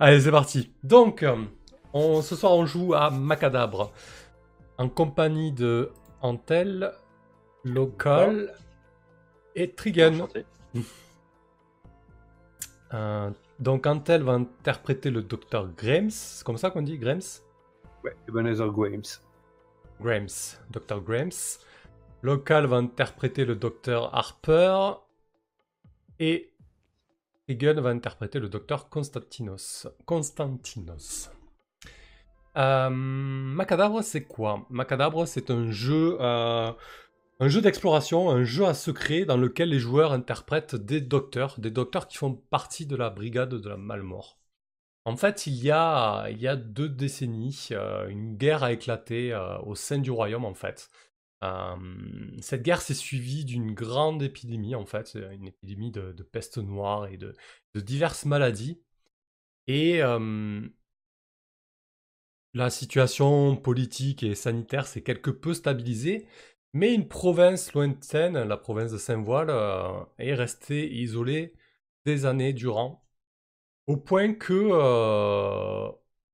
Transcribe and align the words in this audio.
Allez, 0.00 0.20
c'est 0.20 0.30
parti. 0.30 0.72
Donc, 0.82 1.22
euh, 1.22 1.36
on, 1.92 2.20
ce 2.20 2.34
soir, 2.34 2.52
on 2.52 2.66
joue 2.66 2.94
à 2.94 3.10
Macadabre 3.10 3.92
en 4.76 4.88
compagnie 4.88 5.52
de 5.52 5.92
Antel, 6.20 6.92
Local 7.64 8.54
et. 9.54 9.72
Enchanté. 9.98 10.44
Euh, 12.92 13.30
donc, 13.60 13.86
Antel 13.86 14.22
va 14.22 14.32
interpréter 14.32 15.10
le 15.10 15.22
docteur 15.22 15.68
Grimes. 15.76 16.10
C'est 16.10 16.44
comme 16.44 16.58
ça 16.58 16.70
qu'on 16.70 16.82
dit, 16.82 16.98
Grimes 16.98 17.20
Ouais, 18.02 18.16
Ebenezer 18.28 18.72
Games. 18.72 19.02
Grimes, 20.00 20.58
Dr. 20.70 21.00
Grimes. 21.00 21.30
Local 22.22 22.66
va 22.66 22.76
interpréter 22.76 23.44
le 23.44 23.54
docteur 23.54 24.14
Harper. 24.14 24.94
Et 26.18 26.53
Egan 27.46 27.80
va 27.80 27.90
interpréter 27.90 28.38
le 28.38 28.48
docteur 28.48 28.88
Constantinos. 28.88 29.86
Constantinos. 30.06 31.30
Euh, 32.56 32.88
Macadabre, 32.88 34.02
c'est 34.02 34.24
quoi? 34.24 34.66
Macadabre, 34.70 35.26
c'est 35.26 35.50
un 35.50 35.70
jeu, 35.70 36.16
euh, 36.20 36.72
un 37.40 37.48
jeu 37.48 37.60
d'exploration, 37.60 38.30
un 38.30 38.44
jeu 38.44 38.64
à 38.64 38.74
secret 38.74 39.24
dans 39.24 39.36
lequel 39.36 39.70
les 39.70 39.78
joueurs 39.78 40.12
interprètent 40.12 40.74
des 40.74 41.00
docteurs, 41.00 41.56
des 41.58 41.70
docteurs 41.70 42.08
qui 42.08 42.16
font 42.16 42.32
partie 42.32 42.86
de 42.86 42.96
la 42.96 43.10
brigade 43.10 43.54
de 43.54 43.68
la 43.68 43.76
Malmort. 43.76 44.38
En 45.04 45.16
fait, 45.16 45.46
il 45.46 45.62
y 45.62 45.70
a, 45.70 46.28
il 46.30 46.40
y 46.40 46.48
a 46.48 46.56
deux 46.56 46.88
décennies, 46.88 47.68
euh, 47.72 48.08
une 48.08 48.36
guerre 48.36 48.62
a 48.64 48.72
éclaté 48.72 49.34
euh, 49.34 49.58
au 49.58 49.74
sein 49.74 49.98
du 49.98 50.10
royaume, 50.10 50.46
en 50.46 50.54
fait. 50.54 50.88
Euh, 51.44 51.76
cette 52.40 52.62
guerre 52.62 52.82
s'est 52.82 52.94
suivie 52.94 53.44
d'une 53.44 53.74
grande 53.74 54.22
épidémie, 54.22 54.74
en 54.74 54.86
fait, 54.86 55.16
une 55.32 55.48
épidémie 55.48 55.90
de, 55.90 56.12
peste 56.22 56.58
noire 56.58 57.06
et 57.08 57.16
de, 57.16 57.34
diverses 57.74 58.24
maladies. 58.24 58.80
Et 59.66 60.02
euh, 60.02 60.62
la 62.54 62.70
situation 62.70 63.56
politique 63.56 64.22
et 64.22 64.34
sanitaire 64.34 64.86
s'est 64.86 65.02
quelque 65.02 65.30
peu 65.30 65.54
stabilisée, 65.54 66.26
mais 66.72 66.94
une 66.94 67.08
province 67.08 67.72
lointaine, 67.74 68.42
la 68.42 68.56
province 68.56 68.92
de 68.92 68.98
Saint-Voile, 68.98 69.50
euh, 69.50 70.04
est 70.18 70.34
restée 70.34 70.92
isolée 70.92 71.54
des 72.06 72.26
années 72.26 72.52
durant, 72.52 73.04
au 73.86 73.96
point 73.96 74.34
que, 74.34 74.54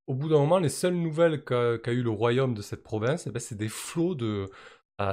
au 0.07 0.13
bout 0.15 0.29
d'un 0.29 0.39
moment, 0.39 0.59
les 0.59 0.69
seules 0.69 0.95
nouvelles 0.95 1.43
qu'a 1.43 1.91
eu 1.91 2.03
le 2.03 2.09
royaume 2.09 2.53
de 2.53 2.61
cette 2.61 2.83
province, 2.83 3.27
eh 3.27 3.31
ben, 3.31 3.39
c'est 3.39 3.57
des 3.57 3.69
flots 3.69 4.15
de, 4.15 4.49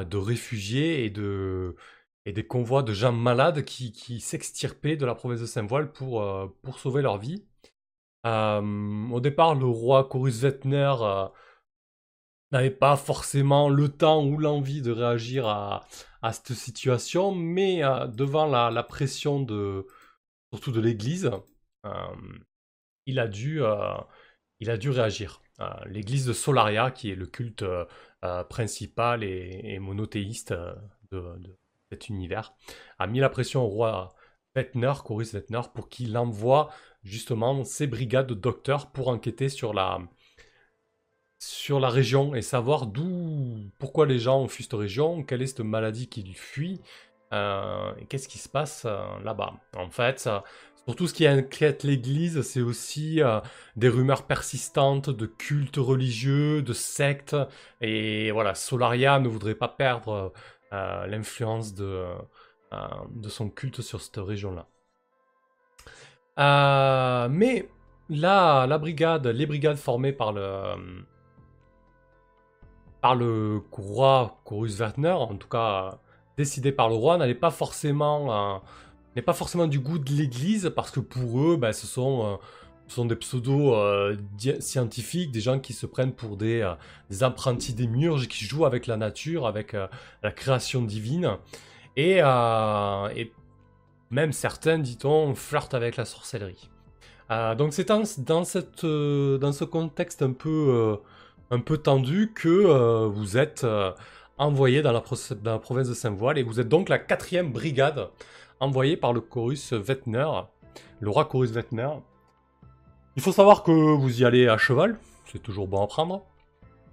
de 0.08 0.16
réfugiés 0.16 1.04
et, 1.04 1.10
de, 1.10 1.76
et 2.24 2.32
des 2.32 2.46
convois 2.46 2.82
de 2.82 2.92
gens 2.92 3.12
malades 3.12 3.64
qui, 3.64 3.92
qui 3.92 4.20
s'extirpaient 4.20 4.96
de 4.96 5.06
la 5.06 5.14
province 5.14 5.40
de 5.40 5.46
Saint-Voile 5.46 5.92
pour, 5.92 6.22
euh, 6.22 6.46
pour 6.62 6.78
sauver 6.78 7.02
leur 7.02 7.18
vie. 7.18 7.44
Au 8.24 9.20
départ, 9.20 9.54
le 9.54 9.64
roi 9.64 10.04
Corus 10.04 10.40
Vetner 10.40 10.94
euh, 11.00 11.26
n'avait 12.52 12.70
pas 12.70 12.96
forcément 12.96 13.70
le 13.70 13.88
temps 13.88 14.22
ou 14.26 14.36
l'envie 14.36 14.82
de 14.82 14.90
réagir 14.90 15.46
à, 15.46 15.86
à 16.20 16.32
cette 16.34 16.52
situation, 16.52 17.34
mais 17.34 17.82
euh, 17.82 18.06
devant 18.06 18.46
la, 18.46 18.70
la 18.70 18.82
pression 18.82 19.40
de 19.40 19.86
surtout 20.52 20.72
de 20.72 20.80
l'Église, 20.80 21.30
il 23.06 23.18
a 23.18 23.28
dû 23.28 23.62
il 24.60 24.70
a 24.70 24.76
dû 24.76 24.90
réagir. 24.90 25.40
L'Église 25.86 26.26
de 26.26 26.32
Solaria, 26.32 26.90
qui 26.90 27.10
est 27.10 27.14
le 27.16 27.26
culte 27.26 27.64
principal 28.48 29.22
et, 29.24 29.78
monothéiste 29.78 30.52
euh, 30.52 30.74
de, 31.12 31.56
cet 31.90 32.08
univers, 32.08 32.54
a 32.98 33.06
mis 33.06 33.20
la 33.20 33.30
pression 33.30 33.62
au 33.62 33.68
roi 33.68 34.14
Vetner, 34.54 34.92
Corus 35.04 35.32
Vetner, 35.32 35.62
pour 35.74 35.88
qu'il 35.88 36.16
envoie 36.18 36.70
justement 37.02 37.64
ses 37.64 37.86
brigades 37.86 38.26
de 38.26 38.34
docteurs 38.34 38.90
pour 38.90 39.08
enquêter 39.08 39.48
sur 39.48 39.72
la, 39.72 40.00
sur 41.38 41.80
la 41.80 41.88
région 41.88 42.34
et 42.34 42.42
savoir 42.42 42.86
d'où, 42.86 43.70
pourquoi 43.78 44.04
les 44.04 44.18
gens 44.18 44.40
ont 44.40 44.48
fui 44.48 44.64
cette 44.64 44.74
région, 44.74 45.22
quelle 45.22 45.42
est 45.42 45.46
cette 45.46 45.60
maladie 45.60 46.08
qu'ils 46.08 46.36
fuient, 46.36 46.80
euh, 47.32 47.92
qu'est-ce 48.08 48.28
qui 48.28 48.38
se 48.38 48.48
passe 48.48 48.84
euh, 48.84 49.00
là-bas. 49.22 49.54
En 49.76 49.90
fait, 49.90 50.28
euh, 50.88 50.92
sur 50.92 50.96
tout 50.96 51.06
ce 51.06 51.14
qui 51.14 51.26
inquiète 51.26 51.84
l'Église, 51.84 52.42
c'est 52.42 52.62
aussi 52.62 53.22
euh, 53.22 53.40
des 53.76 53.88
rumeurs 53.88 54.26
persistantes 54.26 55.10
de 55.10 55.26
cultes 55.26 55.76
religieux, 55.76 56.62
de 56.62 56.72
sectes, 56.72 57.36
et 57.80 58.30
voilà, 58.30 58.54
Solaria 58.54 59.18
ne 59.20 59.28
voudrait 59.28 59.54
pas 59.54 59.68
perdre 59.68 60.32
euh, 60.72 61.06
l'influence 61.06 61.74
de, 61.74 62.04
euh, 62.72 63.28
son 63.28 63.50
culte 63.50 63.82
sur 63.82 64.00
cette 64.00 64.16
région-là. 64.16 64.66
Euh, 66.38 67.28
mais 67.30 67.68
là, 68.08 68.66
la 68.66 68.78
brigade, 68.78 69.26
les 69.26 69.46
brigades 69.46 69.76
formées 69.76 70.12
par 70.12 70.32
le 70.32 71.04
par 73.00 73.14
le 73.14 73.62
roi 73.72 74.40
Corus 74.44 74.78
Wertner, 74.78 75.12
en 75.12 75.36
tout 75.36 75.48
cas 75.48 75.84
euh, 75.84 75.96
décidées 76.36 76.72
par 76.72 76.88
le 76.88 76.94
roi, 76.96 77.16
n'allaient 77.16 77.34
pas 77.34 77.50
forcément 77.50 78.56
euh, 78.56 78.58
n'est 79.16 79.22
pas 79.22 79.32
forcément 79.32 79.66
du 79.66 79.78
goût 79.80 79.98
de 79.98 80.12
l'Église 80.12 80.72
parce 80.74 80.90
que 80.90 81.00
pour 81.00 81.40
eux, 81.40 81.56
ben, 81.56 81.72
ce 81.72 81.86
sont 81.86 82.24
euh, 82.24 82.36
ce 82.88 82.94
sont 82.94 83.04
des 83.04 83.16
pseudo 83.16 83.74
euh, 83.74 84.16
scientifiques, 84.60 85.30
des 85.30 85.40
gens 85.40 85.60
qui 85.60 85.74
se 85.74 85.84
prennent 85.86 86.14
pour 86.14 86.36
des, 86.36 86.62
euh, 86.62 86.72
des 87.10 87.22
apprentis 87.22 87.74
démiurges, 87.74 88.28
qui 88.28 88.44
jouent 88.46 88.64
avec 88.64 88.86
la 88.86 88.96
nature, 88.96 89.46
avec 89.46 89.74
euh, 89.74 89.86
la 90.22 90.32
création 90.32 90.82
divine. 90.82 91.36
Et, 91.96 92.20
euh, 92.22 93.08
et 93.14 93.32
même 94.10 94.32
certains, 94.32 94.78
dit-on, 94.78 95.34
flirtent 95.34 95.74
avec 95.74 95.96
la 95.96 96.06
sorcellerie. 96.06 96.70
Donc 97.58 97.74
c'est 97.74 97.86
dans, 97.86 98.04
dans, 98.18 98.42
dans 99.38 99.52
ce 99.52 99.64
contexte 99.64 100.22
un 100.22 100.32
peu, 100.32 100.98
un 101.50 101.60
peu 101.60 101.76
tendu 101.76 102.32
que 102.34 103.04
vous 103.06 103.36
êtes 103.36 103.66
envoyé 104.38 104.80
dans 104.80 104.92
la, 104.92 105.02
dans 105.42 105.52
la 105.52 105.58
province 105.58 105.90
de 105.90 105.94
Saint-Voile 105.94 106.38
et 106.38 106.42
vous 106.42 106.58
êtes 106.58 106.70
donc 106.70 106.88
la 106.88 106.98
quatrième 106.98 107.52
brigade 107.52 108.08
envoyée 108.60 108.96
par 108.96 109.12
le 109.12 109.20
Chorus 109.20 109.72
Vetner, 109.72 110.26
le 111.00 111.10
roi 111.10 111.24
Chorus 111.24 111.50
Vetner. 111.50 111.90
Il 113.16 113.22
faut 113.22 113.32
savoir 113.32 113.62
que 113.62 113.70
vous 113.72 114.20
y 114.20 114.24
allez 114.24 114.48
à 114.48 114.56
cheval, 114.58 114.98
c'est 115.26 115.42
toujours 115.42 115.68
bon 115.68 115.82
à 115.82 115.86
prendre. 115.86 116.24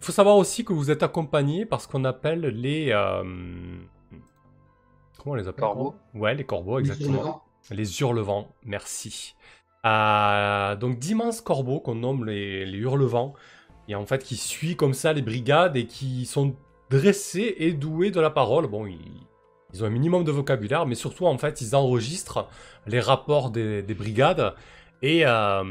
Il 0.01 0.05
faut 0.05 0.11
savoir 0.11 0.37
aussi 0.37 0.65
que 0.65 0.73
vous 0.73 0.91
êtes 0.91 1.03
accompagné 1.03 1.65
par 1.65 1.81
ce 1.81 1.87
qu'on 1.87 2.03
appelle 2.05 2.41
les... 2.41 2.91
euh, 2.91 3.23
Comment 5.17 5.33
on 5.33 5.35
les 5.35 5.47
appelle 5.47 5.61
Corbeaux. 5.61 5.95
Ouais, 6.13 6.35
les 6.35 6.43
corbeaux, 6.43 6.79
Les 6.79 6.89
exactement. 6.91 7.17
hurlevents. 7.17 7.41
Les 7.71 8.01
hurlevents, 8.01 8.47
merci. 8.63 9.35
Euh, 9.85 10.75
donc 10.75 10.99
d'immenses 10.99 11.41
corbeaux 11.41 11.79
qu'on 11.79 11.95
nomme 11.95 12.25
les, 12.25 12.65
les 12.65 12.77
hurlevents, 12.77 13.33
et 13.87 13.95
en 13.95 14.05
fait 14.05 14.23
qui 14.23 14.35
suivent 14.35 14.75
comme 14.75 14.93
ça 14.93 15.13
les 15.13 15.21
brigades 15.21 15.75
et 15.75 15.85
qui 15.87 16.25
sont 16.25 16.55
dressés 16.89 17.55
et 17.57 17.71
doués 17.73 18.11
de 18.11 18.19
la 18.19 18.29
parole. 18.29 18.67
Bon, 18.67 18.85
ils, 18.85 18.99
ils 19.75 19.83
ont 19.83 19.87
un 19.87 19.91
minimum 19.91 20.23
de 20.23 20.31
vocabulaire, 20.31 20.85
mais 20.85 20.95
surtout 20.95 21.25
en 21.25 21.37
fait 21.37 21.59
ils 21.59 21.75
enregistrent 21.75 22.47
les 22.87 23.01
rapports 23.01 23.51
des, 23.51 23.81
des 23.81 23.93
brigades 23.93 24.53
et, 25.01 25.25
euh, 25.25 25.63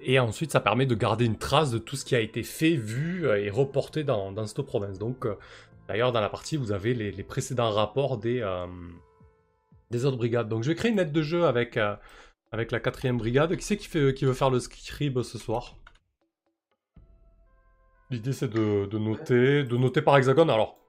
et 0.00 0.20
ensuite 0.20 0.52
ça 0.52 0.60
permet 0.60 0.86
de 0.86 0.94
garder 0.94 1.24
une 1.24 1.36
trace 1.36 1.72
de 1.72 1.78
tout 1.78 1.96
ce 1.96 2.04
qui 2.04 2.14
a 2.14 2.20
été 2.20 2.44
fait, 2.44 2.76
vu 2.76 3.26
et 3.26 3.50
reporté 3.50 4.04
dans, 4.04 4.46
cette 4.46 4.62
province. 4.62 4.98
Donc 4.98 5.26
euh, 5.26 5.34
d'ailleurs 5.88 6.12
dans 6.12 6.20
la 6.20 6.28
partie 6.28 6.56
vous 6.56 6.70
avez 6.70 6.94
les, 6.94 7.22
précédents 7.24 7.70
rapports 7.70 8.18
des, 8.18 8.40
euh, 8.40 8.66
des 9.90 10.04
autres 10.04 10.16
brigades. 10.16 10.48
Donc 10.48 10.62
je 10.62 10.68
vais 10.68 10.76
créer 10.76 10.92
une 10.92 11.00
aide 11.00 11.12
de 11.12 11.22
jeu 11.22 11.44
avec, 11.44 11.78
avec 12.52 12.70
la 12.70 12.78
quatrième 12.78 13.18
brigade. 13.18 13.56
Qui 13.56 13.64
c'est 13.64 13.76
qui, 13.76 14.24
veut 14.24 14.32
faire 14.32 14.50
le 14.50 14.60
scribe 14.60 15.22
ce 15.22 15.38
soir? 15.38 15.76
L'idée 18.10 18.32
c'est 18.32 18.48
de 18.48 18.98
noter, 18.98 19.64
de 19.64 19.76
noter 19.76 20.02
par 20.02 20.16
hexagone. 20.16 20.50
Alors, 20.50 20.81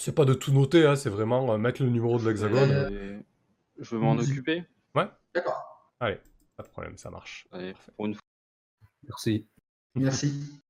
c'est 0.00 0.14
pas 0.14 0.24
de 0.24 0.34
tout 0.34 0.52
noter, 0.52 0.86
hein, 0.86 0.96
c'est 0.96 1.10
vraiment 1.10 1.52
euh, 1.52 1.58
mettre 1.58 1.82
le 1.82 1.90
numéro 1.90 2.18
de 2.18 2.26
l'hexagone. 2.28 2.70
Euh, 2.70 3.18
Et 3.18 3.24
Je 3.84 3.94
veux 3.94 4.00
m'en 4.00 4.16
occuper. 4.16 4.64
D'accord. 5.34 5.92
Allez, 6.00 6.18
pas 6.56 6.62
de 6.64 6.68
problème, 6.68 6.96
ça 6.96 7.08
marche. 7.10 7.46
Allez, 7.52 7.74
pour 7.96 8.06
une 8.06 8.14
fois. 8.14 8.22
Merci. 9.04 9.46
Merci. 9.94 10.60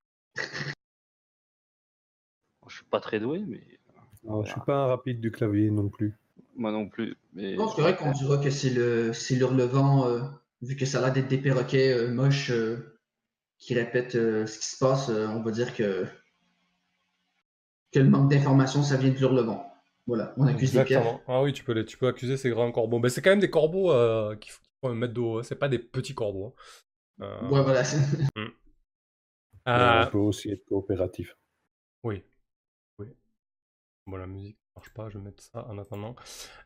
Je 2.68 2.74
suis 2.76 2.84
pas 2.84 3.00
très 3.00 3.18
doué, 3.20 3.42
mais 3.46 3.60
Alors, 4.26 4.44
je 4.44 4.52
suis 4.52 4.60
pas 4.60 4.76
un 4.84 4.86
rapide 4.86 5.20
du 5.20 5.30
clavier 5.30 5.70
non 5.70 5.88
plus. 5.88 6.14
moi 6.56 6.70
non 6.72 6.88
plus. 6.88 7.16
Mais 7.32 7.56
Non, 7.56 7.68
c'est 7.68 7.80
vrai 7.82 7.96
qu'on 7.96 8.12
dira 8.12 8.38
que 8.38 8.50
c'est 8.50 8.70
le 8.70 9.12
c'est 9.12 9.34
l'hurlevent, 9.36 10.06
euh, 10.06 10.20
vu 10.62 10.76
que 10.76 10.84
ça 10.86 10.98
a 10.98 11.00
l'air 11.02 11.12
d'être 11.12 11.28
des 11.28 11.38
perroquets 11.38 11.92
euh, 11.92 12.12
moches 12.12 12.50
euh, 12.50 12.98
qui 13.58 13.74
répètent 13.74 14.14
euh, 14.16 14.46
ce 14.46 14.58
qui 14.58 14.66
se 14.66 14.76
passe, 14.78 15.08
euh, 15.08 15.26
on 15.28 15.42
va 15.42 15.50
dire 15.50 15.74
que, 15.74 16.06
que 17.92 17.98
le 17.98 18.08
manque 18.08 18.30
d'informations, 18.30 18.82
ça 18.82 18.96
vient 18.96 19.10
de 19.10 19.16
l'hurlevent. 19.18 19.64
Voilà, 20.06 20.34
on 20.36 20.46
accuse 20.46 20.72
des 20.72 20.84
pierres. 20.84 21.00
Exactement. 21.00 21.22
Ah 21.28 21.42
oui, 21.42 21.52
tu 21.52 21.62
peux, 21.64 21.72
les, 21.72 21.84
tu 21.84 21.96
peux 21.96 22.08
accuser 22.08 22.36
ces 22.36 22.50
grands 22.50 22.72
corbeaux. 22.72 22.98
Mais 22.98 23.08
c'est 23.10 23.22
quand 23.22 23.30
même 23.30 23.40
des 23.40 23.50
corbeaux 23.50 23.92
euh, 23.92 24.34
qui 24.36 24.50
font 24.50 24.60
qui 24.62 24.86
font 24.86 24.92
un 24.92 24.94
mètre 24.96 25.12
de 25.14 25.20
haut, 25.20 25.38
hein, 25.38 25.42
c'est 25.42 25.56
pas 25.58 25.68
des 25.68 25.78
petits 25.78 26.14
corbeaux. 26.14 26.54
hein. 27.20 27.24
Euh, 27.26 27.48
Ouais, 27.50 27.62
voilà. 27.62 27.84
c'est- 27.84 27.98
Mais 28.36 29.72
euh, 29.72 30.04
on 30.06 30.10
peut 30.10 30.18
aussi 30.18 30.50
être 30.50 30.64
coopératif. 30.64 31.36
Oui. 32.02 32.22
Oui. 32.98 33.08
Bon, 34.06 34.16
la 34.16 34.26
musique 34.26 34.56
ne 34.74 34.80
marche 34.80 34.92
pas, 34.94 35.08
je 35.10 35.18
vais 35.18 35.24
mettre 35.24 35.42
ça 35.42 35.66
en 35.68 35.78
attendant. 35.78 36.16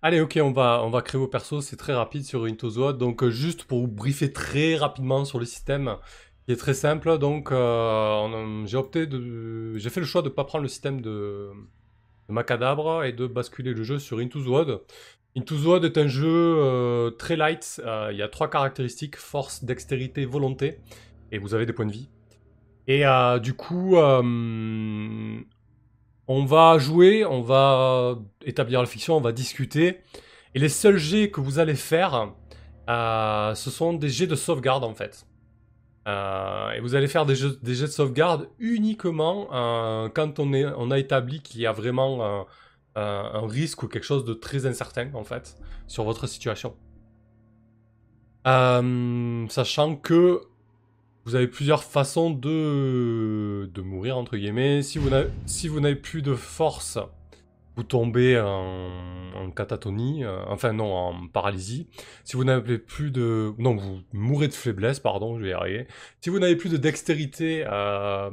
Allez, 0.00 0.21
ok, 0.21 0.38
on 0.43 0.53
va, 0.53 0.82
on 0.85 0.91
va 0.91 1.03
créer 1.03 1.19
vos 1.19 1.26
persos, 1.29 1.61
c'est 1.67 1.76
très 1.76 1.93
rapide 1.93 2.25
sur 2.25 2.44
Into 2.44 2.71
the 2.71 2.76
Wild. 2.76 2.99
Donc, 2.99 3.26
juste 3.29 3.65
pour 3.65 3.81
vous 3.81 3.88
briefer 3.88 4.32
très 4.32 4.76
rapidement 4.76 5.25
sur 5.25 5.38
le 5.41 5.44
système, 5.44 5.97
qui 6.46 6.52
est 6.52 6.56
très 6.56 6.75
simple. 6.75 7.19
Donc, 7.19 7.50
euh, 7.52 8.67
j'ai 8.67 8.76
opté 8.76 9.06
de. 9.06 9.76
J'ai 9.79 9.91
fait 9.91 10.00
le 10.00 10.06
choix 10.06 10.23
de 10.23 10.29
ne 10.29 10.35
pas 10.35 10.44
prendre 10.44 10.62
le 10.62 10.69
système 10.69 11.00
de, 11.00 11.50
de 12.29 12.32
Macadabre 12.32 13.05
et 13.05 13.12
de 13.12 13.26
basculer 13.26 13.73
le 13.73 13.82
jeu 13.82 13.99
sur 13.99 14.19
Into 14.19 14.43
the 14.43 14.46
Wild. 14.46 14.81
Into 15.37 15.56
the 15.56 15.67
Wild 15.67 15.85
est 15.85 15.99
un 15.99 16.06
jeu 16.06 16.29
euh, 16.29 17.11
très 17.11 17.37
light. 17.37 17.81
Euh, 17.85 18.11
il 18.12 18.19
y 18.19 18.23
a 18.23 18.29
trois 18.29 18.49
caractéristiques 18.49 19.17
force, 19.17 19.64
dextérité, 19.64 20.25
volonté. 20.25 20.79
Et 21.32 21.38
vous 21.38 21.55
avez 21.55 21.67
des 21.67 21.73
points 21.73 21.87
de 21.87 21.93
vie. 21.93 22.08
Et 22.87 23.05
du 23.40 23.55
coup, 23.55 23.97
on 23.97 25.44
va 26.44 26.79
jouer, 26.79 27.25
on 27.25 27.40
va 27.40 28.19
établir 28.44 28.81
la 28.81 28.87
fiction, 28.87 29.17
on 29.17 29.20
va 29.23 29.32
discuter. 29.32 30.00
Et 30.55 30.58
les 30.58 30.69
seuls 30.69 30.99
jets 30.99 31.31
que 31.31 31.40
vous 31.40 31.58
allez 31.58 31.75
faire, 31.75 32.35
ce 32.87 33.70
sont 33.70 33.94
des 33.94 34.11
jets 34.11 34.26
de 34.26 34.37
sauvegarde 34.37 34.85
en 34.85 34.94
fait. 34.94 35.26
Euh, 36.06 36.72
et 36.72 36.80
vous 36.80 36.94
allez 36.94 37.08
faire 37.08 37.24
des 37.24 37.34
jets 37.34 37.56
de 37.62 37.86
sauvegarde 37.86 38.48
uniquement 38.58 39.48
euh, 39.52 40.08
quand 40.10 40.38
on, 40.38 40.90
a 40.90 40.98
établi 40.98 41.40
qu'il 41.40 41.62
y 41.62 41.66
a 41.66 41.72
vraiment 41.72 42.22
euh, 42.22 43.32
un 43.32 43.46
risque 43.48 43.82
ou 43.82 43.88
quelque 43.88 44.04
chose 44.04 44.24
de 44.24 44.34
très 44.34 44.66
incertain 44.66 45.08
en 45.14 45.24
fait 45.24 45.56
sur 45.86 46.04
votre 46.04 46.26
situation. 46.26 46.74
Sachant 48.44 49.96
que 49.96 50.42
vous 51.24 51.34
avez 51.34 51.48
plusieurs 51.48 51.84
façons 51.84 52.30
de, 52.30 53.80
mourir, 53.80 54.18
entre 54.18 54.36
guillemets. 54.36 54.82
Si 54.82 54.98
vous 54.98 55.80
n'avez 55.80 55.96
plus 55.96 56.20
de 56.20 56.34
force, 56.34 56.98
vous 57.76 57.82
tombez 57.82 58.38
en, 58.38 59.50
catatonie, 59.50 60.25
euh, 60.25 60.43
enfin 60.47 60.73
non, 60.73 60.93
en 60.93 61.26
paralysie. 61.29 61.88
Si 62.25 62.37
vous 62.37 62.44
n'avez 62.44 62.79
plus 62.79 63.11
de... 63.11 63.53
Non, 63.59 63.76
vous 63.76 64.00
mourrez 64.12 64.49
de 64.49 64.53
faiblesse, 64.53 65.00
pardon, 65.00 65.38
je 65.38 65.44
vais 65.44 65.50
y 65.50 65.53
arriver. 65.53 65.87
Si 66.21 66.31
vous 66.31 66.38
n'avez 66.38 66.56
plus 66.56 66.71
de 66.71 66.76
dextérité, 66.76 67.65
euh, 67.67 68.31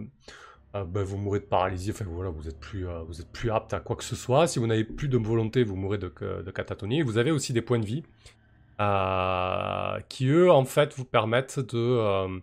euh, 0.76 0.84
ben, 0.86 1.04
vous 1.04 1.18
mourrez 1.18 1.40
de 1.40 1.46
paralysie, 1.46 1.92
enfin 1.92 2.06
voilà, 2.08 2.30
vous 2.30 2.48
êtes, 2.48 2.60
plus, 2.60 2.86
vous 3.08 3.20
êtes 3.20 3.32
plus 3.32 3.52
apte 3.52 3.74
à 3.74 3.80
quoi 3.80 3.96
que 3.96 4.04
ce 4.04 4.16
soit. 4.16 4.48
Si 4.48 4.60
vous 4.60 4.68
n'avez 4.68 4.84
plus 4.84 5.10
de 5.10 5.18
volonté, 5.18 5.64
vous 5.64 5.76
mourrez 5.76 5.98
de, 5.98 6.08
catatonie. 6.08 7.02
Vous 7.02 7.18
avez 7.18 7.32
aussi 7.32 7.54
des 7.54 7.62
points 7.62 7.80
de 7.80 7.86
vie. 7.86 8.04
qui 10.10 10.28
eux 10.28 10.52
en 10.52 10.66
fait 10.66 10.94
vous 10.96 11.06
permettent 11.06 11.60
de 11.60 12.42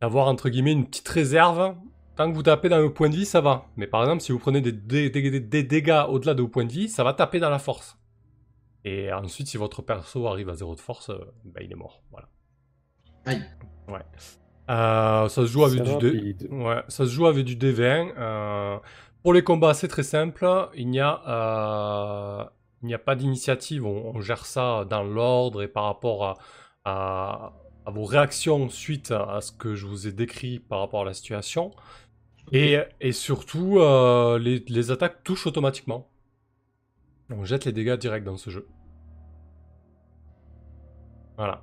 d'avoir 0.00 0.28
entre 0.28 0.48
guillemets 0.48 0.72
une 0.72 0.86
petite 0.86 1.08
réserve. 1.08 1.74
Tant 2.20 2.30
que 2.30 2.34
vous 2.36 2.42
tapez 2.42 2.68
dans 2.68 2.82
vos 2.82 2.90
points 2.90 3.08
de 3.08 3.16
vie, 3.16 3.24
ça 3.24 3.40
va. 3.40 3.64
Mais 3.78 3.86
par 3.86 4.02
exemple, 4.02 4.20
si 4.20 4.30
vous 4.30 4.38
prenez 4.38 4.60
des, 4.60 4.72
dé- 4.72 5.08
dé- 5.08 5.30
dé- 5.30 5.40
des 5.40 5.62
dégâts 5.62 6.02
au-delà 6.06 6.34
de 6.34 6.42
vos 6.42 6.48
points 6.48 6.66
de 6.66 6.70
vie, 6.72 6.86
ça 6.86 7.02
va 7.02 7.14
taper 7.14 7.40
dans 7.40 7.48
la 7.48 7.58
force. 7.58 7.96
Et 8.84 9.10
ensuite, 9.10 9.46
si 9.48 9.56
votre 9.56 9.80
perso 9.80 10.26
arrive 10.26 10.50
à 10.50 10.54
zéro 10.54 10.74
de 10.74 10.80
force, 10.80 11.08
euh, 11.08 11.18
ben, 11.46 11.62
il 11.64 11.72
est 11.72 11.76
mort. 11.76 12.02
Voilà. 12.10 12.28
Aïe. 13.24 13.42
Ouais. 13.88 14.04
Euh, 14.70 15.28
ça 15.30 15.40
se 15.40 15.46
joue 15.46 15.64
avec 15.64 15.82
du 15.82 16.34
dé. 16.34 16.46
Ouais, 16.50 16.82
ça 16.88 17.06
se 17.06 17.10
joue 17.10 17.26
avec 17.26 17.42
du 17.46 17.56
D20. 17.56 18.12
euh, 18.18 18.76
pour 19.22 19.32
les 19.32 19.42
combats, 19.42 19.72
c'est 19.72 19.88
très 19.88 20.02
simple. 20.02 20.46
Il 20.74 20.88
n'y 20.90 21.00
a, 21.00 21.22
euh, 21.26 22.44
il 22.82 22.86
n'y 22.88 22.94
a 22.94 22.98
pas 22.98 23.14
d'initiative. 23.16 23.86
On, 23.86 24.12
on 24.14 24.20
gère 24.20 24.44
ça 24.44 24.84
dans 24.84 25.04
l'ordre 25.04 25.62
et 25.62 25.68
par 25.68 25.84
rapport 25.84 26.26
à, 26.26 26.34
à- 26.84 27.52
à 27.86 27.90
vos 27.90 28.04
réactions 28.04 28.68
suite 28.68 29.10
à 29.10 29.40
ce 29.40 29.52
que 29.52 29.74
je 29.74 29.86
vous 29.86 30.06
ai 30.06 30.12
décrit 30.12 30.58
par 30.58 30.80
rapport 30.80 31.00
à 31.00 31.04
la 31.06 31.14
situation. 31.14 31.70
Et, 32.52 33.12
surtout, 33.12 33.78
euh, 33.78 34.38
les, 34.38 34.90
attaques 34.90 35.22
touchent 35.22 35.46
automatiquement. 35.46 36.08
On 37.30 37.44
jette 37.44 37.64
les 37.64 37.72
dégâts 37.72 37.96
directs 37.96 38.24
dans 38.24 38.36
ce 38.36 38.50
jeu. 38.50 38.66
Voilà. 41.36 41.62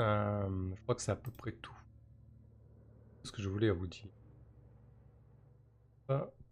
Euh, 0.00 0.48
je 0.74 0.82
crois 0.82 0.94
que 0.94 1.02
c'est 1.02 1.12
à 1.12 1.16
peu 1.16 1.30
près 1.30 1.52
tout 1.52 1.72
ce 3.22 3.30
que 3.30 3.40
je 3.40 3.48
voulais 3.48 3.70
vous 3.70 3.86
dire. 3.86 4.08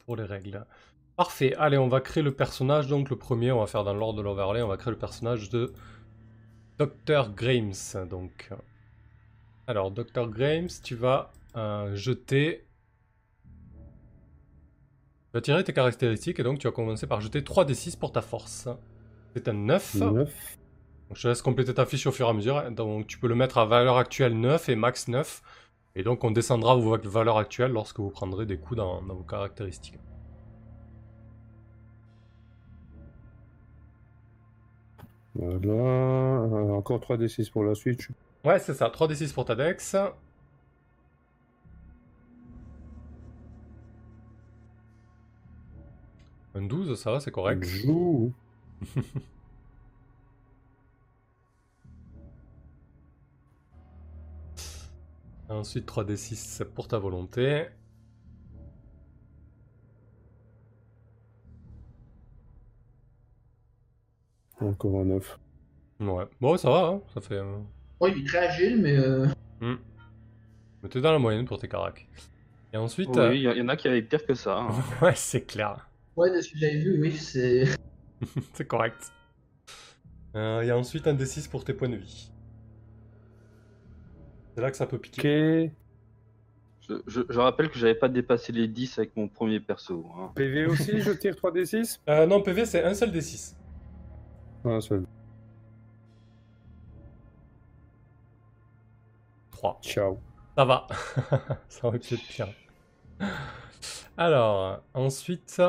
Pour 0.06 0.14
les 0.14 0.24
règles. 0.24 0.64
Parfait. 1.16 1.52
Allez, 1.56 1.78
on 1.78 1.88
va 1.88 2.00
créer 2.00 2.22
le 2.22 2.32
personnage. 2.32 2.86
Donc, 2.86 3.10
le 3.10 3.16
premier, 3.16 3.50
on 3.50 3.58
va 3.58 3.66
faire 3.66 3.82
dans 3.82 3.92
l'ordre 3.92 4.18
de 4.18 4.22
l'overlay. 4.22 4.62
On 4.62 4.68
va 4.68 4.76
créer 4.76 4.92
le 4.92 4.98
personnage 4.98 5.50
de 5.50 5.72
Dr. 6.78 7.32
Grimes. 7.34 7.72
Donc, 8.08 8.50
alors, 9.66 9.90
Dr. 9.90 10.28
Grimes, 10.28 10.68
tu 10.84 10.94
vas 10.94 11.32
euh, 11.56 11.96
jeter. 11.96 12.67
Vas 15.38 15.42
tirer 15.42 15.62
tes 15.62 15.72
caractéristiques 15.72 16.40
et 16.40 16.42
donc 16.42 16.58
tu 16.58 16.66
vas 16.66 16.72
commencer 16.72 17.06
par 17.06 17.20
jeter 17.20 17.42
3d6 17.42 17.96
pour 17.96 18.10
ta 18.10 18.22
force. 18.22 18.68
C'est 19.36 19.46
un 19.46 19.52
9. 19.52 19.94
Neuf. 19.94 20.58
Donc, 21.08 21.16
je 21.16 21.22
te 21.22 21.28
laisse 21.28 21.42
compléter 21.42 21.72
ta 21.72 21.86
fiche 21.86 22.08
au 22.08 22.10
fur 22.10 22.26
et 22.26 22.30
à 22.30 22.32
mesure. 22.32 22.68
Donc, 22.72 23.06
tu 23.06 23.20
peux 23.20 23.28
le 23.28 23.36
mettre 23.36 23.58
à 23.58 23.64
valeur 23.64 23.98
actuelle 23.98 24.36
9 24.36 24.68
et 24.68 24.74
max 24.74 25.06
9. 25.06 25.40
Et 25.94 26.02
donc, 26.02 26.24
on 26.24 26.32
descendra 26.32 26.74
vos 26.74 26.98
valeurs 27.04 27.38
actuelles 27.38 27.70
lorsque 27.70 28.00
vous 28.00 28.10
prendrez 28.10 28.46
des 28.46 28.56
coups 28.56 28.78
dans, 28.78 29.00
dans 29.00 29.14
vos 29.14 29.22
caractéristiques. 29.22 30.00
Voilà. 35.36 35.72
Euh, 35.72 36.72
encore 36.72 36.98
3d6 36.98 37.48
pour 37.52 37.62
la 37.62 37.76
suite. 37.76 38.08
Ouais, 38.44 38.58
c'est 38.58 38.74
ça. 38.74 38.88
3d6 38.88 39.32
pour 39.32 39.44
ta 39.44 39.54
dex. 39.54 39.94
Un 46.54 46.62
12, 46.62 46.94
ça 46.98 47.12
va, 47.12 47.20
c'est 47.20 47.30
correct. 47.30 47.62
Joue. 47.64 48.32
Ensuite, 55.48 55.86
3d6 55.86 56.64
pour 56.64 56.88
ta 56.88 56.98
volonté. 56.98 57.66
Encore 64.60 65.00
un 65.00 65.04
9. 65.04 65.38
Ouais. 66.00 66.24
Bon, 66.40 66.56
ça 66.56 66.70
va, 66.70 66.78
hein, 66.86 67.00
ça 67.14 67.20
fait... 67.20 67.34
euh, 67.34 67.58
Ouais, 68.00 68.12
il 68.12 68.22
est 68.22 68.26
très 68.26 68.38
agile, 68.38 68.80
mais 68.80 68.96
euh, 68.96 69.26
Mais 69.60 70.88
t'es 70.88 71.00
dans 71.00 71.12
la 71.12 71.18
moyenne 71.18 71.44
pour 71.44 71.58
tes 71.58 71.68
caracs. 71.68 72.06
Et 72.72 72.76
ensuite... 72.76 73.16
Oui, 73.16 73.36
il 73.36 73.40
y, 73.40 73.58
y 73.58 73.62
en 73.62 73.68
a 73.68 73.76
qui 73.76 73.88
avaient 73.88 74.02
pire 74.02 74.24
que 74.24 74.34
ça. 74.34 74.58
hein. 74.58 74.68
euh, 75.02 75.06
Ouais, 75.06 75.14
c'est 75.14 75.44
clair. 75.44 75.87
Ouais, 76.18 76.34
de 76.36 76.40
ce 76.40 76.50
que 76.52 76.58
j'avais 76.58 76.78
vu, 76.78 77.00
oui, 77.00 77.12
c'est. 77.16 77.64
c'est 78.54 78.66
correct. 78.66 79.12
Euh, 80.34 80.60
et 80.62 80.72
ensuite, 80.72 81.06
un 81.06 81.14
d6 81.14 81.48
pour 81.48 81.64
tes 81.64 81.72
points 81.74 81.88
de 81.88 81.96
vie. 81.96 82.30
C'est 84.54 84.60
là 84.60 84.70
que 84.70 84.76
ça 84.76 84.86
peut 84.86 84.98
piquer. 84.98 85.64
Ok. 85.66 85.72
Je, 86.88 86.94
je- 87.06 87.20
je 87.28 87.38
rappelle 87.38 87.70
que 87.70 87.78
j'avais 87.78 87.94
pas 87.94 88.08
dépassé 88.08 88.50
les 88.52 88.66
10 88.66 88.98
avec 88.98 89.14
mon 89.16 89.28
premier 89.28 89.60
perso. 89.60 90.06
hein. 90.18 90.32
PV 90.34 90.66
aussi, 90.66 91.00
je 91.00 91.10
tire 91.12 91.34
3d6 91.34 92.00
Euh, 92.08 92.26
non, 92.26 92.42
PV, 92.42 92.64
c'est 92.64 92.82
un 92.82 92.94
seul 92.94 93.10
d6. 93.10 93.54
Un 94.64 94.80
seul. 94.80 95.04
3. 99.52 99.78
Ciao. 99.82 100.18
Ça 100.56 100.64
va. 100.64 100.86
ça 101.68 101.86
aurait 101.86 101.98
pu 101.98 102.14
être 102.14 102.26
pire. 102.28 102.48
Alors, 104.16 104.82
ensuite... 104.94 105.60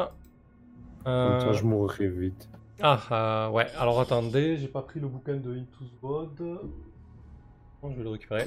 Comme 1.04 1.14
euh, 1.14 1.40
ça, 1.40 1.54
je 1.54 1.64
mourrai 1.64 2.08
vite. 2.08 2.50
Ah, 2.82 3.00
euh, 3.12 3.50
ouais. 3.50 3.68
Alors, 3.78 4.00
attendez, 4.00 4.58
j'ai 4.58 4.68
pas 4.68 4.82
pris 4.82 5.00
le 5.00 5.08
bouquin 5.08 5.36
de 5.36 5.52
Into 5.52 5.86
the 5.86 6.02
Void. 6.02 6.60
Bon, 7.82 7.92
je 7.92 7.98
vais 7.98 8.04
le 8.04 8.10
récupérer. 8.10 8.46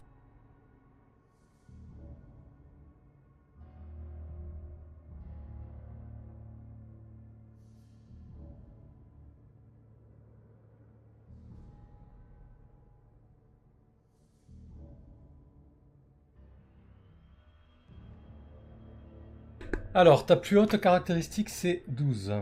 Alors, 19.94 20.24
ta 20.24 20.36
plus 20.36 20.58
haute 20.58 20.80
caractéristique, 20.80 21.50
c'est 21.50 21.82
12. 21.88 22.32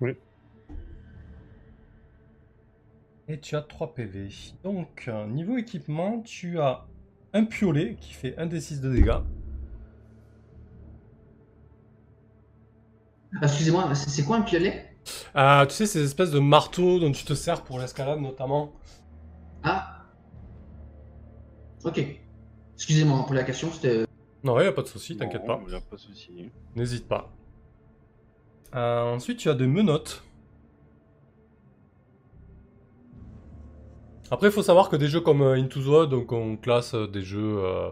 Oui. 0.00 0.12
Et 3.28 3.40
tu 3.40 3.56
as 3.56 3.62
3 3.62 3.94
PV. 3.94 4.28
Donc, 4.62 5.04
euh, 5.08 5.26
niveau 5.26 5.56
équipement, 5.56 6.20
tu 6.20 6.60
as 6.60 6.84
un 7.32 7.44
piolet 7.44 7.96
qui 7.98 8.12
fait 8.12 8.36
1 8.38 8.46
des 8.46 8.60
6 8.60 8.80
de 8.82 8.92
dégâts. 8.92 9.20
Ah, 13.34 13.38
Excusez-moi, 13.42 13.94
c'est 13.94 14.24
quoi 14.24 14.36
un 14.36 14.42
piolet? 14.42 14.94
Ah, 15.34 15.64
tu 15.68 15.74
sais, 15.74 15.86
ces 15.86 16.04
espèces 16.04 16.30
de 16.30 16.38
marteaux 16.38 16.98
dont 16.98 17.12
tu 17.12 17.24
te 17.24 17.34
sers 17.34 17.62
pour 17.62 17.78
l'escalade 17.78 18.20
notamment. 18.20 18.72
Ah 19.62 20.04
Ok. 21.84 22.02
Excusez-moi 22.74 23.24
pour 23.24 23.34
la 23.34 23.44
question, 23.44 23.70
c'était. 23.72 24.05
Non, 24.46 24.54
ouais, 24.54 24.64
y 24.64 24.68
a 24.68 24.72
pas 24.72 24.82
de 24.82 24.86
souci, 24.86 25.16
t'inquiète 25.16 25.44
pas. 25.44 25.60
y 25.68 25.74
a 25.74 25.80
pas 25.80 25.96
de 25.96 26.00
souci. 26.00 26.52
N'hésite 26.76 27.08
pas. 27.08 27.32
Euh, 28.76 29.02
ensuite, 29.02 29.38
tu 29.38 29.50
as 29.50 29.54
des 29.54 29.66
menottes. 29.66 30.22
Après, 34.30 34.46
il 34.46 34.52
faut 34.52 34.62
savoir 34.62 34.88
que 34.88 34.94
des 34.94 35.08
jeux 35.08 35.20
comme 35.20 35.42
euh, 35.42 35.54
Into 35.60 35.80
the 35.80 35.86
Wild, 35.86 36.10
donc 36.10 36.30
on 36.30 36.56
classe 36.56 36.94
euh, 36.94 37.08
des 37.08 37.22
jeux 37.22 37.58
euh, 37.58 37.90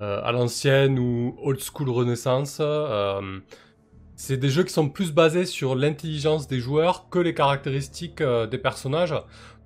euh, 0.00 0.20
à 0.24 0.32
l'ancienne 0.32 0.98
ou 0.98 1.36
old 1.40 1.60
school 1.60 1.88
renaissance. 1.90 2.60
C'est 4.16 4.38
des 4.38 4.48
jeux 4.48 4.64
qui 4.64 4.72
sont 4.72 4.88
plus 4.88 5.12
basés 5.12 5.44
sur 5.44 5.74
l'intelligence 5.74 6.48
des 6.48 6.58
joueurs 6.58 7.08
que 7.10 7.18
les 7.18 7.34
caractéristiques 7.34 8.22
euh, 8.22 8.46
des 8.46 8.58
personnages. 8.58 9.14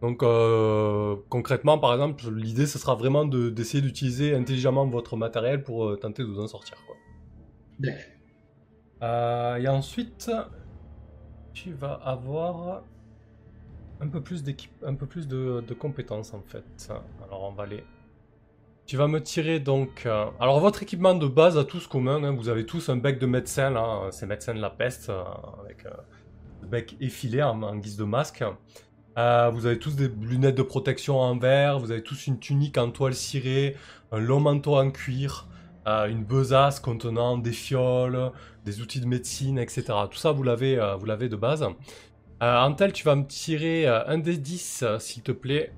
Donc 0.03 0.23
euh, 0.23 1.17
concrètement, 1.29 1.79
par 1.79 1.93
exemple, 1.95 2.29
l'idée 2.31 2.67
ce 2.67 2.79
sera 2.79 2.95
vraiment 2.97 3.25
de- 3.25 3.49
d'essayer 3.49 3.81
d'utiliser 3.81 4.35
intelligemment 4.35 4.87
votre 4.87 5.17
matériel 5.17 5.63
pour 5.63 5.87
euh, 5.87 5.97
tenter 5.97 6.23
de 6.23 6.29
vous 6.29 6.41
en 6.41 6.49
sortir. 6.49 6.77
Quoi. 6.87 6.97
Et 9.59 9.69
ensuite, 9.69 10.31
tu 11.55 11.73
vas 11.73 11.95
avoir 11.95 12.83
un 14.01 14.09
peu 14.09 14.21
plus 14.23 14.43
d'équipe, 14.43 14.73
un 14.85 14.95
peu 14.95 15.07
plus 15.07 15.29
de, 15.29 15.63
de 15.67 15.75
compétences 15.75 16.35
en 16.35 16.43
fait. 16.43 16.65
Alors 17.25 17.45
on 17.45 17.53
va 17.53 17.63
aller. 17.65 17.85
Tu 18.91 18.97
vas 18.97 19.07
me 19.07 19.23
tirer 19.23 19.61
donc. 19.61 20.03
euh, 20.05 20.27
Alors 20.41 20.59
votre 20.59 20.83
équipement 20.83 21.15
de 21.15 21.29
base 21.29 21.57
a 21.57 21.63
tous 21.63 21.87
commun. 21.87 22.25
hein, 22.25 22.35
Vous 22.37 22.49
avez 22.49 22.67
tous 22.67 22.89
un 22.89 22.97
bec 22.97 23.21
de 23.21 23.27
médecin 23.27 23.71
là. 23.71 24.09
C'est 24.11 24.27
médecin 24.27 24.53
de 24.53 24.61
la 24.61 24.69
peste 24.69 25.11
euh, 25.11 25.23
avec 25.65 25.87
euh, 25.87 25.91
le 26.63 26.67
bec 26.67 26.97
effilé 27.01 27.41
en, 27.41 27.63
en 27.63 27.77
guise 27.77 27.97
de 27.97 28.03
masque. 28.03 28.43
Euh, 29.17 29.49
vous 29.55 29.67
avez 29.67 29.79
tous 29.79 29.95
des 29.95 30.09
lunettes 30.09 30.57
de 30.57 30.65
protection 30.65 31.21
en 31.21 31.39
verre. 31.39 31.79
Vous 31.79 31.93
avez 31.93 32.03
tous 32.03 32.27
une 32.27 32.41
tunique 32.41 32.79
en 32.79 32.91
toile 32.91 33.15
cirée, 33.15 33.77
un 34.11 34.19
long 34.19 34.41
manteau 34.41 34.77
en 34.77 34.91
cuir, 34.91 35.47
euh, 35.87 36.09
une 36.09 36.25
besace 36.25 36.81
contenant 36.81 37.39
des 37.39 37.53
fioles, 37.53 38.33
des 38.65 38.81
outils 38.81 39.01
de 39.01 39.07
médecine, 39.07 39.61
etc. 39.61 39.85
Tout 40.11 40.19
ça, 40.19 40.33
vous 40.33 40.43
l'avez, 40.43 40.81
euh, 40.81 40.97
de 40.97 41.37
base. 41.37 41.63
Euh, 41.63 42.59
Antel, 42.59 42.93
tu 42.93 43.05
vas 43.05 43.15
me 43.15 43.25
tirer 43.25 43.87
euh, 43.87 44.05
un 44.09 44.19
des 44.19 44.37
10, 44.37 44.83
euh, 44.83 44.99
s'il 44.99 45.23
te 45.23 45.31
plaît. 45.31 45.75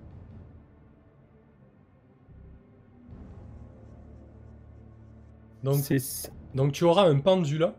Donc, 5.62 5.76
6. 5.76 6.30
donc 6.54 6.72
tu 6.72 6.84
auras 6.84 7.08
un 7.08 7.18
pendule. 7.20 7.72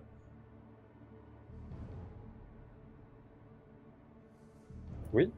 Oui. 5.13 5.31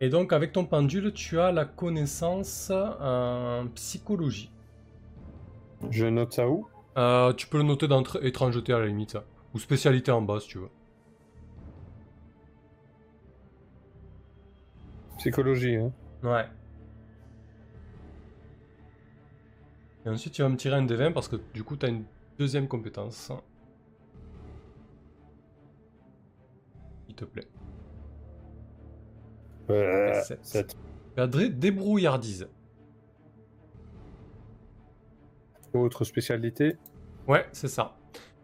Et 0.00 0.08
donc 0.08 0.32
avec 0.32 0.52
ton 0.52 0.64
pendule, 0.64 1.12
tu 1.12 1.38
as 1.40 1.52
la 1.52 1.64
connaissance 1.64 2.70
en 2.70 3.66
psychologie. 3.74 4.50
Je 5.90 6.06
note 6.06 6.32
ça 6.32 6.48
où? 6.48 6.66
Euh, 6.96 7.32
tu 7.34 7.46
peux 7.46 7.58
le 7.58 7.64
noter 7.64 7.86
dans 7.86 8.02
tr- 8.02 8.24
étrangeté 8.24 8.72
à 8.72 8.78
la 8.80 8.86
limite. 8.86 9.16
Ou 9.54 9.58
spécialité 9.58 10.10
en 10.10 10.22
bas 10.22 10.40
si 10.40 10.48
tu 10.48 10.58
veux. 10.58 10.68
Psychologie, 15.18 15.76
hein. 15.76 15.92
Ouais. 16.22 16.46
Et 20.08 20.10
ensuite, 20.10 20.32
tu 20.32 20.40
vas 20.40 20.48
me 20.48 20.56
tirer 20.56 20.74
un 20.76 20.86
D20 20.86 21.12
parce 21.12 21.28
que 21.28 21.36
du 21.52 21.62
coup, 21.64 21.76
tu 21.76 21.84
as 21.84 21.90
une 21.90 22.04
deuxième 22.38 22.66
compétence. 22.66 23.30
S'il 27.06 27.14
te 27.14 27.26
plaît. 27.26 27.46
Sept. 30.24 30.38
7. 30.42 30.76
Tu 31.14 31.20
as 31.20 31.26
dé- 31.26 31.50
débrouillardise. 31.50 32.48
Autre 35.74 36.04
spécialité 36.04 36.76
Ouais, 37.26 37.46
c'est 37.52 37.68
ça. 37.68 37.94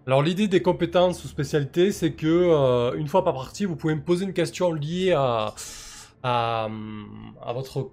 Alors 0.06 0.21
l'idée 0.23 0.49
des 0.49 0.61
compétences 0.61 1.25
ou 1.25 1.28
spécialités, 1.28 1.92
c'est 1.92 2.12
que 2.12 2.26
euh, 2.26 2.94
une 2.99 3.09
fois 3.09 3.25
par 3.25 3.33
partie, 3.33 3.64
vous 3.64 3.75
pouvez 3.76 3.94
me 3.94 4.02
poser 4.02 4.26
une 4.26 4.35
question 4.35 4.71
liée 4.75 5.12
à, 5.12 5.54
à, 6.23 6.68
à 7.40 7.52
votre 7.54 7.90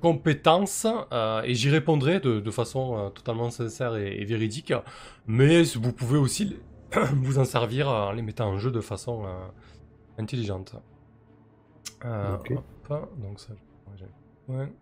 compétence 0.00 0.86
euh, 1.12 1.42
et 1.44 1.54
j'y 1.54 1.70
répondrai 1.70 2.20
de, 2.20 2.40
de 2.40 2.50
façon 2.50 2.98
euh, 2.98 3.10
totalement 3.10 3.50
sincère 3.50 3.96
et, 3.96 4.16
et 4.20 4.24
véridique. 4.24 4.72
Mais 5.26 5.62
vous 5.64 5.92
pouvez 5.92 6.18
aussi 6.18 6.44
les- 6.46 6.60
vous 7.14 7.38
en 7.38 7.44
servir 7.44 7.88
en 7.88 8.12
les 8.12 8.22
mettant 8.22 8.48
en 8.50 8.58
jeu 8.58 8.70
de 8.70 8.80
façon 8.80 9.24
euh, 9.26 9.30
intelligente. 10.18 10.76
Ok. 12.20 12.52
hop, 12.90 13.10
donc 13.18 13.40
ça, 13.40 13.52
ouais. 14.48 14.72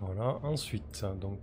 Voilà, 0.00 0.38
ensuite, 0.42 1.04
donc, 1.20 1.40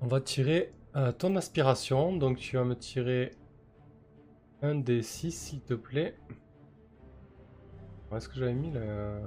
on 0.00 0.06
va 0.06 0.20
tirer 0.20 0.72
ton 1.18 1.36
aspiration. 1.36 2.16
Donc, 2.16 2.38
tu 2.38 2.56
vas 2.56 2.64
me 2.64 2.74
tirer 2.76 3.32
un 4.60 4.74
des 4.74 5.02
6, 5.02 5.32
s'il 5.32 5.62
te 5.62 5.72
plaît. 5.74 6.14
Est-ce 8.14 8.28
que 8.28 8.36
j'avais 8.36 8.54
mis 8.54 8.70
le. 8.70 9.20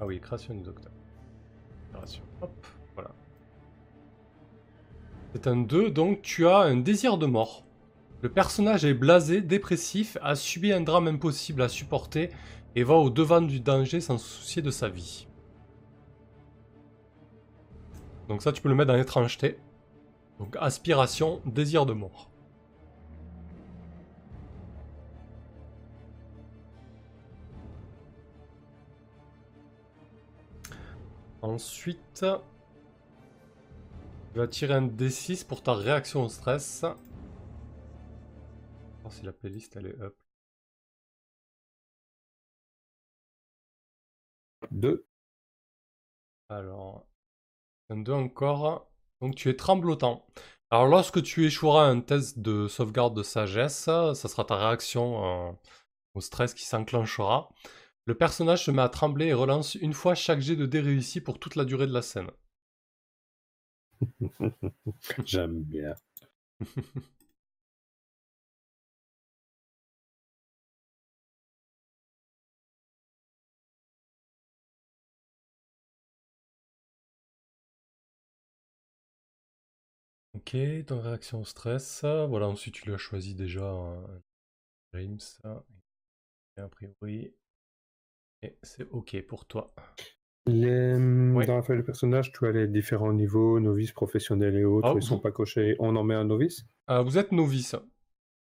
Ah 0.00 0.06
oui, 0.06 0.20
création 0.20 0.54
du 0.54 0.62
docteur. 0.62 0.92
Aspiration. 1.84 2.22
Hop, 2.40 2.66
voilà. 2.94 3.10
C'est 5.32 5.46
un 5.46 5.56
2, 5.56 5.90
donc 5.90 6.22
tu 6.22 6.46
as 6.46 6.58
un 6.58 6.76
désir 6.76 7.18
de 7.18 7.26
mort. 7.26 7.64
Le 8.22 8.30
personnage 8.30 8.84
est 8.84 8.94
blasé, 8.94 9.40
dépressif, 9.42 10.16
a 10.22 10.34
subi 10.34 10.72
un 10.72 10.80
drame 10.80 11.08
impossible 11.08 11.60
à 11.62 11.68
supporter 11.68 12.30
et 12.74 12.82
va 12.82 12.94
au 12.94 13.10
devant 13.10 13.42
du 13.42 13.60
danger 13.60 14.00
sans 14.00 14.16
se 14.16 14.26
soucier 14.26 14.62
de 14.62 14.70
sa 14.70 14.88
vie. 14.88 15.28
Donc 18.28 18.42
ça, 18.42 18.52
tu 18.52 18.62
peux 18.62 18.70
le 18.70 18.74
mettre 18.74 18.88
dans 18.88 18.96
l'étrangeté. 18.96 19.58
Donc 20.38 20.56
aspiration, 20.58 21.40
désir 21.44 21.84
de 21.84 21.92
mort. 21.92 22.30
Ensuite, 31.44 32.24
tu 34.32 34.38
vas 34.38 34.48
tirer 34.48 34.72
un 34.72 34.86
D6 34.86 35.46
pour 35.46 35.62
ta 35.62 35.74
réaction 35.74 36.24
au 36.24 36.30
stress. 36.30 36.86
voir 39.02 39.12
si 39.12 39.22
la 39.26 39.34
playlist 39.34 39.76
elle 39.76 39.88
est 39.88 40.00
up. 40.00 40.16
2. 44.70 45.06
Alors, 46.48 47.06
un 47.90 47.98
2 47.98 48.12
encore. 48.12 48.90
Donc 49.20 49.34
tu 49.34 49.50
es 49.50 49.56
tremblotant. 49.56 50.26
Alors 50.70 50.86
lorsque 50.86 51.22
tu 51.22 51.44
échoueras 51.44 51.84
un 51.84 52.00
test 52.00 52.38
de 52.38 52.68
sauvegarde 52.68 53.14
de 53.14 53.22
sagesse, 53.22 53.84
ça 53.84 54.14
sera 54.14 54.44
ta 54.44 54.56
réaction 54.56 55.50
euh, 55.50 55.52
au 56.14 56.22
stress 56.22 56.54
qui 56.54 56.64
s'enclenchera. 56.64 57.50
Le 58.06 58.14
personnage 58.14 58.64
se 58.64 58.70
met 58.70 58.80
à 58.80 58.88
trembler 58.88 59.26
et 59.26 59.34
relance 59.34 59.74
une 59.74 59.92
fois 59.92 60.14
chaque 60.14 60.40
jet 60.40 60.56
de 60.56 60.64
dé 60.64 60.80
réussi 60.80 61.20
pour 61.20 61.38
toute 61.38 61.54
la 61.54 61.66
durée 61.66 61.86
de 61.86 61.92
la 61.92 62.00
scène. 62.00 62.30
J'aime 65.24 65.62
bien. 65.62 65.94
Ok, 80.34 80.56
ton 80.86 81.00
réaction 81.00 81.40
au 81.40 81.44
stress. 81.44 82.04
Voilà, 82.04 82.46
ensuite 82.48 82.74
tu 82.74 82.84
lui 82.86 82.94
as 82.94 82.98
choisi 82.98 83.34
déjà 83.34 83.64
Dreams. 84.92 85.20
Et 86.56 86.60
a 86.60 86.68
priori. 86.68 87.32
Et 88.44 88.56
c'est 88.62 88.86
ok 88.90 89.20
pour 89.26 89.46
toi. 89.46 89.74
Les... 90.46 90.92
Dans 90.92 91.56
la 91.56 91.62
feuille 91.62 91.78
de 91.78 91.82
personnage, 91.82 92.30
tu 92.32 92.46
as 92.46 92.52
les 92.52 92.68
différents 92.68 93.12
niveaux, 93.14 93.58
novice, 93.60 93.92
professionnel 93.92 94.54
et 94.56 94.64
autres. 94.64 94.88
Ah, 94.88 94.94
Ils 94.96 95.02
sont 95.02 95.16
vous- 95.16 95.20
pas 95.22 95.32
cochés. 95.32 95.76
On 95.78 95.96
en 95.96 96.04
met 96.04 96.14
un 96.14 96.24
novice? 96.24 96.66
Euh, 96.90 97.00
vous 97.02 97.16
êtes 97.16 97.32
novice. 97.32 97.74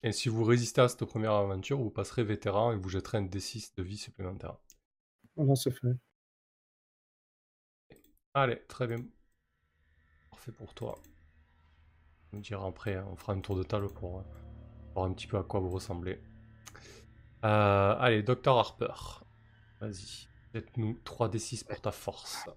Et 0.02 0.10
si 0.10 0.28
vous 0.28 0.42
résistez 0.42 0.80
à 0.80 0.88
cette 0.88 1.04
première 1.04 1.32
aventure, 1.32 1.78
vous 1.78 1.90
passerez 1.90 2.24
vétéran 2.24 2.72
et 2.72 2.76
vous 2.76 2.88
jetterez 2.88 3.18
un 3.18 3.22
D6 3.22 3.74
de 3.76 3.84
vie 3.84 3.96
supplémentaire. 3.96 4.56
Voilà, 5.36 5.54
c'est 5.54 5.70
fait. 5.70 5.94
Allez, 8.34 8.60
très 8.66 8.88
bien. 8.88 9.04
Parfait 10.30 10.52
pour 10.52 10.74
toi. 10.74 10.98
On 12.32 12.38
dira 12.40 12.66
après, 12.66 12.96
hein, 12.96 13.06
on 13.12 13.16
fera 13.16 13.34
un 13.34 13.40
tour 13.40 13.56
de 13.56 13.62
table 13.62 13.88
pour 13.88 14.18
euh, 14.18 14.22
voir 14.94 15.06
un 15.06 15.12
petit 15.12 15.26
peu 15.28 15.36
à 15.38 15.44
quoi 15.44 15.60
vous 15.60 15.70
ressemblez. 15.70 16.18
Euh, 17.44 17.94
allez, 17.98 18.22
Dr 18.22 18.48
Harper. 18.58 19.21
Vas-y. 19.82 20.28
Jette-nous 20.54 20.96
3D6 21.04 21.66
pour 21.66 21.80
ta 21.80 21.90
force. 21.90 22.48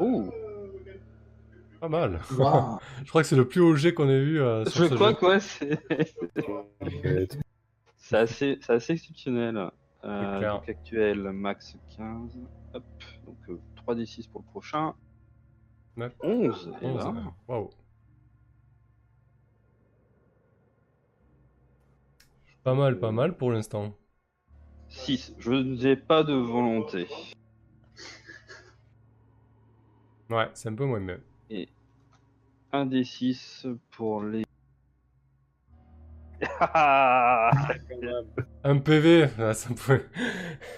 Oh, 0.00 0.28
Pas 1.80 1.88
mal. 1.88 2.20
Wow. 2.36 2.80
Je 3.04 3.08
crois 3.08 3.22
que 3.22 3.28
c'est 3.28 3.36
le 3.36 3.46
plus 3.46 3.60
haut 3.60 3.76
jet 3.76 3.94
qu'on 3.94 4.08
ait 4.08 4.24
vu 4.24 4.40
euh, 4.40 4.64
sur 4.64 4.84
je 4.84 4.88
ce 4.88 4.94
crois 4.94 5.10
jeu. 5.10 5.16
quoi, 5.16 5.38
c'est 5.38 5.78
c'est 7.96 8.16
assez, 8.16 8.58
c'est 8.60 8.72
assez 8.72 8.94
exceptionnel. 8.94 9.70
Euh, 10.02 10.50
donc 10.50 10.68
actuel, 10.68 11.20
max 11.30 11.76
15. 11.96 12.36
Hop, 12.74 12.84
donc 13.26 13.60
3d6 13.86 14.28
pour 14.28 14.40
le 14.40 14.46
prochain. 14.50 14.94
Ouais. 15.96 16.10
11. 16.20 16.72
Et 16.82 16.86
11, 16.86 17.04
là, 17.04 17.14
Pas 22.64 22.74
mal, 22.74 22.98
pas 22.98 23.12
mal 23.12 23.36
pour 23.36 23.52
l'instant. 23.52 23.94
6. 24.88 25.34
Je 25.38 25.52
n'ai 25.52 25.96
pas 25.96 26.24
de 26.24 26.32
volonté. 26.32 27.06
Ouais, 30.30 30.48
c'est 30.54 30.70
un 30.70 30.74
peu 30.74 30.86
moins 30.86 31.00
bien. 31.00 31.18
1 32.72 32.86
d 32.86 33.04
6 33.04 33.66
pour 33.90 34.22
les. 34.22 34.44
Ah 36.60 37.50
Un 38.64 38.78
PV, 38.78 39.28
ah, 39.38 39.54
ça 39.54 39.68
pouvait... 39.68 40.06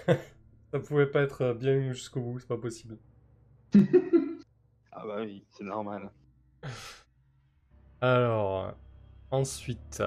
ça 0.71 0.79
pouvait 0.79 1.07
pas 1.07 1.21
être 1.21 1.53
bien 1.53 1.93
jusqu'au 1.93 2.21
bout, 2.21 2.39
c'est 2.39 2.47
pas 2.47 2.57
possible. 2.57 2.97
Ah 4.91 5.05
bah 5.05 5.21
oui, 5.21 5.45
c'est 5.49 5.63
normal. 5.63 6.11
Alors, 8.01 8.73
ensuite, 9.31 10.03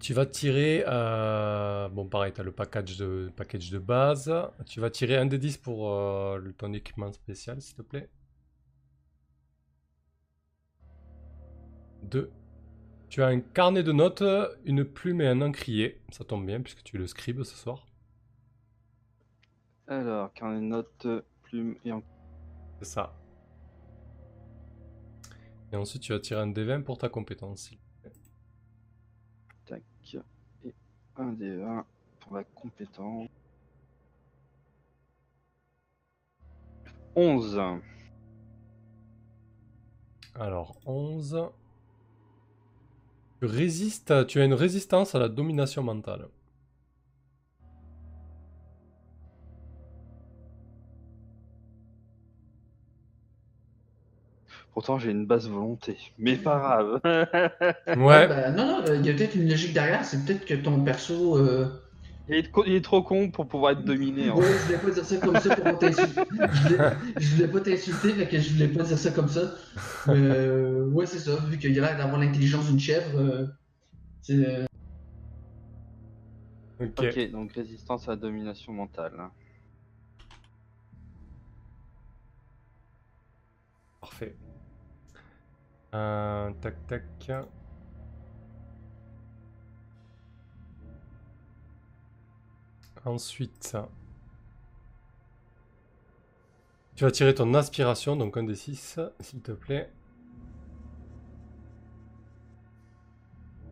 tu 0.00 0.14
vas 0.14 0.26
tirer. 0.26 0.84
euh, 0.86 1.88
Bon, 1.88 2.06
pareil, 2.08 2.32
tu 2.32 2.40
as 2.40 2.44
le 2.44 2.52
package 2.52 2.96
de, 2.98 3.32
package 3.36 3.70
de 3.70 3.78
base. 3.78 4.32
Tu 4.66 4.80
vas 4.80 4.90
tirer 4.90 5.16
un 5.16 5.26
des 5.26 5.38
10 5.38 5.56
pour 5.58 5.90
euh, 5.92 6.40
ton 6.58 6.72
équipement 6.72 7.12
spécial, 7.12 7.60
s'il 7.62 7.76
te 7.76 7.82
plaît. 7.82 8.10
2. 12.02 12.30
Tu 13.08 13.22
as 13.22 13.26
un 13.28 13.40
carnet 13.40 13.82
de 13.82 13.92
notes, 13.92 14.22
une 14.64 14.84
plume 14.84 15.20
et 15.20 15.28
un 15.28 15.40
encrier. 15.42 16.02
Ça 16.10 16.24
tombe 16.24 16.46
bien 16.46 16.60
puisque 16.60 16.82
tu 16.82 16.96
es 16.96 16.98
le 16.98 17.06
scribe 17.06 17.42
ce 17.44 17.56
soir. 17.56 17.86
Alors, 19.88 20.32
carnet 20.32 20.60
de 20.60 20.64
notes, 20.66 21.08
plume 21.42 21.76
et 21.84 21.90
en... 21.90 22.00
C'est 22.78 22.86
ça. 22.86 23.12
Et 25.72 25.76
ensuite, 25.76 26.02
tu 26.02 26.12
vas 26.12 26.18
tirer 26.18 26.40
un 26.40 26.50
D20 26.50 26.82
pour 26.82 26.98
ta 26.98 27.08
compétence. 27.08 27.60
s'il 27.68 27.78
Et 31.18 31.22
1 31.22 31.32
d 31.32 31.56
20 31.56 31.84
pour 32.20 32.36
la 32.36 32.44
compétence. 32.44 33.28
11. 37.14 37.60
Alors, 40.34 40.76
11. 40.84 41.50
Tu 43.40 43.46
résistes, 43.46 44.26
tu 44.26 44.40
as 44.40 44.44
une 44.44 44.54
résistance 44.54 45.14
à 45.14 45.18
la 45.18 45.28
domination 45.28 45.82
mentale. 45.82 46.28
Pourtant, 54.76 54.98
j'ai 54.98 55.10
une 55.10 55.24
basse 55.24 55.46
volonté. 55.48 55.96
Mais 56.18 56.36
pas 56.36 56.58
grave. 56.58 57.00
Ouais, 57.96 58.28
bah, 58.28 58.50
non, 58.50 58.82
non, 58.82 58.94
il 58.94 59.06
y 59.06 59.08
a 59.08 59.14
peut-être 59.14 59.34
une 59.34 59.48
logique 59.48 59.72
derrière. 59.72 60.04
C'est 60.04 60.22
peut-être 60.22 60.44
que 60.44 60.52
ton 60.52 60.84
perso. 60.84 61.38
euh, 61.38 61.66
il, 62.28 62.34
est 62.34 62.50
co- 62.50 62.62
il 62.66 62.74
est 62.74 62.84
trop 62.84 63.02
con 63.02 63.30
pour 63.30 63.48
pouvoir 63.48 63.72
être 63.72 63.86
dominé. 63.86 64.28
en 64.28 64.36
Ouais, 64.36 64.44
je 64.44 64.64
voulais 64.66 64.78
pas 64.78 64.90
dire 64.90 65.04
ça 65.06 65.16
comme 65.16 65.38
ça 65.38 65.56
pour 65.56 65.78
t'insulter. 65.78 66.20
Je 66.52 67.22
je 67.24 67.34
voulais 67.36 67.48
pas 67.48 67.60
t'insulter, 67.62 68.12
mais 68.18 68.28
que 68.28 68.38
je 68.38 68.52
voulais 68.52 68.68
pas 68.68 68.82
dire 68.82 68.98
ça 68.98 69.10
comme 69.12 69.28
ça. 69.28 69.54
Euh, 70.08 70.84
ouais, 70.90 71.06
c'est 71.06 71.20
ça. 71.20 71.36
Vu 71.48 71.56
qu'il 71.56 71.70
a 71.82 71.86
l'air 71.86 71.96
d'avoir 71.96 72.20
l'intelligence 72.20 72.66
d'une 72.68 72.78
chèvre. 72.78 73.18
euh, 73.18 73.46
c'est, 74.20 74.34
euh, 74.46 74.66
ok. 76.80 77.02
Ok, 77.04 77.30
donc 77.30 77.52
résistance 77.54 78.08
à 78.08 78.10
la 78.10 78.16
domination 78.18 78.74
mentale. 78.74 79.30
Parfait. 84.00 84.36
Euh, 85.96 86.50
tac, 86.60 86.74
tac. 86.86 87.32
Ensuite, 93.06 93.76
tu 96.96 97.04
vas 97.04 97.10
tirer 97.10 97.34
ton 97.34 97.54
aspiration, 97.54 98.14
donc 98.16 98.36
un 98.36 98.42
des 98.42 98.56
6, 98.56 99.00
s'il 99.20 99.40
te 99.40 99.52
plaît. 99.52 99.90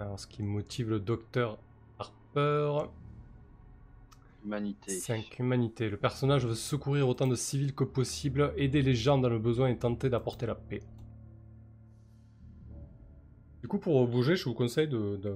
Alors, 0.00 0.18
ce 0.18 0.26
qui 0.26 0.42
motive 0.42 0.88
le 0.88 1.00
docteur 1.00 1.58
Harper. 1.98 2.88
Humanité. 4.44 4.92
5 4.98 5.38
humanité. 5.40 5.90
Le 5.90 5.96
personnage 5.98 6.46
veut 6.46 6.54
secourir 6.54 7.06
autant 7.06 7.26
de 7.26 7.34
civils 7.34 7.74
que 7.74 7.84
possible, 7.84 8.54
aider 8.56 8.80
les 8.80 8.94
gens 8.94 9.18
dans 9.18 9.28
le 9.28 9.38
besoin 9.38 9.68
et 9.68 9.76
tenter 9.76 10.08
d'apporter 10.08 10.46
la 10.46 10.54
paix. 10.54 10.80
Du 13.64 13.68
coup, 13.68 13.78
pour 13.78 14.06
bouger, 14.06 14.36
je 14.36 14.44
vous 14.44 14.52
conseille 14.52 14.88
de, 14.88 15.16
de- 15.16 15.34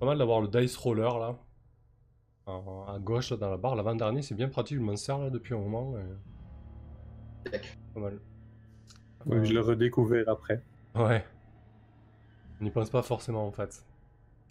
pas 0.00 0.06
mal 0.06 0.16
d'avoir 0.16 0.40
le 0.40 0.48
dice 0.48 0.74
roller 0.74 1.18
là, 1.18 1.38
à 2.46 2.98
gauche 2.98 3.34
dans 3.34 3.50
la 3.50 3.58
barre. 3.58 3.76
L'avant-dernier, 3.76 4.22
c'est 4.22 4.34
bien 4.34 4.48
pratique. 4.48 4.78
Je 4.78 4.82
m'en 4.82 4.96
sers 4.96 5.18
là 5.18 5.28
depuis 5.28 5.52
un 5.52 5.58
moment. 5.58 5.94
et- 5.98 7.50
Pas 7.92 8.00
mal. 8.00 8.18
Ouais, 9.26 9.44
je 9.44 9.52
l'ai 9.52 9.60
redécouvert 9.60 10.26
après. 10.30 10.62
Ouais. 10.94 11.22
On 12.58 12.64
n'y 12.64 12.70
pense 12.70 12.88
pas 12.88 13.02
forcément 13.02 13.46
en 13.46 13.52
fait. 13.52 13.84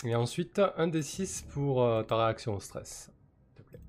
Et 0.06 0.14
ensuite, 0.14 0.62
un 0.78 0.88
des 0.88 1.02
6 1.02 1.42
pour 1.50 1.82
euh, 1.82 2.04
ta 2.04 2.18
réaction 2.24 2.54
au 2.54 2.60
stress. 2.60 3.12
S'il 3.56 3.56
te 3.66 3.68
plaît. 3.68 3.80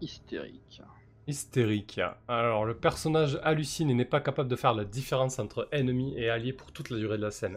Hystérique. 0.00 0.80
Hystérique. 1.28 2.00
Alors, 2.28 2.64
le 2.64 2.76
personnage 2.78 3.38
hallucine 3.42 3.90
et 3.90 3.94
n'est 3.94 4.04
pas 4.04 4.20
capable 4.20 4.48
de 4.48 4.56
faire 4.56 4.74
la 4.74 4.84
différence 4.84 5.38
entre 5.38 5.68
ennemi 5.72 6.14
et 6.16 6.28
allié 6.30 6.52
pour 6.52 6.72
toute 6.72 6.90
la 6.90 6.98
durée 6.98 7.16
de 7.16 7.22
la 7.22 7.30
scène. 7.30 7.56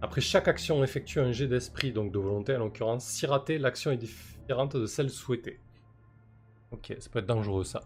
Après 0.00 0.20
chaque 0.20 0.48
action, 0.48 0.82
effectue 0.84 1.20
un 1.20 1.32
jet 1.32 1.48
d'esprit, 1.48 1.92
donc 1.92 2.12
de 2.12 2.18
volonté 2.18 2.54
en 2.54 2.60
l'occurrence. 2.60 3.04
Si 3.06 3.26
raté, 3.26 3.58
l'action 3.58 3.90
est 3.90 3.96
différente 3.96 4.76
de 4.76 4.86
celle 4.86 5.10
souhaitée. 5.10 5.60
Ok, 6.70 6.94
ça 7.00 7.10
peut 7.10 7.18
être 7.18 7.26
dangereux 7.26 7.64
ça. 7.64 7.82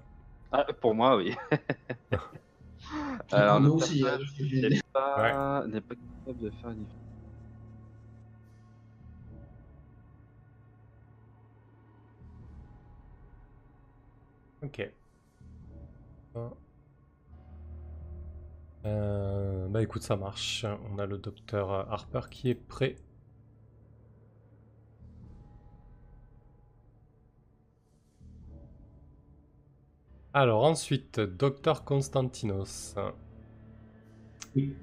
Ah, 0.53 0.65
pour 0.81 0.95
moi, 0.95 1.17
oui. 1.17 1.35
Alors, 3.33 3.61
nous 3.61 3.73
aussi. 3.73 4.05
n'est 4.05 4.81
pas, 4.93 5.67
n'est 5.67 5.81
pas 5.81 5.95
capable 6.25 6.41
de 6.45 6.51
faire 6.51 6.71
la 6.71 6.75
différence. 6.77 7.05
Ok. 14.63 15.04
Euh, 18.87 19.69
bah 19.69 19.83
écoute, 19.83 20.03
ça 20.03 20.17
marche. 20.17 20.65
On 20.93 20.99
a 20.99 21.07
le 21.07 21.19
docteur 21.19 21.71
Harper 21.93 22.23
qui 22.31 22.51
est 22.51 22.55
prêt. 22.55 22.97
Alors 30.35 30.65
ensuite, 30.65 31.19
docteur 31.19 31.83
Constantinos. 31.83 32.95
Oui. 34.57 34.75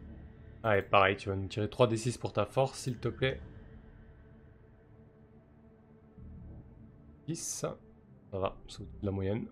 Ah, 0.64 0.78
et 0.78 0.82
pareil, 0.84 1.18
tu 1.18 1.30
vas 1.30 1.36
nous 1.36 1.48
tirer 1.48 1.68
3d6 1.68 2.18
pour 2.20 2.34
ta 2.34 2.46
force, 2.46 2.80
s'il 2.80 2.98
te 3.00 3.08
plaît. 3.10 3.42
10. 7.28 7.36
Ça 7.36 7.78
va, 8.32 8.56
c'est 8.68 8.84
de 8.84 9.06
la 9.06 9.12
moyenne. 9.12 9.48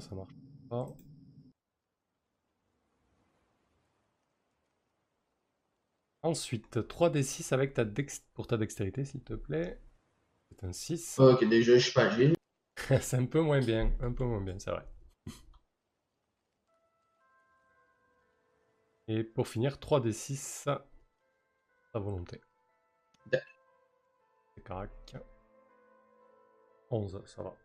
Ça, 0.00 0.08
ça 0.08 0.14
marche 0.14 0.32
pas. 0.68 0.88
Ensuite, 6.22 6.76
3d6 6.76 7.52
avec 7.52 7.74
ta 7.74 7.84
dex 7.84 8.20
pour 8.34 8.46
ta 8.46 8.56
dextérité, 8.56 9.04
s'il 9.04 9.22
te 9.22 9.34
plaît. 9.34 9.80
C'est 10.50 10.64
un 10.64 10.72
6. 10.72 11.18
Ok, 11.18 11.44
déjà, 11.48 11.74
je 11.74 11.84
suis 11.84 11.92
pas 11.92 12.04
agile. 12.04 12.34
c'est 13.00 13.16
un 13.16 13.26
peu 13.26 13.40
moins 13.40 13.60
bien, 13.60 13.92
un 14.00 14.12
peu 14.12 14.24
moins 14.24 14.40
bien, 14.40 14.58
c'est 14.58 14.70
vrai. 14.70 14.86
Et 19.08 19.24
pour 19.24 19.48
finir, 19.48 19.78
3d6 19.78 20.68
à 20.68 21.98
volonté. 21.98 22.40
C'est 24.54 24.62
carac. 24.64 24.90
11, 26.90 27.22
ça 27.26 27.42
va. 27.42 27.56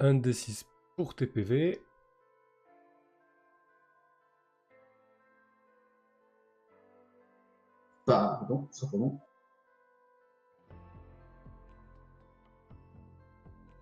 Un 0.00 0.14
d6 0.14 0.64
pour 0.96 1.14
tes 1.14 1.26
PV. 1.26 1.80
Bah, 8.06 8.40
bon, 8.48 8.66
simplement. 8.70 9.20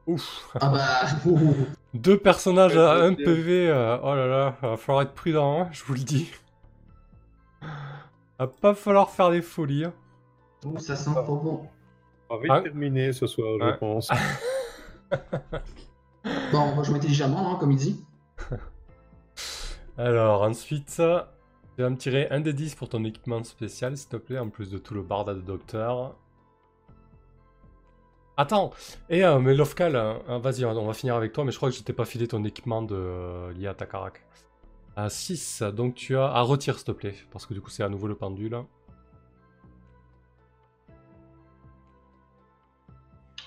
Ouf. 0.07 0.49
Ah 0.61 0.69
bah. 0.71 1.07
Deux 1.95 2.19
personnages 2.19 2.77
à 2.77 2.97
Ouais, 3.01 3.07
1 3.07 3.17
c'est- 3.17 3.25
PV. 3.25 3.69
euh, 3.69 3.99
oh 4.03 4.15
là 4.15 4.27
là, 4.27 4.57
va 4.63 4.77
falloir 4.77 5.03
être 5.03 5.15
prudent, 5.15 5.61
hein, 5.63 5.69
je 5.73 5.85
vous 5.85 5.95
le 5.95 6.01
dis. 6.01 6.31
Va 8.39 8.47
pas 8.47 8.75
falloir 8.75 9.11
faire 9.11 9.31
des 9.31 9.43
folies. 9.43 9.85
hein. 9.85 9.93
Ouh, 10.65 10.79
ça 10.79 10.97
sent 10.97 11.13
pas 11.15 11.23
bon. 11.23 11.67
On 12.31 12.37
va 12.37 12.43
vite 12.43 12.51
Ah. 12.53 12.61
terminer 12.63 13.13
ce 13.13 13.27
soir, 13.27 13.49
je 13.61 13.77
pense. 13.79 14.11
Bon, 16.53 16.61
on 16.61 16.77
va 16.77 16.83
jouer 16.83 16.97
intelligemment, 16.97 17.53
hein, 17.53 17.57
comme 17.59 17.73
il 17.73 17.79
dit. 17.79 18.05
Alors, 19.99 20.43
ensuite, 20.43 20.87
tu 20.97 21.83
vas 21.83 21.91
me 21.91 21.97
tirer 21.97 22.29
un 22.31 22.41
des 22.41 22.53
10 22.53 22.75
pour 22.75 22.89
ton 22.89 23.05
équipement 23.05 23.43
spécial, 23.45 23.97
s'il 23.97 24.09
te 24.09 24.17
plaît, 24.17 24.39
en 24.39 24.49
plus 24.49 24.71
de 24.71 24.79
tout 24.79 24.95
le 24.95 25.03
barda 25.03 25.35
de 25.35 25.41
docteur. 25.41 26.15
Attends, 28.37 28.71
et 29.11 29.25
euh, 29.25 29.41
mais 29.41 29.53
Lofcal, 29.53 29.97
euh, 29.97 30.15
euh, 30.29 30.39
vas-y, 30.39 30.65
on 30.65 30.87
va 30.87 30.93
finir 30.95 31.17
avec 31.17 31.33
toi, 31.33 31.45
mais 31.45 31.51
je 31.51 31.57
crois 31.57 31.71
que 31.71 31.77
je 31.77 31.83
t'ai 31.83 31.93
pas 31.93 32.05
filé 32.05 32.29
ton 32.29 32.45
équipement 32.45 32.83
de, 32.83 32.95
euh, 32.95 33.53
lié 33.53 33.67
à 33.67 33.75
ta 33.75 33.85
carac. 33.85 34.25
À 34.95 35.11
6, 35.11 35.63
donc 35.63 35.97
tu 35.97 36.17
as 36.17 36.27
à 36.27 36.41
retire, 36.43 36.77
s'il 36.77 36.85
te 36.85 36.93
plaît, 36.93 37.15
parce 37.33 37.47
que 37.47 37.55
du 37.55 37.61
coup, 37.61 37.71
c'est 37.71 37.83
à 37.83 37.89
nouveau 37.89 38.07
le 38.07 38.15
pendule. 38.15 38.63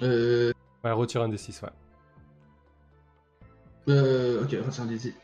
Euh. 0.01 0.51
Ouais, 0.83 0.91
retire 0.91 1.21
un 1.21 1.29
des 1.29 1.37
6, 1.37 1.61
ouais. 1.61 1.69
Euh 3.89 4.43
ok, 4.43 4.55
retiens 4.65 4.85
des 4.85 4.97
dés. 4.97 5.15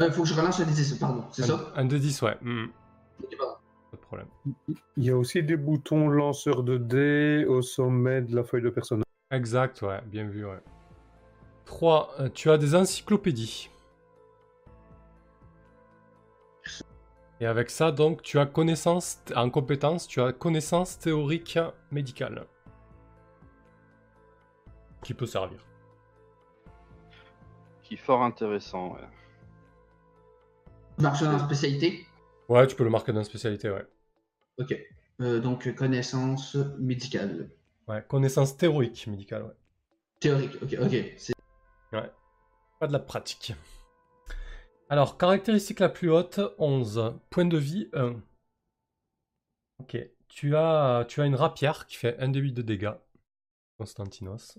Euh, 0.00 0.10
faut 0.10 0.22
que 0.22 0.28
je 0.28 0.34
relance 0.34 0.60
un 0.60 0.64
des 0.64 0.74
dés, 0.74 0.98
pardon, 0.98 1.24
c'est 1.32 1.42
un, 1.44 1.46
ça 1.46 1.72
un 1.74 1.84
des 1.84 1.98
10, 1.98 2.22
ouais. 2.22 2.36
hmm, 2.42 2.66
pardon. 3.38 3.54
pas 3.90 3.96
de 3.96 4.02
problème. 4.02 4.28
Il 4.96 5.04
y 5.04 5.10
a 5.10 5.16
aussi 5.16 5.42
des 5.42 5.56
boutons 5.56 6.08
lanceurs 6.08 6.62
de 6.62 6.76
dés 6.76 7.46
au 7.46 7.62
sommet 7.62 8.20
de 8.20 8.34
la 8.36 8.44
feuille 8.44 8.62
de 8.62 8.70
personnage. 8.70 9.04
Exact, 9.30 9.80
ouais, 9.82 10.00
bien 10.06 10.26
vu, 10.28 10.44
ouais. 10.44 10.60
3. 11.64 12.30
tu 12.34 12.50
as 12.50 12.58
des 12.58 12.74
encyclopédies. 12.74 13.70
Et 17.40 17.46
avec 17.46 17.70
ça, 17.70 17.92
donc, 17.92 18.22
tu 18.22 18.38
as 18.38 18.46
connaissance, 18.46 19.22
en 19.34 19.50
compétence, 19.50 20.06
tu 20.06 20.22
as 20.22 20.32
connaissance 20.32 20.98
théorique 20.98 21.58
médicale. 21.90 22.46
Qui 25.02 25.12
peut 25.12 25.26
servir. 25.26 25.65
Qui 27.86 27.94
est 27.94 27.98
fort 27.98 28.22
intéressant. 28.22 28.94
ouais. 28.94 29.00
Marche 30.98 31.22
en 31.22 31.38
spécialité? 31.38 32.04
Ouais, 32.48 32.66
tu 32.66 32.74
peux 32.74 32.82
le 32.82 32.90
marquer 32.90 33.12
dans 33.12 33.18
la 33.18 33.24
spécialité, 33.24 33.70
ouais. 33.70 33.86
Ok. 34.58 34.74
Euh, 35.20 35.38
donc, 35.38 35.72
connaissance 35.76 36.56
médicale. 36.78 37.48
Ouais, 37.86 38.04
connaissance 38.08 38.56
théorique 38.56 39.06
médicale, 39.06 39.44
ouais. 39.44 39.54
Théorique, 40.18 40.60
ok, 40.60 40.76
ok. 40.82 41.12
C'est 41.16 41.34
Pas 41.92 42.86
de 42.88 42.92
la 42.92 42.98
pratique. 42.98 43.54
Alors, 44.88 45.16
caractéristique 45.16 45.78
la 45.78 45.88
plus 45.88 46.10
haute, 46.10 46.40
11. 46.58 47.14
Point 47.30 47.44
de 47.44 47.56
vie, 47.56 47.88
1. 47.92 48.16
Ok. 49.78 49.96
Tu 50.26 50.56
as, 50.56 51.04
tu 51.08 51.20
as 51.20 51.26
une 51.26 51.36
rapière 51.36 51.86
qui 51.86 51.96
fait 51.96 52.18
1 52.18 52.30
de 52.30 52.40
8 52.40 52.52
de 52.52 52.62
dégâts. 52.62 52.94
Constantinos. 53.78 54.58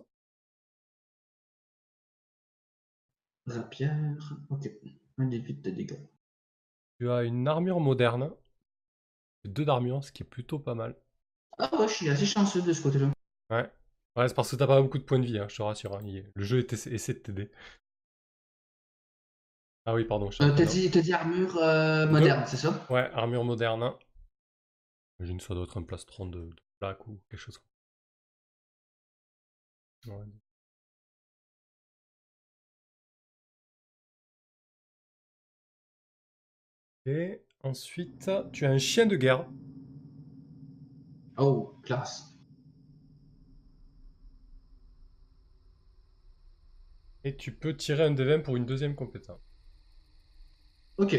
Rapière. 3.48 4.34
Ok. 4.50 4.70
Un 5.18 5.26
des 5.28 5.40
8 5.40 5.62
de 5.62 5.72
dégâts. 5.72 6.00
Tu 7.00 7.10
as 7.10 7.24
une 7.24 7.48
armure 7.48 7.80
moderne. 7.80 8.32
Deux 9.46 9.66
d'armure, 9.66 10.04
ce 10.04 10.12
qui 10.12 10.22
est 10.24 10.26
plutôt 10.28 10.60
pas 10.60 10.76
mal. 10.76 10.96
Ah 11.58 11.70
ouais, 11.80 11.88
je 11.88 11.94
suis 11.94 12.10
assez 12.10 12.26
chanceux 12.26 12.62
de 12.62 12.74
ce 12.74 12.82
côté-là. 12.82 13.12
Ouais. 13.50 13.70
Ouais, 14.16 14.28
c'est 14.28 14.34
parce 14.34 14.52
que 14.52 14.56
t'as 14.56 14.68
pas 14.68 14.82
beaucoup 14.82 14.98
de 14.98 15.04
points 15.04 15.20
de 15.20 15.26
vie, 15.26 15.38
hein, 15.40 15.48
je 15.50 15.56
te 15.58 15.62
rassure. 15.62 15.96
hein, 15.96 16.02
Le 16.36 16.44
jeu 16.44 16.66
essaie 16.72 17.14
de 17.14 17.20
t'aider. 17.20 17.52
Ah 19.86 19.94
oui, 19.94 20.04
pardon. 20.06 20.30
Euh, 20.42 20.52
t'ai 20.52 20.66
t'as 20.66 20.72
dit, 20.72 20.92
t'as 20.92 21.02
dit 21.02 21.14
armure 21.14 21.58
euh, 21.58 22.08
moderne, 22.08 22.44
c'est 22.46 22.58
ça? 22.58 22.86
Ouais, 22.90 23.10
armure 23.14 23.44
moderne. 23.46 23.94
J'imagine 25.20 25.38
que 25.38 25.44
ça 25.44 25.54
doit 25.54 25.66
être 25.66 25.78
un 25.78 25.84
plastron 25.84 26.26
de, 26.26 26.40
de 26.40 26.56
plaque 26.80 27.08
ou 27.08 27.20
quelque 27.30 27.40
chose. 27.40 27.62
Ouais. 30.08 30.26
Et 37.08 37.41
ensuite, 37.63 38.30
tu 38.54 38.63
as 38.65 38.70
un 38.70 38.78
chien 38.78 39.08
de 39.08 39.15
guerre. 39.15 39.48
Oh, 41.38 41.80
classe. 41.84 42.36
Et 47.24 47.36
tu 47.38 47.52
peux 47.54 47.78
tirer 47.78 48.06
un 48.06 48.10
D20 48.15 48.41
pour 48.41 48.58
une 48.58 48.65
deuxième 48.65 48.96
compétence. 48.96 49.39
Ok. 50.98 51.13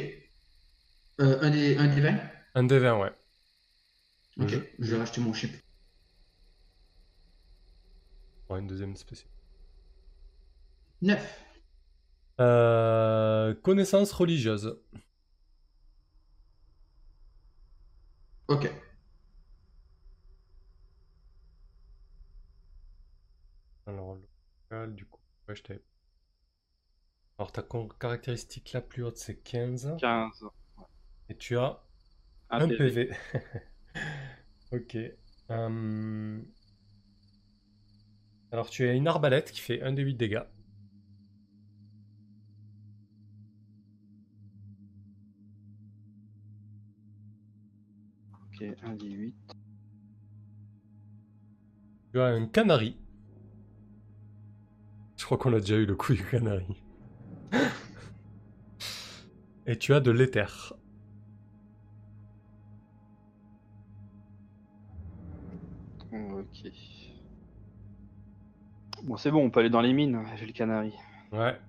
Euh, 1.21 1.39
un, 1.43 1.51
des, 1.51 1.77
un 1.77 1.87
des 1.95 2.01
20 2.01 2.19
Un 2.55 2.65
D20, 2.67 2.99
ouais. 3.01 3.13
Ok, 4.41 4.53
Je- 4.53 4.59
je 4.81 4.91
vais 4.95 4.99
racheter 4.99 5.21
mon 5.21 5.33
chip. 5.33 5.53
Ouais, 8.51 8.59
une 8.59 8.67
deuxième 8.67 8.97
spéciale. 8.97 9.31
9. 11.01 11.25
Euh, 12.41 13.55
connaissance 13.63 14.13
religieuse. 14.13 14.77
Ok. 18.49 18.65
Alors, 23.87 24.15
local, 24.71 24.95
du 24.95 25.05
coup, 25.05 25.21
ouais, 25.49 25.57
je 25.57 25.63
t'avais- 25.65 25.83
Alors, 27.39 27.51
ta 27.53 27.63
con- 27.63 27.89
caractéristique 27.89 28.73
la 28.73 28.81
plus 28.83 29.03
haute, 29.03 29.17
c'est 29.17 29.37
15. 29.43 29.97
15. 29.99 30.45
Et 31.29 31.37
tu 31.37 31.57
as 31.59 31.83
Un 32.51 32.61
un 32.63 32.69
PV. 32.69 33.07
PV. 33.07 33.17
ok. 34.73 34.97
Hum. 35.51 36.45
Alors, 38.53 38.69
tu 38.69 38.87
as 38.87 38.93
une 38.93 39.09
arbalète 39.09 39.51
qui 39.53 39.61
fait 39.61 39.81
1 39.81 39.93
des 39.93 40.03
8 40.03 40.15
dégâts. 40.15 40.43
Ok, 48.61 48.67
un 48.83 48.95
des 48.95 49.11
8. 49.11 49.35
Tu 52.13 52.21
as 52.21 52.27
un 52.27 52.47
canari. 52.47 52.97
Je 55.17 55.25
crois 55.25 55.39
qu'on 55.39 55.53
a 55.53 55.61
déjà 55.61 55.77
eu 55.77 55.87
le 55.87 55.95
coup 55.95 56.15
du 56.15 56.25
canari. 56.25 56.83
Et 59.67 59.79
tu 59.79 59.95
as 59.95 60.01
de 60.01 60.11
l'éther. 60.11 60.75
Ok. 66.13 66.73
Bon, 69.05 69.17
c'est 69.17 69.31
bon, 69.31 69.45
on 69.45 69.51
peut 69.51 69.61
aller 69.61 69.71
dans 69.71 69.83
les 69.83 69.93
mines. 69.93 70.25
J'ai 70.37 70.47
le 70.47 70.53
canari. 70.53 70.93
Ouais. 71.33 71.61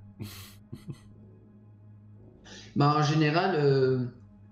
Bah, 2.76 2.96
en 2.98 3.04
général, 3.04 3.56
euh, 3.56 4.06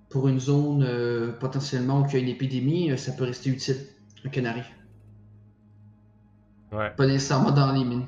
pour 0.09 0.27
une 0.27 0.39
zone 0.39 0.83
euh, 0.83 1.31
potentiellement 1.33 2.01
où 2.01 2.05
il 2.07 2.13
y 2.13 2.15
a 2.17 2.19
une 2.19 2.27
épidémie, 2.29 2.91
euh, 2.91 2.97
ça 2.97 3.11
peut 3.13 3.23
rester 3.25 3.49
utile, 3.49 3.77
un 4.25 4.29
canari. 4.29 4.61
Ouais. 6.71 6.91
Pas 6.95 7.07
nécessairement 7.07 7.51
dans 7.51 7.71
les 7.71 7.83
mines. 7.83 8.05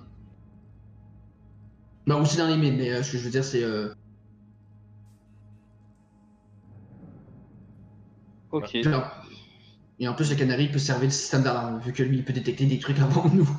Bah, 2.07 2.15
aussi 2.15 2.37
dans 2.37 2.47
les 2.47 2.57
mines, 2.57 2.77
mais 2.77 2.91
euh, 2.91 3.03
ce 3.03 3.13
que 3.13 3.17
je 3.17 3.25
veux 3.25 3.31
dire, 3.31 3.43
c'est. 3.43 3.63
euh, 3.63 3.93
Ok. 8.51 8.75
Non. 8.85 9.03
Et 9.99 10.07
en 10.07 10.13
plus, 10.13 10.29
le 10.29 10.35
canari 10.35 10.69
peut 10.69 10.79
servir 10.79 11.07
de 11.09 11.13
système 11.13 11.43
d'alarme, 11.43 11.79
vu 11.81 11.93
que 11.93 12.03
lui, 12.03 12.17
il 12.17 12.25
peut 12.25 12.33
détecter 12.33 12.65
des 12.65 12.79
trucs 12.79 12.99
avant 12.99 13.29
nous. 13.33 13.49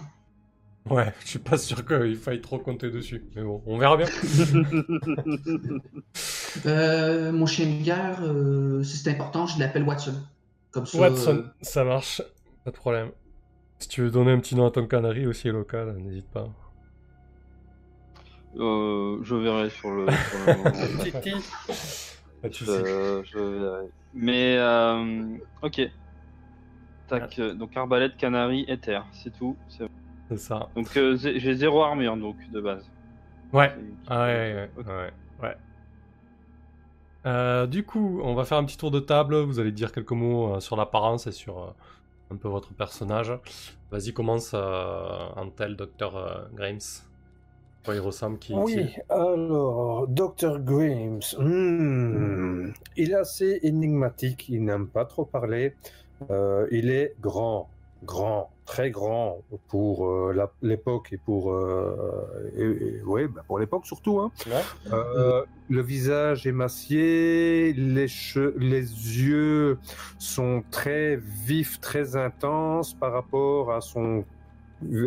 Ouais, 0.88 1.12
je 1.20 1.28
suis 1.28 1.38
pas 1.38 1.58
sûr 1.58 1.84
qu'il 1.86 2.16
faille 2.16 2.40
trop 2.40 2.58
compter 2.58 2.90
dessus. 2.90 3.22
Mais 3.36 3.42
bon, 3.42 3.62
on 3.66 3.78
verra 3.78 3.96
bien. 3.96 4.06
Euh, 6.66 7.32
mon 7.32 7.46
chien 7.46 7.66
de 7.66 7.82
guerre, 7.82 8.18
euh, 8.22 8.82
si 8.82 8.96
c'est 8.96 9.10
important, 9.10 9.46
je 9.46 9.58
l'appelle 9.58 9.84
Watson. 9.84 10.14
Comme 10.72 10.86
ça. 10.86 10.98
Watson, 10.98 11.36
euh, 11.38 11.52
ça 11.62 11.84
marche. 11.84 12.22
Pas 12.64 12.70
de 12.70 12.76
problème. 12.76 13.10
Si 13.78 13.88
tu 13.88 14.02
veux 14.02 14.10
donner 14.10 14.32
un 14.32 14.38
petit 14.40 14.54
nom 14.54 14.66
à 14.66 14.70
ton 14.70 14.86
canari 14.86 15.26
aussi 15.26 15.48
local, 15.48 15.96
n'hésite 15.98 16.28
pas. 16.30 16.48
Euh, 18.56 19.18
je 19.22 19.34
verrai 19.36 19.70
sur 19.70 19.90
le. 19.90 20.06
sur 20.10 20.38
le 20.46 20.56
moment. 20.58 20.70
Titi. 21.02 21.32
Pas 22.42 22.48
de 22.48 22.54
soucis. 22.54 22.72
je, 22.72 23.22
je 23.32 23.38
verrai. 23.38 23.86
Mais 24.14 24.56
euh, 24.58 25.36
ok. 25.62 25.80
Tac. 27.08 27.38
euh, 27.38 27.54
Donc 27.54 27.76
arbalète, 27.76 28.16
canari, 28.16 28.64
éther, 28.68 29.04
c'est 29.12 29.30
tout. 29.36 29.56
c'est- 29.68 29.86
ça. 30.36 30.68
Donc 30.76 30.96
euh, 30.96 31.16
j'ai 31.16 31.54
zéro 31.54 31.82
armure 31.82 32.16
donc 32.16 32.36
de 32.52 32.60
base. 32.60 32.88
Ouais. 33.52 33.72
Ah 34.06 34.22
ouais, 34.26 34.34
ouais, 34.54 34.70
Ok. 34.78 34.86
ouais, 34.86 34.92
ouais. 34.92 35.12
Euh, 37.26 37.66
du 37.66 37.84
coup, 37.84 38.20
on 38.22 38.34
va 38.34 38.44
faire 38.44 38.58
un 38.58 38.64
petit 38.64 38.78
tour 38.78 38.90
de 38.90 39.00
table. 39.00 39.36
Vous 39.36 39.58
allez 39.58 39.72
dire 39.72 39.92
quelques 39.92 40.12
mots 40.12 40.54
euh, 40.54 40.60
sur 40.60 40.76
l'apparence 40.76 41.26
et 41.26 41.32
sur, 41.32 41.58
euh, 41.58 41.70
un 42.30 42.36
peu 42.36 42.48
votre 42.48 42.72
personnage. 42.72 43.32
Vas-y, 43.90 44.12
commence 44.12 44.54
en 44.54 45.50
tel 45.54 45.76
Dr 45.76 46.16
euh, 46.16 46.44
Grimes. 46.54 46.78
Quoi 47.84 47.94
il 47.94 48.00
ressemble 48.00 48.38
qui 48.38 48.52
Oui, 48.54 48.94
alors, 49.08 50.06
Dr. 50.06 50.58
Grimes, 50.58 51.20
hmm, 51.38 52.72
il 52.98 53.10
est 53.10 53.14
assez 53.14 53.58
énigmatique, 53.62 54.50
il 54.50 54.64
n'aime 54.64 54.86
pas 54.86 55.06
trop 55.06 55.24
parler. 55.24 55.74
Il 56.28 56.90
est 56.90 57.14
grand, 57.22 57.70
grand, 58.04 58.50
très 58.70 58.90
grand 58.92 59.42
pour 59.66 60.06
euh, 60.06 60.32
l'époque 60.62 61.08
et 61.12 61.16
pour, 61.16 61.52
euh, 61.52 62.52
et- 62.56 62.98
et- 62.98 63.02
ouais, 63.02 63.26
bah, 63.26 63.42
pour 63.48 63.58
l'époque 63.58 63.84
surtout. 63.84 64.20
Hein. 64.20 64.30
Ouais. 64.46 64.62
Euh, 64.92 65.42
le 65.68 65.82
visage 65.82 66.46
émacié, 66.46 67.72
les, 67.72 68.06
les 68.58 68.86
yeux 69.26 69.78
sont 70.20 70.62
très 70.70 71.16
vifs, 71.16 71.80
très 71.80 72.14
intenses 72.14 72.94
par 72.94 73.12
rapport 73.12 73.72
à 73.72 73.80
son 73.80 74.24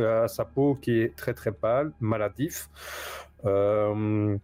à 0.01 0.27
sa 0.27 0.45
peau 0.45 0.75
qui 0.75 0.99
est 1.01 1.15
très 1.15 1.33
très 1.33 1.51
pâle, 1.53 1.93
maladif. 2.01 2.69
Euh, 3.45 4.37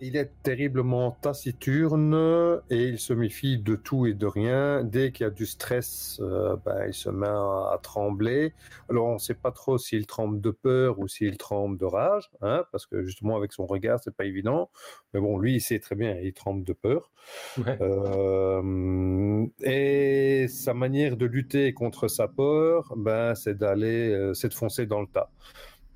il 0.00 0.16
est 0.16 0.30
terriblement 0.42 1.12
taciturne 1.20 2.60
et 2.70 2.84
il 2.84 2.98
se 2.98 3.12
méfie 3.12 3.58
de 3.58 3.74
tout 3.74 4.06
et 4.06 4.14
de 4.14 4.26
rien. 4.26 4.84
Dès 4.84 5.12
qu'il 5.12 5.24
y 5.24 5.26
a 5.26 5.30
du 5.30 5.46
stress, 5.46 6.20
euh, 6.22 6.56
ben, 6.64 6.84
il 6.86 6.94
se 6.94 7.10
met 7.10 7.26
à, 7.26 7.70
à 7.72 7.78
trembler. 7.82 8.54
Alors 8.88 9.06
on 9.06 9.14
ne 9.14 9.18
sait 9.18 9.34
pas 9.34 9.50
trop 9.50 9.78
s'il 9.78 10.06
tremble 10.06 10.40
de 10.40 10.50
peur 10.50 10.98
ou 10.98 11.08
s'il 11.08 11.36
tremble 11.36 11.78
de 11.78 11.84
rage, 11.84 12.30
hein, 12.40 12.64
parce 12.72 12.86
que 12.86 13.02
justement 13.04 13.36
avec 13.36 13.52
son 13.52 13.66
regard 13.66 13.98
c'est 14.02 14.14
pas 14.14 14.24
évident. 14.24 14.70
Mais 15.14 15.20
bon, 15.20 15.38
lui 15.38 15.54
il 15.54 15.60
sait 15.60 15.78
très 15.80 15.94
bien, 15.94 16.16
il 16.22 16.32
tremble 16.32 16.64
de 16.64 16.72
peur. 16.72 17.10
Ouais. 17.58 17.76
Euh, 17.80 19.46
et 19.62 20.46
sa 20.48 20.74
manière 20.74 21.16
de 21.16 21.26
lutter 21.26 21.74
contre 21.74 22.08
sa 22.08 22.28
peur, 22.28 22.94
ben, 22.96 23.34
c'est 23.34 23.58
d'aller, 23.58 24.10
euh, 24.10 24.34
c'est 24.34 24.48
de 24.48 24.54
foncer 24.54 24.86
dans 24.86 25.00
le 25.00 25.06
tas. 25.06 25.30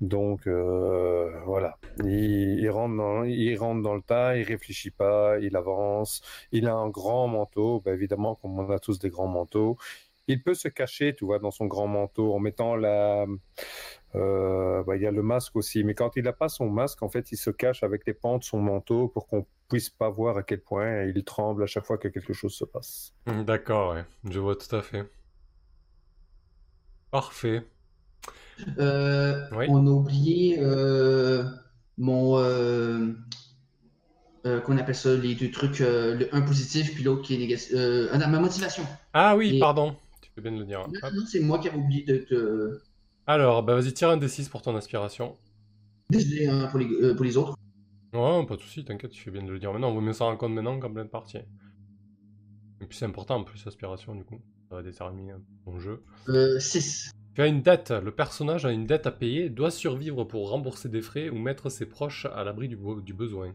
Donc 0.03 0.47
euh, 0.47 1.31
voilà, 1.45 1.79
il, 2.03 2.69
rentre 2.69 2.97
dans, 2.97 3.23
il 3.23 3.55
rentre 3.57 3.81
dans 3.81 3.95
le 3.95 4.01
tas, 4.01 4.35
il 4.35 4.43
réfléchit 4.43 4.91
pas, 4.91 5.39
il 5.39 5.55
avance. 5.55 6.21
Il 6.51 6.67
a 6.67 6.73
un 6.75 6.89
grand 6.89 7.29
manteau, 7.29 7.79
ben, 7.79 7.93
évidemment, 7.93 8.35
comme 8.35 8.59
on 8.59 8.69
a 8.69 8.79
tous 8.79 8.99
des 8.99 9.09
grands 9.09 9.29
manteaux. 9.29 9.77
Il 10.27 10.43
peut 10.43 10.55
se 10.55 10.67
cacher, 10.67 11.15
tu 11.15 11.23
vois, 11.23 11.39
dans 11.39 11.51
son 11.51 11.67
grand 11.67 11.87
manteau 11.87 12.33
en 12.33 12.39
mettant 12.39 12.75
la. 12.75 13.25
euh, 14.15 14.83
ben, 14.83 14.95
il 14.95 15.01
y 15.01 15.07
a 15.07 15.11
le 15.11 15.23
masque 15.23 15.55
aussi, 15.55 15.85
mais 15.85 15.95
quand 15.95 16.17
il 16.17 16.25
n'a 16.25 16.33
pas 16.33 16.49
son 16.49 16.69
masque, 16.69 17.01
en 17.01 17.07
fait, 17.07 17.31
il 17.31 17.37
se 17.37 17.49
cache 17.49 17.81
avec 17.83 18.05
les 18.05 18.13
pans 18.13 18.39
de 18.39 18.43
son 18.43 18.59
manteau 18.59 19.07
pour 19.07 19.25
qu'on 19.27 19.45
puisse 19.69 19.89
pas 19.89 20.09
voir 20.09 20.37
à 20.37 20.43
quel 20.43 20.59
point 20.61 21.03
il 21.03 21.23
tremble 21.23 21.63
à 21.63 21.65
chaque 21.65 21.85
fois 21.85 21.97
que 21.97 22.09
quelque 22.09 22.33
chose 22.33 22.53
se 22.53 22.65
passe. 22.65 23.13
D'accord. 23.25 23.95
Je 24.29 24.39
vois 24.39 24.57
tout 24.57 24.75
à 24.75 24.81
fait. 24.81 25.09
Parfait. 27.09 27.63
Euh, 28.77 29.41
Oui. 29.51 29.65
On 29.69 29.85
a 29.87 29.89
oublié 29.89 30.57
euh, 30.59 31.43
mon. 31.97 32.37
Euh, 32.39 33.13
euh, 34.45 34.59
qu'on 34.59 34.77
appelle 34.77 34.95
ça, 34.95 35.15
les 35.15 35.35
deux 35.35 35.51
trucs, 35.51 35.79
euh, 35.79 36.15
le 36.15 36.35
un 36.35 36.41
positif 36.41 36.93
puis 36.93 37.03
l'autre 37.03 37.21
qui 37.21 37.35
est 37.35 37.37
négatif. 37.37 37.69
Euh, 37.73 38.09
ah 38.11 38.17
non, 38.17 38.27
ma 38.27 38.39
motivation. 38.39 38.83
Ah 39.13 39.37
oui, 39.37 39.55
Et- 39.55 39.59
pardon. 39.59 39.95
Tu 40.21 40.29
fais 40.35 40.41
bien 40.41 40.51
le 40.51 40.65
dire. 40.65 40.85
Non, 40.89 41.25
c'est 41.25 41.39
moi 41.39 41.59
qui 41.59 41.69
avais 41.69 41.77
oublié 41.77 42.03
de 42.03 42.17
te. 42.17 42.79
Alors, 43.25 43.63
bah 43.63 43.75
vas-y, 43.75 43.93
tire 43.93 44.09
un 44.09 44.17
D6 44.17 44.49
pour 44.49 44.61
ton 44.61 44.75
inspiration. 44.75 45.37
Désolé 46.09 46.47
hein, 46.47 46.67
pour, 46.69 46.79
les, 46.79 47.15
pour 47.15 47.23
les 47.23 47.37
autres. 47.37 47.55
Ouais, 48.13 48.45
pas 48.45 48.55
de 48.57 48.61
soucis, 48.61 48.83
t'inquiète, 48.83 49.11
tu 49.11 49.23
fais 49.23 49.31
bien 49.31 49.43
de 49.43 49.49
le 49.51 49.59
dire 49.59 49.71
maintenant. 49.71 49.89
On 49.89 49.93
vaut 49.93 50.01
mieux 50.01 50.13
s'en 50.13 50.25
rendre 50.25 50.37
compte 50.37 50.53
maintenant 50.53 50.77
qu'en 50.79 50.91
pleine 50.91 51.07
partie. 51.07 51.37
Et 51.37 52.85
puis 52.85 52.97
c'est 52.97 53.05
important 53.05 53.35
en 53.37 53.43
plus, 53.45 53.63
l'aspiration, 53.63 54.13
du 54.13 54.23
coup. 54.25 54.41
Ça 54.69 54.75
va 54.75 54.83
déterminer 54.83 55.33
ton 55.63 55.79
jeu. 55.79 56.03
Euh, 56.27 56.59
6. 56.59 57.11
Tu 57.33 57.41
as 57.41 57.47
une 57.47 57.61
dette. 57.61 57.91
Le 57.91 58.11
personnage 58.11 58.65
a 58.65 58.71
une 58.71 58.85
dette 58.85 59.07
à 59.07 59.11
payer, 59.11 59.49
doit 59.49 59.71
survivre 59.71 60.23
pour 60.23 60.49
rembourser 60.49 60.87
des 60.89 61.01
frais 61.01 61.29
ou 61.29 61.37
mettre 61.37 61.69
ses 61.69 61.87
proches 61.87 62.25
à 62.25 62.43
l'abri 62.43 62.67
du, 62.67 62.77
besoin. 63.13 63.53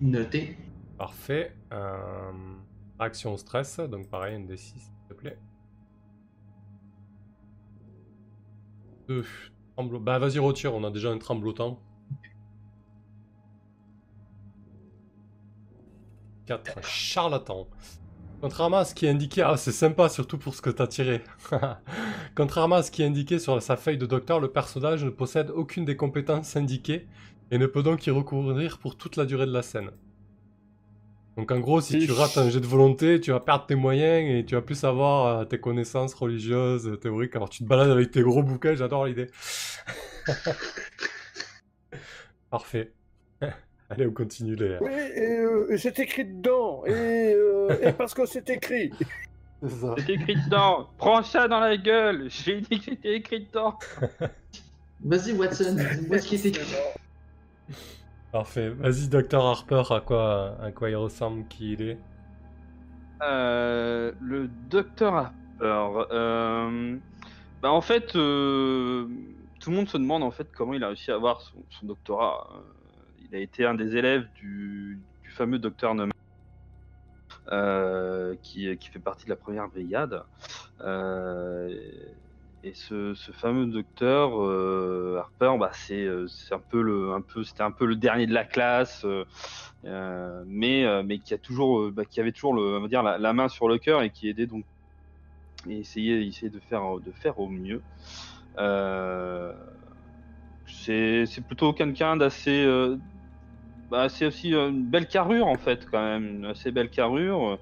Noté. 0.00 0.56
Parfait. 0.98 1.54
Euh, 1.72 2.32
action 2.98 3.34
au 3.34 3.36
stress, 3.36 3.78
donc 3.78 4.08
pareil, 4.08 4.34
un 4.36 4.40
D6, 4.40 4.56
s'il 4.56 4.80
te 5.08 5.14
plaît. 5.14 5.38
2. 9.08 9.24
Bah 10.00 10.18
vas-y, 10.18 10.38
retire, 10.38 10.74
on 10.74 10.82
a 10.82 10.90
déjà 10.90 11.10
un 11.10 11.18
tremblotant. 11.18 11.80
4. 16.46 16.84
Charlatan. 16.84 17.66
Contrairement 18.40 18.78
à 18.78 18.84
ce 18.84 18.94
qui 18.94 19.06
est 19.06 19.10
indiqué... 19.10 19.42
Ah, 19.42 19.56
c'est 19.56 19.72
sympa, 19.72 20.08
surtout 20.08 20.38
pour 20.38 20.54
ce 20.54 20.62
que 20.62 20.70
t'as 20.70 20.86
tiré. 20.86 21.22
Contrairement 22.36 22.76
à 22.76 22.82
ce 22.82 22.90
qui 22.90 23.02
est 23.02 23.06
indiqué 23.06 23.38
sur 23.38 23.60
sa 23.60 23.76
feuille 23.76 23.98
de 23.98 24.06
docteur, 24.06 24.40
le 24.40 24.50
personnage 24.50 25.04
ne 25.04 25.10
possède 25.10 25.50
aucune 25.50 25.84
des 25.84 25.96
compétences 25.96 26.56
indiquées 26.56 27.06
et 27.50 27.58
ne 27.58 27.66
peut 27.66 27.82
donc 27.82 28.06
y 28.06 28.10
recourir 28.10 28.78
pour 28.78 28.96
toute 28.96 29.16
la 29.16 29.24
durée 29.24 29.46
de 29.46 29.52
la 29.52 29.62
scène. 29.62 29.90
Donc 31.36 31.50
en 31.50 31.60
gros, 31.60 31.80
si 31.80 31.98
tu 31.98 32.12
rates 32.12 32.38
un 32.38 32.48
jet 32.48 32.60
de 32.60 32.66
volonté, 32.66 33.20
tu 33.20 33.30
vas 33.30 33.40
perdre 33.40 33.66
tes 33.66 33.74
moyens 33.74 34.30
et 34.30 34.44
tu 34.44 34.54
vas 34.54 34.62
plus 34.62 34.84
avoir 34.84 35.40
euh, 35.40 35.44
tes 35.44 35.58
connaissances 35.58 36.14
religieuses, 36.14 36.98
théoriques. 37.00 37.36
Alors 37.36 37.50
tu 37.50 37.62
te 37.62 37.68
balades 37.68 37.90
avec 37.90 38.10
tes 38.10 38.22
gros 38.22 38.42
bouquins, 38.42 38.74
j'adore 38.74 39.04
l'idée. 39.04 39.30
Parfait. 42.50 42.95
Allez, 43.88 44.06
on 44.06 44.12
continue 44.12 44.56
les... 44.56 44.78
Oui, 44.80 44.90
et, 44.90 45.38
euh, 45.38 45.76
c'est 45.78 45.98
écrit 46.00 46.24
dedans, 46.24 46.84
et, 46.86 46.90
euh, 47.34 47.68
et 47.82 47.92
parce 47.92 48.14
que 48.14 48.26
c'est 48.26 48.48
écrit. 48.50 48.92
C'était 49.96 50.14
écrit 50.14 50.36
dedans. 50.44 50.88
Prends 50.98 51.22
ça 51.22 51.48
dans 51.48 51.60
la 51.60 51.76
gueule. 51.76 52.28
J'ai 52.28 52.60
dit 52.60 52.78
que 52.78 52.84
c'était 52.84 53.16
écrit 53.16 53.46
dedans. 53.46 53.78
Vas-y, 55.04 55.32
Watson, 55.32 55.76
dis-moi 56.00 56.18
ce 56.18 56.26
qui 56.26 56.34
est 56.34 56.46
écrit. 56.46 56.74
Parfait. 58.32 58.68
Vas-y, 58.68 59.08
docteur 59.08 59.44
Harper, 59.44 59.82
à 59.90 60.00
quoi, 60.00 60.56
à 60.60 60.70
quoi 60.72 60.90
il 60.90 60.96
ressemble, 60.96 61.46
qui 61.48 61.72
il 61.72 61.82
est? 61.82 61.98
Euh, 63.22 64.12
le 64.20 64.48
docteur 64.68 65.14
Harper. 65.14 66.06
euh, 66.12 66.96
bah 67.62 67.70
en 67.70 67.80
fait, 67.80 68.14
euh, 68.14 69.06
tout 69.58 69.70
le 69.70 69.76
monde 69.76 69.88
se 69.88 69.96
demande 69.96 70.22
en 70.22 70.30
fait 70.30 70.48
comment 70.54 70.74
il 70.74 70.84
a 70.84 70.88
réussi 70.88 71.10
à 71.10 71.14
avoir 71.14 71.40
son, 71.40 71.56
son 71.70 71.86
doctorat. 71.86 72.46
Il 73.30 73.36
a 73.36 73.40
été 73.40 73.64
un 73.64 73.74
des 73.74 73.96
élèves 73.96 74.28
du, 74.34 75.00
fameux 75.30 75.58
docteur 75.58 75.94
Neumann, 75.94 76.12
euh, 77.50 78.34
qui, 78.42 78.64
fait 78.76 78.98
partie 78.98 79.24
de 79.24 79.30
la 79.30 79.36
première 79.36 79.68
brigade. 79.68 80.22
Euh, 80.82 81.74
et 82.62 82.72
ce, 82.74 83.14
fameux 83.32 83.66
docteur 83.66 84.40
euh, 84.40 85.18
Harper, 85.18 85.56
bah, 85.58 85.70
c'est 85.72 86.08
un 86.52 86.58
peu 86.58 86.80
le, 86.80 87.12
c'était 87.44 87.62
un 87.62 87.70
peu 87.70 87.84
le 87.84 87.96
dernier 87.96 88.26
de 88.26 88.34
la 88.34 88.44
classe. 88.44 89.04
mais 89.84 90.84
bah, 91.02 92.04
qui 92.04 92.20
avait 92.20 92.32
toujours 92.32 92.54
la, 92.56 93.32
main 93.32 93.48
sur 93.48 93.68
le 93.68 93.78
cœur 93.78 94.02
et 94.02 94.10
qui 94.10 94.28
aidait 94.28 94.46
donc 94.46 94.64
et 95.68 95.80
essayait 95.80 96.30
de 96.48 96.60
faire 96.60 97.40
au 97.40 97.48
mieux 97.48 97.82
c'est 100.66 101.44
plutôt 101.46 101.72
quelqu'un 101.72 102.16
d'assez 102.16 102.64
bah, 103.90 104.08
c'est 104.08 104.26
aussi 104.26 104.54
euh, 104.54 104.70
une 104.70 104.84
belle 104.84 105.08
carrure 105.08 105.46
en 105.46 105.56
fait 105.56 105.86
quand 105.90 106.02
même 106.02 106.26
une 106.38 106.44
assez 106.46 106.70
belle 106.72 106.90
carrure 106.90 107.58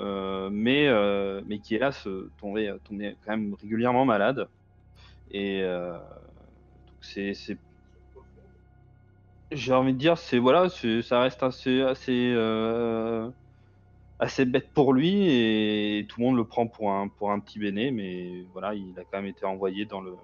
euh, 0.00 0.50
mais 0.50 0.88
euh, 0.88 1.42
mais 1.46 1.58
qui 1.60 1.74
hélas 1.74 2.08
tombait 2.38 2.72
tombait 2.84 3.16
quand 3.24 3.32
même 3.36 3.54
régulièrement 3.60 4.04
malade. 4.04 4.48
Et 5.30 5.64
c'est 7.00 7.34
j'ai 9.52 9.72
envie 9.74 9.92
de 9.92 9.98
dire, 9.98 10.16
c'est 10.18 10.38
voilà, 10.38 10.68
ça 11.02 11.20
reste 11.20 11.42
assez 11.42 11.82
assez 11.82 12.34
assez 14.18 14.44
bête 14.44 14.72
pour 14.72 14.92
lui 14.92 15.28
et 15.28 16.06
tout 16.08 16.20
le 16.20 16.26
monde 16.26 16.36
le 16.36 16.44
prend 16.44 16.66
pour 16.66 16.92
un 16.92 17.08
pour 17.08 17.32
un 17.32 17.40
petit 17.40 17.58
béné, 17.58 17.90
mais 17.90 18.46
voilà, 18.52 18.74
il 18.74 18.98
a 18.98 19.04
quand 19.04 19.18
même 19.18 19.26
été 19.26 19.44
envoyé 19.46 19.84
dans 19.84 20.00
le 20.00 20.16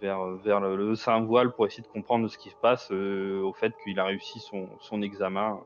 vers 0.00 0.24
vers 0.36 0.60
le, 0.60 0.76
le 0.76 0.94
saint 0.94 1.20
voile 1.20 1.52
pour 1.52 1.66
essayer 1.66 1.82
de 1.82 1.88
comprendre 1.88 2.28
ce 2.28 2.38
qui 2.38 2.50
se 2.50 2.56
passe 2.56 2.90
euh, 2.92 3.42
au 3.42 3.52
fait 3.52 3.72
qu'il 3.84 3.98
a 3.98 4.04
réussi 4.04 4.40
son 4.40 4.68
son 4.80 5.02
examen, 5.02 5.60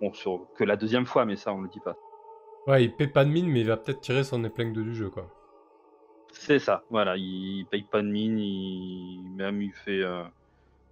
bon 0.00 0.12
sur 0.12 0.46
que 0.56 0.64
la 0.64 0.76
deuxième 0.76 1.06
fois, 1.06 1.24
mais 1.24 1.36
ça 1.36 1.52
on 1.52 1.60
le 1.60 1.68
dit 1.68 1.80
pas. 1.80 1.96
Ouais, 2.66 2.84
il 2.84 2.94
paie 2.94 3.06
pas 3.08 3.24
de 3.24 3.30
mine, 3.30 3.48
mais 3.48 3.60
il 3.60 3.66
va 3.66 3.76
peut-être 3.76 4.00
tirer 4.00 4.24
son 4.24 4.44
épingle 4.44 4.82
du 4.84 4.94
jeu, 4.94 5.10
quoi. 5.10 5.26
C'est 6.32 6.58
ça, 6.58 6.84
voilà, 6.90 7.16
il 7.16 7.66
paye 7.70 7.82
pas 7.82 8.02
de 8.02 8.08
mine, 8.08 8.38
il 8.38 9.22
même 9.36 9.60
il 9.62 9.72
fait 9.72 10.02
euh, 10.02 10.22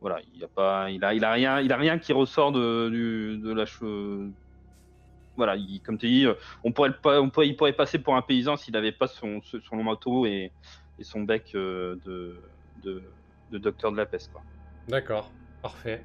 voilà, 0.00 0.20
il 0.34 0.44
a 0.44 0.48
pas 0.48 0.90
il 0.90 1.04
a 1.04 1.14
il 1.14 1.24
a 1.24 1.32
rien 1.32 1.60
il 1.60 1.72
a 1.72 1.76
rien 1.76 1.98
qui 1.98 2.12
ressort 2.12 2.52
de 2.52 2.88
du, 2.90 3.38
de 3.38 3.52
la 3.52 3.66
chose 3.66 4.32
voilà, 5.36 5.54
il, 5.56 5.80
comme 5.82 5.98
tu 5.98 6.08
dis, 6.08 6.26
euh, 6.26 6.34
on 6.64 6.72
pourrait 6.72 6.90
on 7.04 7.30
pourrait 7.30 7.48
il 7.48 7.56
pourrait 7.56 7.72
passer 7.72 7.98
pour 8.00 8.16
un 8.16 8.22
paysan 8.22 8.56
s'il 8.56 8.76
avait 8.76 8.92
pas 8.92 9.06
son 9.06 9.40
son 9.42 9.76
manteau 9.76 10.26
et, 10.26 10.52
et 10.98 11.04
son 11.04 11.22
bec 11.22 11.52
de, 11.54 12.42
de 12.82 13.02
de 13.50 13.58
docteur 13.58 13.92
de 13.92 13.96
la 13.96 14.06
peste 14.06 14.30
quoi. 14.32 14.42
D'accord, 14.88 15.30
parfait. 15.62 16.04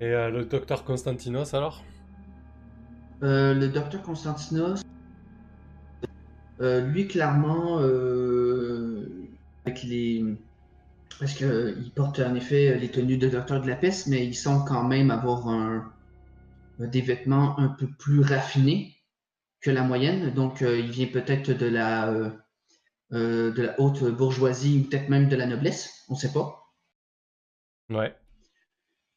Et 0.00 0.12
euh, 0.12 0.30
le 0.30 0.44
docteur 0.44 0.84
Constantinos 0.84 1.54
alors? 1.54 1.84
Euh, 3.22 3.54
le 3.54 3.68
docteur 3.68 4.02
Constantinos, 4.02 4.82
euh, 6.60 6.80
lui, 6.80 7.06
clairement, 7.06 7.80
euh, 7.80 9.08
avec 9.64 9.82
les. 9.82 10.24
Parce 11.18 11.32
qu'il 11.32 11.92
porte 11.94 12.20
en 12.20 12.34
effet 12.34 12.76
les 12.78 12.90
tenues 12.90 13.16
de 13.16 13.28
docteur 13.28 13.62
de 13.62 13.68
la 13.68 13.76
peste, 13.76 14.06
mais 14.06 14.26
il 14.26 14.34
semble 14.34 14.66
quand 14.66 14.84
même 14.84 15.10
avoir 15.10 15.48
un, 15.48 15.90
des 16.78 17.00
vêtements 17.00 17.58
un 17.58 17.68
peu 17.68 17.86
plus 17.86 18.20
raffinés 18.20 18.94
que 19.62 19.70
la 19.70 19.82
moyenne. 19.82 20.34
Donc, 20.34 20.60
euh, 20.60 20.78
il 20.78 20.90
vient 20.90 21.06
peut-être 21.06 21.52
de 21.52 21.66
la, 21.66 22.12
euh, 23.12 23.52
de 23.52 23.62
la 23.62 23.80
haute 23.80 24.02
bourgeoisie 24.04 24.80
ou 24.80 24.88
peut-être 24.88 25.08
même 25.08 25.28
de 25.28 25.36
la 25.36 25.46
noblesse, 25.46 26.04
on 26.08 26.14
ne 26.14 26.18
sait 26.18 26.32
pas. 26.32 26.74
Ouais. 27.88 28.16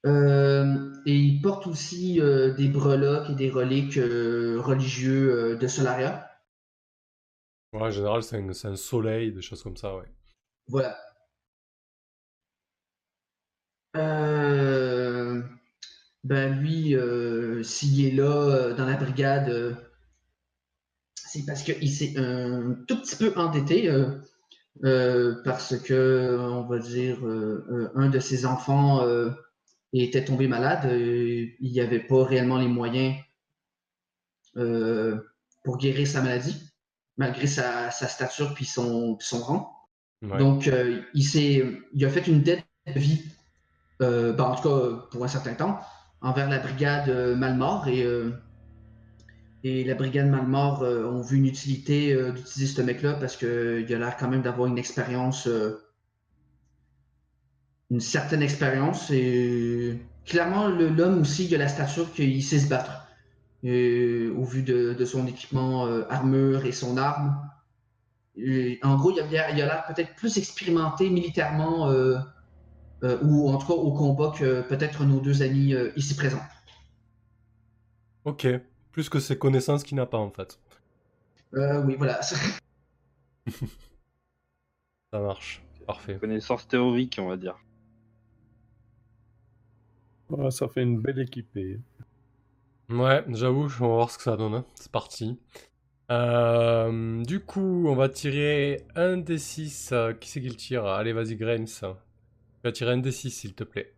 Euh, 0.06 0.93
et 1.06 1.15
il 1.15 1.41
porte 1.41 1.67
aussi 1.67 2.21
euh, 2.21 2.54
des 2.54 2.67
breloques 2.69 3.30
et 3.32 3.36
des 3.36 3.49
reliques 3.49 3.95
religieux 3.95 5.58
de 5.58 5.67
Solaria. 5.67 6.30
Ouais, 7.73 7.82
en 7.82 7.91
général, 7.91 8.23
c'est 8.23 8.38
un, 8.38 8.49
un 8.49 8.75
soleil, 8.75 9.32
des 9.32 9.41
choses 9.41 9.63
comme 9.63 9.78
ça, 9.78 9.95
ouais. 9.95 10.06
Voilà. 10.67 10.97
Ben 16.23 16.60
lui, 16.60 16.95
s'il 17.63 18.06
est 18.06 18.12
là 18.12 18.73
dans 18.73 18.86
la 18.86 18.95
brigade, 18.95 19.75
c'est 21.31 21.45
parce 21.45 21.61
qu'il 21.63 21.91
s'est 21.91 22.17
un 22.17 22.75
tout 22.87 22.99
petit 23.01 23.15
peu 23.15 23.31
endetté 23.35 23.87
euh, 23.87 24.17
euh, 24.83 25.35
parce 25.43 25.77
que, 25.77 26.37
on 26.39 26.63
va 26.63 26.79
dire, 26.79 27.17
euh, 27.23 27.65
euh, 27.69 27.89
un 27.95 28.09
de 28.09 28.19
ses 28.19 28.45
enfants 28.45 29.01
euh, 29.03 29.29
était 29.93 30.25
tombé 30.25 30.47
malade. 30.47 30.85
euh, 30.85 31.45
il 31.59 31.71
n'y 31.71 31.81
avait 31.81 31.99
pas 31.99 32.23
réellement 32.23 32.57
les 32.57 32.67
moyens 32.67 33.15
euh, 34.57 35.17
pour 35.63 35.77
guérir 35.77 36.07
sa 36.07 36.21
maladie, 36.21 36.63
malgré 37.17 37.45
sa, 37.45 37.91
sa 37.91 38.07
stature 38.07 38.53
puis 38.53 38.65
son, 38.65 39.15
puis 39.15 39.27
son 39.27 39.39
rang. 39.39 39.75
Ouais. 40.21 40.37
Donc, 40.37 40.67
euh, 40.67 41.01
il, 41.13 41.23
s'est, 41.23 41.63
il 41.93 42.05
a 42.05 42.09
fait 42.09 42.25
une 42.27 42.41
dette 42.41 42.65
de 42.87 42.99
vie, 42.99 43.23
euh, 44.01 44.33
ben, 44.33 44.45
en 44.45 44.55
tout 44.55 44.63
cas 44.63 45.07
pour 45.11 45.23
un 45.23 45.27
certain 45.27 45.53
temps, 45.53 45.79
envers 46.21 46.49
la 46.49 46.59
brigade 46.59 47.09
euh, 47.09 47.35
Malmort. 47.35 47.87
Et, 47.87 48.03
euh, 48.03 48.31
et 49.63 49.84
la 49.84 49.95
brigade 49.95 50.30
Malmort 50.30 50.84
euh, 50.84 51.06
ont 51.06 51.22
vu 51.22 51.38
une 51.38 51.45
utilité 51.45 52.13
euh, 52.13 52.32
d'utiliser 52.32 52.74
ce 52.74 52.82
mec-là 52.82 53.13
parce 53.13 53.36
qu'il 53.36 53.48
a 53.48 54.00
l'air 54.00 54.17
quand 54.17 54.30
même 54.30 54.41
d'avoir 54.41 54.67
une 54.67 54.78
expérience, 54.78 55.48
euh, 55.48 55.82
une 57.91 58.00
certaine 58.00 58.41
expérience. 58.41 59.12
Et 59.12 60.00
clairement, 60.26 60.67
l'homme 60.67 61.22
aussi, 61.22 61.45
il 61.45 61.56
a 61.56 61.58
la 61.58 61.67
stature 61.67 62.12
qu'il 62.13 62.43
sait 62.43 62.60
se 62.60 62.69
battre. 62.69 63.08
Au 63.62 64.45
vu 64.45 64.63
de, 64.63 65.04
son 65.06 65.28
équipement 65.28 65.86
euh, 65.86 66.04
armure 66.10 66.65
et 66.65 66.72
son 66.72 66.95
arme. 66.95 67.38
En 68.84 68.95
gros, 68.95 69.12
il 69.12 69.19
a 69.19 69.52
l'air 69.52 69.84
peut-être 69.88 70.15
plus 70.15 70.38
expérimenté 70.38 71.10
militairement, 71.10 71.89
euh, 71.89 72.17
euh, 73.04 73.17
ou 73.22 73.50
en 73.50 73.58
tout 73.58 73.67
cas 73.67 73.74
au 73.74 73.91
combat 73.91 74.34
que 74.38 74.62
peut-être 74.62 75.04
nos 75.04 75.19
deux 75.19 75.41
amis 75.41 75.74
euh, 75.74 75.91
ici 75.98 76.15
présents. 76.15 76.43
Ok. 78.24 78.48
Plus 78.91 79.10
que 79.10 79.19
ses 79.19 79.38
connaissances 79.38 79.84
qu'il 79.84 79.97
n'a 79.97 80.06
pas, 80.06 80.19
en 80.19 80.30
fait. 80.30 80.60
Euh, 81.56 81.82
oui, 81.84 81.95
voilà. 81.97 82.19
Ça 85.12 85.19
marche. 85.19 85.62
Parfait. 85.86 86.17
Connaissance 86.19 86.67
théorique, 86.67 87.19
on 87.21 87.28
va 87.28 87.38
dire. 87.38 87.60
Ouais, 90.30 90.49
ça 90.49 90.67
fait 90.67 90.82
une 90.82 90.99
belle 91.02 91.19
équipée. 91.19 91.80
Ouais, 92.89 93.23
j'avoue, 93.30 93.65
on 93.65 93.78
va 93.88 93.88
voir 93.88 94.12
ce 94.12 94.17
que 94.17 94.23
ça 94.23 94.36
donne. 94.36 94.54
hein. 94.56 94.65
C'est 94.75 94.91
parti. 94.91 95.39
Euh, 96.12 97.23
du 97.23 97.39
coup, 97.41 97.88
on 97.89 97.95
va 97.95 98.10
tirer 98.10 98.86
un 98.95 99.17
des 99.17 99.39
6. 99.39 99.93
Qui 100.21 100.30
c'est 100.30 100.41
qui 100.41 100.49
le 100.49 100.56
tire? 100.56 100.86
Allez, 100.86 101.13
vas-y, 101.13 101.36
Grains. 101.38 101.65
Tu 101.65 101.86
vas 102.63 102.71
tirer 102.73 102.91
un 102.93 102.97
des 102.99 103.12
6, 103.12 103.32
s'il 103.32 103.56
te 103.56 103.63
plaît. 103.63 103.93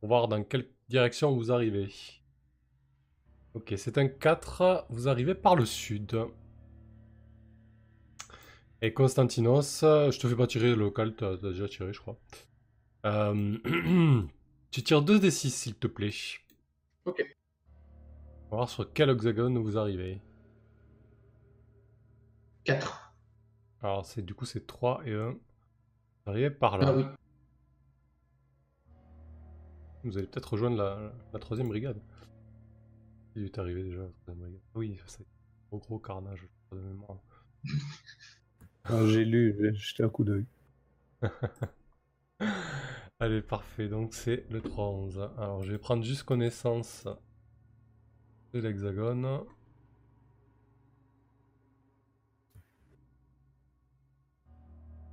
Pour 0.00 0.08
voir 0.08 0.26
dans 0.26 0.42
quelle 0.42 0.68
direction 0.88 1.36
vous 1.36 1.52
arrivez. 1.52 1.88
Ok, 3.54 3.74
c'est 3.76 3.98
un 3.98 4.08
4. 4.08 4.86
Vous 4.90 5.08
arrivez 5.08 5.34
par 5.34 5.56
le 5.56 5.64
sud. 5.64 6.18
Et 8.80 8.92
Constantinos, 8.92 9.80
je 9.82 10.18
te 10.18 10.28
fais 10.28 10.36
pas 10.36 10.46
tirer 10.46 10.68
le 10.68 10.76
local, 10.76 11.14
t'as 11.16 11.36
t'as 11.36 11.48
déjà 11.48 11.68
tiré, 11.68 11.92
je 11.92 12.00
crois. 12.00 12.16
Euh, 13.06 13.58
tu 14.70 14.82
tires 14.82 15.02
2 15.02 15.18
des 15.18 15.30
6, 15.30 15.50
s'il 15.50 15.74
te 15.74 15.86
plaît. 15.88 16.12
Ok. 17.04 17.24
On 18.46 18.50
va 18.50 18.56
voir 18.58 18.68
sur 18.68 18.92
quel 18.92 19.10
hexagone 19.10 19.58
vous 19.58 19.76
arrivez. 19.76 20.20
4. 22.64 23.12
Alors, 23.82 24.06
c'est 24.06 24.22
du 24.22 24.34
coup, 24.34 24.44
c'est 24.44 24.66
3 24.66 25.02
et 25.06 25.14
1. 25.14 25.30
Vous 25.30 25.38
arrivez 26.26 26.50
par 26.50 26.78
là. 26.78 26.88
Ah 26.88 26.96
oui. 26.96 27.04
Vous 30.04 30.16
allez 30.16 30.26
peut-être 30.26 30.52
rejoindre 30.52 30.76
la, 30.76 31.12
la 31.32 31.38
troisième 31.40 31.68
brigade. 31.68 32.00
Il 33.38 33.44
est 33.46 33.58
arrivé 33.58 33.82
déjà. 33.84 34.02
Oui, 34.74 34.98
c'est 35.06 35.22
un 35.22 35.24
gros, 35.70 35.78
gros 35.78 35.98
carnage, 35.98 36.46
de 36.72 36.76
mémoire. 36.78 37.18
Ah, 38.84 39.06
J'ai 39.06 39.24
lu, 39.24 39.56
j'ai 39.60 39.72
jeté 39.74 40.02
un 40.02 40.08
coup 40.08 40.24
d'œil. 40.24 40.44
Allez, 43.20 43.42
parfait. 43.42 43.88
Donc, 43.88 44.14
c'est 44.14 44.44
le 44.50 44.60
3-11. 44.60 45.20
Alors, 45.38 45.62
je 45.62 45.72
vais 45.72 45.78
prendre 45.78 46.02
juste 46.04 46.24
connaissance 46.24 47.06
de 48.52 48.58
l'hexagone. 48.60 49.46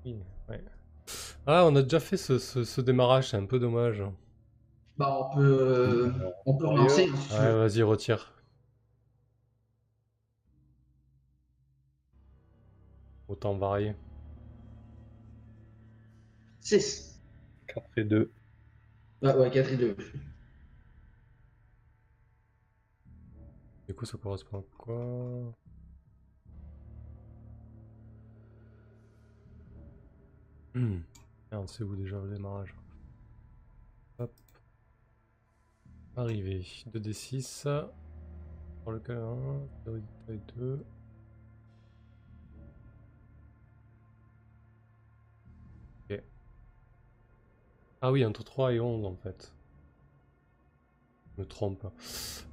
Oui, 0.05 0.15
ouais. 0.49 0.63
Ah, 1.47 1.65
on 1.67 1.75
a 1.77 1.83
déjà 1.83 1.99
fait 2.01 2.17
ce, 2.17 2.39
ce- 2.39 2.63
ce 2.65 2.81
démarrage, 2.81 3.29
c'est 3.31 3.37
un 3.37 3.45
peu 3.45 3.59
dommage. 3.59 4.03
Bon, 4.97 5.05
on 5.05 5.35
peut, 5.35 5.41
euh, 5.43 6.11
on 6.45 6.55
peut 6.55 6.67
relancer. 6.67 7.09
hein, 7.09 7.15
si 7.17 7.33
Ouais, 7.33 7.53
vas-y, 7.53 7.83
retire. 7.83 8.31
Autant 13.27 13.55
varier. 13.57 13.93
6. 16.61 17.21
4 17.67 17.97
et 17.97 18.03
2. 18.05 18.31
Ah 19.23 19.37
ouais, 19.37 19.51
4 19.51 19.71
et 19.71 19.77
2. 19.77 19.97
Du 23.87 23.93
coup, 23.93 24.05
ça 24.05 24.17
correspond 24.17 24.59
à 24.59 24.63
quoi? 24.77 25.53
Hmm. 30.73 30.99
Merde, 31.51 31.69
c'est 31.69 31.83
où 31.83 31.95
déjà 31.95 32.19
le 32.19 32.29
démarrage 32.35 32.75
Hop. 34.19 34.31
Arrivé. 36.17 36.65
2d6. 36.93 37.67
Pour 38.83 38.91
lequel 38.91 39.17
1, 39.17 40.03
taille 40.27 40.41
2. 40.55 40.85
Ok. 46.09 46.21
Ah 48.01 48.11
oui, 48.11 48.23
entre 48.23 48.43
3 48.43 48.73
et 48.73 48.79
11 48.79 49.05
en 49.05 49.15
fait. 49.15 49.53
Je 51.35 51.41
me 51.41 51.47
trompe. 51.47 51.85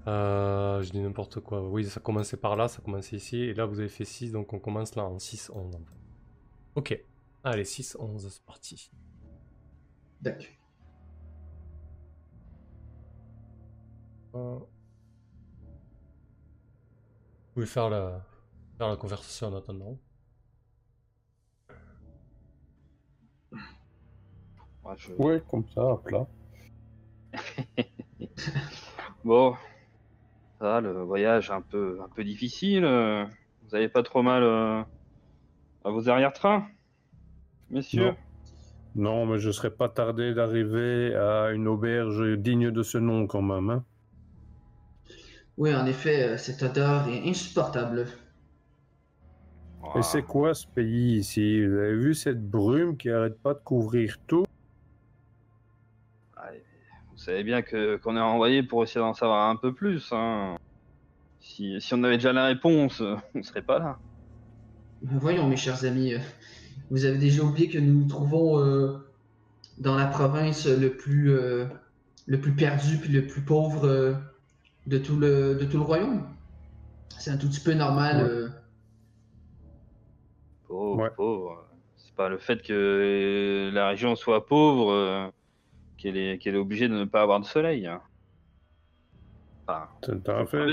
Euh, 0.08 0.82
je 0.82 0.90
dis 0.90 1.00
n'importe 1.00 1.40
quoi. 1.40 1.62
Oui, 1.68 1.84
ça 1.84 2.00
commençait 2.00 2.36
par 2.36 2.56
là, 2.56 2.66
ça 2.66 2.82
commençait 2.82 3.16
ici. 3.16 3.36
Et 3.36 3.54
là, 3.54 3.66
vous 3.66 3.78
avez 3.78 3.88
fait 3.88 4.04
6, 4.04 4.32
donc 4.32 4.52
on 4.52 4.58
commence 4.58 4.96
là 4.96 5.04
en 5.04 5.18
6, 5.18 5.50
11 5.54 5.76
en 5.76 5.78
fait. 5.78 6.00
Ok. 6.74 7.04
Allez, 7.44 7.64
6, 7.64 7.96
11, 8.00 8.28
c'est 8.28 8.42
parti. 8.44 8.90
D'accord. 10.20 10.61
Vous 14.32 14.66
pouvez 17.54 17.66
faire 17.66 17.90
la, 17.90 18.24
faire 18.78 18.88
la 18.88 18.96
conversation 18.96 19.48
en 19.48 19.56
attendant. 19.56 19.98
Ouais, 24.84 24.94
je- 24.96 25.12
Ouais, 25.14 25.42
comme 25.48 25.64
ça, 25.68 25.82
à 25.92 25.96
plat. 25.98 26.26
Bon, 29.24 29.54
ça 30.60 30.80
le 30.80 31.02
voyage 31.02 31.50
un 31.50 31.60
peu, 31.60 32.00
un 32.02 32.08
peu 32.08 32.24
difficile. 32.24 32.84
Vous 33.62 33.74
avez 33.74 33.88
pas 33.88 34.02
trop 34.02 34.22
mal 34.22 34.42
euh, 34.42 34.82
à 35.84 35.90
vos 35.90 36.08
arrière-trains, 36.08 36.66
messieurs? 37.70 38.14
Non, 38.94 39.24
mais 39.26 39.38
je 39.38 39.50
serais 39.50 39.70
pas 39.70 39.88
tardé 39.88 40.34
d'arriver 40.34 41.14
à 41.14 41.52
une 41.52 41.68
auberge 41.68 42.36
digne 42.38 42.70
de 42.70 42.82
ce 42.82 42.98
nom 42.98 43.26
quand 43.26 43.42
même. 43.42 43.70
Hein. 43.70 43.84
Oui, 45.58 45.74
en 45.74 45.86
effet, 45.86 46.22
euh, 46.22 46.36
cette 46.38 46.62
odeur 46.62 47.08
est 47.08 47.28
insupportable. 47.28 48.06
Ah, 49.82 49.98
Et 49.98 50.02
c'est 50.02 50.22
quoi 50.22 50.54
ce 50.54 50.66
pays 50.66 51.18
ici? 51.18 51.64
Vous 51.66 51.74
avez 51.76 51.96
vu 51.96 52.14
cette 52.14 52.42
brume 52.42 52.96
qui 52.96 53.10
arrête 53.10 53.38
pas 53.38 53.54
de 53.54 53.60
couvrir 53.60 54.16
tout? 54.26 54.44
Allez, 56.36 56.62
Vous 57.10 57.18
savez 57.18 57.44
bien 57.44 57.62
que 57.62 57.96
qu'on 57.96 58.16
est 58.16 58.20
envoyé 58.20 58.62
pour 58.62 58.82
essayer 58.82 59.00
d'en 59.00 59.14
savoir 59.14 59.50
un 59.50 59.56
peu 59.56 59.74
plus. 59.74 60.08
Hein. 60.12 60.56
Si, 61.40 61.80
si 61.80 61.94
on 61.94 62.02
avait 62.04 62.16
déjà 62.16 62.32
la 62.32 62.46
réponse, 62.46 63.02
on 63.34 63.42
serait 63.42 63.62
pas 63.62 63.78
là. 63.78 63.98
Ben 65.02 65.18
voyons, 65.18 65.48
mes 65.48 65.56
chers 65.56 65.84
amis, 65.84 66.14
euh, 66.14 66.18
vous 66.90 67.04
avez 67.04 67.18
déjà 67.18 67.42
oublié 67.42 67.68
que 67.68 67.78
nous 67.78 68.00
nous 68.00 68.06
trouvons 68.06 68.60
euh, 68.60 68.98
dans 69.78 69.96
la 69.96 70.06
province 70.06 70.66
le 70.66 70.92
plus, 70.92 71.32
euh, 71.32 71.66
le 72.26 72.40
plus 72.40 72.52
perdu 72.52 72.98
puis 72.98 73.12
le 73.12 73.26
plus 73.26 73.42
pauvre 73.42 73.86
euh, 73.86 74.14
de, 74.86 74.98
tout 74.98 75.16
le, 75.16 75.54
de 75.54 75.64
tout 75.64 75.76
le 75.78 75.82
royaume. 75.84 76.22
C'est 77.18 77.30
un 77.30 77.36
tout 77.36 77.48
petit 77.48 77.60
peu 77.60 77.72
normal. 77.74 78.16
Ouais. 78.16 78.22
euh, 78.30 78.48
Pauvre, 80.66 81.02
Ouais. 81.02 81.10
pauvre. 81.10 81.64
C'est 81.96 82.14
pas 82.14 82.28
le 82.28 82.38
fait 82.38 82.62
que 82.62 83.70
la 83.72 83.88
région 83.88 84.16
soit 84.16 84.46
pauvre 84.46 84.90
euh, 84.92 85.28
qu'elle 85.98 86.16
est, 86.16 86.38
qu'elle 86.38 86.54
est 86.54 86.58
obligée 86.58 86.88
de 86.88 86.94
ne 86.94 87.04
pas 87.04 87.22
avoir 87.22 87.40
de 87.40 87.44
soleil. 87.44 87.86
hein. 87.86 88.00
Enfin, 89.68 89.88
à 90.08 90.18
très 90.18 90.46
fait. 90.46 90.66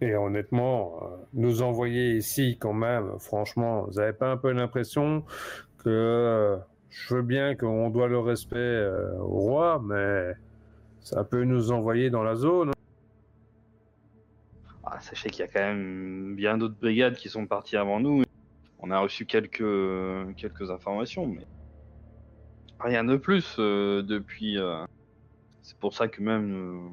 Et 0.00 0.16
honnêtement, 0.16 0.98
euh, 1.02 1.16
nous 1.32 1.62
envoyer 1.62 2.16
ici 2.16 2.58
quand 2.58 2.72
même, 2.72 3.18
franchement, 3.20 3.84
vous 3.84 3.92
n'avez 4.00 4.12
pas 4.12 4.32
un 4.32 4.36
peu 4.36 4.50
l'impression 4.50 5.24
que 5.78 6.58
je 6.90 7.14
veux 7.14 7.22
bien 7.22 7.54
qu'on 7.54 7.88
doit 7.90 8.08
le 8.08 8.18
respect 8.18 8.84
au 9.20 9.38
roi, 9.38 9.80
mais 9.84 10.32
ça 11.02 11.24
peut 11.24 11.44
nous 11.44 11.72
envoyer 11.72 12.10
dans 12.10 12.22
la 12.22 12.34
zone. 12.34 12.72
Ah, 14.84 15.00
sachez 15.00 15.30
qu'il 15.30 15.40
y 15.40 15.48
a 15.48 15.48
quand 15.48 15.60
même 15.60 16.34
bien 16.34 16.58
d'autres 16.58 16.78
brigades 16.80 17.16
qui 17.16 17.28
sont 17.28 17.46
parties 17.46 17.76
avant 17.76 18.00
nous. 18.00 18.22
On 18.80 18.90
a 18.90 18.98
reçu 18.98 19.26
quelques, 19.26 20.34
quelques 20.36 20.70
informations, 20.70 21.26
mais 21.26 21.46
rien 22.80 23.04
de 23.04 23.16
plus 23.16 23.56
euh, 23.58 24.02
depuis. 24.02 24.58
euh, 24.58 24.84
C'est 25.62 25.78
pour 25.78 25.94
ça 25.94 26.08
que 26.08 26.20
même 26.22 26.52
euh, 26.52 26.88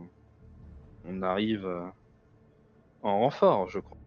on 1.06 1.22
arrive 1.24 1.66
euh, 1.66 1.82
en 3.02 3.20
renfort, 3.20 3.70
je 3.70 3.80
crois. 3.80 3.98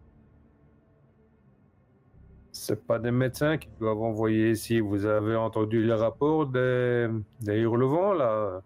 C'est 2.51 2.85
pas 2.85 2.99
des 2.99 3.11
médecins 3.11 3.57
qui 3.57 3.67
doivent 3.79 4.01
envoyer 4.01 4.51
ici. 4.51 4.79
Vous 4.79 5.05
avez 5.05 5.35
entendu 5.35 5.83
les 5.85 5.93
rapports 5.93 6.45
des, 6.45 7.09
des 7.41 7.57
hurlevents, 7.57 8.13
là 8.13 8.61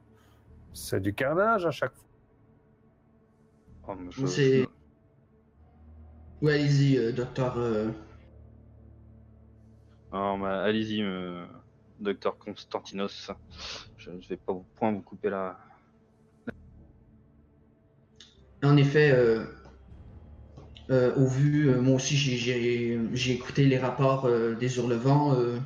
C'est 0.79 0.99
du 1.01 1.11
carnage 1.15 1.65
à 1.65 1.71
chaque 1.71 1.95
fois. 1.95 2.07
Oh, 3.87 3.95
mais 3.95 4.11
je- 4.11 4.27
C'est- 4.27 4.67
Ouais, 6.39 6.53
allez-y, 6.53 6.97
euh, 6.99 7.11
docteur. 7.11 7.57
euh, 7.57 7.89
allez-y, 10.11 11.01
euh, 11.01 11.47
docteur 11.97 12.37
Constantinos. 12.37 13.31
Je 13.97 14.11
ne 14.11 14.19
vais 14.29 14.37
pas 14.37 14.53
vous, 14.53 14.67
point 14.75 14.91
vous 14.91 15.01
couper 15.01 15.31
là. 15.31 15.59
En 18.61 18.77
effet, 18.77 19.11
euh, 19.11 19.45
euh, 20.91 21.15
au 21.15 21.25
vu, 21.27 21.69
euh, 21.71 21.81
moi 21.81 21.95
aussi 21.95 22.15
j'ai- 22.15 23.31
écouté 23.33 23.65
les 23.65 23.79
rapports 23.79 24.25
euh, 24.25 24.53
des 24.53 24.77
hurlevents. 24.77 25.33
euh, 25.33 25.59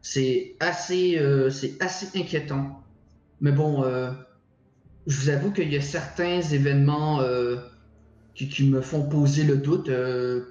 c'est 0.00 0.56
assez, 0.60 1.18
euh, 1.18 1.50
c'est 1.50 1.82
assez 1.82 2.16
inquiétant. 2.16 2.83
Mais 3.44 3.52
bon, 3.52 3.84
euh, 3.84 4.10
je 5.06 5.20
vous 5.20 5.28
avoue 5.28 5.52
qu'il 5.52 5.70
y 5.70 5.76
a 5.76 5.82
certains 5.82 6.40
événements 6.40 7.20
euh, 7.20 7.56
qui, 8.34 8.64
me 8.64 8.80
font 8.80 9.06
poser 9.06 9.44
le 9.44 9.58
doute. 9.58 9.90
euh, 9.90 10.46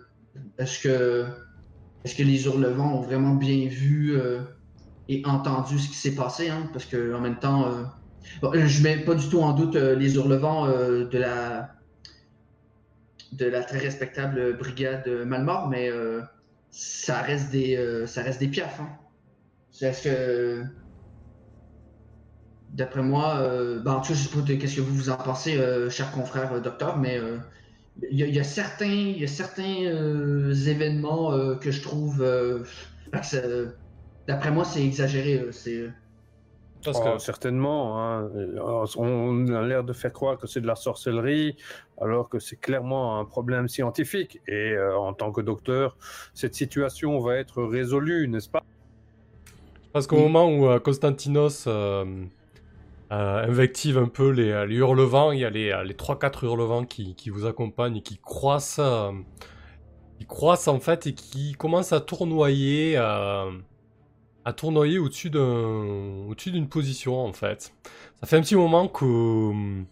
est-ce 0.60 0.84
que, 0.84 1.26
est-ce 2.04 2.14
que 2.14 2.22
les 2.22 2.46
hurlevents 2.46 3.00
ont 3.00 3.02
vraiment 3.02 3.34
bien 3.34 3.68
vu 3.68 4.16
euh, 4.16 4.42
et 5.08 5.24
entendu 5.26 5.80
ce 5.80 5.90
qui 5.90 5.96
s'est 5.96 6.14
passé 6.14 6.50
hein? 6.50 6.70
Parce 6.72 6.86
que 6.86 7.16
en 7.16 7.20
même 7.20 7.40
temps. 7.40 7.68
euh, 7.68 7.84
Bon, 8.44 8.54
euh, 8.54 8.68
je 8.68 8.84
mets 8.84 9.04
pas 9.04 9.16
du 9.16 9.28
tout 9.28 9.42
en 9.42 9.54
doute 9.54 9.76
euh, 9.76 9.96
les 9.96 10.16
hurlevents 10.16 10.68
euh, 10.68 11.06
de 11.06 11.18
la 11.18 11.74
très 13.64 13.80
respectable 13.80 14.56
brigade 14.56 15.08
euh, 15.08 15.26
Malmort, 15.26 15.68
mais 15.68 15.90
euh, 15.90 16.22
ça 16.70 17.24
reste 17.24 17.50
des 17.50 17.76
euh, 17.76 18.06
ça 18.06 18.22
reste 18.22 18.40
des 18.40 18.50
piafs. 18.50 18.80
Hein. 18.80 18.90
Est-ce 19.82 20.04
que 20.04 20.64
d'après 22.74 23.04
moi, 23.04 23.38
euh, 23.42 23.80
ben, 23.82 23.94
en 23.94 24.02
tout 24.02 24.10
cas, 24.10 24.16
je 24.20 24.28
sais 24.28 24.36
pas 24.42 24.46
qu'est-ce 24.46 24.76
que 24.78 24.82
vous 24.82 24.96
vous 24.96 25.10
en 25.12 25.18
pensez, 25.18 25.58
euh, 25.58 25.90
cher 25.90 26.12
confrère 26.12 26.54
euh, 26.54 26.60
docteur, 26.62 26.98
mais 26.98 27.20
euh, 27.20 27.40
il 28.12 28.20
y, 28.20 28.24
a- 28.24 28.28
il 28.28 28.36
y 28.36 28.40
a 28.40 28.44
certains 28.46 28.86
il 28.88 29.20
y 29.20 29.26
a 29.26 29.28
certains 29.28 29.86
euh, 29.86 30.54
événements 30.54 31.34
euh, 31.34 31.56
que 31.58 31.72
je 31.72 31.82
trouve 31.82 32.22
euh, 32.24 32.64
d'après 34.28 34.52
moi 34.52 34.66
c'est 34.66 34.84
exagéré. 34.86 35.40
euh, 35.40 35.52
c'est 35.52 35.90
Parce 36.84 37.00
Oh, 37.00 37.04
que 37.16 37.18
certainement. 37.18 37.98
hein. 38.00 38.30
On 38.98 39.48
a 39.54 39.62
l'air 39.66 39.84
de 39.86 39.94
faire 39.94 40.12
croire 40.12 40.38
que 40.38 40.48
c'est 40.48 40.60
de 40.62 40.68
la 40.68 40.76
sorcellerie, 40.76 41.56
alors 42.02 42.30
que 42.30 42.40
c'est 42.40 42.58
clairement 42.58 43.20
un 43.20 43.26
problème 43.26 43.68
scientifique. 43.70 44.40
Et 44.48 44.72
euh, 44.74 44.98
en 44.98 45.14
tant 45.14 45.32
que 45.32 45.40
docteur, 45.42 45.98
cette 46.34 46.56
situation 46.56 47.20
va 47.20 47.38
être 47.38 47.64
résolue, 47.64 48.28
n'est-ce 48.28 48.50
pas? 48.50 48.66
Parce 49.92 50.08
qu'au 50.08 50.18
Oui. 50.18 50.24
moment 50.28 50.48
où 50.50 50.68
euh, 50.68 50.80
Constantinos 50.80 51.66
euh, 51.68 52.26
euh, 53.14 53.46
invective 53.48 54.00
un 54.00 54.08
peu 54.08 54.30
les, 54.30 54.50
hurlevents, 54.76 55.32
il 55.32 55.42
y 55.42 55.46
a 55.46 55.50
les, 55.52 55.70
euh, 55.70 55.84
les 55.84 55.94
3-4 55.94 56.46
hurlevents 56.46 56.84
qui, 56.84 57.16
vous 57.30 57.46
accompagnent 57.46 57.98
et 57.98 58.02
qui 58.02 58.18
croissent, 58.18 58.80
euh, 58.80 59.12
qui 60.18 60.26
croissent 60.26 60.68
en 60.68 60.80
fait 60.80 61.06
et 61.06 61.14
qui 61.14 61.54
commencent 61.54 61.94
à 61.94 62.00
tournoyer, 62.02 62.96
à 62.98 63.52
tournoyer 64.56 64.98
au-dessus 64.98 65.30
d'un, 65.30 66.26
au-dessus 66.28 66.52
d'une 66.52 66.68
position 66.68 67.24
en 67.24 67.34
fait. 67.34 67.76
Ça 68.20 68.26
fait 68.26 68.38
un 68.38 68.42
petit 68.42 68.56
moment 68.56 68.88
que 68.88 69.84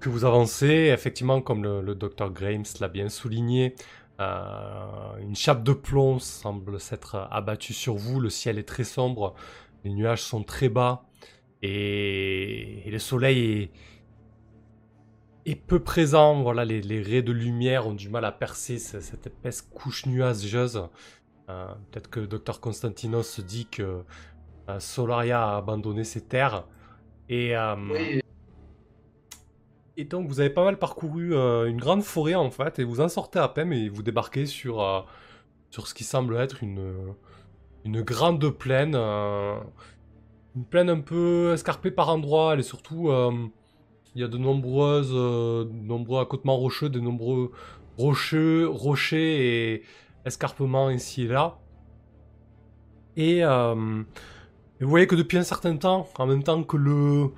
que 0.00 0.08
vous 0.08 0.24
avancez, 0.24 0.92
effectivement, 0.94 1.42
comme 1.42 1.64
le, 1.64 1.82
le 1.82 1.94
docteur 1.96 2.30
Grimes 2.30 2.62
l'a 2.80 2.88
bien 2.88 3.08
souligné, 3.10 3.74
une 4.20 5.34
chape 5.34 5.62
de 5.64 5.72
plomb 5.72 6.18
semble 6.18 6.80
s'être 6.80 7.28
abattue 7.30 7.74
sur 7.74 7.96
vous, 7.96 8.20
le 8.20 8.30
ciel 8.30 8.58
est 8.58 8.68
très 8.68 8.84
sombre, 8.84 9.34
les 9.84 9.90
nuages 9.90 10.22
sont 10.22 10.42
très 10.42 10.68
bas, 10.68 11.04
et, 11.62 12.86
et 12.86 12.90
le 12.90 12.98
soleil 12.98 13.70
est, 15.44 15.50
est 15.50 15.56
peu 15.56 15.80
présent, 15.80 16.42
voilà, 16.42 16.64
les, 16.64 16.80
les 16.82 17.02
raies 17.02 17.22
de 17.22 17.32
lumière 17.32 17.86
ont 17.86 17.94
du 17.94 18.08
mal 18.08 18.24
à 18.24 18.32
percer 18.32 18.78
ce- 18.78 19.00
cette 19.00 19.26
épaisse 19.26 19.62
couche 19.62 20.06
nuageuse. 20.06 20.88
Euh, 21.48 21.72
Peut-être 21.90 22.10
que 22.10 22.20
le 22.20 22.26
docteur 22.26 22.60
Constantinos 22.60 23.22
se 23.28 23.40
dit 23.40 23.66
que 23.66 24.02
euh, 24.68 24.80
Solaria 24.80 25.42
a 25.42 25.56
abandonné 25.56 26.04
ses 26.04 26.20
terres, 26.20 26.64
et... 27.28 27.56
euh, 27.56 27.74
oui, 27.90 28.20
et 30.00 30.04
donc 30.04 30.28
vous 30.28 30.38
avez 30.38 30.50
pas 30.50 30.62
mal 30.62 30.78
parcouru 30.78 31.34
une 31.34 31.78
grande 31.80 32.04
forêt 32.04 32.36
en 32.36 32.52
fait, 32.52 32.78
et 32.78 32.84
vous 32.84 33.00
en 33.00 33.08
sortez 33.08 33.40
à 33.40 33.48
peine 33.48 33.72
et 33.72 33.88
vous 33.88 34.04
débarquez 34.04 34.46
sur, 34.46 35.06
sur 35.70 35.88
ce 35.88 35.92
qui 35.94 36.04
semble 36.04 36.36
être 36.36 36.62
une, 36.62 37.14
une 37.84 38.02
grande 38.02 38.48
plaine. 38.50 38.94
euh, 38.94 39.58
une 40.56 40.64
plaine 40.64 40.90
un 40.90 41.00
peu 41.00 41.52
escarpée 41.54 41.90
par 41.90 42.08
endroits, 42.08 42.52
est 42.60 42.62
surtout... 42.62 43.10
euh, 43.10 43.32
il 44.14 44.22
y 44.22 44.24
a 44.24 44.28
de 44.28 44.38
nombreuses, 44.38 45.12
euh, 45.12 45.66
nombreux 45.70 46.20
accotements 46.20 46.56
rocheux, 46.56 46.88
de 46.88 46.98
nombreux 46.98 47.52
rocheux, 47.98 48.66
rochers 48.66 49.74
et 49.74 49.82
escarpements 50.24 50.90
ici 50.90 51.24
et 51.24 51.28
là. 51.28 51.58
Et, 53.16 53.40
et 53.40 53.44
vous 53.44 54.88
voyez 54.88 55.06
que 55.06 55.14
depuis 55.14 55.36
un 55.38 55.44
certain 55.44 55.76
temps, 55.76 56.08
en 56.18 56.26
même 56.26 56.42
temps 56.42 56.64
que 56.64 56.76
le, 56.76 57.28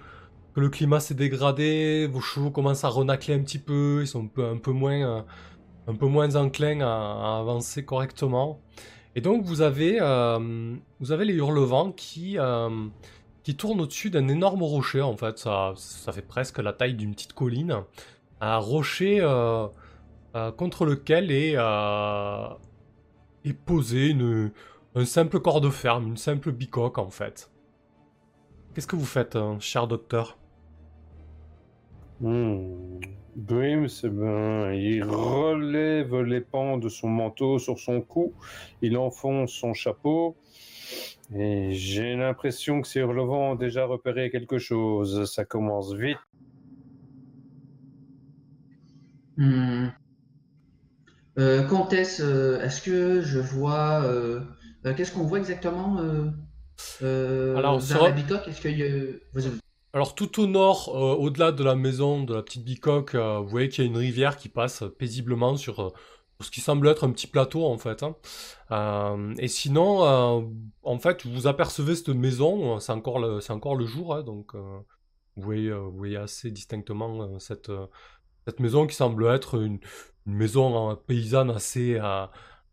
que 0.54 0.60
le 0.60 0.68
climat 0.68 1.00
s'est 1.00 1.14
dégradé, 1.14 2.06
vos 2.06 2.20
chevaux 2.20 2.50
commencent 2.50 2.84
à 2.84 2.88
renacler 2.88 3.34
un 3.34 3.40
petit 3.40 3.58
peu, 3.58 3.98
ils 4.02 4.06
sont 4.06 4.30
un 4.38 4.56
peu, 4.56 4.72
moins, 4.72 5.24
un 5.86 5.94
enclins 6.36 6.80
à 6.80 7.40
avancer 7.40 7.84
correctement. 7.84 8.60
Et 9.16 9.20
donc 9.20 9.44
vous 9.44 9.60
avez, 9.60 9.98
euh, 10.00 10.76
vous 11.00 11.12
avez 11.12 11.24
les 11.24 11.34
hurlevents 11.34 11.92
qui, 11.92 12.38
euh, 12.38 12.86
qui 13.42 13.56
tournent 13.56 13.80
au-dessus 13.80 14.10
d'un 14.10 14.28
énorme 14.28 14.62
rocher 14.62 15.02
en 15.02 15.16
fait, 15.16 15.38
ça, 15.38 15.72
ça 15.76 16.12
fait 16.12 16.22
presque 16.22 16.58
la 16.58 16.72
taille 16.72 16.94
d'une 16.94 17.12
petite 17.12 17.32
colline. 17.32 17.82
Un 18.40 18.56
rocher 18.58 19.18
euh, 19.20 19.66
contre 20.56 20.84
lequel 20.84 21.30
est, 21.30 21.56
est 23.44 23.52
posé 23.52 24.10
une, 24.10 24.52
un 24.94 25.04
simple 25.04 25.40
corps 25.40 25.60
de 25.60 25.70
ferme, 25.70 26.06
une 26.06 26.16
simple 26.16 26.52
bicoque 26.52 26.98
en 26.98 27.10
fait. 27.10 27.50
Qu'est-ce 28.74 28.86
que 28.86 28.96
vous 28.96 29.04
faites, 29.04 29.36
cher 29.58 29.88
docteur? 29.88 30.38
Hmm. 32.20 33.00
Grims, 33.36 33.86
eh 34.04 34.08
ben, 34.08 34.72
il 34.72 35.02
relève 35.04 36.20
les 36.22 36.40
pans 36.40 36.76
de 36.78 36.88
son 36.88 37.08
manteau 37.08 37.58
sur 37.58 37.78
son 37.78 38.00
cou, 38.00 38.32
il 38.82 38.96
enfonce 38.98 39.52
son 39.52 39.72
chapeau, 39.72 40.36
et 41.34 41.72
j'ai 41.72 42.16
l'impression 42.16 42.80
que 42.82 42.88
ces 42.88 43.00
hurlevents 43.00 43.52
ont 43.52 43.54
déjà 43.54 43.84
repéré 43.86 44.30
quelque 44.30 44.58
chose. 44.58 45.30
Ça 45.30 45.44
commence 45.44 45.94
vite. 45.94 46.18
Hmm. 49.36 49.88
Euh, 51.38 51.62
comtesse, 51.62 52.20
euh, 52.20 52.60
est-ce 52.60 52.82
que 52.82 53.20
je 53.22 53.38
vois. 53.38 54.02
euh, 54.04 54.40
euh, 54.84 54.94
Qu'est-ce 54.94 55.12
qu'on 55.12 55.22
voit 55.24 55.38
exactement 55.38 55.98
euh? 56.00 56.26
Euh, 57.02 57.56
Alors, 57.56 57.78
vers 57.78 57.86
sur- 57.86 58.02
la 58.02 58.10
bicoque, 58.10 58.48
est-ce 58.48 58.60
qu'il 58.60 58.76
y 58.78 58.82
a. 58.82 58.88
Vas-y, 59.32 59.48
vas-y. 59.48 59.58
Alors 59.92 60.14
tout 60.14 60.40
au 60.40 60.46
nord, 60.46 60.88
euh, 60.94 61.14
au-delà 61.16 61.50
de 61.52 61.64
la 61.64 61.74
maison, 61.74 62.22
de 62.22 62.34
la 62.34 62.42
petite 62.42 62.64
bicoque, 62.64 63.14
euh, 63.16 63.38
vous 63.40 63.48
voyez 63.48 63.68
qu'il 63.68 63.84
y 63.84 63.86
a 63.88 63.90
une 63.90 63.96
rivière 63.96 64.36
qui 64.36 64.48
passe 64.48 64.84
paisiblement 64.98 65.56
sur, 65.56 65.80
euh, 65.80 65.90
ce 66.40 66.50
qui 66.50 66.60
semble 66.60 66.86
être 66.88 67.04
un 67.04 67.10
petit 67.10 67.26
plateau 67.26 67.64
en 67.66 67.76
fait. 67.76 68.02
hein. 68.04 68.14
Euh, 68.70 69.34
et 69.38 69.48
sinon, 69.48 70.04
euh, 70.04 70.42
en 70.84 70.98
fait, 71.00 71.26
vous 71.26 71.46
apercevez 71.48 71.96
cette 71.96 72.08
maison, 72.10 72.78
c'est 72.78 72.92
encore 72.92 73.18
le, 73.18 73.40
c'est 73.40 73.52
encore 73.52 73.74
le 73.74 73.84
jour, 73.86 74.14
hein, 74.14 74.22
donc 74.22 74.54
vous, 74.54 74.84
voyez, 75.36 75.72
vous 75.72 75.96
voyez 75.96 76.16
assez 76.16 76.50
distinctement 76.52 77.38
cette, 77.40 77.70
cette 78.46 78.60
maison 78.60 78.86
qui 78.86 78.94
semble 78.94 79.26
être 79.26 79.60
une, 79.60 79.80
une 80.26 80.34
maison 80.34 80.92
euh, 80.92 80.94
paysanne 80.94 81.50
assez, 81.50 81.98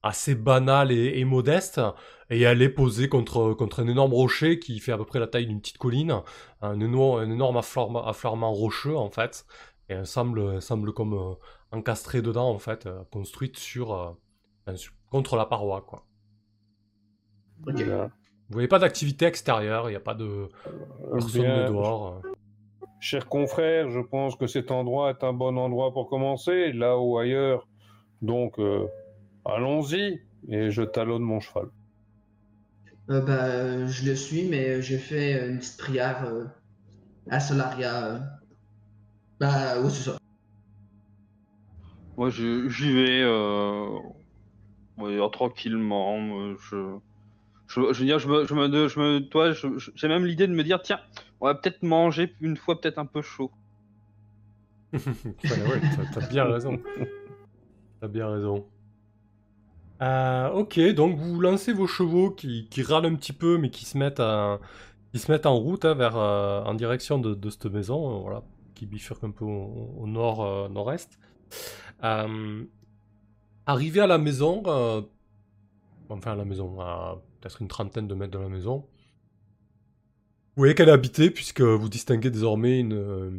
assez 0.03 0.35
banale 0.35 0.91
et, 0.91 1.19
et 1.19 1.25
modeste. 1.25 1.81
Et 2.29 2.41
elle 2.41 2.61
est 2.61 2.69
posée 2.69 3.07
contre, 3.07 3.53
contre 3.53 3.81
un 3.81 3.87
énorme 3.87 4.13
rocher 4.13 4.59
qui 4.59 4.79
fait 4.79 4.91
à 4.91 4.97
peu 4.97 5.05
près 5.05 5.19
la 5.19 5.27
taille 5.27 5.47
d'une 5.47 5.61
petite 5.61 5.77
colline 5.77 6.21
un 6.61 6.79
énorme, 6.79 7.19
un 7.21 7.31
énorme 7.31 7.57
affleurement, 7.57 8.05
affleurement 8.05 8.51
rocheux 8.51 8.97
en 8.97 9.09
fait, 9.09 9.45
et 9.89 9.93
elle 9.93 10.05
semble, 10.05 10.55
elle 10.55 10.61
semble 10.61 10.91
comme 10.93 11.13
euh, 11.13 11.35
encastrée 11.71 12.21
dedans 12.21 12.49
en 12.49 12.59
fait, 12.59 12.85
euh, 12.85 13.03
construite 13.11 13.57
sur, 13.57 13.93
euh, 13.93 14.73
contre 15.09 15.37
la 15.37 15.45
paroi 15.45 15.81
quoi. 15.87 16.05
Vous 17.65 18.53
voyez 18.53 18.67
pas 18.67 18.79
d'activité 18.79 19.25
extérieure, 19.25 19.89
il 19.89 19.91
n'y 19.93 19.97
a 19.97 20.01
pas 20.01 20.13
de 20.13 20.49
personne 21.11 21.41
Bien. 21.43 21.63
de 21.63 21.67
dehors. 21.69 22.21
euh. 22.25 22.29
Chers 22.99 23.27
confrères, 23.27 23.89
je 23.89 23.99
pense 23.99 24.35
que 24.35 24.47
cet 24.47 24.71
endroit 24.71 25.11
est 25.11 25.23
un 25.23 25.33
bon 25.33 25.57
endroit 25.57 25.93
pour 25.93 26.09
commencer, 26.09 26.71
là 26.73 26.97
ou 26.97 27.17
ailleurs. 27.17 27.67
Donc, 28.21 28.57
euh, 28.59 28.87
allons-y, 29.45 30.21
et 30.49 30.71
je 30.71 30.81
talonne 30.81 31.21
mon 31.21 31.39
cheval. 31.39 31.67
Euh, 33.09 33.21
bah, 33.21 33.45
euh, 33.47 33.87
je 33.87 34.05
le 34.05 34.15
suis, 34.15 34.43
mais 34.47 34.81
j'ai 34.81 34.97
fait 34.97 35.47
une 35.49 35.59
petite 35.59 35.77
prière 35.77 36.23
euh, 36.25 36.45
à 37.29 37.39
Solaria. 37.39 38.07
euh. 38.15 38.19
Bah, 39.39 39.79
oui, 39.81 39.91
c'est 39.91 40.03
ça. 40.11 40.17
Moi, 42.17 42.29
j'y 42.29 42.93
vais 42.93 43.21
euh, 43.23 43.99
ouais, 44.97 45.17
euh, 45.19 45.27
tranquillement. 45.29 46.17
euh, 46.41 46.55
Je, 46.69 46.97
je, 47.67 47.93
je 47.93 47.99
veux 48.01 48.05
dire, 48.05 48.19
je 48.19 48.27
me, 48.29 48.45
je 48.45 48.53
me, 48.55 48.87
je 48.87 48.99
me- 48.99 49.19
toi, 49.29 49.53
j'ai 49.95 50.07
même 50.07 50.25
l'idée 50.25 50.47
de 50.47 50.53
me 50.53 50.63
dire, 50.63 50.81
tiens, 50.81 51.01
on 51.41 51.47
va 51.47 51.55
peut-être 51.55 51.83
manger 51.83 52.35
une 52.41 52.57
fois 52.57 52.79
peut-être 52.81 52.99
un 52.99 53.05
peu 53.05 53.21
chaud. 53.21 53.53
Ouais, 55.49 55.81
t'as 56.13 56.21
bien 56.21 56.45
raison. 56.45 56.81
T'as 57.99 58.07
bien 58.07 58.29
raison. 58.31 58.71
Euh, 60.01 60.49
ok, 60.51 60.79
donc 60.93 61.17
vous 61.17 61.39
lancez 61.39 61.73
vos 61.73 61.87
chevaux 61.87 62.31
qui, 62.31 62.67
râlent 62.81 63.05
un 63.05 63.15
petit 63.15 63.33
peu, 63.33 63.57
mais 63.57 63.69
qui 63.69 63.85
se 63.85 63.97
mettent, 63.97 64.21
qui 65.11 65.19
se 65.19 65.31
mettent 65.31 65.45
en 65.45 65.57
route 65.57 65.85
hein, 65.85 65.95
vers, 65.95 66.17
euh, 66.17 66.63
en 66.63 66.73
direction 66.73 67.19
de, 67.19 67.49
cette 67.49 67.65
maison, 67.65 68.17
euh, 68.17 68.19
voilà, 68.21 68.43
qui 68.75 68.85
bifurque 68.85 69.23
un 69.23 69.31
peu 69.31 69.45
au, 69.45 70.05
nord, 70.05 70.69
nord-est. 70.69 71.17
Arrivé 73.65 73.99
à 73.99 74.07
la 74.07 74.17
maison, 74.17 74.63
enfin 76.09 76.31
à 76.31 76.35
la 76.35 76.45
maison, 76.45 76.79
à 76.79 77.21
peut-être 77.41 77.61
une 77.61 77.67
trentaine 77.67 78.07
de 78.07 78.15
mètres 78.15 78.31
de 78.31 78.39
la 78.39 78.49
maison, 78.49 78.85
vous 80.55 80.61
voyez 80.61 80.73
qu'elle 80.73 80.89
est 80.89 80.93
habitée, 80.93 81.29
puisque 81.29 81.61
vous 81.61 81.87
distinguez 81.87 82.31
désormais 82.31 82.79
une, 82.79 82.93
euh, 82.93 83.29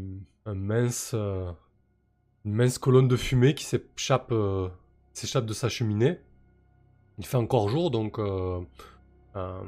un 0.47 0.55
mince, 0.55 1.15
une 1.15 2.53
mince 2.53 2.79
colonne 2.79 3.09
de 3.09 3.17
fumée 3.17 3.55
qui 3.55 3.65
s'échappe 3.65 4.33
s'échappe 5.15 5.45
de 5.47 5.53
sa 5.53 5.69
cheminée. 5.69 6.21
Il 7.19 7.27
fait 7.27 7.37
encore 7.37 7.69
jour, 7.69 7.91
donc 7.91 8.19
euh, 8.19 8.61
euh, 9.37 9.61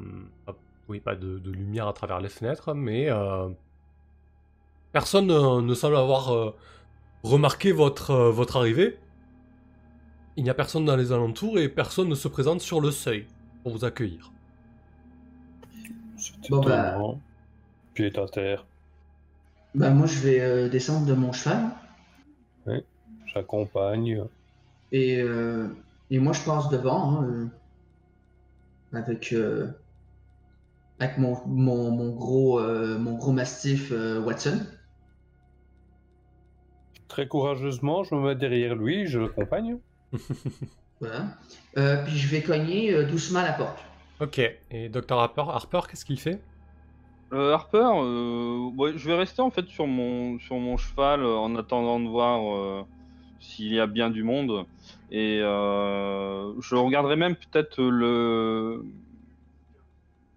hop, 0.47 0.57
oui, 0.87 0.99
pas 0.99 1.15
de, 1.15 1.37
de 1.39 1.51
lumière 1.51 1.87
à 1.87 1.93
travers 1.93 2.19
les 2.21 2.29
fenêtres, 2.29 2.73
mais 2.73 3.09
euh, 3.09 3.49
personne 4.91 5.27
ne, 5.27 5.61
ne 5.61 5.73
semble 5.73 5.97
avoir 5.97 6.33
euh, 6.33 6.55
remarqué 7.23 7.71
votre, 7.71 8.11
euh, 8.11 8.31
votre 8.31 8.57
arrivée. 8.57 8.97
Il 10.37 10.43
n'y 10.43 10.49
a 10.49 10.53
personne 10.53 10.85
dans 10.85 10.95
les 10.95 11.11
alentours 11.11 11.59
et 11.59 11.67
personne 11.69 12.07
ne 12.07 12.15
se 12.15 12.27
présente 12.27 12.61
sur 12.61 12.79
le 12.79 12.91
seuil 12.91 13.27
pour 13.63 13.73
vous 13.73 13.85
accueillir. 13.85 14.31
C'est 16.17 16.49
Bon, 16.49 16.61
bah. 16.61 16.97
Pied 17.93 18.17
à 18.17 18.25
terre. 18.27 18.65
Bah, 19.75 19.89
moi, 19.89 20.07
je 20.07 20.19
vais 20.19 20.39
euh, 20.41 20.69
descendre 20.69 21.05
de 21.05 21.13
mon 21.13 21.31
cheval. 21.31 21.71
J'accompagne. 23.33 24.23
Et, 24.91 25.21
euh, 25.21 25.67
et 26.11 26.19
moi, 26.19 26.33
je 26.33 26.41
passe 26.43 26.69
devant 26.69 27.21
hein, 27.21 27.23
euh, 27.23 27.47
avec, 28.93 29.33
euh, 29.33 29.71
avec 30.99 31.17
mon, 31.17 31.37
mon, 31.47 31.89
mon 31.89 32.09
gros, 32.09 32.59
euh, 32.59 32.99
mon 32.99 33.15
gros 33.15 33.31
mastif 33.31 33.91
euh, 33.91 34.21
Watson. 34.21 34.59
Très 37.07 37.27
courageusement, 37.27 38.03
je 38.03 38.13
me 38.13 38.21
mets 38.27 38.35
derrière 38.35 38.75
lui, 38.75 39.07
je 39.07 39.19
l'accompagne. 39.19 39.77
Voilà. 41.01 41.29
Euh, 41.79 42.03
puis 42.05 42.15
je 42.15 42.27
vais 42.27 42.43
cogner 42.43 42.93
euh, 42.93 43.07
doucement 43.07 43.39
à 43.39 43.43
la 43.43 43.53
porte. 43.53 43.79
Ok, 44.19 44.39
et 44.69 44.87
Dr 44.87 45.17
Harper, 45.17 45.45
Harper 45.47 45.79
qu'est-ce 45.89 46.05
qu'il 46.05 46.19
fait? 46.19 46.39
Euh, 47.33 47.53
Harper, 47.53 47.89
euh, 47.95 48.69
ouais, 48.77 48.91
je 48.95 49.07
vais 49.09 49.15
rester 49.15 49.41
en 49.41 49.49
fait 49.49 49.65
sur 49.65 49.87
mon, 49.87 50.37
sur 50.37 50.57
mon 50.57 50.77
cheval 50.77 51.23
euh, 51.23 51.37
en 51.37 51.55
attendant 51.55 51.99
de 51.99 52.07
voir 52.07 52.55
euh, 52.55 52.83
s'il 53.41 53.73
y 53.73 53.79
a 53.79 53.87
bien 53.87 54.09
du 54.09 54.23
monde. 54.23 54.65
Et 55.11 55.41
euh, 55.41 56.53
je 56.61 56.75
regarderai 56.75 57.17
même 57.17 57.35
peut-être 57.35 57.81
le, 57.81 58.85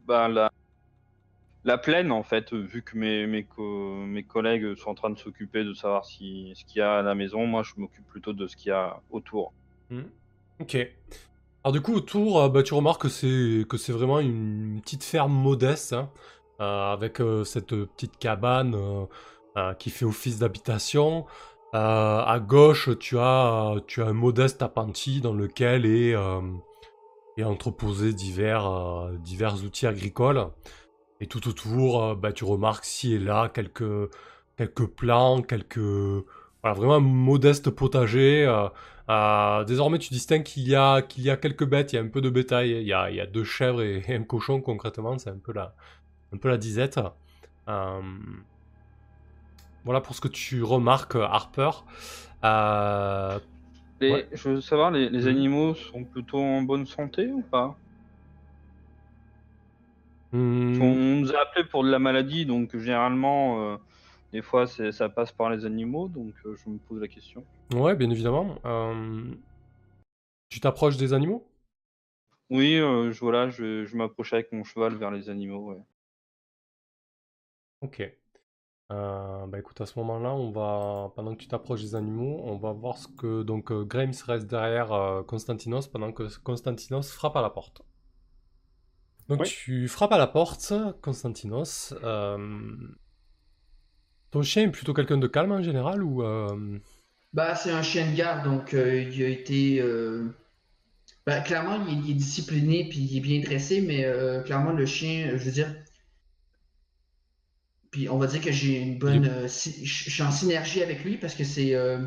bah, 0.07 0.27
la, 0.29 0.51
la 1.63 1.79
plaine 1.79 2.11
en 2.11 2.25
fait, 2.25 2.53
vu 2.53 2.83
que 2.83 2.99
mes, 2.99 3.27
mes, 3.29 3.47
mes 4.07 4.23
collègues 4.25 4.75
sont 4.75 4.91
en 4.91 4.95
train 4.95 5.11
de 5.11 5.19
s'occuper 5.19 5.63
de 5.63 5.75
savoir 5.75 6.05
si, 6.05 6.53
ce 6.57 6.65
qu'il 6.65 6.81
y 6.81 6.83
a 6.83 6.99
à 6.99 7.03
la 7.03 7.15
maison. 7.15 7.47
Moi, 7.47 7.63
je 7.63 7.73
m'occupe 7.77 8.07
plutôt 8.09 8.33
de 8.33 8.49
ce 8.49 8.57
qu'il 8.57 8.71
y 8.71 8.73
a 8.73 9.01
autour. 9.11 9.53
Hmm. 9.91 10.03
Ok. 10.61 10.77
Alors 11.63 11.73
du 11.73 11.81
coup 11.81 11.95
autour, 11.95 12.41
euh, 12.41 12.49
bah, 12.49 12.63
tu 12.63 12.75
remarques 12.75 13.03
que 13.03 13.09
c'est 13.77 13.93
vraiment 13.93 14.19
une 14.19 14.81
petite 14.83 15.05
ferme 15.05 15.33
modeste, 15.33 15.93
hein, 15.93 16.11
euh, 16.61 16.93
avec 16.93 17.23
cette 17.45 17.69
petite 17.69 18.19
cabane 18.19 18.77
qui 19.79 19.91
fait 19.91 20.05
office 20.05 20.41
d'habitation. 20.41 21.27
Euh, 21.75 22.23
à 22.25 22.39
gauche, 22.39 22.91
tu 23.01 23.19
as 23.19 23.75
tu 23.87 24.01
as 24.03 24.07
un 24.07 24.13
modeste 24.13 24.63
appentis 24.63 25.21
dans 25.21 25.33
lequel 25.33 25.87
est 25.87 26.15
euh, 26.15 26.41
est 27.37 27.43
entreposé 27.45 28.13
divers 28.13 28.67
euh, 28.67 29.17
divers 29.19 29.57
outils 29.65 29.87
agricoles. 29.87 30.47
Et 31.21 31.27
tout 31.27 31.49
autour, 31.49 32.03
euh, 32.03 32.15
bah, 32.15 32.33
tu 32.33 32.45
remarques 32.45 32.85
ci 32.85 33.15
et 33.15 33.19
là 33.19 33.49
quelques 33.49 34.11
quelques 34.57 34.87
plants, 34.87 35.43
quelques 35.43 35.79
voilà 35.79 36.75
vraiment 36.77 36.95
un 36.97 37.01
modeste 37.01 37.71
potager. 37.71 38.45
euh, 38.47 38.69
euh, 39.11 39.65
désormais, 39.65 39.99
tu 39.99 40.11
distingues 40.15 40.45
qu'il 40.45 40.69
y 40.69 40.77
a 40.77 41.03
qu'il 41.03 41.25
y 41.25 41.31
a 41.31 41.37
quelques 41.37 41.67
bêtes, 41.67 41.93
il 41.93 41.97
y 41.97 41.99
a 41.99 42.03
un 42.03 42.09
peu 42.09 42.21
de 42.21 42.31
bétail, 42.31 42.71
il 42.71 42.87
y 42.87 42.93
a, 42.93 43.11
il 43.11 43.17
y 43.17 43.21
a 43.21 43.27
deux 43.27 43.45
chèvres 43.45 43.83
et, 43.83 44.03
et 44.09 44.15
un 44.15 44.23
cochon 44.25 44.61
concrètement, 44.61 45.19
c'est 45.19 45.31
un 45.31 45.39
peu 45.39 45.53
la 45.53 45.75
un 46.33 46.39
peu 46.39 46.49
la 46.49 46.59
disette. 46.59 47.01
Euh, 49.87 49.91
voilà 49.93 50.01
pour 50.01 50.15
ce 50.15 50.21
que 50.21 50.29
tu 50.29 50.63
remarques, 50.63 51.17
Harper. 51.17 51.71
Euh, 52.45 53.39
Et 54.01 54.29
Ouais. 54.29 54.29
je 54.31 54.51
veux 54.51 54.61
savoir, 54.61 54.93
les, 54.93 55.09
les 55.11 55.27
Mhm. 55.27 55.27
animaux 55.27 55.75
sont 55.75 56.05
plutôt 56.05 56.39
en 56.39 56.63
bonne 56.63 56.87
santé 56.87 57.33
ou 57.33 57.43
pas? 57.43 57.81
Hmm, 60.33 60.95
On 60.95 61.17
nous 61.17 61.33
a 61.35 61.41
appelé 61.41 61.65
pour 61.65 61.83
de 61.83 61.91
la 61.91 61.99
maladie, 61.99 62.47
donc 62.47 62.77
généralement, 62.77 63.73
euh, 63.73 63.77
des 64.33 64.41
fois, 64.43 64.67
ça 64.69 65.09
passe 65.09 65.33
par 65.33 65.51
les 65.51 65.65
animaux, 65.65 66.09
donc 66.09 66.35
euh, 66.47 66.55
je 66.55 66.69
me 66.71 66.79
pose 66.79 67.01
la 67.01 67.09
question. 67.09 67.45
Ouais, 67.75 67.95
bien 67.97 68.09
évidemment. 68.11 68.59
Euh, 68.65 69.35
tu 70.49 70.59
t'approches 70.61 70.97
des 70.97 71.13
animaux? 71.13 71.51
Oui, 72.49 72.77
euh, 72.79 73.13
je, 73.13 73.21
voilà, 73.21 73.51
je, 73.51 73.85
je 73.85 73.97
m'approche 73.99 74.33
avec 74.33 74.51
mon 74.51 74.65
cheval 74.65 74.95
vers 74.97 75.11
les 75.11 75.29
animaux. 75.29 75.73
ouais. 75.75 75.83
Ok. 77.81 78.01
Euh, 78.93 79.47
bah 79.47 79.59
écoute, 79.59 79.81
à 79.83 79.87
ce 79.87 79.99
moment-là, 79.99 80.33
on 80.35 80.51
va, 80.51 81.13
pendant 81.17 81.35
que 81.35 81.41
tu 81.43 81.49
t'approches 81.49 81.81
des 81.83 81.95
animaux, 81.95 82.41
on 82.45 82.57
va 82.57 82.73
voir 82.73 82.97
ce 82.99 83.09
que 83.09 83.43
donc 83.43 83.71
euh, 83.73 83.85
Grimes 83.85 84.13
reste 84.27 84.47
derrière 84.47 84.93
euh, 84.93 85.23
Constantinos 85.23 85.89
pendant 85.89 86.13
que 86.13 86.25
Constantinos 86.41 87.11
frappe 87.13 87.37
à 87.37 87.43
la 87.43 87.51
porte. 87.51 87.83
Donc 89.29 89.43
Oui. 89.43 89.49
tu 89.49 89.87
frappes 89.89 90.13
à 90.13 90.19
la 90.19 90.27
porte, 90.27 90.73
Constantinos. 91.03 91.93
euh, 92.03 92.39
Ton 94.33 94.43
chien 94.43 94.65
est 94.65 94.71
plutôt 94.71 94.93
quelqu'un 94.93 95.17
de 95.17 95.27
calme 95.27 95.53
en 95.53 95.63
général 95.63 96.03
ou 96.03 96.23
euh, 96.23 96.79
Bah, 97.35 97.55
c'est 97.55 97.71
un 97.71 97.83
chien 97.83 98.11
de 98.11 98.17
garde, 98.17 98.45
donc 98.45 98.73
euh, 98.73 99.03
il 99.03 99.23
a 99.23 99.29
été. 99.29 99.79
euh, 99.81 100.35
bah, 101.27 101.41
clairement, 101.41 101.85
il 101.87 101.95
est, 101.95 102.01
il 102.03 102.11
est 102.13 102.15
discipliné 102.15 102.89
puis 102.89 103.01
il 103.01 103.19
est 103.19 103.21
bien 103.21 103.41
dressé, 103.41 103.81
mais 103.83 104.05
euh, 104.07 104.43
clairement, 104.43 104.73
le 104.73 104.87
chien, 104.87 105.33
je 105.39 105.45
veux 105.45 105.53
dire. 105.53 105.75
Puis 107.95 108.09
on 108.11 108.19
va 108.19 108.27
dire 108.27 108.43
que 108.43 108.53
j'ai 108.53 108.81
une 108.81 108.99
bonne. 108.99 109.25
euh, 109.27 109.49
je 109.49 109.71
je 109.85 110.11
suis 110.11 110.23
en 110.23 110.31
synergie 110.31 110.83
avec 110.83 111.05
lui 111.05 111.17
parce 111.17 111.35
que 111.35 111.45
c'est, 111.45 111.75
euh, 111.75 111.99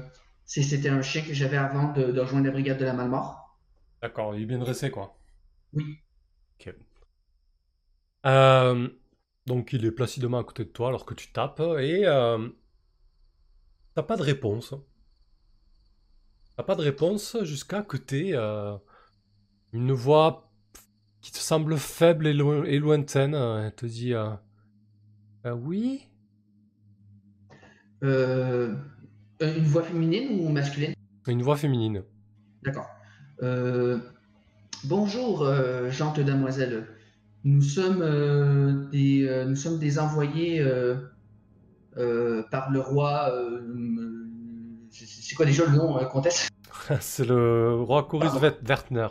c'était 0.46 0.90
un 0.90 1.02
chien 1.02 1.22
que 1.24 1.34
j'avais 1.34 1.58
avant 1.58 1.94
de, 1.94 2.12
de 2.12 2.20
rejoindre 2.22 2.46
la 2.48 2.52
brigade 2.52 2.78
de 2.80 2.86
la 2.86 2.94
Malmort. 2.94 3.58
D'accord, 4.02 4.34
il 4.36 4.42
est 4.42 4.46
bien 4.48 4.58
dressé 4.58 4.90
quoi. 4.90 5.20
Oui. 5.74 6.04
Ok. 6.60 6.74
Euh, 8.26 8.90
donc 9.46 9.74
il 9.74 9.86
est 9.86 9.92
placidement 9.92 10.40
à 10.40 10.44
côté 10.44 10.66
de 10.66 10.70
toi 10.70 10.90
alors 10.90 11.06
que 11.06 11.14
tu 11.14 11.32
tapes 11.32 11.62
et 11.80 12.06
euh, 12.06 12.50
t'as 13.94 14.04
pas 14.04 14.16
de 14.16 14.24
réponse. 14.24 14.74
T'as 16.56 16.64
pas 16.64 16.76
de 16.76 16.82
réponse 16.82 17.38
jusqu'à 17.44 17.84
que 17.84 17.98
t'aies 17.98 18.32
euh, 18.34 18.78
une 19.74 19.94
voix 19.94 20.52
qui 21.22 21.32
te 21.32 21.38
semble 21.40 21.78
faible 21.78 22.28
et, 22.28 22.34
lo- 22.34 22.66
et 22.66 22.80
lointaine. 22.80 23.36
Elle 23.36 23.76
te 23.76 23.86
dit 23.88 24.14
euh, 25.46 25.50
Euh, 25.50 25.54
Oui 25.54 26.02
Euh, 28.04 28.76
une 29.42 29.64
voix 29.66 29.84
féminine 29.84 30.40
ou 30.40 30.50
masculine? 30.50 30.94
Une 31.28 31.42
voix 31.42 31.58
féminine. 31.58 32.04
D'accord. 32.64 32.88
Euh, 33.44 34.00
bonjour, 34.86 35.44
euh, 35.44 35.90
gentes 35.90 36.20
damoiselles. 36.20 36.88
Nous 37.44 37.62
sommes, 37.62 38.02
euh, 38.02 38.88
des, 38.90 39.26
euh, 39.28 39.46
nous 39.46 39.56
sommes 39.56 39.80
des 39.80 40.00
envoyés 40.00 40.60
euh, 40.60 40.96
euh, 41.98 42.44
par 42.52 42.72
le 42.72 42.80
roi. 42.80 43.30
euh, 43.32 43.62
c'est 44.92 45.36
quoi 45.36 45.46
déjà 45.46 45.66
le 45.66 45.76
nom, 45.76 45.98
euh, 46.00 46.06
comtesse? 46.06 46.48
C'est 47.00 47.26
le 47.26 47.76
roi 47.82 48.04
Corus 48.04 48.32
Wertner. 48.40 49.08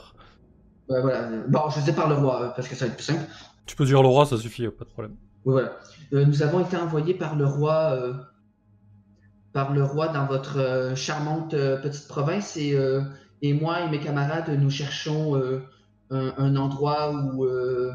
Voilà. 0.88 1.30
Bon, 1.48 1.68
je 1.70 1.80
dis 1.80 1.92
par 1.92 2.08
le 2.08 2.14
roi, 2.14 2.42
euh, 2.42 2.48
parce 2.54 2.68
que 2.68 2.74
ça 2.74 2.86
va 2.86 2.90
être 2.90 2.96
plus 2.96 3.04
simple. 3.04 3.24
Tu 3.66 3.76
peux 3.76 3.84
dire 3.84 4.02
le 4.02 4.08
roi, 4.08 4.26
ça 4.26 4.36
suffit, 4.38 4.66
pas 4.68 4.84
de 4.84 4.90
problème. 4.90 5.16
Oui, 5.46 5.52
voilà. 5.52 5.72
Euh, 6.12 6.24
nous 6.24 6.42
avons 6.42 6.60
été 6.60 6.76
envoyés 6.76 7.14
par 7.14 7.36
le 7.36 7.46
roi, 7.46 7.92
euh, 7.92 8.14
par 9.52 9.72
le 9.72 9.82
roi 9.84 10.08
dans 10.08 10.26
votre 10.26 10.58
euh, 10.58 10.94
charmante 10.96 11.54
euh, 11.54 11.80
petite 11.80 12.08
province 12.08 12.56
et, 12.56 12.74
euh, 12.74 13.00
et 13.42 13.54
moi 13.54 13.80
et 13.82 13.88
mes 13.88 14.00
camarades, 14.00 14.48
nous 14.50 14.70
cherchons 14.70 15.36
euh, 15.36 15.60
un, 16.10 16.34
un 16.36 16.56
endroit 16.56 17.12
où, 17.14 17.44
euh, 17.44 17.92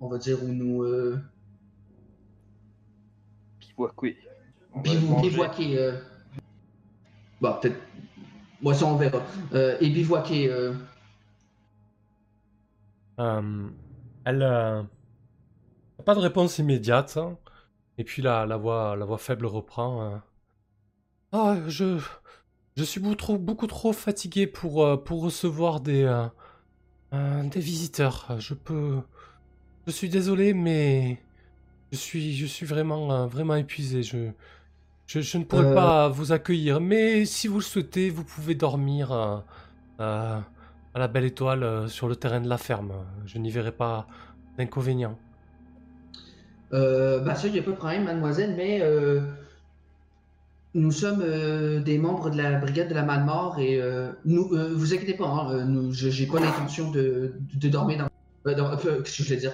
on 0.00 0.08
va 0.08 0.18
dire, 0.18 0.42
où 0.42 0.48
nous 0.48 0.82
euh, 0.82 1.18
bivouaquer. 4.82 5.78
euh, 5.78 5.92
Bon, 7.40 7.54
peut-être. 7.60 7.80
Moi, 8.62 8.74
ça, 8.74 8.86
on 8.86 8.96
verra. 8.96 9.22
Euh, 9.54 9.76
et 9.80 9.88
bivouaquer. 9.90 10.50
elle 14.24 14.86
pas 16.00 16.14
de 16.14 16.20
réponse 16.20 16.58
immédiate. 16.58 17.16
hein. 17.16 17.38
Et 17.98 18.04
puis 18.04 18.22
la, 18.22 18.46
la 18.46 18.56
voix, 18.56 18.96
la 18.96 19.04
voix 19.06 19.18
faible 19.18 19.46
reprend. 19.46 20.02
euh, 20.14 20.18
Ah, 21.32 21.58
je, 21.68 21.98
je 22.76 22.84
suis 22.84 23.00
beaucoup 23.00 23.16
trop, 23.16 23.38
beaucoup 23.38 23.66
trop 23.66 23.92
fatigué 23.92 24.46
pour, 24.46 24.84
euh, 24.84 24.96
pour 24.96 25.22
recevoir 25.22 25.80
des, 25.80 26.04
euh, 26.04 26.26
euh, 27.14 27.44
des 27.44 27.60
visiteurs. 27.60 28.28
Je 28.40 28.54
peux. 28.54 29.00
Je 29.86 29.92
suis 29.92 30.08
désolé, 30.10 30.54
mais 30.54 31.22
je 31.92 31.98
suis, 31.98 32.34
je 32.36 32.46
suis 32.46 32.66
vraiment, 32.66 33.26
vraiment 33.28 33.56
épuisé. 33.56 34.02
Je, 34.02 34.30
je, 35.06 35.20
je 35.20 35.38
ne 35.38 35.44
pourrais 35.44 35.70
pas 35.70 36.08
vous 36.08 36.32
accueillir. 36.32 36.80
Mais 36.80 37.24
si 37.26 37.48
vous 37.48 37.56
le 37.58 37.64
souhaitez, 37.64 38.10
vous 38.10 38.24
pouvez 38.24 38.54
dormir. 38.54 39.12
à 40.94 40.98
la 40.98 41.08
belle 41.08 41.24
étoile 41.24 41.88
sur 41.88 42.08
le 42.08 42.16
terrain 42.16 42.40
de 42.40 42.48
la 42.48 42.58
ferme. 42.58 42.92
Je 43.26 43.38
n'y 43.38 43.50
verrai 43.50 43.72
pas 43.72 44.06
d'inconvénient. 44.56 45.18
Euh, 46.72 47.20
bah 47.20 47.34
ça, 47.34 47.48
il 47.48 47.52
n'y 47.52 47.58
a 47.58 47.62
pas 47.62 47.72
de 47.72 47.76
problème, 47.76 48.04
mademoiselle, 48.04 48.54
mais 48.56 48.80
euh, 48.80 49.20
nous 50.74 50.92
sommes 50.92 51.22
euh, 51.22 51.80
des 51.80 51.98
membres 51.98 52.30
de 52.30 52.36
la 52.36 52.58
brigade 52.58 52.88
de 52.88 52.94
la 52.94 53.02
Malmort 53.02 53.58
et 53.58 53.80
euh, 53.80 54.12
nous, 54.24 54.54
euh, 54.54 54.72
vous 54.74 54.94
inquiétez 54.94 55.14
pas, 55.14 55.26
hein, 55.26 55.52
euh, 55.52 55.90
j'ai 55.90 56.26
pas 56.26 56.38
l'intention 56.38 56.90
de, 56.90 57.34
dormir 57.54 58.08
dans, 58.44 58.76
qu'est-ce 58.76 59.16
que 59.18 59.22
je 59.22 59.24
voulais 59.24 59.36
dire, 59.36 59.52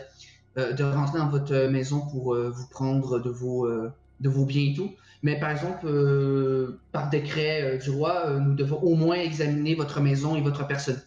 de 0.57 0.85
rentrer 0.85 1.19
dans 1.19 1.29
votre 1.29 1.69
maison 1.69 2.01
pour 2.01 2.35
vous 2.35 2.67
prendre 2.69 3.19
de 3.19 3.31
vos, 3.31 3.69
de 3.69 4.29
vos 4.29 4.45
biens 4.45 4.73
et 4.73 4.75
tout. 4.75 4.91
Mais 5.23 5.39
par 5.41 5.51
exemple, 5.51 5.87
par 6.93 7.11
décret 7.11 7.79
du 7.79 7.91
roi, 7.91 8.39
nous 8.39 8.55
devons 8.55 8.79
au 8.79 8.95
moins 8.95 9.17
examiner 9.17 9.75
votre 9.75 10.01
maison 10.01 10.37
et 10.37 10.41
votre 10.41 10.67
personne. 10.67 11.01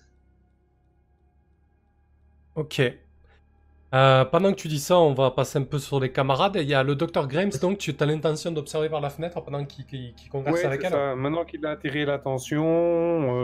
Ok. 2.56 2.82
Euh, 3.92 4.24
pendant 4.26 4.52
que 4.52 4.58
tu 4.58 4.68
dis 4.68 4.80
ça, 4.80 5.00
on 5.00 5.14
va 5.14 5.32
passer 5.32 5.58
un 5.58 5.64
peu 5.64 5.80
sur 5.80 6.00
les 6.00 6.12
camarades. 6.12 6.56
Il 6.58 6.68
y 6.70 6.76
a 6.76 6.84
le 6.84 6.94
docteur 6.96 7.28
Grimes, 7.28 7.50
donc 7.60 7.80
tu 7.80 7.96
as 8.00 8.06
l'intention 8.06 8.52
d'observer 8.52 8.88
par 8.88 9.02
la 9.02 9.10
fenêtre 9.10 9.42
pendant 9.42 9.66
qu'il 9.66 9.86
qu'il- 9.86 10.14
qu'il 10.14 10.30
converse 10.30 10.60
Ouais, 10.60 10.66
avec 10.66 10.84
elle. 10.84 10.92
ça. 10.92 11.16
Maintenant 11.16 11.44
qu'il 11.44 11.66
a 11.66 11.72
attiré 11.72 12.06
l'attention, 12.06 12.64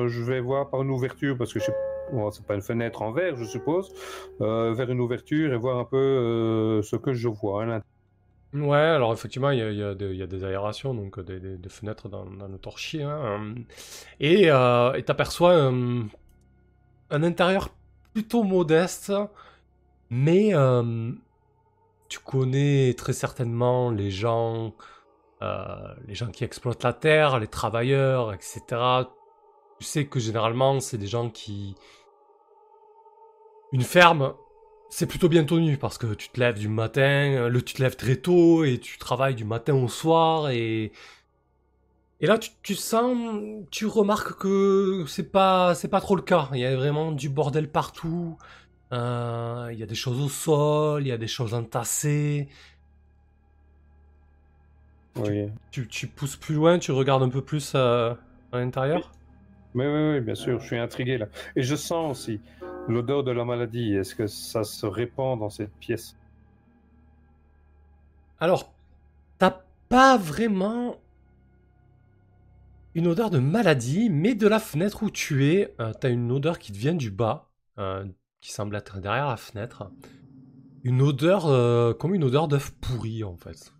euh, 0.04 0.08
je 0.08 0.22
vais 0.22 0.40
voir 0.40 0.70
par 0.70 0.84
une 0.84 0.92
ouverture, 0.92 1.36
parce 1.38 1.52
que 1.52 1.60
je 1.60 1.66
sais... 1.66 1.76
bon, 2.14 2.30
c'est 2.30 2.46
pas 2.46 2.54
une 2.54 2.62
fenêtre 2.62 3.02
en 3.02 3.12
verre, 3.12 3.36
je 3.38 3.44
suppose, 3.46 3.92
euh, 4.42 4.72
vers 4.74 4.90
une 4.92 5.00
ouverture 5.00 5.52
et 5.52 5.58
voir 5.58 5.80
un 5.80 5.86
peu 5.86 6.80
ce 6.84 6.96
que 6.96 7.12
je 7.14 7.28
vois. 7.28 7.66
Ouais, 8.54 8.78
alors 8.78 9.12
effectivement, 9.14 9.50
il 9.50 9.60
y 9.60 9.62
a, 9.64 9.72
y 9.72 9.96
des, 9.96 10.12
il 10.12 10.16
y 10.18 10.22
a 10.24 10.28
des 10.28 10.44
aérations, 10.46 10.94
donc 10.94 11.20
des, 11.20 11.40
des- 11.40 11.58
des 11.58 11.70
fenêtres 11.70 12.08
dans, 12.08 12.26
dans 12.26 12.48
le 12.48 12.58
torchier. 12.60 13.04
hein. 13.04 13.56
Et 14.20 14.44
et 14.46 15.04
t'aperçois 15.04 15.54
un, 15.56 16.08
un 17.10 17.24
intérieur 17.24 17.70
plutôt 18.14 18.44
modeste, 18.44 19.12
mais 20.10 20.54
euh, 20.54 21.12
tu 22.10 22.20
connais 22.20 22.94
très 22.96 23.14
certainement 23.14 23.90
les 23.92 24.12
gens, 24.12 24.74
euh, 25.42 25.94
les 26.08 26.16
gens 26.16 26.28
qui 26.28 26.44
exploitent 26.44 26.84
la 26.84 26.94
terre, 26.94 27.40
les 27.40 27.48
travailleurs, 27.48 28.34
etc. 28.34 28.62
Tu 29.80 29.86
sais 29.86 30.06
que 30.06 30.20
généralement, 30.20 30.80
c'est 30.80 30.98
des 30.98 31.08
gens 31.08 31.30
qui... 31.30 31.76
Une 33.72 33.82
ferme, 33.82 34.34
c'est 34.90 35.08
plutôt 35.08 35.28
bien 35.28 35.44
tenu 35.44 35.78
parce 35.78 35.98
que 35.98 36.14
tu 36.14 36.30
te 36.30 36.40
lèves 36.40 36.60
du 36.60 36.70
matin, 36.70 37.50
le 37.50 37.62
tu 37.62 37.74
te 37.74 37.82
lèves 37.82 37.96
très 37.98 38.16
tôt 38.16 38.64
et 38.64 38.80
tu 38.80 38.98
travailles 38.98 39.36
du 39.36 39.44
matin 39.44 39.74
au 39.74 39.88
soir 39.90 40.50
et 40.50 40.92
et 42.22 42.28
là 42.28 42.38
tu, 42.38 42.52
tu 42.64 42.76
sens, 42.76 43.18
tu 43.72 43.86
remarques 43.88 44.38
que 44.40 45.04
c'est 45.08 45.32
pas 45.32 45.76
c'est 45.76 45.90
pas 45.90 46.00
trop 46.00 46.16
le 46.16 46.22
cas. 46.22 46.50
Il 46.54 46.60
y 46.60 46.66
a 46.66 46.76
vraiment 46.76 47.12
du 47.12 47.28
bordel 47.30 47.70
partout. 47.70 48.38
Euh, 48.94 49.70
il 49.74 49.80
y 49.80 49.84
a 49.84 49.86
des 49.86 49.96
choses 49.96 50.22
au 50.22 50.30
sol, 50.30 51.04
il 51.04 51.08
y 51.08 51.12
a 51.12 51.18
des 51.18 51.28
choses 51.28 51.54
entassées. 51.54 52.50
Oui. 55.16 55.52
Tu, 55.72 55.88
tu 55.88 56.08
pousses 56.08 56.38
plus 56.38 56.56
loin, 56.56 56.80
tu 56.80 56.92
regardes 56.92 57.24
un 57.24 57.30
peu 57.30 57.44
plus 57.44 57.74
euh, 57.76 58.14
à 58.52 58.58
l'intérieur? 58.60 59.12
Oui, 59.76 59.86
oui, 59.86 60.10
oui, 60.14 60.22
bien 60.22 60.36
sûr, 60.36 60.60
je 60.60 60.66
suis 60.66 60.78
intrigué 60.78 61.18
là. 61.18 61.28
Et 61.56 61.62
je 61.64 61.76
sens 61.76 62.18
aussi 62.18 62.42
l'odeur 62.88 63.24
de 63.24 63.32
la 63.32 63.46
maladie. 63.46 63.94
Est-ce 63.94 64.16
que 64.16 64.28
ça 64.28 64.64
se 64.64 64.86
répand 64.86 65.40
dans 65.40 65.50
cette 65.50 65.74
pièce? 65.78 66.16
Alors, 68.40 68.74
t'as 69.40 69.64
pas 69.90 70.18
vraiment 70.18 71.04
une 72.96 73.08
odeur 73.08 73.30
de 73.30 73.40
maladie, 73.40 74.10
mais 74.10 74.36
de 74.36 74.48
la 74.48 74.60
fenêtre 74.60 75.04
où 75.04 75.12
tu 75.12 75.46
es, 75.48 75.76
euh, 75.80 75.94
t'as 75.94 76.10
une 76.10 76.32
odeur 76.32 76.60
qui 76.60 76.72
te 76.72 76.78
vient 76.78 76.94
du 76.96 77.12
bas, 77.12 77.50
euh, 77.78 78.06
qui 78.46 78.52
semble 78.52 78.76
être 78.76 79.00
derrière 79.00 79.28
la 79.28 79.38
fenêtre. 79.38 79.90
Une 80.84 81.02
odeur 81.02 81.48
euh, 81.48 81.96
comme 81.96 82.14
une 82.14 82.24
odeur 82.24 82.48
d'œuf 82.48 82.70
pourri 82.80 83.24
en 83.24 83.36
fait. 83.38 83.74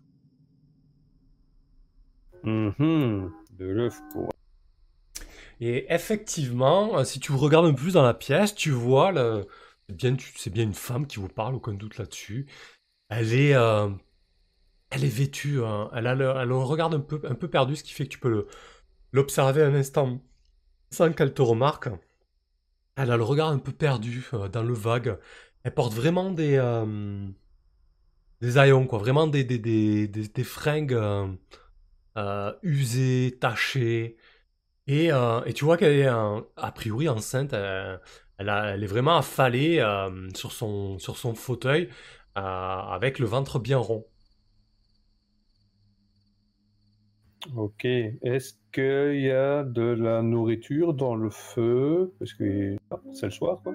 Mhm, 2.42 3.30
De 3.58 3.66
l'œuf 3.66 4.00
pour. 4.12 4.32
Et 5.60 5.86
effectivement, 5.92 6.98
euh, 6.98 7.04
si 7.04 7.20
tu 7.20 7.32
regardes 7.32 7.66
un 7.66 7.70
peu 7.72 7.82
plus 7.82 7.94
dans 7.94 8.02
la 8.02 8.14
pièce, 8.14 8.54
tu 8.54 8.70
vois, 8.70 9.12
le... 9.12 9.46
c'est 9.88 9.96
bien, 9.96 10.14
tu- 10.16 10.32
c'est 10.36 10.50
bien 10.50 10.64
une 10.64 10.74
femme 10.74 11.06
qui 11.06 11.18
vous 11.18 11.28
parle, 11.28 11.54
aucun 11.54 11.72
doute 11.74 11.98
là-dessus. 11.98 12.46
Elle 13.08 13.32
est, 13.34 13.54
euh, 13.54 13.88
elle 14.90 15.04
est 15.04 15.08
vêtue, 15.08 15.62
hein. 15.64 15.90
elle 15.94 16.06
a 16.06 16.14
le, 16.14 16.24
elle 16.26 16.52
a 16.52 16.84
un 16.86 17.00
peu, 17.00 17.20
un 17.28 17.34
peu 17.34 17.48
perdu, 17.48 17.76
ce 17.76 17.84
qui 17.84 17.92
fait 17.92 18.04
que 18.06 18.10
tu 18.12 18.18
peux 18.18 18.30
le- 18.30 18.48
l'observer 19.12 19.62
un 19.62 19.74
instant 19.74 20.20
sans 20.90 21.12
qu'elle 21.12 21.34
te 21.34 21.42
remarque. 21.42 21.88
Elle 22.96 23.10
a 23.10 23.16
le 23.16 23.22
regard 23.22 23.48
un 23.48 23.58
peu 23.58 23.72
perdu 23.72 24.26
euh, 24.32 24.48
dans 24.48 24.62
le 24.62 24.72
vague. 24.74 25.18
Elle 25.66 25.74
porte 25.74 25.92
vraiment 25.94 26.30
des, 26.30 26.56
euh, 26.56 27.26
des 28.40 28.86
quoi, 28.88 28.98
vraiment 28.98 29.26
des, 29.26 29.44
des, 29.44 30.44
fringues 30.44 30.94
euh, 30.94 31.26
euh, 32.16 32.52
usées, 32.62 33.36
tachées. 33.40 34.16
Et, 34.86 35.10
tu 35.54 35.64
vois 35.64 35.76
qu'elle 35.76 35.98
est 35.98 36.06
a 36.06 36.72
priori 36.72 37.08
enceinte, 37.08 37.52
elle, 37.52 37.98
est 38.38 38.86
vraiment 38.86 39.16
affalée 39.16 39.84
sur, 40.34 40.52
son, 40.52 40.98
fauteuil 41.34 41.90
avec 42.36 43.18
le 43.18 43.26
ventre 43.26 43.58
bien 43.58 43.78
rond. 43.78 44.06
Ok. 47.54 47.84
Est-ce 47.84 48.54
qu'il 48.72 49.20
y 49.20 49.30
a 49.30 49.62
de 49.62 49.82
la 49.82 50.22
nourriture 50.22 50.94
dans 50.94 51.14
le 51.14 51.30
feu? 51.30 52.12
Parce 52.18 52.32
que 52.34 52.76
ah, 52.90 52.96
c'est 53.12 53.26
le 53.26 53.32
soir, 53.32 53.60
quoi. 53.62 53.72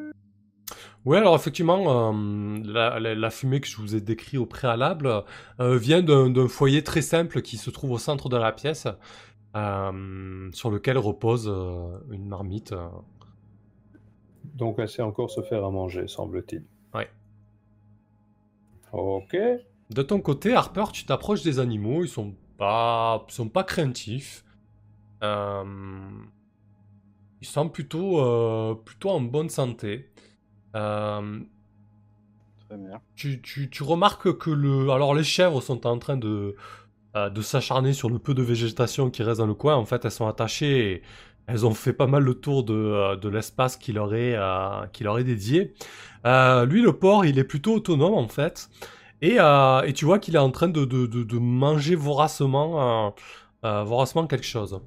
Oui, 1.06 1.18
alors 1.18 1.36
effectivement, 1.36 2.12
euh, 2.14 2.60
la, 2.64 3.00
la- 3.00 3.16
la 3.16 3.30
fumée 3.32 3.60
que 3.60 3.68
je 3.68 3.78
vous 3.78 3.96
ai 3.96 4.02
décrit 4.02 4.38
au 4.38 4.46
préalable 4.46 5.24
euh, 5.60 5.78
vient 5.78 6.04
d'un 6.04 6.48
foyer 6.48 6.84
très 6.84 7.02
simple 7.02 7.42
qui 7.42 7.58
se 7.58 7.70
trouve 7.72 7.92
au 7.92 7.98
centre 7.98 8.30
de 8.30 8.38
la 8.38 8.52
pièce, 8.52 8.88
euh, 9.56 10.50
sur 10.54 10.70
lequel 10.70 10.98
repose 11.00 11.48
une 12.12 12.28
marmite. 12.28 12.74
Donc 14.56 14.76
elle 14.78 14.90
sait 14.90 15.02
encore 15.02 15.32
se 15.32 15.42
faire 15.42 15.66
à 15.66 15.72
manger, 15.72 16.08
semble-t-il. 16.08 16.64
Ouais. 16.94 17.10
Ok. 18.94 19.36
De 19.90 20.02
ton 20.04 20.20
côté, 20.22 20.54
Harper, 20.54 20.86
tu 20.94 21.06
t'approches 21.06 21.42
des 21.44 21.60
animaux, 21.60 22.04
ils 22.04 22.10
sont 22.10 22.34
pas, 22.62 23.26
ils 23.30 23.34
sont 23.34 23.50
pas 23.50 23.64
craintifs. 23.64 24.46
Euh, 25.24 25.64
Ils 27.42 27.48
semblent 27.48 27.72
plutôt, 27.72 28.20
euh, 28.22 28.76
plutôt 28.76 29.10
en 29.10 29.22
bonne 29.22 29.50
santé. 29.50 30.12
Euh, 30.76 31.42
Très 32.68 32.78
bien. 32.78 33.02
tu, 33.16 33.42
tu- 33.42 33.70
tu 33.70 33.84
remarques 33.84 34.38
que 34.38 34.50
le, 34.50 34.90
alors 34.92 35.14
les 35.14 35.24
chèvres 35.24 35.62
sont 35.62 35.86
en 35.88 35.98
train 36.00 36.18
de, 36.18 36.56
de 37.16 37.42
s'acharner 37.42 37.94
sur 37.94 38.10
le 38.10 38.20
peu 38.20 38.34
de 38.34 38.44
végétation 38.44 39.10
qui 39.10 39.24
reste 39.24 39.40
dans 39.40 39.48
le 39.48 39.54
coin. 39.56 39.76
En 39.76 39.86
fait, 39.86 40.06
elles 40.06 40.12
sont 40.12 40.28
attachées. 40.28 40.94
Et 40.94 41.02
elles 41.48 41.66
ont 41.66 41.74
fait 41.74 41.94
pas 41.94 42.08
mal 42.08 42.24
le 42.24 42.36
tour 42.36 42.64
de, 42.64 43.16
de 43.18 43.30
l'espace 43.30 43.78
qui 43.78 43.94
leur 43.94 44.14
est, 44.16 44.38
qui 44.94 45.04
leur 45.04 45.20
est 45.20 45.24
dédié. 45.26 45.74
Lui, 46.26 46.82
le 46.82 46.94
porc, 46.94 47.26
il 47.26 47.40
est 47.40 47.44
plutôt 47.44 47.76
autonome 47.76 48.14
en 48.16 48.28
fait. 48.28 48.70
Et, 49.22 49.40
euh, 49.40 49.82
et 49.84 49.94
tu 49.94 50.06
vois 50.06 50.18
qu'il 50.18 50.36
est 50.36 50.40
en 50.40 50.50
train 50.52 50.68
de, 50.68 50.84
de, 50.84 51.06
de, 51.06 51.24
de 51.24 51.38
manger 51.38 51.96
voracement, 51.96 53.08
euh, 53.08 53.10
euh, 53.66 53.84
voracement 53.84 54.26
quelque 54.26 54.46
chose. 54.46 54.82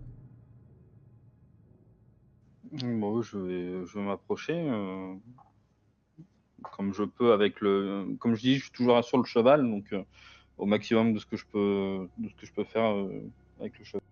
Bon, 2.72 3.22
je 3.22 3.39
vais, 3.39 3.87
je 3.87 3.99
vais 3.99 4.05
m'approcher 4.05 4.55
euh, 4.55 5.14
comme 6.72 6.93
je 6.93 7.05
peux 7.05 7.32
avec 7.32 7.61
le. 7.61 8.16
Comme 8.18 8.35
je 8.35 8.41
dis, 8.41 8.57
je 8.57 8.62
suis 8.62 8.72
toujours 8.72 9.05
sur 9.05 9.18
le 9.18 9.24
cheval, 9.24 9.62
donc 9.62 9.93
euh, 9.93 10.03
au 10.59 10.66
maximum 10.66 11.12
de 11.12 11.20
ce 11.20 11.26
que 11.26 11.37
je 11.37 11.45
peux, 11.53 12.09
de 12.18 12.28
ce 12.28 12.35
que 12.35 12.47
je 12.47 12.53
peux 12.53 12.64
faire 12.64 12.93
euh, 12.93 13.30
avec 13.61 13.78
le 13.78 13.85
cheval. 13.85 14.03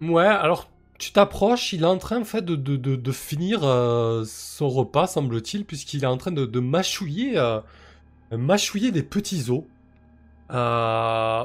Ouais, 0.00 0.26
alors 0.26 0.68
tu 0.98 1.12
t'approches, 1.12 1.72
il 1.72 1.82
est 1.82 1.86
en 1.86 1.98
train 1.98 2.20
en 2.20 2.24
fait 2.24 2.44
de, 2.44 2.56
de, 2.56 2.76
de, 2.76 2.96
de 2.96 3.12
finir 3.12 3.60
son 4.26 4.68
repas, 4.68 5.06
semble-t-il, 5.06 5.64
puisqu'il 5.64 6.02
est 6.02 6.08
en 6.08 6.16
train 6.16 6.32
de, 6.32 6.60
mâchouiller, 6.60 7.38
mâchouiller 8.36 8.90
des 8.92 9.02
petits 9.02 9.50
os. 9.50 9.64
Euh, 10.52 11.44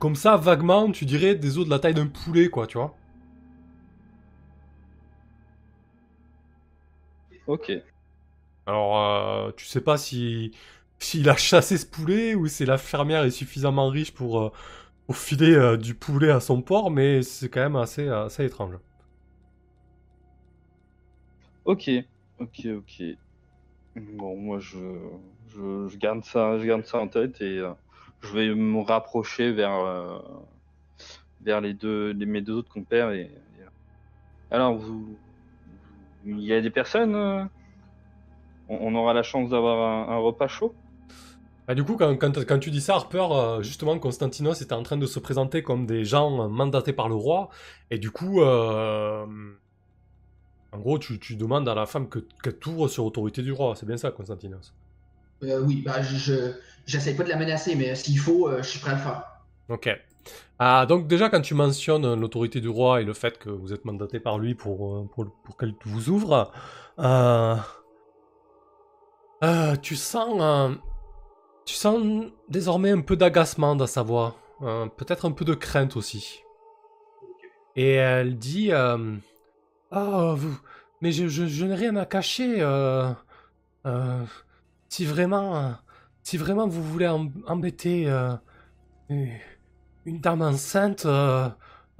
comme 0.00 0.16
ça, 0.16 0.36
vaguement, 0.36 0.92
tu 0.92 1.06
dirais 1.06 1.34
des 1.36 1.58
os 1.58 1.66
de 1.66 1.70
la 1.70 1.80
taille 1.80 1.94
d'un 1.94 2.08
poulet, 2.08 2.48
quoi, 2.50 2.66
tu 2.66 2.78
vois. 2.78 3.00
Ok. 7.46 7.70
Alors, 8.66 8.98
euh, 9.48 9.52
tu 9.56 9.64
sais 9.66 9.80
pas 9.80 9.96
si 9.98 10.52
s'il 10.98 11.28
a 11.28 11.36
chassé 11.36 11.76
ce 11.78 11.86
poulet 11.86 12.34
ou 12.34 12.48
si 12.48 12.64
la 12.64 12.78
fermière 12.78 13.24
est 13.24 13.30
suffisamment 13.30 13.88
riche 13.90 14.12
pour, 14.14 14.40
euh, 14.40 14.52
pour 15.06 15.16
filer 15.18 15.54
euh, 15.54 15.76
du 15.78 15.94
poulet 15.94 16.30
à 16.30 16.40
son 16.40 16.62
porc, 16.62 16.90
mais 16.90 17.22
c'est 17.22 17.48
quand 17.50 17.60
même 17.60 17.76
assez, 17.76 18.08
assez 18.08 18.44
étrange. 18.46 18.74
Ok. 21.64 21.82
Ok. 22.38 22.64
Ok. 22.78 23.02
Bon, 23.96 24.36
moi 24.36 24.58
je, 24.60 24.78
je, 25.56 25.96
garde 25.96 26.24
ça, 26.24 26.58
je 26.58 26.64
garde 26.66 26.84
ça 26.84 26.98
en 26.98 27.08
tête 27.08 27.40
et 27.40 27.58
euh, 27.58 27.72
je 28.22 28.28
vais 28.28 28.54
me 28.54 28.80
rapprocher 28.82 29.52
vers 29.52 29.74
euh, 29.74 30.18
vers 31.40 31.60
les 31.60 31.74
deux, 31.74 32.14
mes 32.14 32.40
deux 32.40 32.54
autres 32.54 32.72
compères 32.72 33.10
et, 33.12 33.22
et- 33.22 33.64
alors 34.50 34.80
il 36.22 36.40
y 36.40 36.52
a 36.52 36.60
des 36.60 36.70
personnes. 36.70 37.14
euh, 37.14 37.44
on, 38.68 38.94
aura 38.94 39.12
la 39.14 39.22
chance 39.22 39.50
d'avoir 39.50 40.10
un, 40.10 40.18
repas 40.18 40.48
chaud? 40.48 40.76
Bah, 41.68 41.74
du 41.74 41.84
coup, 41.84 41.96
quand, 41.96 42.16
quand, 42.16 42.58
tu 42.58 42.70
dis 42.70 42.80
ça, 42.80 42.94
Harper, 42.94 43.26
euh, 43.30 43.62
justement, 43.62 43.98
Constantinos 43.98 44.60
était 44.62 44.72
en 44.72 44.82
train 44.82 44.96
de 44.96 45.06
se 45.06 45.18
présenter 45.18 45.62
comme 45.62 45.86
des 45.86 46.04
gens 46.04 46.44
euh, 46.44 46.48
mandatés 46.48 46.92
par 46.92 47.08
le 47.08 47.14
roi, 47.16 47.48
et 47.90 47.98
du 47.98 48.10
coup, 48.10 48.40
euh, 48.42 49.26
en 50.70 50.78
gros, 50.78 51.00
tu, 51.00 51.18
tu 51.18 51.34
demandes 51.34 51.68
à 51.68 51.74
la 51.74 51.86
femme 51.86 52.08
que, 52.08 52.20
qu'elle 52.40 52.58
t'ouvre 52.60 52.86
sur 52.86 53.04
autorité 53.04 53.42
du 53.42 53.50
roi, 53.50 53.74
c'est 53.74 53.84
bien 53.86 53.96
ça, 53.96 54.12
Constantinos? 54.12 54.76
Euh, 55.42 55.60
oui, 55.60 55.82
bah, 55.84 56.02
je, 56.02 56.16
je- 56.16 56.52
j'essaie 56.86 57.14
pas 57.14 57.24
de 57.24 57.28
la 57.28 57.36
menacer, 57.36 57.74
mais 57.74 57.94
s'il 57.94 58.18
faut, 58.18 58.48
euh, 58.48 58.62
je 58.62 58.68
suis 58.68 58.78
prêt 58.80 58.92
à 58.92 58.94
le 58.94 59.00
faire. 59.00 59.22
Ok. 59.68 59.88
Ah, 60.58 60.86
donc 60.86 61.06
déjà, 61.06 61.28
quand 61.28 61.40
tu 61.42 61.54
mentionnes 61.54 62.14
l'autorité 62.18 62.60
du 62.60 62.68
roi 62.68 63.00
et 63.00 63.04
le 63.04 63.12
fait 63.12 63.38
que 63.38 63.50
vous 63.50 63.72
êtes 63.72 63.84
mandaté 63.84 64.20
par 64.20 64.38
lui 64.38 64.54
pour, 64.54 64.94
euh, 64.96 65.08
pour, 65.14 65.26
pour 65.44 65.56
qu'elle 65.56 65.74
vous 65.84 66.08
ouvre, 66.08 66.50
euh, 66.98 67.56
tu 69.82 69.96
sens, 69.96 70.76
tu 71.66 71.74
sens 71.74 72.26
désormais 72.48 72.90
un 72.90 73.00
peu 73.00 73.16
d'agacement 73.16 73.76
dans 73.76 73.86
sa 73.86 74.02
voix, 74.02 74.36
peut-être 74.60 75.26
un 75.26 75.32
peu 75.32 75.44
de 75.44 75.54
crainte 75.54 75.96
aussi. 75.96 76.40
Et 77.76 77.92
elle 77.94 78.38
dit, 78.38 78.72
ah, 78.72 80.34
vous, 80.36 80.58
mais 81.00 81.12
je, 81.12 81.28
je, 81.28 81.46
je 81.46 81.64
n'ai 81.64 81.74
rien 81.74 81.96
à 81.96 82.06
cacher. 82.06 82.56
euh, 82.60 83.12
euh, 83.86 84.24
si 84.88 85.04
vraiment, 85.04 85.56
euh, 85.56 85.70
si 86.22 86.36
vraiment 86.36 86.66
vous 86.68 86.82
voulez 86.82 87.06
em- 87.06 87.30
embêter. 87.46 88.08
euh, 88.08 88.34
une- 89.08 89.30
dame 90.06 90.42
enceinte, 90.42 91.04
euh, 91.06 91.48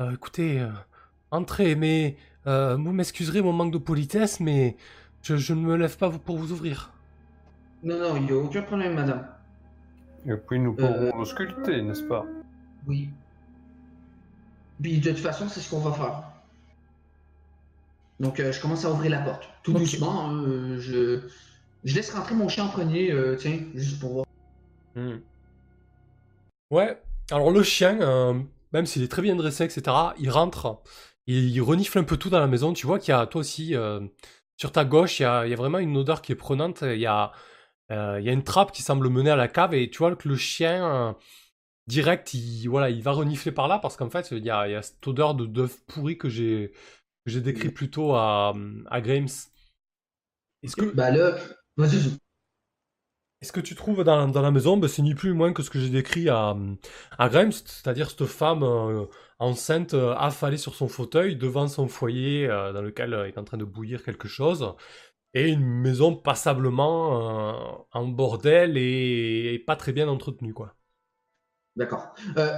euh, 0.00 0.12
écoutez, 0.12 0.60
euh, 0.60 0.70
entrez, 1.30 1.74
mais 1.74 2.16
euh, 2.46 2.76
vous 2.76 2.92
m'excuserez 2.92 3.42
mon 3.42 3.52
manque 3.52 3.72
de 3.72 3.78
politesse, 3.78 4.38
mais 4.40 4.76
je, 5.22 5.36
je 5.36 5.54
ne 5.54 5.60
me 5.60 5.76
lève 5.76 5.96
pas 5.96 6.10
pour 6.10 6.36
vous 6.38 6.52
ouvrir. 6.52 6.92
Non, 7.82 7.98
non, 7.98 8.16
il 8.16 8.24
n'y 8.24 8.30
a 8.32 8.36
aucun 8.36 8.62
problème, 8.62 8.94
madame. 8.94 9.26
Et 10.24 10.34
puis 10.36 10.58
nous 10.60 10.74
Euh, 10.78 11.10
pourrons 11.10 11.24
sculpter, 11.24 11.82
n'est-ce 11.82 12.02
pas? 12.04 12.24
Oui. 12.86 13.10
Puis 14.80 14.98
de 15.00 15.10
toute 15.10 15.18
façon, 15.20 15.48
c'est 15.48 15.60
ce 15.60 15.70
qu'on 15.70 15.80
va 15.80 15.92
faire. 15.92 16.22
Donc, 18.20 18.38
euh, 18.40 18.52
je 18.52 18.60
commence 18.60 18.84
à 18.84 18.90
ouvrir 18.92 19.10
la 19.10 19.18
porte. 19.22 19.48
Tout 19.62 19.72
doucement, 19.72 20.28
hein, 20.30 20.42
euh, 20.44 20.80
je... 20.80 21.20
je 21.86 21.94
laisse 21.94 22.12
rentrer 22.12 22.34
mon 22.34 22.48
chien 22.48 22.64
en 22.64 22.68
premier, 22.68 23.12
euh, 23.12 23.36
tiens, 23.36 23.60
juste 23.74 24.00
pour 24.00 24.12
voir. 24.12 24.26
Hmm. 24.96 25.18
Ouais, 26.70 27.00
alors 27.30 27.52
le 27.52 27.62
chien, 27.62 28.00
euh, 28.00 28.34
même 28.72 28.86
s'il 28.86 29.04
est 29.04 29.08
très 29.08 29.22
bien 29.22 29.36
dressé, 29.36 29.64
etc., 29.64 29.96
il 30.18 30.28
rentre, 30.28 30.82
il, 31.26 31.48
il 31.50 31.62
renifle 31.62 31.98
un 31.98 32.04
peu 32.04 32.16
tout 32.16 32.28
dans 32.28 32.40
la 32.40 32.48
maison. 32.48 32.72
Tu 32.72 32.86
vois 32.86 32.98
qu'il 32.98 33.10
y 33.10 33.14
a, 33.14 33.24
toi 33.26 33.40
aussi, 33.40 33.76
euh, 33.76 34.00
sur 34.56 34.72
ta 34.72 34.84
gauche, 34.84 35.20
il 35.20 35.22
y 35.22 35.26
a, 35.26 35.46
il 35.46 35.50
y 35.50 35.52
a 35.52 35.56
vraiment 35.56 35.78
une 35.78 35.96
odeur 35.96 36.22
qui 36.22 36.32
est 36.32 36.36
prenante. 36.36 36.82
Il 36.82 36.98
y 36.98 37.06
a, 37.06 37.30
il 37.88 38.24
y 38.24 38.28
a 38.28 38.32
une 38.32 38.42
trappe 38.42 38.72
qui 38.72 38.82
semble 38.82 39.08
mener 39.08 39.30
à 39.30 39.36
la 39.36 39.46
cave, 39.46 39.72
et 39.74 39.88
tu 39.88 39.98
vois 39.98 40.16
que 40.16 40.28
le 40.28 40.36
chien, 40.36 41.14
direct, 41.86 42.34
il, 42.34 42.66
voilà, 42.66 42.90
il 42.90 43.00
va 43.00 43.12
renifler 43.12 43.52
par 43.52 43.68
là, 43.68 43.78
parce 43.78 43.96
qu'en 43.96 44.10
fait, 44.10 44.32
il 44.32 44.44
y 44.44 44.50
a, 44.50 44.66
il 44.66 44.72
y 44.72 44.74
a 44.74 44.82
cette 44.82 45.06
odeur 45.06 45.36
de 45.36 45.46
d'œuf 45.46 45.78
pourri 45.86 46.18
que 46.18 46.28
j'ai 46.28 46.72
j'ai 47.26 47.40
décrit 47.40 47.70
plus 47.70 47.90
tôt 47.90 48.14
à, 48.14 48.54
à 48.86 49.00
Grimes. 49.00 49.28
Est-ce 50.62 50.74
que, 50.74 50.86
Bah 50.86 51.10
là, 51.10 51.36
vas-y, 51.76 51.96
vas-y. 51.96 52.18
et 53.42 53.44
ce 53.44 53.52
que 53.52 53.60
tu 53.60 53.74
trouves 53.74 54.02
dans, 54.04 54.28
dans 54.28 54.40
la 54.42 54.50
maison, 54.50 54.76
ben, 54.78 54.88
c'est 54.88 55.02
ni 55.02 55.14
plus 55.14 55.30
ni 55.30 55.36
moins 55.36 55.52
que 55.52 55.62
ce 55.62 55.70
que 55.70 55.78
j'ai 55.78 55.90
décrit 55.90 56.28
à, 56.30 56.56
à 57.18 57.28
Grimes, 57.28 57.52
c'est-à-dire 57.52 58.10
cette 58.10 58.24
femme 58.26 58.62
euh, 58.62 59.04
enceinte 59.38 59.92
euh, 59.94 60.14
affalée 60.16 60.56
sur 60.56 60.74
son 60.74 60.88
fauteuil 60.88 61.36
devant 61.36 61.68
son 61.68 61.86
foyer 61.88 62.48
euh, 62.48 62.72
dans 62.72 62.80
lequel 62.82 63.12
est 63.14 63.38
en 63.38 63.44
train 63.44 63.58
de 63.58 63.64
bouillir 63.64 64.02
quelque 64.02 64.28
chose, 64.28 64.74
et 65.34 65.48
une 65.50 65.64
maison 65.64 66.16
passablement 66.16 67.86
en 67.92 68.06
bordel 68.08 68.78
et, 68.78 69.54
et 69.54 69.58
pas 69.58 69.76
très 69.76 69.92
bien 69.92 70.08
entretenue, 70.08 70.54
quoi. 70.54 70.76
D'accord. 71.76 72.14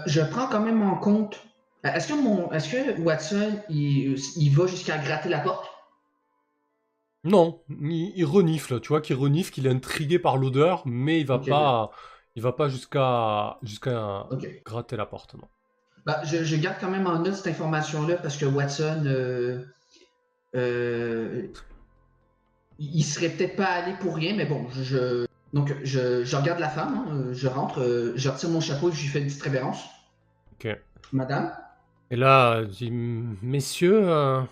Je 0.06 0.20
prends 0.22 0.48
quand 0.48 0.60
même 0.60 0.82
en 0.82 0.96
compte. 0.96 1.40
Est-ce 1.84 2.08
que 2.08 2.14
mon, 2.14 2.50
est-ce 2.52 2.70
que 2.70 3.00
Watson, 3.02 3.60
il, 3.68 4.16
il 4.36 4.50
va 4.56 4.66
jusqu'à 4.66 4.98
gratter 4.98 5.28
la 5.28 5.40
porte? 5.40 5.68
Non, 7.24 7.62
il, 7.68 8.12
il 8.16 8.24
renifle, 8.24 8.80
tu 8.80 8.88
vois 8.88 9.00
qu'il 9.00 9.16
renifle, 9.16 9.52
qu'il 9.52 9.66
est 9.66 9.70
intrigué 9.70 10.18
par 10.18 10.36
l'odeur, 10.36 10.82
mais 10.86 11.20
il 11.20 11.26
va 11.26 11.38
pas, 11.38 11.90
il 12.36 12.42
va 12.42 12.52
pas 12.52 12.68
jusqu'à 12.68 13.58
jusqu'à 13.62 14.32
gratter 14.64 14.96
la 14.96 15.06
porte, 15.06 15.34
non. 15.34 15.48
Bah, 16.06 16.22
je, 16.24 16.42
je 16.44 16.56
garde 16.56 16.76
quand 16.80 16.90
même 16.90 17.06
en 17.06 17.18
note 17.18 17.34
cette 17.34 17.48
information-là 17.48 18.16
parce 18.16 18.36
que 18.36 18.46
Watson, 18.46 19.02
euh, 19.06 19.62
euh, 20.56 21.48
il 22.78 23.02
serait 23.04 23.28
peut-être 23.30 23.56
pas 23.56 23.66
allé 23.66 23.94
pour 24.00 24.14
rien, 24.16 24.34
mais 24.36 24.46
bon, 24.46 24.66
je, 24.70 24.82
je- 24.82 25.26
donc 25.52 25.74
je, 25.82 26.24
je 26.24 26.36
regarde 26.36 26.60
la 26.60 26.68
femme, 26.68 26.94
hein, 27.08 27.28
je 27.32 27.48
rentre, 27.48 27.80
euh, 27.80 28.12
je 28.16 28.28
retire 28.28 28.50
mon 28.50 28.60
chapeau 28.60 28.90
je 28.90 29.00
lui 29.00 29.08
fais 29.08 29.20
une 29.20 29.26
petite 29.26 29.42
révérence. 29.42 29.84
Ok. 30.52 30.66
Madame? 31.12 31.52
Et 32.10 32.16
là, 32.16 32.62
je 32.64 32.68
dis, 32.70 32.90
messieurs, 32.90 34.08
euh, 34.08 34.42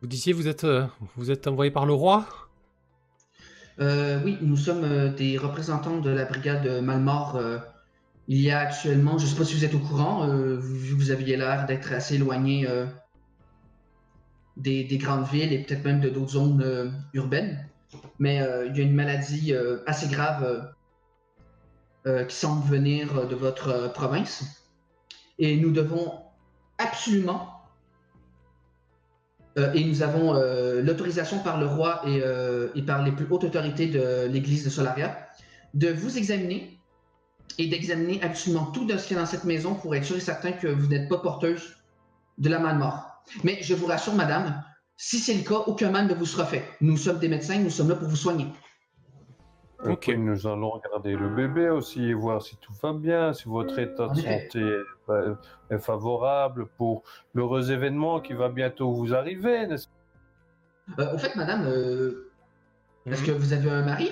vous 0.00 0.06
disiez 0.06 0.32
vous 0.32 0.48
êtes, 0.48 0.64
euh, 0.64 0.86
vous 1.16 1.30
êtes 1.30 1.46
envoyé 1.46 1.70
par 1.70 1.86
le 1.86 1.92
roi? 1.92 2.26
Euh, 3.80 4.20
oui, 4.24 4.38
nous 4.40 4.56
sommes 4.56 4.84
euh, 4.84 5.12
des 5.12 5.38
représentants 5.38 6.00
de 6.00 6.10
la 6.10 6.24
brigade 6.24 6.82
Malmort. 6.82 7.40
il 8.28 8.40
y 8.40 8.50
a 8.50 8.60
actuellement, 8.60 9.18
je 9.18 9.24
ne 9.24 9.30
sais 9.30 9.36
pas 9.36 9.44
si 9.44 9.54
vous 9.54 9.64
êtes 9.64 9.74
au 9.74 9.78
courant, 9.78 10.26
que 10.26 10.56
vous 10.58 11.10
aviez 11.10 11.36
l'air 11.36 11.66
d'être 11.66 11.92
assez 11.92 12.16
éloigné 12.16 12.66
des, 14.56 14.84
des 14.84 14.98
grandes 14.98 15.26
villes 15.28 15.52
et 15.52 15.62
peut-être 15.62 15.84
même 15.84 16.00
de 16.00 16.08
d'autres 16.08 16.32
zones 16.32 16.92
urbaines, 17.12 17.68
mais 18.18 18.36
il 18.68 18.76
y 18.76 18.80
a 18.80 18.82
une 18.82 18.94
maladie 18.94 19.54
assez 19.86 20.08
grave 20.08 20.72
qui 22.28 22.34
semble 22.34 22.66
venir 22.66 23.28
de 23.28 23.34
votre 23.36 23.92
province. 23.92 24.64
Et 25.38 25.56
nous 25.56 25.70
devons 25.70 26.12
absolument 26.78 27.55
euh, 29.58 29.72
et 29.72 29.84
nous 29.84 30.02
avons 30.02 30.34
euh, 30.34 30.82
l'autorisation 30.82 31.38
par 31.38 31.58
le 31.58 31.66
roi 31.66 32.02
et, 32.06 32.20
euh, 32.22 32.68
et 32.74 32.82
par 32.82 33.02
les 33.02 33.12
plus 33.12 33.26
hautes 33.30 33.44
autorités 33.44 33.86
de 33.86 34.26
l'église 34.26 34.64
de 34.64 34.70
Solaria 34.70 35.16
de 35.72 35.88
vous 35.88 36.18
examiner 36.18 36.78
et 37.58 37.66
d'examiner 37.66 38.22
absolument 38.22 38.66
tout 38.66 38.88
ce 38.88 39.06
qu'il 39.06 39.16
y 39.16 39.18
a 39.18 39.22
dans 39.22 39.28
cette 39.28 39.44
maison 39.44 39.74
pour 39.74 39.94
être 39.94 40.04
sûr 40.04 40.16
et 40.16 40.20
certain 40.20 40.52
que 40.52 40.66
vous 40.66 40.88
n'êtes 40.88 41.08
pas 41.08 41.18
porteuse 41.18 41.76
de 42.38 42.48
la 42.48 42.58
main 42.58 42.74
mort. 42.74 43.22
Mais 43.44 43.58
je 43.62 43.74
vous 43.74 43.86
rassure, 43.86 44.14
madame, 44.14 44.62
si 44.96 45.18
c'est 45.18 45.34
le 45.34 45.42
cas, 45.42 45.62
aucun 45.66 45.90
mal 45.90 46.06
ne 46.06 46.14
vous 46.14 46.26
sera 46.26 46.44
fait. 46.46 46.64
Nous 46.80 46.96
sommes 46.96 47.18
des 47.18 47.28
médecins, 47.28 47.58
nous 47.58 47.70
sommes 47.70 47.88
là 47.88 47.94
pour 47.94 48.08
vous 48.08 48.16
soigner. 48.16 48.46
Ok. 49.80 49.90
Ok, 49.90 50.08
nous 50.16 50.46
allons 50.46 50.70
regarder 50.70 51.14
le 51.16 51.28
bébé 51.28 51.68
aussi 51.68 52.04
et 52.04 52.14
voir 52.14 52.40
si 52.42 52.56
tout 52.56 52.72
va 52.82 52.92
bien, 52.92 53.32
si 53.34 53.44
votre 53.48 53.78
état 53.78 54.08
de 54.08 54.14
santé 54.14 54.60
est- 55.70 55.78
favorable 55.78 56.66
pour 56.78 57.02
l'heureux 57.34 57.70
événement 57.70 58.20
qui 58.20 58.32
va 58.32 58.48
bientôt 58.48 58.92
vous 58.92 59.14
arriver, 59.14 59.66
n'est-ce 59.66 59.88
pas? 60.96 61.02
Euh, 61.02 61.14
au 61.14 61.18
fait, 61.18 61.34
madame, 61.36 61.64
euh, 61.66 62.30
est-ce 63.06 63.20
Mhm. 63.20 63.26
que 63.26 63.32
vous 63.32 63.52
avez 63.52 63.70
un 63.70 63.82
mari? 63.82 64.10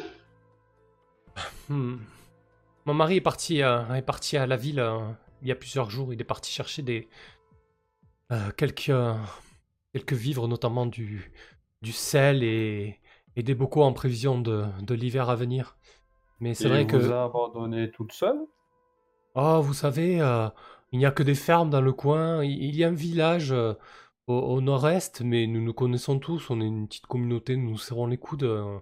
Hmm. 1.68 1.96
Mon 2.84 2.94
mari 2.94 3.16
est 3.16 3.20
parti, 3.20 3.62
euh, 3.62 3.94
est 3.94 4.02
parti 4.02 4.36
à 4.36 4.46
la 4.46 4.56
ville 4.56 4.80
euh, 4.80 4.98
il 5.42 5.48
y 5.48 5.52
a 5.52 5.54
plusieurs 5.54 5.90
jours. 5.90 6.12
Il 6.12 6.20
est 6.20 6.24
parti 6.24 6.52
chercher 6.52 6.82
des 6.82 7.08
euh, 8.32 8.50
quelques 8.56 8.88
euh, 8.90 9.14
quelques 9.92 10.12
vivres, 10.14 10.48
notamment 10.48 10.86
du 10.86 11.32
du 11.82 11.92
sel 11.92 12.42
et, 12.42 12.98
des 13.42 13.54
bocaux 13.54 13.82
en 13.82 13.92
prévision 13.92 14.40
de, 14.40 14.64
de 14.82 14.94
l'hiver 14.94 15.28
à 15.28 15.36
venir. 15.36 15.76
Mais 16.40 16.54
c'est 16.54 16.68
vrai 16.68 16.84
vous 16.84 16.90
que 16.98 17.10
a 17.10 17.24
abandonné 17.24 17.90
toute 17.90 18.12
seule? 18.12 18.38
Oh, 19.34 19.60
vous 19.60 19.74
savez, 19.74 20.20
euh, 20.20 20.48
il 20.92 20.98
n'y 20.98 21.06
a 21.06 21.10
que 21.10 21.22
des 21.22 21.34
fermes 21.34 21.70
dans 21.70 21.80
le 21.80 21.92
coin. 21.92 22.44
Il, 22.44 22.76
y 22.76 22.84
a 22.84 22.88
un 22.88 22.92
village 22.92 23.52
euh, 23.52 23.74
au, 24.26 24.34
au 24.34 24.60
nord-est, 24.60 25.22
mais 25.22 25.46
nous 25.46 25.60
nous 25.60 25.74
connaissons 25.74 26.18
tous. 26.18 26.50
On 26.50 26.60
est 26.60 26.66
une 26.66 26.86
petite 26.86 27.06
communauté, 27.06 27.56
nous 27.56 27.70
nous 27.70 27.78
serrons 27.78 28.06
les 28.06 28.18
coudes. 28.18 28.44
euh, 28.44 28.78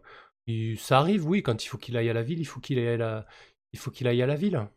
et 0.46 0.74
ça 0.76 0.98
arrive, 0.98 1.26
oui, 1.26 1.42
quand 1.42 1.64
il 1.64 1.68
faut 1.68 1.78
qu'il 1.78 1.96
aille 1.96 2.10
à 2.10 2.12
la 2.12 2.22
ville, 2.22 2.40
il 2.40 2.44
faut 2.44 2.60
qu'il 2.60 2.78
aille 2.78 2.88
à 2.88 2.96
la, 2.96 3.26
il 3.72 3.78
faut 3.78 3.90
qu'il 3.90 4.08
aille 4.08 4.22
à 4.22 4.26
la 4.26 4.34
ville. 4.34 4.68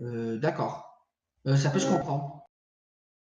Euh, 0.00 0.38
D'accord. 0.38 1.04
Euh, 1.46 1.56
ça 1.56 1.70
peut 1.70 1.78
se 1.78 1.90
comprendre. 1.90 2.46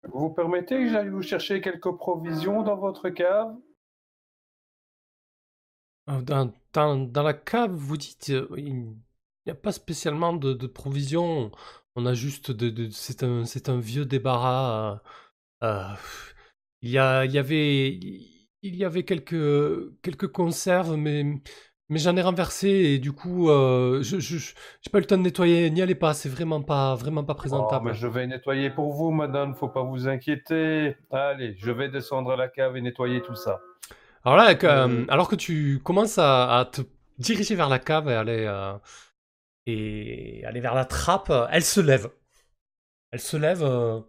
Vous 0.04 0.32
permettez 0.32 0.78
que 0.78 0.89
j'aille 0.89 1.10
vous 1.10 1.22
chercher 1.22 1.62
quelques 1.62 1.96
provisions 1.96 2.64
dans 2.64 2.76
votre 2.76 3.10
cave? 3.10 3.56
Dans, 6.08 6.52
dans, 6.74 6.97
dans 6.97 7.24
la 7.24 7.34
cave, 7.34 7.72
vous 7.72 7.97
dites, 7.97 8.30
euh, 8.32 8.47
il 8.58 8.95
n'y 9.45 9.52
a 9.52 9.56
pas 9.56 9.72
spécialement 9.72 10.34
de, 10.34 10.54
de 10.54 10.68
provisions. 10.68 11.52
On 11.95 12.06
a 12.06 12.14
juste 12.14 12.52
de, 12.52 12.70
de- 12.70 12.89
c'est 12.89 13.24
un, 13.24 13.45
c'est 13.45 13.70
un 13.70 13.80
vieux 13.80 14.06
débarras. 14.06 15.02
euh, 15.64 15.68
euh, 15.68 15.95
il 16.82 16.89
y 16.91 16.97
a, 16.99 17.26
il 17.26 17.32
y 17.32 17.38
avait, 17.39 17.89
il 17.93 18.76
y 18.76 18.84
avait 18.86 19.04
quelques, 19.06 20.02
quelques 20.02 20.28
conserves, 20.32 20.97
mais, 20.97 21.24
mais 21.89 21.99
j'en 21.99 22.16
ai 22.18 22.22
renversé 22.22 22.70
et 22.70 22.99
du 22.99 23.12
coup, 23.14 23.49
euh, 23.49 24.02
je, 24.04 24.20
j'ai 24.20 24.89
pas 24.91 24.97
eu 24.99 25.02
le 25.02 25.08
temps 25.08 25.18
de 25.18 25.24
nettoyer. 25.24 25.70
N'y 25.72 25.82
allez 25.82 25.95
pas, 25.95 26.14
c'est 26.14 26.30
vraiment 26.30 26.62
pas, 26.64 26.95
vraiment 26.95 27.24
pas 27.24 27.36
Oh, 27.52 27.80
présentable. 27.80 27.84
mais 27.84 27.93
je 27.93 28.08
vais 28.08 28.26
nettoyer 28.26 28.72
pour 28.72 28.93
vous, 28.93 29.12
madame, 29.12 29.54
faut 29.56 29.70
pas 29.70 29.84
vous 29.84 30.08
inquiéter. 30.08 30.95
Allez, 31.12 31.56
je 31.58 31.70
vais 31.72 31.89
descendre 31.89 32.32
à 32.32 32.36
la 32.36 32.47
cave 32.47 32.78
et 32.78 32.82
nettoyer 32.82 33.22
tout 33.22 33.36
ça. 33.36 33.60
Alors 34.24 34.38
là, 34.38 34.56
que- 34.56 34.68
euh, 34.68 34.88
Euh. 34.88 35.06
alors 35.10 35.28
que 35.28 35.36
tu 35.36 35.80
commences 35.84 36.18
à, 36.18 36.60
à 36.60 36.66
te 36.66 36.82
diriger 37.18 37.56
vers 37.56 37.70
la 37.70 37.80
cave 37.80 38.10
et 38.10 38.14
aller, 38.16 38.46
euh, 38.48 38.74
et 39.68 40.44
aller 40.46 40.60
vers 40.62 40.76
la 40.76 40.86
trappe, 40.86 41.32
elle 41.52 41.64
se 41.64 41.82
lève. 41.82 42.12
Elle 43.12 43.22
se 43.22 43.38
lève, 43.38 43.64
euh, 43.64 44.02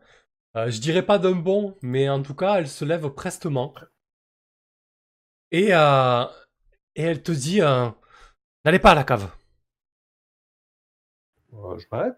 je 0.56 0.80
dirais 0.80 1.02
pas 1.06 1.18
d'un 1.18 1.32
bond, 1.36 1.76
mais 1.82 2.08
en 2.08 2.22
tout 2.22 2.34
cas, 2.34 2.56
elle 2.58 2.68
se 2.68 2.84
lève 2.84 3.10
prestement. 3.10 3.74
Et, 5.52 5.70
et 6.96 7.02
elle 7.02 7.22
te 7.22 7.32
dit, 7.32 7.60
n'allez 8.64 8.78
pas 8.80 8.92
à 8.92 8.94
la 8.94 9.04
cave. 9.04 9.30
Euh, 11.54 11.78
je 11.78 11.86
m'arrête. 11.90 12.16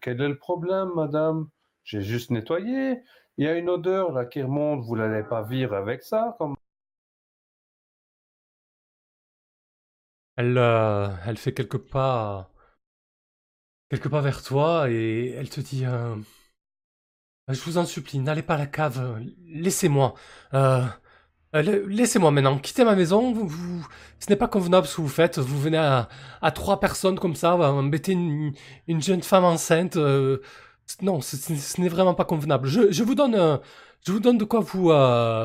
Quel 0.00 0.20
est 0.22 0.28
le 0.28 0.38
problème, 0.38 0.90
madame? 0.94 1.48
J'ai 1.82 2.00
juste 2.02 2.30
nettoyé. 2.30 3.02
Il 3.36 3.44
y 3.44 3.48
a 3.48 3.54
une 3.58 3.68
odeur 3.68 4.12
là 4.12 4.24
qui 4.24 4.42
remonte, 4.42 4.84
vous 4.84 4.96
n'allez 4.96 5.22
pas 5.24 5.42
vivre 5.42 5.74
avec 5.74 6.02
ça. 6.02 6.36
Elle, 10.36 10.58
euh, 10.58 11.08
elle 11.26 11.36
fait 11.38 11.52
quelques 11.54 11.78
pas, 11.78 12.50
quelques 13.90 14.08
pas 14.08 14.20
vers 14.20 14.42
toi 14.42 14.90
et 14.90 15.30
elle 15.30 15.48
te 15.48 15.60
dit 15.60 15.84
euh, 15.86 16.16
Je 17.48 17.60
vous 17.62 17.78
en 17.78 17.86
supplie, 17.86 18.18
n'allez 18.18 18.42
pas 18.42 18.54
à 18.54 18.58
la 18.58 18.66
cave, 18.66 19.20
laissez-moi. 19.46 20.14
Euh, 20.54 20.82
euh, 21.54 21.62
la- 21.62 21.78
laissez-moi 21.86 22.30
maintenant, 22.32 22.58
quittez 22.58 22.84
ma 22.84 22.96
maison. 22.96 23.32
Vous, 23.32 23.46
vous- 23.46 23.86
ce 24.18 24.28
n'est 24.30 24.36
pas 24.36 24.48
convenable 24.48 24.86
ce 24.88 24.96
que 24.96 25.02
vous 25.02 25.08
faites. 25.08 25.38
Vous 25.38 25.60
venez 25.60 25.78
à, 25.78 26.08
trois 26.52 26.80
personnes 26.80 27.18
comme 27.18 27.36
ça, 27.36 27.54
embêter 27.56 28.12
une, 28.12 28.52
une 28.88 29.02
jeune 29.02 29.22
femme 29.22 29.44
enceinte. 29.44 29.96
euh, 29.96 30.38
non, 31.02 31.20
ce, 31.20 31.80
n'est 31.80 31.88
vraiment 31.88 32.14
pas 32.14 32.24
convenable. 32.24 32.68
Je, 32.68 32.90
je 32.92 33.02
vous 33.04 33.14
donne, 33.14 33.34
euh, 33.36 33.56
je 34.06 34.12
vous 34.12 34.20
donne 34.20 34.38
de 34.38 34.44
quoi 34.44 34.60
vous, 34.60 34.84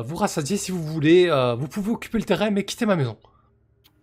vous 0.04 0.16
rassasier 0.16 0.56
si 0.56 0.72
vous 0.72 0.82
voulez. 0.82 1.28
vous 1.58 1.68
pouvez 1.68 1.92
occuper 1.92 2.18
le 2.18 2.24
terrain, 2.24 2.50
mais 2.50 2.64
quittez 2.64 2.86
ma 2.86 2.96
maison. 2.96 3.16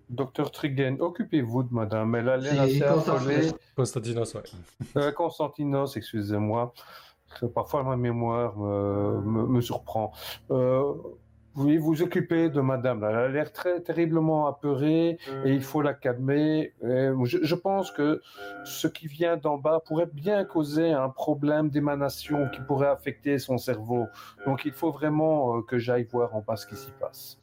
Docteur 0.10 0.52
Trigen, 0.52 0.98
occupez-vous 1.02 1.64
de 1.64 1.74
madame. 1.74 2.16
Elle 2.16 2.30
a 2.30 2.38
l'air 2.38 2.62
assez 2.62 2.80
Constantinos. 2.80 3.10
affolée. 3.10 3.52
Constantinos, 3.76 4.36
ouais. 4.36 4.42
Euh, 4.98 5.12
Constantinos, 5.12 5.98
excusez-moi. 5.98 6.74
Parfois 7.54 7.84
ma 7.84 7.98
mémoire 7.98 8.58
me, 8.58 9.20
me- 9.22 9.48
me 9.48 9.62
surprend. 9.62 10.14
Euh, 10.50 10.94
oui, 11.58 11.76
vous 11.78 12.02
occupez 12.02 12.50
de 12.50 12.62
madame. 12.62 13.04
Elle 13.04 13.16
a 13.16 13.28
l'air 13.28 13.52
très 13.52 13.82
terriblement 13.82 14.48
apeurée 14.48 15.18
et 15.44 15.54
il 15.54 15.62
faut 15.64 15.82
la 15.82 15.94
calmer. 15.94 16.72
Et 16.84 17.10
je, 17.26 17.40
je 17.44 17.56
pense 17.56 17.92
que 17.92 18.22
ce 18.64 18.88
qui 18.88 19.08
vient 19.08 19.36
d'en 19.36 19.58
bas 19.58 19.82
pourrait 19.86 20.06
bien 20.12 20.46
causer 20.46 20.92
un 20.94 21.10
problème 21.10 21.70
d'émanation 21.70 22.48
qui 22.54 22.62
pourrait 22.62 22.88
affecter 22.88 23.40
son 23.40 23.58
cerveau. 23.58 24.06
Donc 24.46 24.64
il 24.66 24.72
faut 24.72 24.92
vraiment 24.92 25.58
euh, 25.58 25.62
que 25.64 25.78
j'aille 25.80 26.06
voir 26.10 26.34
en 26.36 26.42
bas 26.42 26.56
ce 26.56 26.66
qui 26.68 26.76
s'y 26.78 26.92
passe. 26.92 27.38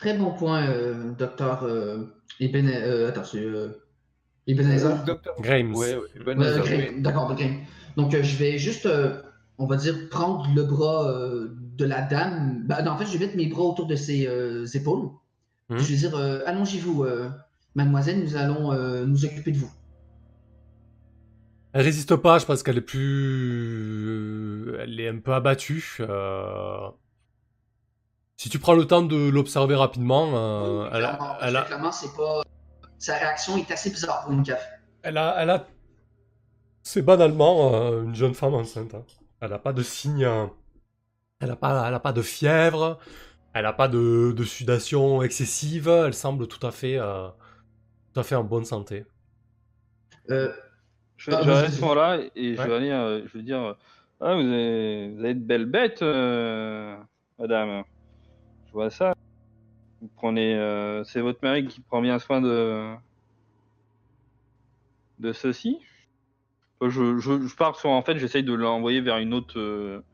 Très 0.00 0.16
bon 0.16 0.30
point, 0.32 0.66
euh, 0.66 1.12
docteur 1.12 1.62
euh, 1.64 2.06
Ibn... 2.40 2.66
euh, 2.68 3.08
attends, 3.08 3.24
c'est 3.24 3.44
euh, 3.44 3.68
Ebenezer. 4.46 5.04
Docteur 5.04 5.34
Grimes. 5.40 5.74
Oui, 5.76 5.88
oui, 5.88 6.08
Euh, 6.16 6.20
Ebenezer, 6.22 6.64
Grim, 6.64 6.80
oui. 6.96 7.02
D'accord, 7.02 7.28
de 7.28 7.34
Grim. 7.34 7.56
Donc, 7.96 8.14
euh, 8.14 8.22
je 8.22 8.36
vais 8.36 8.56
juste, 8.56 8.86
euh, 8.86 9.20
on 9.58 9.66
va 9.66 9.76
dire, 9.76 10.08
prendre 10.08 10.48
le 10.54 10.62
bras 10.64 11.10
euh, 11.10 11.48
de 11.76 11.84
la 11.84 12.00
dame. 12.00 12.62
Bah, 12.66 12.80
non, 12.82 12.92
en 12.92 12.96
fait, 12.98 13.04
je 13.06 13.12
vais 13.18 13.26
mettre 13.26 13.36
mes 13.36 13.46
bras 13.48 13.62
autour 13.64 13.86
de 13.86 13.94
ses 13.94 14.26
euh, 14.26 14.64
épaules. 14.72 15.10
Mhm. 15.68 15.78
Je 15.78 15.84
vais 15.92 15.96
dire, 15.96 16.16
euh, 16.16 16.40
allongez-vous, 16.46 17.04
euh, 17.04 17.28
mademoiselle, 17.74 18.20
nous 18.24 18.36
allons 18.36 18.72
euh, 18.72 19.04
nous 19.04 19.24
occuper 19.26 19.52
de 19.52 19.58
vous. 19.58 19.70
Elle 21.72 21.82
résiste 21.84 22.16
pas, 22.16 22.38
je 22.38 22.46
pense 22.46 22.62
qu'elle 22.62 22.78
est 22.78 22.80
plus. 22.80 24.74
Elle 24.80 24.98
est 24.98 25.08
un 25.08 25.18
peu 25.18 25.32
abattue. 25.34 25.98
euh. 26.00 26.88
Si 28.40 28.48
tu 28.48 28.58
prends 28.58 28.72
le 28.72 28.86
temps 28.86 29.02
de 29.02 29.28
l'observer 29.28 29.74
rapidement, 29.74 30.30
euh, 30.34 30.84
Oui, 30.84 30.88
elle, 30.94 31.04
a, 31.04 31.38
elle, 31.42 31.56
a, 31.56 31.62
clairement, 31.64 31.92
c'est 31.92 32.16
pas. 32.16 32.40
Sa 32.96 33.16
réaction 33.18 33.58
est 33.58 33.70
assez 33.70 33.90
bizarre 33.90 34.22
pour 34.24 34.32
une 34.32 34.42
caf. 34.42 34.66
elle 35.02 35.18
a, 35.18 35.34
elle 35.42 35.50
a- 35.50 35.66
C'est 36.82 37.02
banalement 37.02 37.74
euh, 37.74 38.04
une 38.04 38.14
jeune 38.14 38.32
femme 38.32 38.54
enceinte. 38.54 38.94
hein. 38.94 39.04
Elle 39.42 39.52
a 39.52 39.58
pas 39.58 39.74
de 39.74 39.82
signe. 39.82 40.26
Elle 41.40 41.50
a 41.50 41.56
pas, 41.56 41.86
elle 41.86 41.92
a 41.92 42.00
pas 42.00 42.14
de 42.14 42.22
fièvre. 42.22 42.98
Elle 43.52 43.66
a 43.66 43.74
pas 43.74 43.88
de, 43.88 44.32
de 44.34 44.44
sudation 44.44 45.20
excessive. 45.22 45.88
Elle 45.88 46.14
semble 46.14 46.48
tout 46.48 46.66
à 46.66 46.70
fait, 46.70 46.96
euh, 46.96 47.28
tout 48.14 48.20
à 48.20 48.22
fait 48.22 48.36
en 48.36 48.44
bonne 48.44 48.64
santé. 48.64 49.04
Euh, 50.30 50.50
Je 51.18 51.30
vais, 51.30 51.36
à 51.36 51.70
ce 51.70 51.78
moment-là 51.82 52.16
et 52.34 52.56
je 52.56 52.62
vais 52.62 52.74
aller, 52.74 53.22
je 53.26 53.36
vais 53.36 53.44
dire, 53.44 53.76
ah, 54.18 54.34
vous 54.34 54.40
avez, 54.40 55.10
vous 55.12 55.20
avez 55.24 55.34
de 55.34 55.44
belles 55.44 55.66
bêtes, 55.66 56.00
euh, 56.00 56.96
madame. 57.38 57.84
Je 58.70 58.74
vois 58.74 58.90
ça. 58.90 59.16
Vous 60.00 60.08
prenez, 60.14 60.54
euh, 60.54 61.02
c'est 61.02 61.20
votre 61.20 61.40
mari 61.42 61.66
qui 61.66 61.80
prend 61.80 62.00
bien 62.00 62.20
soin 62.20 62.40
de, 62.40 62.94
de 65.18 65.32
ceci. 65.32 65.80
Euh, 66.80 66.88
Je, 66.88 67.18
je, 67.18 67.46
je 67.48 67.56
pars 67.56 67.74
sur, 67.74 67.90
en 67.90 68.02
fait, 68.02 68.16
j'essaye 68.16 68.44
de 68.44 68.54
l'envoyer 68.54 69.00
vers 69.00 69.18
une 69.18 69.34
autre, 69.34 69.58
euh, 69.58 70.04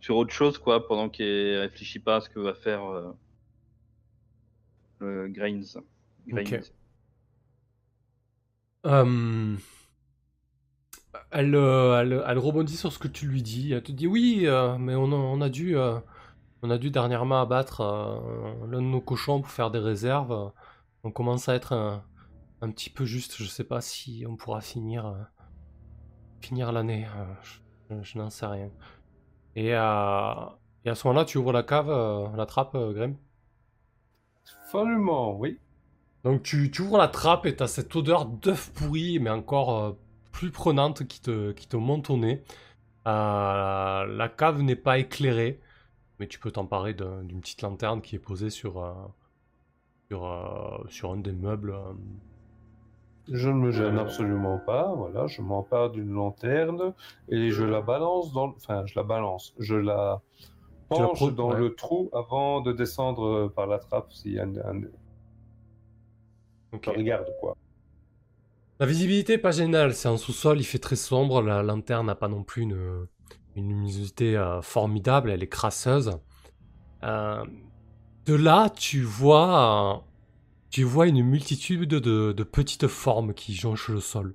sur 0.00 0.16
autre 0.16 0.32
chose, 0.32 0.56
quoi, 0.56 0.88
pendant 0.88 1.10
qu'il 1.10 1.58
réfléchit 1.58 1.98
pas 1.98 2.16
à 2.16 2.20
ce 2.22 2.30
que 2.30 2.40
va 2.40 2.54
faire 2.54 2.82
euh, 2.86 3.12
le 5.00 5.28
Grains. 5.28 5.60
Elle, 11.30 11.54
elle, 11.54 12.24
elle 12.26 12.38
rebondit 12.38 12.76
sur 12.76 12.90
ce 12.90 12.98
que 12.98 13.08
tu 13.08 13.26
lui 13.26 13.42
dis. 13.42 13.74
Elle 13.74 13.82
te 13.82 13.92
dit 13.92 14.06
oui, 14.06 14.46
mais 14.78 14.94
on 14.94 15.42
a, 15.42 15.44
a 15.44 15.48
dû, 15.50 15.76
on 16.62 16.70
a 16.70 16.78
dû 16.78 16.90
dernièrement 16.90 17.40
abattre 17.40 17.80
euh, 17.80 18.66
l'un 18.66 18.78
de 18.78 18.86
nos 18.86 19.00
cochons 19.00 19.40
pour 19.40 19.50
faire 19.50 19.70
des 19.70 19.78
réserves. 19.78 20.52
On 21.04 21.10
commence 21.10 21.48
à 21.48 21.54
être 21.54 21.72
un, 21.72 22.04
un 22.60 22.70
petit 22.70 22.90
peu 22.90 23.04
juste. 23.04 23.36
Je 23.36 23.44
sais 23.44 23.64
pas 23.64 23.80
si 23.80 24.24
on 24.28 24.36
pourra 24.36 24.60
finir, 24.60 25.06
euh, 25.06 25.22
finir 26.40 26.72
l'année. 26.72 27.06
euh, 27.06 27.24
je 27.42 28.02
je 28.02 28.18
n'en 28.18 28.30
sais 28.30 28.46
rien. 28.46 28.70
Et 29.56 29.74
à, 29.74 30.58
et 30.84 30.90
à 30.90 30.94
ce 30.94 31.06
moment-là, 31.08 31.24
tu 31.24 31.38
ouvres 31.38 31.52
la 31.52 31.62
cave, 31.62 31.88
la 32.36 32.46
trappe, 32.46 32.76
Graham? 32.76 33.16
Absolument, 34.64 35.36
oui. 35.38 35.58
Donc 36.24 36.42
tu, 36.42 36.70
tu 36.70 36.82
ouvres 36.82 36.98
la 36.98 37.08
trappe 37.08 37.46
et 37.46 37.56
tu 37.56 37.62
as 37.62 37.68
cette 37.68 37.94
odeur 37.96 38.26
d'œuf 38.26 38.72
pourri, 38.74 39.18
mais 39.18 39.30
encore 39.30 39.78
euh, 39.78 39.92
plus 40.32 40.50
prenante 40.50 41.06
qui 41.06 41.20
te, 41.22 41.52
qui 41.52 41.66
te 41.68 41.76
monte 41.76 42.10
au 42.10 42.16
nez. 42.16 42.42
Euh, 43.06 44.04
la 44.04 44.28
cave 44.28 44.60
n'est 44.60 44.76
pas 44.76 44.98
éclairée, 44.98 45.60
mais 46.18 46.26
tu 46.28 46.38
peux 46.38 46.50
t'emparer 46.50 46.94
d'un- 46.94 47.22
d'une 47.24 47.40
petite 47.40 47.62
lanterne 47.62 48.00
qui 48.02 48.16
est 48.16 48.18
posée 48.20 48.50
sur, 48.50 48.82
euh, 48.82 48.92
sur, 50.08 50.24
euh, 50.24 50.78
sur 50.88 51.12
un 51.12 51.18
des 51.18 51.32
meubles. 51.32 51.72
euh. 51.72 51.92
Je 53.30 53.48
ne 53.48 53.54
me 53.54 53.70
gêne 53.70 53.98
absolument 53.98 54.58
pas. 54.58 54.94
Voilà, 54.94 55.26
je 55.26 55.42
m'empare 55.42 55.90
d'une 55.90 56.10
lanterne 56.12 56.94
et 57.28 57.50
je 57.50 57.64
la 57.64 57.82
balance 57.82 58.32
dans. 58.32 58.54
Enfin, 58.56 58.86
je 58.86 58.94
la 58.96 59.02
balance. 59.02 59.54
Je 59.58 59.74
la 59.74 60.22
penche 60.88 61.22
dans 61.34 61.50
ouais. 61.50 61.58
le 61.60 61.74
trou 61.74 62.08
avant 62.14 62.62
de 62.62 62.72
descendre 62.72 63.48
par 63.48 63.66
la 63.66 63.78
trappe 63.78 64.12
s'il 64.12 64.32
y 64.32 64.38
a 64.38 64.44
un, 64.44 64.56
un- 64.56 64.80
regarde 66.86 67.28
quoi. 67.40 67.56
La 68.80 68.86
visibilité 68.86 69.34
est 69.34 69.38
pas 69.38 69.50
géniale, 69.50 69.94
c'est 69.94 70.08
en 70.08 70.16
sous-sol, 70.16 70.58
il 70.60 70.64
fait 70.64 70.78
très 70.78 70.96
sombre, 70.96 71.42
la 71.42 71.62
lanterne 71.62 72.06
n'a 72.06 72.14
pas 72.14 72.28
non 72.28 72.44
plus 72.44 72.62
une, 72.62 73.06
une 73.58 73.68
luminosité 73.68 74.36
euh, 74.36 74.62
formidable, 74.62 75.30
elle 75.30 75.42
est 75.42 75.48
crasseuse. 75.48 76.18
Euh, 77.02 77.44
de 78.26 78.34
là, 78.34 78.70
tu 78.70 79.02
vois, 79.02 79.96
euh, 79.96 80.00
tu 80.70 80.84
vois 80.84 81.06
une 81.06 81.22
multitude 81.22 81.88
de, 81.88 82.32
de 82.32 82.42
petites 82.44 82.86
formes 82.86 83.34
qui 83.34 83.54
jonchent 83.54 83.88
le 83.88 84.00
sol. 84.00 84.34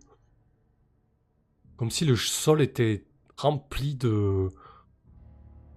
Comme 1.78 1.90
si 1.90 2.06
le 2.06 2.16
sol 2.16 2.62
était 2.62 3.06
rempli 3.38 3.96
de, 3.96 4.50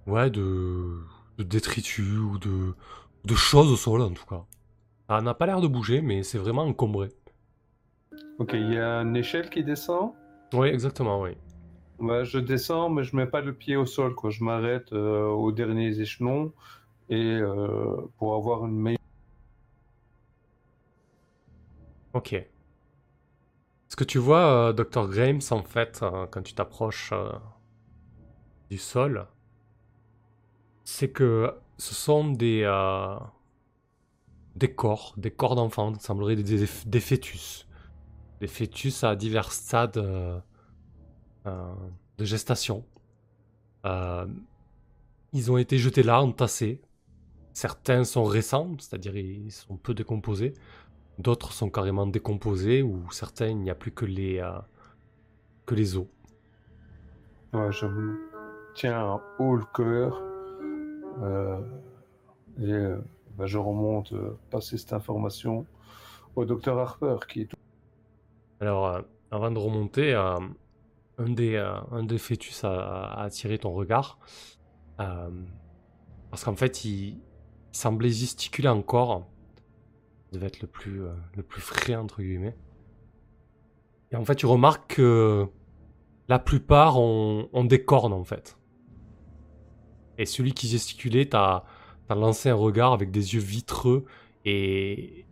ouais, 0.07 0.30
de, 0.30 1.01
de 1.38 1.42
détritus 1.42 2.18
ou 2.18 2.38
de, 2.38 2.74
de 3.24 3.34
choses 3.34 3.72
au 3.72 3.76
sol 3.76 4.03
en 4.03 4.12
tout 4.12 4.26
cas. 4.26 4.44
Ça 5.09 5.20
n'a 5.20 5.34
pas 5.34 5.47
l'air 5.47 5.61
de 5.61 5.68
bouger, 5.68 6.01
mais 6.03 6.22
c'est 6.22 6.38
vraiment 6.38 6.62
encombré. 6.62 7.09
Ok, 8.38 8.51
il 8.55 8.72
y 8.72 8.78
a 8.78 9.03
une 9.03 9.16
échelle 9.16 9.49
qui 9.51 9.64
descend. 9.64 10.12
Oui, 10.53 10.68
exactement, 10.68 11.20
oui. 11.22 11.30
Je 12.01 12.38
descends, 12.38 12.90
mais 12.90 13.05
je 13.05 13.16
mets 13.16 13.26
pas 13.26 13.40
le 13.40 13.55
pied 13.55 13.76
au 13.76 13.86
sol. 13.86 14.14
Quoi. 14.14 14.30
Je 14.30 14.44
m'arrête 14.44 14.92
euh, 14.92 15.26
aux 15.28 15.53
derniers 15.53 15.99
échelons 16.01 16.53
et 17.09 17.36
euh, 17.36 17.97
pour 18.18 18.34
avoir 18.34 18.66
une 18.66 18.78
meilleure. 18.78 18.99
Ok. 22.12 22.34
Ce 23.88 23.97
que 23.97 24.05
tu 24.05 24.18
vois, 24.18 24.68
euh, 24.68 24.72
Dr. 24.72 25.09
Grimes, 25.09 25.40
en 25.51 25.62
fait, 25.62 26.05
quand 26.30 26.42
tu 26.42 26.55
t'approches 26.55 27.14
du 28.68 28.78
sol, 28.78 29.26
c'est 30.84 31.11
que 31.11 31.55
ce 31.78 31.94
sont 31.94 32.30
des, 32.30 32.64
des 34.55 34.74
corps, 34.74 35.14
des 35.16 35.30
corps 35.30 35.55
d'enfants, 35.55 35.94
semblerait 35.99 36.36
des, 36.36 36.66
des, 36.86 37.01
fœtus. 37.01 37.66
Des 38.40 38.49
fœtus 38.49 39.03
à 39.05 39.16
divers 39.16 39.53
stades 39.53 40.42
de 41.47 42.24
gestation. 42.24 42.84
Euh, 43.84 44.26
ils 45.32 45.51
ont 45.51 45.59
été 45.59 45.78
jetés 45.78 46.03
là, 46.03 46.22
entassés. 46.22 46.80
Certains 47.53 48.05
sont 48.05 48.24
récents, 48.24 48.76
c'est-à-dire 48.78 49.16
ils 49.16 49.53
sont 49.53 49.76
peu 49.76 49.94
décomposés. 49.94 50.55
D'autres 51.18 51.53
sont 51.53 51.70
carrément 51.70 52.07
décomposés 52.07 52.82
ou 52.82 53.11
certains, 53.11 53.49
il 53.49 53.59
n'y 53.59 53.70
a 53.70 53.74
plus 53.74 53.92
que 53.92 54.05
les, 54.05 54.38
euh, 54.38 54.59
que 55.64 55.74
les 55.74 55.97
os. 55.97 56.07
Ouais, 57.53 57.72
je 57.72 57.86
me 57.86 58.18
tiens 58.74 59.12
un 59.12 59.20
haut 59.38 59.57
le 59.57 59.64
cœur 59.74 60.20
euh, 61.22 61.61
et 62.59 62.70
euh, 62.70 62.99
bah, 63.36 63.47
je 63.47 63.57
remonte 63.57 64.12
euh, 64.12 64.36
passer 64.51 64.76
cette 64.76 64.92
information 64.92 65.66
au 66.34 66.44
docteur 66.44 66.78
Harper 66.78 67.16
qui 67.28 67.42
est 67.42 67.47
tout. 67.47 67.57
Alors, 68.61 68.86
euh, 68.86 69.01
avant 69.30 69.51
de 69.51 69.59
remonter, 69.59 70.12
euh, 70.14 70.36
un, 71.18 71.30
des, 71.30 71.54
euh, 71.54 71.74
un 71.90 72.04
des 72.04 72.18
fœtus 72.18 72.64
a, 72.64 73.12
attiré 73.20 73.58
ton 73.58 73.72
regard. 73.72 74.18
Euh, 75.00 75.30
parce 76.30 76.44
qu'en 76.44 76.56
fait, 76.56 76.84
il, 76.84 77.20
semblait 77.72 78.10
gesticuler 78.10 78.68
encore. 78.68 79.26
Il 80.30 80.36
devait 80.36 80.46
être 80.46 80.62
le 80.62 80.66
plus, 80.66 81.02
euh, 81.02 81.12
le 81.36 81.42
plus 81.42 81.60
frais, 81.60 81.94
entre 81.94 82.22
guillemets. 82.22 82.56
Et 84.12 84.16
en 84.16 84.24
fait, 84.24 84.36
tu 84.36 84.46
remarques 84.46 84.94
que 84.96 85.46
la 86.28 86.38
plupart 86.38 86.98
ont, 86.98 87.50
ont 87.52 87.64
des 87.64 87.84
cornes, 87.84 88.14
en 88.14 88.24
fait. 88.24 88.58
Et 90.16 90.24
celui 90.24 90.54
qui 90.54 90.68
gesticulait, 90.68 91.26
t'as 91.26 91.64
as 92.08 92.14
lancé 92.14 92.48
un 92.48 92.54
regard 92.54 92.92
avec 92.92 93.10
des 93.10 93.34
yeux 93.34 93.40
vitreux 93.40 94.04
et 94.44 95.26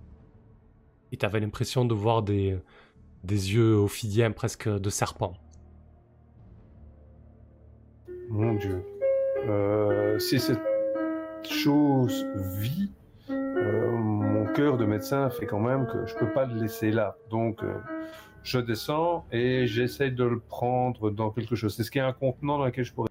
et 1.12 1.16
t'avais 1.16 1.38
l'impression 1.38 1.84
de 1.84 1.94
voir 1.94 2.24
des, 2.24 2.58
des 3.22 3.54
yeux 3.54 3.74
ophidiens 3.76 4.32
presque 4.32 4.68
de 4.68 4.90
serpent. 4.90 5.34
Mon 8.28 8.54
Dieu. 8.54 8.82
Euh, 9.48 10.18
si 10.18 10.40
cette 10.40 10.60
chose 11.48 12.26
vit, 12.58 12.90
euh, 13.30 13.90
mon 13.96 14.46
cœur 14.52 14.76
de 14.76 14.84
médecin 14.84 15.30
fait 15.30 15.46
quand 15.46 15.60
même 15.60 15.86
que 15.86 16.06
je 16.06 16.14
peux 16.16 16.32
pas 16.32 16.46
le 16.46 16.54
laisser 16.60 16.90
là. 16.90 17.16
Donc, 17.30 17.62
euh, 17.62 17.74
je 18.42 18.58
descends 18.58 19.26
et 19.32 19.66
j'essaye 19.66 20.12
de 20.12 20.24
le 20.24 20.38
prendre 20.40 21.10
dans 21.10 21.30
quelque 21.30 21.54
chose. 21.56 21.74
C'est 21.76 21.82
ce 21.84 21.90
qui 21.90 21.98
est 21.98 22.02
un 22.02 22.12
contenant 22.12 22.58
dans 22.58 22.64
lequel 22.66 22.84
je 22.84 22.92
pourrais. 22.92 23.08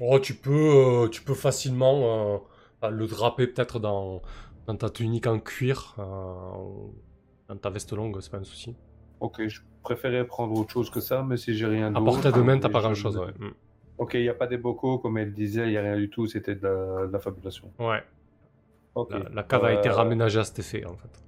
Oh, 0.00 0.18
tu 0.18 0.34
peux, 0.34 1.08
tu 1.12 1.22
peux 1.22 1.34
facilement 1.34 2.40
le 2.82 3.06
draper 3.06 3.46
peut-être 3.46 3.78
dans, 3.78 4.20
dans 4.66 4.74
ta 4.74 4.90
tunique 4.90 5.26
en 5.26 5.38
cuir, 5.38 5.94
dans 5.98 7.56
ta 7.60 7.70
veste 7.70 7.92
longue, 7.92 8.18
c'est 8.20 8.30
pas 8.32 8.38
un 8.38 8.44
souci. 8.44 8.74
Ok, 9.20 9.46
je 9.46 9.60
préférais 9.84 10.26
prendre 10.26 10.58
autre 10.58 10.72
chose 10.72 10.90
que 10.90 10.98
ça, 11.00 11.22
mais 11.22 11.36
si 11.36 11.54
j'ai 11.54 11.66
rien 11.66 11.94
À 11.94 12.00
portée 12.00 12.32
de 12.32 12.40
main, 12.40 12.58
t'as 12.58 12.68
pas 12.68 12.80
je- 12.80 12.84
grand 12.86 12.94
chose, 12.94 13.16
ouais. 13.16 13.32
Ok, 14.02 14.14
il 14.14 14.22
n'y 14.22 14.28
a 14.28 14.34
pas 14.34 14.46
des 14.46 14.58
bocaux 14.58 14.98
comme 14.98 15.16
elle 15.18 15.32
disait, 15.32 15.66
il 15.68 15.70
n'y 15.70 15.76
a 15.78 15.82
rien 15.82 15.96
du 15.96 16.10
tout, 16.10 16.26
c'était 16.26 16.54
de 16.56 16.62
la, 16.66 17.06
de 17.06 17.12
la 17.12 17.18
fabulation. 17.20 17.72
Ouais, 17.78 18.02
Ok. 18.94 19.14
la, 19.14 19.28
la 19.30 19.44
cave 19.44 19.64
a 19.64 19.72
été 19.74 19.88
Euh, 19.88 19.92
raménagée 19.92 20.40
à 20.40 20.44
cet 20.44 20.58
effet, 20.60 20.84
en 20.86 20.96
fait. 20.96 21.22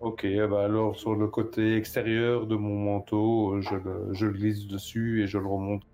Ok, 0.00 0.24
ben 0.26 0.52
alors 0.58 0.96
sur 0.98 1.14
le 1.14 1.26
côté 1.28 1.74
extérieur 1.76 2.46
de 2.46 2.54
mon 2.56 2.76
manteau, 2.78 3.54
euh, 3.56 3.60
je 3.62 3.76
le, 3.76 4.08
je 4.12 4.26
le 4.26 4.32
glisse 4.32 4.66
dessus 4.66 5.22
et 5.22 5.26
je 5.26 5.38
le 5.38 5.46
remonte. 5.46 5.84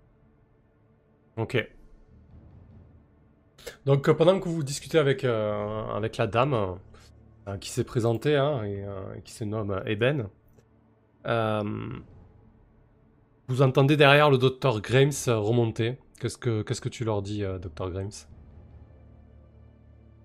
Ok. 1.35 1.55
Donc, 3.85 4.07
euh, 4.09 4.13
pendant 4.13 4.39
que 4.39 4.49
vous 4.49 4.63
discutez 4.63 4.97
avec, 4.99 5.23
euh, 5.23 5.85
avec 5.95 6.17
la 6.17 6.27
dame 6.27 6.77
euh, 7.47 7.57
qui 7.59 7.69
s'est 7.71 7.83
présentée 7.85 8.35
hein, 8.37 8.63
et 8.65 8.85
qui 9.23 9.33
se 9.33 9.43
nomme 9.43 9.81
Eben, 9.87 10.29
vous 13.49 13.61
entendez 13.61 13.97
derrière 13.97 14.29
le 14.29 14.37
docteur 14.37 14.79
Grimes 14.81 15.11
remonter. 15.27 15.97
Qu'est-ce 16.19 16.37
que, 16.37 16.61
qu'est-ce 16.63 16.81
que 16.81 16.89
tu 16.89 17.03
leur 17.03 17.21
dis, 17.21 17.43
euh, 17.43 17.59
docteur 17.59 17.91
Grimes? 17.91 18.09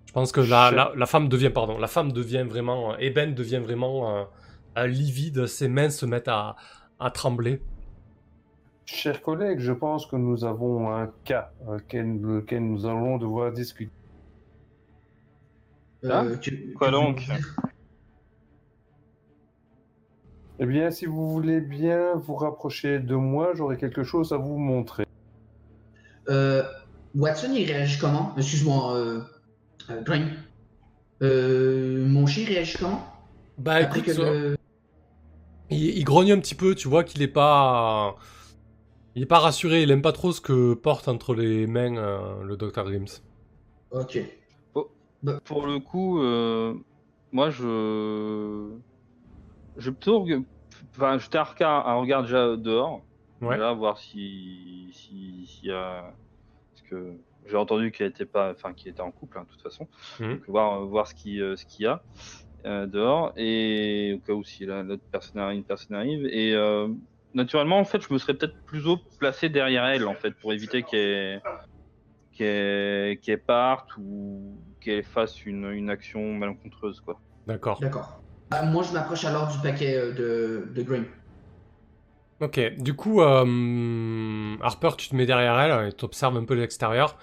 Je 0.07 0.11
pense 0.13 0.31
que 0.31 0.41
la, 0.41 0.69
Je- 0.71 0.75
la, 0.75 0.91
la 0.95 1.05
femme 1.05 1.27
devient, 1.29 1.49
pardon, 1.49 1.77
la 1.77 1.87
femme 1.87 2.11
devient 2.11 2.45
vraiment, 2.47 2.93
euh, 2.93 2.97
Eben 2.97 3.33
devient 3.33 3.59
vraiment 3.63 4.17
euh, 4.17 4.23
euh, 4.77 4.87
livide, 4.87 5.45
ses 5.47 5.67
mains 5.67 5.89
se 5.89 6.05
mettent 6.05 6.27
à, 6.27 6.55
à 6.99 7.11
trembler. 7.11 7.61
Chers 8.85 9.21
collègues, 9.21 9.59
je 9.59 9.71
pense 9.71 10.05
que 10.05 10.15
nous 10.15 10.45
avons 10.45 10.91
un 10.93 11.11
cas 11.23 11.51
euh, 11.67 11.77
auquel, 11.77 12.19
lequel 12.21 12.63
nous 12.63 12.85
allons 12.85 13.17
devoir 13.17 13.51
discuter. 13.51 13.91
Euh, 16.03 16.35
que- 16.37 16.73
Quoi 16.73 16.91
donc? 16.91 17.25
Eh 20.59 20.65
bien, 20.65 20.91
si 20.91 21.05
vous 21.05 21.31
voulez 21.31 21.61
bien 21.61 22.13
vous 22.15 22.35
rapprocher 22.35 22.99
de 22.99 23.15
moi, 23.15 23.53
j'aurai 23.55 23.77
quelque 23.77 24.03
chose 24.03 24.33
à 24.33 24.37
vous 24.37 24.57
montrer. 24.57 25.05
Euh, 26.29 26.63
Watson, 27.15 27.51
il 27.55 27.65
réagit 27.71 27.99
comment? 27.99 28.33
Excuse-moi, 28.37 28.95
euh, 28.95 29.21
euh. 29.89 30.03
Euh, 31.21 32.05
mon 32.05 32.25
chien 32.25 32.45
réagit 32.45 32.77
comment? 32.77 33.05
Bah 33.57 33.75
Après 33.75 33.99
écoute, 33.99 34.15
que 34.15 34.21
le- 34.21 34.57
Il, 35.69 35.97
il 35.97 36.03
grogne 36.03 36.31
un 36.31 36.39
petit 36.39 36.55
peu, 36.55 36.75
tu 36.75 36.87
vois 36.87 37.03
qu'il 37.03 37.21
est 37.21 37.27
pas. 37.27 38.15
Il 39.15 39.21
est 39.21 39.27
pas 39.27 39.39
rassuré, 39.39 39.83
il 39.83 39.91
aime 39.91 40.01
pas 40.01 40.11
trop 40.11 40.31
ce 40.31 40.41
que 40.41 40.73
porte 40.73 41.07
entre 41.07 41.35
les 41.35 41.67
mains 41.67 41.97
euh, 41.97 42.43
le 42.43 42.57
Dr. 42.57 42.83
Grims. 42.83 43.21
Ok. 43.91 44.19
Pour 45.45 45.65
le 45.67 45.79
coup, 45.79 46.19
euh, 46.21 46.73
moi 47.31 47.49
je. 47.49 48.71
Je 49.77 49.89
plutôt. 49.91 50.25
Enfin, 50.95 51.17
jeter 51.17 51.37
un 51.37 51.43
regard, 51.43 51.87
un 51.87 51.95
regard 51.95 52.23
déjà 52.23 52.57
dehors. 52.57 53.01
Ouais. 53.43 53.55
Déjà, 53.55 53.73
voir 53.73 53.97
si. 53.97 54.89
si- 54.93 55.45
S'il 55.47 55.69
y 55.69 55.71
a. 55.71 56.01
Parce 56.73 56.81
que 56.89 57.17
j'ai 57.45 57.55
entendu 57.57 57.91
qu'il 57.91 58.05
était 58.05 58.25
pas. 58.25 58.51
Enfin, 58.51 58.73
qu'il 58.73 58.91
était 58.91 59.01
en 59.01 59.11
couple, 59.11 59.37
hein, 59.37 59.43
de 59.43 59.47
toute 59.49 59.61
façon. 59.61 59.87
Mhm. 60.19 60.33
Donc, 60.35 60.43
voir, 60.47 60.85
voir 60.85 61.07
ce 61.07 61.13
qu'il 61.15 61.41
euh, 61.41 61.55
ce 61.55 61.65
qu'il 61.65 61.83
y 61.85 61.87
a 61.87 62.03
euh, 62.65 62.85
dehors. 62.87 63.33
Et 63.35 64.13
au 64.15 64.19
cas 64.19 64.33
où 64.33 64.43
si 64.43 64.65
la- 64.65 64.83
l'autre 64.83 65.03
personne 65.11 65.41
arrive, 65.41 65.57
une 65.59 65.65
personne 65.65 65.95
arrive. 65.97 66.25
Et 66.27 66.53
euh, 66.55 66.87
naturellement, 67.33 67.79
en 67.79 67.85
fait, 67.85 68.01
je 68.01 68.13
me 68.13 68.17
serais 68.17 68.33
peut-être 68.35 68.55
plus 68.65 68.87
haut 68.87 68.99
placé 69.19 69.49
derrière 69.49 69.85
elle, 69.85 70.07
en 70.07 70.15
fait, 70.15 70.31
pour 70.31 70.53
éviter 70.53 70.83
qu'elle 70.83 71.41
qu'elle 72.31 73.19
qu'elle 73.19 73.43
parte 73.43 73.89
ou 73.97 74.59
qu'elle 74.79 75.03
fasse 75.03 75.45
une, 75.45 75.69
une 75.71 75.89
action 75.89 76.33
malencontreuse, 76.33 76.99
quoi. 77.01 77.21
D'accord. 77.45 77.79
D'accord. 77.79 78.23
Euh, 78.53 78.63
moi, 78.65 78.83
je 78.83 78.93
m'approche 78.93 79.25
alors 79.25 79.47
du 79.51 79.57
paquet 79.59 79.95
euh, 79.97 80.11
de, 80.13 80.67
de 80.73 80.81
Grim. 80.83 81.05
Ok, 82.43 82.59
du 82.77 82.93
coup, 82.93 83.21
euh, 83.21 84.55
Harper, 84.61 84.89
tu 84.97 85.07
te 85.07 85.15
mets 85.15 85.25
derrière 85.25 85.57
elle 85.59 85.87
et 85.87 85.93
tu 85.93 86.03
observes 86.03 86.35
un 86.35 86.43
peu 86.43 86.55
l'extérieur. 86.55 87.15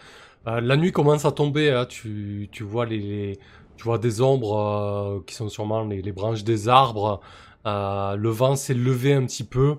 Euh, 0.46 0.62
la 0.62 0.76
nuit 0.78 0.92
commence 0.92 1.26
à 1.26 1.32
tomber, 1.32 1.70
hein, 1.70 1.84
tu, 1.84 2.48
tu 2.50 2.62
vois 2.62 2.86
les, 2.86 3.38
tu 3.76 3.84
vois 3.84 3.98
des 3.98 4.22
ombres 4.22 4.56
euh, 4.58 5.20
qui 5.26 5.34
sont 5.34 5.50
sûrement 5.50 5.84
les, 5.84 6.12
branches 6.12 6.42
des 6.42 6.68
arbres. 6.68 7.20
Le 7.66 8.28
vent 8.30 8.56
s'est 8.56 8.72
levé 8.72 9.12
un 9.12 9.26
petit 9.26 9.44
peu. 9.44 9.76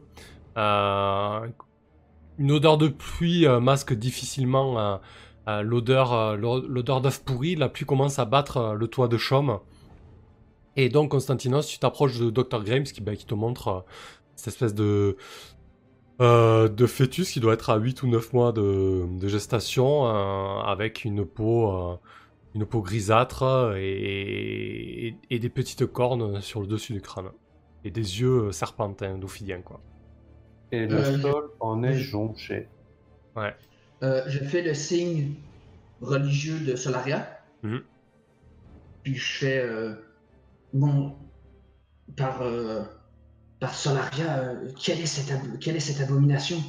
Une 0.56 2.52
odeur 2.52 2.78
de 2.78 2.88
pluie 2.88 3.48
masque 3.48 3.94
difficilement 3.94 5.00
l'odeur 5.48 6.38
l'o- 6.38 6.68
l'odeur 6.68 7.02
d'œuf 7.02 7.24
pourri. 7.24 7.56
La 7.56 7.68
pluie 7.70 7.86
commence 7.86 8.20
à 8.20 8.26
battre 8.26 8.76
le 8.78 8.88
toit 8.88 9.08
de 9.08 9.18
chaume. 9.18 9.60
Et 10.78 10.90
donc, 10.90 11.12
Constantinos, 11.12 11.68
tu 11.68 11.80
t'approches 11.80 12.18
de 12.20 12.30
Dr. 12.30 12.64
Grimes 12.64 12.84
qui, 12.84 13.02
bah, 13.02 13.16
qui 13.16 13.26
te 13.26 13.34
montre 13.34 13.84
cette 14.42 14.54
espèce 14.56 14.74
de, 14.74 15.18
euh, 16.20 16.68
de 16.68 16.86
fœtus 16.88 17.32
qui 17.32 17.40
doit 17.40 17.54
être 17.54 17.70
à 17.70 17.78
8 17.78 18.04
ou 18.04 18.08
9 18.08 18.34
mois 18.34 18.52
de, 18.52 19.06
de 19.20 19.28
gestation 19.28 20.06
euh, 20.08 20.60
avec 20.62 21.06
une 21.06 21.26
peau, 21.26 21.72
euh, 21.72 21.96
une 22.56 22.66
peau 22.66 22.82
grisâtre 22.82 23.74
et, 23.78 25.08
et- 25.08 25.18
et 25.30 25.40
des 25.40 25.50
petites 25.50 25.86
cornes 25.86 26.42
sur 26.42 26.62
le 26.62 26.68
dessus 26.68 26.94
du 26.94 27.02
crâne. 27.02 27.30
Et 27.84 27.92
des 27.92 28.22
yeux 28.22 28.52
serpentins, 28.52 29.18
d'ophidiens, 29.18 29.62
quoi. 29.62 29.80
Et 30.72 30.86
le 30.86 30.98
Euh, 30.98 31.20
sol 31.20 31.52
en 31.60 31.82
est 31.84 31.96
jonché. 31.98 32.68
Euh, 34.04 34.24
je 34.28 34.40
fais 34.40 34.62
le 34.62 34.74
signe 34.74 35.34
religieux 36.02 36.60
de 36.60 36.76
Solaria. 36.76 37.28
Mhm. 37.64 37.82
Puis 39.04 39.16
je 39.16 39.38
fais 39.38 39.60
euh, 39.60 39.94
bon 40.74 41.16
par 42.16 42.42
par 43.62 43.74
euh, 44.20 44.56
quelle 44.84 45.00
est 45.00 45.80
cette 45.80 46.02
abomination? 46.02 46.62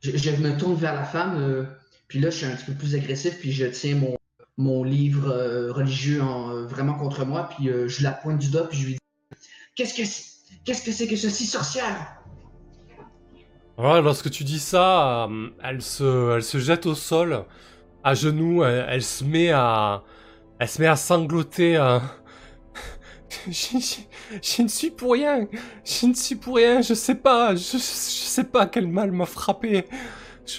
Je, 0.00 0.30
me 0.30 0.56
tourne 0.58 0.74
vers 0.74 0.94
la 0.94 1.04
femme, 1.04 1.36
euh, 1.36 1.64
puis 2.08 2.18
là 2.18 2.30
je 2.30 2.38
suis 2.38 2.46
un 2.46 2.56
petit 2.56 2.64
peu 2.64 2.72
plus 2.72 2.94
agressif, 2.94 3.38
puis 3.38 3.52
je 3.52 3.66
tiens 3.66 4.00
mon 4.56 4.84
livre 4.84 5.28
euh, 5.28 5.70
religieux 5.70 6.22
euh, 6.22 6.66
vraiment 6.66 6.94
contre 6.94 7.26
moi, 7.26 7.50
puis 7.50 7.68
je 7.86 8.02
la 8.02 8.12
pointe 8.12 8.38
du 8.38 8.48
doigt, 8.48 8.68
puis 8.68 8.78
je 8.78 8.86
lui 8.86 8.92
dis 8.94 8.98
qu'est-ce 9.76 10.82
que 10.82 10.92
c'est 10.92 11.06
que 11.06 11.16
ceci 11.16 11.44
sorcière 11.44 12.22
Voilà, 13.76 14.00
lorsque 14.00 14.30
tu 14.30 14.44
dis 14.44 14.60
ça, 14.60 15.28
elle, 15.62 15.82
se, 15.82 16.40
jette 16.54 16.86
au 16.86 16.94
sol, 16.94 17.44
à 18.02 18.14
genoux, 18.14 18.64
elle, 18.64 19.02
se 19.02 19.24
met 19.24 19.50
à, 19.50 20.04
elle 20.58 20.68
se 20.68 20.80
met 20.80 20.88
à 20.88 20.96
sangloter. 20.96 21.76
je, 23.46 23.78
je- 23.78 24.40
je 24.42 24.62
ne 24.62 24.68
suis 24.68 24.90
pour 24.90 25.12
rien, 25.12 25.46
je 25.84 26.06
ne 26.06 26.14
suis 26.14 26.34
pour 26.36 26.56
rien, 26.56 26.80
je 26.82 26.94
sais 26.94 27.14
pas, 27.14 27.54
je, 27.54 27.72
je 27.72 27.78
sais 27.78 28.44
pas 28.44 28.66
quel 28.66 28.88
mal 28.88 29.12
m'a 29.12 29.26
frappé. 29.26 29.84
Je- 30.46 30.58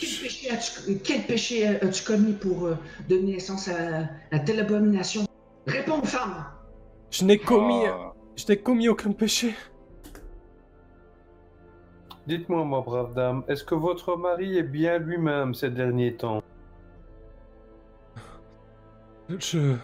Quel 1.03 1.23
péché 1.23 1.65
as-tu, 1.67 1.79
péché 1.79 2.05
commis 2.05 2.33
pour 2.33 2.67
euh, 2.67 2.77
donner 3.09 3.33
naissance 3.33 3.67
à, 3.69 4.07
à 4.31 4.39
telle 4.39 4.59
abomination? 4.59 5.25
Réponds, 5.65 6.01
femme 6.03 6.45
je 7.11 7.25
n'ai 7.25 7.39
commis, 7.39 7.87
Ah. 7.87 8.13
je 8.35 8.45
n'ai 8.47 8.57
commis 8.57 8.87
aucun 8.87 9.11
péché. 9.13 9.55
Dites-moi, 12.27 12.63
ma 12.65 12.81
brave 12.81 13.15
dame, 13.15 13.43
est-ce 13.47 13.63
que 13.63 13.73
votre 13.73 14.15
mari 14.15 14.59
est 14.59 14.63
bien 14.63 14.99
lui-même 14.99 15.55
ces 15.55 15.71
derniers 15.71 16.15
temps? 16.15 16.43
Je, 19.39 19.75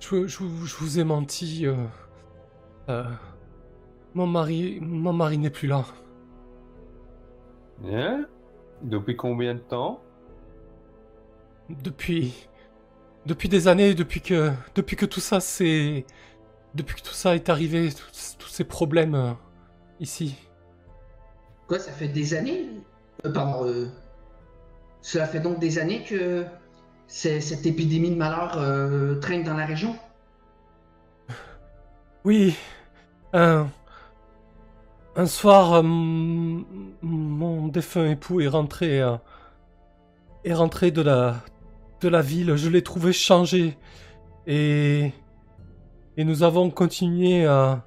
je, 0.00 0.26
je, 0.26 0.38
vous- 0.44 0.66
je 0.66 0.76
vous 0.76 0.98
ai 0.98 1.04
menti. 1.04 1.66
euh, 1.66 1.76
euh, 2.88 3.04
mon 4.14 4.26
mari, 4.26 4.78
mon 4.80 5.12
mari 5.12 5.38
n'est 5.38 5.50
plus 5.50 5.68
là. 5.68 5.84
Hein? 7.84 8.26
Depuis 8.82 9.16
combien 9.16 9.54
de 9.54 9.60
temps? 9.60 10.00
Depuis. 11.68 12.48
Depuis 13.26 13.48
des 13.48 13.68
années, 13.68 13.94
depuis 13.94 14.20
que. 14.20 14.50
Depuis 14.74 14.96
que 14.96 15.06
tout 15.06 15.20
ça 15.20 15.40
c'est. 15.40 16.04
Depuis 16.74 16.96
que 16.96 17.02
tout 17.06 17.14
ça 17.14 17.34
est 17.34 17.48
arrivé, 17.48 17.90
tous, 17.92 18.36
tous 18.38 18.48
ces 18.48 18.64
problèmes 18.64 19.14
euh, 19.14 19.32
ici. 20.00 20.36
Quoi, 21.68 21.78
ça 21.78 21.92
fait 21.92 22.08
des 22.08 22.34
années? 22.34 22.68
Euh, 23.26 23.32
Pardon, 23.32 23.66
euh, 23.66 23.88
cela 25.02 25.26
fait 25.26 25.40
donc 25.40 25.58
des 25.58 25.78
années 25.78 26.04
que 26.04 26.44
cette 27.10 27.66
épidémie 27.66 28.10
de 28.10 28.14
malheur 28.16 28.56
euh, 28.58 29.16
traîne 29.16 29.42
dans 29.42 29.54
la 29.54 29.66
région? 29.66 29.96
Oui. 32.24 32.54
Un. 33.32 33.68
Soir, 35.26 35.72
euh, 35.74 35.82
mon 35.82 37.68
défunt 37.68 38.06
époux 38.10 38.40
est 38.40 38.48
rentré. 38.48 39.00
euh, 39.00 39.16
est 40.44 40.54
rentré 40.54 40.90
de 40.90 41.02
la. 41.02 41.36
de 42.00 42.08
la 42.08 42.20
ville. 42.22 42.56
Je 42.56 42.68
l'ai 42.68 42.82
trouvé 42.82 43.12
changé. 43.12 43.76
Et. 44.46 45.12
Et 46.16 46.24
nous 46.24 46.42
avons 46.42 46.70
continué 46.70 47.46
à. 47.46 47.84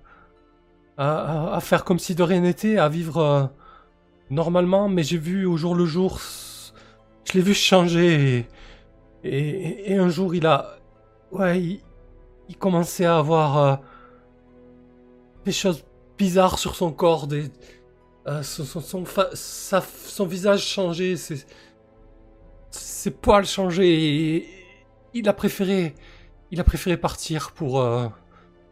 à, 0.98 1.60
faire 1.62 1.84
comme 1.84 2.00
si 2.00 2.16
de 2.16 2.24
rien 2.24 2.42
n'était, 2.42 2.78
à 2.78 2.90
vivre. 2.90 3.52
normalement, 4.32 4.90
mais 4.90 5.04
j'ai 5.04 5.18
vu 5.18 5.46
au 5.46 5.58
jour 5.58 5.76
le 5.76 5.86
jour. 5.86 6.20
Je 7.26 7.34
l'ai 7.34 7.42
vu 7.42 7.54
changer. 7.54 8.48
Et, 9.24 9.96
un 9.96 10.10
jour, 10.10 10.36
il 10.36 10.46
a. 10.46 10.78
Ouais, 11.32 11.62
il, 12.50 12.58
commençait 12.58 13.06
à 13.06 13.18
avoir. 13.18 13.58
euh, 13.58 13.76
des 15.46 15.52
choses 15.52 15.84
bizarres 16.18 16.58
sur 16.60 16.76
son 16.76 16.92
corps, 16.92 17.28
des, 17.28 17.46
euh, 18.28 18.44
son, 18.44 18.64
son, 18.64 18.82
son, 18.82 19.04
son 19.36 20.26
visage 20.26 20.66
changé, 20.66 21.18
ses, 21.18 21.44
ses 22.72 23.12
poils 23.12 23.46
changés, 23.46 24.48
il 25.14 25.28
a 25.28 25.34
préféré, 25.34 25.96
il 26.52 26.60
a 26.60 26.64
préféré 26.64 26.98
partir 26.98 27.52
pour, 27.52 27.82
euh, 27.82 28.08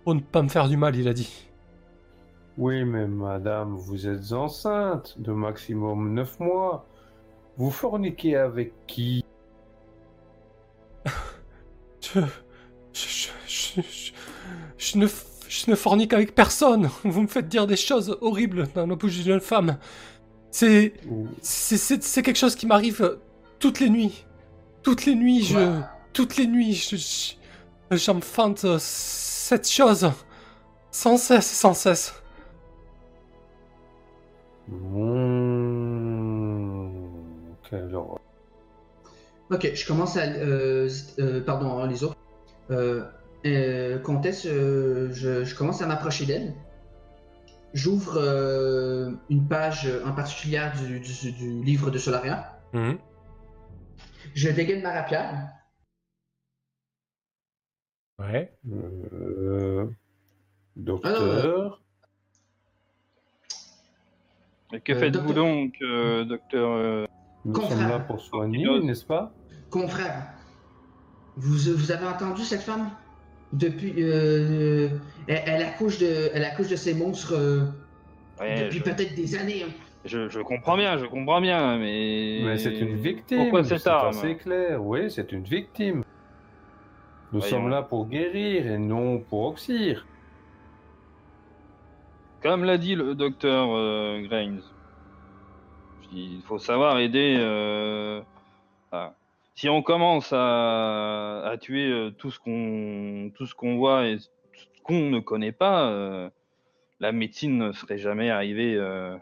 pour 0.04 0.16
ne 0.16 0.22
pas 0.22 0.42
me 0.42 0.50
faire 0.50 0.68
du 0.68 0.78
mal, 0.78 0.96
il 0.96 1.08
a 1.08 1.14
dit. 1.14 1.48
Oui, 2.58 2.84
mais 2.84 3.08
madame, 3.08 3.76
vous 3.76 4.08
êtes 4.08 4.34
enceinte 4.34 5.16
de 5.20 5.32
maximum 5.32 6.14
9 6.14 6.40
mois. 6.40 6.86
Vous 7.58 7.72
forniquez 7.72 8.36
avec 8.36 8.74
qui? 8.88 9.24
Je, 12.14 12.20
je, 12.94 13.30
je, 13.48 13.82
je, 14.78 14.98
ne, 14.98 15.08
je 15.48 15.72
ne 15.72 15.76
fornique 15.76 16.14
avec 16.14 16.36
personne. 16.36 16.90
Vous 17.06 17.22
me 17.22 17.28
faites 17.28 17.48
dire 17.48 17.68
des 17.68 17.78
choses 17.78 18.18
horribles 18.22 18.68
dans 18.76 18.86
la 18.86 18.96
bouche 18.96 19.14
d'une 19.16 19.24
jeune 19.26 19.40
femme. 19.42 19.78
C'est, 20.52 20.94
C'est- 21.42 22.22
quelque 22.22 22.38
chose 22.38 22.56
qui 22.56 22.68
m'arrive 22.68 23.18
toutes 23.60 23.80
les 23.80 23.90
nuits. 23.90 24.26
Toutes 24.84 25.06
les 25.06 25.16
nuits, 25.16 25.44
je. 25.44 25.80
Toutes 26.14 26.36
les 26.38 26.48
nuits, 26.48 26.74
je. 26.74 26.96
je- 26.98 27.34
J'enfante 27.96 28.66
cette 28.80 29.70
chose. 29.70 30.12
Sans 30.92 31.18
cesse, 31.18 31.50
sans 31.52 31.74
cesse. 31.74 32.14
Mmh. 34.68 35.12
Ok, 39.52 39.72
je 39.76 39.86
commence 39.86 40.16
à. 40.18 40.22
euh, 40.24 40.90
euh, 41.20 41.42
pardon, 41.42 41.78
hein, 41.80 41.88
les 41.88 42.04
autres. 42.04 42.16
Euh, 42.70 43.04
euh, 43.46 44.00
Comtesse, 44.00 44.46
euh, 44.46 45.10
je, 45.12 45.44
je 45.44 45.56
commence 45.56 45.82
à 45.82 45.88
m'approcher 45.88 46.26
d'elle? 46.26 46.54
J'ouvre 47.74 48.18
euh, 48.18 49.12
une 49.30 49.48
page 49.48 49.90
en 50.06 50.14
particulier 50.14 50.62
du, 50.78 51.00
du- 51.00 51.32
du 51.32 51.64
livre 51.64 51.90
de 51.92 51.98
Solaria. 51.98 52.58
Mhm. 52.74 52.98
Je 54.36 54.50
dégaine 54.50 54.82
ma 54.84 54.94
rapière. 54.94 55.50
Ouais. 58.20 58.54
Euh, 58.72 59.86
docteur, 60.78 61.82
Et 64.74 64.80
que 64.80 64.94
Euh, 64.94 65.00
faites-vous 65.00 65.34
donc, 65.34 65.74
euh, 65.82 66.24
docteur 66.24 66.72
euh, 66.72 67.06
nous 67.44 67.54
confrère. 67.54 67.78
sommes 67.78 67.90
là 67.90 68.00
pour 68.00 68.22
soigner, 68.22 68.80
n'est-ce 68.82 69.06
pas? 69.06 69.34
Confrère, 69.72 70.28
vous, 71.38 71.74
vous 71.76 71.92
avez 71.92 72.06
entendu 72.06 72.44
cette 72.44 72.62
femme? 72.62 72.92
Depuis. 73.54 73.94
euh, 73.98 74.90
elle, 75.28 75.44
elle 75.46 75.64
accouche 75.64 75.98
de, 75.98 76.30
elle 76.34 76.44
accouche 76.46 76.70
de 76.70 76.76
ces 76.76 76.94
monstres 76.94 77.34
euh, 77.34 77.66
ouais, 78.40 78.66
depuis 78.66 78.80
je, 78.80 78.84
peut-être 78.84 79.16
des 79.16 79.36
années. 79.36 79.64
hein. 79.64 79.72
je, 80.06 80.30
je 80.30 80.40
comprends 80.42 80.78
bien, 80.78 80.98
je 80.98 81.06
comprends 81.06 81.42
bien, 81.42 81.78
mais. 81.78 82.42
Mais 82.44 82.58
c'est 82.58 82.78
une 82.78 82.96
victime. 82.96 83.38
Pourquoi 83.38 83.64
cette 83.64 83.80
c'est 83.80 83.90
arme? 83.90 84.10
assez 84.10 84.36
clair. 84.38 84.84
Oui, 84.86 85.10
c'est 85.12 85.32
une 85.32 85.44
victime. 85.44 86.02
Nous 87.34 87.40
Voyons. 87.40 87.56
sommes 87.58 87.70
là 87.70 87.82
pour 87.82 88.08
guérir 88.08 88.68
et 88.72 88.78
non 88.78 89.20
pour 89.20 89.44
oxyre. 89.48 90.06
Comme 92.42 92.64
l'a 92.64 92.78
dit 92.78 92.96
le 92.96 93.16
docteur 93.16 93.70
euh, 93.76 94.22
Grimes, 94.28 94.62
il 96.12 96.42
faut 96.44 96.58
savoir 96.60 97.00
aider. 97.00 97.38
euh, 97.40 98.22
à- 98.92 99.14
Si 99.56 99.70
on 99.70 99.82
commence 99.82 100.32
à, 100.34 101.44
à 101.46 101.58
tuer 101.58 101.92
euh, 101.92 102.12
tout 102.12 102.32
ce 102.32 102.40
qu'on 102.40 103.32
tout 103.36 103.46
ce 103.46 103.54
qu'on 103.54 103.78
voit 103.78 104.08
et 104.08 104.18
qu'on 104.84 105.10
ne 105.10 105.20
connaît 105.20 105.52
pas, 105.52 105.90
euh, 105.92 106.30
la 107.00 107.12
médecine 107.12 107.58
ne 107.58 107.72
serait 107.72 107.98
jamais 107.98 108.30
arrivée 108.30 108.76
euh, 108.76 109.16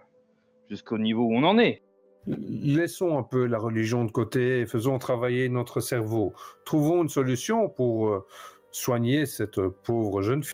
jusqu'au 0.69 0.97
niveau 0.97 1.23
où 1.23 1.33
on 1.33 1.43
en 1.43 1.57
est. 1.57 1.81
Laissons 2.27 3.17
un 3.17 3.23
peu 3.23 3.45
la 3.45 3.57
religion 3.57 4.05
de 4.05 4.11
côté 4.11 4.59
et 4.59 4.65
faisons 4.65 4.99
travailler 4.99 5.49
notre 5.49 5.79
cerveau. 5.79 6.33
Trouvons 6.63 7.01
une 7.01 7.09
solution 7.09 7.69
pour 7.69 8.23
soigner 8.71 9.25
cette 9.25 9.59
pauvre 9.59 10.21
jeune 10.21 10.43
fille. 10.43 10.53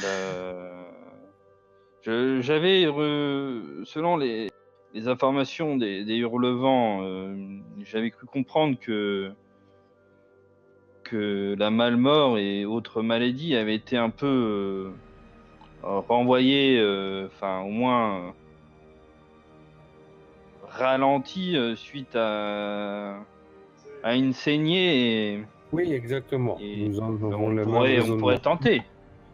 Bah, 0.00 0.86
J'avais, 2.04 2.84
selon 3.84 4.16
les, 4.16 4.48
les 4.94 5.08
informations 5.08 5.76
des, 5.76 6.04
des 6.04 6.16
Hurlevents, 6.16 7.00
euh, 7.02 7.34
j'avais 7.84 8.10
cru 8.10 8.26
comprendre 8.26 8.78
que 8.78 9.32
que 11.02 11.54
la 11.58 11.70
malmort 11.70 12.38
et 12.38 12.64
autres 12.64 13.02
maladies 13.02 13.54
avaient 13.56 13.74
été 13.74 13.96
un 13.98 14.08
peu 14.08 14.26
euh, 14.26 14.90
renvoyées, 15.82 16.78
euh, 16.80 17.26
enfin 17.26 17.60
au 17.60 17.68
moins 17.70 18.32
ralenties 20.68 21.56
suite 21.76 22.16
à 22.16 23.16
à 24.02 24.14
une 24.14 24.32
saignée. 24.32 25.34
Et, 25.34 25.44
Oui, 25.72 25.92
exactement. 25.92 26.56
et 26.60 26.88
Nous 26.88 27.00
en 27.00 27.08
avons 27.14 27.46
on, 27.46 27.48
le 27.50 27.54
même 27.56 27.64
pourrait, 27.64 27.78
on 27.78 27.82
raisonnement. 28.02 28.16
pourrait 28.20 28.38
tenter. 28.38 28.82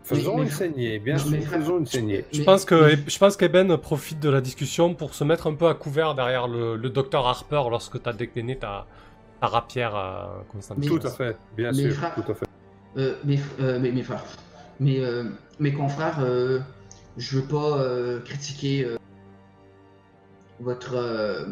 Faisons 0.02 0.39
Mais- 0.39 0.44
une 0.44 0.51
saignée, 0.51 0.98
bien 0.98 1.18
sûr, 1.18 1.31
mais- 1.31 1.40
faisons 1.40 1.78
une 1.78 1.86
saignée. 1.86 2.24
Je 2.32 2.43
pense 2.43 2.64
que 2.64 2.97
je 3.06 3.18
pense 3.18 3.36
qu'Eben 3.36 3.77
profite 3.77 4.18
de 4.20 4.28
la 4.31 4.40
discussion 4.40 4.94
pour 4.94 5.14
se 5.14 5.22
mettre 5.24 5.47
un 5.47 5.55
peu 5.55 5.68
à 5.68 5.74
couvert 5.74 6.14
derrière 6.14 6.48
le, 6.48 6.77
le 6.77 6.90
docteur 6.90 7.27
Harper 7.27 7.62
lorsque 7.70 8.02
tu 8.02 8.09
as 8.09 8.12
décliné 8.12 8.56
ta, 8.56 8.86
ta 9.40 9.47
rapière 9.47 9.94
euh, 9.94 10.24
Constantine. 10.51 10.98
Tout 10.98 11.06
à 11.06 11.10
fait, 11.10 11.36
bien 11.56 11.70
Mais 11.72 11.90
sûr, 11.90 11.93
fra- 11.94 12.10
tout 12.10 12.32
à 12.32 12.35
fait. 12.35 12.47
Euh, 12.97 13.14
mes, 13.24 13.39
euh, 13.60 13.78
mes, 13.78 13.93
mes 13.93 14.02
frères, 14.02 14.24
mes, 14.81 14.98
euh, 15.05 15.24
mes 15.60 15.72
confrères, 15.72 16.18
euh, 16.20 16.59
je 17.16 17.39
veux 17.39 17.44
pas 17.47 17.78
euh, 17.78 18.20
critiquer 18.20 18.85
euh, 18.86 18.97
votre 20.60 20.94
euh, 20.97 21.44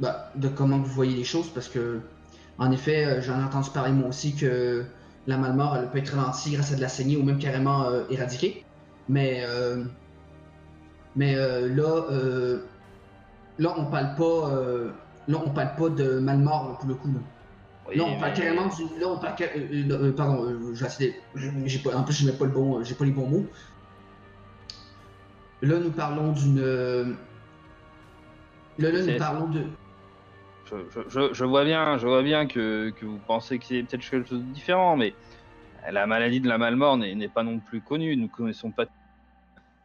bah, 0.00 0.30
de 0.34 0.48
comment 0.48 0.78
vous 0.78 0.84
voyez 0.92 1.16
les 1.16 1.24
choses 1.24 1.48
parce 1.48 1.68
que 1.68 2.00
en 2.58 2.70
effet, 2.70 3.22
j'en 3.22 3.40
ai 3.40 3.44
entendu 3.44 3.70
parler 3.70 3.92
moi 3.92 4.08
aussi 4.08 4.34
que 4.36 4.84
la 5.26 5.36
malmort 5.36 5.76
elle 5.76 5.88
peut 5.90 5.98
être 5.98 6.14
ralentie 6.16 6.52
grâce 6.52 6.72
à 6.72 6.76
de 6.76 6.80
la 6.80 6.88
saignée 6.88 7.16
ou 7.16 7.22
même 7.22 7.38
carrément 7.38 7.84
euh, 7.84 8.04
éradiquée. 8.10 8.64
Mais 9.08 9.42
euh, 9.46 9.84
mais 11.16 11.34
euh, 11.36 11.68
là 11.74 12.58
là 13.58 13.74
on 13.76 13.84
parle 13.86 14.14
pas 14.16 14.50
là 15.28 15.38
on 15.44 15.50
parle 15.50 15.74
pas 15.76 15.88
de 15.90 16.18
malmort 16.18 16.68
là, 16.70 16.74
pour 16.78 16.88
le 16.88 16.94
coup. 16.94 17.08
Là. 17.08 17.20
Oui, 17.88 17.96
Là, 17.96 18.04
on 18.04 18.18
parle 18.18 18.30
mais- 18.32 18.36
carrément 18.38 18.66
du. 18.66 18.82
Là, 19.00 19.08
on 19.08 19.18
parle. 19.18 19.34
pardon, 20.16 20.46
je 20.72 20.80
vais 20.80 20.86
essayer 20.86 21.14
de- 21.34 21.66
j'ai 21.66 21.80
pas... 21.80 21.96
En 21.96 22.04
plus, 22.04 22.14
je 22.14 22.26
mets 22.26 22.32
pas 22.32 22.44
le 22.44 22.52
bon. 22.52 22.82
J'ai 22.84 22.94
pas 22.94 23.04
les 23.04 23.10
bons 23.10 23.26
mots. 23.26 23.46
Là, 25.62 25.78
nous 25.80 25.90
parlons 25.90 26.30
d'une. 26.32 26.60
Là, 28.78 28.90
là, 28.90 29.02
nous 29.02 29.18
parlons 29.18 29.48
de. 29.48 29.62
Je, 30.72 31.00
je- 31.00 31.08
je- 31.08 31.32
je 31.34 31.44
vois 31.44 31.64
bien, 31.64 31.98
je 31.98 32.06
vois 32.06 32.22
bien 32.22 32.46
que, 32.46 32.90
que 32.90 33.04
vous 33.04 33.18
pensez 33.26 33.58
que 33.58 33.64
c'est 33.66 33.82
peut-être 33.82 34.08
quelque 34.08 34.28
chose 34.28 34.40
de 34.40 34.52
différent, 34.52 34.96
mais 34.96 35.14
la 35.90 36.06
maladie 36.06 36.40
de 36.40 36.48
la 36.48 36.58
malmort 36.58 36.96
n'est 36.96 37.14
n'est 37.14 37.28
pas 37.28 37.42
non 37.42 37.58
plus 37.58 37.80
connue. 37.80 38.16
Nous 38.16 38.24
ne 38.24 38.28
connaissons 38.28 38.70
pas 38.70 38.86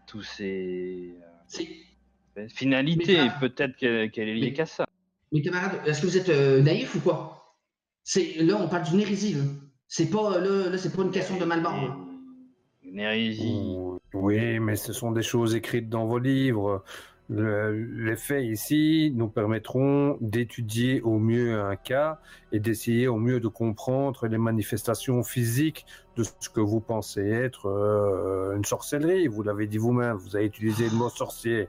tous 0.05 0.21
ces 0.21 1.13
euh, 2.37 2.47
finalités. 2.47 3.17
Mais 3.21 3.29
Peut-être 3.39 3.75
qu'elle 3.75 4.11
qu'elle 4.11 4.29
est 4.29 4.35
liée 4.35 4.47
Mais- 4.47 4.53
qu'à 4.53 4.65
ça. 4.65 4.85
Mes 5.33 5.41
camarades, 5.41 5.81
est-ce 5.85 6.01
que 6.01 6.05
vous 6.07 6.17
êtes 6.17 6.29
euh, 6.29 6.61
naïfs 6.61 6.95
ou 6.95 6.99
quoi? 7.01 7.55
C'est 8.03 8.35
là, 8.37 8.55
on 8.57 8.69
parle 8.69 8.83
d'une 8.83 9.01
hérésie. 9.01 9.33
Là, 9.33 9.41
c'est 9.87 10.09
pas 10.09 10.39
là, 10.39 10.69
là 10.69 10.77
c'est 10.77 10.95
pas 10.95 11.01
une 11.03 11.11
question 11.11 11.37
de 11.37 11.43
malmort. 11.45 11.75
là. 11.75 11.97
Une 12.83 12.99
hérésie. 12.99 13.61
Oui, 14.13 14.59
mais 14.59 14.77
ce 14.77 14.93
sont 14.93 15.11
des 15.11 15.21
choses 15.23 15.53
écrites 15.55 15.89
dans 15.89 16.05
vos 16.05 16.17
livres. 16.19 16.83
Le- 17.29 17.73
les 18.05 18.15
faits 18.15 18.45
ici 18.45 19.11
nous 19.13 19.27
permettront 19.27 20.17
d'étudier 20.21 21.01
au 21.01 21.19
mieux 21.19 21.59
un 21.59 21.75
cas 21.75 22.19
et 22.53 22.59
d'essayer 22.61 23.07
au 23.09 23.17
mieux 23.17 23.41
de 23.41 23.49
comprendre 23.49 24.27
les 24.27 24.37
manifestations 24.37 25.23
physiques 25.23 25.85
de 26.15 26.23
ce 26.23 26.49
que 26.49 26.61
vous 26.61 26.79
pensez 26.79 27.27
être 27.27 27.65
euh, 27.67 28.55
une 28.55 28.63
sorcellerie. 28.63 29.27
Vous 29.27 29.43
l'avez 29.43 29.67
dit 29.67 29.77
vous-même, 29.77 30.15
vous 30.15 30.37
avez 30.37 30.45
utilisé 30.45 30.85
le 30.89 30.95
mot 30.95 31.09
sorcier. 31.09 31.67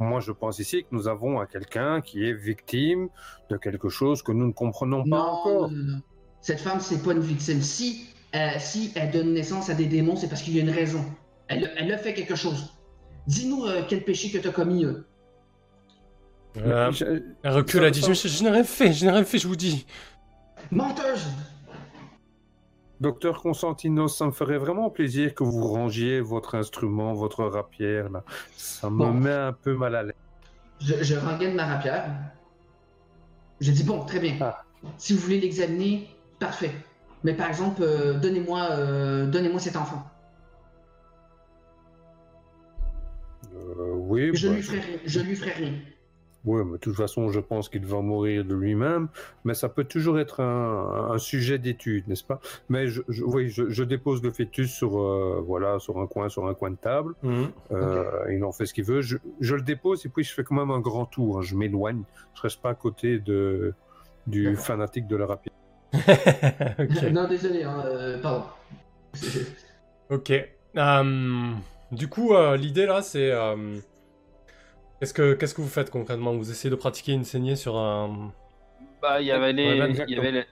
Moi, 0.00 0.20
je 0.20 0.32
pense 0.32 0.58
ici 0.60 0.82
que 0.82 0.88
nous 0.92 1.08
avons 1.08 1.40
à 1.40 1.46
quelqu'un 1.46 2.00
qui 2.00 2.24
est 2.26 2.32
victime 2.34 3.08
de 3.50 3.56
quelque 3.58 3.88
chose 3.90 4.22
que 4.22 4.32
nous 4.32 4.46
ne 4.46 4.52
comprenons 4.52 5.02
pas 5.02 5.08
Non, 5.08 5.16
encore. 5.16 5.70
non, 5.70 5.76
non, 5.76 5.92
non. 5.92 6.00
Cette 6.40 6.60
femme, 6.60 6.80
c'est 6.80 7.02
pas 7.02 7.12
une 7.12 7.20
victime. 7.20 7.60
Si, 7.60 8.06
euh, 8.34 8.48
si 8.58 8.92
elle 8.94 9.10
donne 9.10 9.32
naissance 9.34 9.68
à 9.68 9.74
des 9.74 9.86
démons, 9.86 10.16
c'est 10.16 10.28
parce 10.28 10.42
qu'il 10.42 10.54
y 10.56 10.58
a 10.58 10.62
une 10.62 10.70
raison. 10.70 11.04
Elle, 11.48 11.70
elle 11.76 11.92
a 11.92 11.98
fait 11.98 12.14
quelque 12.14 12.34
chose. 12.34 12.72
Dis-nous 13.26 13.64
euh, 13.66 13.82
quel 13.88 14.04
péché 14.04 14.30
que 14.30 14.38
tu 14.38 14.48
as 14.48 14.52
commis. 14.52 14.84
euh. 14.84 15.04
Euh, 16.58 16.90
Je- 16.90 17.04
elle 17.42 17.52
recule, 17.52 17.82
elle 17.84 17.90
dit 17.90 18.00
je, 18.00 18.12
je- 18.14 18.28
je 18.28 18.42
n'ai 18.42 18.50
rien 18.50 18.64
fait, 18.64 18.92
je 18.92 19.04
n'ai 19.04 19.10
rien 19.12 19.24
fait, 19.24 19.38
je 19.38 19.46
vous 19.48 19.56
dis. 19.56 19.86
Menteuse 20.70 21.26
Docteur 22.98 23.42
Constantinos, 23.42 24.16
ça 24.16 24.24
me 24.24 24.30
ferait 24.30 24.56
vraiment 24.56 24.88
plaisir 24.88 25.34
que 25.34 25.44
vous 25.44 25.66
rangiez 25.66 26.20
votre 26.20 26.54
instrument, 26.54 27.12
votre 27.12 27.44
rapière. 27.44 28.08
Là. 28.08 28.24
Ça 28.56 28.88
me 28.88 28.96
Bon. 28.96 29.12
met 29.12 29.30
un 29.32 29.52
peu 29.52 29.74
mal 29.76 29.94
à 29.96 30.02
l'aise. 30.02 30.14
Je, 30.80 30.94
je 31.02 31.14
rengaine 31.16 31.54
ma 31.54 31.66
rapière. 31.66 32.06
Je 33.60 33.70
dis 33.70 33.82
bon, 33.84 34.04
très 34.06 34.18
bien. 34.18 34.36
Ah. 34.40 34.62
Si 34.96 35.12
vous 35.12 35.18
voulez 35.20 35.40
l'examiner, 35.40 36.08
parfait. 36.38 36.72
Mais 37.22 37.34
par 37.34 37.48
exemple, 37.48 37.82
euh, 37.82 38.14
donnez-moi 38.14 38.68
euh, 38.70 39.26
donnez-moi 39.26 39.60
cet 39.60 39.76
enfant. 39.76 40.02
Oui, 43.94 44.30
Je 44.34 44.48
bah, 44.48 44.54
lui 44.54 44.62
ferai 44.62 44.80
rien. 44.80 44.98
Je 45.04 45.20
lui 45.20 45.34
ferai 45.36 45.50
rien. 45.52 45.72
ouais, 46.44 46.64
mais 46.64 46.72
de 46.72 46.76
toute 46.78 46.94
façon, 46.96 47.30
je 47.30 47.40
pense 47.40 47.68
qu'il 47.68 47.84
va 47.86 48.00
mourir 48.00 48.44
de 48.44 48.54
lui-même. 48.54 49.08
Mais 49.44 49.54
ça 49.54 49.68
peut 49.68 49.84
toujours 49.84 50.18
être 50.20 50.40
un, 50.40 51.10
un 51.12 51.18
sujet 51.18 51.58
d'étude, 51.58 52.06
n'est-ce 52.08 52.24
pas? 52.24 52.40
Mais 52.68 52.86
je, 52.88 53.02
je- 53.08 53.24
oui, 53.24 53.48
je, 53.48 53.68
je 53.68 53.82
dépose 53.84 54.22
le 54.22 54.30
fœtus 54.30 54.70
sur, 54.72 54.98
euh, 55.00 55.42
voilà, 55.44 55.78
sur 55.78 55.98
un 56.00 56.06
coin, 56.06 56.28
sur 56.28 56.46
un 56.46 56.54
coin 56.54 56.70
de 56.70 56.76
table. 56.76 57.14
Mhm. 57.22 57.48
Euh, 57.72 58.04
Il 58.32 58.44
en 58.44 58.52
fait 58.52 58.66
ce 58.66 58.74
qu'il 58.74 58.84
veut. 58.84 59.00
Je, 59.02 59.16
je 59.40 59.54
le 59.56 59.62
dépose 59.62 60.04
et 60.06 60.08
puis 60.08 60.22
je 60.24 60.32
fais 60.32 60.44
quand 60.44 60.54
même 60.56 60.70
un 60.70 60.80
grand 60.80 61.06
tour. 61.06 61.38
hein. 61.38 61.42
Je 61.42 61.56
m'éloigne. 61.56 62.02
Je 62.34 62.42
reste 62.42 62.60
pas 62.62 62.70
à 62.70 62.74
côté 62.74 63.18
de, 63.18 63.74
du 64.26 64.56
fanatique 64.56 65.06
de 65.08 65.16
la 65.16 65.26
rapière. 65.26 65.52
ok. 66.78 67.02
non, 67.12 67.26
désolé, 67.28 67.62
hein, 67.64 67.82
euh, 67.86 68.20
pardon. 68.22 68.44
Ok. 70.10 70.30
Euh, 70.30 71.52
du 71.96 72.08
coup, 72.08 72.34
euh, 72.34 72.56
l'idée 72.56 72.86
là, 72.86 73.02
c'est. 73.02 73.30
euh, 73.30 73.78
Qu'est-ce 75.00 75.12
que 75.12 75.34
qu'est-ce 75.34 75.54
que 75.54 75.60
vous 75.60 75.68
faites 75.68 75.90
concrètement? 75.90 76.34
Vous 76.34 76.50
essayez 76.50 76.70
de 76.70 76.76
pratiquer 76.76 77.12
une 77.12 77.24
saignée 77.24 77.56
sur 77.56 77.76
un. 77.76 78.32
Bah, 79.02 79.20
il 79.20 79.26
y 79.26 79.30
avait 79.30 79.52
les. 79.52 79.66
Ouais, 79.68 79.78
bah, 79.78 80.04
il 80.08 80.14
y 80.14 80.18
avait 80.18 80.32
les- 80.32 80.46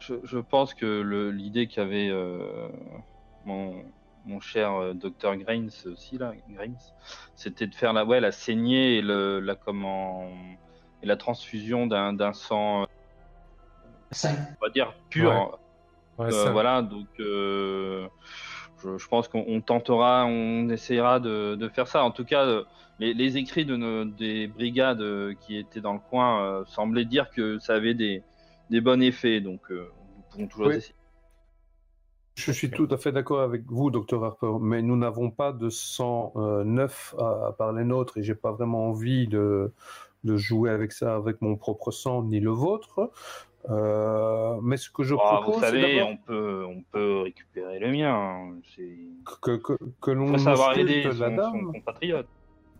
Je, 0.00 0.14
je 0.24 0.38
pense 0.38 0.74
que 0.74 0.86
le- 1.00 1.30
l'idée 1.30 1.68
qu'avait 1.68 2.08
euh, 2.10 2.68
mon, 3.44 3.84
mon 4.26 4.40
cher 4.40 4.94
docteur 4.96 5.36
Grains 5.36 5.68
aussi 5.86 6.18
là, 6.18 6.32
Grains, 6.48 6.74
c'était 7.36 7.68
de 7.68 7.74
faire 7.74 7.92
la 7.92 8.04
ouais 8.04 8.20
la 8.20 8.32
saignée 8.32 8.96
et 8.96 9.02
le 9.02 9.38
la 9.38 9.54
comment 9.54 10.28
et 11.02 11.06
la 11.06 11.16
transfusion 11.16 11.86
d'un 11.86 12.12
d'un 12.14 12.32
sang, 12.32 12.82
euh, 12.82 12.86
on 14.60 14.64
va 14.66 14.70
dire 14.70 14.92
pur. 15.08 15.58
Ouais, 16.18 16.26
Euh, 16.26 16.30
ça- 16.30 16.50
voilà, 16.50 16.82
donc 16.82 17.06
euh, 17.20 18.06
je, 18.82 18.98
je 18.98 19.08
pense 19.08 19.28
qu'on 19.28 19.44
on 19.46 19.60
tentera, 19.60 20.24
on 20.26 20.68
essayera 20.68 21.20
de, 21.20 21.54
de 21.54 21.68
faire 21.68 21.86
ça. 21.88 22.04
En 22.04 22.10
tout 22.10 22.24
cas, 22.24 22.44
euh, 22.44 22.64
les, 22.98 23.14
les 23.14 23.36
écrits 23.36 23.64
de 23.64 23.76
nos, 23.76 24.04
des 24.04 24.46
brigades 24.48 25.00
euh, 25.00 25.34
qui 25.40 25.56
étaient 25.56 25.80
dans 25.80 25.94
le 25.94 26.00
coin 26.10 26.42
euh, 26.42 26.64
semblaient 26.66 27.04
dire 27.04 27.30
que 27.30 27.58
ça 27.58 27.74
avait 27.74 27.94
des, 27.94 28.22
des 28.70 28.80
bons 28.80 29.00
effets, 29.02 29.40
donc 29.40 29.60
nous 29.70 30.22
pourrons 30.30 30.46
toujours 30.46 30.66
Oui. 30.68 30.76
essayer. 30.76 30.94
Je 32.34 32.50
suis 32.50 32.70
tout 32.70 32.88
à 32.90 32.96
fait 32.96 33.12
d'accord 33.12 33.42
avec 33.42 33.64
vous, 33.66 33.90
docteur 33.90 34.24
Harper, 34.24 34.54
mais 34.58 34.80
nous 34.80 34.96
n'avons 34.96 35.30
pas 35.30 35.52
de 35.52 35.68
sang 35.68 36.32
euh, 36.36 36.64
neuf 36.64 37.14
à, 37.18 37.48
à 37.48 37.52
part 37.52 37.74
les 37.74 37.84
nôtres 37.84 38.16
et 38.16 38.22
j'ai 38.22 38.34
pas 38.34 38.52
vraiment 38.52 38.88
envie 38.88 39.28
de, 39.28 39.70
de 40.24 40.36
jouer 40.38 40.70
avec 40.70 40.92
ça, 40.92 41.14
avec 41.14 41.42
mon 41.42 41.56
propre 41.56 41.90
sang 41.90 42.22
ni 42.22 42.40
le 42.40 42.50
vôtre. 42.50 43.10
Euh, 43.70 44.58
mais 44.62 44.76
ce 44.76 44.90
que 44.90 45.04
je 45.04 45.14
Ah, 45.14 45.38
propose, 45.40 45.54
vous 45.54 45.60
savez, 45.60 46.02
on 46.02 46.16
peut, 46.16 46.64
on 46.66 46.82
peut 46.82 47.20
récupérer 47.20 47.78
le 47.78 47.92
mien. 47.92 48.12
hein. 48.14 48.54
Que, 49.40 49.56
que, 49.56 49.74
que 50.00 50.10
l'on 50.10 50.36
savoir 50.38 50.76
aider 50.76 51.04
la 51.04 51.12
son, 51.12 51.18
dame 51.18 51.40
son 51.52 51.72
compatriote. 51.72 52.26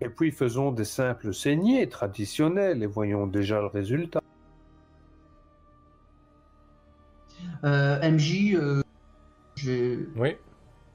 et 0.01 0.09
puis 0.09 0.33
faisons 0.33 0.73
des 0.73 0.85
simples 0.85 1.33
saignées 1.33 1.89
traditionnelles 1.89 2.83
et 2.83 2.87
voyons 2.87 3.29
déjà 3.29 3.61
le 3.61 3.67
résultat. 3.67 4.21
Euh, 7.65 8.11
MJ, 8.11 8.55
euh, 8.55 8.83
je, 9.57 10.01
Oui. 10.17 10.37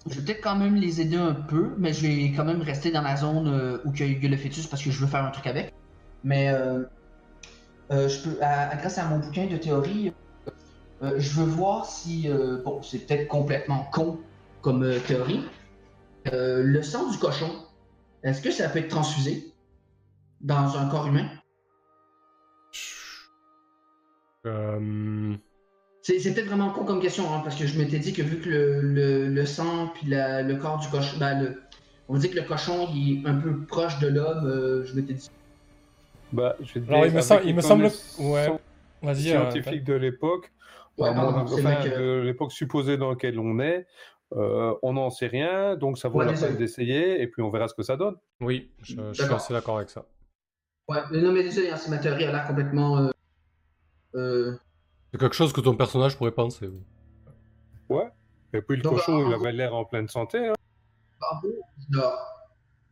je 0.09 0.15
vais 0.19 0.25
peut-être 0.25 0.41
quand 0.41 0.57
même 0.57 0.75
les 0.75 0.99
aider 0.99 1.15
un 1.15 1.33
peu, 1.33 1.71
mais 1.77 1.93
je 1.93 2.05
vais 2.07 2.33
quand 2.35 2.43
même 2.45 2.61
rester 2.61 2.91
dans 2.91 3.01
la 3.01 3.15
zone 3.15 3.79
où 3.85 3.91
il 3.93 3.99
y 3.99 4.03
a 4.03 4.07
eu 4.07 4.19
le 4.29 4.37
fœtus 4.37 4.67
parce 4.67 4.83
que 4.83 4.91
je 4.91 4.99
veux 4.99 5.07
faire 5.07 5.23
un 5.23 5.31
truc 5.31 5.47
avec. 5.47 5.73
Mais 6.23 6.53
euh, 7.91 7.95
euh, 7.95 8.09
je 8.09 8.23
peux, 8.23 8.41
à- 8.41 8.69
à- 8.69 8.75
grâce 8.77 8.97
à 8.97 9.05
mon 9.05 9.19
bouquin 9.19 9.47
de 9.47 9.57
théorie, 9.57 10.11
euh, 11.03 11.15
je 11.19 11.29
veux 11.39 11.45
voir 11.45 11.85
si, 11.85 12.29
euh, 12.29 12.61
bon, 12.63 12.81
c'est 12.81 13.05
peut-être 13.05 13.27
complètement 13.27 13.85
con 13.91 14.19
comme 14.61 14.83
euh, 14.83 14.99
théorie. 14.99 15.43
Euh, 16.33 16.63
le 16.63 16.83
sang 16.83 17.09
du 17.11 17.17
cochon, 17.19 17.51
est-ce 18.23 18.41
que 18.41 18.51
ça 18.51 18.69
peut 18.69 18.79
être 18.79 18.89
transfusé 18.89 19.55
dans 20.41 20.77
un 20.77 20.89
corps 20.89 21.07
humain? 21.07 21.29
Euh, 24.45 25.37
C'est 26.01 26.19
c'est 26.19 26.33
peut-être 26.33 26.47
vraiment 26.47 26.71
con 26.71 26.85
comme 26.85 27.01
question, 27.01 27.33
hein, 27.33 27.41
parce 27.43 27.55
que 27.55 27.67
je 27.67 27.77
m'étais 27.79 27.99
dit 27.99 28.13
que 28.13 28.21
vu 28.21 28.39
que 28.41 28.49
le, 28.49 28.81
le- 28.81 29.29
le 29.29 29.45
sang 29.45 29.89
puis 29.89 30.07
la- 30.07 30.41
le 30.41 30.55
corps 30.57 30.79
du 30.79 30.87
cochon, 30.89 31.17
ben, 31.19 31.39
le- 31.41 31.63
on 32.07 32.17
dit 32.17 32.29
que 32.29 32.35
le 32.35 32.43
cochon 32.43 32.89
il 32.93 33.23
est 33.25 33.27
un 33.29 33.35
peu 33.39 33.65
proche 33.65 33.99
de 33.99 34.07
l'homme, 34.07 34.45
euh, 34.47 34.85
je 34.85 34.95
m'étais 34.95 35.13
dit. 35.15 35.29
Bah, 36.31 36.55
je 36.61 36.73
vais 36.79 36.85
te 36.85 36.89
Alors, 36.91 37.05
il 37.05 37.13
me, 37.13 37.19
il 37.45 37.61
semble. 37.63 37.89
Ouais. 38.19 38.47
Vas-y. 39.01 39.29
euh, 39.31 39.49
scientifiques 39.51 39.83
de 39.83 39.93
l'époque, 39.93 40.51
Ouais, 40.97 41.09
c'est 41.47 41.53
enfin, 41.65 41.83
que- 41.83 41.89
de 41.95 42.21
l'époque 42.21 42.51
supposée 42.51 42.97
dans 42.97 43.11
laquelle 43.11 43.39
on 43.39 43.59
est, 43.59 43.85
euh, 44.33 44.73
on 44.81 44.93
n'en 44.93 45.09
sait 45.11 45.27
rien, 45.27 45.75
donc 45.75 45.97
ça 45.99 46.09
vaut 46.09 46.19
Ouais, 46.19 46.25
la 46.25 46.33
peine 46.33 46.57
d'essayer, 46.57 47.21
et 47.21 47.27
puis 47.27 47.41
on 47.43 47.49
verra 47.51 47.67
ce 47.67 47.75
que 47.75 47.83
ça 47.83 47.95
donne. 47.95 48.15
Oui, 48.41 48.71
je, 48.81 48.95
je 48.95 49.13
suis 49.13 49.21
D'accord. 49.21 49.35
assez 49.37 49.53
d'accord 49.53 49.77
avec 49.77 49.89
ça. 49.91 50.05
Ouais, 50.89 50.99
mais 51.11 51.21
non, 51.21 51.31
mais 51.31 51.43
désolé, 51.43 51.69
si 51.77 51.89
ma 51.91 51.97
théorie 51.99 52.25
a 52.25 52.31
l'air 52.31 52.47
complètement. 52.47 52.97
euh, 52.97 53.11
euh, 54.15 54.57
C'est 55.13 55.19
quelque 55.19 55.35
chose 55.35 55.53
que 55.53 55.61
ton 55.61 55.75
personnage 55.75 56.17
pourrait 56.17 56.31
penser. 56.31 56.67
oui. 57.89 58.03
Et 58.53 58.61
puis 58.61 58.77
le 58.77 58.81
Donc, 58.81 58.93
cochon, 58.95 59.27
il 59.29 59.33
avait 59.33 59.51
l'air 59.51 59.75
en 59.75 59.85
pleine 59.85 60.07
santé. 60.07 60.47
hein. 60.47 60.53
en 61.21 61.39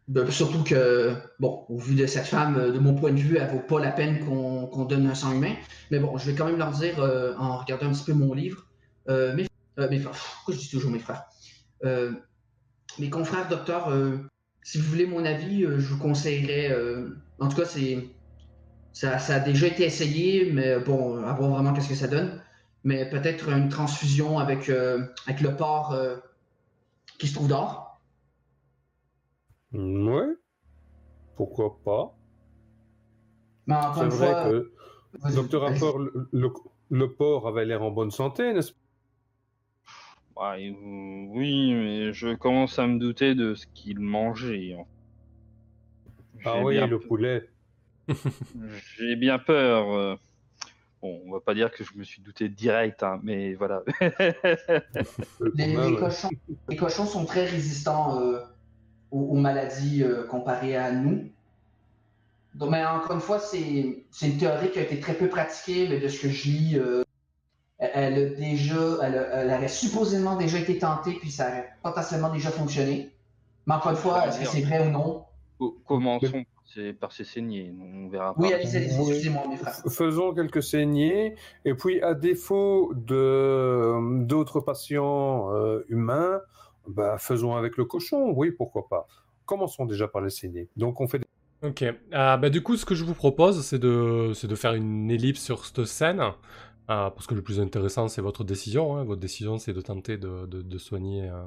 de- 0.08 0.30
surtout 0.30 0.64
que, 0.64 1.14
bon, 1.40 1.66
au 1.70 1.78
vu 1.78 1.96
de 1.96 2.06
cette 2.06 2.28
femme, 2.28 2.58
euh, 2.58 2.72
de 2.72 2.80
mon 2.80 2.96
point 2.96 3.12
de 3.12 3.20
vue, 3.20 3.38
elle 3.38 3.50
vaut 3.50 3.60
pas 3.60 3.80
la 3.80 3.92
peine 3.92 4.20
qu'on 4.26 4.86
donne 4.86 5.08
un 5.08 5.16
sang 5.16 5.34
humain. 5.34 5.56
Mais 5.92 6.00
bon, 6.00 6.18
je 6.18 6.30
vais 6.30 6.36
quand 6.38 6.46
même 6.46 6.58
leur 6.58 6.72
dire, 6.72 7.00
euh, 7.00 7.34
en 7.38 7.58
regardant 7.58 7.88
un 7.88 7.94
petit 7.94 8.04
peu 8.06 8.14
mon 8.14 8.34
livre, 8.34 8.66
euh, 9.10 9.36
mes, 9.36 9.48
pourquoi 10.00 10.54
je 10.54 10.60
dis 10.60 10.70
toujours 10.70 10.92
mes 10.92 11.00
frères? 11.00 11.24
Mes 12.98 13.10
confrères 13.10 13.48
docteurs, 13.50 13.92
si 14.64 14.78
vous 14.78 14.90
voulez 14.90 15.06
mon 15.06 15.26
avis, 15.26 15.62
je 15.64 15.88
vous 15.88 15.98
conseillerais, 15.98 16.76
en 17.40 17.50
tout 17.50 17.58
cas, 17.58 17.66
c'est. 17.66 18.10
Ça, 18.94 19.18
a 19.18 19.40
déjà 19.42 19.68
été 19.68 19.84
essayé, 19.84 20.50
mais 20.54 20.80
bon, 20.80 21.22
à 21.26 21.34
voir 21.34 21.50
vraiment 21.50 21.74
qu'est-ce 21.74 21.90
que 21.90 21.96
ça 21.96 22.08
donne. 22.08 22.42
Mais 22.86 23.10
peut-être 23.10 23.50
une 23.50 23.68
transfusion 23.68 24.40
avec, 24.40 24.70
avec 25.28 25.42
le 25.42 25.56
porc 25.58 25.94
qui 27.20 27.28
se 27.28 27.34
trouve 27.34 27.50
dehors. 27.50 27.85
Ouais. 29.76 30.34
Pourquoi 31.36 31.78
pas 31.84 32.16
Mais 33.68 33.76
encore 33.76 33.96
C'est 33.96 34.04
une 34.06 34.10
vrai 34.10 34.32
fois. 34.34 34.50
que 34.52 34.72
Docteur. 35.34 35.62
Rapport, 35.62 35.98
le, 36.00 36.28
le- 36.32 36.52
le 36.90 37.12
porc 37.14 37.48
avait 37.48 37.66
l'air 37.66 37.82
en 37.84 37.92
bonne 37.92 38.12
santé, 38.12 38.54
n'est-ce 38.54 38.74
pas? 40.36 40.58
Euh, 40.58 40.72
oui, 41.30 41.74
mais 41.74 42.14
je 42.14 42.36
commence 42.36 42.78
à 42.80 42.88
me 42.88 43.00
douter 43.00 43.34
de 43.36 43.56
ce 43.56 43.66
qu'il 43.74 44.00
mangeait. 44.02 44.78
Ah 46.44 46.62
oui, 46.62 46.76
le 46.88 47.00
pe- 47.00 47.08
poulet. 47.08 47.50
J'ai 48.98 49.16
bien 49.16 49.40
peur. 49.40 49.90
euh. 49.94 50.16
Bon, 51.02 51.22
on 51.26 51.32
va 51.32 51.40
pas 51.40 51.54
dire 51.54 51.72
que 51.72 51.84
je 51.84 51.98
me 51.98 52.04
suis 52.04 52.22
douté 52.22 52.50
direct, 52.50 53.02
hein, 53.04 53.20
mais 53.24 53.54
voilà. 53.56 53.84
Cochons, 56.00 56.30
les 56.68 56.76
cochons 56.76 57.06
sont 57.06 57.26
très 57.26 57.46
résistants 57.46 58.20
euh, 58.22 58.40
aux, 59.16 59.32
aux 59.32 59.36
maladies 59.36 60.04
euh, 60.04 60.26
comparées 60.28 60.76
à 60.76 60.92
nous. 60.92 61.30
Donc, 62.56 62.70
mais 62.72 62.86
encore 62.86 63.14
une 63.16 63.22
fois, 63.22 63.40
c'est 63.40 64.06
c'est 64.12 64.28
une 64.28 64.38
théorie 64.38 64.72
qui 64.72 64.80
a 64.80 64.84
été 64.84 65.00
très 65.00 65.14
peu 65.14 65.28
pratiquée, 65.28 65.88
mais 65.90 66.00
de 66.00 66.08
ce 66.08 66.22
que 66.22 66.30
je 66.30 66.50
lis, 66.50 66.78
euh, 66.78 67.04
elle, 67.78 68.14
a 68.14 68.26
déjà, 68.30 68.76
elle, 69.04 69.18
a- 69.18 69.42
elle 69.42 69.48
aurait 69.52 69.68
supposément 69.68 70.36
déjà 70.38 70.58
été 70.60 70.78
tentée, 70.78 71.14
puis 71.20 71.32
ça 71.32 71.48
aurait 71.50 71.70
potentiellement 71.84 72.32
déjà 72.32 72.50
fonctionné. 72.52 73.12
Mais 73.68 73.74
encore 73.74 73.92
une 73.92 73.98
fois, 73.98 74.28
est-ce 74.28 74.40
que 74.40 74.46
c'est 74.46 74.62
vrai 74.62 74.88
ou 74.88 74.92
non? 74.92 75.26
Co- 75.60 75.78
Commençons 75.86 76.46
c'est 76.74 76.94
par 76.94 77.12
ces 77.12 77.24
saignées. 77.26 77.74
On 77.80 78.08
verra 78.08 78.34
Oui, 78.38 78.52
excusez-moi, 78.54 79.44
mes 79.48 79.56
frères. 79.58 79.76
Faisons 79.90 80.34
quelques 80.34 80.64
saignées, 80.64 81.36
et 81.64 81.74
puis 81.76 82.02
à 82.02 82.14
défaut 82.14 82.92
de 82.96 84.26
d'autres 84.26 84.62
patients 84.62 85.54
euh, 85.54 85.86
humains, 85.90 86.42
bah, 86.88 87.18
faisons 87.18 87.56
avec 87.56 87.78
le 87.78 87.86
cochon, 87.86 88.32
oui, 88.36 88.52
pourquoi 88.52 88.88
pas. 88.88 89.08
Commençons 89.46 89.86
déjà 89.86 90.08
par 90.08 90.22
les 90.22 90.30
saignées. 90.30 90.70
Donc 90.76 91.02
on 91.02 91.08
fait 91.08 91.20
des... 91.20 91.26
Ok. 91.64 91.84
Euh, 91.84 92.38
bah, 92.38 92.50
du 92.50 92.62
coup, 92.62 92.78
ce 92.78 92.86
que 92.86 92.96
je 92.96 93.04
vous 93.04 93.14
propose, 93.14 93.62
c'est 93.66 93.80
de, 93.80 94.32
c'est 94.36 94.48
de 94.48 94.56
faire 94.56 94.74
une 94.74 95.10
ellipse 95.10 95.42
sur 95.42 95.66
cette 95.66 95.86
scène. 95.86 96.20
euh, 96.22 96.32
parce 97.10 97.28
que 97.28 97.34
le 97.36 97.42
plus 97.42 97.60
intéressant, 97.60 98.08
c'est 98.08 98.22
votre 98.22 98.44
décision. 98.44 98.98
hein. 98.98 99.04
Votre 99.04 99.22
décision, 99.22 99.58
c'est 99.58 99.74
de 99.74 99.82
tenter 99.82 100.18
de, 100.18 100.78
soigner 100.78 101.30
euh, 101.30 101.44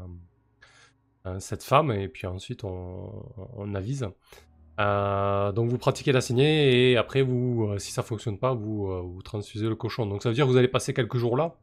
euh, 1.26 1.40
cette 1.40 1.62
femme. 1.62 1.92
Et 1.92 2.08
puis 2.08 2.26
ensuite, 2.26 2.64
on, 2.64 3.74
avise. 3.74 4.08
Euh, 4.80 5.52
donc, 5.52 5.68
vous 5.70 5.78
pratiquez 5.78 6.12
la 6.12 6.20
saignée. 6.20 6.90
Et 6.92 6.96
après, 6.96 7.22
vous, 7.22 7.78
si 7.78 7.92
ça 7.92 8.02
fonctionne 8.02 8.38
pas, 8.38 8.54
vous, 8.54 9.12
vous 9.12 9.22
transfusez 9.22 9.68
le 9.68 9.76
cochon. 9.76 10.06
Donc, 10.06 10.22
ça 10.22 10.28
veut 10.30 10.34
dire 10.34 10.46
que 10.46 10.50
vous 10.50 10.56
allez 10.56 10.68
passer 10.68 10.94
quelques 10.94 11.16
jours 11.18 11.36
là? 11.36 11.54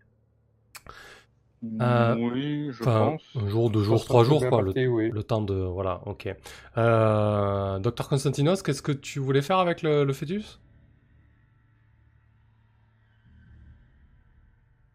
Euh, 1.82 2.16
oui, 2.16 2.70
je 2.72 2.84
pense. 2.84 3.22
un 3.36 3.48
jour, 3.48 3.70
deux 3.70 3.84
jours, 3.84 4.04
trois 4.06 4.24
jours, 4.24 4.48
quoi. 4.48 4.62
Le, 4.62 4.88
oui. 4.88 5.10
le 5.10 5.24
temps 5.24 5.42
de. 5.42 5.54
Voilà, 5.54 6.02
ok. 6.06 6.34
Euh, 6.78 7.80
Docteur 7.80 8.08
Constantinos, 8.10 8.62
qu'est-ce 8.62 8.82
que 8.82 8.92
tu 8.92 9.20
voulais 9.20 9.42
faire 9.42 9.60
avec 9.60 9.82
le, 9.82 10.04
le 10.04 10.14
fœtus? 10.14 10.62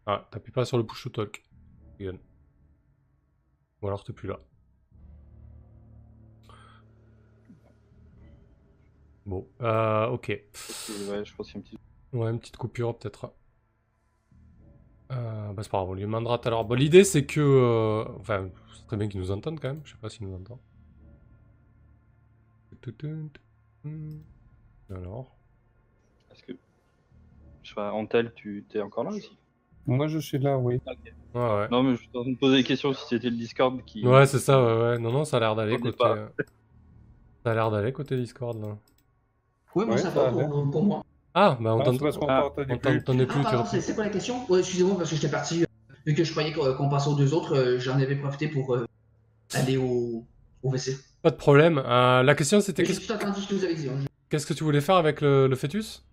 Ah, 0.05 0.27
t'appuies 0.31 0.51
pas 0.51 0.65
sur 0.65 0.77
le 0.77 0.85
push 0.85 1.03
to 1.03 1.09
talk. 1.09 1.43
Ou 3.81 3.87
alors 3.87 4.03
t'es 4.03 4.13
plus 4.13 4.27
là. 4.27 4.39
Bon, 9.25 9.47
euh, 9.61 10.07
ok. 10.07 10.29
Ouais, 10.29 11.23
je 11.23 11.35
pense 11.35 11.51
qu'il 11.51 11.55
y 11.55 11.57
a 11.57 11.59
un 11.59 11.61
petit. 11.61 11.77
Ouais, 12.13 12.29
une 12.31 12.39
petite 12.39 12.57
coupure 12.57 12.97
peut-être. 12.97 13.33
Euh, 15.11 15.51
bah 15.53 15.63
c'est 15.63 15.69
pas 15.71 15.79
grave, 15.79 15.89
on 15.89 15.93
lui 15.93 16.03
demandera 16.03 16.37
tout 16.37 16.47
à 16.47 16.51
l'heure. 16.51 16.63
Bon, 16.65 16.75
l'idée 16.75 17.03
c'est 17.03 17.25
que. 17.25 17.39
euh, 17.41 18.05
Enfin, 18.19 18.49
c'est 18.75 18.87
très 18.87 18.97
bien 18.97 19.07
qu'il 19.09 19.19
nous 19.19 19.31
entende 19.31 19.59
quand 19.59 19.69
même. 19.69 19.81
Je 19.83 19.91
sais 19.91 19.97
pas 19.97 20.09
s'il 20.09 20.27
nous 20.27 20.35
entend. 20.35 20.59
Alors? 24.93 25.35
Est-ce 26.31 26.43
que. 26.43 26.53
Je 27.63 27.69
sais 27.69 27.75
pas, 27.75 27.91
Antel, 27.93 28.33
tu 28.35 28.65
t'es 28.69 28.81
encore 28.81 29.03
là 29.03 29.11
aussi 29.11 29.37
Moi 29.85 30.07
je 30.07 30.17
suis 30.19 30.39
là, 30.39 30.57
oui. 30.57 30.79
Ouais, 31.33 31.41
ouais. 31.41 31.67
Non, 31.69 31.83
mais 31.83 31.95
je 31.95 32.01
suis 32.01 32.09
en 32.13 32.21
train 32.23 32.31
de 32.31 32.37
poser 32.37 32.57
des 32.57 32.63
questions 32.63 32.93
si 32.93 33.05
c'était 33.07 33.29
le 33.29 33.35
Discord 33.37 33.83
qui. 33.85 34.05
Ouais, 34.05 34.25
c'est 34.25 34.39
ça, 34.39 34.61
ouais, 34.63 34.81
ouais. 34.81 34.97
Non, 34.99 35.11
non, 35.11 35.25
ça 35.25 35.37
a 35.37 35.39
l'air 35.41 35.55
d'aller 35.55 35.77
côté. 35.79 36.03
euh, 36.03 36.27
Ça 37.43 37.51
a 37.51 37.53
l'air 37.55 37.71
d'aller 37.71 37.91
côté 37.93 38.17
Discord 38.17 38.59
là. 38.61 38.77
Oui, 39.75 39.85
moi, 39.85 39.95
Ouais, 39.95 40.01
ça 40.01 40.11
ça 40.11 40.29
va 40.31 40.45
pour, 40.45 40.69
pour 40.71 40.83
moi. 40.83 41.05
Ah, 41.33 41.57
bah 41.61 41.73
on 41.73 41.79
Ah, 41.79 41.81
Ah, 41.81 41.85
t'entendait 41.85 41.97
plus. 41.99 42.11
plus, 43.27 43.39
Ah, 43.39 43.43
pardon, 43.43 43.57
reprends. 43.63 43.79
c'est 43.79 43.95
quoi 43.95 44.03
la 44.03 44.09
question? 44.09 44.45
Ouais, 44.51 44.59
excusez-moi, 44.59 44.97
parce 44.97 45.09
que 45.09 45.15
j'étais 45.15 45.29
parti. 45.31 45.63
euh, 45.63 45.65
vu 46.05 46.13
que 46.15 46.23
je 46.23 46.31
croyais 46.31 46.51
qu'on 46.51 46.89
passait 46.89 47.09
aux 47.09 47.15
deux 47.15 47.33
autres, 47.33 47.55
euh, 47.55 47.79
j'en 47.79 47.99
avais 47.99 48.15
profité 48.15 48.47
pour 48.47 48.75
euh, 48.75 48.85
aller 49.53 49.77
au, 49.77 50.25
au 50.63 50.69
WC. 50.71 50.97
Pas 51.21 51.29
de 51.31 51.35
problème. 51.35 51.77
Euh, 51.85 52.23
la 52.23 52.35
question 52.35 52.59
c'était 52.61 52.83
qu'est-ce 52.83 53.01
ce 53.01 53.07
que 53.47 53.55
vous 53.55 53.63
avez 53.63 53.75
dit. 53.75 53.87
hein. 53.89 53.93
qu'est-ce 54.29 54.45
que 54.47 54.53
tu 54.53 54.63
voulais 54.63 54.81
faire 54.81 54.95
avec 54.95 55.21
le, 55.21 55.47
le 55.47 55.55
fœtus? 55.55 56.03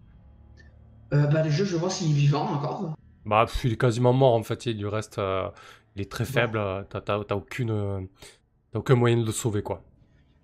Euh, 1.15 1.27
bah, 1.27 1.41
déjà, 1.41 1.65
je 1.65 1.73
vais 1.73 1.79
voir 1.79 1.91
s'il 1.91 2.11
est 2.11 2.15
vivant 2.15 2.43
encore. 2.45 2.95
Bah, 3.25 3.45
pff, 3.47 3.65
il 3.65 3.73
est 3.73 3.81
quasiment 3.81 4.13
mort 4.13 4.35
en 4.35 4.43
fait. 4.43 4.67
Il 4.67 4.79
lui 4.79 4.89
reste. 4.89 5.19
euh, 5.19 5.49
il 5.97 6.03
est 6.03 6.11
très 6.11 6.25
faible. 6.27 6.59
euh, 6.59 6.83
T'as 6.89 7.01
t'as- 7.01 7.25
t'as 7.25 7.35
aucune. 7.35 8.09
T'as 8.73 8.79
aucun 8.79 8.95
moyen 8.95 9.17
de 9.17 9.25
le 9.25 9.33
sauver 9.33 9.63
quoi. 9.63 9.83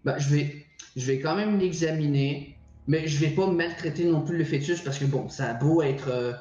Bah, 0.05 0.19
je 0.19 0.35
vais, 0.35 0.65
je 0.97 1.07
vais 1.07 1.19
quand 1.21 1.37
même 1.37 1.59
l'examiner, 1.59 2.57
mais 2.87 3.07
je 3.09 3.19
vais 3.19 3.31
pas 3.31 3.47
maltraiter 3.47 4.05
non 4.05 4.21
plus 4.23 4.37
le 4.37 4.45
fœtus 4.45 4.81
parce 4.81 4.99
que 4.99 5.05
bon, 5.07 5.29
ça 5.29 5.51
a 5.51 5.55
beau 5.55 5.83
être 5.83 6.09
euh, 6.09 6.33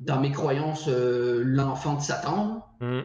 dans 0.00 0.20
mes 0.20 0.30
croyances 0.32 0.86
euh, 0.88 1.42
l'enfant 1.44 1.94
de 1.96 2.02
Satan, 2.02 2.64
Hmm. 2.80 3.00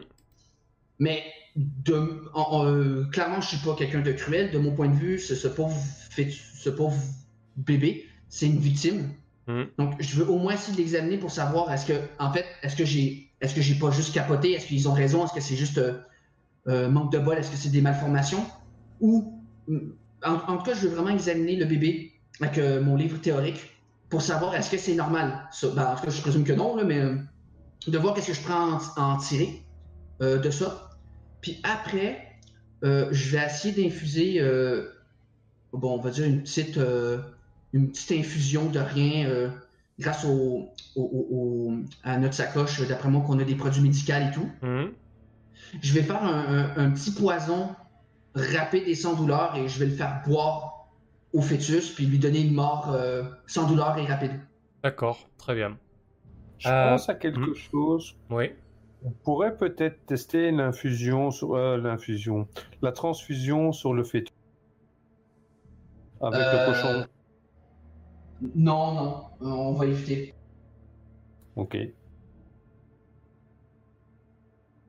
mais 1.00 1.22
de, 1.56 2.22
en- 2.34 2.40
en, 2.42 2.66
euh, 2.66 3.04
clairement, 3.10 3.40
je 3.40 3.48
suis 3.48 3.56
pas 3.66 3.74
quelqu'un 3.74 4.02
de 4.02 4.12
cruel. 4.12 4.50
De 4.52 4.58
mon 4.58 4.72
point 4.72 4.88
de 4.88 4.94
vue, 4.94 5.18
ce, 5.18 5.34
ce 5.34 5.48
pauvre 5.48 5.76
fœtus- 6.10 6.42
ce 6.56 6.70
pauvre 6.70 6.96
bébé, 7.56 8.06
c'est 8.28 8.46
une 8.46 8.58
victime. 8.58 9.10
Hmm. 9.48 9.64
Donc, 9.78 9.94
je 10.00 10.16
veux 10.16 10.28
au 10.28 10.38
moins 10.38 10.54
essayer 10.54 10.72
de 10.76 10.78
l'examiner 10.78 11.18
pour 11.18 11.30
savoir 11.30 11.72
est-ce 11.72 11.86
que, 11.86 11.94
en 12.18 12.32
fait, 12.32 12.44
est-ce 12.62 12.76
que 12.76 12.84
j'ai, 12.84 13.30
est-ce 13.40 13.54
que 13.54 13.60
j'ai 13.60 13.74
pas 13.74 13.90
juste 13.90 14.14
capoté, 14.14 14.52
est-ce 14.52 14.66
qu'ils 14.66 14.88
ont 14.88 14.92
raison, 14.94 15.24
est-ce 15.24 15.34
que 15.34 15.40
c'est 15.40 15.56
juste 15.56 15.80
manque 16.66 17.12
de 17.12 17.18
bol, 17.18 17.36
est-ce 17.36 17.50
que 17.50 17.56
c'est 17.56 17.68
des 17.68 17.82
malformations, 17.82 18.44
ou, 19.00 19.34
en, 20.24 20.32
en 20.34 20.56
tout 20.56 20.64
cas, 20.64 20.74
je 20.74 20.86
veux 20.88 20.94
vraiment 20.94 21.10
examiner 21.10 21.56
le 21.56 21.66
bébé 21.66 22.12
avec 22.40 22.58
euh, 22.58 22.82
mon 22.82 22.96
livre 22.96 23.20
théorique 23.20 23.70
pour 24.08 24.22
savoir 24.22 24.54
est-ce 24.54 24.70
que 24.70 24.78
c'est 24.78 24.94
normal. 24.94 25.46
Ça, 25.52 25.68
ben, 25.74 25.86
en 25.92 25.94
tout 25.96 26.04
cas, 26.04 26.10
je 26.10 26.20
présume 26.20 26.44
que 26.44 26.52
non, 26.52 26.76
là, 26.76 26.84
mais 26.84 26.98
euh, 27.00 27.16
de 27.86 27.98
voir 27.98 28.14
qu'est-ce 28.14 28.28
que 28.28 28.32
je 28.34 28.42
prends 28.42 28.78
en, 28.96 29.02
en 29.14 29.16
tirer 29.18 29.62
euh, 30.20 30.38
de 30.38 30.50
ça. 30.50 30.90
Puis 31.40 31.60
après, 31.62 32.28
je 32.82 33.30
vais 33.36 33.44
essayer 33.46 33.82
d'infuser, 33.82 34.40
bon, 35.72 35.94
on 35.98 36.00
va 36.00 36.10
dire 36.10 36.26
une 36.26 36.42
petite, 36.42 36.78
une 37.72 37.90
petite 37.90 38.12
infusion 38.12 38.68
de 38.68 38.78
rien, 38.78 39.50
grâce 39.98 40.24
au, 40.24 40.68
au- 40.96 41.02
au- 41.02 41.28
au- 41.30 41.74
à 42.02 42.18
notre 42.18 42.34
sacoche, 42.34 42.86
d'après 42.86 43.08
moi, 43.08 43.22
qu'on 43.26 43.38
a 43.38 43.44
des 43.44 43.54
produits 43.54 43.80
médicaux 43.82 44.12
et 44.12 44.30
tout. 44.34 44.48
Mhm. 44.62 44.90
Je 45.82 45.92
vais 45.94 46.02
faire 46.02 46.22
un, 46.22 46.74
un- 46.76 46.76
un 46.86 46.90
petit 46.90 47.10
poison 47.12 47.70
rapide 48.34 48.82
et 48.86 48.94
sans 48.94 49.14
douleur 49.14 49.56
et 49.56 49.66
je 49.68 49.78
vais 49.78 49.86
le 49.86 49.94
faire 49.96 50.22
boire 50.26 50.73
au 51.34 51.42
fœtus 51.42 51.90
puis 51.94 52.06
lui 52.06 52.18
donner 52.18 52.40
une 52.40 52.54
mort 52.54 52.92
euh, 52.94 53.24
sans 53.46 53.66
douleur 53.68 53.98
et 53.98 54.06
rapide. 54.06 54.40
D'accord, 54.82 55.28
très 55.36 55.54
bien. 55.54 55.76
Je 56.58 56.68
Euh, 56.68 56.90
pense 56.90 57.08
à 57.08 57.14
quelque 57.14 57.50
hmm. 57.50 57.54
chose. 57.56 58.16
Oui. 58.30 58.52
On 59.04 59.10
pourrait 59.10 59.56
peut-être 59.56 60.06
tester 60.06 60.50
l'infusion 60.50 61.30
sur 61.30 61.54
euh, 61.56 61.76
l'infusion, 61.76 62.48
la 62.80 62.92
transfusion 62.92 63.72
sur 63.72 63.92
le 63.92 64.02
fœtus 64.04 64.32
avec 66.22 66.40
Euh, 66.40 66.52
le 66.52 66.66
cochon. 66.72 67.06
Non, 68.54 68.92
non, 68.94 69.24
euh, 69.42 69.46
on 69.46 69.72
va 69.74 69.86
éviter. 69.86 70.34
Ok. 71.56 71.76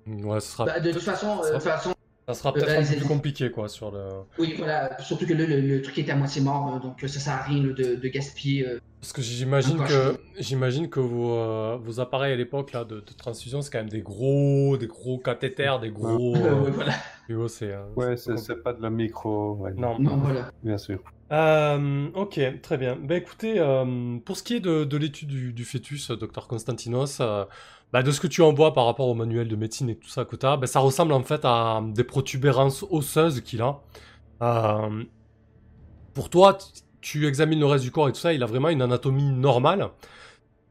Ouais, 0.08 0.40
ce 0.40 0.48
sera 0.52 0.66
Bah, 0.66 0.80
de 0.80 0.92
toute 0.92 1.02
façon, 1.02 1.42
euh, 1.44 1.50
de 1.50 1.54
toute 1.56 1.64
façon, 1.64 1.94
Ça 2.28 2.34
sera 2.34 2.50
Euh, 2.50 2.54
peut-être 2.54 2.70
un 2.70 2.74
peu 2.74 2.78
allez-y. 2.80 2.98
plus 2.98 3.08
compliqué, 3.08 3.52
quoi, 3.52 3.70
sur 3.70 3.92
le... 3.92 4.04
oui, 4.40 4.56
voilà. 4.58 5.00
Surtout 5.02 5.26
que 5.28 5.34
le, 5.34 5.46
le 5.46 5.82
truc 5.82 5.98
est 6.00 6.10
à 6.10 6.16
moitié 6.16 6.42
mort, 6.42 6.68
hein, 6.74 6.80
donc 6.84 7.04
euh, 7.04 7.08
ça 7.08 7.20
sert 7.20 7.34
à 7.34 7.42
rien 7.44 7.62
de, 7.64 7.72
de 7.74 8.08
gaspiller. 8.08 8.68
euh. 8.68 8.80
Parce 9.02 9.14
que 9.14 9.22
j'imagine 9.22 9.78
que 9.84 10.18
j'imagine 10.40 10.90
que 10.90 11.00
vos, 11.00 11.34
euh, 11.36 11.78
vos 11.80 12.00
appareils 12.00 12.34
à 12.34 12.36
l'époque 12.36 12.72
là 12.72 12.84
de, 12.86 12.96
de 12.96 13.14
transfusion, 13.16 13.62
c'est 13.62 13.70
quand 13.72 13.78
même 13.78 13.90
des 13.90 14.02
gros, 14.02 14.78
des 14.78 14.88
gros 14.88 15.20
cathéters, 15.20 15.80
des 15.80 15.92
gros. 15.92 16.36
Euh, 16.36 16.40
euh, 16.44 16.62
ouais, 16.64 16.72
voilà. 16.72 16.94
vois, 17.30 17.48
c'est. 17.50 17.72
euh, 17.72 17.84
Ouais, 17.96 18.18
c'est 18.18 18.36
c'est 18.38 18.38
c'est 18.56 18.64
pas 18.64 18.74
de 18.74 18.82
la 18.82 18.90
micro. 18.90 19.54
ouais. 19.60 19.74
Non. 19.78 20.00
Non, 20.00 20.18
voilà. 20.18 20.50
Bien 20.64 20.80
sûr. 20.80 21.00
Euh, 21.32 22.08
ok, 22.16 22.40
très 22.62 22.78
bien. 22.78 22.96
Bah 22.96 23.16
écoutez, 23.18 23.60
euh, 23.60 24.18
pour 24.26 24.38
ce 24.38 24.44
qui 24.44 24.56
est 24.56 24.60
de, 24.60 24.84
de 24.84 24.98
l'étude 24.98 25.28
du, 25.30 25.54
du 25.54 25.66
fœtus, 25.66 26.10
docteur 26.12 26.48
Constantinos, 26.48 27.18
euh, 27.20 27.46
bah, 27.94 28.04
de 28.04 28.12
ce 28.12 28.20
que 28.20 28.28
tu 28.28 28.42
en 28.42 28.54
vois 28.54 28.74
par 28.74 28.86
rapport 28.86 29.08
au 29.08 29.14
manuel 29.14 29.48
de 29.48 29.56
médecine 29.56 29.90
et 29.90 29.96
tout 29.96 30.10
ça 30.10 30.26
que 30.26 30.36
tu 30.36 30.46
as, 30.46 30.60
ça 30.66 30.80
ressemble 30.80 31.14
en 31.14 31.24
fait 31.24 31.42
à 31.44 31.82
des 31.94 32.04
protubérances 32.04 32.84
osseuses 32.90 33.42
qu'il 33.42 33.62
a. 33.62 33.80
Euh, 34.42 35.04
pour 36.14 36.30
toi, 36.30 36.58
tu 37.02 37.28
examines 37.28 37.60
le 37.60 37.66
reste 37.66 37.84
du 37.84 37.92
corps 37.92 38.10
et 38.10 38.12
tout 38.12 38.20
ça, 38.20 38.34
il 38.34 38.44
a 38.44 38.46
vraiment 38.46 38.70
une 38.70 38.82
anatomie 38.82 39.32
normale, 39.32 39.92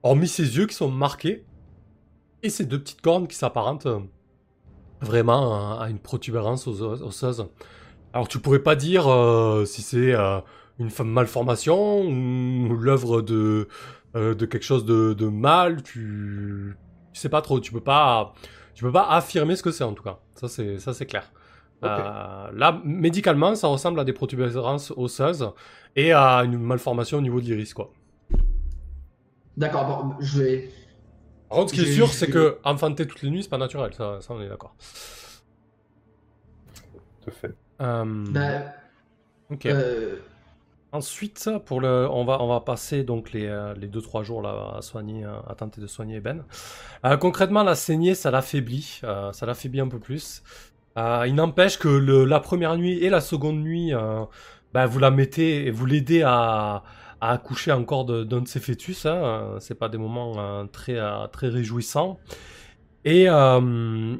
hormis 0.03 0.29
ses 0.29 0.57
yeux 0.57 0.67
qui 0.67 0.75
sont 0.75 0.91
marqués 0.91 1.45
et 2.43 2.51
ses 2.51 2.67
deux 2.67 2.79
petites 2.79 3.01
cornes 3.01 3.27
qui 3.27 3.37
s'apparentent 3.37 3.87
euh, 3.87 4.01
vraiment 5.01 5.79
à, 5.81 5.89
une 5.89 5.99
protubérance 5.99 6.67
osseuse. 6.67 7.47
Alors 8.13 8.29
tu 8.29 8.39
pourrais 8.39 8.63
pas 8.63 8.77
dire 8.77 9.09
euh, 9.09 9.65
si 9.65 9.81
c'est 9.83 10.15
une 10.79 10.91
malformation 11.05 12.03
ou 12.03 12.77
l'œuvre 12.77 13.23
de, 13.23 13.69
de 14.15 14.45
quelque 14.47 14.63
chose 14.65 14.85
de, 14.85 15.15
de 15.15 15.27
mal, 15.27 15.83
tu... 15.83 16.77
tu 17.15 17.21
sais 17.21 17.31
pas 17.31 17.41
trop, 17.41 17.61
tu 17.61 17.73
peux 17.73 17.81
pas, 17.81 18.35
tu 18.75 18.85
peux 18.85 18.93
pas 18.93 19.09
affirmer 19.09 19.57
ce 19.57 19.63
que 19.63 19.71
c'est 19.71 19.85
en 19.85 19.95
tout 19.95 20.03
cas, 20.03 20.19
ça 20.35 20.49
c'est, 20.49 20.79
ça 20.79 20.93
c'est 20.93 21.07
clair. 21.07 21.33
Euh, 21.83 22.51
là, 22.55 22.81
médicalement, 22.85 23.55
ça 23.55 23.69
ressemble 23.69 24.01
à 24.01 24.05
des 24.05 24.15
protubérances 24.15 24.91
osseuses 24.97 25.51
et 25.97 26.13
à 26.13 26.43
une 26.45 26.59
malformation 26.59 27.19
au 27.19 27.21
niveau 27.21 27.41
de 27.43 27.45
l'iris, 27.47 27.75
quoi. 27.75 27.93
D'accord, 29.57 29.87
bon, 29.87 30.15
je 30.21 30.43
vais. 30.43 30.71
Par 31.49 31.59
contre, 31.59 31.71
ce 31.71 31.75
qui 31.75 31.83
est 31.83 31.93
sûr, 31.93 32.09
c'est 32.09 32.29
que 32.29 32.59
enfanter 32.65 33.07
toutes 33.07 33.21
les 33.23 33.31
nuits, 33.31 33.43
c'est 33.43 33.51
pas 33.51 33.59
naturel, 33.59 33.93
ça, 33.93 34.19
ça 34.21 34.33
on 34.33 34.41
est 34.41 34.49
d'accord. 34.49 34.75
Tout 37.23 37.29
à 37.31 37.33
fait. 37.33 37.55
Euh, 37.81 38.25
Ben, 38.31 38.73
ok. 39.51 39.67
euh, 39.67 40.17
Ensuite, 40.95 41.51
on 41.73 42.25
va, 42.25 42.61
passer 42.61 43.03
les, 43.33 43.47
euh, 43.47 43.75
les 43.75 43.89
2-3 43.89 44.23
jours 44.23 44.41
là, 44.41 44.75
à 44.77 44.81
soigner, 44.81 45.25
euh, 45.25 45.33
à 45.49 45.57
tenter 45.57 45.81
de 45.81 45.89
soigner 45.89 46.21
Ben. 46.21 46.45
Euh, 47.05 47.17
concrètement, 47.17 47.65
la 47.65 47.75
saignée, 47.75 48.15
ça 48.15 48.31
l'affaiblit, 48.31 49.01
euh, 49.03 49.33
ça 49.33 49.45
un 49.81 49.89
peu 49.89 49.99
plus. 49.99 50.45
Euh, 50.97 51.25
il 51.27 51.35
n'empêche 51.35 51.81
que 51.81 51.89
la 51.89 52.39
première 52.39 52.77
nuit 52.77 52.99
et 53.03 53.11
la 53.11 53.21
seconde 53.21 53.59
nuit, 53.59 53.93
euh, 53.93 54.25
ben, 54.73 54.87
vous 54.87 55.01
la 55.01 55.11
mettez 55.11 55.67
et 55.67 55.73
vous 55.73 55.85
l'aidez 55.85 56.23
à, 56.23 56.85
accoucher 57.21 57.73
encore 57.73 58.05
d'un 58.05 58.25
de, 58.25 58.47
ses 58.47 58.61
fœtus. 58.61 59.05
Hein, 59.05 59.17
euh, 59.17 59.59
c'est 59.59 59.75
pas 59.75 59.89
des 59.89 59.99
moments 59.99 60.35
euh, 60.39 60.65
très, 60.67 60.97
euh, 60.97 61.27
réjouissants. 61.43 62.21
Et, 63.05 63.29
euh, 63.29 64.17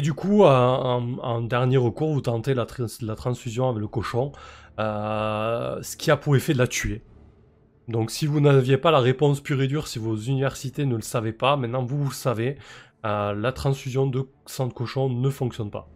du 0.00 0.14
coup, 0.14 0.44
euh, 0.44 0.48
en, 0.48 1.42
dernier 1.42 1.76
recours, 1.76 2.14
vous 2.14 2.22
tentez 2.22 2.54
la 2.54 2.64
transfusion 3.16 3.68
avec 3.68 3.80
le 3.80 3.88
cochon. 3.88 4.32
Euh, 4.80 5.82
ce 5.82 5.96
qui 5.96 6.10
a 6.10 6.16
pour 6.16 6.36
effet 6.36 6.52
de 6.52 6.58
la 6.58 6.66
tuer. 6.68 7.06
Donc 7.88 8.10
si 8.10 8.26
vous 8.26 8.40
n'aviez 8.40 8.78
pas 8.78 8.90
la 8.92 9.00
réponse 9.00 9.40
pure 9.42 9.62
et 9.62 9.68
dure, 9.68 9.88
si 9.88 9.98
vos 9.98 10.16
universités 10.16 10.86
ne 10.86 10.96
le 10.96 11.02
savaient 11.02 11.32
pas, 11.32 11.56
maintenant 11.56 11.84
vous, 11.84 11.98
vous 11.98 12.10
le 12.10 12.14
savez, 12.14 12.58
euh, 13.06 13.34
la 13.34 13.52
transfusion 13.52 14.06
de 14.06 14.28
sang 14.46 14.66
de 14.68 14.72
cochon 14.74 15.10
ne 15.10 15.30
fonctionne 15.30 15.70
pas. 15.70 15.92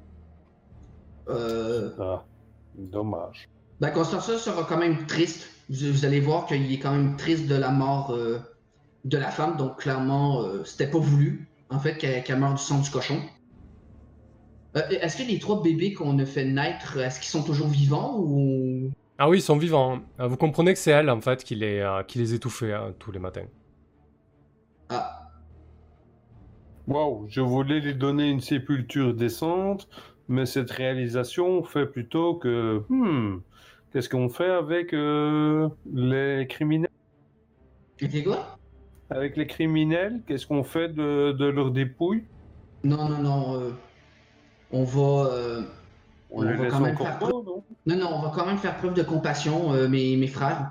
euh, 1.28 1.97
Ah, 1.98 2.27
dommage. 2.74 3.48
ben, 3.81 3.90
Constantia 3.90 4.39
sera 4.39 4.65
quand 4.65 4.78
même 4.78 5.07
triste. 5.07 5.48
Vous, 5.69 5.93
vous 5.93 6.05
allez 6.05 6.20
voir 6.20 6.47
qu'il 6.47 6.73
est 6.73 6.78
quand 6.78 6.93
même 6.93 7.16
triste 7.16 7.47
de 7.47 7.55
la 7.57 7.70
mort 7.70 8.12
euh, 8.15 8.39
de 9.05 9.19
la 9.19 9.31
femme, 9.31 9.57
donc 9.57 9.81
clairement, 9.81 10.43
euh, 10.43 10.65
c'était 10.65 10.90
pas 10.90 10.98
voulu, 10.98 11.51
en 11.70 11.78
fait, 11.81 11.97
qu'elle 11.98 12.23
qu'elle 12.24 12.39
meure 12.40 12.55
du 12.55 12.62
sang 12.62 12.81
du 12.81 12.90
cochon. 12.90 13.23
Euh, 14.76 14.80
est-ce 14.90 15.16
que 15.22 15.28
les 15.28 15.38
trois 15.38 15.62
bébés 15.62 15.92
qu'on 15.94 16.18
a 16.18 16.26
fait 16.26 16.44
naître, 16.44 16.97
est-ce 16.98 17.20
qu'ils 17.20 17.28
sont 17.30 17.44
toujours 17.44 17.68
vivants 17.68 18.18
ou? 18.20 18.90
Ah 19.18 19.28
oui, 19.28 19.38
ils 19.38 19.42
sont 19.42 19.56
vivants. 19.59 20.01
Euh, 20.18 20.26
Vous 20.26 20.36
comprenez 20.36 20.72
que 20.72 20.78
c'est 20.78 20.90
elle 20.90 21.10
en 21.10 21.20
fait 21.20 21.44
qui 21.44 21.55
les, 21.55 21.78
euh, 21.78 22.02
qui 22.05 22.18
les 22.18 22.34
étouffait 22.34 22.72
hein, 22.72 22.94
tous 22.98 23.12
les 23.12 23.18
matins. 23.20 23.47
Ah, 24.88 25.30
Waouh, 26.86 27.26
je 27.28 27.40
voulais 27.40 27.80
lui 27.80 27.94
donner 27.94 28.28
une 28.30 28.40
sépulture 28.40 29.14
décente, 29.14 29.88
mais 30.28 30.44
cette 30.47 30.70
réalisation 30.70 31.62
fait 31.64 31.86
plutôt 31.86 32.34
que. 32.36 32.84
Hmm, 32.88 33.40
qu'est-ce 33.92 34.09
qu'on 34.09 34.28
fait 34.28 34.51
avec 34.51 34.92
euh, 34.92 35.68
les 35.92 36.47
criminels? 36.48 36.90
Ok, 38.02 38.22
quoi? 38.24 38.59
Avec 39.10 39.36
les 39.36 39.47
criminels, 39.47 40.22
qu'est-ce 40.26 40.47
qu'on 40.48 40.64
fait 40.64 40.88
de, 40.88 41.30
de 41.32 41.44
leurs 41.47 41.70
dépouilles 41.70 42.24
Non, 42.84 43.09
non, 43.09 43.22
non. 43.22 43.76
On 44.70 44.84
va. 44.84 45.30
euh, 45.32 45.62
On 46.30 46.42
va 46.44 46.66
quand 46.66 46.80
même 46.80 46.97
faire 46.97 47.18
preuve- 47.18 47.44
non 47.44 47.64
Non, 47.86 48.09
on 48.14 48.22
va 48.22 48.30
quand 48.34 48.47
même 48.47 48.59
faire 48.59 48.76
preuve 48.78 48.94
de 48.94 49.02
compassion, 49.02 49.72
euh, 49.74 49.88
mes, 49.88 50.16
mes 50.16 50.26
frères. 50.28 50.70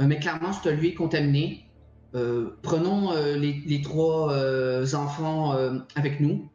Euh, 0.00 0.06
mais 0.06 0.18
clairement, 0.18 0.52
c'est 0.52 0.74
lui 0.74 0.94
contaminé. 0.94 1.72
Euh, 2.16 2.58
prenons 2.62 3.12
euh, 3.12 3.36
les, 3.36 3.62
les 3.66 3.82
trois 3.82 4.32
euh, 4.32 4.84
enfants 4.94 5.54
euh, 5.54 5.78
avec 5.94 6.20
nous 6.20 6.50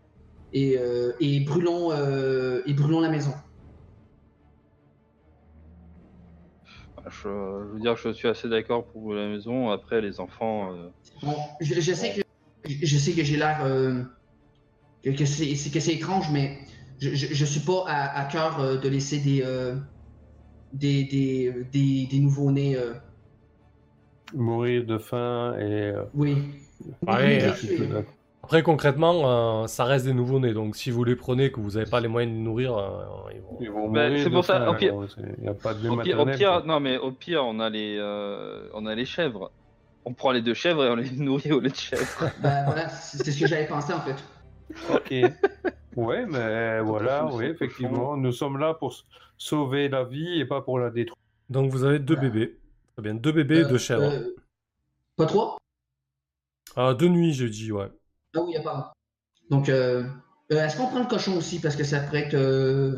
et, 0.51 0.77
euh, 0.77 1.13
et 1.21 1.39
brûlons, 1.41 1.91
euh, 1.91 2.61
et 2.65 2.73
brûlons 2.73 2.99
la 3.01 3.09
maison. 3.09 3.33
Je, 7.07 7.11
je 7.21 7.73
veux 7.73 7.79
dire, 7.79 7.95
je 7.95 8.09
suis 8.11 8.27
assez 8.27 8.49
d'accord 8.49 8.87
pour 8.87 9.13
la 9.13 9.27
maison. 9.27 9.69
Après, 9.69 10.01
les 10.01 10.19
enfants. 10.19 10.73
euh, 10.73 10.89
Bon, 11.21 11.35
je, 11.61 11.79
je 11.79 11.93
sais 11.93 12.13
que 12.15 12.21
je, 12.69 12.85
je 12.85 12.97
sais 12.97 13.13
que 13.13 13.23
j'ai 13.23 13.37
l'air 13.37 13.63
euh, 13.63 14.01
que, 15.05 15.11
que 15.11 15.25
c'est 15.25 15.55
c'est- 15.55 15.71
que 15.71 15.79
c'est 15.79 15.93
étrange, 15.93 16.29
mais 16.31 16.59
je, 16.99 17.09
je, 17.15 17.33
je 17.33 17.45
suis 17.45 17.61
pas 17.61 17.83
à, 17.87 18.19
à 18.21 18.25
cœur 18.25 18.59
euh, 18.59 18.77
de 18.77 18.89
laisser 18.89 19.19
des 19.19 19.41
euh, 19.43 19.75
des, 20.73 21.03
des, 21.05 21.53
des, 21.71 22.07
des 22.07 22.19
nouveaux-nés. 22.19 22.75
euh, 22.77 22.93
Mourir 24.33 24.85
de 24.85 24.97
faim 24.97 25.55
et. 25.59 25.63
euh, 25.63 26.03
oui. 26.13 26.37
Ouais, 27.07 27.43
euh, 27.43 27.87
d'accord. 27.87 28.13
Après 28.43 28.61
concrètement, 28.63 29.63
euh, 29.63 29.67
ça 29.67 29.85
reste 29.85 30.05
des 30.05 30.13
nouveau-nés, 30.13 30.53
donc 30.53 30.75
si 30.75 30.91
vous 30.91 31.03
les 31.03 31.15
prenez 31.15 31.51
que 31.51 31.59
vous 31.59 31.71
n'avez 31.71 31.89
pas 31.89 31.99
les 31.99 32.07
moyens 32.07 32.31
de 32.33 32.37
les 32.37 32.43
nourrir, 32.43 32.77
euh, 32.77 33.05
ils 33.33 33.41
vont... 33.41 33.57
Ils 33.59 33.71
vont 33.71 33.89
Bah, 33.89 34.07
mourir 34.09 34.23
c'est 34.23 34.29
pour 34.29 34.45
ça, 34.45 34.69
au 34.69 34.75
pire- 34.75 34.93
Il 35.37 35.41
n'y 35.41 35.47
a 35.47 35.53
pas 35.55 35.73
de 35.73 35.89
Au 35.89 35.97
pire, 35.97 36.19
au 36.19 36.67
non 36.67 36.79
mais 36.79 36.97
au 36.97 37.11
pire, 37.11 37.43
on 37.43 37.59
a 37.59 37.69
les, 37.69 37.97
euh, 37.99 38.67
on 38.73 38.85
a 38.85 38.93
les 38.93 39.05
chèvres. 39.05 39.51
On 40.05 40.13
prend 40.13 40.31
les 40.31 40.41
deux 40.43 40.53
chèvres 40.53 40.85
et 40.85 40.89
on 40.89 40.95
les 40.95 41.09
nourrit 41.17 41.51
au 41.53 41.59
lait 41.59 41.69
de 41.71 41.75
chèvre. 41.75 42.03
Ben 42.39 42.65
voilà, 42.65 42.89
c'est 42.89 43.17
c'est 43.23 43.31
ce 43.31 43.39
que 43.39 43.47
j'avais 43.47 43.67
pensé 43.67 43.93
en 43.93 44.01
fait. 44.01 44.15
Ok. 44.93 45.13
Ouais, 45.95 46.25
mais 46.25 46.81
voilà, 46.81 47.25
oui, 47.31 47.45
effectivement. 47.45 48.17
Nous 48.17 48.33
sommes 48.33 48.57
là 48.59 48.73
pour 48.73 48.93
sauver 49.37 49.87
la 49.87 50.03
vie 50.03 50.41
et 50.41 50.45
pas 50.45 50.59
pour 50.59 50.77
la 50.77 50.89
détruire. 50.89 51.15
Donc 51.49 51.71
vous 51.71 51.85
avez 51.85 51.99
deux 51.99 52.15
Voilà. 52.15 52.29
bébés. 52.29 52.59
Très 52.97 53.01
bien, 53.03 53.13
deux 53.15 53.31
bébés, 53.31 53.59
Euh, 53.63 53.67
deux 53.69 53.77
chèvres. 53.77 54.03
euh, 54.11 54.35
pas 55.15 55.25
trois? 55.25 55.55
Ah, 56.75 56.93
deux 56.93 57.07
nuits, 57.07 57.31
je 57.33 57.45
dis, 57.45 57.71
ouais. 57.71 57.87
Ah 58.35 58.41
oui, 58.41 58.51
il 58.55 58.57
a 58.57 58.61
pas. 58.61 58.91
Donc, 59.49 59.69
euh, 59.69 60.03
euh, 60.51 60.65
est-ce 60.65 60.75
qu'on 60.75 60.87
prend 60.87 60.99
le 60.99 61.05
cochon 61.05 61.37
aussi 61.37 61.61
parce 61.61 61.77
que 61.77 61.85
ça 61.85 62.01
pourrait 62.01 62.23
être. 62.25 62.33
euh, 62.33 62.97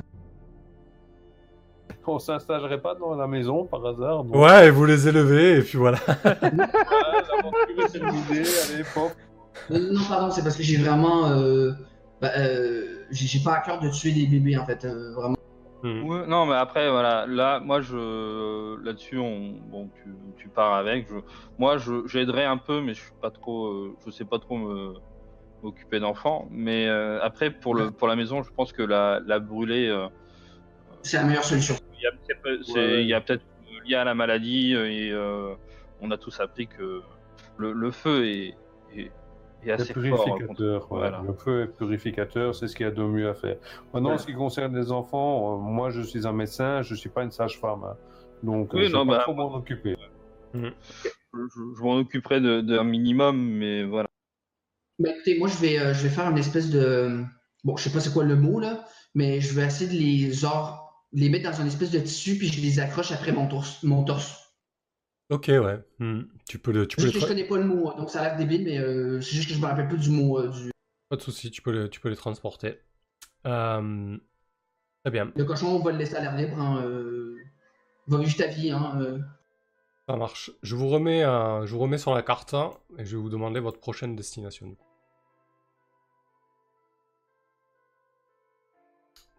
On 2.07 2.17
s'installerait 2.17 2.81
pas 2.81 2.95
dans 2.95 3.13
la 3.13 3.27
maison 3.27 3.65
par 3.65 3.85
hasard. 3.85 4.25
Ouais, 4.25 4.67
et 4.67 4.71
vous 4.71 4.85
les 4.85 5.07
élevez, 5.07 5.57
et 5.59 5.61
puis 5.61 5.77
voilà. 5.77 5.99
Est 6.47 7.91
terminée, 7.91 8.39
allez, 8.39 8.83
pop. 8.95 9.11
Euh, 9.71 9.91
Non, 9.91 10.01
pardon, 10.07 10.31
c'est 10.31 10.43
parce 10.43 10.57
que 10.57 10.63
j'ai 10.63 10.77
vraiment. 10.77 11.29
Euh, 11.29 11.71
bah, 12.21 12.31
euh, 12.37 13.05
j'ai 13.11 13.39
pas 13.43 13.55
à 13.55 13.61
cœur 13.61 13.79
de 13.79 13.89
tuer 13.89 14.11
des 14.11 14.25
bébés 14.27 14.57
en 14.57 14.65
fait. 14.65 14.83
euh, 14.85 15.13
vraiment. 15.13 15.35
Hmm. 15.83 16.03
Ouais, 16.03 16.25
non, 16.27 16.47
mais 16.47 16.55
après, 16.55 16.89
voilà, 16.89 17.27
là, 17.27 17.59
moi, 17.59 17.81
je, 17.81 18.83
là-dessus, 18.83 19.19
on, 19.19 19.51
bon, 19.69 19.89
tu, 20.01 20.15
tu 20.37 20.49
pars 20.49 20.73
avec. 20.73 21.07
Je, 21.07 21.15
moi, 21.59 21.77
je, 21.77 22.07
j'aiderais 22.07 22.45
un 22.45 22.57
peu, 22.57 22.81
mais 22.81 22.95
je 22.95 23.01
suis 23.01 23.13
pas 23.21 23.29
trop, 23.29 23.67
euh, 23.67 23.95
je 24.03 24.09
sais 24.11 24.25
pas 24.25 24.39
trop 24.39 24.57
me, 24.57 24.93
m'occuper 25.61 25.99
d'enfants. 25.99 26.47
Mais 26.49 26.87
euh, 26.87 27.19
après, 27.21 27.51
pour 27.51 27.75
le, 27.75 27.91
pour 27.91 28.07
la 28.07 28.15
maison, 28.15 28.41
je 28.41 28.49
pense 28.55 28.73
que 28.73 28.81
la, 28.81 29.19
la 29.27 29.37
brûler, 29.39 29.87
euh, 29.87 30.07
C'est 31.03 31.17
la 31.17 31.25
meilleure 31.25 31.43
solution. 31.43 31.75
il 31.95 32.01
y 32.01 32.07
a 32.07 32.11
peut-être, 32.11 32.73
Ouais. 32.75 33.13
a 33.13 33.85
lié 33.87 33.95
à 33.95 34.03
la 34.03 34.15
maladie 34.15 34.73
et 34.73 35.11
euh, 35.11 35.53
on 36.01 36.09
a 36.09 36.17
tous 36.17 36.39
appris 36.39 36.65
que 36.67 37.01
le, 37.57 37.71
le 37.71 37.91
feu 37.91 38.25
est, 38.25 38.55
est, 38.95 39.11
est 39.63 39.67
Le 39.67 39.73
assez 39.73 39.93
purificateur, 39.93 40.91
ouais. 40.91 40.99
voilà. 40.99 41.21
le 41.25 41.33
feu 41.33 41.63
est 41.63 41.67
purificateur, 41.67 42.53
c'est 42.55 42.67
ce 42.67 42.75
qu'il 42.75 42.85
y 42.85 42.89
a 42.89 42.91
de 42.91 43.03
mieux 43.03 43.29
à 43.29 43.33
faire. 43.33 43.57
Maintenant, 43.93 44.13
en 44.13 44.17
ce 44.17 44.25
qui 44.25 44.33
concerne 44.33 44.75
les 44.77 44.91
enfants, 44.91 45.55
euh, 45.55 45.57
moi 45.57 45.89
je 45.89 46.01
suis 46.01 46.25
un 46.27 46.33
médecin, 46.33 46.81
je 46.81 46.95
suis 46.95 47.09
pas 47.09 47.23
une 47.23 47.31
sage-femme, 47.31 47.83
hein. 47.83 47.95
donc 48.43 48.73
Oui, 48.73 48.83
euh, 48.85 48.87
je 48.87 48.93
non, 48.93 49.05
bah, 49.05 49.19
trop 49.19 49.33
m'en 49.33 49.53
occuper. 49.55 49.95
Je, 50.53 50.59
je- 51.33 51.75
je 51.77 51.81
m'en 51.83 51.97
occuperai 51.97 52.39
de- 52.41 52.61
d'un 52.61 52.83
minimum, 52.83 53.37
mais 53.39 53.83
voilà. 53.83 54.07
Ben, 54.99 55.13
écoutez, 55.15 55.37
moi, 55.37 55.47
je 55.47 55.57
vais, 55.57 55.77
euh, 55.79 55.93
je 55.93 56.03
vais 56.03 56.09
faire 56.09 56.29
une 56.29 56.37
espèce 56.37 56.69
de. 56.69 57.23
Bon, 57.63 57.75
je 57.77 57.83
sais 57.83 57.91
pas 57.91 57.99
c'est 57.99 58.13
quoi 58.13 58.23
le 58.23 58.35
mot, 58.35 58.59
là, 58.59 58.85
mais 59.13 59.41
je 59.41 59.53
vais 59.53 59.65
essayer 59.65 59.89
de 59.91 59.95
les, 59.99 60.31
genre, 60.31 61.05
les 61.13 61.29
mettre 61.29 61.51
dans 61.51 61.57
une 61.61 61.67
espèce 61.67 61.91
de 61.91 61.99
tissu, 61.99 62.37
puis 62.37 62.47
je 62.47 62.61
les 62.61 62.79
accroche 62.79 63.11
après 63.11 63.31
mon 63.31 63.47
torse. 63.47 63.83
Mon 63.83 64.03
torse. 64.03 64.46
Ok, 65.29 65.47
ouais. 65.49 65.79
Hmm. 65.99 66.21
Tu 66.47 66.57
peux 66.59 66.71
le, 66.71 66.87
tu 66.87 66.95
peux 66.95 67.01
Juste 67.03 67.15
les 67.15 67.19
que 67.19 67.25
je 67.27 67.31
connais 67.31 67.43
pas 67.47 67.57
le 67.57 67.65
mot, 67.65 67.89
hein, 67.89 67.95
donc 67.97 68.09
ça 68.09 68.21
a 68.21 68.23
l'air 68.29 68.37
débile, 68.37 68.63
mais 68.63 68.77
euh, 68.77 69.19
c'est 69.21 69.35
juste 69.35 69.49
que 69.49 69.53
je 69.55 69.59
me 69.59 69.65
rappelle 69.65 69.87
plus 69.89 69.97
du 69.99 70.09
mot. 70.09 70.39
euh, 70.39 70.47
du... 70.47 70.71
Pas 71.09 71.17
de 71.17 71.21
souci, 71.21 71.51
tu 71.51 71.61
peux 71.61 71.71
les, 71.71 71.89
tu 71.89 71.99
peux 71.99 72.09
les 72.09 72.15
transporter. 72.15 72.79
Euh, 73.45 74.17
Très 75.03 75.11
bien, 75.11 75.31
Le 75.35 75.43
cochon, 75.45 75.67
on 75.67 75.79
va 75.79 75.91
le 75.91 75.97
laisser 75.97 76.15
à 76.15 76.21
l'air 76.21 76.35
libre. 76.35 76.59
Hein, 76.59 76.81
euh... 76.85 77.37
Va 78.07 78.17
vivre 78.19 78.35
ta 78.37 78.47
vie. 78.47 78.71
Hein, 78.71 78.99
euh. 79.01 79.19
ça 80.07 80.15
marche. 80.15 80.51
Je 80.63 80.75
vous 80.75 80.87
remets, 80.87 81.23
euh, 81.25 81.65
je 81.65 81.73
vous 81.73 81.79
remets 81.79 81.97
sur 81.97 82.13
la 82.13 82.21
carte 82.23 82.53
hein, 82.53 82.71
et 82.97 83.03
je 83.05 83.15
vais 83.17 83.21
vous 83.21 83.29
demander 83.29 83.59
votre 83.59 83.79
prochaine 83.79 84.15
destination. 84.15 84.75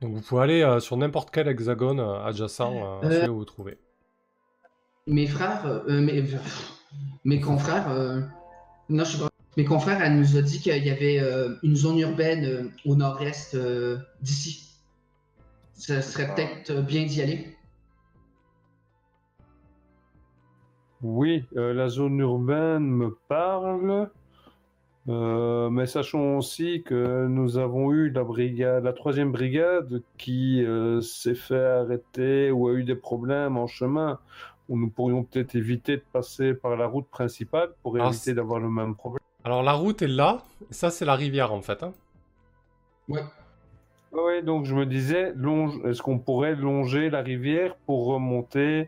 Donc 0.00 0.14
vous 0.14 0.20
pouvez 0.20 0.42
aller 0.42 0.62
euh, 0.62 0.80
sur 0.80 0.96
n'importe 0.96 1.30
quel 1.30 1.48
hexagone 1.48 1.98
euh, 2.00 2.22
adjacent 2.24 2.60
euh, 2.60 3.00
à 3.00 3.06
Euh. 3.06 3.10
celui 3.20 3.28
où 3.30 3.36
vous 3.38 3.44
trouvez. 3.44 3.78
Mes 5.08 5.26
frères, 5.26 5.64
euh, 5.64 6.00
mes, 6.02 6.22
mes 7.24 7.40
confrères, 7.40 7.90
euh, 7.90 8.20
non, 8.90 9.04
je 9.04 9.12
sais 9.12 9.18
pas. 9.18 9.30
Mes 9.56 9.64
confrères, 9.64 10.02
elle 10.02 10.18
nous 10.18 10.36
a 10.36 10.42
dit 10.42 10.60
qu'il 10.60 10.84
y 10.84 10.90
avait 10.90 11.18
euh, 11.18 11.54
une 11.62 11.74
zone 11.74 11.98
urbaine 11.98 12.44
euh, 12.44 12.70
au 12.84 12.94
nord-est 12.94 13.54
euh, 13.54 13.96
d'ici. 14.20 14.68
Ça 15.72 16.02
serait 16.02 16.28
Ah. 16.30 16.34
peut-être 16.34 16.70
euh, 16.70 16.82
bien 16.82 17.06
d'y 17.06 17.22
aller. 17.22 17.56
Oui, 21.02 21.44
euh, 21.56 21.72
la 21.72 21.88
zone 21.88 22.18
urbaine 22.18 22.84
me 22.84 23.16
parle, 23.28 24.10
euh, 25.08 25.70
mais 25.70 25.86
sachons 25.86 26.36
aussi 26.36 26.82
que 26.84 27.26
nous 27.28 27.56
avons 27.56 27.92
eu 27.92 28.10
la 28.10 28.24
brigade, 28.24 28.84
la 28.84 28.92
troisième 28.92 29.32
brigade 29.32 30.02
qui 30.18 30.62
euh, 30.64 31.00
s'est 31.00 31.36
fait 31.36 31.64
arrêter 31.64 32.50
ou 32.50 32.68
a 32.68 32.74
eu 32.74 32.84
des 32.84 32.96
problèmes 32.96 33.56
en 33.56 33.66
chemin. 33.66 34.18
Où 34.68 34.78
nous 34.78 34.90
pourrions 34.90 35.24
peut-être 35.24 35.54
éviter 35.54 35.96
de 35.96 36.02
passer 36.12 36.52
par 36.54 36.76
la 36.76 36.86
route 36.86 37.08
principale 37.08 37.70
pour 37.82 37.96
Ah, 38.00 38.08
éviter 38.08 38.34
d'avoir 38.34 38.60
le 38.60 38.68
même 38.68 38.94
problème. 38.94 39.18
Alors 39.44 39.62
la 39.62 39.72
route 39.72 40.02
est 40.02 40.06
là, 40.08 40.42
et 40.70 40.74
ça 40.74 40.90
c'est 40.90 41.04
la 41.06 41.14
rivière 41.14 41.52
en 41.52 41.62
fait. 41.62 41.82
hein. 41.82 41.92
Ouais. 43.08 43.22
Oui, 44.12 44.42
donc 44.42 44.64
je 44.64 44.74
me 44.74 44.84
disais, 44.86 45.32
longe... 45.34 45.78
est-ce 45.86 46.02
qu'on 46.02 46.18
pourrait 46.18 46.54
longer 46.54 47.10
la 47.10 47.20
rivière 47.22 47.76
pour 47.86 48.06
remonter 48.06 48.86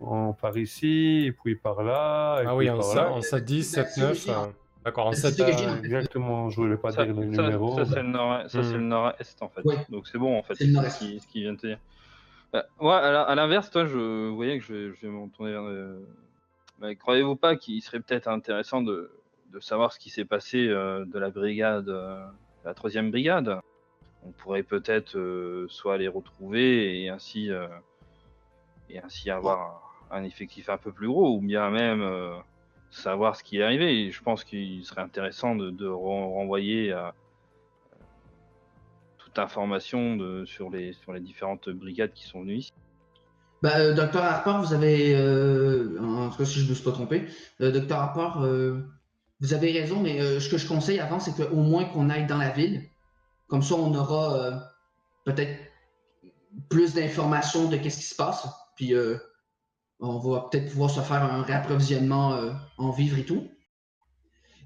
en, 0.00 0.32
par 0.32 0.56
ici, 0.56 1.24
et 1.26 1.32
puis 1.32 1.54
par 1.56 1.82
là, 1.82 2.40
et 2.42 2.46
Ah 2.46 2.50
puis 2.56 2.68
oui, 2.68 2.70
en, 2.70 2.78
là? 2.94 3.12
en 3.12 3.20
7, 3.20 3.44
10, 3.44 3.62
C'est 3.64 3.84
7, 3.88 3.96
9. 4.02 4.26
la 4.26 4.32
euh, 4.42 4.46
D'accord, 4.84 5.06
en 5.08 5.12
C'est 5.12 5.30
7. 5.30 5.34
ce 5.34 5.42
que 5.42 5.58
j'ai 5.58 5.64
Ah, 5.66 5.72
en 5.72 5.76
fait. 5.76 5.84
exactement, 5.84 6.50
je 6.50 6.56
voulais 6.56 6.76
pas 6.76 6.90
Ça, 6.92 7.04
dire 7.04 7.14
le 7.14 7.34
ça- 7.34 7.42
numéro. 7.42 7.74
ça, 7.74 7.80
mais- 7.82 7.86
c'est 7.90 8.02
le 8.02 8.08
nord- 8.08 8.42
ça, 8.48 8.62
c'est 8.62 8.70
Hmm. 8.70 8.72
le 8.72 8.80
nord-est 8.80 9.42
en 9.42 9.48
fait. 9.48 9.64
Ouais. 9.64 9.76
Donc 9.90 10.06
c'est 10.08 10.18
bon 10.18 10.38
en 10.38 10.42
fait. 10.42 10.54
Ce 10.54 10.64
nord-est. 10.64 10.98
qui- 10.98 11.20
ce 11.20 11.26
qu'il 11.26 11.42
vient 11.42 11.52
de 11.52 11.58
te 11.58 11.66
dire. 11.66 11.78
Moi, 12.80 12.96
à 12.98 13.34
l'inverse, 13.34 13.70
toi, 13.70 13.86
je 13.86 14.28
voyais 14.28 14.58
que 14.58 14.64
je 14.64 14.72
vais, 14.74 14.94
je 14.94 15.00
vais 15.06 15.08
m'en 15.12 15.28
tourner 15.28 15.52
vers. 15.52 15.62
euh, 15.62 16.00
mais 16.78 16.96
Croyez-vous 16.96 17.36
pas 17.36 17.56
qu'il 17.56 17.80
serait 17.82 18.00
peut-être 18.00 18.28
intéressant 18.28 18.82
de, 18.82 19.10
de 19.52 19.60
savoir 19.60 19.92
ce 19.92 19.98
qui 19.98 20.10
s'est 20.10 20.24
passé 20.24 20.66
euh, 20.68 21.04
de 21.04 21.18
la 21.18 21.30
brigade, 21.30 21.88
euh, 21.88 22.24
la 22.64 22.74
troisième 22.74 23.10
brigade? 23.10 23.58
On 24.22 24.32
pourrait 24.32 24.62
peut-être 24.64 25.16
euh, 25.16 25.66
soit 25.68 25.98
les 25.98 26.08
retrouver 26.08 27.02
et 27.02 27.08
ainsi 27.08 27.50
et 28.88 28.98
ainsi 28.98 29.30
avoir 29.30 29.82
un, 30.10 30.18
un 30.18 30.24
effectif 30.24 30.68
un 30.68 30.78
peu 30.78 30.92
plus 30.92 31.08
gros, 31.08 31.36
ou 31.36 31.40
bien 31.40 31.70
même 31.70 32.02
savoir 32.90 33.36
ce 33.36 33.44
qui 33.44 33.58
est 33.58 33.62
arrivé. 33.62 34.06
Et 34.06 34.10
je 34.10 34.22
pense 34.22 34.44
qu'il 34.44 34.84
serait 34.84 35.02
intéressant 35.02 35.54
de, 35.54 35.70
de 35.70 35.86
ren- 35.86 36.28
renvoyer 36.28 36.92
à 36.92 37.14
toute 39.30 39.38
information 39.38 40.16
de, 40.16 40.44
sur, 40.44 40.70
les, 40.70 40.92
sur 40.92 41.12
les 41.12 41.20
différentes 41.20 41.68
brigades 41.70 42.12
qui 42.12 42.24
sont 42.26 42.40
venues 42.40 42.56
ici. 42.56 42.72
Bah, 43.62 43.78
euh, 43.78 43.94
Docteur 43.94 44.24
Harper, 44.24 44.54
vous 44.66 44.72
avez, 44.74 45.14
euh, 45.14 45.98
en 46.00 46.30
tout 46.30 46.38
cas 46.38 46.44
si 46.44 46.60
je 46.60 46.64
ne 46.64 46.70
me 46.70 46.74
suis 46.74 46.84
pas 46.84 46.92
trompé, 46.92 47.26
euh, 47.60 47.70
Docteur 47.70 47.98
Harper, 47.98 48.40
euh, 48.40 48.80
vous 49.40 49.54
avez 49.54 49.70
raison, 49.72 50.00
mais 50.00 50.20
euh, 50.20 50.40
ce 50.40 50.48
que 50.48 50.58
je 50.58 50.66
conseille 50.66 50.98
avant, 50.98 51.20
c'est 51.20 51.34
qu'au 51.36 51.56
moins 51.56 51.84
qu'on 51.84 52.10
aille 52.10 52.26
dans 52.26 52.38
la 52.38 52.50
ville. 52.50 52.82
Comme 53.48 53.62
ça, 53.62 53.74
on 53.74 53.94
aura 53.94 54.36
euh, 54.36 54.52
peut-être 55.24 55.58
plus 56.68 56.94
d'informations 56.94 57.68
de 57.68 57.76
qu'est-ce 57.76 57.98
qui 57.98 58.04
se 58.04 58.14
passe. 58.14 58.46
Puis 58.76 58.94
euh, 58.94 59.16
on 60.00 60.18
va 60.18 60.48
peut-être 60.50 60.70
pouvoir 60.70 60.90
se 60.90 61.00
faire 61.00 61.22
un 61.22 61.42
réapprovisionnement 61.42 62.32
euh, 62.34 62.52
en 62.78 62.90
vivres 62.90 63.18
et 63.18 63.24
tout. 63.24 63.48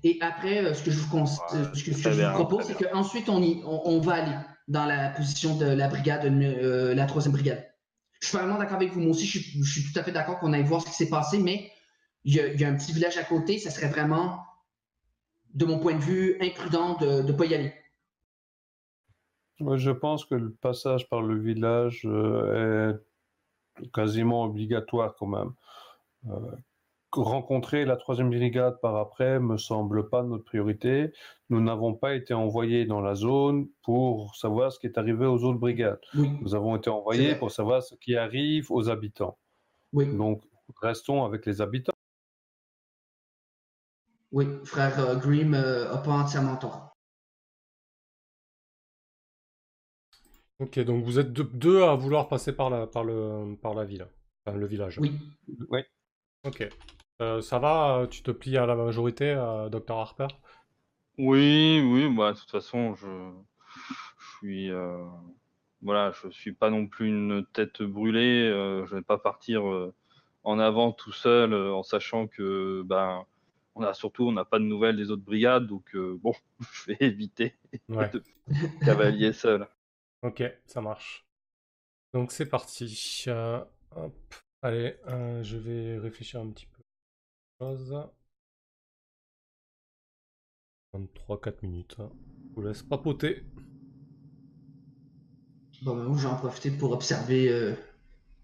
Et 0.05 0.19
après, 0.21 0.65
euh, 0.65 0.75
ce 0.75 0.85
que 0.85 0.91
je 0.91 0.99
vous, 1.01 1.11
cons- 1.11 1.25
Ouais, 1.25 1.29
ce 1.51 1.71
que, 1.71 1.77
ce 1.79 1.85
que 1.85 1.91
très 2.03 2.13
je 2.13 2.19
bien, 2.19 2.31
vous 2.33 2.45
propose, 2.45 2.67
c'est 2.67 2.75
qu'ensuite, 2.75 3.29
on, 3.29 3.43
y- 3.43 3.63
on, 3.65 3.89
on 3.89 4.01
va 4.01 4.15
aller 4.15 4.37
dans 4.69 4.87
la 4.87 5.11
position 5.11 5.57
de 5.57 5.67
la 5.67 5.89
brigade, 5.89 6.25
euh, 6.25 6.95
la 6.95 7.07
troisième 7.07 7.33
brigade. 7.33 7.71
Je 8.21 8.29
suis 8.29 8.39
vraiment 8.39 8.59
d'accord 8.59 8.77
avec 8.77 8.93
vous. 8.93 9.01
Moi 9.01 9.11
aussi, 9.11 9.27
je 9.27 9.63
suis, 9.63 9.93
tout 9.93 9.99
à 9.99 10.03
fait 10.03 10.13
d'accord 10.13 10.39
qu'on 10.39 10.53
aille 10.53 10.65
voir 10.65 10.81
ce 10.81 10.87
qui 10.87 10.95
s'est 10.95 11.11
passé, 11.11 11.39
mais 11.39 11.71
il 12.25 12.35
y, 12.35 12.41
a, 12.41 12.47
il 12.47 12.61
y 12.61 12.65
a 12.65 12.69
un 12.69 12.75
petit 12.75 12.93
village 12.93 13.19
à 13.19 13.25
côté. 13.25 13.59
Ça 13.59 13.71
serait 13.71 13.89
vraiment, 13.89 14.43
de 15.53 15.67
mon 15.67 15.79
point 15.79 15.95
de 15.95 16.03
vue, 16.03 16.39
imprudent 16.41 16.97
de 16.97 17.23
ne 17.23 17.33
pas 17.33 17.45
y 17.45 17.55
aller. 17.55 17.75
Je 19.61 19.91
pense 19.91 20.25
que 20.25 20.35
le 20.35 20.51
passage 20.51 21.09
par 21.09 21.23
le 21.23 21.39
village 21.39 22.03
euh, 22.07 22.95
est 23.83 23.91
quasiment 23.93 24.45
obligatoire 24.45 25.15
quand 25.19 25.27
même. 25.27 25.53
Euh, 27.19 27.23
rencontrer 27.23 27.85
la 27.85 27.97
troisième 27.97 28.31
brigade 28.31 28.81
par 28.81 28.97
après 28.97 29.41
me 29.41 29.57
semble 29.57 30.09
pas 30.09 30.23
notre 30.23 30.45
priorité. 30.45 31.13
Nous 31.51 31.61
n'avons 31.61 31.95
pas 31.95 32.15
été 32.15 32.35
envoyés 32.35 32.85
dans 32.87 33.01
la 33.01 33.15
zone 33.15 33.69
pour 33.83 34.35
savoir 34.37 34.73
ce 34.73 34.79
qui 34.79 34.87
est 34.87 34.99
arrivé 34.99 35.27
aux 35.27 35.43
autres 35.45 35.59
brigades. 35.59 36.01
Oui, 36.15 36.31
Nous 36.41 36.55
avons 36.55 36.77
été 36.77 36.91
envoyés 36.91 37.35
pour 37.35 37.51
savoir 37.51 37.83
ce 37.83 37.95
qui 37.95 38.17
arrive 38.17 38.71
aux 38.71 38.89
habitants. 38.89 39.39
oui, 39.93 40.07
Donc, 40.15 40.43
restons 40.81 41.25
avec 41.25 41.47
les 41.47 41.61
habitants. 41.61 41.93
oui. 44.33 44.47
Frère 44.65 44.99
euh, 44.99 45.17
Grimm 45.17 45.53
n'a 45.53 45.97
pas 45.99 46.11
entièrement 46.13 46.57
tort. 46.57 46.97
Ok, 50.61 50.79
donc 50.81 51.05
vous 51.05 51.19
êtes 51.19 51.33
deux, 51.33 51.45
deux 51.45 51.83
à 51.83 51.95
vouloir 51.95 52.29
passer 52.29 52.55
par 52.55 52.71
la, 52.71 52.87
par 52.87 53.05
le, 53.05 53.57
par 53.61 53.75
la 53.75 53.85
ville, 53.85 54.07
enfin 54.47 54.57
le 54.57 54.67
village. 54.67 54.99
Oui. 54.99 55.19
Oui. 55.69 55.81
Ok. 56.45 56.69
Euh, 57.21 57.41
ça 57.43 57.59
va, 57.59 58.07
tu 58.09 58.23
te 58.23 58.31
plies 58.31 58.57
à 58.57 58.67
la 58.67 58.77
majorité, 58.77 59.31
euh, 59.31 59.69
Dr 59.69 59.97
Harper? 59.99 60.29
Oui, 61.19 61.81
oui, 61.85 62.09
bah, 62.15 62.33
de 62.33 62.39
toute 62.39 62.51
façon, 62.51 62.95
je, 62.95 63.07
je 64.19 64.37
suis, 64.39 64.71
euh, 64.71 65.05
voilà, 65.83 66.13
je 66.13 66.29
suis 66.31 66.53
pas 66.53 66.71
non 66.71 66.87
plus 66.87 67.09
une 67.09 67.47
tête 67.53 67.83
brûlée. 67.83 68.49
euh, 68.51 68.87
je 68.87 68.97
vais 68.97 69.03
pas 69.03 69.19
partir 69.19 69.69
euh, 69.69 69.95
en 70.45 70.59
avant 70.59 70.93
tout 70.93 71.13
seul, 71.13 71.53
euh, 71.53 71.75
en 71.75 71.83
sachant 71.83 72.27
que, 72.29 72.83
ben, 72.87 73.25
on 73.77 73.83
a 73.83 73.95
surtout, 73.95 74.27
on 74.29 74.33
n'a 74.33 74.45
pas 74.45 74.59
de 74.59 74.65
nouvelles 74.65 74.97
des 74.97 75.11
autres 75.11 75.25
brigades, 75.25 75.67
donc 75.67 75.95
euh, 75.95 76.19
bon, 76.23 76.35
je 76.73 76.93
vais 76.93 76.97
éviter 77.01 77.57
Ouais. 77.89 78.13
de 78.13 78.25
cavalier 78.85 79.33
seul. 79.33 79.69
Ok, 80.23 80.43
ça 80.67 80.81
marche. 80.81 81.27
Donc 82.15 82.33
c'est 82.33 82.47
parti. 82.49 83.25
Euh, 83.29 83.65
hop. 83.97 84.35
Allez, 84.63 84.97
euh, 85.09 85.43
je 85.45 85.57
vais 85.59 85.99
réfléchir 85.99 86.41
un 86.41 86.51
petit 86.51 86.67
peu. 86.67 86.74
Chose. 87.61 87.95
23-4 90.93 91.63
minutes. 91.63 91.97
hein. 91.99 92.11
Je 92.51 92.55
vous 92.55 92.63
laisse 92.67 92.83
papoter. 92.83 93.45
Bon, 95.83 95.97
ben, 95.97 96.05
moi, 96.05 96.17
j'en 96.19 96.37
profiter 96.37 96.71
pour 96.71 96.93
observer 96.93 97.49
euh, 97.49 97.75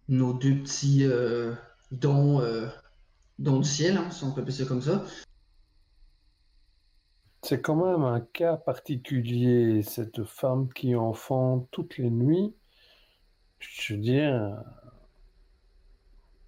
nos 0.09 0.33
deux 0.33 0.63
petits 0.63 1.05
euh, 1.05 1.55
dons, 1.91 2.41
euh, 2.41 2.69
dons 3.39 3.61
du 3.61 3.69
ciel, 3.69 3.97
hein, 3.97 4.11
si 4.11 4.25
on 4.25 4.33
peut 4.33 4.41
appeler 4.43 4.55
ça 4.55 4.65
comme 4.65 4.83
ça. 4.83 5.05
C'est 7.43 7.61
quand 7.61 7.77
même 7.77 8.03
un 8.05 8.21
cas 8.21 8.57
particulier, 8.57 9.83
cette 9.83 10.25
femme 10.25 10.73
qui 10.73 10.95
enfante 10.95 11.67
toutes 11.71 11.97
les 11.99 12.11
nuits. 12.11 12.55
je 13.59 13.95
veux 13.95 14.01
dire, 14.01 14.63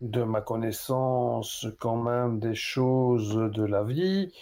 de 0.02 0.22
ma 0.24 0.42
connaissance 0.42 1.66
quand 1.80 1.96
même 1.96 2.40
des 2.40 2.54
choses 2.54 3.34
de 3.36 3.64
la 3.64 3.84
vie, 3.84 4.32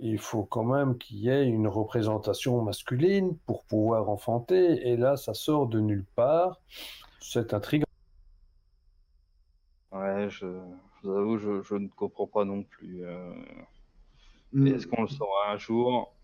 il 0.00 0.18
faut 0.18 0.44
quand 0.44 0.64
même 0.64 0.98
qu'il 0.98 1.18
y 1.18 1.28
ait 1.28 1.46
une 1.46 1.68
représentation 1.68 2.62
masculine 2.62 3.36
pour 3.46 3.64
pouvoir 3.64 4.08
enfanter. 4.10 4.88
Et 4.88 4.96
là, 4.96 5.16
ça 5.16 5.34
sort 5.34 5.68
de 5.68 5.80
nulle 5.80 6.06
part. 6.16 6.60
C'est 7.20 7.54
intriguant. 7.54 7.86
Ouais, 9.92 10.28
je, 10.30 10.46
je 11.02 11.08
vous 11.08 11.16
avoue, 11.16 11.38
je, 11.38 11.62
je 11.62 11.74
ne 11.76 11.88
comprends 11.88 12.26
pas 12.26 12.44
non 12.44 12.64
plus. 12.64 13.04
euh, 13.04 13.32
Est-ce 14.64 14.86
qu'on 14.86 15.02
le 15.02 15.08
saura 15.08 15.50
un 15.52 15.56
jour? 15.58 16.14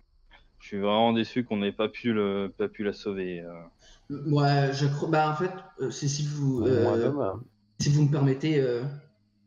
Je 0.58 0.68
suis 0.68 0.78
vraiment 0.80 1.12
déçu 1.12 1.44
qu'on 1.44 1.58
n'ait 1.58 1.72
pas 1.72 1.88
pu 1.88 2.12
le, 2.12 2.52
pas 2.56 2.68
pu 2.68 2.84
la 2.84 2.92
sauver. 2.92 3.40
euh. 3.42 3.62
Ouais, 4.10 4.72
je 4.72 4.86
crois. 4.86 5.08
Bah, 5.08 5.30
en 5.30 5.36
fait, 5.36 5.52
euh, 5.80 5.90
c'est 5.90 6.08
si 6.08 6.26
vous, 6.26 6.60
Moi, 6.60 6.68
euh, 6.68 7.10
demain. 7.10 7.42
Si 7.80 7.88
vous 7.90 8.04
me 8.04 8.10
permettez, 8.10 8.60
euh, 8.60 8.82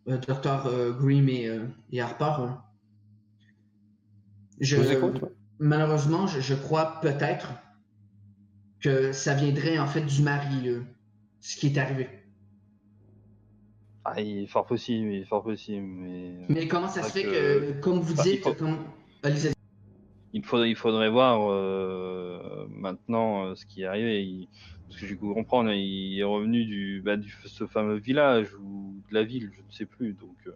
euh, 0.08 0.18
Docteur 0.18 0.66
euh, 0.68 0.92
Grimm 0.94 1.28
et, 1.30 1.50
et 1.92 2.02
Harper. 2.02 2.54
Je 4.60 4.76
vous 4.78 4.92
écoute. 4.92 5.22
ouais. 5.22 5.30
Malheureusement, 5.60 6.28
je, 6.28 6.40
je 6.40 6.56
crois 6.56 7.00
peut-être 7.02 7.50
que 8.80 9.12
ça 9.12 9.34
viendrait 9.36 9.78
en 9.78 9.88
fait 9.88 10.02
du 10.02 10.22
mari, 10.24 10.62
là, 10.64 10.80
ce 11.40 11.56
qui 11.58 11.68
est 11.68 11.78
arrivé. 11.78 12.10
Ah, 14.04 14.20
il 14.20 14.40
est 14.44 14.48
fort 14.48 14.66
possible, 14.66 15.12
il 15.12 15.22
est 15.22 15.26
fort 15.26 15.44
possible, 15.44 15.86
mais 15.86 16.46
Mais 16.50 16.68
comment 16.68 16.88
ça 16.88 17.04
se 17.04 17.12
fait 17.12 17.24
que, 17.24 17.80
comme 17.82 18.00
vous 18.00 18.16
Bah, 18.16 18.24
dites, 18.24 18.44
faut- 18.44 18.54
comme... 18.56 18.80
Il 20.34 20.44
faudrait, 20.46 20.70
il 20.70 20.76
faudrait 20.76 21.10
voir 21.10 21.50
euh, 21.52 22.66
maintenant 22.70 23.46
euh, 23.48 23.56
ce 23.56 23.66
qui 23.66 23.82
est 23.84 23.86
arrivé. 23.86 24.24
Il- 24.24 24.48
parce 24.88 25.00
que 25.00 25.08
j'ai 25.08 25.16
cru 25.16 25.34
comprendre, 25.34 25.72
il 25.72 26.20
est 26.20 26.24
revenu 26.24 26.66
du, 26.66 27.02
bah, 27.04 27.16
du 27.16 27.34
ce 27.46 27.66
fameux 27.66 27.96
village 27.96 28.50
ou 28.60 29.02
de 29.10 29.14
la 29.14 29.24
ville, 29.24 29.50
je 29.56 29.62
ne 29.62 29.72
sais 29.72 29.86
plus. 29.86 30.14
Donc, 30.14 30.36
euh, 30.48 30.52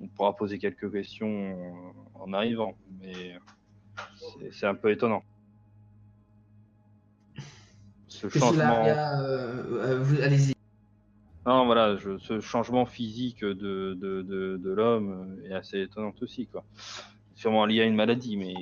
on 0.00 0.08
pourra 0.08 0.36
poser 0.36 0.58
quelques 0.58 0.92
questions 0.92 1.56
en 2.14 2.32
arrivant, 2.34 2.76
mais 3.00 3.38
c'est- 4.50 4.66
un 4.66 4.74
peu 4.74 4.90
étonnant. 4.90 5.22
Ce 8.08 8.28
changement. 8.40 8.84
Allez-y. 10.22 10.52
Non, 11.46 11.64
voilà, 11.64 11.96
je- 11.96 12.18
ce 12.18 12.40
changement 12.40 12.84
physique 12.86 13.40
de, 13.44 13.52
de, 13.54 14.22
de, 14.22 14.56
de 14.62 14.70
l'homme 14.70 15.38
est 15.48 15.54
assez 15.54 15.80
étonnant 15.80 16.12
aussi, 16.20 16.46
quoi. 16.46 16.64
Sûrement 17.36 17.66
lié 17.66 17.82
à 17.82 17.84
une 17.84 17.94
maladie, 17.94 18.36
mais 18.36 18.54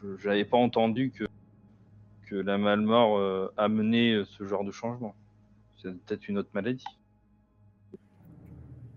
je 0.00 0.28
n'avais 0.28 0.44
pas 0.44 0.56
entendu 0.56 1.10
que, 1.10 1.24
que 2.26 2.36
la 2.36 2.56
malmort 2.56 3.18
euh, 3.18 3.52
amenait 3.56 4.22
ce 4.24 4.44
genre 4.44 4.64
de 4.64 4.70
changement. 4.70 5.14
C'est 5.76 5.92
peut-être 6.04 6.28
une 6.28 6.38
autre 6.38 6.50
maladie. 6.54 6.84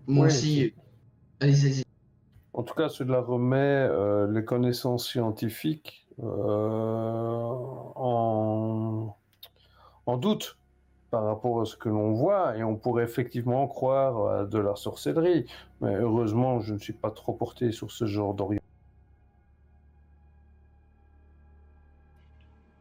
Moi 0.06 0.26
aussi. 0.26 0.72
Allez-y, 1.40 1.66
allez-y. 1.66 1.84
En 2.52 2.62
tout 2.62 2.74
cas, 2.74 2.88
cela 2.88 3.20
remet 3.20 3.56
euh, 3.56 4.30
les 4.30 4.44
connaissances 4.44 5.08
scientifiques 5.08 6.06
euh, 6.22 7.42
en, 7.96 9.16
en 10.06 10.16
doute 10.18 10.56
par 11.10 11.24
rapport 11.24 11.60
à 11.60 11.64
ce 11.64 11.76
que 11.76 11.88
l'on 11.88 12.12
voit, 12.12 12.56
et 12.56 12.62
on 12.62 12.76
pourrait 12.76 13.02
effectivement 13.02 13.66
croire 13.66 14.28
à 14.28 14.44
de 14.44 14.58
la 14.58 14.76
sorcellerie. 14.76 15.46
Mais 15.80 15.94
heureusement, 15.96 16.60
je 16.60 16.74
ne 16.74 16.78
suis 16.78 16.92
pas 16.92 17.10
trop 17.10 17.32
porté 17.32 17.72
sur 17.72 17.90
ce 17.90 18.06
genre 18.06 18.34
d'orientation. 18.34 18.59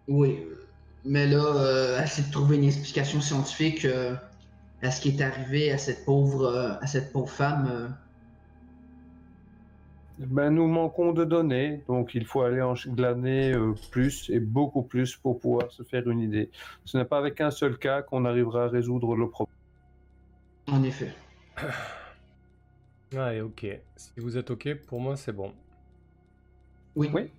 Oui, 0.10 0.40
mais 1.06 1.28
là, 1.28 1.46
euh, 1.46 2.04
essayer 2.04 2.28
de 2.28 2.32
trouver 2.32 2.58
une 2.58 2.64
explication 2.64 3.22
scientifique 3.22 3.86
euh, 3.86 4.16
à 4.82 4.90
ce 4.90 5.02
qui 5.02 5.10
est 5.10 5.22
arrivé 5.22 5.72
à 5.72 5.78
cette 5.78 6.04
pauvre, 6.04 6.46
euh, 6.46 6.74
à 6.82 6.88
cette 6.88 7.14
pauvre 7.14 7.30
femme. 7.30 7.68
euh. 7.72 7.88
Ben, 10.18 10.50
nous 10.50 10.68
manquons 10.68 11.14
de 11.14 11.24
données, 11.24 11.84
donc 11.88 12.16
il 12.16 12.26
faut 12.26 12.42
aller 12.42 12.62
en 12.62 12.74
glaner 12.74 13.54
euh, 13.54 13.74
plus 13.92 14.30
et 14.30 14.40
beaucoup 14.40 14.82
plus 14.82 15.16
pour 15.16 15.40
pouvoir 15.40 15.72
se 15.72 15.84
faire 15.84 16.10
une 16.10 16.20
idée. 16.20 16.50
Ce 16.86 16.98
n'est 16.98 17.06
pas 17.06 17.20
avec 17.20 17.40
un 17.40 17.52
seul 17.52 17.78
cas 17.78 18.02
qu'on 18.02 18.26
arrivera 18.26 18.66
à 18.66 18.68
résoudre 18.68 19.16
le 19.16 19.30
problème. 19.30 19.54
En 20.68 20.84
effet. 20.84 21.14
Ouais, 23.14 23.42
ok. 23.42 23.66
Si 23.96 24.12
vous 24.18 24.38
êtes 24.38 24.52
ok, 24.52 24.76
pour 24.88 25.00
moi 25.00 25.16
c'est 25.16 25.34
bon. 25.34 25.54
Oui. 26.96 27.10
Oui. 27.14 27.32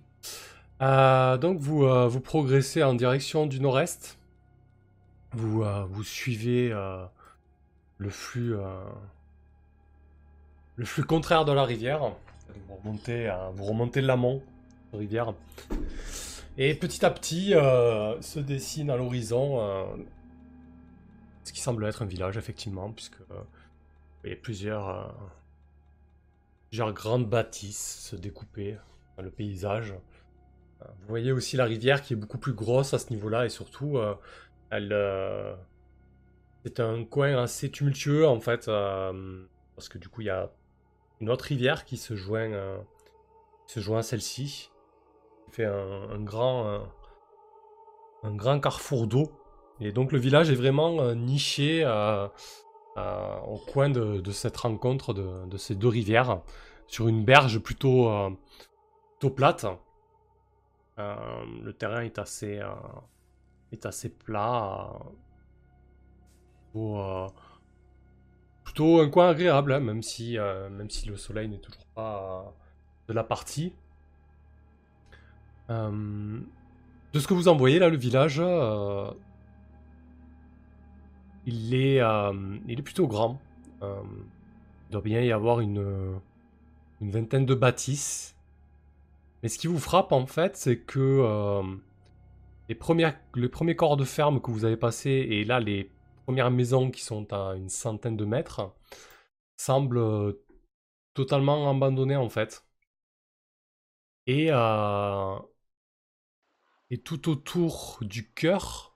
Euh, 0.81 1.37
donc 1.37 1.59
vous, 1.59 1.83
euh, 1.83 2.07
vous 2.07 2.21
progressez 2.21 2.81
en 2.83 2.93
direction 2.93 3.45
du 3.45 3.59
nord-est. 3.59 4.17
Vous, 5.33 5.63
euh, 5.63 5.85
suivez 6.03 6.73
le 7.97 8.09
flux 8.09 8.55
le 10.75 10.85
flux 10.85 11.03
contraire 11.03 11.45
de 11.45 11.51
la 11.51 11.63
rivière. 11.63 12.13
Vous 12.67 12.75
remontez, 12.75 13.31
vous 13.53 13.65
l'amont 14.01 14.37
de 14.37 14.41
la 14.93 14.99
rivière. 14.99 15.33
Et 16.57 16.73
petit 16.75 17.05
à 17.05 17.11
petit 17.11 17.51
se 17.51 18.39
dessine 18.39 18.89
à 18.89 18.97
l'horizon 18.97 19.59
ce 21.43 21.53
qui 21.53 21.61
semble 21.61 21.85
être 21.85 22.01
un 22.01 22.05
village, 22.05 22.37
effectivement, 22.37 22.91
puisque 22.91 23.19
il 24.23 24.31
y 24.31 24.35
plusieurs, 24.35 25.15
plusieurs 26.69 26.91
grandes 26.93 27.29
bâtisses 27.29 28.09
se 28.09 28.15
découper 28.15 28.77
dans 29.15 29.23
le 29.23 29.29
paysage. 29.29 29.93
Vous 31.01 31.07
voyez 31.07 31.31
aussi 31.31 31.57
la 31.57 31.65
rivière 31.65 32.01
qui 32.01 32.13
est 32.13 32.15
beaucoup 32.15 32.37
plus 32.37 32.53
grosse 32.53 32.93
à 32.93 32.99
ce 32.99 33.09
niveau-là 33.09 33.45
et 33.45 33.49
surtout, 33.49 33.97
euh, 33.97 34.15
elle, 34.69 34.91
euh, 34.93 35.53
c'est 36.63 36.79
un 36.79 37.03
coin 37.03 37.41
assez 37.41 37.69
tumultueux 37.69 38.27
en 38.27 38.39
fait, 38.39 38.67
euh, 38.67 39.43
parce 39.75 39.89
que 39.89 39.97
du 39.97 40.07
coup 40.09 40.21
il 40.21 40.27
y 40.27 40.31
a 40.31 40.51
une 41.19 41.29
autre 41.29 41.45
rivière 41.45 41.85
qui 41.85 41.97
se 41.97 42.15
joint, 42.15 42.51
à 42.53 44.01
celle-ci, 44.01 44.71
qui 45.45 45.51
fait 45.51 45.65
un, 45.65 46.19
grand, 46.19 46.83
un 48.23 48.35
grand 48.35 48.59
carrefour 48.59 49.07
d'eau. 49.07 49.31
Et 49.79 49.91
donc 49.91 50.11
le 50.11 50.19
village 50.19 50.49
est 50.49 50.55
vraiment 50.55 51.13
niché 51.13 51.85
au 52.97 53.57
coin 53.71 53.89
de, 53.89 54.31
cette 54.31 54.57
rencontre 54.57 55.13
de, 55.13 55.45
de 55.47 55.57
ces 55.57 55.75
deux 55.75 55.89
rivières, 55.89 56.41
sur 56.87 57.07
une 57.07 57.23
berge 57.23 57.59
plutôt, 57.59 58.11
plutôt 59.19 59.33
plate. 59.33 59.67
Euh, 60.99 61.15
le 61.63 61.73
terrain 61.73 62.01
est 62.01 62.19
assez, 62.19 62.59
euh, 62.59 62.73
est 63.71 63.85
assez 63.85 64.09
plat. 64.09 64.91
euh, 64.93 65.09
plutôt, 66.73 66.97
euh, 66.99 67.27
plutôt 68.63 68.99
un 69.01 69.09
coin 69.09 69.29
agréable, 69.29 69.73
hein, 69.73 69.79
même, 69.79 70.03
si, 70.03 70.37
même 70.37 70.89
si 70.89 71.07
le 71.07 71.17
soleil 71.17 71.47
n'est 71.49 71.59
toujours 71.59 71.85
pas 71.95 72.53
de 73.07 73.13
la 73.13 73.23
partie. 73.23 73.73
De 75.69 77.19
ce 77.19 77.27
que 77.27 77.33
vous 77.33 77.47
en 77.47 77.55
voyez 77.55 77.79
là, 77.79 77.89
le 77.89 77.97
village, 77.97 78.41
il, 81.45 81.73
est, 81.73 82.01
il 82.67 82.79
est 82.79 82.83
plutôt 82.83 83.07
grand. 83.07 83.39
Il 83.81 84.91
doit 84.91 85.01
bien 85.01 85.21
y 85.21 85.31
avoir 85.31 85.61
une, 85.61 86.19
une 87.01 87.11
vingtaine 87.11 87.45
de 87.45 87.55
bâtisses. 87.55 88.35
Mais 89.43 89.49
ce 89.49 89.57
qui 89.57 89.67
vous 89.67 89.79
frappe 89.79 90.11
en 90.11 90.25
fait, 90.25 90.55
c'est 90.57 90.79
que 90.79 90.99
euh, 90.99 91.63
les, 92.69 92.77
les 93.35 93.49
premiers 93.49 93.75
corps 93.75 93.97
de 93.97 94.05
ferme 94.05 94.41
que 94.41 94.51
vous 94.51 94.65
avez 94.65 94.77
passés, 94.77 95.09
et 95.09 95.43
là 95.43 95.59
les 95.59 95.91
premières 96.25 96.51
maisons 96.51 96.91
qui 96.91 97.03
sont 97.03 97.31
à 97.33 97.55
une 97.55 97.69
centaine 97.69 98.17
de 98.17 98.25
mètres, 98.25 98.73
semblent 99.57 99.97
euh, 99.97 100.45
totalement 101.13 101.69
abandonnées 101.69 102.15
en 102.15 102.29
fait. 102.29 102.65
Et, 104.27 104.47
euh, 104.51 105.39
et 106.91 106.99
tout 107.01 107.29
autour 107.29 107.97
du 108.01 108.31
cœur 108.31 108.95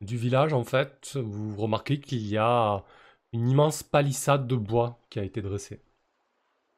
du 0.00 0.16
village, 0.16 0.52
en 0.52 0.64
fait, 0.64 1.16
vous 1.16 1.56
remarquez 1.56 2.00
qu'il 2.00 2.26
y 2.26 2.36
a 2.38 2.84
une 3.32 3.48
immense 3.48 3.82
palissade 3.82 4.46
de 4.46 4.56
bois 4.56 5.00
qui 5.10 5.18
a 5.20 5.24
été 5.24 5.42
dressée, 5.42 5.82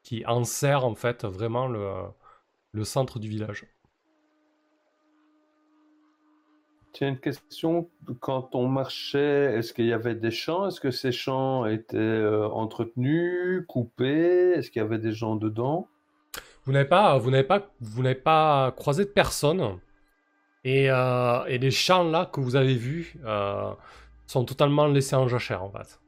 qui 0.03 0.25
enserre 0.25 0.85
en 0.85 0.95
fait 0.95 1.25
vraiment 1.25 1.67
le, 1.67 2.05
le 2.75 2.83
centre 2.83 3.19
du 3.19 3.27
village. 3.27 3.65
Tiens, 6.91 7.09
une 7.09 7.19
question. 7.19 7.89
Quand 8.21 8.55
on 8.55 8.67
marchait, 8.67 9.55
est-ce 9.55 9.73
qu'il 9.73 9.85
y 9.85 9.93
avait 9.93 10.15
des 10.15 10.31
champs? 10.31 10.67
Est-ce 10.67 10.79
que 10.79 10.91
ces 10.91 11.11
champs 11.11 11.65
étaient 11.65 11.97
euh, 11.97 12.47
entretenus, 12.47 13.65
coupés? 13.67 14.53
Est-ce 14.55 14.71
qu'il 14.71 14.81
y 14.81 14.85
avait 14.85 14.99
des 14.99 15.11
gens 15.11 15.35
dedans? 15.35 15.87
Vous 16.63 16.71
n'avez 16.71 16.87
pas, 16.87 17.17
vous 17.17 17.31
n'avez 17.31 17.43
pas, 17.43 17.69
vous 17.81 18.01
n'avez 18.01 18.15
pas 18.15 18.71
croisé 18.77 19.03
de 19.03 19.09
personne. 19.09 19.79
Et, 20.63 20.89
euh, 20.89 21.45
et 21.45 21.57
les 21.57 21.69
champs 21.69 22.03
là 22.03 22.25
que 22.25 22.39
vous 22.39 22.55
avez 22.55 22.75
vus 22.75 23.15
euh, 23.25 23.71
sont 24.25 24.45
totalement 24.45 24.87
laissés 24.87 25.15
en 25.15 25.27
jachère 25.27 25.63
en 25.63 25.69
fait. 25.69 25.99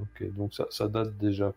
Ok, 0.00 0.34
donc 0.34 0.54
ça, 0.54 0.66
ça 0.70 0.88
date 0.88 1.16
déjà. 1.18 1.52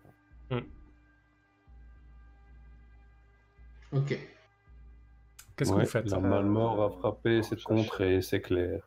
Ok. 3.92 4.18
Qu'est-ce 5.56 5.70
que 5.72 5.76
Ouais, 5.76 5.84
vous 5.84 5.90
faites 5.90 6.10
La 6.10 6.20
Malmort 6.20 6.84
a 6.84 6.90
frappé 7.00 7.40
en 7.40 7.44
cette 7.44 7.64
contrée, 7.64 8.22
c'est 8.22 8.42
clair. 8.42 8.82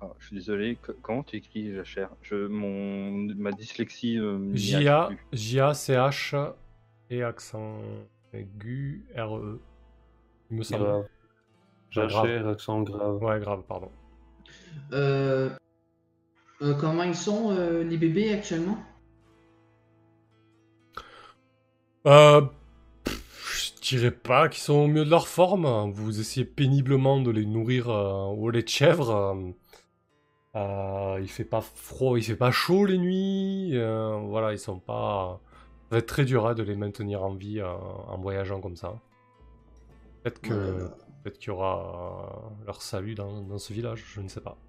Ah, 0.00 0.12
je 0.18 0.26
suis 0.26 0.36
désolé, 0.36 0.76
co- 0.76 0.92
comment 1.02 1.22
tu 1.22 1.36
écris 1.36 1.74
Jachère? 1.74 2.10
Je, 2.22 2.46
mon, 2.46 3.10
Ma 3.36 3.52
dyslexie. 3.52 4.18
euh, 4.18 4.38
J-A. 4.54 5.10
J-A-C-H 5.32 6.52
et 7.10 7.22
accent 7.22 7.78
aigu 8.32 9.04
R-E. 9.16 9.60
Il 10.50 10.56
me 10.58 10.62
semble. 10.62 10.84
Grave. 10.84 11.04
grave. 11.92 12.08
Jachère, 12.10 12.48
accent 12.48 12.82
grave. 12.82 13.22
Ouais, 13.22 13.40
grave, 13.40 13.62
pardon. 13.68 13.90
Euh, 14.92 15.50
euh, 16.62 16.74
comment 16.74 17.02
ils 17.02 17.14
sont, 17.16 17.50
euh, 17.50 17.82
les 17.82 17.96
bébés, 17.98 18.32
actuellement? 18.32 18.78
Euh, 22.06 22.42
dirais 23.96 24.10
pas 24.10 24.48
qu'ils 24.48 24.62
sont 24.62 24.74
au 24.74 24.86
mieux 24.88 25.04
de 25.04 25.10
leur 25.10 25.28
forme. 25.28 25.90
Vous 25.92 26.20
essayez 26.20 26.44
péniblement 26.46 27.20
de 27.20 27.30
les 27.30 27.46
nourrir 27.46 27.88
euh, 27.90 28.24
au 28.26 28.50
lait 28.50 28.62
de 28.62 28.68
chèvre. 28.68 29.10
euh, 29.10 29.52
euh, 30.56 31.18
il 31.20 31.28
fait 31.28 31.44
pas 31.44 31.60
froid, 31.60 32.18
il 32.18 32.22
fait 32.24 32.36
pas 32.36 32.50
chaud 32.50 32.86
les 32.86 32.98
nuits. 32.98 33.72
euh, 33.76 34.16
voilà, 34.26 34.52
ils 34.52 34.58
sont 34.58 34.80
pas. 34.80 35.40
Ça 35.90 35.96
va 35.96 35.98
être 35.98 36.06
très 36.06 36.24
dur 36.24 36.46
hein, 36.46 36.54
de 36.54 36.62
les 36.62 36.76
maintenir 36.76 37.22
en 37.24 37.34
vie 37.34 37.60
euh, 37.60 37.66
en 37.72 38.18
voyageant 38.18 38.60
comme 38.60 38.76
ça. 38.76 39.00
Peut-être 40.22 40.40
que 40.40 40.52
Euh, 40.52 40.88
peut-être 41.22 41.38
qu'il 41.38 41.48
y 41.48 41.50
aura 41.50 42.50
euh, 42.60 42.64
leur 42.66 42.82
salut 42.82 43.14
dans, 43.14 43.42
dans 43.42 43.58
ce 43.58 43.72
village, 43.72 44.04
je 44.14 44.20
ne 44.20 44.28
sais 44.28 44.40
pas. 44.40 44.62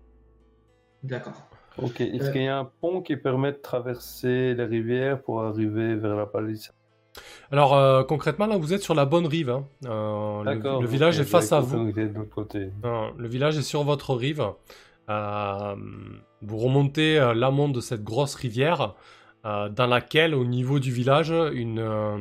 D'accord. 1.04 1.50
Ok, 1.78 2.00
est-ce 2.02 2.30
Euh. 2.30 2.32
qu'il 2.32 2.44
y 2.44 2.48
a 2.48 2.58
un 2.60 2.66
pont 2.66 3.02
qui 3.02 3.18
permet 3.18 3.52
de 3.52 3.58
traverser 3.58 4.54
les 4.54 4.64
rivières 4.66 5.22
pour 5.22 5.42
arriver 5.44 5.96
vers 5.96 6.16
la 6.16 6.26
palissade? 6.26 6.76
Alors 7.52 7.76
euh, 7.76 8.04
concrètement 8.04 8.46
là, 8.46 8.58
vous 8.58 8.74
êtes 8.74 8.82
sur 8.82 8.94
la 8.96 9.06
bonne 9.06 9.26
rive. 9.26 9.50
hein. 9.50 9.66
Euh, 9.86 10.44
le, 10.44 10.88
village 10.88 11.20
est 11.20 11.24
face 11.24 11.52
à 11.52 11.60
vous. 11.60 11.92
de 11.92 12.24
côté. 12.24 12.72
Non, 12.84 13.12
le 13.18 13.28
village 13.28 13.58
est 13.58 13.64
sur 13.64 13.84
votre 13.84 14.14
rive. 14.14 14.46
Euh, 15.10 15.76
vous 16.42 16.58
remontez 16.58 17.20
euh, 17.20 17.34
l'amont 17.34 17.70
de 17.70 17.82
cette 17.82 18.04
grosse 18.04 18.36
rivière 18.36 18.96
euh, 19.46 19.70
dans 19.70 19.88
laquelle, 19.88 20.36
au 20.36 20.46
niveau 20.46 20.80
du 20.80 20.92
village, 20.92 21.32
une, 21.54 21.80
euh, 21.80 22.18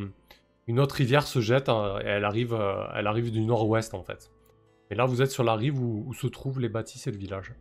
une 0.67 0.81
autre 0.81 0.95
rivière 0.95 1.27
se 1.27 1.41
jette. 1.41 1.69
euh, 1.69 2.01
et 2.01 2.07
elle 2.07 2.25
arrive, 2.25 2.55
euh, 2.55 2.85
elle 2.95 3.07
arrive 3.07 3.31
du 3.31 3.41
nord-ouest 3.43 3.93
en 3.95 4.03
fait. 4.03 4.31
Et 4.91 4.95
là, 4.95 5.05
vous 5.05 5.21
êtes 5.21 5.31
sur 5.31 5.45
la 5.45 5.55
rive 5.55 5.79
où, 5.83 6.05
où 6.07 6.15
se 6.15 6.27
trouvent 6.27 6.61
les 6.61 6.71
bâtisses 6.71 7.07
et 7.07 7.11
le 7.11 7.19
village. 7.19 7.53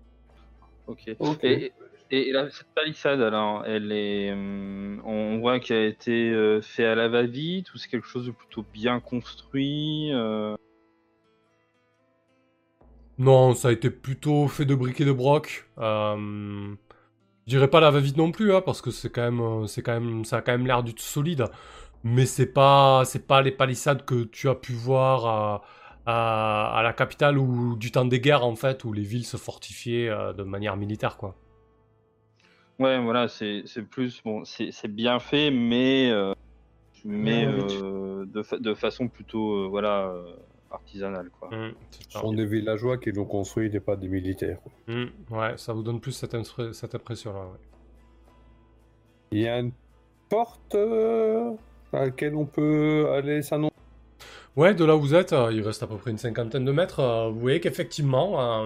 Ok. 0.87 1.13
Ok. 1.19 1.43
Et, 1.43 1.73
et, 2.11 2.33
cette 2.51 2.73
palissade, 2.75 3.21
alors, 3.21 3.65
elle 3.65 3.91
est, 3.91 4.31
hum, 4.31 5.01
on 5.05 5.39
voit 5.39 5.59
qu'elle 5.59 5.77
a 5.77 5.85
été 5.85 6.29
euh, 6.31 6.61
fait 6.61 6.85
à 6.85 6.95
la 6.95 7.07
va-vite 7.09 7.73
ou 7.73 7.77
c'est 7.77 7.89
quelque 7.89 8.07
chose 8.07 8.25
de 8.25 8.31
plutôt 8.31 8.63
bien 8.73 8.99
construit. 8.99 10.11
euh, 10.13 10.55
Non, 13.17 13.55
ça 13.55 13.69
a 13.69 13.71
été 13.71 13.89
plutôt 13.89 14.47
fait 14.47 14.65
de 14.65 14.75
briques 14.75 15.01
et 15.01 15.05
de 15.05 15.11
broc. 15.11 15.67
Euh, 15.79 16.75
je 17.47 17.51
dirais 17.51 17.69
pas 17.69 17.79
la 17.81 17.91
va-vite 17.91 18.17
non 18.17 18.31
plus, 18.31 18.53
hein, 18.53 18.61
parce 18.61 18.81
que 18.81 18.91
c'est 18.91 19.09
quand 19.11 19.31
même, 19.31 19.67
c'est 19.67 19.81
quand 19.83 19.99
même, 19.99 20.25
ça 20.25 20.37
a 20.37 20.41
quand 20.41 20.53
même 20.53 20.67
l'air 20.67 20.83
du 20.83 20.93
tout 20.95 21.03
solide. 21.03 21.45
Mais 22.03 22.25
c'est 22.25 22.47
pas, 22.53 23.03
c'est 23.05 23.27
pas 23.27 23.41
les 23.41 23.51
palissades 23.51 24.05
que 24.05 24.23
tu 24.25 24.49
as 24.49 24.55
pu 24.55 24.73
voir 24.73 25.25
à, 26.05 26.77
à- 26.79 26.83
la 26.83 26.93
capitale 26.93 27.37
ou 27.39 27.75
du 27.77 27.91
temps 27.91 28.05
des 28.05 28.19
guerres 28.21 28.45
en 28.45 28.55
fait, 28.55 28.83
où 28.85 28.93
les 28.93 29.03
villes 29.03 29.25
se 29.25 29.37
fortifiaient 29.37 30.09
de 30.37 30.43
manière 30.43 30.77
militaire, 30.77 31.17
quoi. 31.17 31.35
Ouais, 32.79 33.01
voilà, 33.01 33.27
c'est 33.27 33.63
c'est 33.65 33.81
plus 33.83 34.21
bon, 34.23 34.45
c'est 34.45 34.71
c'est 34.71 34.87
bien 34.87 35.19
fait, 35.19 35.49
mais 35.49 36.11
euh, 36.11 36.33
mais 37.03 37.45
euh, 37.47 38.25
de, 38.27 38.43
fa- 38.43 38.59
de 38.59 38.73
façon 38.75 39.07
plutôt 39.07 39.63
euh, 39.63 39.67
voilà 39.67 40.09
euh, 40.09 40.35
artisanale 40.69 41.29
quoi. 41.39 41.49
Mm, 41.49 41.71
c'est 41.89 42.03
Ce 42.11 42.19
sont 42.19 42.31
des 42.33 42.45
villageois 42.45 42.97
qui 42.97 43.11
l'ont 43.11 43.25
construit, 43.25 43.75
et 43.75 43.79
pas 43.79 43.95
des 43.95 44.07
militaires. 44.07 44.59
quoi. 44.61 44.71
Mm, 44.87 45.07
ouais, 45.31 45.57
ça 45.57 45.73
vous 45.73 45.81
donne 45.81 45.99
plus 45.99 46.11
cette, 46.11 46.35
cette 46.73 46.93
impression-là. 46.93 47.39
ouais. 47.39 47.59
Il 49.31 49.39
y 49.39 49.47
a 49.47 49.59
une 49.59 49.71
porte 50.29 50.75
à 50.75 51.99
laquelle 52.05 52.35
on 52.35 52.45
peut 52.45 53.09
aller 53.11 53.41
s'annoncer? 53.41 53.73
Ouais, 54.55 54.73
de 54.73 54.85
là 54.85 54.95
où 54.95 54.99
vous 55.01 55.15
êtes, 55.15 55.33
il 55.51 55.61
reste 55.61 55.83
à 55.83 55.87
peu 55.87 55.97
près 55.97 56.11
une 56.11 56.17
cinquantaine 56.17 56.65
de 56.65 56.71
mètres. 56.71 57.29
vous 57.31 57.39
voyez 57.39 57.59
qu'effectivement, 57.59 58.65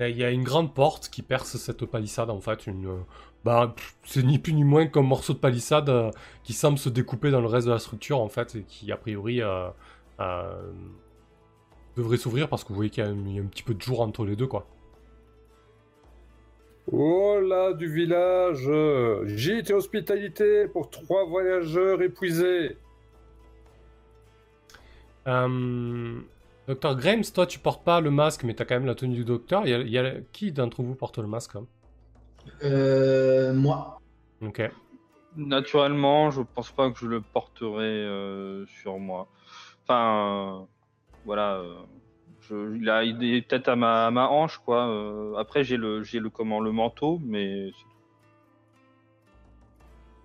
euh, 0.00 0.08
il 0.08 0.16
y 0.16 0.24
a 0.24 0.30
une 0.30 0.42
grande 0.44 0.74
porte 0.74 1.08
qui 1.10 1.22
perce 1.22 1.56
cette 1.56 1.84
palissade 1.86 2.30
en 2.30 2.40
fait. 2.40 2.66
Une, 2.66 2.86
euh, 2.86 2.96
bah, 3.44 3.74
c'est 4.04 4.22
ni 4.22 4.38
plus 4.38 4.52
ni 4.54 4.64
moins 4.64 4.86
qu'un 4.86 5.02
morceau 5.02 5.32
de 5.34 5.38
palissade 5.38 5.88
euh, 5.88 6.10
qui 6.44 6.52
semble 6.52 6.78
se 6.78 6.88
découper 6.88 7.30
dans 7.30 7.40
le 7.40 7.46
reste 7.46 7.66
de 7.66 7.72
la 7.72 7.78
structure 7.78 8.20
en 8.20 8.28
fait 8.28 8.56
et 8.56 8.62
qui 8.62 8.90
a 8.92 8.96
priori 8.96 9.42
euh, 9.42 9.68
euh, 10.20 10.72
devrait 11.96 12.16
s'ouvrir 12.16 12.48
parce 12.48 12.64
que 12.64 12.68
vous 12.70 12.76
voyez 12.76 12.90
qu'il 12.90 13.04
y, 13.04 13.06
a 13.06 13.10
un- 13.10 13.26
il 13.26 13.36
y 13.36 13.38
a 13.38 13.42
un 13.42 13.46
petit 13.46 13.62
peu 13.62 13.74
de 13.74 13.80
jour 13.82 14.00
entre 14.00 14.24
les 14.24 14.36
deux 14.36 14.46
quoi. 14.46 14.66
Oh 16.92 17.38
là, 17.40 17.72
du 17.72 17.90
village 17.90 18.68
Gîte 19.36 19.70
et 19.70 19.72
hospitalité 19.74 20.68
pour 20.68 20.90
trois 20.90 21.24
voyageurs 21.24 22.02
épuisés. 22.02 22.76
Euh, 25.26 26.20
docteur 26.66 26.96
Grimes, 26.96 27.24
toi 27.24 27.46
tu 27.46 27.58
portes 27.58 27.84
pas 27.84 28.00
le 28.00 28.10
masque 28.10 28.44
mais 28.44 28.54
t'as 28.54 28.64
quand 28.64 28.74
même 28.74 28.86
la 28.86 28.94
tenue 28.94 29.14
du 29.14 29.24
docteur. 29.24 29.66
Il 29.66 29.70
y 29.70 29.74
a, 29.74 29.78
il 29.78 29.90
y 29.90 29.98
a- 29.98 30.20
qui 30.32 30.52
d'entre 30.52 30.82
vous 30.82 30.94
porte 30.94 31.18
le 31.18 31.26
masque 31.26 31.56
hein? 31.56 31.66
Euh, 32.62 33.54
moi. 33.54 34.00
Ok. 34.42 34.62
Naturellement, 35.36 36.30
je 36.30 36.42
pense 36.42 36.70
pas 36.70 36.90
que 36.90 36.98
je 36.98 37.06
le 37.06 37.20
porterai 37.20 37.82
euh, 37.84 38.66
sur 38.66 38.98
moi. 38.98 39.28
Enfin, 39.82 40.60
euh, 40.62 40.64
voilà, 41.24 41.54
euh, 41.56 41.74
je, 42.40 42.76
il, 42.76 42.88
a, 42.88 43.02
il 43.02 43.22
est 43.24 43.42
peut-être 43.42 43.68
à 43.68 43.76
ma, 43.76 44.06
à 44.06 44.10
ma 44.10 44.28
hanche 44.28 44.58
quoi. 44.58 44.86
euh, 44.88 45.34
après 45.36 45.64
j'ai 45.64 45.76
le 45.76 46.02
j'ai 46.04 46.20
le 46.20 46.30
comment 46.30 46.60
le 46.60 46.72
manteau, 46.72 47.20
mais 47.24 47.70
c'est 47.72 47.82
tout. 47.82 47.88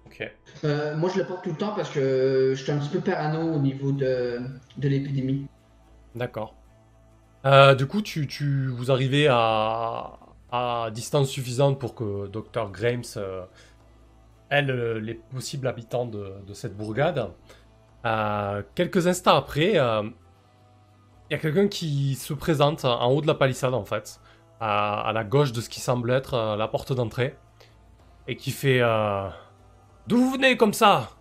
Ok. 0.06 0.32
Euh, 0.64 0.98
moi, 0.98 1.10
je 1.14 1.20
le 1.20 1.26
porte 1.26 1.44
tout 1.44 1.52
le 1.52 1.56
temps 1.56 1.74
parce 1.76 1.90
que 1.92 2.54
je 2.56 2.62
suis 2.64 2.72
un 2.72 2.80
petit 2.80 2.90
peu 2.90 3.00
parano 3.00 3.54
au 3.54 3.60
niveau 3.60 3.92
de, 3.92 4.40
de 4.78 4.90
l'épidémie. 4.90 5.48
D'accord. 6.16 6.56
Euh, 7.46 7.76
du 7.76 7.88
coup, 7.88 8.02
tu, 8.02 8.28
tu, 8.28 8.68
vous 8.68 8.92
arrivez 8.92 9.28
à, 9.30 10.20
à 10.52 10.90
distance 10.94 11.30
suffisante 11.30 11.80
pour 11.80 11.96
que 11.96 12.28
Dr. 12.28 12.72
Grimes 12.72 13.04
euh, 13.18 13.46
ait 14.50 14.62
le- 14.62 15.00
les 15.00 15.16
possibles 15.16 15.68
habitants 15.68 16.06
de, 16.06 16.34
de 16.46 16.54
cette 16.54 16.76
bourgade. 16.76 17.30
Euh, 18.06 18.64
quelques 18.76 19.08
instants 19.08 19.36
après, 19.36 19.78
euh, 19.80 20.04
il 21.30 21.34
y 21.34 21.36
a 21.36 21.40
quelqu'un 21.40 21.68
qui 21.68 22.16
se 22.16 22.34
présente 22.34 22.86
en 22.86 23.08
haut 23.12 23.22
de 23.22 23.28
la 23.28 23.36
palissade, 23.36 23.74
en 23.74 23.86
fait, 23.86 24.20
à, 24.60 25.02
à 25.02 25.14
la 25.14 25.24
gauche 25.24 25.52
de 25.52 25.62
ce 25.62 25.70
qui 25.70 25.80
semble 25.80 26.12
être 26.12 26.34
euh, 26.34 26.56
la 26.56 26.68
porte 26.68 26.94
d'entrée, 26.94 27.36
et 28.28 28.36
qui 28.38 28.52
fait 28.52 28.82
euh, 28.82 29.28
D'où 30.08 30.18
vous 30.20 30.32
venez 30.32 30.58
comme 30.58 30.74
ça? 30.74 31.12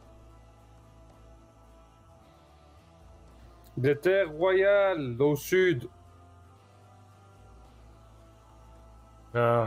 Des 3.78 3.96
terres 3.96 4.32
royales 4.32 5.14
au 5.20 5.36
sud. 5.36 5.88
Euh, 9.36 9.66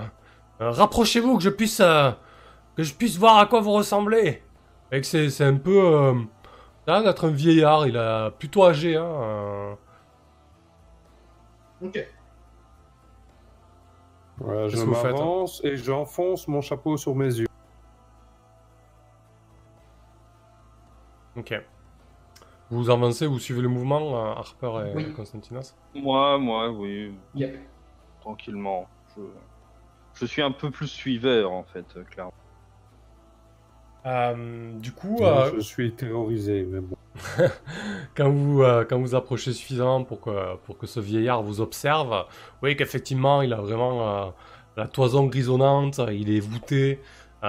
euh, 0.60 0.70
Rapprochez-vous 0.70 1.38
que 1.38 1.44
je 1.44 1.50
puisse 1.50 1.80
euh, 1.80 2.12
que 2.76 2.84
je 2.84 2.94
puisse 2.94 3.18
voir 3.18 3.38
à 3.38 3.46
quoi 3.46 3.62
vous 3.62 3.72
ressemblez. 3.72 4.44
Et 4.92 5.00
que 5.00 5.08
c'est 5.08 5.30
c'est 5.30 5.46
un 5.46 5.56
peu 5.56 5.80
euh, 5.80 6.14
a 6.88 6.92
l'air 6.92 7.04
d'être 7.04 7.26
un 7.26 7.32
vieillard, 7.32 7.88
il 7.88 7.96
a 7.96 8.32
plutôt 8.32 8.66
âgé 8.66 8.98
hein. 8.98 9.06
euh. 9.06 9.74
Ok. 11.82 12.06
Voilà, 14.40 14.68
je 14.68 14.78
hein 14.78 14.86
m'avance 14.88 15.64
et 15.64 15.78
j'enfonce 15.78 16.50
mon 16.50 16.60
chapeau 16.60 16.98
sur 16.98 17.16
mes 17.16 17.34
yeux. 17.34 17.48
Ok. 21.38 21.54
Vous 22.72 22.90
avancez, 22.90 23.28
vous 23.28 23.38
suivez 23.40 23.62
le 23.62 23.68
mouvement, 23.68 24.16
euh, 24.18 24.32
Harper 24.32 24.72
et 24.92 24.96
Oui. 24.96 25.14
Constantinos. 25.14 25.76
Moi, 25.94 26.38
moi, 26.38 26.70
oui, 26.72 27.14
Yep. 27.36 27.60
tranquillement. 28.22 28.88
Je, 29.16 29.22
je 30.14 30.26
suis 30.26 30.42
un 30.42 30.52
peu 30.52 30.72
plus 30.72 30.88
suiveur 30.88 31.52
en 31.52 31.64
fait, 31.64 31.86
euh, 31.98 32.04
clairement. 32.06 32.34
Euh, 34.06 34.72
du 34.80 34.94
coup, 34.94 35.18
euh, 35.22 35.52
Je 35.56 35.60
suis 35.60 35.92
terrorisé, 35.94 36.66
mais 36.70 36.80
bon. 36.80 36.96
quand 38.16 38.30
vous 38.30 38.64
euh, 38.64 38.86
quand 38.86 38.98
vous 39.00 39.14
approchez 39.16 39.52
suffisamment 39.52 40.04
pour 40.06 40.22
que 40.22 40.56
pour 40.66 40.78
que 40.78 40.88
ce 40.88 41.00
vieillard 41.02 41.44
vous 41.44 41.60
observe, 41.60 42.10
vous 42.10 42.58
voyez 42.62 42.76
qu'effectivement 42.78 43.42
il 43.42 43.52
a 43.54 43.58
vraiment 43.58 44.10
euh, 44.28 44.30
la 44.78 44.88
toison 44.88 45.26
grisonnante, 45.28 46.00
il 46.12 46.34
est 46.36 46.40
voûté, 46.40 47.00
euh, 47.44 47.48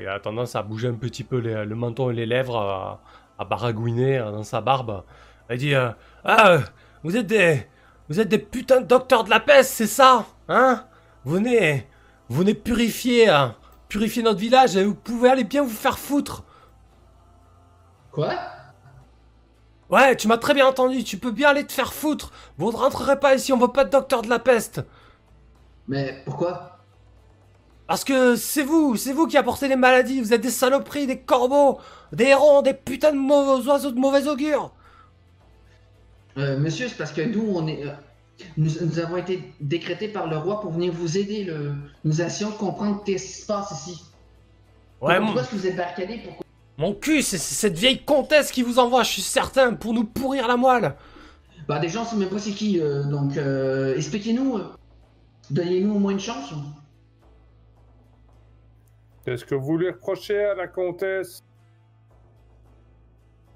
il 0.00 0.08
a 0.08 0.18
tendance 0.20 0.56
à 0.56 0.62
bouger 0.62 0.88
un 0.88 0.94
petit 0.94 1.24
peu 1.24 1.36
les- 1.38 1.64
le 1.66 1.74
menton 1.76 2.10
et 2.10 2.14
les 2.14 2.26
lèvres, 2.26 2.98
à, 3.38 3.44
baragouiner 3.44 4.18
euh, 4.18 4.30
dans 4.30 4.44
sa 4.44 4.60
barbe. 4.60 5.04
Il 5.50 5.58
dit 5.58 5.74
euh, 5.74 5.90
ah 6.24 6.58
vous 7.02 7.16
êtes 7.16 7.26
des 7.26 7.66
vous 8.08 8.20
êtes 8.20 8.28
des 8.28 8.38
putains 8.38 8.80
de 8.80 8.86
docteurs 8.86 9.24
de 9.24 9.30
la 9.30 9.40
peste, 9.40 9.72
c'est 9.72 9.86
ça, 9.86 10.26
hein? 10.48 10.84
Venez 11.24 11.88
venez 12.28 12.54
purifier 12.54 13.28
hein, 13.28 13.56
purifier 13.88 14.22
notre 14.22 14.40
village 14.40 14.76
et 14.76 14.84
vous 14.84 14.94
pouvez 14.94 15.28
aller 15.28 15.44
bien 15.44 15.62
vous 15.62 15.68
faire 15.68 15.98
foutre. 15.98 16.44
Quoi? 18.10 18.34
Ouais, 19.90 20.16
tu 20.16 20.26
m'as 20.26 20.38
très 20.38 20.54
bien 20.54 20.66
entendu, 20.66 21.04
tu 21.04 21.18
peux 21.18 21.30
bien 21.30 21.50
aller 21.50 21.66
te 21.66 21.72
faire 21.72 21.92
foutre. 21.92 22.32
Vous 22.56 22.72
ne 22.72 22.76
rentrerez 22.76 23.20
pas 23.20 23.34
ici, 23.34 23.52
on 23.52 23.58
veut 23.58 23.68
pas 23.68 23.84
de 23.84 23.90
docteur 23.90 24.22
de 24.22 24.30
la 24.30 24.38
peste. 24.38 24.80
Mais 25.86 26.22
pourquoi? 26.24 26.78
Parce 27.86 28.04
que 28.04 28.36
c'est 28.36 28.62
vous, 28.62 28.96
c'est 28.96 29.12
vous 29.12 29.26
qui 29.26 29.36
apportez 29.36 29.68
les 29.68 29.76
maladies. 29.76 30.22
Vous 30.22 30.32
êtes 30.32 30.40
des 30.40 30.50
saloperies, 30.50 31.06
des 31.06 31.18
corbeaux, 31.20 31.78
des 32.12 32.24
hérons, 32.24 32.62
des 32.62 32.74
putains 32.74 33.12
de 33.12 33.18
mauvais 33.18 33.66
oiseaux 33.68 33.90
de 33.90 33.98
mauvais 33.98 34.26
augure. 34.28 34.72
Euh, 36.38 36.58
Monsieur, 36.58 36.88
c'est 36.88 36.96
parce 36.96 37.12
que 37.12 37.22
nous, 37.22 37.44
on 37.54 37.66
est, 37.66 37.84
euh, 37.86 37.90
nous, 38.56 38.70
nous 38.80 38.98
avons 38.98 39.16
été 39.18 39.42
décrétés 39.60 40.08
par 40.08 40.28
le 40.28 40.36
roi 40.38 40.60
pour 40.60 40.72
venir 40.72 40.92
vous 40.92 41.18
aider. 41.18 41.44
Le... 41.44 41.74
Nous 42.04 42.22
essayons 42.22 42.50
de 42.50 42.54
comprendre 42.56 43.00
ce 43.06 43.12
qui 43.12 43.18
se 43.18 43.46
passe 43.46 43.70
ici. 43.72 44.02
Ouais, 45.00 45.16
Pourquoi 45.18 45.34
mon, 45.34 45.40
est-ce 45.40 45.50
que 45.50 45.56
vous 45.56 45.66
êtes 45.66 45.76
barricadés? 45.76 46.20
Pourquoi? 46.24 46.44
Mon 46.78 46.94
cul, 46.94 47.22
c'est 47.22 47.38
c'est 47.38 47.54
cette 47.54 47.78
vieille 47.78 48.02
comtesse 48.02 48.50
qui 48.50 48.62
vous 48.62 48.78
envoie, 48.78 49.02
je 49.02 49.10
suis 49.10 49.22
certain, 49.22 49.74
pour 49.74 49.92
nous 49.92 50.04
pourrir 50.04 50.48
la 50.48 50.56
moelle. 50.56 50.94
Bah, 51.68 51.78
des 51.78 51.88
gens, 51.88 52.04
sait 52.04 52.16
même 52.16 52.28
pas 52.30 52.38
c'est 52.38 52.52
qui. 52.52 52.80
euh, 52.80 53.02
donc, 53.04 53.36
euh, 53.36 53.94
expliquez-nous. 53.96 54.56
euh, 54.58 54.72
Donnez-nous 55.50 55.94
au 55.94 55.98
moins 55.98 56.12
une 56.12 56.20
chance. 56.20 56.52
Qu'est-ce 59.24 59.44
que 59.44 59.54
vous 59.54 59.76
lui 59.76 59.90
reprochez 59.90 60.42
à 60.44 60.54
la 60.54 60.66
comtesse? 60.66 61.40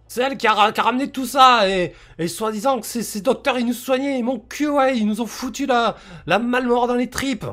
C'est 0.09 0.23
elle 0.23 0.37
qui 0.37 0.47
a, 0.47 0.55
ra- 0.55 0.73
qui 0.73 0.81
a 0.81 0.85
ramené 0.85 1.11
tout 1.11 1.27
ça, 1.27 1.69
et, 1.69 1.93
et 2.19 2.29
soi-disant 2.29 2.81
que 2.81 2.87
ces, 2.87 3.03
ces 3.03 3.21
docteurs, 3.21 3.59
ils 3.59 3.67
nous 3.67 3.73
soignaient, 3.73 4.19
et 4.19 4.23
mon 4.23 4.39
cul, 4.39 4.69
ouais, 4.69 4.97
ils 4.97 5.07
nous 5.07 5.21
ont 5.21 5.27
foutu 5.27 5.67
la, 5.67 5.97
la 6.27 6.39
malmort 6.39 6.87
dans 6.87 6.95
les 6.95 7.11
tripes. 7.11 7.47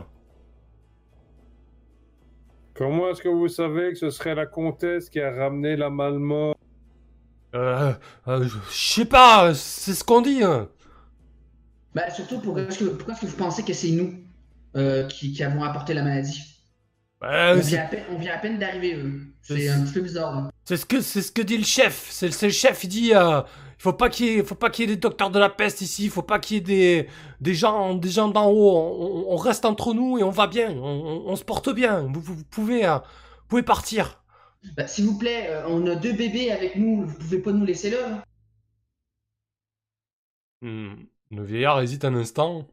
Comment 2.76 3.10
est-ce 3.10 3.22
que 3.22 3.30
vous 3.30 3.48
savez 3.48 3.92
que 3.92 3.98
ce 3.98 4.10
serait 4.10 4.36
la 4.36 4.46
comtesse 4.46 5.10
qui 5.10 5.20
a 5.20 5.32
ramené 5.32 5.76
la 5.76 5.90
malmort? 5.90 6.56
Euh, 7.56 7.94
euh, 8.28 8.48
je 8.72 8.76
sais 8.76 9.06
pas, 9.06 9.54
c'est 9.54 9.94
ce 9.94 10.04
qu'on 10.04 10.22
dit. 10.22 10.44
hein. 10.44 10.70
Bah, 11.94 12.10
surtout, 12.10 12.40
pourquoi 12.40 12.64
est-ce 12.64 12.80
que, 12.80 12.86
pourquoi 12.86 13.14
est-ce 13.14 13.22
que 13.22 13.28
vous 13.28 13.38
pensez 13.38 13.64
que 13.64 13.74
c'est 13.74 13.92
nous 13.92 14.16
euh, 14.76 15.08
qui, 15.08 15.32
qui 15.34 15.44
avons 15.44 15.64
apporté 15.64 15.94
la 15.94 16.02
maladie? 16.02 16.42
Euh, 17.24 17.56
on, 17.58 17.60
vient 17.62 17.84
à 17.84 17.88
peine, 17.88 18.04
on 18.12 18.18
vient 18.18 18.34
à 18.34 18.38
peine 18.40 18.58
d'arriver, 18.58 18.96
eux. 18.96 19.22
C'est- 19.42 19.70
un 19.70 19.84
petit 19.84 19.94
peu 19.94 20.02
bizarre. 20.02 20.36
là. 20.36 20.50
C'est 20.66 20.78
ce 20.78 20.86
que 20.86 21.02
c'est 21.02 21.22
ce 21.22 21.32
que 21.32 21.42
dit 21.42 21.58
le 21.58 21.64
chef. 21.66 22.08
C'est 22.10 22.28
le 22.42 22.50
chef. 22.52 22.84
Il 22.86 22.88
dit 22.90 23.14
euh, 23.14 23.42
il 23.78 23.82
faut 23.82 23.94
pas 23.94 24.10
qu'il 24.10 24.26
y 24.28 24.30
ait 24.40 24.44
faut 24.44 24.56
pas 24.56 24.70
qu'il 24.70 24.84
y 24.90 24.92
ait 24.92 24.96
des 24.96 25.00
docteurs 25.02 25.30
de 25.30 25.40
la 25.40 25.50
peste 25.50 25.82
ici. 25.82 26.06
Il 26.06 26.10
faut 26.10 26.22
pas 26.22 26.40
qu'il 26.40 26.56
y 26.58 26.60
ait 26.60 26.62
des 26.62 27.10
des 27.42 27.54
gens 27.54 27.96
des 27.96 28.10
gens 28.10 28.30
d'en 28.30 28.50
haut. 28.50 28.72
On, 28.78 29.28
on- 29.30 29.34
on 29.34 29.36
reste 29.36 29.66
entre 29.66 29.94
nous 29.94 30.18
et 30.18 30.24
on 30.24 30.30
va 30.30 30.48
bien. 30.48 30.72
On, 30.72 30.84
on- 30.86 31.28
on 31.32 31.36
se 31.36 31.44
porte 31.44 31.70
bien. 31.74 32.04
Vous, 32.14 32.22
vous- 32.22 32.36
vous 32.36 32.44
pouvez 32.46 32.86
euh, 32.86 32.96
vous 32.98 33.48
pouvez 33.50 33.64
partir. 33.64 34.24
Bah, 34.78 34.88
S'il 34.88 35.06
vous 35.06 35.18
plaît, 35.18 35.48
euh, 35.50 35.66
on 35.68 35.86
a 35.88 35.96
deux 35.96 36.14
bébés 36.14 36.50
avec 36.52 36.78
nous. 36.78 37.06
Vous 37.06 37.16
pouvez 37.18 37.40
pas 37.40 37.52
nous 37.52 37.66
laisser 37.66 37.90
là. 37.90 37.98
hein 38.08 38.24
Hmm. 40.62 40.94
Le 41.32 41.44
vieillard 41.44 41.82
hésite 41.82 42.06
un 42.06 42.16
instant. 42.16 42.68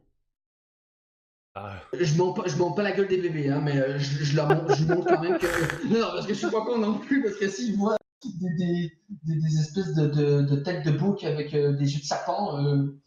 Ah, 1.53 1.75
Je 1.93 2.15
monte 2.17 2.37
pas, 2.37 2.43
je 2.47 2.55
monte 2.55 2.75
pas 2.77 2.83
la 2.83 2.93
gueule 2.93 3.07
des 3.09 3.17
bébés, 3.17 3.49
hein, 3.49 3.59
mais 3.61 3.77
euh, 3.77 3.99
je, 3.99 4.23
je 4.23 4.35
leur 4.37 4.47
montre, 4.47 4.73
je 4.75 4.85
quand 4.85 5.19
même 5.21 5.37
que. 5.37 5.47
Non, 5.87 5.99
non, 5.99 6.11
parce 6.13 6.25
que 6.25 6.33
je 6.33 6.39
suis 6.39 6.49
pas 6.49 6.61
con 6.65 6.77
non 6.77 6.97
plus, 6.99 7.21
parce 7.23 7.35
que 7.35 7.49
s'ils 7.49 7.75
voient 7.75 7.97
des, 8.23 8.49
des, 8.57 8.91
des, 9.23 9.35
des 9.41 9.59
espèces 9.59 9.93
de, 9.93 10.07
de, 10.07 10.41
de 10.43 10.55
têtes 10.57 10.85
de 10.85 10.91
bouc 10.91 11.23
avec 11.25 11.53
euh, 11.53 11.73
des 11.73 11.93
yeux 11.93 11.99
de 11.99 12.05
serpent. 12.05 12.57
euh, 12.63 12.97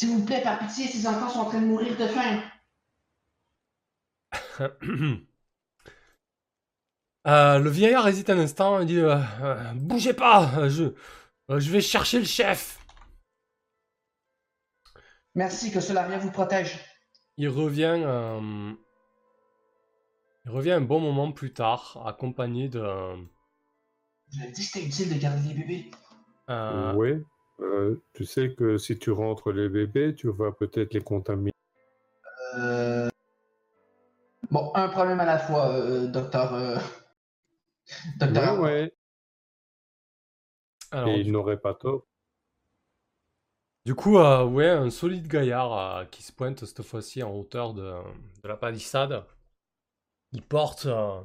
S'il 0.00 0.08
vous 0.08 0.24
plaît, 0.24 0.40
par 0.42 0.58
pitié, 0.58 0.86
ces 0.86 1.06
enfants 1.06 1.28
sont 1.28 1.40
en 1.40 1.44
train 1.50 1.60
de 1.60 1.66
mourir 1.66 1.94
de 1.98 2.06
faim. 2.06 2.40
Euh, 7.26 7.58
le 7.58 7.70
vieillard 7.70 8.06
hésite 8.08 8.30
un 8.30 8.38
instant. 8.38 8.80
Il 8.80 8.86
dit 8.86 9.00
bougez 9.74 10.14
pas. 10.14 10.68
Je 10.68 10.84
je 11.48 11.70
vais 11.70 11.80
chercher 11.80 12.20
le 12.20 12.24
chef. 12.26 12.78
Merci, 15.36 15.70
que 15.70 15.80
cela 15.80 16.02
rien 16.02 16.18
vous 16.18 16.30
protège. 16.32 16.80
Il 17.36 17.48
revient. 17.50 18.02
euh, 18.04 18.72
il 20.46 20.50
revient 20.50 20.72
un 20.72 20.80
bon 20.80 20.98
moment 20.98 21.30
plus 21.32 21.52
tard, 21.52 22.02
accompagné 22.06 22.68
de. 22.68 22.80
J'avais 24.30 24.50
dit 24.52 24.62
que 24.62 24.66
c'était 24.66 24.86
utile 24.86 25.14
de 25.14 25.20
garder 25.20 25.48
les 25.48 25.54
bébés. 25.54 25.90
euh, 26.50 26.92
Oui. 26.94 27.22
Euh, 27.60 28.02
tu 28.14 28.24
sais 28.24 28.54
que 28.54 28.76
si 28.78 28.98
tu 28.98 29.10
rentres 29.10 29.52
les 29.52 29.68
bébés, 29.68 30.14
tu 30.14 30.28
vas 30.30 30.52
peut-être 30.52 30.92
les 30.94 31.00
contaminer. 31.02 31.52
Euh... 32.56 33.08
Bon, 34.50 34.72
un 34.74 34.88
problème 34.88 35.20
à 35.20 35.24
la 35.26 35.38
fois, 35.38 35.68
euh, 35.70 36.06
docteur. 36.06 36.54
euh, 36.54 36.78
Docteur. 38.18 38.58
Ouais, 38.60 38.82
ouais. 38.82 38.94
alors, 40.90 41.08
Et 41.08 41.20
ils 41.20 41.30
n'auraient 41.32 41.60
pas 41.60 41.74
tort. 41.74 42.06
Du 43.86 43.94
coup, 43.94 44.18
euh, 44.18 44.44
ouais, 44.44 44.68
un 44.68 44.90
solide 44.90 45.28
gaillard 45.28 45.72
euh, 45.72 46.04
qui 46.06 46.24
se 46.24 46.32
pointe 46.32 46.64
cette 46.64 46.82
fois-ci 46.82 47.22
en 47.22 47.32
hauteur 47.32 47.72
de, 47.72 47.94
de 48.42 48.48
la 48.48 48.56
palissade. 48.56 49.24
Il 50.32 50.42
porte, 50.42 50.86
euh, 50.86 51.20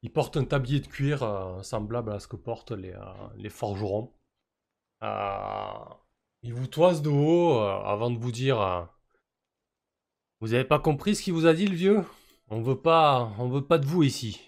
il 0.00 0.10
porte 0.10 0.38
un 0.38 0.46
tablier 0.46 0.80
de 0.80 0.86
cuir 0.86 1.22
euh, 1.22 1.62
semblable 1.62 2.10
à 2.10 2.20
ce 2.20 2.26
que 2.26 2.36
portent 2.36 2.72
les, 2.72 2.94
euh, 2.94 3.28
les 3.36 3.50
forgerons. 3.50 4.14
Euh, 5.02 5.84
il 6.40 6.54
vous 6.54 6.68
toise 6.68 7.02
de 7.02 7.10
haut 7.10 7.58
euh, 7.58 7.82
avant 7.84 8.10
de 8.10 8.18
vous 8.18 8.32
dire 8.32 8.62
euh, 8.62 8.82
Vous 10.40 10.54
avez 10.54 10.64
pas 10.64 10.78
compris 10.78 11.14
ce 11.14 11.22
qu'il 11.22 11.34
vous 11.34 11.44
a 11.44 11.52
dit, 11.52 11.66
le 11.66 11.76
vieux? 11.76 12.02
On 12.48 12.62
veut 12.62 12.80
pas, 12.80 13.30
on 13.38 13.50
veut 13.50 13.66
pas 13.66 13.76
de 13.76 13.84
vous 13.84 14.02
ici. 14.02 14.40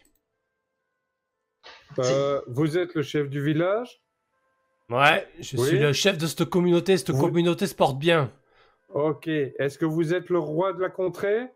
Euh, 1.99 2.41
vous 2.47 2.79
êtes 2.79 2.95
le 2.95 3.03
chef 3.03 3.29
du 3.29 3.45
village? 3.45 4.06
Ouais, 4.91 5.27
je 5.41 5.57
Oui. 5.57 5.65
suis 5.67 5.79
le 5.79 5.93
chef 5.93 6.17
de 6.19 6.27
cette 6.27 6.45
communauté. 6.45 6.97
Cette 6.97 7.11
Vous- 7.11 7.27
communauté 7.27 7.67
se 7.67 7.75
porte 7.75 7.99
bien. 7.99 8.31
Ok. 8.95 9.27
Est-ce 9.27 9.79
que 9.79 9.85
vous 9.85 10.15
êtes 10.15 10.31
le 10.31 10.39
roi 10.39 10.73
de 10.73 10.81
la 10.81 10.89
contrée? 10.91 11.49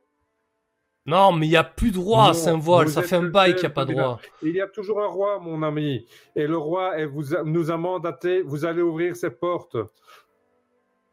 Non, 1.07 1.33
mais 1.33 1.47
il 1.47 1.51
n'y 1.51 1.57
a 1.57 1.65
plus 1.65 1.93
de 1.93 1.99
roi 1.99 2.25
à 2.25 2.27
Non, 2.29 2.33
Saint-Voile. 2.35 2.87
vous 2.87 2.93
Ça 2.93 3.03
fait 3.03 3.17
un 3.17 3.23
bail 3.23 3.53
qu'il 3.55 3.63
n'y 3.63 3.67
a 3.67 3.71
pas 3.71 3.85
de 3.85 3.95
roi. 3.95 4.19
Il 4.43 4.55
y 4.55 4.61
a 4.61 4.67
toujours 4.67 5.01
un 5.01 5.07
roi, 5.07 5.39
mon 5.39 5.63
ami. 5.63 6.07
Et 6.37 6.47
le 6.47 6.57
roi 6.59 6.99
elle 6.99 7.07
vous 7.09 7.35
a- 7.35 7.43
nous 7.45 7.71
a 7.71 7.77
mandaté, 7.77 8.43
vous 8.43 8.65
allez 8.65 8.83
ouvrir 8.83 9.17
ses 9.17 9.31
portes. 9.31 9.77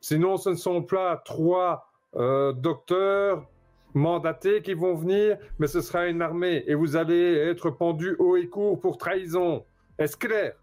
Sinon, 0.02 0.38
ce 0.38 0.50
ne 0.50 0.56
sont 0.56 0.82
pas 0.84 1.18
trois 1.24 1.84
euh, 2.16 2.52
docteurs 2.52 3.46
mandatés 3.94 4.62
qui 4.62 4.74
vont 4.74 4.96
venir, 4.96 5.38
mais 5.60 5.68
ce 5.68 5.82
sera 5.82 6.08
une 6.08 6.22
armée. 6.22 6.64
Et 6.68 6.74
vous 6.74 6.96
allez 6.96 7.36
être 7.36 7.70
pendu 7.70 8.16
haut 8.18 8.36
et 8.38 8.48
court 8.48 8.80
pour 8.80 8.98
trahison. 8.98 9.66
Est-ce 10.00 10.18
clair? 10.18 10.54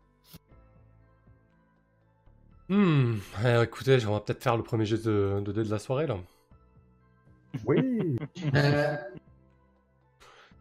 Hmm, 2.69 3.19
eh, 3.45 3.62
écoutez, 3.62 4.05
on 4.07 4.12
va 4.12 4.20
peut-être 4.20 4.43
faire 4.43 4.57
le 4.57 4.62
premier 4.62 4.85
jet 4.86 5.03
de, 5.03 5.41
de 5.45 5.53
dés 5.53 5.65
de 5.65 5.70
la 5.70 5.78
soirée 5.78 6.07
là. 6.07 6.19
Oui. 7.65 8.16
Euh, 8.55 8.97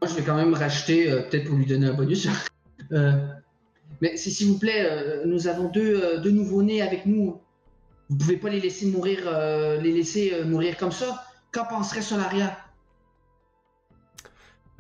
Moi, 0.02 0.10
je 0.10 0.16
vais 0.16 0.24
quand 0.24 0.36
même 0.36 0.54
racheter, 0.54 1.12
euh, 1.12 1.22
peut-être 1.24 1.48
pour 1.48 1.58
lui 1.58 1.66
donner 1.66 1.88
un 1.88 1.94
bonus. 1.94 2.28
Euh, 2.92 3.14
Mais 4.02 4.18
si- 4.18 4.32
s'il 4.32 4.48
vous 4.50 4.60
plaît, 4.60 4.86
euh, 4.86 5.26
nous 5.26 5.48
avons 5.48 5.70
deux, 5.70 6.02
euh, 6.04 6.20
deux 6.20 6.32
nouveaux-nés 6.32 6.82
avec 6.82 7.06
nous. 7.06 7.42
Vous 8.10 8.18
pouvez 8.18 8.38
pas 8.38 8.50
les 8.50 8.60
laisser 8.62 8.88
mourir, 8.88 9.22
euh, 9.28 9.80
les 9.82 9.92
laisser 9.94 10.34
euh, 10.34 10.46
mourir 10.46 10.78
comme 10.78 10.92
ça. 10.92 11.24
Qu'en 11.52 11.66
penserait 11.66 12.02
Solaria? 12.04 12.58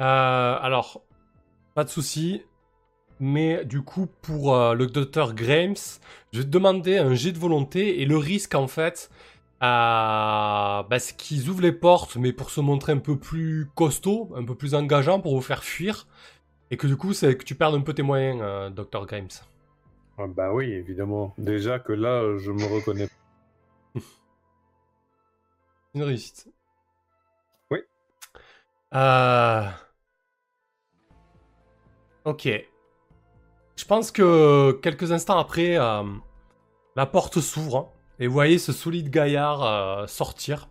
Euh, 0.01 0.57
alors, 0.61 1.05
pas 1.75 1.83
de 1.85 1.89
souci. 1.89 2.43
Mais 3.19 3.63
du 3.65 3.81
coup, 3.81 4.07
pour 4.21 4.55
euh, 4.55 4.73
le 4.73 4.87
docteur 4.87 5.33
Grimes, 5.33 5.75
je 6.31 6.39
vais 6.39 6.45
te 6.45 6.49
demander 6.49 6.97
un 6.97 7.13
jet 7.13 7.31
de 7.31 7.37
volonté 7.37 8.01
et 8.01 8.05
le 8.05 8.17
risque 8.17 8.55
en 8.55 8.67
fait, 8.67 9.09
euh, 9.61 10.83
bah, 10.83 10.99
c'est 10.99 11.15
qu'ils 11.15 11.49
ouvrent 11.49 11.61
les 11.61 11.71
portes, 11.71 12.17
mais 12.17 12.33
pour 12.33 12.49
se 12.49 12.59
montrer 12.59 12.91
un 12.91 12.97
peu 12.97 13.17
plus 13.17 13.69
costaud, 13.75 14.31
un 14.35 14.43
peu 14.43 14.55
plus 14.55 14.75
engageant 14.75 15.21
pour 15.21 15.35
vous 15.35 15.41
faire 15.41 15.63
fuir. 15.63 16.07
Et 16.71 16.77
que 16.77 16.87
du 16.87 16.97
coup, 16.97 17.13
c'est 17.13 17.37
que 17.37 17.43
tu 17.43 17.55
perdes 17.55 17.75
un 17.75 17.81
peu 17.81 17.93
tes 17.93 18.01
moyens, 18.01 18.39
euh, 18.41 18.69
docteur 18.69 19.05
Grimes. 19.05 19.27
Ah 20.17 20.27
bah 20.27 20.51
oui, 20.53 20.71
évidemment. 20.71 21.33
Déjà 21.37 21.79
que 21.79 21.93
là, 21.93 22.37
je 22.39 22.51
me 22.51 22.65
reconnais. 22.65 23.07
Une 25.93 26.03
réussite. 26.03 26.49
Oui. 27.71 27.79
Euh... 28.95 29.69
Ok. 32.25 32.49
Je 33.75 33.85
pense 33.85 34.11
que 34.11 34.71
quelques 34.81 35.11
instants 35.11 35.37
après, 35.37 35.77
euh, 35.77 36.03
la 36.95 37.05
porte 37.05 37.39
s'ouvre 37.39 37.77
hein, 37.77 37.87
et 38.19 38.27
vous 38.27 38.33
voyez 38.33 38.59
ce 38.59 38.71
solide 38.71 39.09
gaillard 39.09 39.63
euh, 39.63 40.07
sortir 40.07 40.69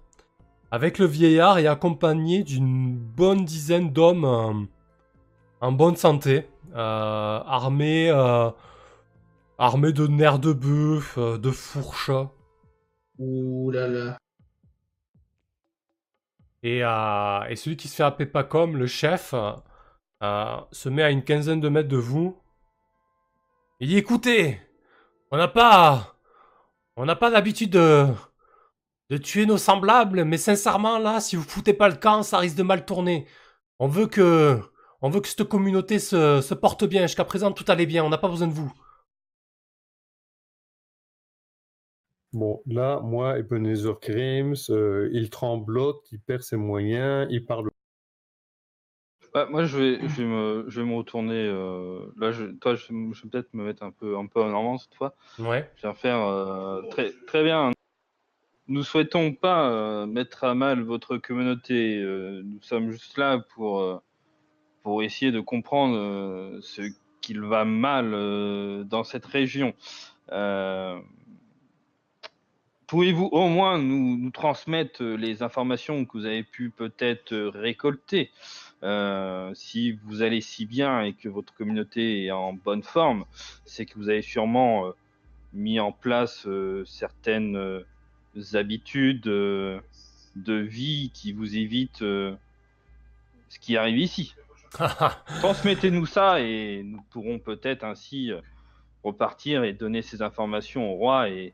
avec 0.70 0.98
le 0.98 1.06
vieillard 1.06 1.58
et 1.58 1.66
accompagné 1.66 2.44
d'une 2.44 2.96
bonne 2.96 3.44
dizaine 3.44 3.92
d'hommes 3.92 4.24
euh, 4.24 4.52
en 5.60 5.72
bonne 5.72 5.96
santé, 5.96 6.48
armés, 6.74 8.10
armés 9.58 9.92
de 9.92 10.06
nerfs 10.08 10.40
de 10.40 10.52
bœuf, 10.52 11.18
de 11.18 11.50
fourches. 11.52 12.10
Ouh 13.18 13.70
là 13.70 13.86
là. 13.86 14.18
Et, 16.64 16.78
et 16.78 17.56
celui 17.56 17.76
qui 17.76 17.86
se 17.86 17.94
fait 17.94 18.02
appeler 18.02 18.26
Pacom, 18.26 18.76
le 18.76 18.88
chef, 18.88 19.36
se 20.20 20.88
met 20.88 21.04
à 21.04 21.10
une 21.10 21.22
quinzaine 21.22 21.60
de 21.60 21.68
mètres 21.68 21.88
de 21.88 21.96
vous. 21.96 22.41
Il 23.82 23.88
dit 23.88 23.98
écoutez, 23.98 24.60
on 25.32 25.36
n'a 25.36 25.48
pas, 25.48 26.16
on 26.96 27.04
n'a 27.04 27.16
pas 27.16 27.30
l'habitude 27.30 27.70
de, 27.70 28.06
de 29.10 29.16
tuer 29.16 29.44
nos 29.44 29.58
semblables, 29.58 30.24
mais 30.24 30.38
sincèrement, 30.38 30.98
là, 31.00 31.18
si 31.20 31.34
vous 31.34 31.42
foutez 31.42 31.74
pas 31.74 31.88
le 31.88 31.96
camp, 31.96 32.22
ça 32.22 32.38
risque 32.38 32.56
de 32.56 32.62
mal 32.62 32.84
tourner. 32.86 33.26
On 33.80 33.88
veut 33.88 34.06
que, 34.06 34.60
on 35.00 35.10
veut 35.10 35.20
que 35.20 35.26
cette 35.26 35.42
communauté 35.48 35.98
se, 35.98 36.40
se 36.40 36.54
porte 36.54 36.84
bien. 36.84 37.02
Jusqu'à 37.08 37.24
présent, 37.24 37.50
tout 37.50 37.64
allait 37.66 37.86
bien. 37.86 38.04
On 38.04 38.08
n'a 38.08 38.18
pas 38.18 38.28
besoin 38.28 38.46
de 38.46 38.52
vous. 38.52 38.72
Bon, 42.32 42.62
là, 42.66 43.00
moi, 43.00 43.36
Ebenezer 43.40 43.98
Grims, 44.00 44.70
euh, 44.70 45.10
il 45.12 45.28
tremblote, 45.28 46.06
il 46.12 46.20
perd 46.20 46.42
ses 46.42 46.56
moyens, 46.56 47.26
il 47.30 47.44
parle. 47.44 47.68
Ouais, 49.34 49.46
moi, 49.48 49.64
je 49.64 49.78
vais, 49.78 50.00
je 50.08 50.22
vais, 50.22 50.24
me, 50.24 50.64
je 50.68 50.80
vais 50.80 50.86
me 50.86 50.94
retourner. 50.94 51.46
euh, 51.46 52.00
là, 52.18 52.32
je, 52.32 52.44
toi, 52.44 52.74
je, 52.74 52.86
je 52.88 53.22
vais 53.22 53.28
peut-être 53.30 53.54
me 53.54 53.64
mettre 53.64 53.82
un 53.82 53.90
peu, 53.90 54.16
un 54.18 54.26
peu 54.26 54.42
en 54.42 54.48
normand 54.50 54.76
cette 54.78 54.94
fois. 54.94 55.14
Ouais. 55.38 55.70
Je 55.76 55.86
vais 55.86 55.94
faire 55.94 56.20
euh, 56.20 56.82
très, 56.90 57.12
très 57.26 57.42
bien. 57.42 57.70
Nous 58.68 58.82
souhaitons 58.84 59.32
pas 59.32 59.70
euh, 59.70 60.06
mettre 60.06 60.44
à 60.44 60.54
mal 60.54 60.82
votre 60.82 61.16
communauté. 61.16 61.98
euh, 61.98 62.42
nous 62.44 62.60
sommes 62.62 62.90
juste 62.90 63.16
là 63.16 63.38
pour, 63.54 63.80
euh, 63.80 63.98
pour 64.82 65.02
essayer 65.02 65.32
de 65.32 65.40
comprendre 65.40 65.96
euh, 65.96 66.58
ce 66.60 66.82
qu'il 67.22 67.40
va 67.40 67.64
mal 67.64 68.12
euh, 68.12 68.84
dans 68.84 69.04
cette 69.04 69.26
région. 69.26 69.72
Euh, 70.30 70.98
Pouvez-vous 72.86 73.30
au 73.32 73.48
moins 73.48 73.78
nous, 73.78 74.18
nous 74.18 74.30
transmettre 74.30 75.02
les 75.02 75.42
informations 75.42 76.04
que 76.04 76.12
vous 76.12 76.26
avez 76.26 76.42
pu 76.42 76.68
peut-être 76.68 77.34
récolter? 77.34 78.30
Euh, 78.82 79.52
Si 79.54 79.92
vous 80.04 80.22
allez 80.22 80.40
si 80.40 80.66
bien 80.66 81.02
et 81.02 81.12
que 81.12 81.28
votre 81.28 81.54
communauté 81.54 82.24
est 82.24 82.30
en 82.30 82.52
bonne 82.52 82.82
forme, 82.82 83.24
c'est 83.64 83.86
que 83.86 83.94
vous 83.96 84.08
avez 84.08 84.22
sûrement 84.22 84.86
euh, 84.86 84.90
mis 85.52 85.78
en 85.78 85.92
place 85.92 86.46
euh, 86.46 86.84
certaines 86.84 87.84
habitudes 88.54 89.22
de 89.24 89.82
vie 90.46 91.10
qui 91.14 91.32
vous 91.32 91.56
évitent 91.56 91.98
ce 91.98 92.38
qui 93.60 93.76
arrive 93.76 93.98
ici. 93.98 94.34
Transmettez-nous 95.40 96.06
ça 96.06 96.40
et 96.40 96.82
nous 96.82 97.02
pourrons 97.10 97.38
peut-être 97.38 97.84
ainsi 97.84 98.30
repartir 99.04 99.64
et 99.64 99.74
donner 99.74 100.00
ces 100.00 100.22
informations 100.22 100.90
au 100.90 100.96
roi 100.96 101.28
et, 101.28 101.52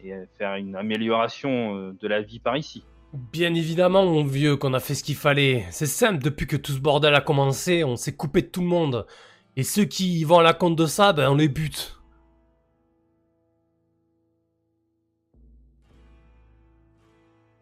et 0.00 0.14
faire 0.38 0.54
une 0.54 0.76
amélioration 0.76 1.92
de 2.00 2.08
la 2.08 2.22
vie 2.22 2.38
par 2.38 2.56
ici. 2.56 2.84
Bien 3.14 3.54
évidemment, 3.54 4.04
mon 4.06 4.24
vieux, 4.24 4.56
qu'on 4.56 4.72
a 4.74 4.80
fait 4.80 4.94
ce 4.94 5.04
qu'il 5.04 5.16
fallait. 5.16 5.66
C'est 5.70 5.86
simple, 5.86 6.22
depuis 6.22 6.46
que 6.46 6.56
tout 6.56 6.72
ce 6.72 6.78
bordel 6.78 7.14
a 7.14 7.20
commencé, 7.20 7.84
on 7.84 7.96
s'est 7.96 8.14
coupé 8.16 8.42
de 8.42 8.46
tout 8.48 8.62
le 8.62 8.66
monde. 8.66 9.06
Et 9.56 9.62
ceux 9.64 9.84
qui 9.84 10.24
vont 10.24 10.38
à 10.38 10.42
la 10.42 10.54
compte 10.54 10.76
de 10.76 10.86
ça, 10.86 11.12
ben 11.12 11.30
on 11.30 11.34
les 11.34 11.48
bute. 11.48 11.98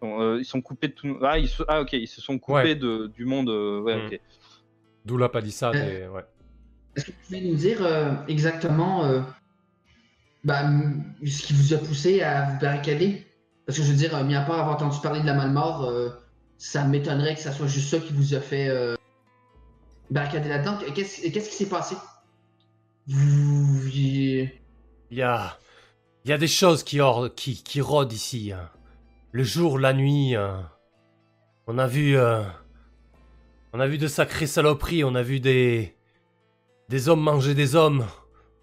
Bon, 0.01 0.21
euh, 0.21 0.39
ils 0.39 0.45
sont 0.45 0.63
coupés 0.63 0.89
de 0.89 0.93
tout. 0.95 1.19
Ah, 1.23 1.39
ils 1.39 1.49
se- 1.49 1.63
ah, 1.69 1.81
ok, 1.83 1.93
ils 1.93 2.09
se 2.09 2.21
sont 2.21 2.39
coupés 2.39 2.55
Ouais. 2.59 2.75
de, 2.75 3.09
du 3.09 3.25
monde. 3.27 3.51
euh, 3.51 3.81
ouais, 3.81 3.97
Mm. 3.97 4.07
ok. 4.07 4.21
D'où 5.05 5.17
la 5.19 5.29
palissade 5.29 5.77
Euh. 5.77 6.07
et 6.07 6.09
ouais. 6.09 6.25
Est-ce 6.97 7.07
que 7.07 7.11
vous 7.13 7.17
pouvez 7.27 7.41
nous 7.43 7.55
dire 7.55 7.83
euh, 7.85 8.13
exactement 8.29 9.05
euh, 9.05 9.21
bah, 10.45 10.63
ce 11.25 11.43
qui 11.43 11.53
vous 11.53 11.75
a 11.75 11.79
poussé 11.79 12.23
à 12.23 12.51
vous 12.51 12.61
barricader? 12.61 13.27
Parce 13.71 13.79
que 13.79 13.85
je 13.85 13.93
veux 13.93 13.97
dire, 13.99 14.17
euh, 14.17 14.25
mis 14.25 14.35
à 14.35 14.41
part 14.41 14.59
avoir 14.59 14.75
entendu 14.75 14.99
parler 15.01 15.21
de 15.21 15.27
la 15.27 15.33
Malmort, 15.35 15.85
euh, 15.85 16.09
ça 16.59 16.83
m'étonnerait 16.83 17.37
que 17.37 17.41
ça 17.41 17.53
soit 17.53 17.69
juste 17.69 17.89
ça 17.89 18.01
qui 18.01 18.13
vous 18.13 18.35
a 18.35 18.41
fait 18.41 18.69
euh, 18.69 18.97
barricader 20.11 20.49
là-dedans. 20.49 20.77
Qu'est-ce 20.93 21.21
qui 21.21 21.55
s'est 21.55 21.69
passé? 21.69 21.95
Vous. 23.07 23.87
Il 23.87 24.51
y 25.13 25.23
a... 25.23 25.57
Des 26.25 26.49
choses 26.49 26.83
qui 26.83 27.01
rôdent 27.01 28.13
ici. 28.13 28.51
hein. 28.51 28.69
Le 29.31 29.45
jour, 29.45 29.79
la 29.79 29.93
nuit. 29.93 30.35
hein. 30.35 30.69
On 31.69 31.79
a 31.79 31.87
vu... 31.87 32.17
euh, 32.17 32.43
On 33.73 33.79
a 33.79 33.87
vu 33.87 33.99
de 33.99 34.09
sacrées 34.09 34.49
saloperies. 34.49 35.05
On 35.05 35.15
a 35.15 35.23
vu 35.23 35.39
des... 35.39 35.95
Des 36.89 37.09
hommes 37.09 37.23
manger 37.23 37.55
des 37.55 37.77
hommes. 37.77 38.05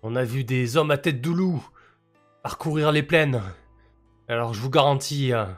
On 0.03 0.17
a 0.17 0.25
vu 0.25 0.43
des 0.43 0.75
hommes 0.75 0.91
à 0.91 0.97
tête 0.97 1.21
de 1.21 1.29
loup 1.29 1.65
parcourir 2.43 2.91
les 2.91 3.03
plaines. 3.03 3.41
Alors 4.27 4.53
je 4.53 4.59
vous 4.59 4.69
garantis... 4.69 5.31
hein, 5.33 5.57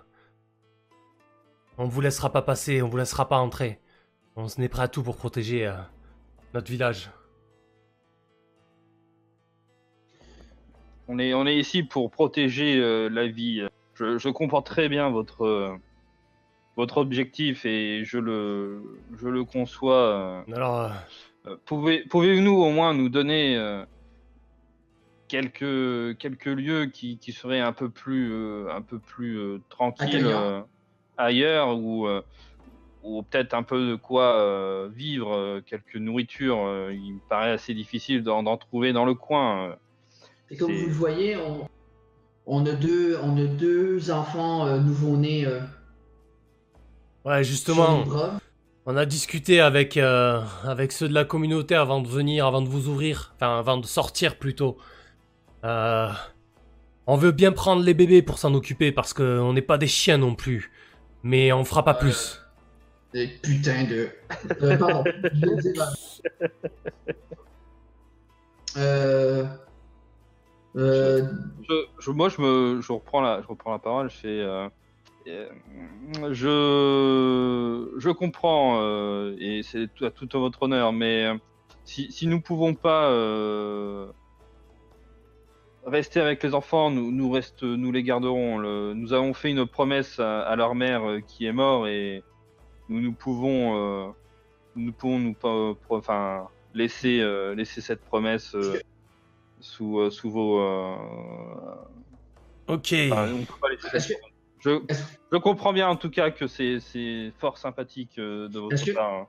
On 1.78 1.86
vous 1.86 2.02
laissera 2.02 2.32
pas 2.32 2.42
passer, 2.42 2.82
on 2.82 2.88
vous 2.88 2.98
laissera 2.98 3.28
pas 3.28 3.38
entrer. 3.38 3.80
On 4.36 4.48
se 4.48 4.62
est 4.62 4.70
prêt 4.70 4.84
à 4.84 4.88
tout 4.88 5.02
pour 5.02 5.18
protéger 5.18 5.66
euh, 5.66 5.74
notre 6.54 6.70
village. 6.70 7.10
On 11.08 11.18
est, 11.18 11.34
on 11.34 11.48
est 11.48 11.58
ici 11.58 11.82
pour 11.82 12.12
protéger 12.12 12.80
euh, 12.80 13.10
la 13.10 13.28
vie. 13.28 13.68
Je, 13.96 14.18
je 14.20 14.30
comprends 14.30 14.62
très 14.62 14.88
bien 14.88 15.10
votre, 15.10 15.46
euh, 15.46 15.76
votre 16.78 16.98
objectif 16.98 17.66
et 17.66 18.06
je 18.06 18.20
le, 18.20 18.84
je 19.18 19.28
le 19.28 19.44
conçois. 19.44 20.46
Alors... 20.54 20.92
pouvez, 21.66 22.06
pouvez-nous 22.06 22.56
au 22.56 22.70
moins 22.70 22.94
nous 22.94 23.10
donner 23.10 23.58
quelques, 25.30 26.18
quelques 26.18 26.46
lieux 26.46 26.88
qui, 26.88 27.18
qui 27.20 27.32
seraient 27.32 27.62
un 27.62 27.72
peu 27.72 27.90
plus, 27.90 28.34
euh, 28.34 28.68
un 28.72 28.82
peu 28.82 29.00
plus 29.00 29.38
euh, 29.38 29.60
tranquilles 29.70 30.26
euh, 30.26 30.62
ailleurs 31.16 31.78
ou, 31.78 32.08
ou 33.04 33.24
peut-être 33.24 33.54
un 33.54 33.64
peu 33.64 33.92
de 33.92 33.96
quoi 33.96 34.36
euh, 34.36 34.90
vivre, 34.94 35.34
euh, 35.34 35.62
quelques 35.62 35.96
nourritures. 35.96 36.66
euh, 36.66 36.94
il 36.94 37.14
me 37.14 37.20
paraît 37.30 37.52
assez 37.52 37.74
difficile 37.74 38.24
d'en, 38.24 38.44
d'en 38.44 38.58
trouver 38.58 38.92
dans 38.92 39.06
le 39.06 39.14
coin. 39.14 39.70
euh. 39.70 39.76
Et 40.52 40.58
comme 40.58 40.72
C'est- 40.72 40.82
vous 40.82 40.88
le 40.88 40.94
voyez, 40.94 41.38
on, 41.38 41.66
on 42.46 42.66
a, 42.66 42.74
deux, 42.74 43.18
on 43.24 43.38
a 43.38 43.46
deux 43.46 44.12
enfants 44.12 44.66
euh, 44.68 44.80
nouveau-nés 44.80 45.46
euh, 45.46 45.62
Ouais, 47.26 47.44
justement... 47.44 48.06
On 48.86 48.98
a 48.98 49.06
discuté 49.06 49.60
avec, 49.62 49.98
euh, 49.98 50.42
avec 50.64 50.92
ceux 50.92 51.08
de 51.08 51.14
la 51.14 51.24
communauté 51.24 51.76
avant 51.76 52.02
de 52.02 52.08
venir, 52.08 52.48
avant 52.48 52.62
de 52.62 52.70
vous 52.70 52.88
ouvrir, 52.88 53.34
enfin 53.36 53.60
avant 53.60 53.78
de 53.78 53.86
sortir 53.86 54.40
plutôt. 54.40 54.80
Euh, 55.66 56.10
on 57.08 57.18
veut 57.18 57.32
bien 57.32 57.52
prendre 57.52 57.84
les 57.84 57.94
bébés 57.94 58.22
pour 58.22 58.38
s'en 58.40 58.54
occuper 58.54 58.92
parce 58.92 59.14
qu'on 59.14 59.54
n'est 59.54 59.62
pas 59.62 59.78
des 59.78 59.88
chiens 59.88 60.18
non 60.18 60.36
plus. 60.36 60.72
Mais 61.24 61.52
on 61.52 61.66
fera 61.66 61.84
pas 61.84 61.94
plus. 61.94 62.42
Euh, 63.16 63.26
putain 63.44 63.84
de. 63.86 64.10
Euh, 64.62 64.78
pardon. 64.78 65.04
euh, 65.06 65.64
Euh. 68.78 69.46
Euh. 70.76 71.24
Je, 71.68 71.74
je- 72.00 72.12
moi, 72.12 72.30
je, 72.30 72.40
me, 72.42 72.82
je, 72.82 72.92
reprends 72.92 73.22
la, 73.22 73.42
je 73.42 73.48
reprends 73.48 73.72
la 73.72 73.80
parole. 73.80 74.10
Je 74.10 74.16
fais. 74.16 74.28
euh, 74.42 74.70
je, 76.32 77.94
je 77.98 78.10
comprends, 78.10 78.80
euh, 78.82 79.36
et 79.40 79.62
c'est 79.64 79.90
à 80.02 80.10
tout 80.12 80.30
à 80.34 80.38
votre 80.40 80.64
honneur, 80.64 80.92
mais 80.94 81.28
si, 81.84 82.12
si 82.12 82.28
nous 82.28 82.42
pouvons 82.42 82.74
pas 82.74 83.10
euh, 83.12 84.08
rester 85.86 86.20
avec 86.20 86.44
les 86.44 86.54
enfants, 86.54 86.90
nous, 86.92 87.12
nous, 87.12 87.30
reste, 87.32 87.64
nous 87.64 87.92
les 87.92 88.04
garderons. 88.04 88.58
Le- 88.58 88.94
nous 88.94 89.14
avons 89.14 89.34
fait 89.34 89.52
une 89.52 89.66
promesse 89.66 90.20
à, 90.20 90.42
à 90.42 90.56
leur 90.56 90.76
mère 90.76 91.08
euh, 91.10 91.20
qui 91.22 91.46
est 91.46 91.54
morte 91.54 91.88
et 91.88 92.24
nous, 92.90 93.02
nous 93.02 93.14
pouvons, 93.14 94.08
euh, 94.08 94.12
nous 94.76 94.92
pouvons 94.92 95.20
nous, 95.20 95.34
pas- 95.34 95.74
pro- 95.86 95.98
enfin, 95.98 96.48
laisser, 96.74 97.20
euh, 97.22 97.56
laisser 97.56 97.82
cette 97.82 98.02
promesse 98.02 98.54
euh, 98.56 98.80
sous, 99.60 100.00
euh, 100.00 100.10
sous 100.10 100.30
vos. 100.30 100.60
euh, 100.60 100.96
Ok. 102.68 102.94
Enfin, 103.12 103.30
on 103.34 103.46
peut 103.46 103.54
pas 103.62 103.70
laisser- 103.70 103.88
Est-ce 103.96 104.08
que- 104.10 104.94
je, 105.32 105.38
comprends 105.38 105.74
bien 105.74 105.88
en 105.88 105.96
tout 105.96 106.10
cas 106.10 106.30
que 106.32 106.46
c'est 106.48 107.32
fort 107.40 107.58
sympathique 107.58 108.20
euh, 108.20 108.48
de 108.50 108.60
votre 108.60 108.84
que- 108.86 108.92
part. 108.92 109.28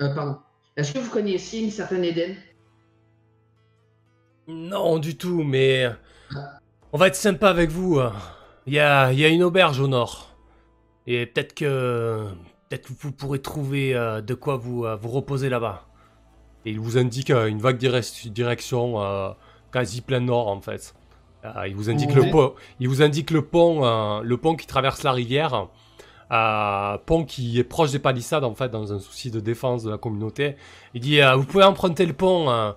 euh, 0.00 0.14
pardon. 0.14 0.38
Est-ce 0.76 0.92
que 0.94 0.98
vous 0.98 1.10
connaissiez 1.10 1.62
une 1.62 1.70
certaine 1.70 2.04
Eden? 2.04 2.34
Non, 4.48 4.98
du 4.98 5.16
tout, 5.16 5.42
mais 5.42 5.88
on 6.92 6.98
va 6.98 7.06
être 7.08 7.16
sympa 7.16 7.48
avec 7.48 7.70
vous. 7.70 8.00
Il 8.66 8.74
y 8.74 8.78
a, 8.78 9.12
il 9.12 9.18
y 9.18 9.24
a 9.24 9.28
une 9.28 9.42
auberge 9.42 9.80
au 9.80 9.88
nord. 9.88 10.34
Et 11.06 11.26
peut-être 11.26 11.54
que 11.54 12.26
peut-être 12.68 12.88
vous 13.00 13.12
pourrez 13.12 13.40
trouver 13.40 13.94
euh, 13.94 14.20
de 14.20 14.34
quoi 14.34 14.56
vous, 14.56 14.84
euh, 14.84 14.96
vous 14.96 15.08
reposer 15.10 15.48
là-bas. 15.48 15.86
Et 16.64 16.70
il 16.70 16.78
vous 16.80 16.96
indique 16.96 17.30
euh, 17.30 17.46
une 17.46 17.58
vague 17.58 17.76
direc- 17.78 18.28
direction 18.28 19.02
euh, 19.02 19.30
quasi 19.72 20.00
plein 20.00 20.20
nord 20.20 20.48
en 20.48 20.60
fait. 20.60 20.94
Euh, 21.44 21.66
il 21.66 21.74
vous 21.74 21.90
indique 21.90 22.14
le 22.14 22.30
pont, 22.30 22.54
il 22.78 22.88
vous 22.88 23.02
indique 23.02 23.32
le 23.32 23.42
pont, 23.42 23.84
euh, 23.84 24.20
le 24.22 24.36
pont 24.36 24.54
qui 24.54 24.68
traverse 24.68 25.02
la 25.02 25.10
rivière, 25.10 25.66
euh, 26.30 26.98
pont 27.04 27.24
qui 27.24 27.58
est 27.58 27.64
proche 27.64 27.90
des 27.90 27.98
palissades 27.98 28.44
en 28.44 28.54
fait, 28.54 28.68
dans 28.68 28.92
un 28.92 29.00
souci 29.00 29.32
de 29.32 29.40
défense 29.40 29.82
de 29.82 29.90
la 29.90 29.98
communauté. 29.98 30.54
Il 30.94 31.00
dit 31.00 31.20
euh, 31.20 31.34
vous 31.34 31.44
pouvez 31.44 31.64
emprunter 31.64 32.06
le 32.06 32.12
pont, 32.12 32.48
euh, 32.48 32.70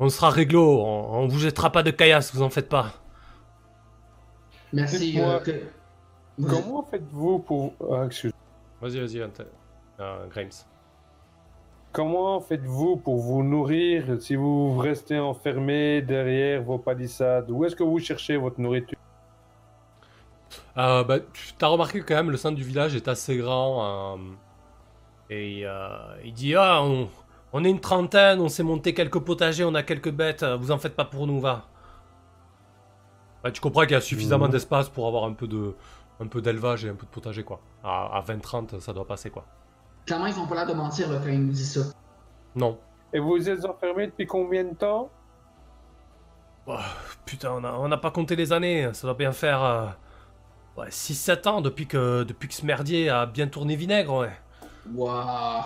on 0.00 0.08
sera 0.08 0.30
réglo, 0.30 0.80
on, 0.82 1.20
on 1.20 1.28
vous 1.28 1.38
jettera 1.38 1.70
pas 1.70 1.82
de 1.84 1.90
caillasse, 1.92 2.34
vous 2.34 2.42
en 2.42 2.50
faites 2.50 2.68
pas. 2.68 2.92
Merci. 4.72 5.20
Euh, 5.20 5.38
que... 5.40 5.52
Comment 6.48 6.82
faites-vous 6.90 7.38
pour. 7.40 7.74
Ah, 7.90 8.06
excuse- 8.06 8.32
Vas-y, 8.80 8.98
vas-y, 8.98 9.20
euh, 10.00 10.26
Grimes. 10.28 10.48
Comment 11.92 12.40
faites-vous 12.40 12.96
pour 12.96 13.16
vous 13.16 13.42
nourrir 13.42 14.16
si 14.20 14.36
vous 14.36 14.78
restez 14.78 15.18
enfermé 15.18 16.00
derrière 16.02 16.62
vos 16.62 16.78
palissades? 16.78 17.50
Où 17.50 17.64
est-ce 17.64 17.74
que 17.76 17.82
vous 17.82 17.98
cherchez 17.98 18.36
votre 18.36 18.60
nourriture? 18.60 18.96
Euh, 20.78 21.02
bah, 21.04 21.18
tu 21.32 21.52
as 21.60 21.66
remarqué 21.66 22.00
que 22.00 22.06
quand 22.06 22.14
même 22.14 22.30
le 22.30 22.36
centre 22.36 22.54
du 22.54 22.62
village 22.62 22.94
est 22.94 23.08
assez 23.08 23.36
grand. 23.36 24.14
euh, 24.14 24.18
et 25.30 25.62
euh, 25.66 25.88
il 26.24 26.32
dit 26.32 26.54
Ah, 26.54 26.80
on, 26.82 27.08
on 27.52 27.64
est 27.64 27.70
une 27.70 27.80
trentaine, 27.80 28.40
on 28.40 28.48
s'est 28.48 28.62
monté 28.62 28.94
quelques 28.94 29.18
potagers, 29.20 29.64
on 29.64 29.74
a 29.74 29.82
quelques 29.82 30.10
bêtes, 30.10 30.44
vous 30.44 30.70
en 30.70 30.78
faites 30.78 30.94
pas 30.96 31.04
pour 31.04 31.26
nous, 31.26 31.40
va. 31.40 31.66
Ouais, 33.44 33.52
tu 33.52 33.60
comprends 33.60 33.82
qu'il 33.82 33.92
y 33.92 33.94
a 33.94 34.00
suffisamment 34.00 34.46
Mhm. 34.46 34.52
d'espace 34.52 34.88
pour 34.88 35.06
avoir 35.06 35.24
un 35.24 35.32
peu 35.32 35.46
de 35.46 35.74
un 36.22 36.26
peu 36.26 36.42
d'élevage 36.42 36.84
et 36.84 36.90
un 36.90 36.94
peu 36.94 37.06
de 37.06 37.10
potager, 37.10 37.42
quoi. 37.44 37.60
À, 37.82 38.18
à 38.18 38.20
20-30, 38.20 38.78
ça 38.80 38.92
doit 38.92 39.06
passer, 39.06 39.30
quoi. 39.30 39.46
Clairement, 40.04 40.26
ils 40.26 40.38
ont 40.38 40.46
pas 40.46 40.54
l'air 40.54 40.66
de 40.66 40.74
mentir 40.74 41.10
là, 41.10 41.18
quand 41.18 41.30
ils 41.30 41.40
nous 41.46 41.52
disent 41.52 41.72
ça. 41.82 41.90
Non. 42.54 42.78
Et 43.14 43.18
vous 43.18 43.48
êtes 43.48 43.64
enfermé 43.64 44.08
depuis 44.08 44.26
combien 44.26 44.64
de 44.64 44.74
temps? 44.74 45.08
Ouah, 46.66 46.82
putain, 47.24 47.52
on 47.52 47.64
a- 47.64 47.72
on 47.72 47.88
n'a 47.88 47.96
pas 47.96 48.10
compté 48.10 48.36
les 48.36 48.52
années, 48.52 48.90
ça 48.92 49.06
doit 49.06 49.14
bien 49.16 49.32
faire. 49.32 49.62
euh, 49.64 49.86
ouais, 50.76 50.90
6-7 50.90 51.46
ans 51.46 51.62
depuis 51.62 51.86
que, 51.86 52.22
depuis 52.24 52.48
que 52.48 52.54
ce 52.54 52.66
merdier 52.66 53.08
a 53.08 53.24
bien 53.24 53.46
tourné 53.48 53.74
vinaigre, 53.76 54.14
ouais. 54.18 54.32
Waouh. 54.94 55.62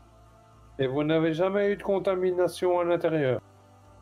Et 0.78 0.86
vous 0.86 1.04
n'avez 1.04 1.34
jamais 1.34 1.70
eu 1.72 1.76
de 1.76 1.82
contamination 1.82 2.80
à 2.80 2.84
l'intérieur 2.84 3.40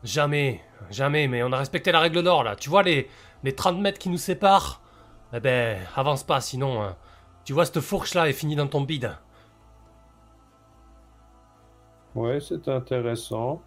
Jamais, 0.03 0.61
jamais, 0.89 1.27
mais 1.27 1.43
on 1.43 1.51
a 1.53 1.57
respecté 1.57 1.91
la 1.91 1.99
règle 1.99 2.23
d'or 2.23 2.43
là. 2.43 2.55
Tu 2.55 2.69
vois 2.69 2.83
les, 2.83 3.07
les 3.43 3.53
30 3.55 3.79
mètres 3.79 3.99
qui 3.99 4.09
nous 4.09 4.17
séparent 4.17 4.81
Eh 5.33 5.39
ben, 5.39 5.77
avance 5.95 6.23
pas, 6.23 6.41
sinon. 6.41 6.81
hein. 6.81 6.95
Tu 7.45 7.53
vois, 7.53 7.65
cette 7.65 7.79
fourche 7.79 8.13
là 8.15 8.27
est 8.27 8.33
finie 8.33 8.55
dans 8.55 8.67
ton 8.67 8.81
bide. 8.81 9.15
Ouais, 12.15 12.39
c'est 12.39 12.67
intéressant. 12.67 13.61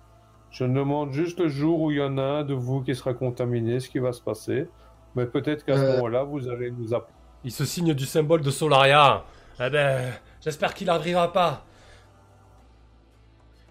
Je 0.51 0.65
me 0.65 0.75
demande 0.79 1.13
juste 1.13 1.41
le 1.41 1.49
jour 1.49 1.81
où 1.83 1.91
il 1.91 1.99
y 1.99 2.03
en 2.03 2.17
a 2.19 2.23
un 2.23 2.45
de 2.45 2.55
vous 2.55 2.83
qui 2.83 2.95
sera 2.95 3.13
contaminé, 3.15 3.81
ce 3.81 3.89
qui 3.89 3.99
va 3.99 4.13
se 4.13 4.21
passer. 4.23 4.69
Mais 5.15 5.27
peut-être 5.27 5.65
qu'à 5.65 5.77
ce 5.77 5.83
Euh. 5.83 5.93
moment-là, 5.97 6.23
vous 6.23 6.49
allez 6.49 6.71
nous 6.71 6.95
appeler. 6.95 7.13
Il 7.45 7.51
se 7.53 7.65
signe 7.65 7.95
du 7.95 8.05
symbole 8.07 8.43
de 8.43 8.51
Solaria. 8.51 9.25
Eh 9.61 9.71
ben, 9.71 10.13
j'espère 10.41 10.75
qu'il 10.75 10.87
n'arrivera 10.87 11.33
pas. 11.33 11.65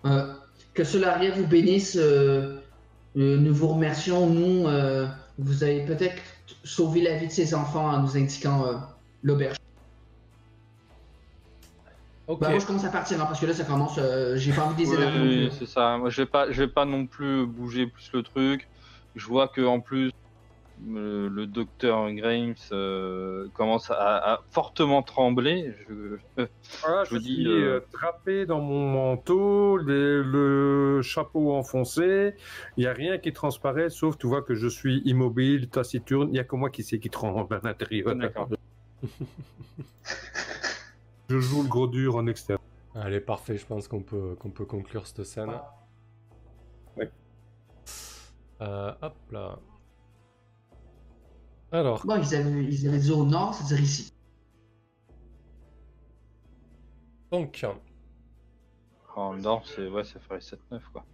Euh, 0.06 0.34
que 0.74 0.84
Solaria 0.84 1.32
vous 1.32 1.48
bénisse. 1.48 1.96
euh, 1.96 2.60
euh, 3.18 3.38
nous 3.38 3.54
vous 3.54 3.70
remercions. 3.70 4.28
Nous, 4.28 4.68
euh, 4.68 5.08
vous 5.38 5.64
avez 5.64 5.86
peut-être 5.86 6.22
sauvé 6.64 7.02
la 7.02 7.16
vie 7.18 7.28
de 7.28 7.32
ces 7.32 7.56
enfants 7.56 7.88
en 7.90 8.02
nous 8.02 8.18
indiquant 8.18 8.66
l'auberge. 9.24 9.56
Ok. 12.28 12.40
Bah, 12.40 12.50
moi, 12.50 12.60
je 12.60 12.66
commence 12.66 12.86
à 12.86 12.90
partir 12.90 13.22
hein, 13.22 13.26
parce 13.26 13.40
que 13.40 13.46
là, 13.46 13.54
ça 13.54 13.64
commence. 13.64 14.00
J'ai 14.36 14.52
pas 14.52 14.64
envie 14.64 14.86
de 14.86 14.96
les 14.96 15.46
Oui, 15.48 15.52
c'est 15.58 15.68
ça. 15.68 15.98
Moi, 15.98 16.10
je 16.10 16.22
vais 16.22 16.26
pas, 16.26 16.52
je 16.52 16.64
vais 16.64 16.70
pas 16.70 16.86
non 16.86 17.08
plus 17.08 17.46
bouger 17.46 17.88
plus 17.88 18.10
le 18.14 18.24
truc. 18.24 18.68
Je 19.16 19.26
vois 19.28 19.48
que 19.48 19.62
en 19.62 19.80
plus, 19.80 20.12
le 20.88 21.46
docteur 21.46 22.12
Grimes 22.14 22.56
euh, 22.72 23.48
commence 23.54 23.90
à, 23.92 23.96
à 24.34 24.42
fortement 24.52 25.02
trembler. 25.04 25.74
Je- 25.88 26.18
Voilà, 26.82 27.04
Je 27.04 27.10
je, 27.10 27.16
vous 27.16 27.20
dis, 27.22 27.34
suis 27.36 27.48
euh, 27.48 27.76
euh, 27.78 27.80
trappé 27.92 28.46
dans 28.46 28.60
mon 28.62 28.92
manteau, 28.92 29.78
les- 29.78 30.22
le 30.24 31.02
chapeau 31.02 31.54
enfoncé. 31.54 32.34
Il 32.78 32.82
n'y 32.82 32.88
a 32.88 32.94
rien 32.94 33.18
qui 33.18 33.32
transparaît, 33.34 33.90
sauf 33.90 34.18
tu 34.18 34.28
vois 34.28 34.42
que 34.42 34.56
je 34.56 34.68
suis 34.68 35.02
immobile, 35.06 35.70
taciturne. 35.70 36.28
Il 36.30 36.34
n'y 36.34 36.40
a 36.40 36.44
que 36.44 36.56
moi 36.56 36.70
qui 36.70 36.84
sais 36.84 37.00
qui 37.00 37.10
tremble 37.10 37.56
à 37.56 37.62
l'intérieur. 37.64 38.16
D'accord. 38.16 38.50
Je 41.30 41.40
joue 41.40 41.64
le 41.64 41.68
gros 41.70 41.88
dur 41.88 42.16
en 42.18 42.28
externe. 42.28 42.60
Allez, 42.94 43.20
parfait, 43.20 43.58
je 43.58 43.66
pense 43.66 43.88
qu'on 43.88 44.02
peut, 44.04 44.36
qu'on 44.40 44.52
peut 44.52 44.66
conclure 44.66 45.08
cette 45.08 45.24
scène. 45.24 45.52
Ouais. 46.96 47.10
Euh, 48.62 48.92
hop 49.02 49.16
là. 49.32 49.60
Alors, 51.72 52.06
Bon, 52.06 52.16
ils 52.18 52.36
avaient, 52.36 52.64
ils 52.64 52.88
avaient 52.88 53.00
dit 53.00 53.12
au 53.12 53.26
nord, 53.26 53.54
c'est-à-dire 53.54 53.82
ici. 53.84 54.14
donc. 57.32 57.66
en 59.16 59.36
nord, 59.36 59.64
c'est 59.66 59.88
ouais, 59.88 60.04
ça 60.04 60.20
ferait 60.20 60.40
7-9 60.40 60.80
quoi. 60.92 61.06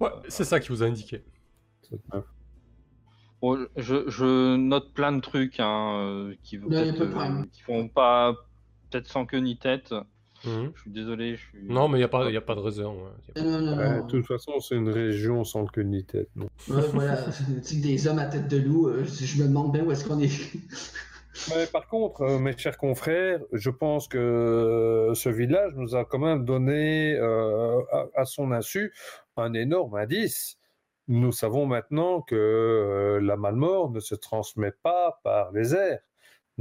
Ouais, 0.00 0.10
c'est 0.28 0.44
ça 0.44 0.60
qui 0.60 0.68
vous 0.68 0.82
a 0.82 0.86
indiqué. 0.86 1.24
Bon, 3.40 3.66
je, 3.76 4.08
je 4.08 4.56
note 4.56 4.92
plein 4.92 5.12
de 5.12 5.20
trucs 5.20 5.60
hein, 5.60 5.98
euh, 6.00 6.34
qui, 6.42 6.56
vont 6.56 6.68
Non, 6.68 6.82
peut-être, 6.82 7.00
euh, 7.02 7.44
qui 7.52 7.62
font 7.62 7.88
pas 7.88 8.34
peut-être 8.90 9.08
sans 9.08 9.26
queue 9.26 9.38
ni 9.38 9.58
tête. 9.58 9.94
Mhm. 10.46 10.72
Je 10.74 10.80
suis 10.82 10.90
désolé. 10.90 11.36
Je 11.36 11.40
suis... 11.40 11.64
Non, 11.68 11.88
mais 11.88 11.98
il 11.98 12.00
n'y 12.00 12.04
a, 12.04 12.08
pas- 12.08 12.30
y 12.30 12.36
a 12.36 12.40
pas 12.40 12.54
de 12.54 12.60
raison. 12.60 12.92
ouais. 12.94 13.10
Y 13.28 13.30
a 13.30 13.34
pas- 13.34 13.40
Non, 13.42 13.60
non, 13.60 13.60
non. 13.60 13.76
Ouais, 13.78 13.96
non. 13.98 14.04
de 14.06 14.10
toute 14.10 14.26
façon, 14.26 14.60
c'est 14.60 14.76
une 14.76 14.88
région 14.88 15.44
sans 15.44 15.66
queue 15.66 15.82
ni 15.82 16.04
tête. 16.04 16.28
non. 16.36 16.46
Ouais, 16.68 16.82
voilà. 16.92 17.18
Des 17.82 18.06
hommes 18.08 18.18
à 18.18 18.26
tête 18.26 18.48
de 18.48 18.58
loup, 18.58 18.88
euh, 18.88 19.04
je 19.04 19.42
me 19.42 19.48
demande 19.48 19.72
bien 19.72 19.84
où 19.84 19.90
est-ce 19.92 20.04
qu'on 20.06 20.20
est. 20.20 20.30
Mais 21.50 21.66
par 21.66 21.86
contre, 21.86 22.22
euh, 22.22 22.38
mes 22.38 22.56
chers 22.56 22.78
confrères, 22.78 23.40
je 23.52 23.68
pense 23.70 24.08
que 24.08 24.16
euh, 24.18 25.14
ce 25.14 25.28
village 25.28 25.72
nous 25.76 25.94
a 25.94 26.04
quand 26.04 26.18
même 26.18 26.44
donné, 26.46 27.14
euh, 27.16 27.80
à, 27.92 28.06
à 28.14 28.24
son 28.24 28.52
insu, 28.52 28.92
un 29.36 29.52
énorme 29.52 29.96
indice. 29.96 30.56
Nous 31.08 31.32
savons 31.32 31.66
maintenant 31.66 32.22
que 32.22 32.34
euh, 32.34 33.20
la 33.20 33.36
malmort 33.36 33.90
ne 33.90 34.00
se 34.00 34.14
transmet 34.14 34.72
pas 34.82 35.20
par 35.22 35.52
les 35.52 35.74
airs. 35.74 36.00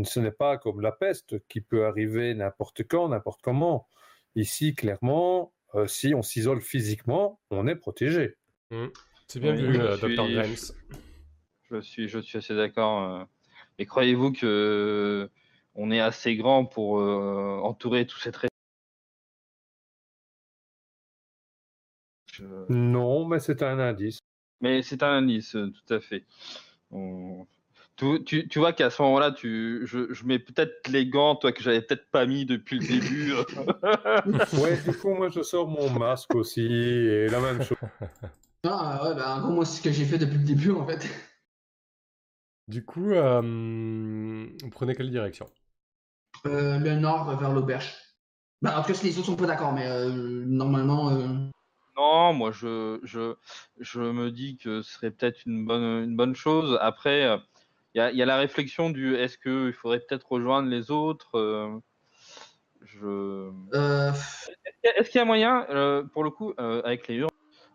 Ce 0.04 0.20
n'est 0.20 0.32
pas 0.32 0.58
comme 0.58 0.82
la 0.82 0.92
peste 0.92 1.40
qui 1.48 1.62
peut 1.62 1.86
arriver 1.86 2.34
n'importe 2.34 2.84
quand, 2.88 3.08
n'importe 3.10 3.42
comment. 3.42 3.88
Ici, 4.36 4.76
clairement, 4.76 5.54
euh, 5.76 5.88
si 5.88 6.14
on 6.14 6.22
s'isole 6.22 6.62
physiquement, 6.62 7.40
on 7.50 7.66
est 7.68 7.76
protégé. 7.78 8.36
C'est 9.28 9.40
bien 9.40 9.54
Oui, 9.56 9.62
vu, 9.62 9.80
euh, 9.80 9.96
suis- 9.98 10.16
Dr. 10.16 10.28
je- 10.28 10.34
Grimes. 10.34 11.00
Je 11.72 11.82
suis, 11.82 12.08
je 12.10 12.20
suis 12.20 12.38
assez 12.38 12.56
d'accord. 12.56 13.04
euh. 13.04 13.24
Et 13.80 13.86
croyez-vous 13.86 14.34
que 14.34 14.46
euh, 14.46 15.32
on 15.76 15.92
est 15.92 16.00
assez 16.02 16.36
grand 16.36 16.66
pour 16.66 17.00
euh, 17.00 17.60
entourer 17.64 18.06
tout 18.06 18.20
cette 18.20 18.36
région 18.36 18.50
Je- 22.34 22.66
Non, 22.70 23.26
mais 23.26 23.40
c'est 23.40 23.64
un 23.64 23.80
indice. 23.80 24.20
Mais 24.62 24.82
c'est 24.82 25.04
un 25.04 25.12
indice, 25.12 25.52
tout 25.52 25.94
à 25.94 26.00
fait. 26.02 26.26
On- 26.92 27.48
Tu, 27.98 28.24
tu- 28.26 28.48
tu 28.50 28.60
vois 28.60 28.74
qu'à 28.74 28.90
ce 28.90 29.02
moment-là, 29.04 29.32
tu, 29.32 29.84
je, 29.86 30.14
je 30.14 30.26
mets 30.26 30.38
peut-être 30.40 30.88
les 30.90 31.08
gants, 31.08 31.36
toi, 31.38 31.54
que 31.54 31.64
j'avais 31.64 31.82
peut-être 31.82 32.10
pas 32.12 32.26
mis 32.26 32.46
depuis 32.46 32.76
le 32.80 32.84
début. 32.86 33.34
Ouais, 34.54 34.78
du 34.78 34.94
coup, 34.96 35.14
moi, 35.14 35.30
je 35.30 35.42
sors 35.44 35.68
mon 35.68 35.90
masque 35.90 36.34
aussi, 36.36 36.62
et 36.62 37.30
la 37.30 37.40
même 37.40 37.62
chose. 37.62 37.78
Ah, 38.66 39.02
ouais, 39.04 39.16
bah, 39.16 39.36
en 39.38 39.42
gros, 39.42 39.52
moi, 39.54 39.66
c'est 39.66 39.78
ce 39.78 39.82
que 39.84 39.92
j'ai 39.94 40.06
fait 40.06 40.18
depuis 40.18 40.38
le 40.38 40.44
début, 40.44 40.72
en 40.72 40.86
fait. 40.86 41.08
Du 42.68 42.84
coup, 42.86 43.12
euh, 43.12 43.42
vous 43.42 44.70
prenez 44.72 44.96
quelle 44.96 45.12
direction? 45.12 45.50
Euh, 46.46 46.78
le 46.80 46.96
nord 46.96 47.36
vers 47.38 47.52
l'auberge. 47.52 47.94
Bah, 48.62 48.80
en 48.80 48.82
tout 48.82 48.90
cas, 48.90 48.94
si 48.94 49.06
les 49.06 49.18
autres 49.18 49.28
sont 49.28 49.36
pas 49.36 49.48
d'accord, 49.48 49.74
mais 49.74 49.88
euh, 49.88 50.10
normalement. 50.46 51.10
euh, 51.12 51.28
Non, 51.98 52.34
moi 52.34 52.52
je, 52.52 53.00
je, 53.04 53.36
je 53.80 54.00
me 54.02 54.32
dis 54.32 54.58
que 54.58 54.82
ce 54.82 54.94
serait 54.94 55.12
peut-être 55.12 55.46
une 55.46 55.66
bonne, 55.66 56.04
une 56.04 56.16
bonne 56.16 56.36
chose. 56.36 56.78
Après, 56.82 57.38
il 57.96 58.00
y 58.00 58.02
a, 58.02 58.12
y 58.12 58.22
a 58.22 58.26
la 58.26 58.38
réflexion 58.38 58.90
du 58.90 59.16
est-ce 59.16 59.38
qu'il 59.38 59.72
faudrait 59.74 60.02
peut-être 60.02 60.30
rejoindre 60.30 60.70
les 60.70 60.92
autres 60.92 61.36
euh, 61.36 61.70
je... 62.84 63.50
euh, 63.74 64.12
Est-ce 64.84 65.10
qu'il 65.10 65.20
y 65.20 65.22
a 65.22 65.26
moyen, 65.26 65.66
euh, 65.70 66.04
pour 66.04 66.24
le 66.26 66.30
coup, 66.30 66.54
euh, 66.60 66.82
avec 66.84 67.08
les 67.08 67.16
hurles, 67.16 67.30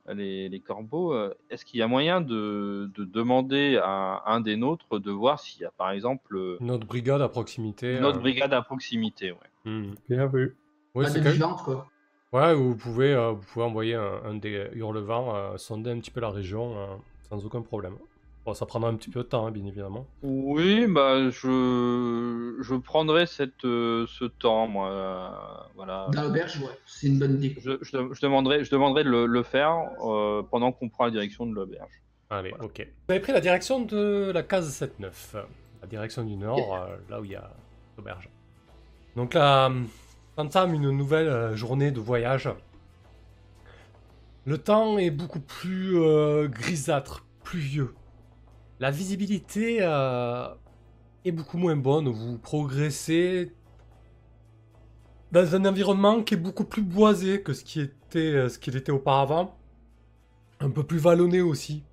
les, 0.08 0.48
les 0.50 0.60
corbeaux, 0.60 1.14
euh, 1.14 1.34
est-ce 1.48 1.64
qu'il 1.64 1.80
y 1.80 1.82
a 1.82 1.88
moyen 1.88 2.20
de, 2.20 2.90
de 2.94 3.04
demander 3.04 3.80
à 3.82 4.22
un 4.26 4.40
des 4.40 4.56
nôtres 4.56 5.00
de 5.00 5.10
voir 5.10 5.40
s'il 5.40 5.62
y 5.62 5.64
a 5.64 5.70
par 5.70 5.90
exemple 5.90 6.36
euh, 6.36 6.58
Notre 6.60 6.86
brigade 6.86 7.22
à 7.22 7.28
proximité. 7.28 7.96
une 7.96 8.04
autre 8.04 8.18
euh, 8.18 8.20
brigade 8.20 8.52
à 8.52 8.60
proximité 8.62 9.32
ouais. 9.32 9.70
hmm. 9.70 9.94
Bien 10.08 10.26
vu. 10.26 10.56
Ouais, 10.94 11.04
la 11.04 11.10
c'est 11.10 11.38
quoi. 11.64 11.88
Ouais, 12.32 12.54
vous 12.54 12.76
pouvez, 12.76 13.14
euh, 13.14 13.30
vous 13.30 13.42
pouvez 13.52 13.64
envoyer 13.64 13.94
un, 13.94 14.20
un 14.24 14.34
des 14.34 14.68
hurlevents 14.74 15.34
euh, 15.34 15.56
sonder 15.56 15.90
un 15.90 15.98
petit 15.98 16.10
peu 16.10 16.20
la 16.20 16.30
région 16.30 16.76
euh, 16.76 16.86
sans 17.28 17.44
aucun 17.44 17.62
problème. 17.62 17.96
Bon, 18.46 18.54
ça 18.54 18.64
prendra 18.64 18.88
un 18.88 18.94
petit 18.94 19.10
peu 19.10 19.20
de 19.22 19.28
temps, 19.28 19.46
hein, 19.46 19.50
bien 19.50 19.66
évidemment. 19.66 20.06
Oui, 20.22 20.86
bah 20.86 21.28
je, 21.28 22.56
je 22.60 22.74
prendrai 22.74 23.26
cette, 23.26 23.64
euh, 23.66 24.06
ce 24.08 24.24
temps, 24.24 24.66
moi. 24.66 24.90
euh, 24.90 25.28
voilà. 25.76 26.06
Dans 26.12 26.22
l'auberge, 26.22 26.58
ouais, 26.60 26.70
c'est 26.86 27.08
une 27.08 27.18
bonne 27.18 27.34
idée. 27.34 27.54
Je, 27.60 27.72
je, 27.82 27.90
je 28.12 28.20
demanderai, 28.22 28.64
je 28.64 28.70
demanderai 28.70 29.04
de 29.04 29.10
le, 29.10 29.26
le 29.26 29.42
faire 29.42 29.76
euh, 30.04 30.42
pendant 30.50 30.72
qu'on 30.72 30.88
prend 30.88 31.04
la 31.04 31.10
direction 31.10 31.44
de 31.46 31.54
l'auberge. 31.54 31.92
Allez, 32.30 32.54
ok. 32.62 32.86
Vous 33.08 33.12
avez 33.12 33.20
pris 33.20 33.32
la 33.32 33.40
direction 33.40 33.80
de 33.84 34.30
la 34.32 34.42
case 34.42 34.70
7-9, 35.02 35.10
euh, 35.34 35.42
la 35.82 35.86
direction 35.88 36.22
du 36.24 36.36
nord, 36.36 36.74
euh, 36.76 36.96
là 37.10 37.20
où 37.20 37.24
il 37.26 37.32
y 37.32 37.36
a 37.36 37.50
l'auberge. 37.98 38.30
Donc 39.16 39.34
là, 39.34 39.68
euh, 39.68 39.82
s'entame 40.36 40.72
une 40.72 40.90
nouvelle 40.92 41.28
euh, 41.28 41.56
journée 41.56 41.90
de 41.90 42.00
voyage. 42.00 42.48
Le 44.46 44.56
temps 44.56 44.96
est 44.96 45.10
beaucoup 45.10 45.40
plus 45.40 45.98
euh, 46.00 46.48
grisâtre, 46.48 47.26
pluvieux. 47.44 47.92
La 48.80 48.90
visibilité 48.90 49.80
euh, 49.82 50.48
est 51.26 51.32
beaucoup 51.32 51.58
moins 51.58 51.76
bonne. 51.76 52.08
Vous 52.08 52.38
progressez 52.38 53.52
dans 55.32 55.54
un 55.54 55.66
environnement 55.66 56.22
qui 56.22 56.32
est 56.32 56.38
beaucoup 56.38 56.64
plus 56.64 56.80
boisé 56.80 57.42
que 57.42 57.52
ce 57.52 57.62
euh, 58.16 58.48
qu'il 58.48 58.76
était 58.76 58.90
auparavant. 58.90 59.54
Un 60.60 60.70
peu 60.70 60.82
plus 60.82 60.96
vallonné 60.96 61.42
aussi. 61.42 61.84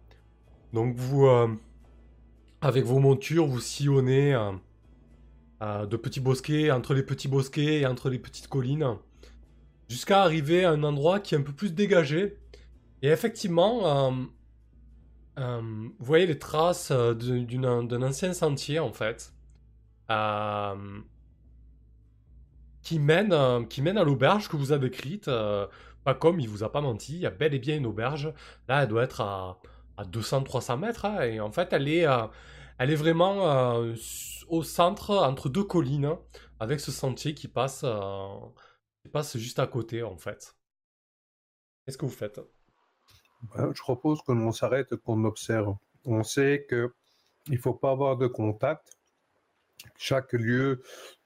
Donc 0.71 0.95
vous, 0.95 1.27
euh, 1.27 1.49
avec 2.61 2.85
vos 2.85 2.99
montures, 2.99 3.47
vous 3.47 3.59
sillonnez 3.59 4.31
de 5.61 5.97
petits 5.97 6.21
bosquets, 6.21 6.71
entre 6.71 6.93
les 6.93 7.03
petits 7.03 7.27
bosquets 7.27 7.81
et 7.81 7.85
entre 7.85 8.09
les 8.09 8.19
petites 8.19 8.47
collines, 8.47 8.95
jusqu'à 9.89 10.21
arriver 10.21 10.63
à 10.63 10.71
un 10.71 10.83
endroit 10.83 11.19
qui 11.19 11.35
est 11.35 11.37
un 11.37 11.41
peu 11.41 11.53
plus 11.53 11.73
dégagé. 11.73 12.37
Et 13.01 13.09
effectivement, 13.09 14.11
vous 15.37 15.91
voyez 16.05 16.25
les 16.25 16.39
traces 16.39 16.91
euh, 16.91 17.13
d'un 17.13 18.01
ancien 18.01 18.33
sentier 18.33 18.79
en 18.79 18.91
fait, 18.91 19.33
euh, 20.11 21.01
qui 22.81 22.99
mène, 22.99 23.33
euh, 23.33 23.63
qui 23.65 23.81
mène 23.81 23.97
à 23.97 24.03
l'auberge 24.03 24.47
que 24.49 24.55
vous 24.57 24.71
avez 24.71 24.89
décrite. 24.89 25.27
euh, 25.27 25.67
pas 26.03 26.13
comme 26.13 26.39
il 26.39 26.47
vous 26.47 26.63
a 26.63 26.71
pas 26.71 26.79
menti, 26.81 27.15
il 27.15 27.19
y 27.21 27.25
a 27.25 27.29
bel 27.31 27.53
et 27.53 27.59
bien 27.59 27.75
une 27.77 27.85
auberge. 27.85 28.33
Là, 28.69 28.83
elle 28.83 28.87
doit 28.89 29.03
être 29.03 29.19
à, 29.21 29.59
à 29.97 30.05
200-300 30.05 30.77
mètres. 30.77 31.05
hein, 31.05 31.21
et 31.21 31.39
en 31.41 31.51
fait, 31.51 31.73
elle 31.73 31.87
est, 31.89 32.07
euh, 32.07 32.27
elle 32.77 32.91
est 32.91 32.95
vraiment 32.95 33.49
euh, 33.81 33.93
au 34.47 34.63
centre, 34.63 35.15
entre 35.17 35.49
deux 35.49 35.63
collines, 35.65 36.15
avec 36.59 36.79
ce 36.79 36.91
sentier 36.91 37.33
qui 37.35 37.47
passe, 37.49 37.81
euh, 37.83 38.27
qui 39.03 39.09
passe 39.11 39.37
juste 39.37 39.59
à 39.59 39.67
côté 39.67 40.03
en 40.03 40.17
fait. 40.17 40.55
Qu'est-ce 41.85 41.97
que 41.97 42.05
vous 42.05 42.11
faites? 42.11 42.39
Je 43.55 43.81
propose 43.81 44.21
que 44.21 44.31
l'on 44.31 44.51
s'arrête 44.51 44.95
qu'on 44.97 45.23
observe. 45.23 45.75
On 46.05 46.23
sait 46.23 46.65
que 46.69 46.93
il 47.49 47.57
faut 47.57 47.73
pas 47.73 47.91
avoir 47.91 48.17
de 48.17 48.27
contact. 48.27 48.97
Chaque 49.97 50.33
lieu 50.33 50.81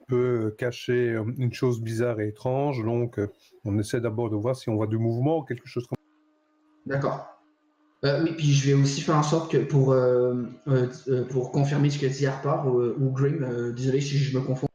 peut 0.07 0.53
cacher 0.57 1.13
euh, 1.13 1.23
une 1.37 1.53
chose 1.53 1.81
bizarre 1.81 2.19
et 2.19 2.29
étrange, 2.29 2.83
donc 2.83 3.17
euh, 3.17 3.31
on 3.63 3.77
essaie 3.79 4.01
d'abord 4.01 4.29
de 4.29 4.35
voir 4.35 4.55
si 4.55 4.69
on 4.69 4.75
voit 4.75 4.87
du 4.87 4.97
mouvement 4.97 5.39
ou 5.39 5.43
quelque 5.43 5.67
chose 5.67 5.87
comme 5.87 5.97
D'accord. 6.85 7.27
Euh, 8.03 8.23
oui, 8.23 8.33
puis 8.35 8.51
je 8.51 8.67
vais 8.67 8.73
aussi 8.73 9.01
faire 9.01 9.15
en 9.15 9.23
sorte 9.23 9.51
que 9.51 9.57
pour, 9.57 9.93
euh, 9.93 10.47
pour 11.29 11.51
confirmer 11.51 11.89
ce 11.91 11.99
que 11.99 12.07
dit 12.07 12.25
Harper 12.25 12.67
ou, 12.67 12.81
ou 12.81 13.71
désolé 13.71 14.01
si 14.01 14.17
je 14.17 14.37
me 14.37 14.43
confonds, 14.43 14.67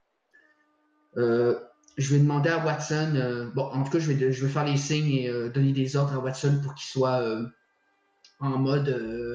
je 1.96 2.14
vais 2.14 2.20
demander 2.20 2.50
à 2.50 2.64
Watson, 2.64 3.12
euh, 3.16 3.50
bon, 3.54 3.64
en 3.64 3.82
tout 3.84 3.90
cas, 3.90 3.98
je 3.98 4.12
vais, 4.12 4.32
je 4.32 4.44
vais 4.44 4.52
faire 4.52 4.64
les 4.64 4.76
signes 4.76 5.10
et 5.10 5.28
euh, 5.28 5.48
donner 5.48 5.72
des 5.72 5.96
ordres 5.96 6.14
à 6.14 6.18
Watson 6.18 6.60
pour 6.62 6.74
qu'il 6.74 6.86
soit 6.86 7.20
euh, 7.22 7.46
en 8.40 8.58
mode, 8.58 8.88
euh, 8.88 9.34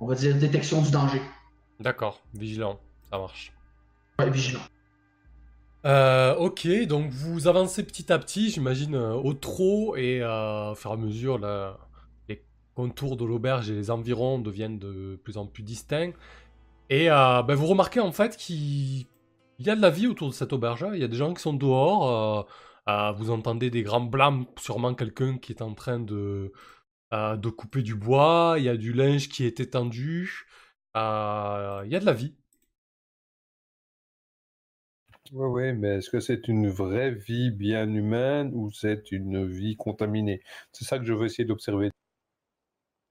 on 0.00 0.06
va 0.06 0.14
dire, 0.14 0.36
détection 0.36 0.82
du 0.82 0.90
danger. 0.90 1.22
D'accord, 1.78 2.20
vigilant, 2.34 2.80
ça 3.10 3.18
marche. 3.18 3.52
Ouais, 4.18 4.30
vigilant. 4.30 4.60
Euh, 5.84 6.34
ok, 6.36 6.68
donc 6.86 7.10
vous 7.10 7.48
avancez 7.48 7.82
petit 7.84 8.12
à 8.12 8.18
petit, 8.18 8.50
j'imagine, 8.50 8.94
euh, 8.94 9.14
au 9.14 9.34
trot, 9.34 9.96
et 9.96 10.20
euh, 10.22 10.72
au 10.72 10.74
fur 10.74 10.90
et 10.90 10.94
à 10.94 10.96
mesure, 10.96 11.38
la- 11.38 11.76
les 12.28 12.42
contours 12.74 13.16
de 13.16 13.24
l'auberge 13.24 13.70
et 13.70 13.74
les 13.74 13.90
environs 13.90 14.38
deviennent 14.38 14.78
de 14.78 15.18
plus 15.22 15.36
en 15.38 15.46
plus 15.46 15.62
distincts. 15.62 16.12
Et 16.90 17.10
euh, 17.10 17.42
ben, 17.42 17.54
vous 17.54 17.66
remarquez 17.66 18.00
en 18.00 18.12
fait 18.12 18.36
qu'il 18.36 19.06
il 19.62 19.66
y 19.66 19.70
a 19.70 19.76
de 19.76 19.80
la 19.82 19.90
vie 19.90 20.06
autour 20.06 20.28
de 20.28 20.34
cette 20.34 20.52
auberge. 20.52 20.82
hein. 20.84 20.92
Il 20.94 21.00
y 21.00 21.04
a 21.04 21.08
des 21.08 21.16
gens 21.16 21.34
qui 21.34 21.42
sont 21.42 21.54
dehors. 21.54 22.46
euh, 22.88 22.92
euh, 22.92 23.12
vous 23.12 23.30
entendez 23.30 23.70
des 23.70 23.82
grands 23.82 24.00
blâmes, 24.00 24.46
sûrement 24.58 24.94
quelqu'un 24.94 25.38
qui 25.38 25.52
est 25.52 25.62
en 25.62 25.74
train 25.74 26.00
de, 26.00 26.52
euh, 27.14 27.36
de 27.36 27.48
couper 27.50 27.82
du 27.82 27.94
bois. 27.96 28.56
Il 28.58 28.64
y 28.64 28.68
a 28.70 28.76
du 28.76 28.92
linge 28.92 29.28
qui 29.28 29.44
est 29.46 29.60
étendu. 29.60 30.46
Euh, 30.96 31.82
il 31.86 31.92
y 31.92 31.96
a 31.96 32.00
de 32.00 32.06
la 32.06 32.12
vie. 32.14 32.36
Oui, 35.32 35.46
oui, 35.48 35.72
mais 35.72 35.96
est-ce 35.96 36.10
que 36.10 36.20
c'est 36.20 36.46
une 36.46 36.68
vraie 36.68 37.10
vie 37.10 37.50
bien 37.50 37.92
humaine 37.92 38.52
ou 38.54 38.70
c'est 38.70 39.10
une 39.10 39.44
vie 39.46 39.76
contaminée? 39.76 40.42
C'est 40.70 40.84
ça 40.84 40.98
que 41.00 41.04
je 41.04 41.12
veux 41.12 41.24
essayer 41.26 41.44
d'observer. 41.44 41.90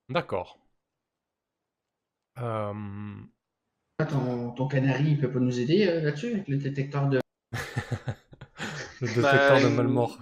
D'accord. 0.09 0.57
Euh, 2.37 2.73
Ton, 4.05 4.51
ton 4.51 4.67
canari, 4.67 5.11
il 5.11 5.19
peut 5.19 5.31
pas 5.31 5.39
nous 5.39 5.59
aider 5.59 5.87
euh, 5.87 6.01
là-dessus, 6.01 6.33
avec 6.33 6.47
le 6.47 6.57
détecteur 6.57 7.07
de. 7.09 7.19
Le 9.01 9.07
détecteur 9.07 9.57
de 9.57 9.63
Bah, 9.63 9.69
Malmort. 9.69 10.17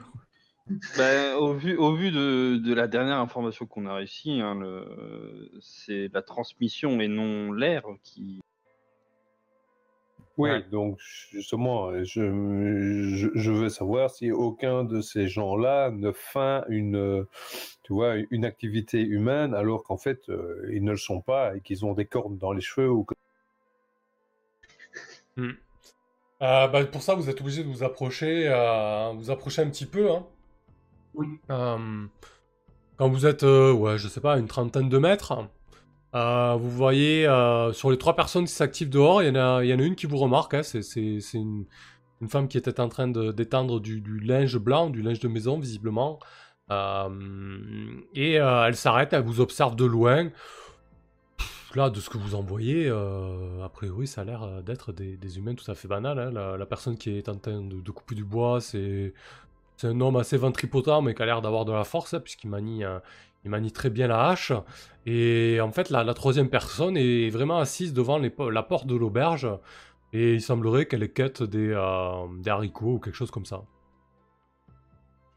Ben, 0.97 1.35
au 1.35 1.53
vu, 1.53 1.75
au 1.75 1.95
vu 1.95 2.11
de, 2.11 2.57
de 2.57 2.73
la 2.73 2.87
dernière 2.87 3.17
information 3.17 3.65
qu'on 3.65 3.85
a 3.87 3.93
réussi, 3.95 4.39
hein, 4.41 4.55
le- 4.55 5.51
c'est 5.61 6.09
la 6.13 6.21
transmission 6.21 7.01
et 7.01 7.07
non 7.07 7.51
l'air 7.51 7.83
qui. 8.03 8.39
Oui, 10.37 10.51
Ouais. 10.51 10.63
donc 10.71 10.97
justement, 10.99 11.91
je, 12.05 13.11
je, 13.13 13.27
je 13.33 13.51
veux 13.51 13.67
savoir 13.67 14.09
si 14.09 14.31
aucun 14.31 14.85
de 14.85 15.01
ces 15.01 15.27
gens-là 15.27 15.91
ne 15.91 16.13
fait 16.13 16.61
une, 16.69 17.25
tu 17.83 17.91
vois, 17.91 18.15
une 18.31 18.45
activité 18.45 19.01
humaine 19.01 19.53
alors 19.53 19.83
qu'en 19.83 19.97
fait, 19.97 20.29
euh, 20.29 20.69
ils 20.71 20.83
ne 20.85 20.91
le 20.91 20.97
sont 20.97 21.19
pas 21.19 21.57
et 21.57 21.61
qu'ils 21.61 21.83
ont 21.85 21.93
des 21.93 22.05
cornes 22.05 22.37
dans 22.37 22.53
les 22.53 22.61
cheveux 22.61 22.89
ou 22.89 23.03
que- 23.03 23.15
Hmm. 25.39 25.51
Euh, 26.41 26.67
bah, 26.67 26.85
pour 26.85 27.01
ça, 27.01 27.15
vous 27.15 27.29
êtes 27.29 27.41
obligé 27.41 27.63
de 27.63 27.69
vous 27.69 27.83
approcher, 27.83 28.47
euh, 28.47 29.11
vous 29.15 29.29
approcher 29.31 29.61
un 29.61 29.69
petit 29.69 29.85
peu. 29.85 30.11
Hein. 30.11 30.25
Oui. 31.13 31.27
Euh, 31.49 32.05
quand 32.97 33.09
vous 33.09 33.25
êtes, 33.25 33.43
euh, 33.43 33.71
ouais, 33.73 33.97
je 33.97 34.07
sais 34.07 34.21
pas, 34.21 34.37
une 34.37 34.47
trentaine 34.47 34.89
de 34.89 34.97
mètres, 34.97 35.33
euh, 36.15 36.55
vous 36.55 36.69
voyez 36.69 37.27
euh, 37.27 37.71
sur 37.73 37.91
les 37.91 37.97
trois 37.97 38.15
personnes 38.15 38.45
qui 38.45 38.53
s'activent 38.53 38.89
dehors, 38.89 39.21
il 39.21 39.27
y 39.27 39.31
en 39.31 39.35
a, 39.35 39.63
il 39.63 39.69
y 39.69 39.73
en 39.73 39.79
a 39.79 39.83
une 39.83 39.95
qui 39.95 40.05
vous 40.07 40.17
remarque. 40.17 40.53
hein, 40.53 40.63
c'est 40.63 40.79
une, 41.33 41.65
une 42.21 42.27
femme 42.29 42.47
qui 42.47 42.57
était 42.57 42.79
en 42.79 42.89
train 42.89 43.07
de- 43.07 43.31
d'étendre 43.31 43.79
du, 43.79 44.01
du 44.01 44.19
linge 44.19 44.57
blanc, 44.57 44.89
du 44.89 45.01
linge 45.01 45.19
de 45.19 45.27
maison, 45.27 45.59
visiblement. 45.59 46.19
Euh, 46.71 47.09
et 48.13 48.39
euh, 48.39 48.65
elle 48.67 48.75
s'arrête, 48.75 49.13
elle 49.13 49.23
vous 49.23 49.41
observe 49.41 49.75
de 49.75 49.85
loin. 49.85 50.29
Là, 51.75 51.89
de 51.91 51.99
ce 51.99 52.09
que 52.09 52.17
vous 52.17 52.33
en 52.33 52.41
voyez, 52.41 52.87
euh, 52.89 53.63
a 53.63 53.69
priori, 53.69 54.07
ça 54.07 54.21
a 54.21 54.23
l'air 54.23 54.43
euh, 54.43 54.61
d'être 54.61 54.91
des, 54.91 55.17
des 55.17 55.37
humains 55.37 55.53
tout 55.53 55.69
à 55.69 55.75
fait 55.75 55.87
banals. 55.87 56.17
hein. 56.19 56.31
La, 56.31 56.57
la 56.57 56.65
personne 56.65 56.97
qui 56.97 57.11
est 57.11 57.29
en 57.29 57.35
train 57.37 57.61
de, 57.61 57.79
de 57.79 57.91
couper 57.91 58.15
du 58.15 58.23
bois, 58.23 58.59
c'est 58.59 59.13
un 59.83 60.01
homme 60.01 60.15
assez 60.17 60.37
ventripotent, 60.37 61.01
mais 61.03 61.13
qui 61.13 61.21
a 61.21 61.25
l'air 61.27 61.41
d'avoir 61.41 61.65
de 61.65 61.71
la 61.71 61.83
force, 61.83 62.13
hein, 62.15 62.19
puisqu'il 62.21 62.49
manie, 62.49 62.83
euh, 62.83 62.99
il 63.45 63.51
manie 63.51 63.71
très 63.71 63.91
bien 63.91 64.07
la 64.07 64.29
hache. 64.29 64.51
Et 65.05 65.59
en 65.61 65.71
fait, 65.71 65.89
la, 65.91 66.03
la 66.03 66.13
troisième 66.15 66.49
personne 66.49 66.97
est 66.97 67.29
vraiment 67.29 67.59
assise 67.59 67.93
devant 67.93 68.17
les 68.17 68.33
la 68.51 68.63
porte 68.63 68.87
de 68.87 68.95
l'auberge, 68.95 69.47
et 70.11 70.33
il 70.35 70.41
semblerait 70.41 70.87
qu'elle 70.87 71.07
quête 71.13 71.43
des, 71.43 71.69
euh, 71.71 72.27
des 72.39 72.49
haricots 72.49 72.95
ou 72.95 72.99
quelque 72.99 73.15
chose 73.15 73.31
comme 73.31 73.45
ça. 73.45 73.61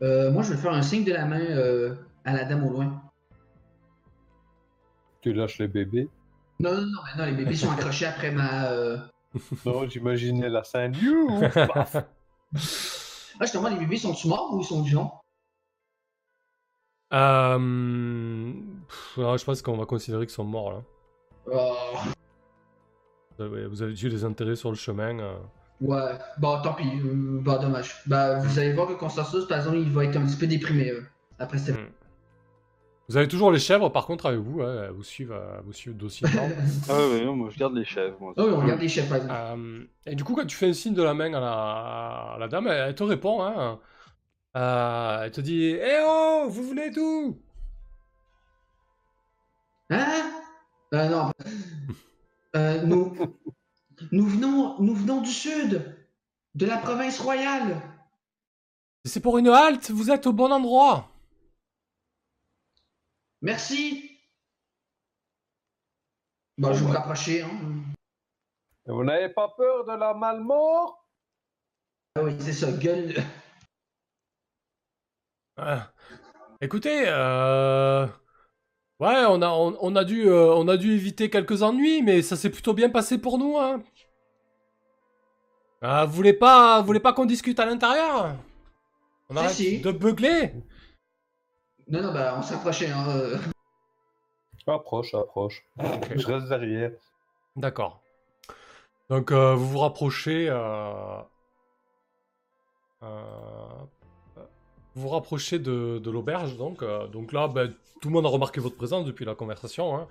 Euh, 0.02 0.30
moi, 0.32 0.42
je 0.42 0.52
vais 0.52 0.58
faire 0.58 0.72
un 0.72 0.82
signe 0.82 1.04
de 1.04 1.12
la 1.12 1.24
main 1.26 1.40
euh, 1.40 1.94
à 2.24 2.34
la 2.34 2.44
dame 2.44 2.64
au 2.64 2.70
loin. 2.70 3.02
tu 5.22 5.32
lâches 5.32 5.58
les 5.58 5.68
bébés. 5.68 6.08
Non, 6.60 6.72
non, 6.74 6.80
non, 6.86 7.00
non, 7.18 7.24
les 7.26 7.32
bébés 7.32 7.56
sont 7.56 7.70
accrochés 7.70 8.06
après 8.06 8.30
ma. 8.30 8.66
euh, 8.70 8.98
Non, 9.66 9.88
j'imaginais 9.88 10.48
la 10.48 10.62
scène. 10.64 10.94
You 11.00 11.40
Paf. 11.52 11.96
Ah, 13.40 13.44
justement, 13.46 13.70
les 13.70 13.76
bébés 13.78 13.96
sont-ils 13.96 14.28
morts 14.28 14.50
ou 14.54 14.60
ils 14.60 14.64
sont 14.64 14.82
vivants? 14.82 15.20
Euh, 17.12 18.52
pff, 18.88 19.16
non, 19.16 19.36
je 19.36 19.44
pense 19.44 19.62
qu'on 19.62 19.76
va 19.76 19.84
considérer 19.86 20.26
qu'ils 20.26 20.34
sont 20.34 20.44
morts 20.44 20.72
là. 20.72 20.82
Oh, 21.50 21.74
Vous 23.36 23.44
avez, 23.44 23.66
vous 23.66 23.82
avez 23.82 23.92
eu 24.00 24.08
des 24.08 24.24
intérêts 24.24 24.54
sur 24.54 24.70
le 24.70 24.76
chemin. 24.76 25.18
euh. 25.18 25.34
ouais, 25.80 26.12
bon, 26.38 26.60
tant 26.62 26.74
pis, 26.74 26.84
euh, 27.04 27.40
bah, 27.42 27.58
dommage. 27.58 28.02
Bah, 28.06 28.38
vous 28.38 28.58
allez 28.58 28.72
voir 28.74 28.86
que 28.88 28.94
Constantus, 28.94 29.46
par 29.46 29.58
exemple, 29.58 29.78
il 29.78 29.90
va 29.90 30.04
être 30.04 30.16
un 30.16 30.24
petit 30.26 30.36
peu 30.36 30.46
déprimé 30.46 30.90
euh, 30.90 31.02
après 31.38 31.58
cette. 31.58 31.78
Mm. 31.78 31.92
Vous 33.08 33.16
avez 33.16 33.28
toujours 33.28 33.50
les 33.50 33.58
chèvres 33.58 33.90
par 33.90 34.06
contre 34.06 34.26
avec 34.26 34.40
vous, 34.40 34.62
hein, 34.62 34.84
elles 34.84 34.90
vous 34.92 35.02
suivent, 35.02 35.32
euh, 35.32 35.60
vous 35.64 35.72
suivent 35.72 35.96
d'aussi. 35.96 36.24
Ah 36.88 36.96
ouais, 36.96 37.10
ouais, 37.12 37.24
non, 37.24 37.36
moi 37.36 37.48
je 37.50 37.58
garde 37.58 37.74
les 37.74 37.84
chèvres. 37.84 38.16
Moi. 38.20 38.32
Oh, 38.36 38.42
oui, 38.46 38.52
on 38.52 38.60
regarde 38.60 38.80
les 38.80 39.02
par 39.02 39.16
exemple. 39.16 39.34
Euh, 39.34 39.84
et 40.06 40.14
du 40.14 40.24
coup, 40.24 40.34
quand 40.34 40.46
tu 40.46 40.56
fais 40.56 40.68
un 40.68 40.72
signe 40.72 40.94
de 40.94 41.02
la 41.02 41.12
main 41.12 41.32
à 41.34 41.40
la, 41.40 41.52
à 42.34 42.36
la 42.38 42.48
dame, 42.48 42.68
elle, 42.68 42.88
elle 42.88 42.94
te 42.94 43.02
répond. 43.02 43.42
Hein, 43.42 43.78
Euh, 44.56 45.22
elle 45.24 45.30
te 45.30 45.40
dit 45.40 45.64
Eh 45.64 45.98
oh, 46.06 46.46
vous 46.48 46.68
venez 46.68 46.90
d'où? 46.90 47.38
Hein? 49.90 50.30
Euh, 50.94 51.08
non. 51.08 51.32
Euh, 52.56 52.82
nous, 52.82 53.14
nous, 54.10 54.26
venons, 54.26 54.78
nous 54.80 54.94
venons 54.94 55.20
du 55.22 55.30
sud, 55.30 55.96
de 56.54 56.66
la 56.66 56.76
province 56.76 57.18
royale. 57.18 57.80
C'est 59.04 59.20
pour 59.20 59.38
une 59.38 59.48
halte, 59.48 59.90
vous 59.90 60.10
êtes 60.10 60.26
au 60.26 60.32
bon 60.32 60.52
endroit. 60.52 61.08
Merci. 63.42 64.10
Bon, 66.56 66.72
je 66.72 66.84
vais 66.84 66.90
me 66.90 66.96
rapprocher. 66.96 67.42
Hein. 67.42 67.50
Vous 68.86 69.04
n'avez 69.04 69.28
pas 69.28 69.48
peur 69.48 69.84
de 69.84 69.92
la 69.92 70.14
malmort? 70.14 71.04
Ah 72.14 72.22
oui, 72.22 72.36
c'est 72.38 72.52
ça, 72.52 72.70
gueule. 72.70 73.14
Ah. 75.56 75.92
Écoutez, 76.60 77.04
euh... 77.06 78.06
ouais, 79.00 79.24
on 79.28 79.42
a, 79.42 79.48
on, 79.48 79.76
on 79.80 79.96
a 79.96 80.04
dû, 80.04 80.28
euh, 80.28 80.54
on 80.54 80.68
a 80.68 80.76
dû 80.76 80.92
éviter 80.92 81.28
quelques 81.28 81.62
ennuis, 81.62 82.02
mais 82.02 82.22
ça 82.22 82.36
s'est 82.36 82.50
plutôt 82.50 82.74
bien 82.74 82.90
passé 82.90 83.18
pour 83.18 83.38
nous. 83.38 83.58
Hein. 83.58 83.82
Ah, 85.80 86.04
vous 86.04 86.12
voulez 86.12 86.32
pas, 86.34 86.80
vous 86.80 86.86
voulez 86.86 87.00
pas 87.00 87.12
qu'on 87.12 87.24
discute 87.24 87.58
à 87.58 87.66
l'intérieur? 87.66 88.36
On 89.28 89.34
Si, 89.34 89.38
arrête 89.38 89.52
si. 89.52 89.80
de 89.80 89.90
beugler? 89.90 90.52
Non, 91.92 92.02
non, 92.02 92.12
bah, 92.12 92.34
on 92.38 92.42
s'approchait. 92.42 92.90
Hein. 92.90 93.04
euh. 93.08 93.36
Approche, 94.66 95.14
approche. 95.14 95.62
Je 96.16 96.26
reste 96.26 96.48
derrière. 96.48 96.92
D'accord. 97.56 98.00
Donc 99.10 99.30
euh, 99.30 99.54
vous 99.54 99.68
vous 99.68 99.78
rapprochez. 99.78 100.48
euh, 100.48 101.20
euh, 103.02 103.22
vous 104.94 105.02
vous 105.02 105.08
rapprochez 105.08 105.58
de, 105.58 105.98
de 105.98 106.10
l'auberge, 106.10 106.56
donc. 106.56 106.82
euh, 106.82 107.06
donc 107.08 107.32
là, 107.32 107.48
ben, 107.48 107.74
tout 108.00 108.08
le 108.08 108.14
monde 108.14 108.24
a 108.26 108.28
remarqué 108.28 108.60
votre 108.60 108.76
présence 108.76 109.04
depuis 109.04 109.24
la 109.24 109.34
conversation. 109.34 109.96
hein. 109.96 110.08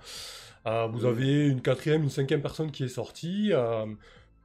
Euh, 0.66 0.86
vous 0.86 1.04
avez 1.04 1.48
une 1.48 1.60
quatrième, 1.62 2.04
une 2.04 2.10
cinquième 2.10 2.42
personne 2.42 2.70
qui 2.70 2.84
est 2.84 2.88
sortie. 2.88 3.52
euh, 3.52 3.86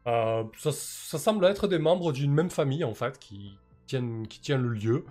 euh, 0.07 0.43
ça, 0.57 0.71
ça 0.71 1.17
semble 1.19 1.45
être 1.45 1.67
des 1.67 1.77
membres 1.79 2.11
d'une 2.13 2.33
même 2.33 2.49
famille, 2.49 2.83
en 2.83 2.93
fait, 2.95 3.19
qui 3.19 3.59
tiennent, 3.85 4.27
qui 4.27 4.39
tient 4.39 4.57
le 4.57 4.69
lieu. 4.69 5.05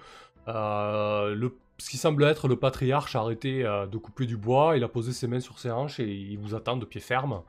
Euh, 0.49 1.35
le, 1.35 1.57
ce 1.79 1.91
qui 1.91 1.97
semble 1.97 2.25
être 2.25 2.49
le 2.49 2.57
patriarche 2.57 3.17
a 3.17 3.21
arrêté 3.21 3.65
euh, 3.65 3.87
de 3.87 3.99
couper 3.99 4.27
du 4.27 4.37
bois, 4.37 4.77
il 4.77 4.85
a 4.85 4.89
posé 4.89 5.13
ses 5.13 5.27
mains 5.27 5.41
sur 5.41 5.59
ses 5.59 5.71
hanches 5.71 6.01
et 6.01 6.09
il 6.09 6.39
vous 6.39 6.55
attend 6.55 6.77
de 6.77 6.85
pied 6.85 7.01
ferme. 7.01 7.43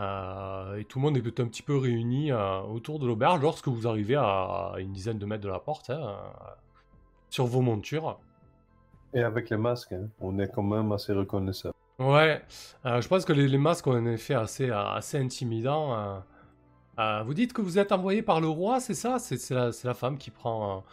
Euh, 0.00 0.76
et 0.76 0.84
tout 0.84 1.00
le 1.00 1.04
monde 1.04 1.16
est 1.16 1.40
un 1.40 1.46
petit 1.46 1.62
peu 1.62 1.76
réuni 1.76 2.30
euh, 2.30 2.60
autour 2.60 3.00
de 3.00 3.06
l'auberge 3.06 3.40
lorsque 3.42 3.66
vous 3.66 3.88
arrivez 3.88 4.14
à, 4.14 4.74
une 4.78 4.92
dizaine 4.92 5.18
de 5.18 5.26
mètres 5.26 5.42
de 5.42 5.48
la 5.48 5.58
porte, 5.58 5.90
hein, 5.90 6.16
sur 7.30 7.46
vos 7.46 7.62
montures. 7.62 8.20
Et 9.12 9.22
avec 9.22 9.50
les 9.50 9.56
masques, 9.56 9.92
hein, 9.92 10.08
on 10.20 10.38
est 10.38 10.48
quand 10.48 10.62
même 10.62 10.92
assez 10.92 11.12
reconnaissable. 11.12 11.74
Ouais, 11.98 12.40
je 12.84 13.08
pense 13.08 13.24
que 13.24 13.32
les, 13.32 13.48
les 13.48 13.58
masques 13.58 13.88
ont 13.88 13.94
un 13.94 14.06
effet 14.06 14.34
assez, 14.34 14.70
assez 14.70 15.18
intimidant. 15.18 16.22
Euh, 16.98 17.22
vous 17.24 17.34
dites 17.34 17.52
que 17.52 17.62
vous 17.62 17.78
êtes 17.78 17.92
envoyé 17.92 18.22
par 18.22 18.40
le 18.40 18.48
roi, 18.48 18.80
c'est 18.80 18.94
ça? 18.94 19.18
C'est 19.18 19.50
la, 19.50 19.94
femme 19.94 20.18
qui 20.18 20.30
prend, 20.30 20.84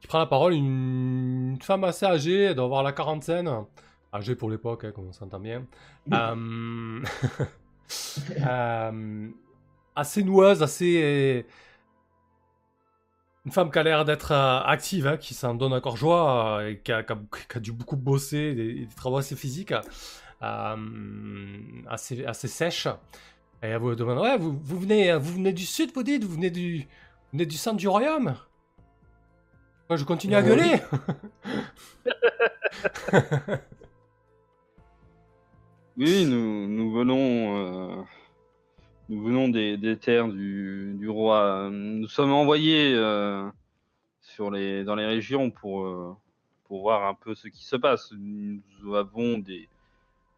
qui 0.00 0.06
prend 0.06 0.18
la 0.18 0.26
parole, 0.26 0.52
une, 0.54 1.52
une 1.54 1.62
femme 1.62 1.84
assez 1.84 2.06
âgée, 2.06 2.42
elle 2.44 2.54
doit 2.54 2.64
avoir 2.66 2.82
la 2.82 2.92
quarantaine. 2.92 3.50
Âgée 4.14 4.34
pour 4.36 4.48
l'époque, 4.50 4.84
hein, 4.84 4.92
comme 4.92 5.08
on 5.08 5.12
s'entend 5.12 5.40
bien. 5.40 5.66
Euh, 6.14 7.02
euh, 8.46 9.28
assez 9.96 10.22
noueuse, 10.22 10.62
assez... 10.62 11.44
Une 13.44 13.52
femme 13.52 13.70
qui 13.70 13.78
a 13.78 13.82
l'air 13.82 14.04
d'être 14.04 14.32
euh, 14.32 14.60
active, 14.60 15.06
hein, 15.06 15.16
qui 15.16 15.32
s'en 15.34 15.54
donne 15.54 15.72
encore 15.72 15.96
joie, 15.96 16.60
et 16.66 16.78
qui 16.80 16.92
a, 16.92 17.02
qui 17.02 17.12
a- 17.12 17.18
qui 17.50 17.56
a 17.56 17.60
dû 17.60 17.72
beaucoup 17.72 17.96
bosser, 17.96 18.54
des, 18.54 18.74
des 18.86 18.94
travaux 18.94 19.16
assez 19.18 19.36
physiques, 19.36 19.72
euh, 20.42 20.76
assez, 21.88 22.24
assez 22.26 22.48
sèches. 22.48 22.88
Et 23.62 23.68
elle 23.68 23.78
vous 23.80 23.94
demande, 23.94 24.18
ouais, 24.18 24.36
vous, 24.38 24.58
vous, 24.62 24.78
venez, 24.80 25.14
vous 25.16 25.34
venez 25.34 25.52
du 25.52 25.64
sud, 25.66 25.90
vous 25.94 26.02
dites? 26.02 26.24
Vous 26.24 26.34
venez 26.34 26.50
du, 26.50 26.78
vous 26.80 26.86
venez 27.32 27.46
du 27.46 27.56
centre 27.56 27.76
du 27.78 27.88
royaume? 27.88 28.34
Je 29.96 30.04
continue 30.04 30.34
à 30.34 30.38
Euh, 30.38 30.42
gueuler 30.42 30.80
Oui, 35.96 36.26
nous, 36.26 36.68
nous 36.68 36.92
venons, 36.92 37.56
euh, 37.56 38.02
nous 39.08 39.20
venons 39.24 39.48
des, 39.48 39.76
des 39.76 39.96
terres 39.96 40.28
du, 40.28 40.94
du 40.96 41.08
roi. 41.08 41.68
Nous 41.72 42.06
sommes 42.06 42.30
envoyés 42.32 42.94
euh, 42.94 43.48
sur 44.20 44.52
les, 44.52 44.84
dans 44.84 44.94
les 44.94 45.06
régions 45.06 45.50
pour, 45.50 45.84
euh, 45.84 46.14
pour 46.64 46.82
voir 46.82 47.08
un 47.08 47.14
peu 47.14 47.34
ce 47.34 47.48
qui 47.48 47.64
se 47.64 47.74
passe. 47.74 48.12
Nous 48.16 48.94
avons 48.94 49.38
des, 49.38 49.68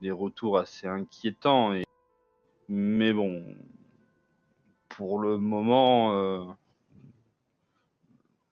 des 0.00 0.10
retours 0.10 0.56
assez 0.56 0.86
inquiétants. 0.86 1.74
Et, 1.74 1.84
mais 2.70 3.12
bon, 3.12 3.44
pour 4.88 5.18
le 5.18 5.36
moment, 5.36 6.14
euh, 6.14 6.44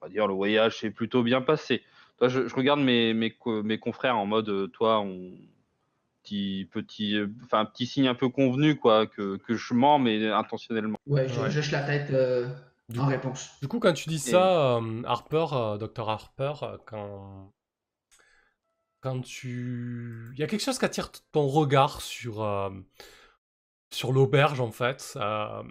va 0.08 0.12
dire 0.12 0.26
le 0.26 0.34
voyage 0.34 0.80
s'est 0.80 0.90
plutôt 0.90 1.22
bien 1.22 1.40
passé. 1.40 1.82
Toi, 2.18 2.28
je, 2.28 2.48
je 2.48 2.54
regarde 2.54 2.80
mes, 2.80 3.14
mes, 3.14 3.34
mes 3.62 3.78
confrères 3.78 4.16
en 4.18 4.26
mode, 4.26 4.48
euh, 4.48 4.66
toi, 4.66 5.00
on, 5.00 5.32
petit, 6.22 6.68
petit, 6.72 7.16
enfin, 7.44 7.64
petit 7.64 7.86
signe 7.86 8.08
un 8.08 8.14
peu 8.14 8.28
convenu, 8.28 8.76
quoi, 8.76 9.06
que, 9.06 9.36
que 9.36 9.54
je 9.54 9.74
mens, 9.74 9.98
mais 9.98 10.28
intentionnellement. 10.28 10.98
Ouais, 11.06 11.28
je 11.28 11.40
Ouais. 11.40 11.50
je 11.50 11.72
la 11.72 11.82
tête 11.82 12.10
euh, 12.10 12.48
Du 12.88 12.98
en 12.98 13.04
coup- 13.04 13.10
réponse. 13.10 13.50
Du 13.62 13.68
coup, 13.68 13.78
quand 13.78 13.92
tu 13.92 14.08
dis 14.08 14.18
ça, 14.18 14.76
euh, 14.78 15.02
Harper, 15.04 15.46
euh, 15.52 15.78
Dr 15.78 16.08
Harper, 16.08 16.52
quand 16.86 17.52
quand 19.00 19.20
tu, 19.20 20.30
il 20.34 20.40
y 20.40 20.42
a 20.42 20.46
quelque 20.48 20.62
chose 20.64 20.78
qui 20.78 20.84
attire 20.84 21.12
ton 21.30 21.46
regard 21.46 22.00
sur 22.00 22.42
euh, 22.42 22.70
sur 23.90 24.12
l'auberge 24.12 24.60
en 24.60 24.70
fait, 24.72 25.12
euh, 25.16 25.62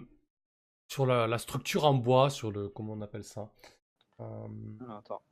sur 0.88 1.06
la, 1.06 1.26
la 1.26 1.38
structure 1.38 1.84
en 1.84 1.94
bois, 1.94 2.30
sur 2.30 2.50
le 2.50 2.68
comment 2.68 2.94
on 2.94 3.00
appelle 3.02 3.24
ça? 3.24 3.50
Euh, 4.20 4.24
Ah, 4.88 4.98
Attends. 4.98 5.22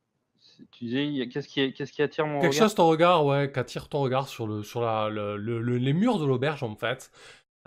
Tu 0.71 0.85
disais, 0.85 1.29
qu'est-ce 1.29 1.49
qui, 1.49 1.73
qu'est-ce 1.75 1.93
qui 1.93 2.03
attire 2.03 2.27
mon 2.27 2.41
quelque 2.41 2.53
regard 2.53 2.69
chose 2.69 2.75
ton 2.77 2.87
regard, 2.89 3.27
ouais, 3.27 3.51
qui 3.53 3.59
attire 3.59 3.89
ton 3.89 4.01
regard 4.01 4.29
sur 4.29 4.47
le 4.47 4.63
sur 4.63 4.81
la, 4.81 5.09
le- 5.11 5.37
le- 5.37 5.61
le- 5.61 5.77
les 5.77 5.93
murs 5.93 6.19
de 6.19 6.25
l'auberge 6.25 6.63
en 6.63 6.77
fait. 6.77 7.11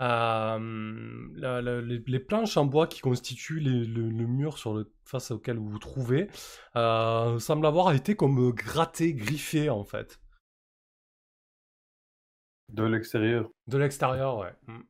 Euh, 0.00 1.28
la- 1.34 1.60
la- 1.60 1.80
les, 1.82 2.02
les 2.06 2.18
planches 2.20 2.56
en 2.56 2.64
bois 2.64 2.86
qui 2.86 3.00
constituent 3.00 3.60
les- 3.60 3.84
le, 3.84 4.08
le 4.08 4.26
mur 4.26 4.56
sur 4.56 4.72
le, 4.74 4.90
face 5.04 5.30
auquel 5.30 5.58
vous 5.58 5.68
vous 5.68 5.78
trouvez 5.78 6.28
euh, 6.76 7.38
semblent 7.38 7.66
avoir 7.66 7.92
été 7.92 8.16
comme 8.16 8.50
grattés, 8.52 9.12
griffés 9.12 9.68
en 9.68 9.84
fait. 9.84 10.18
De 12.70 12.84
l'extérieur. 12.84 13.50
De 13.66 13.78
l'extérieur, 13.78 14.38
ouais. 14.38 14.54
Mm. 14.68 14.80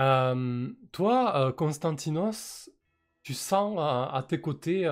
Euh, 0.00 0.72
toi, 0.92 1.36
euh, 1.48 1.52
Constantinos, 1.52 2.70
tu 3.22 3.34
sens 3.34 3.76
euh, 3.78 3.80
à 4.16 4.24
tes 4.28 4.40
côtés 4.40 4.86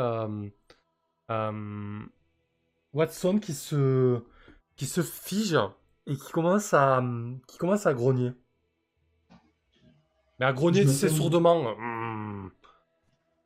Watson 2.93 3.39
qui 3.39 3.55
se, 3.55 4.22
qui 4.76 4.86
se 4.86 5.02
fige 5.02 5.59
et 6.06 6.16
qui 6.16 6.32
commence 6.32 6.74
à, 6.74 7.02
qui 7.47 7.59
commence 7.59 7.86
à 7.86 7.94
grogner. 7.94 8.32
Mais 10.40 10.47
à 10.47 10.52
grogner, 10.52 10.85
tu 10.85 10.93
sais, 10.93 11.09
sourdement. 11.09 11.74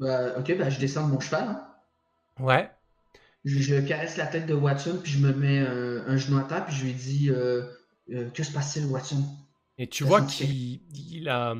Bah, 0.01 0.39
ok, 0.39 0.59
bah, 0.59 0.69
je 0.71 0.79
descends 0.79 1.07
de 1.07 1.13
mon 1.13 1.21
cheval. 1.21 1.49
hein. 1.49 1.67
Ouais. 2.39 2.71
Je, 3.45 3.59
je 3.61 3.81
caresse 3.81 4.17
la 4.17 4.27
tête 4.27 4.47
de 4.47 4.55
Watson, 4.55 4.99
puis 5.03 5.13
je 5.13 5.19
me 5.19 5.33
mets 5.33 5.61
un, 5.61 6.07
un 6.07 6.17
genou 6.17 6.39
à 6.39 6.45
terre, 6.45 6.65
puis 6.67 6.75
je 6.75 6.85
lui 6.85 6.93
dis 6.95 7.31
euh, 7.31 7.63
euh, 8.13 8.31
Que 8.31 8.43
se 8.43 8.53
passe-t-il, 8.53 8.87
Watson? 8.87 9.25
Et 9.83 9.89
tu 9.89 10.05
vois 10.05 10.23
qu'il 10.23 10.81
il, 10.95 11.29
a- 11.29 11.55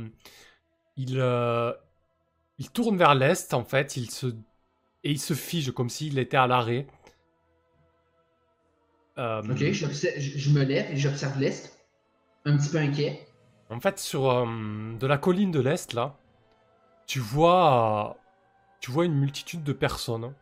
il, 0.97 1.19
euh, 1.19 1.73
il 2.59 2.71
tourne 2.71 2.97
vers 2.99 3.15
l'est, 3.15 3.55
en 3.55 3.65
fait, 3.65 3.97
il 3.97 4.11
se, 4.11 4.29
et 5.05 5.13
il 5.13 5.21
se 5.21 5.35
fige 5.35 5.73
comme 5.73 5.91
s'il 5.91 6.19
était 6.19 6.39
à 6.39 6.47
l'arrêt. 6.49 6.87
Euh, 9.19 9.43
Ok, 9.49 9.59
je, 9.73 9.87
je 10.39 10.51
me 10.51 10.65
lève 10.65 10.91
et 10.91 10.97
j'observe 10.97 11.39
l'est, 11.39 11.73
un 12.47 12.57
petit 12.59 12.71
peu 12.71 12.79
inquiet. 12.79 13.27
En 13.71 13.81
fait, 13.81 13.99
sur 13.99 14.31
euh, 14.31 14.47
de 15.01 15.07
la 15.09 15.19
colline 15.19 15.51
de 15.51 15.59
l'est, 15.61 15.93
là, 15.95 16.17
tu 17.07 17.21
vois, 17.21 18.19
tu 18.81 18.91
vois 18.93 19.07
une 19.07 19.15
multitude 19.19 19.65
de 19.65 19.73
personnes 19.75 20.35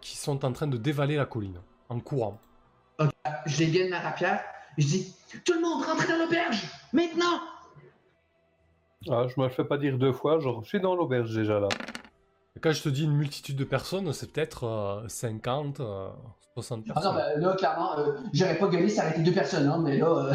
qui 0.00 0.16
sont 0.16 0.44
en 0.44 0.52
train 0.52 0.66
de 0.66 0.76
dévaler 0.76 1.16
la 1.16 1.26
colline 1.26 1.60
en 1.88 1.98
courant. 2.00 2.38
Je 3.46 3.56
dégaine 3.58 3.90
ma 3.90 4.00
rapière, 4.00 4.42
je 4.78 4.86
dis 4.86 5.14
Tout 5.44 5.54
le 5.54 5.60
monde, 5.60 5.82
rentrez 5.84 6.08
dans 6.08 6.18
l'auberge 6.18 6.62
Maintenant 6.92 7.40
Ah, 9.10 9.26
je 9.28 9.38
me 9.40 9.46
le 9.46 9.52
fais 9.52 9.64
pas 9.64 9.76
dire 9.78 9.98
deux 9.98 10.12
fois, 10.12 10.38
genre, 10.38 10.62
je 10.62 10.68
suis 10.68 10.80
dans 10.80 10.94
l'auberge 10.94 11.34
déjà 11.34 11.60
là. 11.60 11.68
Quand 12.60 12.72
je 12.72 12.82
te 12.82 12.88
dis 12.88 13.04
une 13.04 13.16
multitude 13.16 13.56
de 13.56 13.64
personnes, 13.64 14.12
c'est 14.12 14.32
peut-être 14.32 14.64
euh, 14.64 15.08
50, 15.08 15.80
euh, 15.80 16.08
60 16.54 16.84
Ah 16.88 16.94
personnes. 16.94 17.12
non, 17.12 17.18
bah, 17.18 17.34
là, 17.36 17.54
clairement, 17.56 17.98
euh, 17.98 18.12
j'aurais 18.32 18.56
pas 18.56 18.68
gueulé, 18.68 18.88
ça 18.88 19.02
aurait 19.02 19.10
été 19.12 19.22
deux 19.22 19.32
personnes, 19.32 19.66
hein, 19.68 19.78
mais 19.82 19.98
là. 19.98 20.06
euh, 20.06 20.34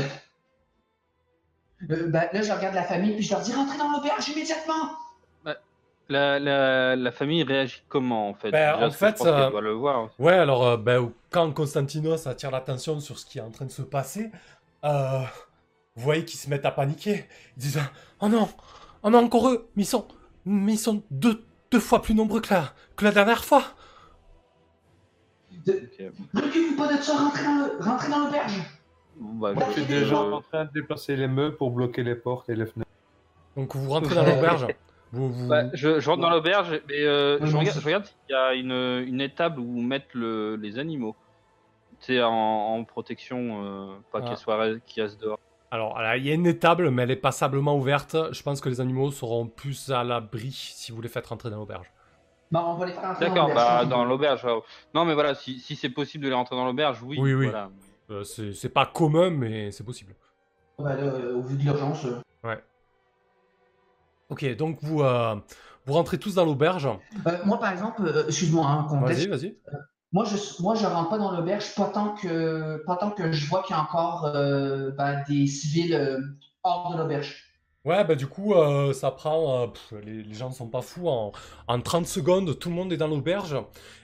euh, 1.92 2.08
bah, 2.10 2.26
là, 2.34 2.42
je 2.42 2.52
regarde 2.52 2.76
la 2.76 2.84
famille, 2.84 3.14
puis 3.16 3.24
je 3.24 3.32
leur 3.32 3.42
dis 3.42 3.54
Rentrez 3.54 3.78
dans 3.78 3.90
l'auberge 3.92 4.28
immédiatement 4.30 4.92
La, 6.10 6.40
la, 6.40 6.96
la 6.96 7.12
famille 7.12 7.44
réagit 7.44 7.84
comment, 7.88 8.30
en 8.30 8.34
fait? 8.34 8.52
Déjà, 8.52 8.78
en 8.78 8.88
que 8.88 8.94
je 8.94 8.98
fait, 8.98 9.12
pense 9.18 9.28
euh, 9.28 9.50
doit 9.52 9.62
le 9.62 9.74
voir. 9.74 10.10
Ouais, 10.20 10.34
alors, 10.34 10.66
euh, 10.68 10.76
ben, 10.78 11.12
quand 11.30 11.52
Constantinos 11.52 12.28
attire 12.28 12.52
l'attention 12.52 13.00
sur 13.00 13.20
ce 13.20 13.26
qui 13.26 13.38
est 13.38 13.42
en 13.42 13.52
train 13.52 13.66
de 13.66 13.72
se 13.72 13.82
passer, 13.82 14.32
euh, 14.84 15.22
vous 15.96 16.04
voyez 16.04 16.26
qu'ils 16.26 16.40
se 16.40 16.50
mettent 16.50 16.66
à 16.66 16.72
paniquer. 16.72 17.26
Ils 17.58 17.62
disent 17.62 17.80
Oh 18.22 18.28
non 18.28 18.50
Oh 19.04 19.10
non, 19.10 19.20
encore 19.26 19.50
eux 19.50 19.70
Mais 19.76 19.84
ils 19.84 19.88
sont, 19.88 20.08
mais 20.46 20.74
ils 20.74 20.80
sont 20.80 21.04
deux, 21.12 21.44
deux 21.72 21.80
fois 21.80 22.02
plus 22.02 22.16
nombreux 22.16 22.42
que 22.42 22.54
la, 22.54 22.74
que 22.96 23.06
la 23.06 23.12
dernière 23.12 23.44
fois 23.44 23.64
Ok. 25.68 26.04
Reculez 26.34 26.76
pas 26.76 26.96
de 26.96 27.02
ça, 27.02 27.16
rentrez 27.16 28.10
dans 28.10 28.26
l'auberge 28.26 28.62
bah, 29.20 29.54
Je 29.68 29.74
suis 29.74 29.86
déjà 29.86 30.20
en 30.20 30.42
train 30.42 30.66
de 30.66 30.72
déplacer 30.72 31.16
les 31.16 31.28
meubles 31.28 31.58
pour 31.58 31.72
bloquer 31.72 32.04
les 32.04 32.16
portes 32.16 32.50
et 32.50 32.56
les 32.56 32.66
fenêtres. 32.66 32.90
Donc 33.56 33.76
vous 33.76 33.90
rentrez 33.90 34.16
dans 34.16 34.26
l'auberge. 34.26 34.68
Vous, 35.12 35.32
vous... 35.32 35.48
Bah, 35.48 35.64
je, 35.74 36.00
je 36.00 36.10
rentre 36.10 36.22
dans 36.22 36.30
l'auberge, 36.30 36.82
mais 36.88 37.04
euh, 37.04 37.40
Ouais, 37.40 37.48
je, 37.48 37.56
regarde, 37.58 37.68
aussi. 37.70 37.80
je 37.80 37.86
regarde 37.86 38.06
s'il 38.06 38.16
y 38.30 38.34
a 38.34 38.54
une, 38.54 38.72
une 39.08 39.22
étable 39.22 39.60
où 39.60 39.82
mettre 39.82 40.08
le, 40.14 40.56
les 40.56 40.78
animaux. 40.80 41.16
Tu 42.00 42.14
sais, 42.14 42.24
en, 42.24 42.32
en 42.32 42.84
protection, 42.84 43.64
euh, 43.64 43.96
pas 44.12 44.20
Ah. 44.24 44.28
qu'ils 44.28 44.38
soient 44.38 44.80
qu'ils 44.86 45.04
restent 45.04 45.20
dehors. 45.22 45.40
Alors, 45.72 46.00
il 46.16 46.26
y 46.26 46.32
a 46.32 46.34
une 46.34 46.48
étable, 46.48 46.90
mais 46.92 47.04
elle 47.04 47.12
est 47.12 47.16
passablement 47.16 47.76
ouverte. 47.76 48.16
Je 48.32 48.42
pense 48.42 48.60
que 48.62 48.70
les 48.70 48.82
animaux 48.82 49.12
seront 49.12 49.48
plus 49.48 49.92
à 49.92 50.04
l'abri 50.04 50.52
si 50.52 50.92
vous 50.92 51.02
les 51.02 51.10
faites 51.10 51.28
rentrer 51.28 51.50
dans 51.50 51.58
l'auberge. 51.58 51.92
Bon, 52.52 52.60
on 52.62 52.74
va 52.76 52.86
les 52.88 52.94
faire 52.94 53.04
rentrer 53.04 53.26
dans 53.28 53.34
D'accord, 53.34 53.50
l'auberge. 53.50 53.68
bah 53.68 53.86
dans 53.86 54.06
l'auberge. 54.06 54.48
Non, 54.96 55.06
mais 55.06 55.14
voilà, 55.14 55.36
si, 55.36 55.60
si 55.60 55.76
c'est 55.76 55.90
possible 55.90 56.24
de 56.24 56.30
les 56.30 56.36
rentrer 56.36 56.56
dans 56.56 56.66
l'auberge, 56.66 57.04
oui. 57.04 57.18
Oui, 57.20 57.34
oui. 57.36 57.46
Voilà. 57.46 57.70
Euh, 58.10 58.24
c'est 58.24 58.54
c'est 58.54 58.70
pas 58.70 58.88
commun, 58.88 59.30
mais 59.30 59.70
c'est 59.72 59.84
possible. 59.84 60.16
Bah, 60.80 60.94
euh, 60.94 61.36
au 61.36 61.42
vu 61.42 61.56
de 61.58 61.62
l'urgence. 61.62 62.04
euh. 62.06 62.56
Ok, 64.30 64.46
donc 64.56 64.78
vous, 64.82 65.02
euh, 65.02 65.36
vous 65.86 65.94
rentrez 65.94 66.18
tous 66.18 66.36
dans 66.36 66.46
l'auberge. 66.46 66.88
Euh, 67.28 67.38
moi, 67.46 67.60
par 67.60 67.72
exemple, 67.72 68.04
euh, 68.06 68.28
excuse-moi, 68.28 68.66
hein, 68.68 68.88
Vas-y, 68.90 69.28
contexte. 69.28 69.28
vas-y. 69.28 69.56
Moi, 70.12 70.26
je 70.26 70.62
moi, 70.62 70.76
je 70.76 70.86
rentre 70.86 71.10
pas 71.10 71.18
dans 71.20 71.32
l'auberge 71.32 71.76
pas 71.76 71.86
tant 71.90 72.16
que 72.16 72.84
pas 72.86 72.96
tant 72.96 73.12
que 73.12 73.32
je 73.32 73.48
vois 73.48 73.62
qu'il 73.64 73.76
y 73.76 73.80
a 73.80 73.82
encore 73.84 74.26
euh, 74.26 74.92
ben, 74.92 75.24
des 75.28 75.46
civils 75.46 75.94
euh, 75.94 76.20
hors 76.64 76.92
de 76.94 76.98
l'auberge. 76.98 77.46
Ouais, 77.86 78.04
bah 78.04 78.16
du 78.16 78.28
coup, 78.28 78.54
euh, 78.56 78.92
ça 78.94 79.12
prend. 79.12 79.64
euh, 79.64 79.68
pff, 79.68 79.94
les, 80.04 80.24
les 80.24 80.34
gens 80.34 80.50
ne 80.50 80.54
sont 80.54 80.68
pas 80.68 80.82
fous. 80.82 81.08
En, 81.08 81.32
en 81.68 81.80
30 81.82 82.08
secondes, 82.08 82.58
tout 82.60 82.70
le 82.70 82.76
monde 82.76 82.92
est 82.92 82.98
dans 82.98 83.08
l'auberge. 83.08 83.56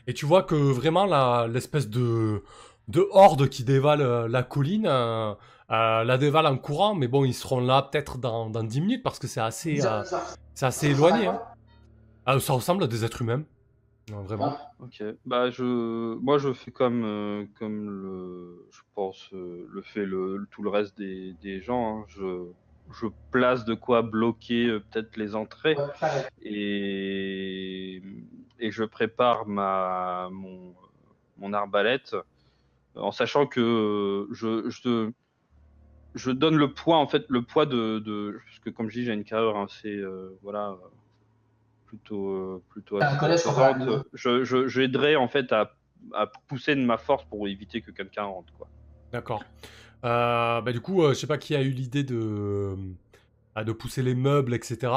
Et 0.08 0.14
tu 0.14 0.26
vois 0.26 0.44
que 0.44 0.56
vraiment, 0.56 1.06
l'espèce 1.48 1.90
de, 1.90 2.44
de 2.88 3.08
horde 3.12 3.50
qui 3.50 3.64
dévale 3.64 4.02
euh, 4.02 4.28
la 4.28 4.44
colline, 4.44 4.86
euh, 4.88 5.34
euh, 5.72 6.04
la 6.04 6.18
dévale 6.18 6.46
en 6.48 6.58
courant. 6.58 6.96
Mais 6.96 7.08
bon, 7.08 7.26
ils 7.26 7.34
seront 7.34 7.60
là 7.60 7.82
peut-être 7.84 8.18
dans, 8.18 8.50
dans 8.50 8.64
10 8.64 8.82
minutes 8.82 9.04
parce 9.04 9.20
que 9.20 9.28
c'est 9.28 9.42
assez, 9.42 9.86
euh, 9.86 10.04
c'est 10.54 10.66
assez 10.66 10.88
éloigné. 10.92 11.28
hein. 11.28 11.42
Ah, 12.26 12.40
ça 12.40 12.54
ressemble 12.54 12.84
à 12.84 12.88
des 12.88 13.06
êtres 13.06 13.22
humains. 13.22 13.44
Non, 14.12 14.22
vraiment. 14.22 14.56
Ok. 14.80 15.04
Bah 15.26 15.50
je, 15.50 16.16
moi 16.20 16.38
je 16.38 16.54
fais 16.54 16.70
comme 16.72 17.04
euh, 17.04 17.46
comme 17.58 17.90
le, 17.90 18.68
je 18.72 18.82
pense 18.94 19.30
euh, 19.34 19.68
le 19.72 19.82
fait 19.82 20.06
le 20.06 20.48
tout 20.52 20.62
le 20.62 20.70
reste 20.70 20.96
des, 20.98 21.34
des 21.42 21.60
gens. 21.62 22.00
hein. 22.02 22.06
Je 22.10 22.46
je 22.94 23.08
place 23.32 23.66
de 23.66 23.74
quoi 23.74 24.04
bloquer 24.04 24.68
euh, 24.68 24.80
peut-être 24.80 25.18
les 25.18 25.34
entrées 25.34 25.76
Ouais, 25.76 25.86
et 26.44 28.02
et 28.60 28.72
je 28.72 28.84
prépare 28.84 29.48
ma 29.48 30.30
mon 30.32 30.76
mon 31.40 31.52
arbalète 31.54 32.16
en 32.96 33.12
sachant 33.12 33.48
que 33.48 34.28
je 34.32 34.70
je 34.70 35.12
je 36.16 36.32
donne 36.32 36.56
le 36.56 36.74
poids 36.74 36.98
en 36.98 37.08
fait 37.08 37.26
le 37.30 37.42
poids 37.44 37.66
de, 37.66 38.00
de 38.00 38.40
parce 38.46 38.60
que 38.60 38.70
comme 38.72 38.90
je 38.90 39.00
dis 39.00 39.06
j'ai 39.06 39.14
une 39.14 39.24
carrure 39.26 39.58
assez 39.60 39.96
euh, 39.96 40.38
voilà 40.42 40.76
plutôt 41.86 42.30
euh, 42.30 42.64
plutôt 42.70 43.00
Ah, 43.02 43.18
je 44.14 44.44
je 44.44 44.68
je 44.68 44.82
aiderai 44.82 45.16
en 45.16 45.28
fait 45.28 45.52
à 45.52 45.72
à 46.14 46.28
pousser 46.48 46.76
de 46.76 46.82
ma 46.82 46.98
force 46.98 47.26
pour 47.26 47.48
éviter 47.48 47.82
que 47.82 47.92
quelqu'un 47.92 48.24
rentre 48.24 48.54
quoi. 48.58 48.68
D'accord. 49.12 49.44
Euh, 50.04 50.62
bah, 50.62 50.72
du 50.72 50.80
coup, 50.82 51.02
euh, 51.04 51.10
je 51.10 51.20
sais 51.20 51.26
pas 51.28 51.40
qui 51.40 51.56
a 51.56 51.62
eu 51.64 51.70
l'idée 51.72 52.04
de, 52.04 52.76
de 53.56 53.72
pousser 53.72 54.04
les 54.04 54.14
meubles, 54.14 54.54
etc. 54.54 54.92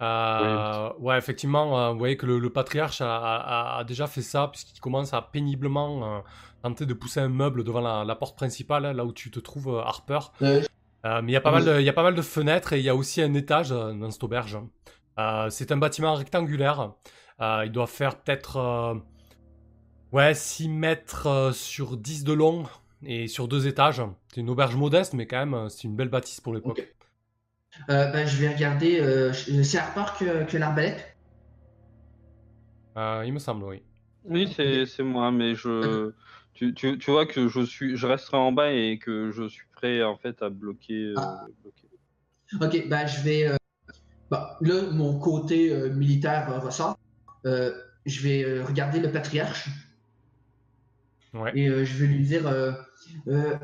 Euh, 0.00 0.90
ouais, 1.00 1.18
effectivement, 1.18 1.76
euh, 1.80 1.90
vous 1.92 1.98
voyez 1.98 2.16
que 2.16 2.26
le, 2.26 2.38
le 2.38 2.50
patriarche 2.50 3.00
a, 3.00 3.16
a- 3.16 3.78
a 3.78 3.84
déjà 3.84 4.06
fait 4.06 4.22
ça, 4.22 4.46
puisqu'il 4.48 4.78
commence 4.80 5.12
à 5.12 5.22
péniblement 5.22 6.18
euh, 6.18 6.20
tenter 6.62 6.86
de 6.86 6.94
pousser 6.94 7.20
un 7.20 7.28
meuble 7.28 7.64
devant 7.64 7.80
la, 7.80 8.04
la 8.04 8.14
porte 8.16 8.36
principale, 8.36 8.84
là 8.96 9.04
où 9.04 9.12
tu 9.12 9.30
te 9.30 9.40
trouves, 9.40 9.68
euh, 9.68 9.80
Harper. 9.82 10.18
Euh, 10.42 10.62
Euh, 11.06 11.22
mais 11.22 11.30
il 11.30 11.34
y, 11.34 11.36
a 11.36 11.40
pas 11.40 11.52
mal 11.52 11.64
de- 11.64 11.78
il 11.78 11.84
y 11.84 11.88
a 11.88 11.92
pas 11.92 12.02
mal 12.02 12.16
de 12.16 12.22
fenêtres 12.22 12.72
et 12.72 12.80
il 12.80 12.84
y 12.84 12.88
a 12.88 12.96
aussi 12.96 13.22
un 13.22 13.32
étage 13.34 13.70
euh, 13.70 13.92
dans 13.92 14.10
cette 14.10 14.24
auberge. 14.24 14.58
Euh, 15.20 15.48
c'est 15.48 15.70
un 15.70 15.76
bâtiment 15.76 16.14
rectangulaire. 16.14 16.92
Euh, 17.40 17.62
il 17.64 17.70
doit 17.70 17.86
faire 17.86 18.20
peut-être 18.20 18.56
euh, 18.56 18.94
ouais, 20.10 20.34
6 20.34 20.68
mètres 20.68 21.50
sur 21.54 21.96
10 21.96 22.24
de 22.24 22.32
long 22.32 22.64
et 23.04 23.28
sur 23.28 23.46
deux 23.46 23.68
étages. 23.68 24.02
C'est 24.34 24.40
une 24.40 24.50
auberge 24.50 24.74
modeste, 24.74 25.12
mais 25.14 25.26
quand 25.28 25.44
même, 25.46 25.68
c'est 25.68 25.84
une 25.84 25.94
belle 25.94 26.08
bâtisse 26.08 26.40
pour 26.40 26.52
l'époque. 26.52 26.80
Ok. 26.80 26.94
Euh, 27.90 28.10
ben, 28.10 28.26
je 28.26 28.36
vais 28.38 28.52
regarder. 28.52 28.98
euh, 29.00 29.32
c'est 29.32 29.78
Harper 29.78 30.04
que, 30.18 30.44
que 30.50 30.56
l'arbalète? 30.56 31.16
Euh, 32.96 33.22
il 33.24 33.32
me 33.32 33.38
semble, 33.38 33.64
oui. 33.64 33.82
Oui 34.24 34.52
c'est 34.54 34.84
c'est 34.84 35.04
moi 35.04 35.30
mais 35.30 35.54
je 35.54 36.10
tu, 36.58 36.74
tu, 36.74 36.98
tu 36.98 37.10
vois 37.12 37.24
que 37.24 37.46
je 37.46 37.60
suis 37.64 37.96
je 37.96 38.06
resterai 38.08 38.36
en 38.36 38.50
bas 38.50 38.72
et 38.72 38.98
que 38.98 39.30
je 39.30 39.46
suis 39.48 39.66
prêt 39.76 40.02
en 40.02 40.16
fait 40.16 40.42
à 40.42 40.48
bloquer. 40.50 41.04
euh, 41.10 41.14
Ah. 41.16 41.46
bloquer. 41.62 41.88
Ok, 42.60 42.88
ben 42.88 43.06
je 43.06 43.20
vais. 43.22 43.46
euh, 43.46 43.56
bon, 44.28 44.38
là, 44.62 44.82
mon 44.90 45.20
côté 45.20 45.72
euh, 45.72 45.90
militaire 45.90 46.50
euh, 46.50 46.58
ressort. 46.58 46.98
Euh, 47.46 47.72
je 48.06 48.22
vais 48.22 48.42
euh, 48.44 48.64
regarder 48.64 48.98
le 48.98 49.12
patriarche 49.12 49.68
Ouais. 51.34 51.52
et 51.54 51.68
euh, 51.68 51.84
je 51.84 51.94
vais 51.98 52.06
lui 52.06 52.24
dire 52.24 52.48
euh, 52.48 52.72
euh, 53.28 53.54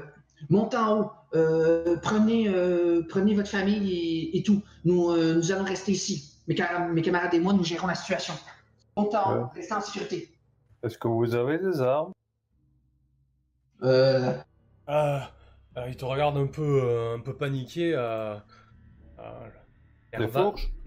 montez 0.50 0.76
en 0.76 1.00
haut, 1.00 1.10
euh, 1.34 1.96
prenez, 2.00 2.46
euh, 2.48 3.02
prenez 3.08 3.34
votre 3.34 3.48
famille 3.48 3.90
et, 3.90 4.38
et 4.38 4.42
tout. 4.44 4.62
Nous, 4.84 5.10
euh, 5.10 5.34
nous 5.34 5.50
allons 5.50 5.64
rester 5.64 5.90
ici. 5.92 6.30
Mes, 6.46 6.54
car- 6.54 6.88
mes 6.90 7.02
camarades 7.02 7.34
et 7.34 7.40
moi, 7.40 7.54
nous 7.54 7.64
gérons 7.64 7.88
la 7.88 7.94
situation. 7.96 8.34
Montez 8.96 9.16
en 9.16 9.36
haut, 9.36 9.50
restez 9.52 9.74
en 9.74 9.80
sécurité. 9.80 10.28
Est-ce 10.84 10.96
que 10.98 11.08
vous 11.08 11.34
avez 11.34 11.58
des 11.58 11.80
armes? 11.80 12.12
Euh, 13.82 14.32
Euh, 14.88 15.18
euh, 15.78 15.86
il 15.88 15.96
te 15.96 16.04
regarde 16.04 16.36
un 16.36 16.46
peu, 16.46 16.80
euh, 16.84 17.16
un 17.16 17.20
peu 17.20 17.34
paniqué. 17.36 17.94
euh, 17.94 18.36
euh, 19.18 19.48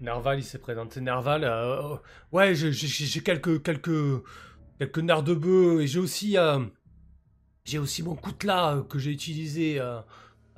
Nerval, 0.00 0.38
il 0.38 0.44
s'est 0.44 0.58
présenté. 0.58 1.00
Nerval, 1.00 1.44
euh, 1.44 1.96
ouais, 2.32 2.54
j'ai- 2.54 2.72
quelques, 3.22 3.62
quelques, 3.62 4.22
quelques 4.78 4.98
nerfs 4.98 5.22
de 5.24 5.34
bœuf 5.34 5.80
et 5.80 5.86
j'ai 5.86 5.98
aussi, 5.98 6.38
euh, 6.38 6.60
j'ai 7.64 7.78
aussi 7.78 8.02
mon 8.02 8.14
coutelas 8.16 8.76
euh, 8.76 8.82
que 8.82 8.98
j'ai 8.98 9.10
utilisé 9.10 9.78
euh, 9.80 10.00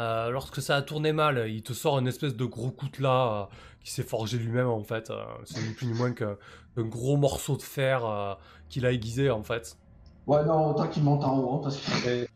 euh, 0.01 0.31
lorsque 0.31 0.62
ça 0.62 0.77
a 0.77 0.82
tourné 0.82 1.12
mal. 1.12 1.48
Il 1.51 1.62
te 1.62 1.73
sort 1.73 1.98
une 1.98 2.07
espèce 2.09 2.36
de 2.36 2.44
gros 2.44 2.70
coutelas 2.70 3.43
euh, 3.43 3.55
qui 3.82 3.90
s'est 3.90 4.02
forgé 4.02 4.39
lui-même 4.39 4.69
en 4.69 4.85
fait. 4.85 5.11
Euh, 5.11 5.24
C'est 5.44 5.61
ni 5.62 5.73
plus 5.74 5.86
ni 5.86 5.94
moins 5.94 6.12
qu'un 6.12 6.36
gros 6.77 7.16
morceau 7.16 7.57
de 7.57 7.62
fer 7.62 8.05
euh, 8.07 8.35
qu'il 8.69 8.86
a 8.86 8.93
aiguisé 8.93 9.31
en 9.31 9.43
fait. 9.43 9.77
Ouais, 10.26 10.44
non, 10.44 10.70
autant 10.70 10.88
qu'il 10.88 11.02
monte 11.02 11.24
en 11.24 11.38
haut. 11.38 11.55
hein, 11.55 11.60
parce 11.62 11.76
que... 11.76 12.09
et, 12.09 12.26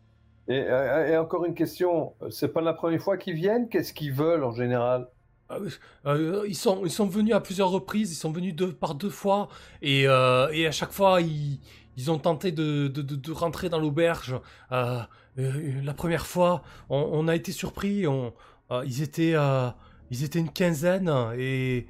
et, 0.48 1.12
et 1.12 1.16
encore 1.16 1.44
une 1.44 1.55
question, 1.55 2.15
c'est 2.31 2.52
pas 2.52 2.61
la 2.61 2.74
première 2.74 3.01
fois 3.01 3.16
qu'ils 3.16 3.35
viennent? 3.35 3.69
Qu'est-ce 3.69 3.93
qu'ils 3.93 4.12
veulent 4.12 4.44
en 4.44 4.52
général? 4.52 5.09
Ah 5.51 5.59
euh, 6.06 6.44
ils, 6.48 6.55
sont, 6.55 6.86
ils 6.86 6.90
sont 6.90 7.06
venus 7.06 7.35
à 7.35 7.40
plusieurs 7.40 7.69
reprises, 7.69 8.11
ils 8.11 8.16
sont 8.16 8.32
venus 8.32 8.55
deux, 8.56 8.73
par 8.73 8.94
deux 8.94 9.11
fois, 9.11 9.48
et, 9.82 10.09
euh, 10.09 10.48
et 10.52 10.66
à 10.66 10.73
chaque 10.73 10.90
fois, 10.93 11.20
ils, 11.20 11.61
ils 11.98 12.11
ont 12.11 12.19
tenté 12.19 12.51
de, 12.51 12.89
de, 12.89 13.02
de- 13.02 13.15
de 13.15 13.32
rentrer 13.32 13.69
dans 13.69 13.78
l'auberge. 13.78 14.40
Euh, 14.73 15.01
euh, 15.39 15.82
la 15.82 15.93
première 15.93 16.27
fois, 16.27 16.62
on, 16.89 16.97
on 17.12 17.28
a 17.28 17.36
été 17.36 17.52
surpris, 17.52 18.06
on, 18.06 18.32
euh, 18.70 18.82
ils, 18.86 19.02
étaient, 19.02 19.35
euh, 19.35 19.69
ils 20.11 20.24
étaient 20.24 20.39
une 20.39 20.51
quinzaine, 20.51 21.12
et, 21.36 21.77
et 21.77 21.86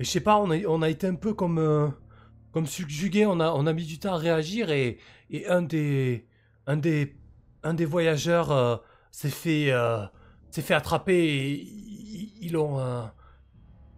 je 0.00 0.10
sais 0.10 0.20
pas, 0.20 0.36
on 0.38 0.50
a, 0.50 0.56
on 0.66 0.82
a 0.82 0.88
été 0.88 1.06
un 1.06 1.14
peu 1.14 1.32
comme, 1.32 1.58
euh, 1.58 1.86
comme 2.56 2.66
subjugués, 2.66 3.26
on 3.26 3.38
a, 3.38 3.50
on 3.52 3.66
a 3.66 3.74
mis 3.74 3.84
du 3.84 3.98
temps 3.98 4.14
à 4.14 4.16
réagir, 4.16 4.70
et, 4.70 4.96
et 5.28 5.46
un, 5.46 5.60
des, 5.60 6.26
un, 6.66 6.78
des, 6.78 7.14
un 7.62 7.74
des 7.74 7.84
voyageurs 7.84 8.50
euh, 8.50 8.76
s'est 9.10 9.28
fait... 9.28 9.70
euh, 9.72 10.06
s'est 10.50 10.62
fait 10.62 10.72
attraper 10.72 11.18
et 11.18 11.52
ils 11.52 12.32
ils 12.40 12.52
l'ont 12.52 12.78
euh, 12.80 13.02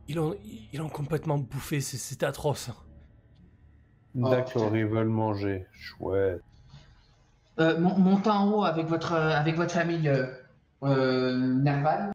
ils 0.08 0.16
l'ont 0.16 0.34
ils 0.72 0.80
complètement 0.90 1.38
bouffé 1.38 1.80
c'est- 1.80 1.98
c'était 1.98 2.26
atroce 2.26 2.70
Oh, 4.20 4.28
D'accord, 4.28 4.74
ils 4.74 4.86
veulent 4.86 5.06
manger. 5.06 5.66
Chouette. 5.70 6.42
Euh, 7.60 7.78
mon- 7.78 7.96
montez 7.96 8.30
en 8.30 8.50
haut 8.50 8.64
avec 8.64 8.86
votre, 8.88 9.12
avec 9.12 9.54
votre 9.54 9.70
famille 9.70 10.10
Nerval. 10.82 12.12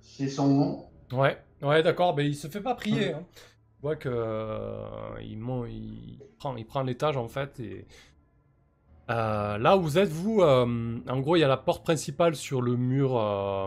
C'est 0.00 0.28
son 0.28 0.46
nom. 0.46 0.86
ouais 1.12 1.36
ouais 1.62 1.82
d'accord 1.82 2.14
mais 2.14 2.26
il 2.28 2.36
se 2.36 2.46
fait 2.46 2.60
pas 2.60 2.76
prier 2.76 3.14
hein. 3.14 3.24
Tu 3.82 3.86
vois 3.88 3.96
que 3.96 4.08
euh, 4.08 5.20
il, 5.22 5.36
prend 6.38 6.54
il 6.56 6.64
prend 6.64 6.82
l'étage 6.84 7.16
en 7.16 7.26
fait 7.28 7.58
et 7.58 7.84
Euh, 9.10 9.58
là 9.58 9.76
où 9.76 9.82
vous 9.82 9.98
êtes 9.98 10.10
vous 10.10 10.42
euh, 10.42 11.00
en 11.08 11.20
gros 11.20 11.34
il 11.34 11.40
y 11.40 11.44
a 11.44 11.48
la 11.48 11.56
porte 11.56 11.82
principale 11.82 12.36
sur 12.36 12.62
le 12.62 12.76
mur 12.76 13.18
euh, 13.18 13.66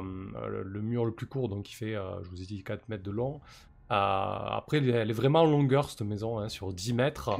le, 0.50 0.64
le 0.64 0.82
mur 0.82 1.04
le 1.04 1.12
plus 1.12 1.28
court 1.28 1.50
donc 1.50 1.64
qui 1.66 1.76
fait 1.76 1.94
je 2.24 2.30
vous 2.30 2.42
ai 2.42 2.46
dit 2.46 2.64
4 2.64 2.88
mètres 2.88 3.04
de 3.04 3.12
long 3.12 3.42
après 3.90 4.78
elle 4.78 5.10
est- 5.12 5.14
vraiment 5.14 5.42
en 5.42 5.46
longueur 5.46 5.90
cette 5.90 6.02
maison 6.04 6.40
hein, 6.40 6.48
sur 6.50 6.72
10 6.72 6.94
mètres. 6.94 7.32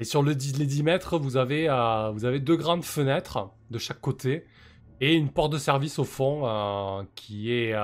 Et 0.00 0.04
sur 0.04 0.22
le 0.22 0.34
10 0.34 0.58
les 0.58 0.66
10 0.66 0.82
mètres, 0.82 1.18
vous 1.18 1.36
avez, 1.38 1.66
vous 2.14 2.24
avez 2.26 2.40
deux 2.40 2.56
grandes 2.56 2.84
fenêtres 2.84 3.48
de 3.70 3.78
chaque 3.78 4.00
côté 4.02 4.44
et 5.00 5.14
une 5.14 5.30
porte 5.30 5.52
de 5.52 5.58
service 5.58 5.98
au 5.98 6.04
fond 6.04 7.06
qui 7.16 7.52
est 7.52 7.74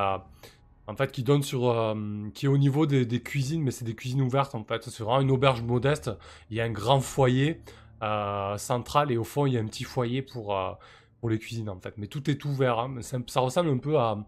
en 0.87 0.95
fait 0.97 1.11
qui 1.13 1.23
donne 1.23 1.43
sur 1.43 1.69
euh, 1.69 1.95
qui 2.35 2.47
est 2.47 2.49
au 2.49 2.59
niveau 2.59 2.87
des, 2.87 3.05
des 3.07 3.21
cuisines, 3.21 3.63
mais 3.63 3.71
c'est 3.71 3.85
des 3.85 3.95
cuisines 3.95 4.23
ouvertes 4.23 4.55
en 4.55 4.65
fait. 4.65 4.83
C'est 4.85 5.03
vraiment 5.03 5.21
une 5.21 5.31
auberge 5.31 5.63
modeste. 5.63 6.11
Il 6.51 6.57
y 6.57 6.61
a 6.61 6.65
un 6.65 6.71
grand 6.71 7.01
foyer 7.01 7.61
euh, 8.03 8.57
central 8.59 9.11
et 9.11 9.17
au 9.17 9.25
fond 9.25 9.47
il 9.47 9.55
y 9.55 9.59
a 9.59 9.61
un 9.61 9.67
petit 9.67 9.85
foyer 9.85 10.23
pour 10.23 10.57
euh, 10.57 10.73
pour 11.21 11.31
les 11.31 11.39
cuisines 11.39 11.69
en 11.71 11.81
fait. 11.81 11.95
Mais 11.97 12.07
tout 12.07 12.31
est 12.31 12.45
ouvert. 12.45 12.79
hein. 12.79 12.97
Ça 13.01 13.41
ressemble 13.41 13.71
un 13.71 13.79
peu 13.79 13.99
à, 13.99 14.19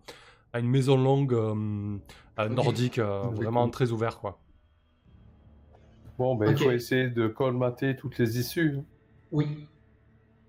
à 0.53 0.59
une 0.61 0.69
maison 0.69 0.97
longue 0.97 1.35
euh, 1.35 1.99
euh, 2.39 2.49
nordique, 2.49 2.99
euh, 2.99 3.21
vraiment 3.31 3.69
très 3.69 3.91
ouvert 3.93 4.19
quoi. 4.19 4.41
Bon, 6.19 6.35
ben, 6.35 6.49
Ok. 6.49 6.57
il 6.61 6.65
faut 6.65 6.71
essayer 6.73 7.09
de 7.11 7.29
colmater 7.29 7.97
toutes 7.97 8.19
les 8.19 8.41
issues. 8.41 8.79
Oui. 9.31 9.69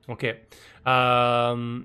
Ok. 0.07 0.25
Euh, 0.87 1.79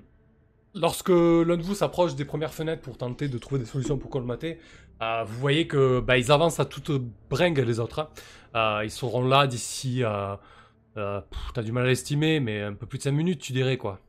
lorsque 0.75 1.09
l'un 1.09 1.57
de 1.57 1.63
vous 1.63 1.73
s'approche 1.75 2.15
des 2.15 2.25
premières 2.25 2.53
fenêtres 2.53 2.81
pour 2.81 2.97
tenter 2.97 3.27
de 3.27 3.37
trouver 3.37 3.59
des 3.59 3.65
solutions 3.65 3.97
pour 3.97 4.09
colmater, 4.11 4.59
euh, 5.01 5.23
vous 5.25 5.39
voyez 5.39 5.67
que 5.67 5.99
bah, 5.99 6.17
ils 6.17 6.31
avancent 6.31 6.59
à 6.59 6.65
toute 6.65 6.91
bringue 7.29 7.59
les 7.59 7.79
autres. 7.79 7.99
hein. 7.99 8.09
Euh, 8.55 8.85
ils 8.85 8.91
seront 8.91 9.25
là 9.27 9.47
d'ici 9.47 10.03
euh, 10.03 10.35
euh, 10.97 11.19
pff, 11.21 11.39
t'as 11.53 11.61
du 11.63 11.71
mal 11.71 11.85
à 11.85 11.87
l'estimer, 11.87 12.39
mais 12.39 12.61
un 12.61 12.73
peu 12.73 12.85
plus 12.85 12.97
de 12.99 13.03
5 13.03 13.11
minutes, 13.11 13.39
tu 13.41 13.51
dirais 13.53 13.77
quoi. 13.77 13.99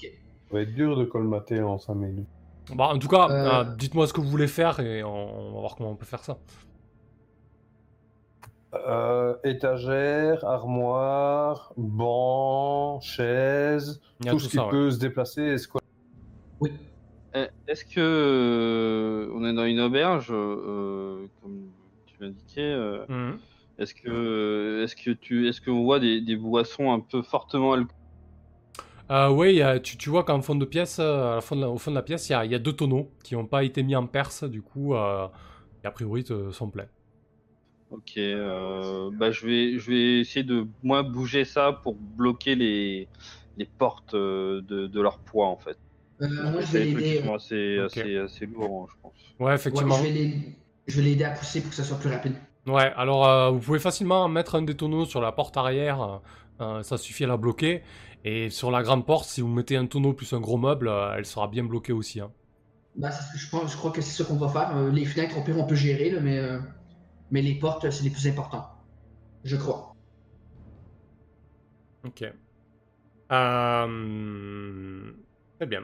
Ça 0.00 0.54
va 0.54 0.60
être 0.60 0.74
dur 0.74 0.96
de 0.96 1.04
colmater 1.04 1.60
en 1.62 1.78
5 1.78 1.94
minutes. 1.94 2.28
Bah, 2.74 2.88
en 2.88 2.98
tout 2.98 3.08
cas, 3.08 3.28
Euh. 3.30 3.60
euh, 3.60 3.64
dites-moi 3.76 4.06
ce 4.06 4.12
que 4.12 4.20
vous 4.20 4.28
voulez 4.28 4.48
faire 4.48 4.80
et 4.80 5.02
on, 5.02 5.48
on 5.50 5.54
va 5.54 5.60
voir 5.60 5.76
comment 5.76 5.90
on 5.90 5.96
peut 5.96 6.04
faire 6.06 6.22
ça. 6.24 6.38
Euh, 8.86 9.34
étagère, 9.44 10.44
armoire, 10.44 11.72
banc, 11.76 13.00
chaise, 13.00 14.00
Il 14.20 14.26
y 14.26 14.28
a 14.28 14.32
tout 14.32 14.38
tout 14.38 14.44
ce 14.44 14.48
qui 14.50 14.56
ça, 14.56 14.64
ouais. 14.64 14.70
peut 14.70 14.90
se 14.90 14.98
déplacer 14.98 15.42
et 15.42 15.58
se 15.58 15.68
Oui. 16.60 16.70
Eh, 17.34 17.46
Est-ce 17.68 17.84
que 17.84 18.00
euh, 18.00 19.30
on 19.34 19.44
est 19.44 19.52
dans 19.52 19.64
une 19.66 19.80
auberge, 19.80 20.28
euh, 20.30 21.26
comme 21.42 21.70
tu 22.06 22.16
l'indiquais 22.22 22.60
euh, 22.62 23.04
Mhm. 23.08 23.38
Est-ce 23.78 23.94
que, 23.94 24.80
est-ce 24.84 24.96
que 24.96 25.10
tu, 25.10 25.48
est-ce 25.48 25.60
qu'on 25.60 25.84
voit 25.84 26.00
des, 26.00 26.22
des 26.22 26.36
boissons 26.36 26.92
un 26.92 27.00
peu 27.00 27.20
fortement 27.22 27.74
alcoolisées 27.74 27.92
Euh, 29.10 29.28
oui, 29.30 29.60
tu, 29.82 29.96
tu 29.98 30.08
vois 30.10 30.24
qu'en 30.24 30.40
fond 30.40 30.54
de 30.54 30.64
pièce, 30.64 30.98
euh, 30.98 31.32
à 31.32 31.34
la 31.36 31.40
fond 31.42 31.56
de 31.56 31.60
la- 31.60 31.70
au 31.70 31.76
fond 31.78 31.90
de 31.90 31.96
la 31.96 32.02
pièce, 32.02 32.28
il 32.28 32.32
y 32.32 32.34
a, 32.34 32.44
il 32.44 32.50
y 32.50 32.54
a 32.54 32.58
deux 32.58 32.72
tonneaux 32.72 33.12
qui 33.22 33.34
n'ont 33.34 33.46
pas 33.46 33.64
été 33.64 33.82
mis 33.82 33.94
en 33.94 34.06
perce, 34.06 34.44
du 34.44 34.62
coup, 34.62 34.94
euh, 34.94 35.28
et 35.84 35.86
a 35.86 35.90
priori 35.90 36.24
sont 36.52 36.70
pleins. 36.70 36.88
Ok, 37.90 38.16
euh, 38.16 39.10
bah 39.12 39.30
je 39.30 39.46
vais, 39.46 39.78
je 39.78 39.90
vais 39.92 40.20
essayer 40.20 40.42
de 40.44 40.68
moi 40.82 41.02
bouger 41.04 41.44
ça 41.44 41.72
pour 41.72 41.94
bloquer 41.96 42.56
les, 42.56 43.08
les 43.56 43.66
portes 43.78 44.14
euh, 44.14 44.60
de, 44.62 44.88
de 44.88 45.00
leur 45.00 45.20
poids 45.20 45.46
en 45.48 45.56
fait. 45.56 45.78
Euh, 46.22 46.50
moi, 46.50 46.60
je 46.62 46.72
vais 46.72 46.80
des 46.80 46.88
trucs 46.88 47.06
qui 47.06 47.14
l'aider. 47.14 47.22
sont 47.22 47.34
assez, 47.34 47.78
Ok. 47.78 47.98
assez, 48.00 48.16
assez 48.18 48.46
lourds, 48.46 48.84
hein, 48.84 48.92
je 48.94 49.00
pense. 49.02 49.36
Ouais, 49.38 49.54
Ouais, 49.70 49.84
effectivement. 49.84 49.98
je 49.98 50.02
vais 50.02 50.10
l'aider- 50.10 50.56
je 50.86 50.96
vais 50.96 51.02
l'aider 51.02 51.24
à 51.24 51.30
pousser 51.30 51.60
pour 51.60 51.70
que 51.70 51.76
ça 51.76 51.84
soit 51.84 51.98
plus 51.98 52.10
rapide. 52.10 52.34
Ouais, 52.66 52.92
alors 52.96 53.24
euh, 53.28 53.50
vous 53.50 53.60
pouvez 53.60 53.78
facilement 53.78 54.28
mettre 54.28 54.56
un 54.56 54.62
des 54.62 54.76
tonneaux 54.76 55.04
sur 55.06 55.20
la 55.20 55.30
porte 55.30 55.56
arrière, 55.56 56.20
euh, 56.60 56.82
ça 56.82 56.98
suffit 56.98 57.22
à 57.24 57.28
la 57.28 57.36
bloquer. 57.36 57.82
Et 58.24 58.50
sur 58.50 58.72
la 58.72 58.82
grande 58.82 59.06
porte, 59.06 59.28
si 59.28 59.40
vous 59.40 59.46
mettez 59.48 59.76
un 59.76 59.86
tonneau 59.86 60.12
plus 60.14 60.32
un 60.32 60.40
gros 60.40 60.56
meuble, 60.58 60.88
euh, 60.88 61.14
elle 61.16 61.26
sera 61.26 61.46
bien 61.46 61.62
bloquée 61.64 61.92
aussi. 61.92 62.20
hein. 62.20 62.32
Bah, 62.96 63.10
ce 63.12 63.38
je, 63.38 63.48
pense, 63.50 63.72
je 63.72 63.76
crois 63.76 63.90
que 63.92 64.00
c'est 64.00 64.10
ça 64.10 64.24
qu'on 64.24 64.36
va 64.36 64.48
faire. 64.48 64.76
Euh, 64.76 64.90
les 64.90 65.04
fenêtres, 65.04 65.36
au 65.38 65.42
pire, 65.44 65.58
on 65.58 65.66
peut 65.66 65.74
gérer, 65.74 66.10
là, 66.10 66.20
mais, 66.20 66.38
euh, 66.38 66.58
mais 67.30 67.42
les 67.42 67.54
portes, 67.54 67.90
c'est 67.90 68.04
les 68.04 68.10
plus 68.10 68.26
importants. 68.28 68.66
Je 69.44 69.56
crois. 69.56 69.94
Ok. 72.04 72.24
Euh, 73.32 75.12
Très 75.58 75.66
bien. 75.66 75.82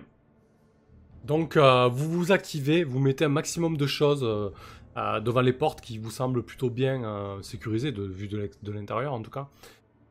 Donc, 1.25 1.57
euh, 1.57 1.89
vous 1.89 2.11
vous 2.11 2.33
activez, 2.33 2.85
vous 2.85 2.99
mettez 2.99 3.25
un 3.25 3.29
maximum 3.29 3.77
de 3.77 3.87
choses 3.87 4.23
euh, 4.25 4.51
euh, 4.97 5.21
devant 5.21 5.41
les 5.41 5.53
portes 5.53 5.81
qui 5.81 5.99
vous 5.99 6.11
semblent 6.11 6.43
plutôt 6.43 6.69
bien 6.71 7.05
euh, 7.05 7.41
sécurisées, 7.43 7.93
de 7.93 8.03
vue 8.03 8.29
de 8.29 8.73
l'intérieur 8.73 9.13
en 9.15 9.23
tout 9.23 9.31
cas. 9.31 9.49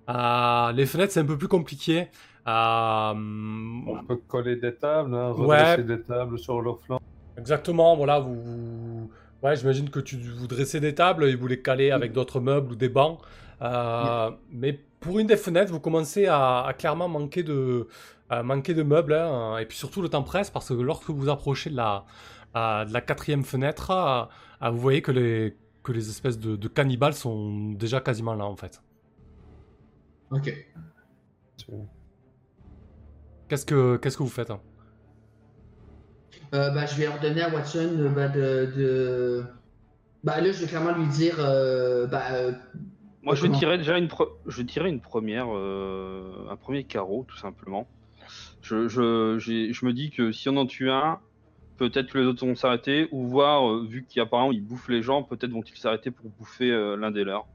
Euh, 0.09 0.71
les 0.71 0.85
fenêtres, 0.85 1.13
c'est 1.13 1.19
un 1.19 1.25
peu 1.25 1.37
plus 1.37 1.47
compliqué. 1.47 2.07
Euh, 2.47 3.13
On 3.13 4.03
peut 4.07 4.15
coller 4.27 4.55
des 4.55 4.73
tables, 4.75 5.13
hein, 5.13 5.31
Ouais. 5.33 5.57
redresser 5.75 5.83
des 5.83 6.01
tables 6.01 6.39
sur 6.39 6.61
leur 6.61 6.79
flanc. 6.81 6.99
Exactement, 7.37 7.95
voilà, 7.95 8.19
vous... 8.19 8.41
vous- 8.41 9.11
Ouais, 9.43 9.55
j'imagine 9.55 9.89
que 9.89 9.99
tu 9.99 10.17
vous 10.17 10.47
dressez 10.47 10.79
des 10.79 10.93
tables 10.93 11.25
et 11.25 11.35
vous 11.35 11.47
les 11.47 11.61
calez 11.61 11.89
avec 11.91 12.11
d'autres 12.11 12.39
meubles 12.39 12.73
ou 12.73 12.75
des 12.75 12.89
bancs. 12.89 13.19
Euh, 13.61 14.29
Mais 14.51 14.79
pour 14.99 15.17
une 15.19 15.27
des 15.27 15.37
fenêtres, 15.37 15.71
vous 15.71 15.79
commencez 15.79 16.27
à, 16.27 16.61
à 16.65 16.73
clairement 16.73 17.07
manquer 17.07 17.41
de, 17.43 17.87
à 18.29 18.43
manquer 18.43 18.73
de 18.75 18.83
meubles. 18.83 19.13
hein. 19.13 19.57
Et 19.57 19.65
puis 19.65 19.77
surtout, 19.77 20.01
le 20.01 20.09
temps 20.09 20.23
presse 20.23 20.51
parce 20.51 20.69
que 20.69 20.73
lorsque 20.75 21.09
vous 21.09 21.29
approchez 21.29 21.71
de 21.71 21.75
la, 21.75 22.05
de 22.53 22.93
la 22.93 23.01
quatrième 23.01 23.43
fenêtre, 23.43 24.29
vous 24.61 24.77
voyez 24.77 25.01
que 25.01 25.11
les, 25.11 25.57
que 25.83 25.91
les 25.91 26.09
espèces 26.09 26.37
de, 26.39 26.55
de 26.55 26.67
cannibales 26.67 27.13
sont 27.15 27.71
déjà 27.71 27.99
quasiment 27.99 28.35
là 28.35 28.45
en 28.45 28.55
fait. 28.55 28.81
Ok. 30.29 30.49
Qu'est-ce 33.47 33.65
que, 33.65 33.97
qu'est-ce 33.97 34.17
que 34.17 34.23
vous 34.23 34.29
faites 34.29 34.49
hein? 34.49 34.61
Euh, 36.53 36.69
bah, 36.71 36.85
je 36.85 36.95
vais 36.95 37.07
ordonner 37.07 37.41
à 37.41 37.49
Watson 37.49 37.89
euh, 37.97 38.09
bah, 38.09 38.27
de, 38.27 38.71
de. 38.75 39.43
Bah, 40.23 40.41
là, 40.41 40.51
je 40.51 40.59
vais 40.61 40.67
clairement 40.67 40.91
lui 40.91 41.07
dire. 41.07 41.35
euh, 41.39 42.07
bah, 42.07 42.23
euh, 42.33 42.51
Moi, 43.23 43.35
je 43.35 43.47
tirer 43.47 43.77
déjà 43.77 43.97
une, 43.97 44.07
pre- 44.07 44.29
je 44.45 44.57
vais 44.57 44.65
tirer 44.65 44.89
une 44.89 44.99
première, 44.99 45.47
euh, 45.49 46.47
un 46.49 46.55
premier 46.57 46.83
carreau, 46.83 47.25
tout 47.27 47.37
simplement. 47.37 47.87
Je, 48.61 48.87
je, 48.87 49.37
j'ai- 49.39 49.73
je 49.73 49.85
me 49.85 49.93
dis 49.93 50.11
que 50.11 50.31
si 50.31 50.49
on 50.49 50.57
en 50.57 50.65
tue 50.65 50.91
un, 50.91 51.19
peut-être 51.77 52.11
que 52.11 52.17
les 52.19 52.25
autres 52.25 52.45
vont 52.45 52.55
s'arrêter, 52.55 53.07
ou 53.11 53.25
voir, 53.27 53.67
euh, 53.69 53.85
vu 53.87 54.05
qu'apparemment 54.07 54.51
ils 54.51 54.63
bouffent 54.63 54.89
les 54.89 55.01
gens, 55.01 55.23
peut-être 55.23 55.51
vont-ils 55.51 55.77
s'arrêter 55.77 56.11
pour 56.11 56.29
bouffer 56.29 56.71
euh, 56.71 56.95
l'un 56.97 57.11
des 57.11 57.23
leurs. 57.23 57.47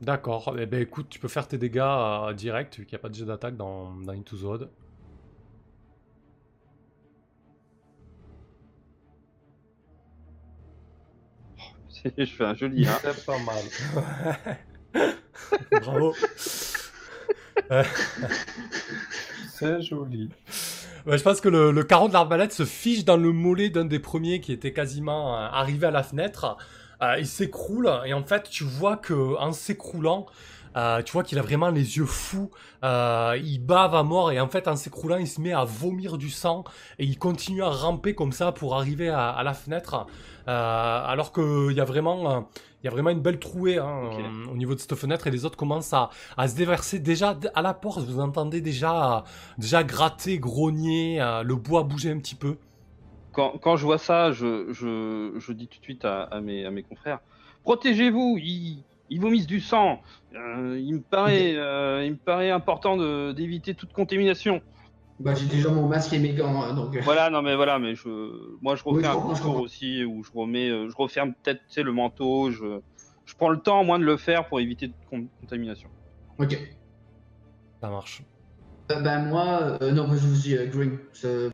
D'accord, 0.00 0.54
eh 0.58 0.66
ben 0.66 0.80
écoute, 0.82 1.06
tu 1.08 1.18
peux 1.20 1.28
faire 1.28 1.46
tes 1.46 1.58
dégâts 1.58 1.78
euh, 1.80 2.32
direct, 2.32 2.76
vu 2.78 2.84
qu'il 2.86 2.96
n'y 2.96 3.00
a 3.00 3.02
pas 3.02 3.08
de 3.08 3.14
jet 3.14 3.24
d'attaque 3.24 3.56
dans, 3.56 3.94
dans 3.94 4.12
Into 4.12 4.36
the 4.36 4.44
Odd. 4.44 4.68
je 12.18 12.24
fais 12.24 12.44
un 12.44 12.54
joli 12.54 12.86
1. 12.86 12.90
C'est 13.02 13.26
pas 13.26 13.38
mal. 13.38 13.64
Bravo. 15.82 16.14
C'est 19.52 19.82
joli. 19.82 20.30
Ouais, 21.06 21.18
je 21.18 21.22
pense 21.22 21.40
que 21.40 21.48
le, 21.48 21.72
le 21.72 21.82
carreau 21.82 22.08
de 22.08 22.12
l'arbalète 22.12 22.52
se 22.52 22.64
fiche 22.64 23.04
dans 23.04 23.16
le 23.16 23.32
mollet 23.32 23.70
d'un 23.70 23.84
des 23.84 23.98
premiers 23.98 24.40
qui 24.40 24.52
était 24.52 24.72
quasiment 24.72 25.36
euh, 25.36 25.48
arrivé 25.50 25.86
à 25.86 25.90
la 25.90 26.02
fenêtre. 26.02 26.56
Euh, 27.02 27.16
il 27.18 27.26
s'écroule 27.26 27.90
et 28.04 28.14
en 28.14 28.22
fait 28.22 28.48
tu 28.48 28.62
vois 28.64 28.96
que 28.96 29.36
en 29.38 29.52
s'écroulant, 29.52 30.26
euh, 30.76 31.02
tu 31.02 31.12
vois 31.12 31.22
qu'il 31.22 31.38
a 31.38 31.42
vraiment 31.42 31.68
les 31.70 31.96
yeux 31.96 32.06
fous. 32.06 32.50
Euh, 32.84 33.38
il 33.42 33.58
bave 33.58 33.94
à 33.94 34.02
mort 34.02 34.32
et 34.32 34.40
en 34.40 34.48
fait 34.48 34.68
en 34.68 34.76
s'écroulant 34.76 35.16
il 35.16 35.28
se 35.28 35.40
met 35.40 35.52
à 35.52 35.64
vomir 35.64 36.18
du 36.18 36.30
sang 36.30 36.64
et 36.98 37.04
il 37.04 37.18
continue 37.18 37.62
à 37.62 37.70
ramper 37.70 38.14
comme 38.14 38.32
ça 38.32 38.52
pour 38.52 38.74
arriver 38.76 39.08
à, 39.08 39.30
à 39.30 39.42
la 39.42 39.54
fenêtre. 39.54 40.06
Euh, 40.48 41.04
alors 41.06 41.32
qu'il 41.32 41.72
y 41.72 41.80
a 41.80 41.84
vraiment 41.84 42.48
il 42.82 42.86
y 42.86 42.88
a 42.88 42.90
vraiment 42.90 43.10
une 43.10 43.20
belle 43.20 43.38
trouée 43.38 43.78
hein, 43.78 44.10
au 44.50 44.56
niveau 44.56 44.74
de 44.74 44.80
cette 44.80 44.96
fenêtre 44.96 45.28
et 45.28 45.30
les 45.30 45.44
autres 45.44 45.56
commencent 45.56 45.92
à, 45.92 46.10
à 46.36 46.48
se 46.48 46.56
déverser 46.56 46.98
déjà 46.98 47.38
à 47.54 47.62
la 47.62 47.74
porte. 47.74 48.00
Vous 48.00 48.18
entendez 48.18 48.60
déjà 48.60 49.24
déjà 49.58 49.84
gratter, 49.84 50.38
grogner, 50.38 51.18
le 51.44 51.54
bois 51.54 51.84
bouger 51.84 52.10
un 52.10 52.18
petit 52.18 52.34
peu. 52.34 52.56
Quand, 53.32 53.54
quand 53.62 53.76
je 53.76 53.84
vois 53.86 53.98
ça, 53.98 54.32
je, 54.32 54.72
je, 54.72 55.32
je 55.38 55.52
dis 55.52 55.66
tout 55.66 55.78
de 55.78 55.84
suite 55.84 56.04
à, 56.04 56.24
à 56.24 56.40
mes, 56.40 56.66
à 56.66 56.70
mes 56.70 56.82
confrères 56.82 57.20
Protégez-vous, 57.62 58.38
ils 59.12 59.20
vomissent 59.20 59.46
du 59.46 59.60
sang. 59.60 60.00
Euh, 60.34 60.78
il, 60.80 60.94
me 60.94 61.02
paraît, 61.02 61.54
euh, 61.56 62.04
il 62.04 62.12
me 62.12 62.16
paraît 62.16 62.50
important 62.50 62.96
de- 62.96 63.32
d'éviter 63.32 63.74
toute 63.74 63.92
contamination. 63.92 64.60
bah, 65.18 65.34
j'ai 65.34 65.46
déjà 65.46 65.68
mon 65.70 65.86
masque 65.88 66.12
et 66.12 66.18
mes 66.18 66.34
gants, 66.34 66.62
hein, 66.62 66.74
donc. 66.74 66.96
euh, 66.96 67.00
Voilà, 67.04 67.30
non 67.30 67.42
mais 67.42 67.54
voilà, 67.54 67.78
mais 67.78 67.94
je, 67.94 68.08
moi 68.60 68.74
je 68.76 68.82
refais 68.82 68.96
Oui, 68.96 69.02
je 69.04 69.08
un 69.08 69.12
comprends, 69.14 69.34
je 69.34 69.40
concours 69.40 69.52
comprends. 69.52 69.64
aussi 69.64 70.04
où 70.04 70.24
je 70.24 70.30
remets, 70.34 70.68
euh, 70.70 70.88
je 70.88 70.96
referme 70.96 71.34
peut-être 71.42 71.58
tu 71.68 71.74
sais, 71.74 71.82
le 71.82 71.92
manteau, 71.92 72.50
je, 72.50 72.80
je 73.24 73.34
prends 73.36 73.50
le 73.50 73.60
temps 73.60 73.80
au 73.80 73.84
moins 73.84 73.98
de 73.98 74.04
le 74.04 74.16
faire 74.16 74.48
pour 74.48 74.60
éviter 74.60 74.88
toute 74.88 75.04
con- 75.06 75.28
contamination. 75.40 75.90
Ok. 76.38 76.58
Ça 77.82 77.88
marche. 77.90 78.22
Euh, 78.90 79.00
ben, 79.00 79.26
moi. 79.26 79.78
euh, 79.82 79.92
non, 79.92 80.06
vas-y, 80.08 80.26
vas-y, 80.26 80.54
euh, 80.56 80.66
Green. 80.66 80.98
C'est- 81.12 81.51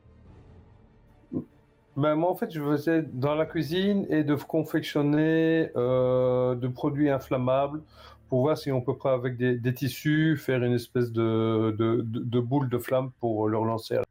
Ben, 1.99 2.15
moi, 2.15 2.31
en 2.31 2.35
fait, 2.35 2.51
je 2.51 2.62
faisais 2.62 3.03
dans 3.03 3.35
la 3.35 3.45
cuisine 3.45 4.07
et 4.09 4.25
de 4.25 4.35
confectionner 4.37 5.70
euh, 5.77 6.55
de 6.55 6.69
produits 6.69 7.11
inflammables 7.11 7.83
pour 8.31 8.41
voir 8.43 8.57
si 8.57 8.73
on 8.73 8.81
peut 8.81 8.97
pas, 8.97 9.12
avec 9.15 9.37
des, 9.37 9.57
des 9.59 9.75
tissus, 9.75 10.37
faire 10.39 10.62
une 10.62 10.75
espèce 10.75 11.12
de, 11.12 11.75
de, 11.79 12.03
de, 12.03 12.20
de 12.20 12.41
boule 12.41 12.69
de 12.70 12.79
flamme 12.79 13.11
pour 13.20 13.49
leur 13.49 13.65
lancer 13.65 13.97
un 13.97 14.03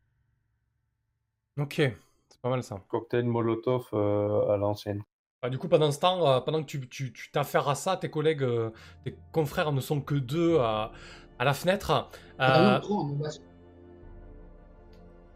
Ok, 1.58 1.74
c'est 1.76 2.42
pas 2.42 2.50
mal 2.50 2.64
ça. 2.64 2.82
cocktail 2.90 3.24
Molotov 3.26 3.88
euh, 3.94 4.52
à 4.54 4.58
l'ancienne. 4.58 5.04
Bah, 5.42 5.50
du 5.50 5.58
coup, 5.60 5.68
pendant 5.68 5.92
ce 5.92 6.00
temps, 6.00 6.28
euh, 6.28 6.40
pendant 6.42 6.62
que 6.64 6.68
tu, 6.68 6.88
tu, 6.90 7.14
tu 7.14 7.32
t'affaires 7.32 7.70
à 7.70 7.76
ça, 7.76 7.96
tes 7.98 8.10
collègues, 8.10 8.44
euh, 8.44 8.72
tes 9.04 9.16
confrères 9.32 9.72
ne 9.72 9.82
sont 9.82 10.02
que 10.02 10.16
deux 10.16 10.58
à, 10.60 10.92
à 11.40 11.46
la 11.46 11.54
fenêtre. 11.54 12.10
Ah, 12.48 12.60
Euh, 12.60 12.64
non, 12.64 12.80
trois, 12.82 13.04
on 13.04 13.16
va- 13.18 13.30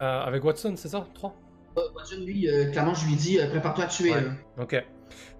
euh, 0.02 0.22
avec 0.24 0.44
Watson, 0.44 0.74
c'est 0.76 0.88
ça? 0.88 1.06
Trois? 1.14 1.34
Watson, 1.94 2.16
lui, 2.24 2.48
euh, 2.48 2.70
clairement, 2.70 2.94
je 2.94 3.06
lui 3.06 3.14
dis 3.16 3.38
euh, 3.40 3.48
prépare-toi 3.48 3.84
à 3.84 3.86
tuer. 3.88 4.12
Ouais. 4.12 4.18
euh. 4.58 4.62
Ok. 4.62 4.84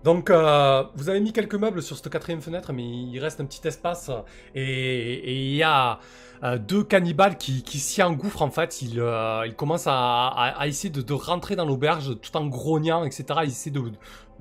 Donc, 0.04 0.30
euh, 0.30 0.82
vous 0.96 1.08
avez 1.08 1.20
mis 1.20 1.32
quelques 1.32 1.54
meubles 1.54 1.80
sur 1.82 1.96
cette 1.96 2.08
quatrième 2.10 2.40
fenêtre, 2.40 2.72
mais 2.72 2.82
il 2.84 3.18
reste 3.20 3.40
un 3.40 3.44
petit 3.44 3.66
espace. 3.66 4.10
Et 4.54 5.48
il 5.50 5.54
y 5.54 5.62
a 5.62 6.00
euh, 6.42 6.58
deux 6.58 6.82
cannibales 6.82 7.36
qui, 7.36 7.62
qui 7.62 7.78
s'y 7.78 8.02
engouffrent, 8.02 8.42
en 8.42 8.50
fait. 8.50 8.82
Ils, 8.82 8.98
euh, 8.98 9.46
ils 9.46 9.54
commencent 9.54 9.86
à, 9.86 9.92
à- 10.28 10.60
à 10.60 10.66
essayer 10.66 10.90
de, 10.90 11.02
de 11.02 11.12
rentrer 11.12 11.54
dans 11.56 11.64
l'auberge 11.64 12.18
tout 12.20 12.36
en 12.36 12.46
grognant, 12.46 13.04
etc. 13.04 13.24
Ils 13.44 13.50
essaient 13.50 13.70
de, 13.70 13.82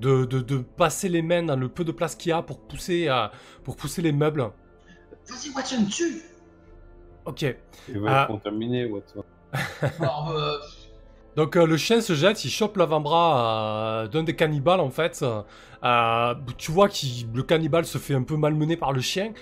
de, 0.00 0.24
de, 0.24 0.40
de 0.40 0.58
passer 0.58 1.08
les 1.08 1.22
mains 1.22 1.44
dans 1.44 1.56
le 1.56 1.68
peu 1.68 1.84
de 1.84 1.92
place 1.92 2.16
qu'il 2.16 2.30
y 2.30 2.32
a 2.32 2.42
pour 2.42 2.58
pousser, 2.58 3.06
euh, 3.08 3.28
pour 3.62 3.76
pousser 3.76 4.02
les 4.02 4.12
meubles. 4.12 4.50
Vas-y, 5.28 5.50
Watson, 5.54 5.84
tue 5.88 6.22
Ok. 7.24 7.44
Il 7.88 8.00
va 8.00 8.08
Ah. 8.10 8.22
être 8.22 8.28
contaminé, 8.32 8.84
Watson. 8.86 9.22
Alors, 10.00 10.30
euh, 10.36 10.56
Donc 11.36 11.56
euh, 11.56 11.66
le 11.66 11.76
chien 11.76 12.00
se 12.00 12.14
jette, 12.14 12.44
il 12.44 12.50
chope 12.50 12.76
l'avant-bras 12.76 14.02
euh, 14.04 14.08
d'un 14.08 14.22
des 14.22 14.36
cannibales 14.36 14.80
en 14.80 14.90
fait. 14.90 15.24
Euh, 15.82 16.34
tu 16.58 16.70
vois 16.70 16.88
que 16.88 16.94
le 17.34 17.42
cannibale 17.42 17.86
se 17.86 17.98
fait 17.98 18.14
un 18.14 18.22
peu 18.22 18.36
malmener 18.36 18.76
par 18.76 18.92
le 18.92 19.00
chien. 19.00 19.32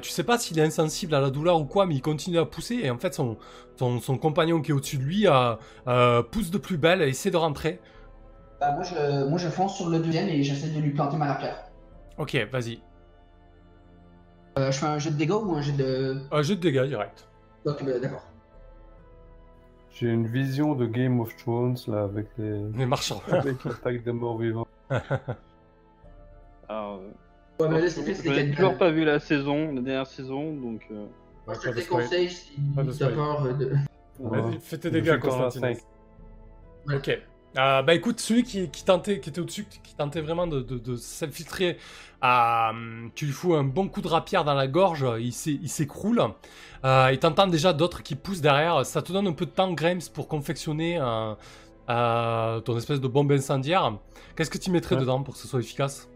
Tu 0.00 0.10
sais 0.10 0.22
pas 0.22 0.38
s'il 0.38 0.58
est 0.58 0.62
insensible 0.62 1.14
à 1.14 1.20
la 1.20 1.30
douleur 1.30 1.60
ou 1.60 1.64
quoi, 1.64 1.86
mais 1.86 1.94
il 1.94 2.02
continue 2.02 2.38
à 2.38 2.44
pousser 2.44 2.80
et 2.82 2.90
en 2.90 2.98
fait 2.98 3.12
son, 3.14 3.36
son, 3.76 4.00
son 4.00 4.18
compagnon 4.18 4.60
qui 4.60 4.70
est 4.70 4.74
au-dessus 4.74 4.98
de 4.98 5.02
lui 5.02 5.26
pousse 6.30 6.50
de 6.50 6.58
plus 6.58 6.78
belle 6.78 7.02
et 7.02 7.08
essaie 7.08 7.30
de 7.30 7.36
rentrer. 7.36 7.80
Bah, 8.60 8.72
moi, 8.72 8.84
je, 8.84 9.28
moi 9.28 9.38
je 9.38 9.48
fonce 9.48 9.76
sur 9.76 9.88
le 9.88 9.98
deuxième 9.98 10.28
et 10.28 10.42
j'essaie 10.44 10.68
de 10.68 10.80
lui 10.80 10.90
planter 10.90 11.16
ma 11.16 11.32
rapière. 11.32 11.64
Ok, 12.16 12.36
vas-y. 12.52 12.80
je 14.56 14.70
fais 14.70 14.86
un 14.86 14.98
jet 14.98 15.10
de 15.10 15.16
dégâts 15.16 15.32
ou 15.32 15.56
un 15.56 15.62
jet 15.62 15.72
de... 15.72 16.18
Un 16.30 16.42
jet 16.42 16.54
de 16.54 16.60
dégâts 16.60 16.86
direct. 16.86 17.28
Ok, 17.64 17.84
bah, 17.84 17.98
d'accord. 18.00 18.22
J'ai 19.94 20.08
une 20.08 20.26
vision 20.26 20.74
de 20.74 20.86
Game 20.86 21.20
of 21.20 21.36
Thrones 21.36 21.76
là 21.86 22.04
avec 22.04 22.26
les, 22.38 22.62
Les 22.76 22.86
marchands. 22.86 23.22
avec 23.28 23.62
l'attaque 23.64 24.02
des 24.02 24.12
morts 24.12 24.38
vivants. 24.38 24.66
Alors, 26.68 27.00
Ouais, 27.60 27.68
mais 27.68 27.88
c'est 27.88 28.00
n'ai 28.28 28.44
des 28.44 28.54
toujours 28.54 28.76
pas 28.78 28.90
vu 28.90 29.04
la 29.04 29.20
saison, 29.20 29.72
la 29.74 29.82
dernière 29.82 30.06
saison, 30.06 30.54
donc. 30.54 30.82
euh, 30.90 31.06
Moi, 31.46 31.54
je 31.62 31.68
te 31.70 31.74
déconseille 31.74 32.30
si 32.30 32.54
Pas 32.74 32.82
de 32.82 32.92
peur 32.92 33.44
euh, 33.44 33.52
de... 33.52 33.72
Vas-y, 34.18 34.58
fais 34.58 34.78
tes 34.78 34.90
dégâts, 34.90 35.18
Constantine. 35.18 35.62
Ouais. 36.86 36.96
Ok. 36.96 37.20
Euh, 37.58 37.82
bah 37.82 37.92
écoute, 37.94 38.18
celui 38.20 38.44
qui, 38.44 38.70
qui 38.70 38.82
tentait, 38.84 39.20
qui 39.20 39.28
était 39.28 39.40
au-dessus, 39.40 39.66
qui 39.82 39.94
tentait 39.94 40.22
vraiment 40.22 40.46
de, 40.46 40.60
de, 40.62 40.78
de 40.78 40.96
s'infiltrer, 40.96 41.76
euh, 42.24 43.08
tu 43.14 43.26
lui 43.26 43.32
fous 43.32 43.54
un 43.54 43.62
bon 43.64 43.88
coup 43.88 44.00
de 44.00 44.08
rapière 44.08 44.44
dans 44.44 44.54
la 44.54 44.66
gorge, 44.68 45.04
il 45.20 45.32
s'é- 45.32 45.58
il 45.62 45.68
s'écroule. 45.68 46.22
Euh, 46.84 47.08
et 47.08 47.18
t'entends 47.18 47.46
déjà 47.46 47.72
d'autres 47.74 48.02
qui 48.02 48.14
poussent 48.16 48.40
derrière. 48.40 48.86
Ça 48.86 49.02
te 49.02 49.12
donne 49.12 49.26
un 49.26 49.32
peu 49.32 49.44
de 49.44 49.50
temps, 49.50 49.70
Grimes, 49.72 50.00
pour 50.14 50.28
confectionner 50.28 50.98
euh, 51.90 52.60
ton 52.60 52.76
espèce 52.78 53.00
de 53.02 53.08
bombe 53.08 53.30
incendiaire. 53.32 53.98
Qu'est-ce 54.34 54.50
que 54.50 54.56
tu 54.58 54.70
mettrais 54.70 54.94
Ouais. 54.94 55.02
dedans 55.02 55.22
pour 55.22 55.34
que 55.34 55.40
ce 55.40 55.46
soit 55.46 55.60
efficace? 55.60 56.08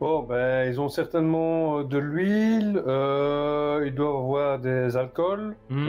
Bon, 0.00 0.24
ben, 0.24 0.68
ils 0.70 0.78
ont 0.80 0.88
certainement 0.90 1.78
euh, 1.78 1.84
de 1.84 1.96
l'huile, 1.96 2.82
ils 3.86 3.94
doivent 3.94 4.16
avoir 4.16 4.58
des 4.58 4.96
alcools, 4.96 5.56
Hmm. 5.70 5.88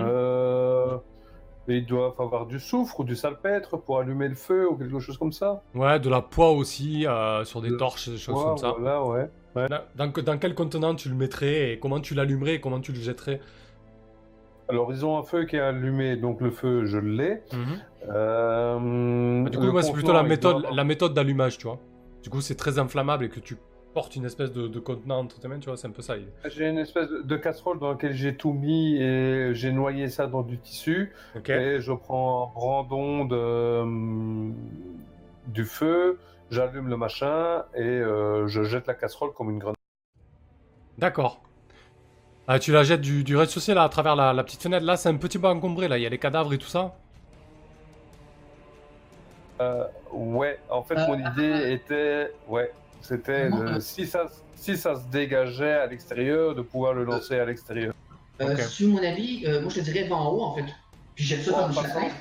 Ils 1.75 1.85
doivent 1.85 2.13
avoir 2.19 2.45
du 2.45 2.59
soufre 2.59 2.99
ou 2.99 3.03
du 3.03 3.15
salpêtre 3.15 3.77
pour 3.77 3.99
allumer 3.99 4.27
le 4.29 4.35
feu 4.35 4.69
ou 4.69 4.75
quelque 4.77 4.99
chose 4.99 5.17
comme 5.17 5.31
ça. 5.33 5.61
Ouais, 5.75 5.99
de 5.99 6.09
la 6.09 6.21
poix 6.21 6.51
aussi, 6.51 7.05
euh, 7.05 7.43
sur 7.45 7.61
des 7.61 7.69
De- 7.71 7.75
torches, 7.77 8.09
des 8.09 8.17
choses 8.17 8.43
comme 8.43 8.57
ça. 8.57 8.71
Voilà, 8.77 9.03
ouais. 9.03 9.29
Dans, 9.55 9.81
dans- 9.95 10.21
dans 10.23 10.37
quel 10.37 10.53
contenant 10.55 10.93
tu 10.95 11.09
le 11.09 11.15
mettrais 11.15 11.71
et 11.73 11.79
comment 11.79 11.99
tu 11.99 12.13
l'allumerais 12.13 12.55
et 12.55 12.61
comment 12.61 12.79
tu 12.79 12.91
le 12.91 12.99
jetterais? 12.99 13.39
Alors, 14.69 14.91
ils 14.91 15.05
ont 15.05 15.17
un 15.17 15.23
feu 15.23 15.45
qui 15.45 15.55
est 15.55 15.59
allumé, 15.61 16.15
donc 16.17 16.41
le 16.41 16.51
feu, 16.51 16.85
je 16.85 16.97
l'ai. 16.97 17.41
Euh, 18.09 19.43
Bah, 19.43 19.49
Du 19.49 19.57
coup, 19.57 19.71
moi, 19.71 19.81
c'est 19.83 19.91
plutôt 19.93 20.07
contenant, 20.07 20.21
la 20.21 20.25
il 20.27 20.29
méthode, 20.29 20.61
doit- 20.61 20.71
la 20.71 20.83
méthode 20.83 21.13
d'allumage, 21.13 21.57
tu 21.57 21.67
vois. 21.67 21.79
Du 22.23 22.29
coup, 22.29 22.41
c'est 22.41 22.55
très 22.55 22.77
inflammable 22.79 23.25
et 23.25 23.29
que 23.29 23.39
tu 23.39 23.57
portes 23.93 24.15
une 24.15 24.25
espèce 24.25 24.51
de, 24.51 24.67
de 24.67 24.79
contenant 24.79 25.19
entre 25.19 25.39
tes 25.39 25.47
mains, 25.47 25.59
tu 25.59 25.69
vois, 25.69 25.77
c'est 25.77 25.87
un 25.87 25.91
peu 25.91 26.01
ça. 26.01 26.15
J'ai 26.45 26.69
une 26.69 26.77
espèce 26.77 27.09
de 27.09 27.35
casserole 27.35 27.79
dans 27.79 27.91
laquelle 27.91 28.13
j'ai 28.13 28.35
tout 28.35 28.53
mis 28.53 28.97
et 29.01 29.53
j'ai 29.53 29.71
noyé 29.71 30.09
ça 30.09 30.27
dans 30.27 30.43
du 30.43 30.57
tissu. 30.59 31.13
Ok. 31.35 31.49
Et 31.49 31.79
je 31.79 31.91
prends 31.93 32.51
un 32.51 32.53
brandon 32.53 33.25
de, 33.25 34.51
du 35.47 35.65
feu, 35.65 36.19
j'allume 36.51 36.89
le 36.89 36.97
machin 36.97 37.63
et 37.75 37.81
euh, 37.81 38.47
je 38.47 38.63
jette 38.63 38.87
la 38.87 38.93
casserole 38.93 39.33
comme 39.33 39.49
une 39.49 39.59
grenade. 39.59 39.75
D'accord. 40.97 41.41
Ah, 42.47 42.59
tu 42.59 42.71
la 42.71 42.83
jettes 42.83 43.01
du, 43.01 43.23
du 43.23 43.35
rez-de-chaussée 43.35 43.73
là 43.73 43.83
à 43.83 43.89
travers 43.89 44.15
la, 44.15 44.31
la 44.31 44.43
petite 44.43 44.61
fenêtre. 44.63 44.85
Là, 44.85 44.95
c'est 44.95 45.09
un 45.09 45.17
petit 45.17 45.37
peu 45.37 45.47
encombré. 45.47 45.87
Là, 45.87 45.97
il 45.97 46.03
y 46.03 46.05
a 46.05 46.09
les 46.09 46.17
cadavres 46.17 46.53
et 46.53 46.57
tout 46.57 46.67
ça. 46.67 46.95
Euh, 49.59 49.83
ouais, 50.13 50.59
en 50.69 50.83
fait, 50.83 50.95
Euh, 50.97 51.07
mon 51.07 51.31
idée 51.31 51.73
était, 51.73 52.31
ouais, 52.47 52.71
c'était 53.01 53.49
euh, 53.51 53.79
si 53.79 54.05
ça, 54.07 54.27
si 54.55 54.77
ça 54.77 54.95
se 54.95 55.07
dégageait 55.07 55.73
à 55.73 55.87
l'extérieur, 55.87 56.55
de 56.55 56.61
pouvoir 56.61 56.93
le 56.93 57.03
lancer 57.03 57.37
à 57.39 57.45
l'extérieur. 57.45 57.93
Euh, 58.41 58.55
mon 58.81 58.97
avis, 59.03 59.43
euh, 59.45 59.61
moi 59.61 59.69
je 59.69 59.79
te 59.79 59.85
dirais 59.85 60.07
va 60.07 60.15
en 60.15 60.29
haut 60.31 60.41
en 60.41 60.55
fait. 60.55 60.65
Puis 61.15 61.25
jette 61.25 61.43
ça 61.43 61.51
Ouais, 61.51 61.57
par 61.57 61.65
en 61.65 61.69
la 61.69 61.75
passant. 61.81 61.99
fenêtre. 61.99 62.15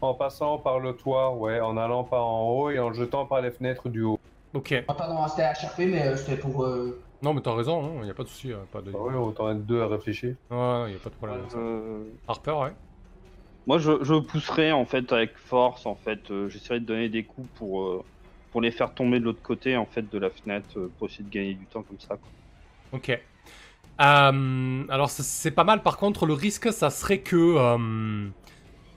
En 0.00 0.14
passant 0.14 0.58
par 0.58 0.78
le 0.78 0.92
toit, 0.94 1.34
ouais, 1.34 1.60
en 1.60 1.76
allant 1.76 2.04
par 2.04 2.24
en 2.24 2.48
haut 2.48 2.70
et 2.70 2.78
en 2.78 2.92
jetant 2.92 3.26
par 3.26 3.40
les 3.40 3.50
fenêtres 3.50 3.88
du 3.88 4.02
haut. 4.02 4.18
Ok. 4.54 4.72
Ah, 4.88 4.94
pardon, 4.94 5.26
c'était 5.28 5.42
à 5.42 5.52
HRP, 5.52 5.80
mais 5.80 6.06
euh, 6.06 6.16
c'était 6.16 6.36
pour. 6.36 6.64
euh, 6.64 7.02
Non, 7.20 7.34
mais 7.34 7.40
t'as 7.42 7.54
raison, 7.54 7.98
il 8.00 8.04
n'y 8.04 8.10
a 8.10 8.14
pas 8.14 8.22
de 8.22 8.28
souci. 8.28 8.52
euh, 8.52 8.58
Pas 8.72 8.80
de... 8.80 8.92
Ah 8.94 8.98
ouais, 8.98 9.14
autant 9.14 9.50
être 9.50 9.66
deux 9.66 9.82
à 9.82 9.88
réfléchir. 9.88 10.36
Ouais, 10.50 10.84
il 10.86 10.90
n'y 10.90 10.96
a 10.96 11.00
pas 11.02 11.10
de 11.10 11.14
problème. 11.16 11.40
euh, 11.56 12.04
Harper, 12.28 12.52
ouais. 12.52 12.72
Moi, 13.66 13.78
je, 13.78 14.02
je 14.02 14.14
pousserai 14.14 14.72
en 14.72 14.86
fait 14.86 15.12
avec 15.12 15.36
force. 15.36 15.84
En 15.84 15.96
fait, 15.96 16.30
euh, 16.30 16.48
j'essaierai 16.48 16.80
de 16.80 16.86
donner 16.86 17.08
des 17.10 17.24
coups 17.24 17.48
pour 17.56 17.82
euh, 17.82 18.02
pour 18.50 18.60
les 18.60 18.70
faire 18.70 18.94
tomber 18.94 19.20
de 19.20 19.24
l'autre 19.24 19.42
côté 19.42 19.76
en 19.76 19.86
fait 19.86 20.10
de 20.10 20.18
la 20.18 20.30
fenêtre 20.30 20.68
euh, 20.78 20.90
pour 20.98 21.08
essayer 21.08 21.24
de 21.24 21.30
gagner 21.30 21.54
du 21.54 21.66
temps 21.66 21.82
comme 21.82 22.00
ça. 22.00 22.16
Ok. 22.92 23.10
Euh, 24.00 24.84
alors 24.88 25.10
c'est- 25.10 25.50
pas 25.50 25.64
mal. 25.64 25.82
Par 25.82 25.96
contre, 25.96 26.24
le 26.26 26.32
risque, 26.34 26.72
ça 26.72 26.90
serait 26.90 27.18
que 27.18 27.36
euh, 27.36 28.28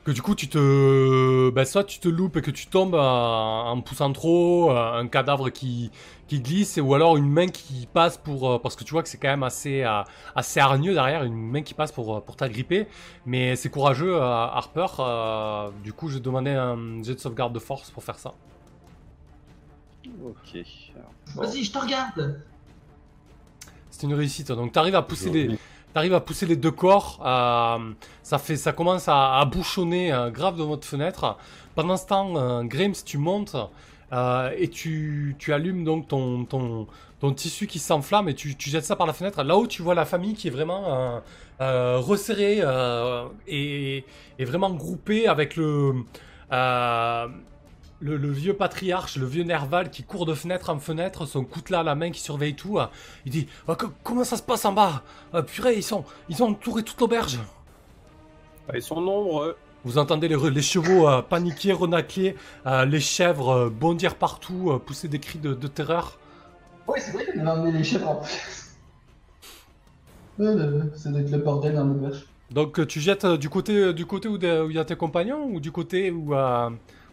que 0.03 0.11
du 0.11 0.21
coup 0.21 0.33
tu 0.35 0.47
te, 0.47 1.49
bah, 1.51 1.65
soit 1.65 1.83
tu 1.83 1.99
te 1.99 2.07
loupes 2.07 2.37
et 2.37 2.41
que 2.41 2.49
tu 2.51 2.67
tombes 2.67 2.95
en 2.95 3.79
poussant 3.81 4.11
trop, 4.13 4.71
un 4.71 5.07
cadavre 5.07 5.49
qui 5.49 5.91
qui 6.27 6.39
glisse, 6.41 6.79
ou 6.81 6.93
alors 6.95 7.17
une 7.17 7.29
main 7.29 7.47
qui 7.47 7.87
passe 7.93 8.17
pour 8.17 8.61
parce 8.61 8.75
que 8.75 8.83
tu 8.83 8.91
vois 8.93 9.03
que 9.03 9.09
c'est 9.09 9.17
quand 9.17 9.27
même 9.29 9.43
assez 9.43 9.83
assez 10.35 10.59
hargneux 10.59 10.93
derrière, 10.93 11.23
une 11.23 11.35
main 11.35 11.61
qui 11.61 11.73
passe 11.73 11.91
pour 11.91 12.23
pour 12.23 12.35
t'agripper. 12.35 12.87
Mais 13.25 13.55
c'est 13.55 13.69
courageux, 13.69 14.15
Harper. 14.19 14.87
du 15.83 15.93
coup, 15.93 16.09
je 16.09 16.19
demandais 16.19 16.51
un 16.55 17.03
jet 17.03 17.15
de 17.15 17.19
sauvegarde 17.19 17.53
de 17.53 17.59
force 17.59 17.91
pour 17.91 18.03
faire 18.03 18.17
ça. 18.19 18.33
Ok. 20.23 20.63
Vas-y, 21.35 21.63
je 21.63 21.71
te 21.71 21.77
regarde. 21.77 22.41
C'est 23.89 24.03
une 24.07 24.13
réussite. 24.13 24.51
Donc, 24.51 24.71
tu 24.73 24.79
arrives 24.79 24.95
à 24.95 25.01
pousser 25.01 25.29
les, 25.29 25.57
t'arrives 25.93 26.13
à 26.13 26.21
pousser 26.21 26.45
les 26.45 26.55
deux 26.55 26.71
corps. 26.71 27.19
euh, 27.25 27.93
ça 28.23 28.37
fait, 28.37 28.55
ça 28.55 28.71
commence 28.73 29.07
à, 29.07 29.37
à 29.39 29.45
bouchonner 29.45 30.11
euh, 30.13 30.29
grave 30.29 30.57
de 30.57 30.63
votre 30.63 30.87
fenêtre. 30.87 31.37
Pendant 31.75 31.97
ce 31.97 32.05
temps, 32.07 32.35
euh, 32.35 32.63
Grims, 32.63 32.93
tu 33.05 33.17
montes 33.17 33.55
euh, 34.13 34.51
et 34.57 34.67
tu, 34.69 35.35
tu 35.39 35.53
allumes 35.53 35.83
donc 35.83 36.07
ton, 36.07 36.45
ton, 36.45 36.87
ton 37.19 37.33
tissu 37.33 37.67
qui 37.67 37.79
s'enflamme 37.79 38.27
et 38.29 38.33
tu, 38.35 38.55
tu 38.55 38.69
jettes 38.69 38.85
ça 38.85 38.95
par 38.95 39.07
la 39.07 39.13
fenêtre. 39.13 39.41
Là-haut, 39.43 39.67
tu 39.67 39.81
vois 39.81 39.95
la 39.95 40.05
famille 40.05 40.33
qui 40.33 40.47
est 40.47 40.51
vraiment 40.51 40.83
euh, 40.87 41.19
euh, 41.61 41.97
resserrée 41.99 42.59
euh, 42.61 43.25
et, 43.47 44.03
et 44.39 44.45
vraiment 44.45 44.69
groupée 44.71 45.27
avec 45.27 45.55
le. 45.55 45.93
euh, 46.51 47.27
le, 48.01 48.17
le 48.17 48.29
vieux 48.31 48.53
patriarche, 48.55 49.15
le 49.17 49.25
vieux 49.25 49.43
Nerval 49.43 49.89
qui 49.91 50.03
court 50.03 50.25
de 50.25 50.33
fenêtre 50.33 50.69
en 50.69 50.79
fenêtre, 50.79 51.25
son 51.25 51.43
coutelas 51.45 51.81
à 51.81 51.83
la 51.83 51.95
main 51.95 52.11
qui 52.11 52.19
surveille 52.19 52.55
tout. 52.55 52.79
euh, 52.79 52.87
Il 53.25 53.31
dit 53.31 53.47
Ah, 53.67 53.75
co- 53.75 53.91
Comment 54.03 54.23
ça 54.23 54.37
se 54.37 54.41
passe 54.43 54.65
en 54.65 54.73
bas? 54.73 55.03
Euh, 55.33 55.41
Purée, 55.43 55.75
ils, 55.75 55.83
sont, 55.83 56.03
ils 56.29 56.41
ont 56.43 56.49
entouré 56.49 56.83
toute 56.83 56.99
l'auberge. 56.99 57.39
Ah, 58.67 58.73
Ils 58.75 58.81
sont 58.81 58.99
nombreux. 59.01 59.55
Vous 59.83 59.97
entendez 59.97 60.27
les, 60.27 60.61
chevaux 60.61 61.07
euh, 61.07 61.21
paniquer, 61.21 61.73
renacler, 61.73 62.35
euh, 62.67 62.85
les 62.85 62.99
chèvres 62.99 63.49
euh, 63.49 63.69
bondir 63.69 64.15
partout, 64.15 64.71
euh, 64.71 64.77
pousser 64.79 65.07
des 65.07 65.19
cris 65.19 65.39
de, 65.39 65.53
de 65.53 65.67
terreur. 65.67 66.19
Ouais, 66.87 66.99
c'est 66.99 67.11
vrai 67.11 67.25
qu'on 67.25 67.39
avait 67.39 67.49
emmené 67.49 67.77
les 67.79 67.83
chèvres 67.83 68.09
en 68.09 68.15
plus. 68.17 68.75
Ouais, 70.39 70.53
le- 70.55 70.91
Ça 70.95 71.09
doit 71.09 71.21
être 71.21 71.31
le 71.31 71.37
bordel 71.39 71.75
dans 71.75 71.85
l'auberge. 71.85 72.25
Donc 72.51 72.85
tu 72.87 72.99
jettes 72.99 73.25
euh, 73.25 73.37
du 73.37 73.49
côté, 73.49 73.93
du 73.93 74.05
côté 74.05 74.27
où 74.27 74.37
il 74.37 74.75
y 74.75 74.79
a 74.79 74.85
tes 74.85 74.95
compagnons 74.95 75.45
ou 75.45 75.59
du 75.59 75.71
côté 75.71 76.11
où. 76.11 76.33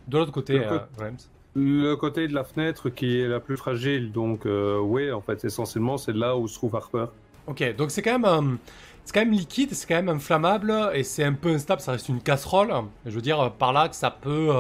De 0.09 0.19
l'autre 0.19 0.33
côté, 0.33 0.55
Le 0.59 0.65
euh, 0.65 1.11
Le 1.55 1.95
côté 1.97 2.29
de 2.29 2.35
la 2.35 2.45
fenêtre 2.45 2.89
qui 2.89 3.21
est 3.21 3.29
la 3.29 3.41
plus 3.41 3.57
fragile, 3.57 4.13
donc 4.13 4.47
euh, 4.47 4.79
oui, 4.79 5.13
en 5.13 5.21
fait, 5.21 5.45
essentiellement, 5.45 5.99
c'est 5.99 6.15
là 6.15 6.37
où 6.37 6.49
se 6.49 6.55
trouve 6.55 6.75
Harper. 6.77 7.07
Ok, 7.47 7.77
donc 7.77 7.91
c'est 7.91 8.03
quand 8.03 8.19
même, 8.19 8.59
c'est 9.05 9.15
quand 9.15 9.21
même 9.21 9.33
liquide, 9.33 9.73
c'est 9.73 9.87
quand 9.87 9.97
même 9.97 10.09
inflammable 10.09 10.75
et 10.95 11.03
c'est 11.03 11.25
un 11.25 11.33
peu 11.33 11.51
instable. 11.51 11.81
Ça 11.81 11.93
reste 11.93 12.09
une 12.09 12.21
casserole. 12.21 12.73
Je 13.07 13.11
veux 13.11 13.23
dire 13.23 13.41
euh, 13.41 13.49
par 13.51 13.73
là 13.73 13.89
que 13.89 13.97
ça 13.97 14.11
peut, 14.11 14.51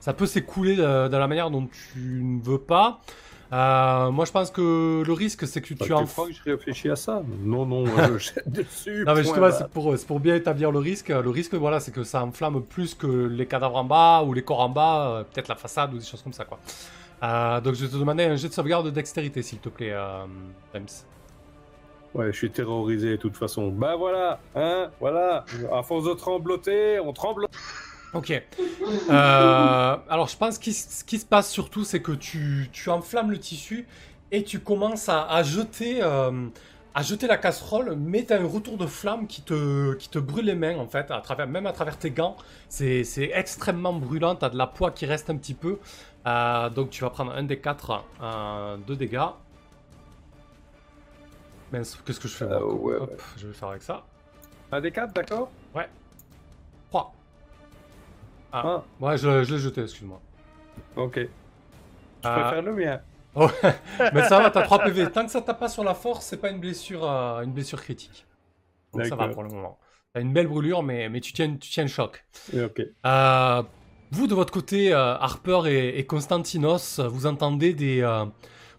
ça 0.00 0.12
peut 0.12 0.26
s'écouler 0.26 0.76
de, 0.76 1.08
de 1.08 1.16
la 1.16 1.26
manière 1.26 1.50
dont 1.50 1.66
tu 1.66 2.22
ne 2.22 2.40
veux 2.42 2.58
pas. 2.58 3.00
Euh, 3.52 4.10
moi, 4.10 4.24
je 4.24 4.32
pense 4.32 4.50
que 4.50 5.02
le 5.06 5.12
risque, 5.12 5.46
c'est 5.46 5.60
que 5.60 5.74
Bah, 5.74 5.84
tu 5.86 5.92
en. 5.92 6.04
crois 6.04 6.26
que 6.26 6.32
je 6.32 6.42
réfléchis 6.42 6.90
à 6.90 6.96
ça 6.96 7.22
Non, 7.42 7.64
non, 7.64 7.84
je 7.86 8.18
jette 8.34 8.48
dessus. 8.50 9.04
Non 9.06 9.14
mais 9.14 9.22
justement, 9.22 9.50
c'est 9.52 9.68
pour, 9.68 9.94
pour 10.06 10.20
bien 10.20 10.34
établir 10.34 10.72
le 10.72 10.78
risque. 10.80 11.08
Le 11.10 11.30
risque, 11.30 11.54
voilà, 11.54 11.78
c'est 11.80 11.92
que 11.92 12.02
ça 12.04 12.22
enflamme 12.24 12.62
plus 12.62 12.94
que 12.94 13.06
les 13.06 13.46
cadavres 13.46 13.76
en 13.76 13.84
bas 13.84 14.22
ou 14.24 14.32
les 14.32 14.42
corps 14.42 14.60
en 14.60 14.68
bas, 14.68 15.08
euh, 15.08 15.22
peut-être 15.24 15.48
la 15.48 15.54
façade 15.56 15.94
ou 15.94 15.98
des 15.98 16.04
choses 16.04 16.22
comme 16.22 16.32
ça, 16.32 16.44
quoi. 16.44 16.58
Euh, 17.22 17.60
donc 17.60 17.74
je 17.74 17.84
vais 17.86 17.90
te 17.90 17.96
demander 17.96 18.24
un 18.24 18.36
jet 18.36 18.48
de 18.48 18.52
sauvegarde 18.52 18.84
de 18.86 18.90
dextérité, 18.90 19.42
s'il 19.42 19.58
te 19.58 19.68
plaît, 19.68 19.92
euh, 19.92 20.24
James. 20.74 20.86
Ouais, 22.14 22.32
je 22.32 22.36
suis 22.36 22.50
terrorisé 22.50 23.10
de 23.12 23.16
toute 23.16 23.36
façon. 23.36 23.68
Bah 23.68 23.94
voilà, 23.96 24.40
hein, 24.54 24.88
voilà. 25.00 25.44
À 25.72 25.82
force 25.82 26.04
de 26.04 26.14
trembloter, 26.14 26.98
on 27.00 27.12
tremble. 27.12 27.46
Ok. 28.14 28.30
Euh, 28.30 29.96
alors, 30.08 30.28
je 30.28 30.36
pense 30.36 30.58
que 30.58 30.70
ce 30.70 31.04
qui 31.04 31.18
se 31.18 31.26
passe 31.26 31.50
surtout, 31.50 31.84
c'est 31.84 32.00
que 32.00 32.12
tu, 32.12 32.68
tu 32.72 32.88
enflammes 32.90 33.30
le 33.30 33.38
tissu 33.38 33.86
et 34.32 34.42
tu 34.42 34.60
commences 34.60 35.08
à, 35.08 35.24
à 35.26 35.42
jeter, 35.42 36.02
euh, 36.02 36.48
à 36.94 37.02
jeter 37.02 37.26
la 37.26 37.36
casserole, 37.36 37.94
mais 37.96 38.24
t'as 38.24 38.40
un 38.40 38.46
retour 38.46 38.76
de 38.78 38.86
flamme 38.86 39.26
qui 39.26 39.42
te, 39.42 39.94
qui 39.94 40.08
te 40.08 40.18
brûle 40.18 40.46
les 40.46 40.54
mains 40.54 40.78
en 40.78 40.86
fait, 40.86 41.10
à 41.10 41.20
travers, 41.20 41.46
même 41.46 41.66
à 41.66 41.72
travers 41.72 41.98
tes 41.98 42.10
gants. 42.10 42.36
C'est 42.68 43.04
c'est 43.04 43.30
extrêmement 43.34 43.92
brûlant, 43.92 44.34
t'as 44.34 44.48
de 44.48 44.56
la 44.56 44.66
poix 44.66 44.90
qui 44.90 45.06
reste 45.06 45.30
un 45.30 45.36
petit 45.36 45.54
peu. 45.54 45.78
Euh, 46.26 46.70
donc 46.70 46.90
tu 46.90 47.02
vas 47.04 47.10
prendre 47.10 47.32
un 47.32 47.44
des 47.44 47.58
4 47.58 48.04
euh, 48.22 48.76
de 48.86 48.94
dégâts. 48.94 49.20
Mince, 51.72 51.98
qu'est-ce 52.04 52.20
que 52.20 52.28
je 52.28 52.34
fais 52.34 52.46
ouais, 52.46 52.96
Hop, 52.96 53.10
ouais. 53.10 53.16
Je 53.36 53.48
vais 53.48 53.52
faire 53.54 53.68
avec 53.68 53.82
ça. 53.82 54.04
Un 54.72 54.80
des 54.80 54.90
quatre, 54.90 55.12
d'accord? 55.12 55.50
3. 55.72 55.84
Ah, 58.52 58.62
Ah, 58.64 58.84
ouais, 59.00 59.18
je, 59.18 59.44
je 59.44 59.54
l'ai 59.54 59.60
jeté, 59.60 59.82
excuse-moi. 59.82 60.22
ok. 60.96 61.18
Je 61.18 61.28
Ah. 62.22 62.40
préfère 62.40 62.62
le 62.62 62.74
mien. 62.74 63.00
Mais 64.14 64.22
ça 64.24 64.40
va, 64.40 64.50
t'as 64.50 64.62
3 64.62 64.78
PV. 64.84 65.10
Tant 65.12 65.24
que 65.26 65.30
ça 65.30 65.42
tape 65.42 65.60
pas 65.60 65.68
sur 65.68 65.84
la 65.84 65.94
force, 65.94 66.24
c'est 66.26 66.38
pas 66.38 66.50
une 66.50 66.58
blessure, 66.60 67.08
euh, 67.08 67.42
une 67.42 67.52
blessure 67.52 67.82
critique. 67.82 68.26
Donc 68.92 69.06
ça 69.06 69.16
va 69.16 69.28
pour 69.28 69.42
le 69.42 69.50
moment. 69.50 69.78
T'as 70.14 70.22
une 70.22 70.32
belle 70.32 70.46
brûlure, 70.46 70.82
mais, 70.82 71.08
mais 71.10 71.20
tu, 71.20 71.32
tiens, 71.34 71.54
tu 71.56 71.70
tiens 71.70 71.84
le 71.84 71.88
choc. 71.90 72.24
Ok. 72.54 72.80
Euh, 73.04 73.62
vous, 74.10 74.26
de 74.26 74.34
votre 74.34 74.52
côté, 74.52 74.92
euh, 74.94 75.14
Harper 75.18 75.62
et, 75.66 75.98
et 75.98 76.06
Constantinos, 76.06 77.00
vous 77.00 77.26
entendez 77.26 77.74
des, 77.74 78.00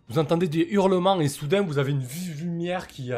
vous 0.10 0.18
entendez 0.18 0.48
des 0.48 0.68
hurlements 0.72 1.20
et 1.20 1.28
soudain, 1.28 1.62
vous 1.62 1.78
avez 1.78 1.92
une 1.92 2.02
vive 2.04 2.42
lumière 2.44 2.88
qui, 2.88 3.12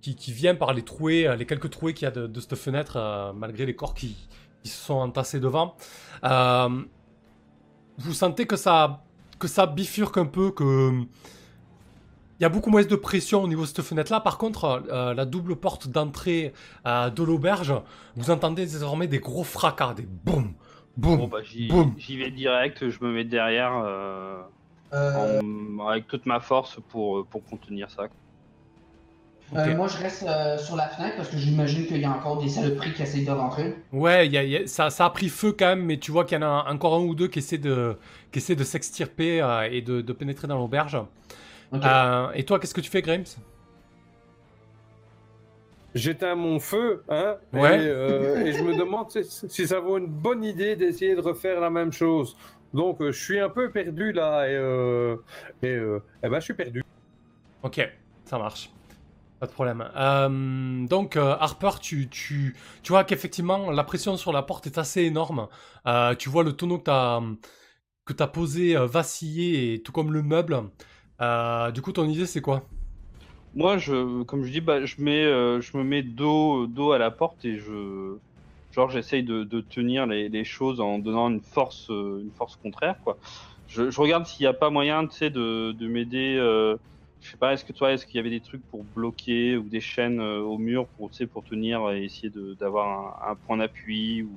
qui, 0.00 0.16
qui 0.16 0.32
vient 0.32 0.54
par 0.54 0.72
les 0.72 0.82
trouées, 0.82 1.36
les 1.36 1.44
quelques 1.44 1.68
trouées 1.70 1.92
qu'il 1.92 2.06
y 2.06 2.08
a 2.08 2.12
de, 2.12 2.26
de 2.26 2.40
cette 2.40 2.54
fenêtre, 2.54 3.32
malgré 3.36 3.66
les 3.66 3.76
corps 3.76 3.92
qui, 3.94 4.16
qui 4.64 4.70
se 4.70 4.82
sont 4.82 4.94
entassés 4.94 5.40
devant. 5.40 5.76
Euh, 6.24 6.68
vous 7.98 8.12
sentez 8.14 8.46
que 8.46 8.56
ça, 8.56 9.04
que 9.38 9.46
ça 9.46 9.66
bifurque 9.66 10.16
un 10.16 10.24
peu, 10.26 10.50
que 10.50 10.90
il 12.40 12.42
y 12.42 12.44
a 12.46 12.48
beaucoup 12.48 12.70
moins 12.70 12.82
de 12.82 12.96
pression 12.96 13.42
au 13.42 13.46
niveau 13.48 13.62
de 13.62 13.66
cette 13.68 13.82
fenêtre-là. 13.82 14.20
Par 14.20 14.38
contre, 14.38 14.82
euh, 14.90 15.14
la 15.14 15.24
double 15.24 15.54
porte 15.54 15.86
d'entrée 15.88 16.52
euh, 16.86 17.08
de 17.10 17.22
l'auberge, 17.22 17.74
vous 18.16 18.30
entendez 18.30 18.62
désormais 18.66 19.06
des 19.06 19.20
gros 19.20 19.44
fracas, 19.44 19.94
des 19.94 20.02
boum, 20.06 20.54
boum. 20.96 21.18
Bon, 21.18 21.28
bah, 21.28 21.42
j'y 21.44 21.68
Boum. 21.68 21.94
j'y 21.96 22.16
vais 22.16 22.30
direct, 22.32 22.88
je 22.88 22.98
me 23.04 23.12
mets 23.12 23.24
derrière 23.24 23.72
euh, 23.84 24.40
Euh, 24.94 25.40
en- 25.78 25.86
avec 25.88 26.06
toute 26.08 26.24
ma 26.26 26.40
force 26.40 26.78
pour, 26.88 27.26
pour 27.26 27.44
contenir 27.44 27.90
ça. 27.90 28.04
Euh, 29.56 29.76
moi, 29.76 29.86
je 29.86 29.98
reste 29.98 30.24
euh, 30.24 30.58
sur 30.58 30.74
la 30.74 30.88
fenêtre 30.88 31.16
parce 31.16 31.28
que 31.28 31.36
j'imagine 31.36 31.86
qu'il 31.86 31.98
y 32.00 32.04
a 32.04 32.10
encore 32.10 32.42
des 32.42 32.48
saloperies 32.48 32.92
qui 32.92 33.02
essayent 33.02 33.24
de 33.24 33.30
rentrer. 33.30 33.76
Ouais, 33.92 34.26
il 34.26 34.32
y 34.32 34.38
a- 34.38 34.42
il 34.42 34.50
y 34.50 34.56
a- 34.56 34.66
ça, 34.66 34.90
ça 34.90 35.04
a 35.04 35.10
pris 35.10 35.28
feu 35.28 35.54
quand 35.56 35.66
même, 35.66 35.84
mais 35.84 35.98
tu 35.98 36.10
vois 36.10 36.24
qu'il 36.24 36.38
y 36.40 36.42
en 36.42 36.46
a 36.46 36.70
encore 36.72 36.94
un 36.94 37.00
ou 37.02 37.14
deux 37.14 37.28
qui 37.28 37.38
essaient 37.38 37.58
de, 37.58 37.96
qui 38.32 38.38
essaient 38.40 38.56
de 38.56 38.64
s'extirper 38.64 39.40
euh, 39.42 39.68
et 39.70 39.80
de, 39.82 40.00
de 40.00 40.12
pénétrer 40.12 40.48
dans 40.48 40.58
l'auberge. 40.58 40.98
Euh, 41.72 42.30
et 42.34 42.44
toi, 42.44 42.58
qu'est-ce 42.58 42.74
que 42.74 42.80
tu 42.80 42.90
fais, 42.90 43.02
Grims? 43.02 43.24
J'éteins 45.94 46.34
mon 46.34 46.58
feu, 46.58 47.04
hein, 47.08 47.36
Ouais. 47.52 47.76
et, 47.84 47.86
euh, 47.88 48.44
et 48.44 48.52
je 48.52 48.64
me 48.64 48.76
demande 48.76 49.10
si, 49.12 49.22
si 49.48 49.68
ça 49.68 49.78
vaut 49.78 49.98
une 49.98 50.08
bonne 50.08 50.42
idée 50.42 50.74
d'essayer 50.74 51.14
de 51.14 51.20
refaire 51.20 51.60
la 51.60 51.70
même 51.70 51.92
chose. 51.92 52.36
Donc, 52.72 53.00
euh, 53.00 53.12
je 53.12 53.22
suis 53.22 53.38
un 53.38 53.48
peu 53.48 53.70
perdu 53.70 54.10
là, 54.10 54.48
et, 54.48 54.54
euh, 54.56 55.14
et 55.62 55.68
euh, 55.68 56.02
eh 56.24 56.28
ben, 56.28 56.40
je 56.40 56.44
suis 56.46 56.54
perdu. 56.54 56.82
Ok, 57.62 57.88
ça 58.24 58.38
marche. 58.38 58.70
Pas 59.44 59.48
de 59.48 59.52
problème. 59.52 59.84
Euh, 59.94 60.86
donc, 60.86 61.16
euh, 61.16 61.36
Harper, 61.38 61.72
tu, 61.78 62.08
tu, 62.08 62.56
tu 62.82 62.92
vois 62.92 63.04
qu'effectivement, 63.04 63.70
la 63.70 63.84
pression 63.84 64.16
sur 64.16 64.32
la 64.32 64.40
porte 64.40 64.66
est 64.66 64.78
assez 64.78 65.02
énorme. 65.02 65.48
Euh, 65.86 66.14
tu 66.14 66.30
vois 66.30 66.44
le 66.44 66.54
tonneau 66.54 66.78
que 66.78 66.84
tu 66.84 66.90
as, 66.90 67.20
que 68.06 68.14
t'as 68.14 68.26
posé 68.26 68.74
vaciller, 68.74 69.74
et 69.74 69.82
tout 69.82 69.92
comme 69.92 70.14
le 70.14 70.22
meuble. 70.22 70.62
Du 71.74 71.82
coup, 71.82 71.92
ton 71.92 72.08
idée, 72.08 72.24
c'est 72.24 72.40
quoi? 72.40 72.62
Moi, 73.54 73.76
je, 73.76 74.22
comme 74.22 74.44
je 74.44 74.50
dis, 74.50 74.62
bah, 74.62 74.86
je, 74.86 74.94
mets, 75.02 75.24
je 75.24 75.76
me 75.76 75.84
mets 75.84 76.02
dos, 76.02 76.66
dos 76.66 76.92
à 76.92 76.98
la 76.98 77.10
porte 77.10 77.44
et 77.44 77.58
je, 77.58 78.16
genre, 78.72 78.88
j'essaye 78.88 79.24
de, 79.24 79.60
tenir 79.60 80.06
les, 80.06 80.44
choses 80.44 80.80
en 80.80 80.98
donnant 80.98 81.28
une 81.28 81.42
force, 81.42 81.90
une 81.90 82.30
force 82.34 82.56
contraire, 82.56 82.96
quoi. 83.04 83.18
Je, 83.68 83.90
je 83.90 84.00
regarde 84.00 84.24
s'il 84.24 84.44
n'y 84.44 84.48
a 84.48 84.54
pas 84.54 84.70
moyen, 84.70 85.06
tu 85.06 85.18
sais, 85.18 85.28
de, 85.28 85.72
de 85.72 85.86
m'aider. 85.86 86.38
Je 87.24 87.30
sais 87.32 87.38
pas, 87.38 87.54
est-ce 87.54 87.64
que 87.64 87.72
toi, 87.72 87.92
est-ce 87.92 88.06
qu'il 88.06 88.18
y 88.18 88.20
avait 88.20 88.30
des 88.30 88.42
trucs 88.42 88.64
pour 88.68 88.84
bloquer 88.84 89.56
ou 89.56 89.68
des 89.68 89.80
chaînes 89.80 90.20
euh, 90.20 90.40
au 90.42 90.58
mur 90.58 90.88
pour, 90.90 91.10
tu 91.10 91.18
sais, 91.18 91.26
pour 91.26 91.44
tenir 91.44 91.90
et 91.92 92.04
essayer 92.04 92.30
d'avoir 92.58 93.26
un, 93.26 93.32
un 93.32 93.36
point 93.36 93.56
d'appui 93.58 94.22
ou. 94.22 94.30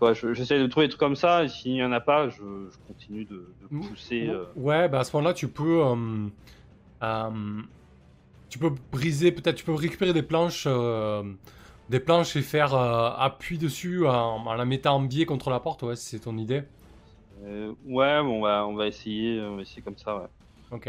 Je- 0.00 0.32
j'essaie 0.32 0.60
de 0.60 0.66
trouver 0.66 0.86
des 0.86 0.90
trucs 0.90 1.00
comme 1.00 1.16
ça 1.16 1.44
et 1.44 1.48
s'il 1.48 1.72
n'y 1.72 1.82
en 1.82 1.92
a 1.92 2.00
pas, 2.00 2.28
je, 2.28 2.36
je 2.70 2.78
continue 2.86 3.24
de, 3.24 3.54
de 3.60 3.68
pousser. 3.80 4.26
euh, 4.28 4.44
Ouais, 4.56 4.88
bah 4.88 5.00
à 5.00 5.04
ce 5.04 5.14
moment-là, 5.16 5.34
tu 5.34 5.48
peux. 5.48 5.82
euh, 5.84 6.28
tu 8.48 8.58
peux 8.58 8.70
briser, 8.92 9.32
peut-être, 9.32 9.56
tu 9.56 9.64
peux 9.64 9.74
récupérer 9.74 10.12
des 10.12 10.22
planches. 10.22 10.66
des 11.88 12.00
planches 12.00 12.36
et 12.36 12.42
faire 12.42 12.74
euh, 12.74 13.10
appui 13.16 13.58
dessus 13.58 14.06
en, 14.06 14.12
en 14.46 14.54
la 14.54 14.64
mettant 14.64 14.96
en 14.96 15.00
biais 15.00 15.26
contre 15.26 15.50
la 15.50 15.60
porte, 15.60 15.82
ouais, 15.82 15.96
si 15.96 16.06
c'est 16.06 16.20
ton 16.20 16.36
idée. 16.36 16.62
euh, 17.42 17.74
ouais, 17.84 18.22
bon, 18.22 18.38
on 18.38 18.40
va, 18.42 18.66
on 18.66 18.74
va 18.74 18.86
essayer, 18.86 19.40
on 19.40 19.56
va 19.56 19.62
essayer 19.62 19.82
comme 19.82 19.98
ça, 19.98 20.16
ouais. 20.18 20.28
Ok. 20.70 20.88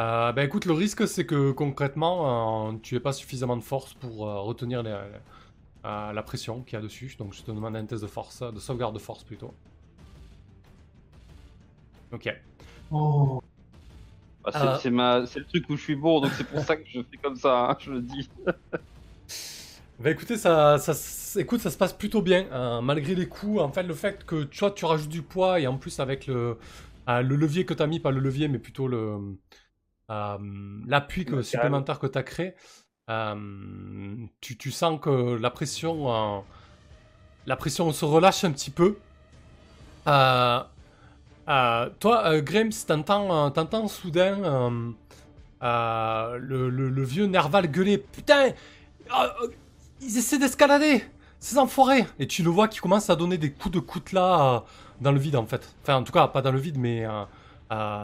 Euh, 0.00 0.32
bah 0.32 0.44
écoute, 0.44 0.64
le 0.64 0.72
risque 0.72 1.06
c'est 1.06 1.26
que 1.26 1.52
concrètement, 1.52 2.70
euh, 2.72 2.78
tu 2.82 2.94
n'aies 2.94 3.00
pas 3.00 3.12
suffisamment 3.12 3.56
de 3.56 3.62
force 3.62 3.92
pour 3.94 4.26
euh, 4.26 4.40
retenir 4.40 4.82
les- 4.82 4.90
euh, 5.86 6.12
la 6.12 6.22
pression 6.22 6.62
qu'il 6.64 6.74
y 6.74 6.78
a 6.78 6.82
dessus. 6.82 7.14
Donc 7.18 7.34
je 7.34 7.42
te 7.42 7.50
demande 7.52 7.76
un 7.76 7.86
test 7.86 8.02
de 8.02 8.08
force, 8.08 8.42
de 8.42 8.60
sauvegarde 8.60 8.94
de 8.94 9.00
force 9.00 9.24
plutôt. 9.24 9.54
Ok. 12.12 12.28
Oh. 12.90 13.40
Bah, 14.44 14.78
c'est 14.82 14.90
ma, 14.90 15.20
le 15.20 15.44
truc 15.44 15.68
où 15.68 15.76
je 15.76 15.82
suis 15.82 15.96
bon, 15.96 16.20
donc 16.20 16.32
c'est 16.36 16.44
pour 16.48 16.60
ça 16.60 16.76
que 16.76 16.84
je 16.88 17.00
fais 17.02 17.18
comme 17.18 17.36
ça, 17.36 17.70
hein, 17.70 17.76
je 17.78 17.90
le 17.92 18.02
dis. 18.02 18.30
Bah 19.98 20.10
écoutez, 20.10 20.38
ça, 20.38 20.76
écoute, 21.36 21.60
ça 21.60 21.70
se 21.70 21.76
passe 21.76 21.92
plutôt 21.92 22.22
bien, 22.22 22.46
hein, 22.52 22.80
malgré 22.80 23.14
les 23.14 23.28
coups. 23.28 23.60
En 23.60 23.70
fait, 23.70 23.82
le 23.82 23.94
fait 23.94 24.24
que 24.24 24.44
tu 24.44 24.60
vois, 24.60 24.70
tu 24.70 24.84
rajoutes 24.86 25.10
du 25.10 25.22
poids 25.22 25.60
et 25.60 25.66
en 25.66 25.76
plus 25.76 26.00
avec 26.00 26.26
le, 26.26 26.58
euh, 27.08 27.20
le 27.22 27.36
levier 27.36 27.66
que 27.66 27.74
tu 27.74 27.82
as 27.82 27.86
mis, 27.86 28.00
pas 28.00 28.10
le 28.10 28.20
levier, 28.20 28.48
mais 28.48 28.58
plutôt 28.58 28.88
le 28.88 29.38
l'appui 30.86 31.24
que, 31.24 31.42
supplémentaire 31.42 31.98
que 31.98 32.06
tu 32.06 32.18
as 32.18 32.22
créé, 32.22 32.54
tu, 34.40 34.56
tu 34.56 34.70
sens 34.70 35.00
que 35.00 35.36
la 35.38 35.50
pression, 35.50 36.44
la 37.46 37.56
pression 37.56 37.92
se 37.92 38.04
relâche 38.04 38.44
un 38.44 38.52
petit 38.52 38.70
peu. 38.70 38.98
Euh, 40.06 40.60
euh, 41.48 41.90
toi, 42.00 42.26
euh, 42.26 42.40
Grims, 42.42 42.70
t'entends, 42.86 43.46
euh, 43.46 43.50
t'entends 43.50 43.86
soudain 43.88 44.38
le, 45.60 46.68
le- 46.70 46.88
le 46.88 47.04
vieux 47.04 47.26
Nerval 47.26 47.70
gueuler 47.70 47.98
Putain 47.98 48.46
euh, 48.46 48.52
euh, 49.12 49.48
Ils 50.00 50.16
essaient 50.16 50.38
d'escalader 50.38 51.04
Ces 51.38 51.58
enfoirés 51.58 52.06
Et 52.18 52.26
tu 52.26 52.42
le 52.42 52.50
vois 52.50 52.68
qui 52.68 52.78
commence 52.78 53.10
à 53.10 53.16
donner 53.16 53.36
des 53.36 53.52
coups 53.52 53.74
de 53.74 53.80
coutelas 53.80 54.64
dans 55.00 55.12
le 55.12 55.18
vide 55.18 55.36
en 55.36 55.46
fait. 55.46 55.74
Enfin, 55.82 55.96
en 55.96 56.02
tout 56.04 56.12
cas, 56.12 56.28
pas 56.28 56.42
dans 56.42 56.52
le 56.52 56.58
vide, 56.58 56.78
mais 56.78 57.06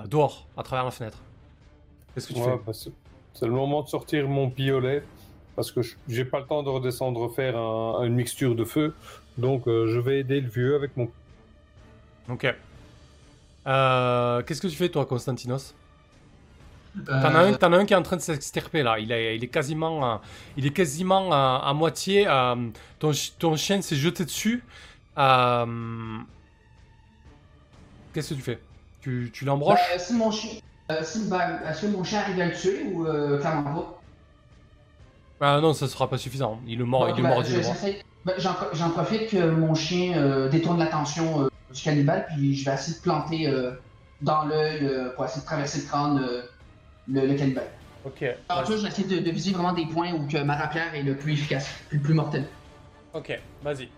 dehors, 0.07 0.47
à 0.57 0.63
travers 0.63 0.85
la 0.85 0.91
fenêtre. 0.91 1.19
Qu'est-ce 2.17 2.29
que 2.29 2.33
tu 2.33 2.41
Ouais, 2.41 2.47
fais 2.47 2.63
bah, 2.67 2.73
c'est 3.35 3.45
le 3.47 3.53
moment 3.53 3.83
de 3.83 3.89
sortir 3.89 4.27
mon 4.27 4.49
piolet, 4.49 5.03
parce 5.55 5.71
que 5.71 5.83
je- 5.83 5.97
j'ai 6.09 6.25
pas 6.25 6.41
le 6.41 6.47
temps 6.47 6.63
de 6.63 6.71
redescendre 6.71 7.31
faire 7.35 7.59
un- 7.59 8.03
une 8.05 8.15
mixture 8.15 8.55
de 8.55 8.65
feu. 8.65 8.95
Donc, 9.37 9.69
euh, 9.69 9.87
je 9.87 10.01
vais 10.01 10.21
aider 10.21 10.41
le 10.41 10.49
vieux 10.49 10.75
avec 10.77 10.97
mon. 10.97 11.11
Ok. 12.31 12.47
Euh, 13.67 14.43
Qu'est-ce 14.43 14.63
que 14.63 14.69
tu 14.69 14.77
fais 14.77 14.89
toi, 14.89 15.05
Constantinos 15.05 15.75
Euh, 17.11 17.21
T'en 17.21 17.35
as, 17.35 17.39
un- 17.41 17.53
t'en 17.53 17.73
as 17.75 17.77
un 17.77 17.85
qui 17.85 17.93
est 17.93 17.97
en 17.97 18.03
train 18.03 18.17
de 18.17 18.23
s'extirper 18.23 18.83
là. 18.83 18.99
Il 18.99 19.13
est, 19.13 19.37
il 19.37 19.45
est 19.45 19.49
quasiment, 19.49 20.15
euh, 20.15 20.17
il 20.57 20.65
est 20.65 20.71
quasiment 20.73 21.31
euh, 21.31 21.59
à 21.59 21.75
moitié. 21.75 22.27
euh, 22.27 22.71
ton, 22.99 23.13
chi- 23.13 23.35
ton 23.39 23.55
chien 23.57 23.83
s'est 23.83 23.97
jeté 23.97 24.25
dessus. 24.25 24.65
Euh, 25.19 26.17
Qu'est-ce 28.15 28.31
que 28.31 28.35
tu 28.37 28.41
fais? 28.41 28.59
Tu, 29.03 29.31
tu 29.31 29.45
l'embroches? 29.45 29.79
Mon 30.13 30.31
chien. 30.31 30.59
Euh, 30.91 31.03
si, 31.03 31.29
ben, 31.29 31.61
Est-ce 31.69 31.83
que 31.83 31.87
mon 31.89 32.05
chien 32.05 32.21
arrive 32.21 32.41
à 32.41 32.47
le 32.47 32.53
tuer 32.53 32.85
ou 32.93 33.07
euh, 33.07 33.39
clairement 33.39 33.75
pas? 33.75 34.03
Ah 35.41 35.61
non, 35.61 35.73
ça 35.75 35.87
sera 35.87 36.09
pas 36.09 36.17
suffisant. 36.19 36.61
Il 36.67 36.79
le 36.79 36.85
mord, 36.85 37.07
Bon, 37.09 37.15
il 37.15 37.23
le 37.23 37.29
ben, 37.29 37.43
j'essaie- 37.45 38.01
ben, 38.25 38.35
J'en 38.39 38.91
profite 38.91 39.29
que 39.31 39.51
mon 39.51 39.75
chien 39.75 40.17
euh, 40.17 40.49
détourne 40.49 40.79
l'attention 40.79 41.43
euh, 41.45 41.49
du 41.73 41.83
cannibale, 41.83 42.27
puis 42.29 42.55
je 42.55 42.65
vais 42.65 42.75
essayer 42.75 42.97
de 42.97 43.03
planter 43.03 43.47
euh, 43.49 43.73
dans 44.23 44.45
l'œil 44.47 44.85
euh, 44.85 45.11
pour 45.15 45.25
essayer 45.27 45.43
de 45.43 45.47
traverser 45.47 45.81
le 45.83 45.87
crâne 45.87 46.19
euh, 46.23 46.43
le, 47.09 47.27
le 47.27 47.35
cannibale. 47.35 47.71
Ok. 48.05 48.25
Plus, 48.65 48.77
je 48.79 48.83
vais 48.83 48.89
essayer 48.89 49.09
de, 49.09 49.19
de 49.25 49.31
viser 49.31 49.53
vraiment 49.53 49.73
des 49.73 49.87
points 49.87 50.13
où 50.13 50.27
que 50.27 50.39
ma 50.39 50.57
rapière 50.57 50.95
est 50.95 51.03
le 51.03 51.17
plus 51.17 51.33
efficace, 51.35 51.69
le 51.91 51.99
plus 52.01 52.15
mortel. 52.15 52.47
Ok, 53.13 53.39
vas-y. 53.63 53.87
Tu 53.89 53.93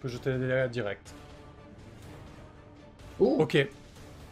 peux 0.00 0.08
jeter 0.08 0.32
des 0.32 0.40
dégâts 0.46 0.68
direct. 0.68 1.14
Oh! 3.20 3.36
Ok. 3.40 3.56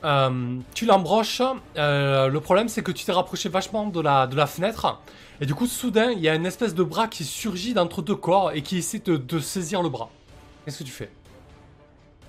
Euh, 0.05 0.59
tu 0.75 0.87
l'embroches. 0.87 1.43
euh, 1.77 2.29
le 2.29 2.41
problème, 2.41 2.69
c'est 2.69 2.83
que 2.83 2.93
tu 2.93 3.05
t'es 3.05 3.13
rapproché 3.13 3.49
vachement 3.49 3.87
de 3.87 4.01
la, 4.01 4.27
de 4.27 4.35
la 4.37 4.47
fenêtre. 4.47 5.01
Et 5.41 5.47
du 5.47 5.55
coup, 5.55 5.67
soudain, 5.67 6.11
il 6.11 6.21
y 6.21 6.29
a 6.29 6.35
une 6.35 6.47
espèce 6.47 6.75
de 6.75 6.83
bras 6.83 7.07
qui 7.09 7.25
surgit 7.25 7.75
d'entre 7.75 8.03
deux 8.03 8.17
corps 8.17 8.53
et 8.53 8.63
qui 8.63 8.79
essaie 8.79 9.01
de, 9.01 9.17
de 9.17 9.39
saisir 9.39 9.83
le 9.83 9.89
bras. 9.89 10.11
Qu'est-ce 10.65 10.79
que 10.79 10.85
tu 10.85 10.93
fais? 10.93 11.11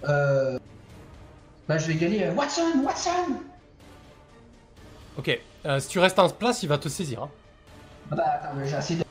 Euh... 0.08 0.60
Ben, 1.68 1.78
je 1.78 1.88
vais 1.88 1.96
gueuler 1.96 2.24
euh, 2.24 2.34
Watson! 2.34 2.84
Watson! 2.84 3.38
Ok. 5.18 5.40
Si 5.80 5.88
tu 5.90 6.00
restes 6.00 6.20
en 6.20 6.30
place, 6.30 6.64
il 6.64 6.70
va 6.70 6.78
te 6.78 6.88
saisir. 6.90 7.24
hein. 7.24 7.30
Ah 8.12 8.16
bah 8.16 8.24
attends, 8.28 8.56
je 8.58 8.72
vais 8.72 8.78
essayer 8.78 9.00
de. 9.00 9.06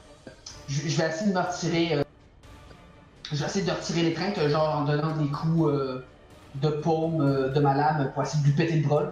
Je, 0.67 0.89
je 0.89 0.97
vais 0.99 1.09
essayer 1.09 1.31
de 1.31 1.36
me 1.36 1.41
retirer. 1.41 2.02
Je 3.31 3.36
vais 3.36 3.44
essayer 3.47 3.65
de 3.65 3.70
retirer 3.70 4.02
l'étreinte, 4.02 4.39
euh, 4.39 4.49
genre 4.49 4.77
en 4.77 4.85
donnant 4.85 5.15
des 5.17 5.28
coups 5.28 5.70
de 6.57 6.68
paume 6.68 7.20
euh, 7.20 7.49
de 7.51 7.60
ma 7.60 7.75
lame 7.75 8.10
pour 8.15 8.23
essayer 8.23 8.43
de 8.43 8.49
lui 8.49 8.55
péter 8.55 8.77
le 8.81 8.86
bras. 8.86 9.05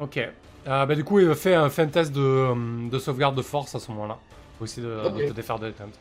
Ok. 0.00 0.18
Euh, 0.18 0.86
bah, 0.86 0.94
du 0.94 1.04
coup, 1.04 1.20
il 1.20 1.34
fait 1.34 1.54
un, 1.54 1.68
fait 1.68 1.82
un 1.82 1.86
test 1.88 2.12
de, 2.12 2.20
euh, 2.20 2.88
de 2.90 2.98
sauvegarde 2.98 3.34
de 3.36 3.42
force 3.42 3.74
à 3.74 3.80
ce 3.80 3.90
moment-là. 3.92 4.18
Essayer 4.62 4.86
de, 4.86 4.92
de 4.92 5.08
Ok. 5.08 5.26
te 5.28 5.32
défaire 5.32 5.58
de 5.58 5.66
l'éteinte. 5.66 5.98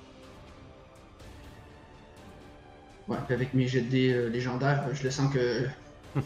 Ouais, 3.08 3.18
puis 3.26 3.34
avec 3.35 3.53
mes 3.53 3.68
jets 3.68 3.82
de 3.82 3.90
dés 3.90 4.14
euh, 4.14 4.27
légendaires, 4.30 4.85
je 4.93 5.03
le 5.03 5.11
sens 5.11 5.32
que. 5.34 5.66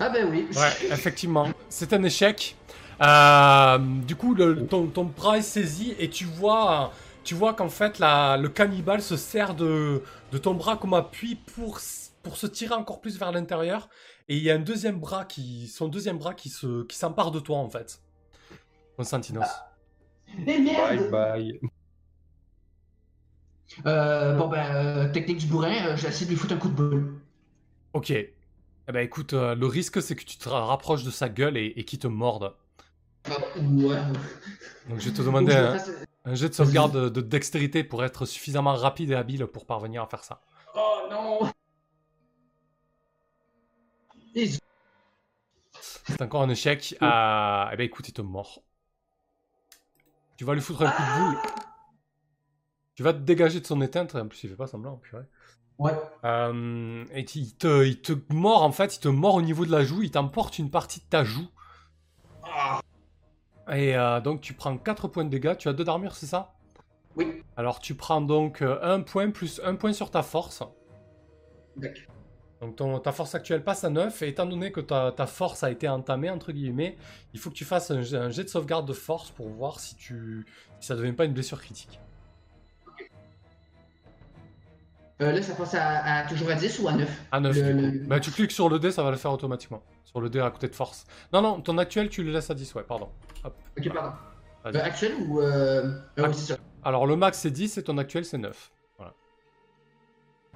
ah 0.00 0.08
ben 0.08 0.26
oui. 0.30 0.48
Ouais, 0.56 0.88
effectivement. 0.92 1.46
C'est 1.68 1.92
un 1.92 2.02
échec. 2.02 2.56
Euh, 3.00 3.78
du 3.78 4.16
coup, 4.16 4.34
le- 4.34 4.66
ton, 4.66 4.86
ton 4.86 5.04
bras 5.04 5.38
est 5.38 5.42
saisi 5.42 5.94
et 5.98 6.10
tu 6.10 6.24
vois, 6.24 6.92
tu 7.24 7.34
vois 7.34 7.54
qu'en 7.54 7.68
fait, 7.68 7.98
la- 7.98 8.36
le 8.36 8.48
cannibale 8.48 9.00
se 9.02 9.16
sert 9.16 9.54
de, 9.54 10.02
de 10.32 10.38
ton 10.38 10.54
bras 10.54 10.76
comme 10.76 10.94
appui 10.94 11.36
pour, 11.54 11.78
pour 12.22 12.36
se 12.36 12.46
tirer 12.46 12.74
encore 12.74 13.00
plus 13.00 13.18
vers 13.18 13.32
l'intérieur. 13.32 13.88
Et 14.28 14.36
il 14.36 14.42
y 14.42 14.50
a 14.50 14.54
un 14.54 14.60
deuxième 14.60 15.00
bras 15.00 15.24
qui, 15.24 15.66
son 15.68 15.88
deuxième 15.88 16.18
bras 16.18 16.34
qui 16.34 16.48
se, 16.48 16.84
qui 16.84 16.96
s'empare 16.96 17.30
de 17.30 17.40
toi 17.40 17.58
en 17.58 17.68
fait. 17.68 18.02
Constantinos. 18.96 19.48
Merde! 20.38 21.10
Bye 21.10 21.10
bye. 21.10 21.60
Euh, 23.86 24.34
bon 24.34 24.48
ben, 24.48 24.74
euh, 24.74 25.12
technique 25.12 25.38
du 25.38 25.46
bourrin, 25.46 25.86
euh, 25.86 25.96
je 25.96 26.02
vais 26.02 26.08
essayer 26.08 26.26
de 26.26 26.30
lui 26.30 26.36
foutre 26.36 26.54
un 26.54 26.58
coup 26.58 26.68
de 26.68 26.74
boule. 26.74 27.20
Ok. 27.92 28.10
Eh 28.10 28.32
ben 28.92 29.00
écoute, 29.00 29.32
euh, 29.32 29.54
le 29.54 29.66
risque 29.66 30.02
c'est 30.02 30.16
que 30.16 30.24
tu 30.24 30.36
te 30.38 30.48
rapproches 30.48 31.04
de 31.04 31.10
sa 31.10 31.28
gueule 31.28 31.56
et, 31.56 31.66
et 31.76 31.84
qu'il 31.84 31.98
te 32.00 32.08
morde. 32.08 32.54
Ah, 33.26 33.36
ouais. 33.60 33.96
Donc 34.88 34.98
je 34.98 35.08
vais 35.10 35.14
te 35.14 35.22
demander 35.22 35.54
un, 35.54 35.78
fasse- 35.78 35.90
un 36.24 36.34
jet 36.34 36.48
de 36.48 36.54
sauvegarde 36.54 36.92
de, 36.96 37.08
de 37.08 37.20
dextérité 37.20 37.84
pour 37.84 38.02
être 38.04 38.26
suffisamment 38.26 38.74
rapide 38.74 39.10
et 39.10 39.14
habile 39.14 39.46
pour 39.46 39.66
parvenir 39.66 40.02
à 40.02 40.06
faire 40.06 40.24
ça. 40.24 40.40
Oh 40.74 41.02
non! 41.10 41.50
C'est 46.04 46.20
encore 46.22 46.42
un 46.42 46.48
échec. 46.50 46.96
Euh, 47.02 47.64
eh 47.72 47.76
ben 47.76 47.84
écoute, 47.84 48.08
il 48.08 48.12
te 48.12 48.22
mord. 48.22 48.62
Tu 50.36 50.44
vas 50.44 50.54
lui 50.54 50.60
foutre 50.60 50.82
un 50.82 50.90
coup 50.90 51.02
de 51.02 51.18
boule. 51.18 51.38
Tu 52.94 53.02
vas 53.02 53.12
te 53.12 53.18
dégager 53.18 53.60
de 53.60 53.66
son 53.66 53.80
éteinte. 53.80 54.14
En 54.14 54.28
plus, 54.28 54.44
il 54.44 54.50
fait 54.50 54.56
pas 54.56 54.66
semblant. 54.66 54.96
purée. 54.96 55.24
Ouais. 55.78 55.92
Euh, 56.24 57.04
et 57.12 57.24
il 57.34 57.56
te, 57.56 57.84
il 57.86 58.00
te 58.02 58.12
mord 58.32 58.62
en 58.62 58.72
fait. 58.72 58.96
Il 58.96 59.00
te 59.00 59.08
mord 59.08 59.36
au 59.36 59.42
niveau 59.42 59.64
de 59.66 59.70
la 59.72 59.84
joue. 59.84 60.02
Il 60.02 60.10
t'emporte 60.10 60.58
une 60.58 60.70
partie 60.70 61.00
de 61.00 61.06
ta 61.06 61.24
joue. 61.24 61.48
Ah, 62.42 62.80
Et 63.72 63.96
euh, 63.96 64.20
donc 64.20 64.40
tu 64.42 64.52
prends 64.54 64.76
4 64.76 65.08
points 65.08 65.24
de 65.24 65.30
dégâts. 65.30 65.56
Tu 65.56 65.68
as 65.68 65.72
2 65.72 65.84
d'armure, 65.84 66.14
c'est 66.14 66.26
ça? 66.26 66.52
Oui. 67.16 67.42
Alors 67.56 67.78
tu 67.78 67.94
prends 67.94 68.20
donc 68.20 68.60
1 68.62 69.02
point 69.02 69.30
plus 69.30 69.60
1 69.64 69.76
point 69.76 69.92
sur 69.92 70.10
ta 70.10 70.22
force. 70.24 70.64
D'accord. 71.76 72.19
Donc 72.60 72.76
ton- 72.76 72.98
ta 72.98 73.10
force 73.12 73.34
actuelle 73.34 73.64
passe 73.64 73.84
à 73.84 73.90
9, 73.90 74.20
et 74.22 74.28
étant 74.28 74.44
donné 74.46 74.70
que 74.70 74.80
ta, 74.80 75.12
ta 75.12 75.26
force 75.26 75.62
a 75.64 75.70
été 75.70 75.88
entamée, 75.88 76.28
entre 76.28 76.52
guillemets, 76.52 76.96
il 77.32 77.40
faut 77.40 77.48
que 77.50 77.54
tu 77.54 77.64
fasses 77.64 77.90
un, 77.90 78.02
jet- 78.02 78.16
un 78.18 78.28
jet 78.30 78.44
de 78.44 78.48
sauvegarde 78.48 78.86
de 78.86 78.92
force 78.92 79.30
pour 79.30 79.48
voir 79.48 79.80
si, 79.80 79.94
tu, 79.96 80.44
si 80.78 80.88
ça 80.88 80.94
ne 80.94 81.00
devient 81.00 81.12
pas 81.14 81.24
une 81.24 81.32
blessure 81.32 81.60
critique. 81.60 81.98
Euh, 85.22 85.32
là, 85.32 85.42
ça 85.42 85.54
passe 85.54 85.74
à, 85.74 86.18
à 86.20 86.26
toujours 86.26 86.48
à 86.50 86.54
10 86.54 86.78
ou 86.80 86.88
à 86.88 86.92
9? 86.92 87.22
À 87.30 87.40
9 87.40 87.54
Le- 87.56 87.62
du 87.62 87.74
coup. 87.74 87.98
le- 87.98 88.06
Bah, 88.06 88.20
tu 88.20 88.30
cliques 88.30 88.52
sur 88.52 88.68
le 88.70 88.78
dé, 88.78 88.90
ça 88.90 89.02
va 89.02 89.10
le 89.10 89.16
faire 89.18 89.32
automatiquement. 89.32 89.82
Sur 90.04 90.20
le 90.20 90.30
dé 90.30 90.40
à 90.40 90.50
côté 90.50 90.68
de 90.68 90.74
force. 90.74 91.04
Non, 91.32 91.42
non, 91.42 91.60
ton 91.60 91.76
actuel, 91.78 92.08
tu 92.08 92.22
le 92.22 92.32
laisses 92.32 92.50
à 92.50 92.54
10, 92.54 92.74
ouais, 92.74 92.82
pardon. 92.82 93.10
Hop. 93.44 93.54
Ok, 93.78 93.92
pardon. 93.92 94.12
Euh, 94.66 94.72
actuel 94.82 95.12
ou. 95.28 95.40
Euh... 95.40 95.98
ah 96.18 96.22
oui, 96.28 96.34
ça. 96.34 96.56
Alors 96.84 97.06
le 97.06 97.16
max 97.16 97.38
c'est 97.38 97.50
10 97.50 97.78
et 97.78 97.82
ton 97.82 97.96
actuel 97.98 98.24
c'est 98.26 98.36
9. 98.38 98.70
Voilà. 98.98 99.14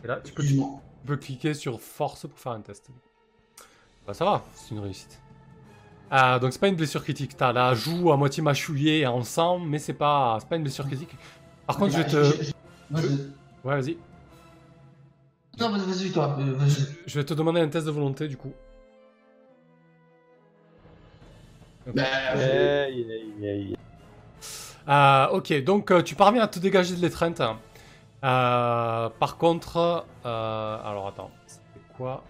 Et 0.02 0.07
là, 0.07 0.20
tu 0.24 0.33
peux, 0.33 0.42
tu 0.44 0.57
Excuse-moi. 1.05 1.16
peux 1.16 1.16
cliquer 1.16 1.55
sur 1.55 1.81
force 1.81 2.26
pour 2.26 2.39
faire 2.39 2.52
un 2.52 2.60
test. 2.60 2.89
Bah 4.07 4.15
ça 4.15 4.24
va, 4.24 4.42
c'est 4.55 4.70
une 4.74 4.81
réussite. 4.81 5.18
Ah, 6.10 6.39
donc 6.39 6.52
c'est 6.52 6.58
pas 6.60 6.68
une 6.68 6.76
blessure 6.76 7.02
critique. 7.02 7.36
T'as 7.36 7.52
la 7.52 7.74
joue 7.74 8.12
à 8.12 8.16
moitié 8.16 8.42
mâchouillée 8.42 9.07
en 9.07 9.23
sang, 9.24 9.58
mais 9.58 9.78
c'est 9.78 9.94
pas, 9.94 10.36
c'est 10.41 10.49
pas 10.49 10.57
une 10.57 10.62
blessure 10.62 10.86
critique. 10.86 11.15
Par 11.66 11.76
contre, 11.78 11.92
je 11.92 11.97
vais 11.99 12.05
Bah, 12.05 12.10
te... 12.10 12.24
je- 12.24 12.42
je- 12.42 12.52
Vas-y. 12.91 13.07
Ouais, 13.65 13.81
vas-y. 13.81 13.97
Non, 15.58 15.70
vas-y, 15.70 15.86
vas-y, 15.86 16.10
toi. 16.12 16.36
euh, 16.39 16.52
vas-y. 16.55 16.86
Je 17.07 17.18
vais 17.18 17.24
te 17.24 17.33
demander 17.33 17.60
un 17.60 17.68
test 17.68 17.86
de 17.86 17.91
volonté 17.91 18.28
du 18.28 18.36
coup. 18.36 18.52
Euh, 21.86 22.86
aïe, 22.86 23.07
aïe. 23.42 23.76
Euh, 24.89 25.26
ok, 25.28 25.65
donc 25.65 25.91
euh, 25.91 26.02
tu 26.02 26.15
parviens 26.15 26.42
à 26.42 26.49
te 26.49 26.58
dégager 26.58 26.94
de 26.94 27.00
l'étreinte. 27.00 27.41
Euh, 28.24 29.10
par 29.10 29.36
contre, 29.36 30.06
euh, 30.24 30.78
alors 30.82 31.08
attends, 31.08 31.30
c'était 31.46 31.80
quoi 31.94 32.24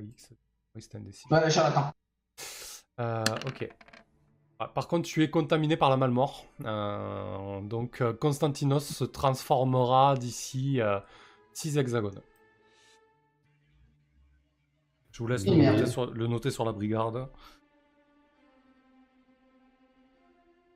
X. 0.00 0.34
Oui, 0.74 0.82
c'était 0.82 0.98
un 0.98 1.00
D6. 1.00 1.22
Ouais, 1.30 1.50
charlatan. 1.50 1.92
Euh, 3.00 3.24
ok. 3.46 3.68
Ah, 4.58 4.68
par 4.68 4.86
contre, 4.86 5.08
tu 5.08 5.22
es 5.22 5.30
contaminé 5.30 5.78
par 5.78 5.88
la 5.88 5.96
malmort. 5.96 6.44
Euh, 6.64 7.60
donc, 7.62 8.02
Constantinos 8.18 8.84
se 8.84 9.04
transformera 9.04 10.14
d'ici 10.16 10.80
6 11.54 11.78
hexagones. 11.78 12.20
Je 15.10 15.22
vous 15.22 15.26
laisse 15.26 15.46
le 15.46 15.54
noter, 15.56 15.86
sur, 15.86 16.06
le 16.12 16.26
noter 16.26 16.50
sur 16.50 16.64
la 16.64 16.72
brigade. 16.72 17.28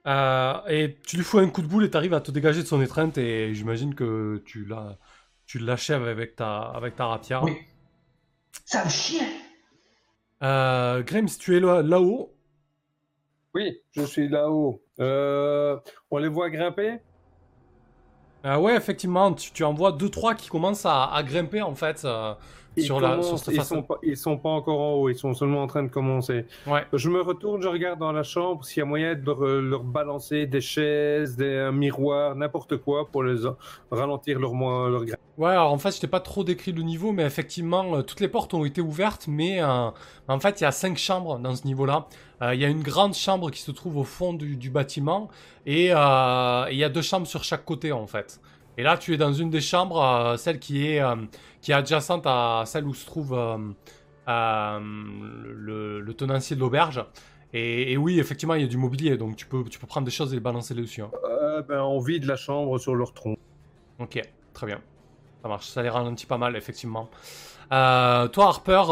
Euh, 0.06 0.54
et 0.68 0.96
tu 1.06 1.16
lui 1.16 1.24
fous 1.24 1.38
un 1.38 1.48
coup 1.48 1.62
de 1.62 1.68
boule 1.68 1.84
et 1.84 1.90
t'arrives 1.90 2.14
à 2.14 2.20
te 2.20 2.30
dégager 2.32 2.62
de 2.62 2.66
son 2.66 2.82
étreinte 2.82 3.18
et 3.18 3.54
j'imagine 3.54 3.94
que 3.94 4.42
tu 4.44 4.64
la, 4.64 4.98
tu 5.46 5.58
l'achèves 5.58 6.04
avec 6.08 6.34
ta, 6.36 6.60
avec 6.62 6.96
ta 6.96 7.06
rapière. 7.06 7.44
Oui. 7.44 7.56
Ça 8.64 8.84
me 8.84 8.90
chien. 8.90 9.26
Euh, 10.42 11.02
Grims, 11.02 11.28
tu 11.38 11.56
es 11.56 11.60
là- 11.60 11.82
là-haut? 11.82 12.34
Oui, 13.54 13.80
je 13.92 14.02
suis 14.02 14.28
là-haut. 14.28 14.82
Euh, 14.98 15.78
on 16.10 16.18
les 16.18 16.28
voit 16.28 16.50
grimper? 16.50 16.98
Euh, 18.44 18.56
ouais, 18.56 18.74
effectivement, 18.74 19.32
tu, 19.34 19.52
tu 19.52 19.62
en 19.62 19.72
vois 19.72 19.92
2-3 19.92 20.34
qui 20.34 20.48
commencent 20.48 20.86
à, 20.86 21.04
à 21.04 21.22
grimper 21.22 21.62
en 21.62 21.74
fait 21.76 22.02
euh, 22.04 22.34
Ils 22.76 22.84
sur, 22.84 23.00
la, 23.00 23.20
sur 23.20 23.20
commencent, 23.22 23.44
cette 23.44 23.54
ils 23.54 23.56
façon. 23.58 23.74
sont 23.76 23.82
pas, 23.82 23.98
ils 24.02 24.16
sont 24.16 24.38
pas 24.38 24.48
encore 24.48 24.80
en 24.80 24.92
haut, 24.94 25.08
ils 25.10 25.16
sont 25.16 25.34
seulement 25.34 25.62
en 25.62 25.66
train 25.66 25.82
de 25.82 25.88
commencer. 25.88 26.46
Ouais. 26.66 26.84
Je 26.92 27.10
me 27.10 27.20
retourne, 27.20 27.60
je 27.62 27.68
regarde 27.68 27.98
dans 27.98 28.12
la 28.12 28.22
chambre 28.22 28.64
s'il 28.64 28.78
y 28.78 28.82
a 28.82 28.86
moyen 28.86 29.14
de 29.14 29.24
leur, 29.26 29.40
leur 29.44 29.84
balancer 29.84 30.46
des 30.46 30.60
chaises, 30.62 31.36
des 31.36 31.56
un 31.58 31.72
miroir, 31.72 32.34
n'importe 32.34 32.78
quoi 32.78 33.08
pour 33.08 33.22
les 33.24 33.40
ralentir 33.90 34.38
leur, 34.38 34.54
leur 34.54 35.02
ouais, 35.36 35.50
alors 35.50 35.72
en 35.72 35.78
fait, 35.78 35.94
je 35.94 36.00
t'ai 36.00 36.06
pas 36.06 36.20
trop 36.20 36.44
décrit 36.44 36.72
le 36.72 36.82
niveau, 36.82 37.12
mais 37.12 37.24
effectivement, 37.24 37.96
euh, 37.96 38.02
toutes 38.02 38.20
les 38.20 38.28
portes 38.28 38.54
ont 38.54 38.64
été 38.64 38.80
ouvertes, 38.80 39.26
mais 39.28 39.62
euh, 39.62 39.90
en 40.28 40.40
fait, 40.40 40.60
il 40.60 40.64
y 40.64 40.66
a 40.66 40.72
5 40.72 40.96
chambres 40.96 41.38
dans 41.38 41.54
ce 41.54 41.66
niveau-là. 41.66 42.06
Euh, 42.40 42.54
Il 42.54 42.60
y 42.60 42.64
a 42.64 42.68
une 42.68 42.82
grande 42.82 43.14
chambre 43.14 43.50
qui 43.50 43.60
se 43.60 43.70
trouve 43.70 43.98
au 43.98 44.04
fond 44.04 44.32
du, 44.32 44.56
du 44.56 44.70
bâtiment, 44.70 45.28
et 45.66 45.92
euh, 45.92 46.66
et 46.68 46.72
il 46.72 46.78
y 46.78 46.84
a 46.84 46.88
deux 46.88 47.02
chambres 47.02 47.26
sur 47.26 47.44
chaque 47.44 47.64
côté 47.64 47.92
en 47.92 48.06
fait. 48.06 48.40
Et 48.78 48.82
là, 48.82 48.96
tu 48.96 49.12
es 49.12 49.16
dans 49.16 49.32
une 49.32 49.50
des 49.50 49.60
chambres, 49.60 50.02
euh, 50.02 50.36
celle 50.36 50.58
qui 50.58 50.86
est, 50.86 51.00
euh, 51.02 51.16
qui 51.60 51.72
est 51.72 51.74
adjacente 51.74 52.22
à 52.26 52.62
celle 52.66 52.86
où 52.86 52.94
se 52.94 53.04
trouve 53.04 53.34
euh, 53.34 53.58
le, 54.80 56.00
le 56.00 56.14
tenancier 56.14 56.56
de 56.56 56.60
l'auberge. 56.60 57.04
Et, 57.52 57.92
et 57.92 57.96
oui, 57.98 58.18
effectivement, 58.18 58.54
il 58.54 58.62
y 58.62 58.64
a 58.64 58.68
du 58.68 58.78
mobilier, 58.78 59.16
donc 59.18 59.36
tu 59.36 59.46
peux, 59.46 59.62
tu 59.64 59.78
peux 59.78 59.86
prendre 59.86 60.06
des 60.06 60.10
choses 60.10 60.32
et 60.32 60.36
les 60.36 60.40
balancer 60.40 60.74
dessus. 60.74 61.02
hein. 61.02 61.10
Ben, 61.68 61.80
on 61.82 62.00
vide 62.00 62.24
la 62.24 62.36
chambre 62.36 62.78
sur 62.78 62.94
leur 62.94 63.12
tronc. 63.12 63.36
Ok, 63.98 64.20
très 64.54 64.66
bien. 64.66 64.80
Ça 65.42 65.48
marche, 65.48 65.66
ça 65.66 65.82
les 65.82 65.90
ralentit 65.90 66.24
pas 66.26 66.38
mal, 66.38 66.56
effectivement. 66.56 67.10
Toi, 67.70 68.28
Harper, 68.38 68.82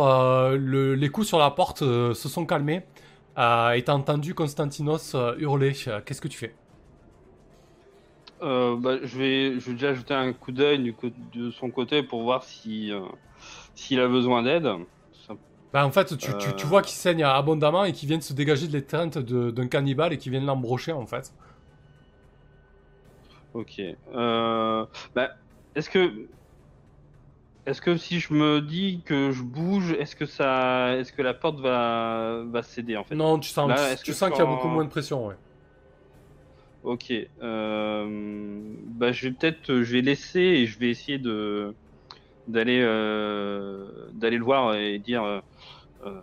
le- 0.59 0.95
les 0.95 1.09
coups 1.09 1.27
sur 1.29 1.39
la 1.39 1.51
porte 1.51 1.79
se 1.79 2.29
sont 2.29 2.45
calmés. 2.45 2.83
Et 3.39 3.83
t'as 3.85 3.93
entendu 3.95 4.35
Constantinos 4.35 5.17
hurler. 5.39 5.73
Qu'est-ce 6.05 6.21
que 6.21 6.29
tu 6.29 6.37
fais? 6.37 6.55
Euh, 8.43 8.77
bah, 8.77 8.97
je 9.03 9.19
vais, 9.19 9.61
je 9.61 9.67
vais 9.67 9.73
déjà 9.73 9.93
jeter 9.95 10.15
un 10.15 10.33
coup 10.33 10.51
d'œil 10.53 10.95
de 11.35 11.51
son 11.51 11.71
côté 11.71 12.03
pour 12.03 12.23
voir 12.23 12.43
si, 12.45 12.91
euh, 12.93 13.01
s'il 13.75 14.01
a 14.01 14.09
besoin 14.09 14.43
d'aide. 14.43 14.69
Ça- 15.27 15.35
bah, 15.73 15.85
En 15.85 15.91
fait, 15.91 16.17
tu, 16.17 16.17
tu- 16.17 16.49
Euh. 16.49 16.53
tu 16.57 16.67
vois 16.67 16.83
qu'il 16.83 16.97
saigne 16.97 17.23
abondamment 17.23 17.85
et 17.85 17.93
qu'il 17.93 18.09
vient 18.09 18.19
de 18.19 18.23
se 18.23 18.33
dégager 18.33 18.67
de 18.67 18.73
l'étreinte 18.73 19.19
d'un 19.19 19.67
cannibale 19.69 20.13
et 20.15 20.19
qu'il 20.19 20.33
vient 20.33 20.41
de 20.41 20.47
l'embrocher, 20.47 20.93
en 20.93 21.07
fait. 21.07 21.33
Ok. 23.53 23.81
Bah, 25.15 25.29
est-ce 25.75 25.91
que, 25.91 26.13
est-ce 27.67 27.83
que 27.83 27.97
si 27.97 28.21
je 28.21 28.33
me 28.33 28.61
dis 28.61 29.03
que 29.05 29.33
je 29.33 29.43
bouge, 29.43 29.93
est-ce 29.93 30.17
que 30.17 30.25
ça, 30.27 30.97
est-ce 30.97 31.13
que 31.13 31.21
la 31.23 31.35
porte 31.35 31.61
va, 31.61 32.43
va 32.47 32.63
céder 32.63 32.97
en 32.97 33.05
fait? 33.05 33.15
Non, 33.15 33.39
tu 33.39 33.51
sens, 33.51 33.69
Là, 33.69 33.97
tu 33.97 34.13
sens 34.15 34.31
qu'il 34.31 34.39
y 34.39 34.43
a 34.43 34.47
beaucoup 34.47 34.69
moins 34.69 34.85
de 34.85 34.91
pression, 34.91 35.27
ouais. 35.27 35.37
Ok. 36.83 37.13
Euh, 37.43 38.75
bah, 38.87 39.13
je 39.13 39.29
vais 39.29 39.35
peut-être, 39.35 39.83
je 39.83 39.93
vais 39.93 40.01
laisser 40.03 40.41
et 40.41 40.67
je 40.67 40.79
vais 40.79 40.89
essayer 40.91 41.19
de, 41.19 41.77
d'aller 42.47 42.81
euh, 42.83 44.11
d'aller 44.13 44.39
le 44.39 44.45
voir 44.45 44.75
et 44.77 44.99
dire 44.99 45.25
euh, 45.25 45.41
euh, 46.07 46.23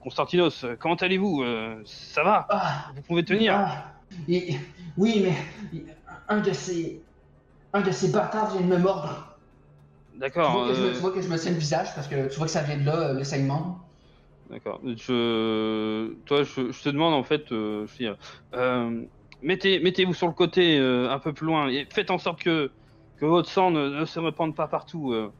Constantinos, 0.00 0.66
comment 0.80 0.96
allez-vous 0.96 1.42
Euh, 1.44 1.82
Ça 1.86 2.24
va? 2.24 2.46
Ah, 2.50 2.92
Vous 2.96 3.02
pouvez 3.02 3.24
tenir 3.24 3.54
ah, 3.54 3.94
et- 4.28 4.56
oui, 4.96 5.22
mais 5.24 5.36
un 6.28 6.40
de 6.40 6.52
ces. 6.52 7.06
Un 7.74 7.82
de 7.82 7.90
ces 7.92 8.10
bâtards 8.12 8.52
vient 8.52 8.62
de 8.62 8.66
me 8.66 8.78
mordre. 8.78 9.40
D'accord. 10.14 10.64
euh, 10.70 10.92
tu 10.94 11.00
vois 11.00 11.12
que 11.12 11.20
je 11.22 11.28
me 11.28 11.38
tiens 11.38 11.52
le 11.52 11.58
visage 11.58 11.94
parce 11.94 12.08
que 12.08 12.28
tu 12.28 12.36
vois 12.36 12.46
que 12.46 12.52
ça 12.52 12.62
vient 12.62 12.78
de 12.78 12.84
là, 12.84 13.10
euh, 13.10 13.14
le 13.14 13.24
saignement. 13.24 13.92
D'accord. 14.46 14.80
Je, 14.84 16.14
toi, 16.24 16.42
je, 16.42 16.72
je 16.72 16.82
te 16.82 16.88
demande 16.88 17.14
en 17.14 17.22
fait, 17.24 17.52
euh, 17.52 17.86
je 17.86 17.92
veux 17.92 18.10
dire, 18.10 18.16
euh, 18.54 19.06
mettez, 19.42 19.78
mettez-vous 19.80 20.14
sur 20.14 20.26
le 20.28 20.32
côté 20.32 20.78
euh, 20.78 21.10
un 21.10 21.18
peu 21.18 21.32
plus 21.32 21.46
loin 21.46 21.68
et 21.68 21.86
faites 21.90 22.10
en 22.10 22.18
sorte 22.18 22.42
que, 22.42 22.70
que 23.18 23.26
votre 23.26 23.48
sang 23.50 23.70
ne, 23.70 23.88
ne 23.88 24.04
se 24.04 24.18
répande 24.20 24.54
pas 24.54 24.66
partout. 24.68 25.12
euh. 25.12 25.30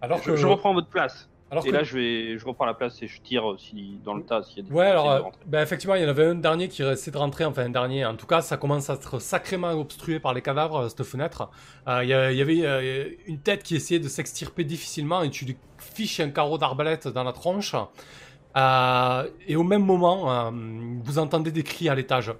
Alors 0.00 0.18
je, 0.18 0.30
que, 0.32 0.36
je 0.36 0.46
reprends 0.46 0.74
votre 0.74 0.88
place. 0.88 1.28
alors 1.50 1.64
Et 1.64 1.70
que- 1.70 1.74
là, 1.74 1.82
je 1.84 1.96
vais, 1.96 2.38
je 2.38 2.44
reprends 2.44 2.64
la 2.66 2.74
place 2.74 3.00
et 3.02 3.06
je 3.06 3.20
tire 3.20 3.52
euh, 3.52 3.56
si 3.58 3.98
dans 4.04 4.14
le 4.14 4.22
tas 4.24 4.42
s'il 4.42 4.58
y 4.58 4.60
a 4.60 4.68
des. 4.68 4.74
Ouais, 4.74 4.86
alors, 4.86 5.10
a 5.10 5.18
euh, 5.18 5.22
ben, 5.46 5.62
effectivement, 5.62 5.94
il 5.94 6.02
y 6.02 6.04
en 6.04 6.08
avait 6.08 6.26
un 6.26 6.34
dernier 6.34 6.68
qui 6.68 6.82
restait 6.82 7.10
de 7.12 7.18
rentrer, 7.18 7.44
enfin 7.44 7.64
un 7.66 7.70
dernier. 7.70 8.04
En 8.04 8.16
tout 8.16 8.26
cas, 8.26 8.40
ça 8.42 8.56
commence 8.56 8.90
à 8.90 8.94
être 8.94 9.20
sacrément 9.20 9.70
obstrué 9.72 10.18
par 10.18 10.34
les 10.34 10.42
cadavres, 10.42 10.76
euh, 10.80 10.88
cette 10.88 11.04
fenêtre. 11.04 11.48
Euh, 11.88 12.00
Il 12.02 12.08
y, 12.08 12.14
a- 12.14 12.32
il 12.32 12.38
y 12.38 12.42
avait 12.42 12.60
euh, 12.64 13.10
une 13.26 13.38
tête 13.38 13.62
qui 13.62 13.76
essayait 13.76 14.00
de 14.00 14.08
s'extirper 14.08 14.64
difficilement 14.64 15.22
et 15.22 15.30
tu 15.30 15.44
lui 15.44 15.56
fiches 15.78 16.20
un 16.20 16.30
carreau 16.30 16.58
d'arbalète 16.58 17.06
dans 17.08 17.24
la 17.24 17.32
tronche. 17.32 17.74
Euh, 18.56 19.28
et 19.46 19.56
au 19.56 19.62
même 19.62 19.84
moment, 19.84 20.30
euh, 20.30 20.50
vous 21.02 21.18
entendez 21.18 21.50
des 21.52 21.62
cris 21.62 21.88
à 21.88 21.94
l'étage. 21.94 22.32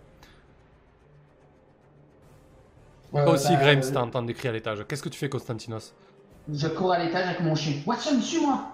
Toi 3.12 3.20
Euh, 3.28 3.32
aussi, 3.34 3.48
ben, 3.52 3.60
Grimes, 3.60 3.80
euh, 3.84 3.92
t'entends 3.92 4.22
des 4.22 4.34
cris 4.34 4.48
à 4.48 4.52
l'étage. 4.52 4.84
Qu'est-ce 4.88 5.02
que 5.02 5.08
tu 5.08 5.18
fais, 5.18 5.28
Constantinos 5.28 5.94
Je 6.52 6.68
cours 6.68 6.92
à 6.92 6.98
l'étage 6.98 7.26
avec 7.26 7.40
mon 7.40 7.54
chien. 7.54 7.74
Watson, 7.86 8.20
suis-moi! 8.20 8.72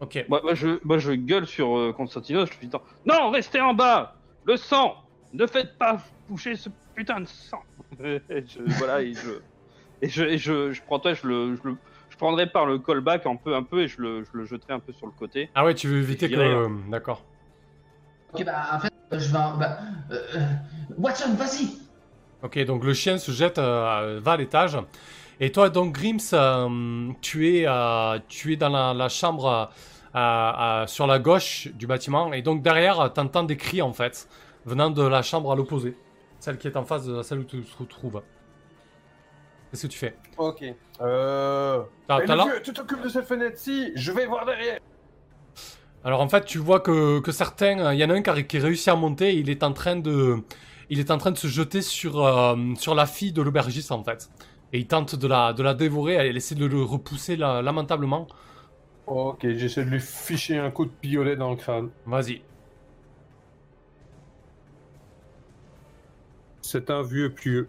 Ok. 0.00 0.24
Moi, 0.28 0.40
moi, 0.42 0.54
je, 0.54 0.78
moi, 0.84 0.98
je 0.98 1.12
gueule 1.12 1.46
sur 1.46 1.76
euh, 1.76 1.92
Constantinos. 1.92 2.48
Je 2.52 2.58
lui 2.60 2.68
dis 2.68 2.76
Non, 3.06 3.30
restez 3.30 3.60
en 3.60 3.74
bas. 3.74 4.16
Le 4.44 4.56
sang. 4.56 4.94
Ne 5.32 5.46
faites 5.46 5.76
pas 5.78 6.00
bouger 6.28 6.56
ce 6.56 6.68
putain 6.94 7.20
de 7.20 7.26
sang. 7.26 7.60
Et 8.00 8.20
je- 8.46 8.62
voilà, 8.78 9.02
et 9.02 9.12
je, 9.14 9.30
et 10.00 10.08
je, 10.08 10.22
et 10.24 10.38
je, 10.38 10.70
je 10.72 10.82
prends 10.82 10.98
toi, 11.00 11.12
je 11.14 11.26
le, 11.26 11.56
je 11.56 11.60
le, 11.68 11.76
je 12.08 12.16
prendrai 12.16 12.46
par 12.48 12.66
le 12.66 12.78
callback 12.78 13.26
un 13.26 13.34
peu, 13.36 13.54
un 13.54 13.62
peu, 13.64 13.82
et 13.82 13.88
je 13.88 14.00
le, 14.00 14.22
je 14.24 14.30
le 14.32 14.44
jeterai 14.44 14.74
un 14.74 14.78
peu 14.80 14.92
sur 14.92 15.06
le 15.06 15.12
côté. 15.12 15.50
Ah 15.54 15.64
ouais, 15.64 15.74
tu 15.74 15.88
veux 15.88 15.98
éviter 15.98 16.28
que... 16.30 16.36
euh, 16.36 16.68
D'accord. 16.88 17.22
Ok, 18.32 18.44
bah 18.44 18.62
en 18.74 18.78
fait, 18.80 18.92
je 19.12 19.30
vais 19.32 19.38
en. 19.38 19.56
bah, 19.56 19.78
euh, 20.12 20.14
euh, 20.36 20.40
Watson, 20.98 21.34
vas-y! 21.34 21.78
Ok, 22.44 22.62
donc 22.66 22.84
le 22.84 22.92
chien 22.92 23.16
se 23.16 23.32
jette, 23.32 23.56
euh, 23.58 24.20
va 24.22 24.32
à 24.32 24.36
l'étage. 24.36 24.76
Et 25.40 25.50
toi, 25.50 25.70
donc, 25.70 25.94
Grims, 25.94 26.18
euh, 26.34 27.10
tu, 27.22 27.56
es, 27.56 27.64
euh, 27.66 28.18
tu 28.28 28.52
es 28.52 28.56
dans 28.56 28.68
la, 28.68 28.92
la 28.92 29.08
chambre 29.08 29.70
sur 30.86 31.06
la 31.06 31.18
gauche 31.18 31.68
du 31.74 31.86
bâtiment. 31.86 32.32
Et 32.34 32.42
donc, 32.42 32.62
derrière, 32.62 33.12
tu 33.12 33.20
entends 33.20 33.44
des 33.44 33.56
cris, 33.56 33.80
en 33.80 33.94
fait, 33.94 34.28
venant 34.66 34.90
de 34.90 35.02
la 35.02 35.22
chambre 35.22 35.50
à 35.50 35.56
l'opposé. 35.56 35.96
Celle 36.38 36.58
qui 36.58 36.68
est 36.68 36.76
en 36.76 36.84
face 36.84 37.06
de 37.06 37.22
celle 37.22 37.38
où 37.38 37.44
tu 37.44 37.62
te 37.62 37.78
retrouves. 37.78 38.22
Qu'est-ce 39.70 39.86
que 39.86 39.92
tu 39.92 39.98
fais? 39.98 40.14
Ok. 40.36 40.62
Euh... 41.00 41.82
Le 42.10 42.26
l'air- 42.26 42.44
vieux, 42.44 42.62
tu 42.62 42.74
t'occupes 42.74 43.02
de 43.02 43.08
cette 43.08 43.26
fenêtre-ci, 43.26 43.90
je 43.96 44.12
vais 44.12 44.26
voir 44.26 44.44
derrière. 44.44 44.78
Alors, 46.04 46.20
en 46.20 46.28
fait, 46.28 46.44
tu 46.44 46.58
vois 46.58 46.80
que, 46.80 47.20
que 47.20 47.32
certains... 47.32 47.94
Il 47.94 47.98
y 47.98 48.04
en 48.04 48.10
a 48.10 48.12
un 48.12 48.22
qui 48.22 48.30
a, 48.30 48.42
qui 48.42 48.58
a 48.58 48.60
réussi 48.60 48.90
à 48.90 48.94
monter. 48.94 49.34
Il 49.34 49.48
est 49.48 49.62
en 49.62 49.72
train 49.72 49.96
de... 49.96 50.36
Il 50.90 51.00
est 51.00 51.10
en 51.10 51.18
train 51.18 51.30
de 51.32 51.38
se 51.38 51.46
jeter 51.48 51.82
sur, 51.82 52.24
euh, 52.24 52.56
sur 52.76 52.94
la 52.94 53.06
fille 53.06 53.32
de 53.32 53.42
l'aubergiste, 53.42 53.92
en 53.92 54.02
fait. 54.04 54.30
Et 54.72 54.78
il 54.80 54.86
tente 54.86 55.14
de 55.14 55.26
la, 55.26 55.52
de 55.52 55.62
la 55.62 55.74
dévorer. 55.74 56.14
Elle 56.14 56.36
essaie 56.36 56.54
de 56.54 56.66
le 56.66 56.82
repousser 56.82 57.36
la- 57.36 57.62
lamentablement. 57.62 58.26
Ok, 59.06 59.46
j'essaie 59.56 59.84
de 59.84 59.90
lui 59.90 60.00
ficher 60.00 60.58
un 60.58 60.70
coup 60.70 60.84
de 60.84 60.90
piolet 60.90 61.36
dans 61.36 61.50
le 61.50 61.56
crâne. 61.56 61.90
Vas-y. 62.06 62.42
C'est 66.62 66.90
un 66.90 67.02
vieux 67.02 67.30
pieux. 67.32 67.68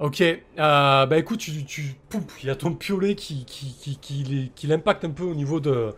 Ok, 0.00 0.20
euh, 0.22 1.06
bah 1.06 1.18
écoute, 1.18 1.40
tu, 1.40 1.50
il 1.50 2.46
y 2.46 2.50
a 2.50 2.56
ton 2.56 2.74
piolet 2.74 3.14
qui, 3.16 3.44
qui, 3.44 3.74
qui, 3.80 3.98
qui, 3.98 4.52
qui 4.54 4.66
l'impacte 4.68 5.04
un 5.04 5.10
peu 5.10 5.24
au 5.24 5.34
niveau 5.34 5.60
de, 5.60 5.94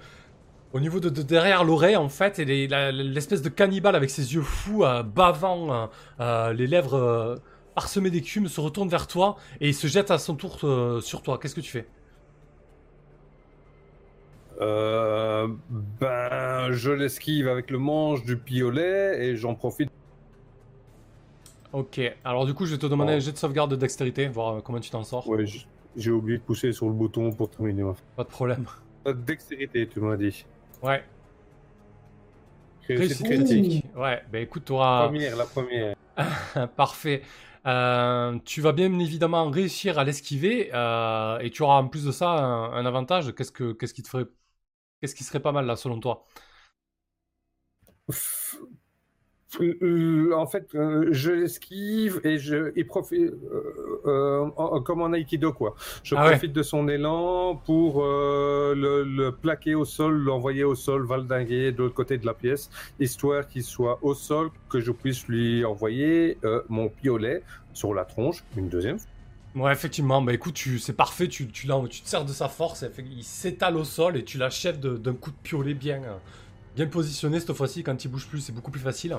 au 0.72 0.80
niveau 0.80 1.00
de, 1.00 1.08
de 1.08 1.22
derrière 1.22 1.64
l'oreille 1.64 1.96
en 1.96 2.08
fait, 2.08 2.38
et 2.38 2.44
l'espèce 2.92 3.42
de 3.42 3.48
cannibale 3.48 3.96
avec 3.96 4.10
ses 4.10 4.34
yeux 4.34 4.42
fous, 4.42 4.84
euh, 4.84 5.02
bavant, 5.02 5.72
euh, 5.72 5.86
euh, 6.20 6.52
les 6.52 6.66
lèvres 6.66 6.94
euh, 6.94 7.36
parsemées 7.74 8.10
d'écume, 8.10 8.46
se 8.48 8.60
retourne 8.60 8.88
vers 8.88 9.06
toi 9.06 9.36
et 9.60 9.68
il 9.68 9.74
se 9.74 9.86
jette 9.86 10.10
à 10.10 10.18
son 10.18 10.34
tour 10.36 10.58
sur 11.02 11.22
toi. 11.22 11.38
Qu'est-ce 11.38 11.54
que 11.54 11.60
tu 11.60 11.70
fais? 11.70 11.86
Euh, 14.60 15.48
ben, 16.00 16.70
je 16.72 16.90
l'esquive 16.90 17.48
avec 17.48 17.70
le 17.70 17.78
manche 17.78 18.24
du 18.24 18.36
piolet 18.36 19.24
et 19.24 19.36
j'en 19.36 19.54
profite. 19.54 19.90
Ok, 21.72 22.00
alors 22.24 22.44
du 22.46 22.52
coup, 22.52 22.66
je 22.66 22.72
vais 22.72 22.78
te 22.78 22.86
demander 22.86 23.12
Oh. 23.12 23.16
un 23.16 23.20
jet 23.20 23.32
de 23.32 23.38
sauvegarde 23.38 23.70
de 23.70 23.76
dextérité, 23.76 24.28
voir 24.28 24.62
comment 24.62 24.80
tu 24.80 24.90
t'en 24.90 25.04
sors. 25.04 25.26
Ouais, 25.28 25.44
j'ai 25.96 26.10
oublié 26.10 26.38
de 26.38 26.42
pousser 26.42 26.72
sur 26.72 26.86
le 26.86 26.92
bouton 26.92 27.32
pour 27.32 27.48
terminer. 27.48 27.82
ma- 27.84 27.94
Pas 28.16 28.24
de 28.24 28.28
problème. 28.28 28.66
Dextérité, 29.06 29.86
tu 29.88 30.00
m'as 30.00 30.16
dit. 30.16 30.44
Ouais, 30.82 31.04
Réussite 32.88 33.24
critique. 33.24 33.84
Ouais, 33.94 34.22
bah 34.30 34.40
écoute, 34.40 34.64
tu 34.66 34.72
auras. 34.72 35.06
Première, 35.06 35.36
la 35.36 35.46
première. 35.46 35.94
Parfait. 36.76 37.22
Euh, 37.66 38.38
tu 38.44 38.60
vas 38.60 38.72
bien 38.72 38.98
évidemment 38.98 39.50
réussir 39.50 39.98
à 39.98 40.04
l'esquiver 40.04 40.70
euh, 40.74 41.38
et 41.40 41.50
tu 41.50 41.62
auras 41.62 41.76
en 41.76 41.88
plus 41.88 42.04
de 42.04 42.12
ça 42.12 42.30
un, 42.30 42.72
un 42.72 42.86
avantage. 42.86 43.34
Qu'est-ce 43.34 43.52
que 43.52 43.72
qu'est-ce 43.72 43.94
qui 43.94 44.02
te 44.02 44.08
ferait 44.08 44.24
Qu'est-ce 45.00 45.14
qui 45.14 45.24
serait 45.24 45.40
pas 45.40 45.52
mal 45.52 45.66
là 45.66 45.76
selon 45.76 46.00
toi? 46.00 46.26
En 50.34 50.46
fait, 50.46 50.74
euh, 50.74 51.08
je 51.10 51.32
l'esquive 51.32 52.20
et 52.24 52.38
je 52.38 52.72
et 52.76 52.84
profi- 52.84 53.30
euh, 54.06 54.48
euh, 54.56 54.80
comme 54.80 55.02
en 55.02 55.12
aikido 55.12 55.52
quoi. 55.52 55.74
Je 56.04 56.14
Ah 56.14 56.24
ouais. 56.24 56.30
profite 56.30 56.52
de 56.52 56.62
son 56.62 56.88
élan 56.88 57.56
pour 57.56 58.04
euh, 58.04 58.74
le, 58.76 59.02
le 59.04 59.32
plaquer 59.32 59.74
au 59.74 59.84
sol, 59.84 60.18
l'envoyer 60.18 60.64
au 60.64 60.74
sol, 60.74 61.04
valdinguer 61.04 61.72
de 61.72 61.78
l'autre 61.78 61.94
côté 61.94 62.18
de 62.18 62.26
la 62.26 62.34
pièce, 62.34 62.70
histoire 63.00 63.46
qu'il 63.48 63.64
soit 63.64 63.98
au 64.02 64.14
sol, 64.14 64.50
que 64.68 64.80
je 64.80 64.92
puisse 64.92 65.26
lui 65.26 65.64
envoyer 65.64 66.38
euh, 66.44 66.62
mon 66.68 66.88
piolet 66.88 67.42
sur 67.72 67.94
la 67.94 68.04
tronche 68.04 68.44
une 68.56 68.68
deuxième. 68.68 68.98
fois. 68.98 69.08
Ouais, 69.54 69.72
effectivement. 69.72 70.22
Bah 70.22 70.32
écoute, 70.32 70.62
c'est 70.78 70.96
parfait. 70.96 71.26
Tu, 71.26 71.48
tu, 71.48 71.66
te 71.66 72.08
sers 72.08 72.24
de 72.24 72.32
sa 72.32 72.48
force. 72.48 72.84
il 72.98 73.24
s'étale 73.24 73.76
au 73.76 73.84
sol 73.84 74.16
et 74.16 74.24
tu 74.24 74.38
l'achèves 74.38 74.78
d'un 74.78 75.14
coup 75.14 75.30
de 75.30 75.36
piolet 75.42 75.74
bien, 75.74 76.02
euh, 76.04 76.16
bien 76.76 76.86
positionné 76.86 77.40
cette 77.40 77.52
fois-ci. 77.52 77.82
Quand 77.82 78.04
il 78.04 78.08
bouge 78.08 78.26
plus, 78.26 78.40
c'est 78.40 78.52
beaucoup 78.52 78.70
plus 78.70 78.80
facile. 78.80 79.16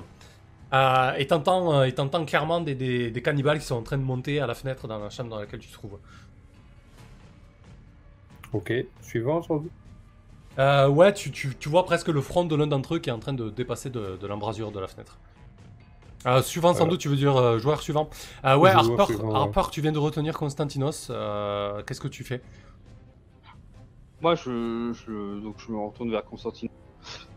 Euh, 0.74 1.14
et 1.16 1.28
t'entends, 1.28 1.74
euh, 1.74 1.84
et 1.84 1.94
t'entends 1.94 2.24
clairement 2.26 2.62
des, 2.62 2.76
des, 2.76 3.12
des 3.12 3.22
cannibales 3.22 3.60
qui 3.60 3.66
sont 3.66 3.76
en 3.76 3.84
train 3.84 3.98
de 3.98 4.04
monter 4.04 4.40
à 4.40 4.48
la 4.48 4.54
fenêtre 4.54 4.88
dans 4.88 5.00
la 5.00 5.10
chambre 5.10 5.30
dans 5.30 5.40
laquelle 5.40 5.60
tu 5.60 5.68
te 5.68 5.74
trouves. 5.74 6.00
Ok, 8.54 8.74
suivant 9.02 9.42
sans 9.42 9.58
doute. 9.58 9.72
Euh, 10.60 10.88
ouais, 10.88 11.14
tu, 11.14 11.32
tu, 11.32 11.56
tu 11.58 11.70
vois 11.70 11.86
presque 11.86 12.10
le 12.10 12.22
front 12.22 12.44
de 12.44 12.56
l'un 12.56 12.68
d'entre 12.68 12.96
eux 12.96 13.00
qui 13.00 13.10
est 13.10 13.14
en 13.14 13.20
train 13.20 13.34
de 13.34 13.50
dépasser 13.50 13.90
de, 13.90 14.18
de 14.18 14.28
l'embrasure 14.28 14.72
de 14.72 14.80
la 14.80 14.88
fenêtre. 14.88 15.18
Euh, 16.26 16.42
suivant, 16.42 16.74
sans 16.74 16.86
doute, 16.86 17.00
tu 17.00 17.08
veux 17.10 17.16
dire 17.16 17.36
euh, 17.36 17.58
joueur 17.58 17.82
suivant. 17.82 18.10
Euh, 18.46 18.56
ouais, 18.56 18.70
Harper, 18.70 19.06
suivant, 19.06 19.30
ouais. 19.30 19.36
Harper, 19.36 19.72
tu 19.72 19.82
viens 19.82 19.92
de 19.92 19.98
retenir 19.98 20.38
Constantinos. 20.38 21.08
Euh, 21.10 21.82
Qu'est-ce 21.84 22.02
que 22.02 22.08
tu 22.08 22.24
fais? 22.24 22.42
Moi, 24.22 24.36
je, 24.36 24.94
je, 24.94 25.42
donc 25.42 25.56
je 25.58 25.72
me 25.72 25.80
retourne 25.80 26.12
vers 26.12 26.24
Constantine. 26.24 26.70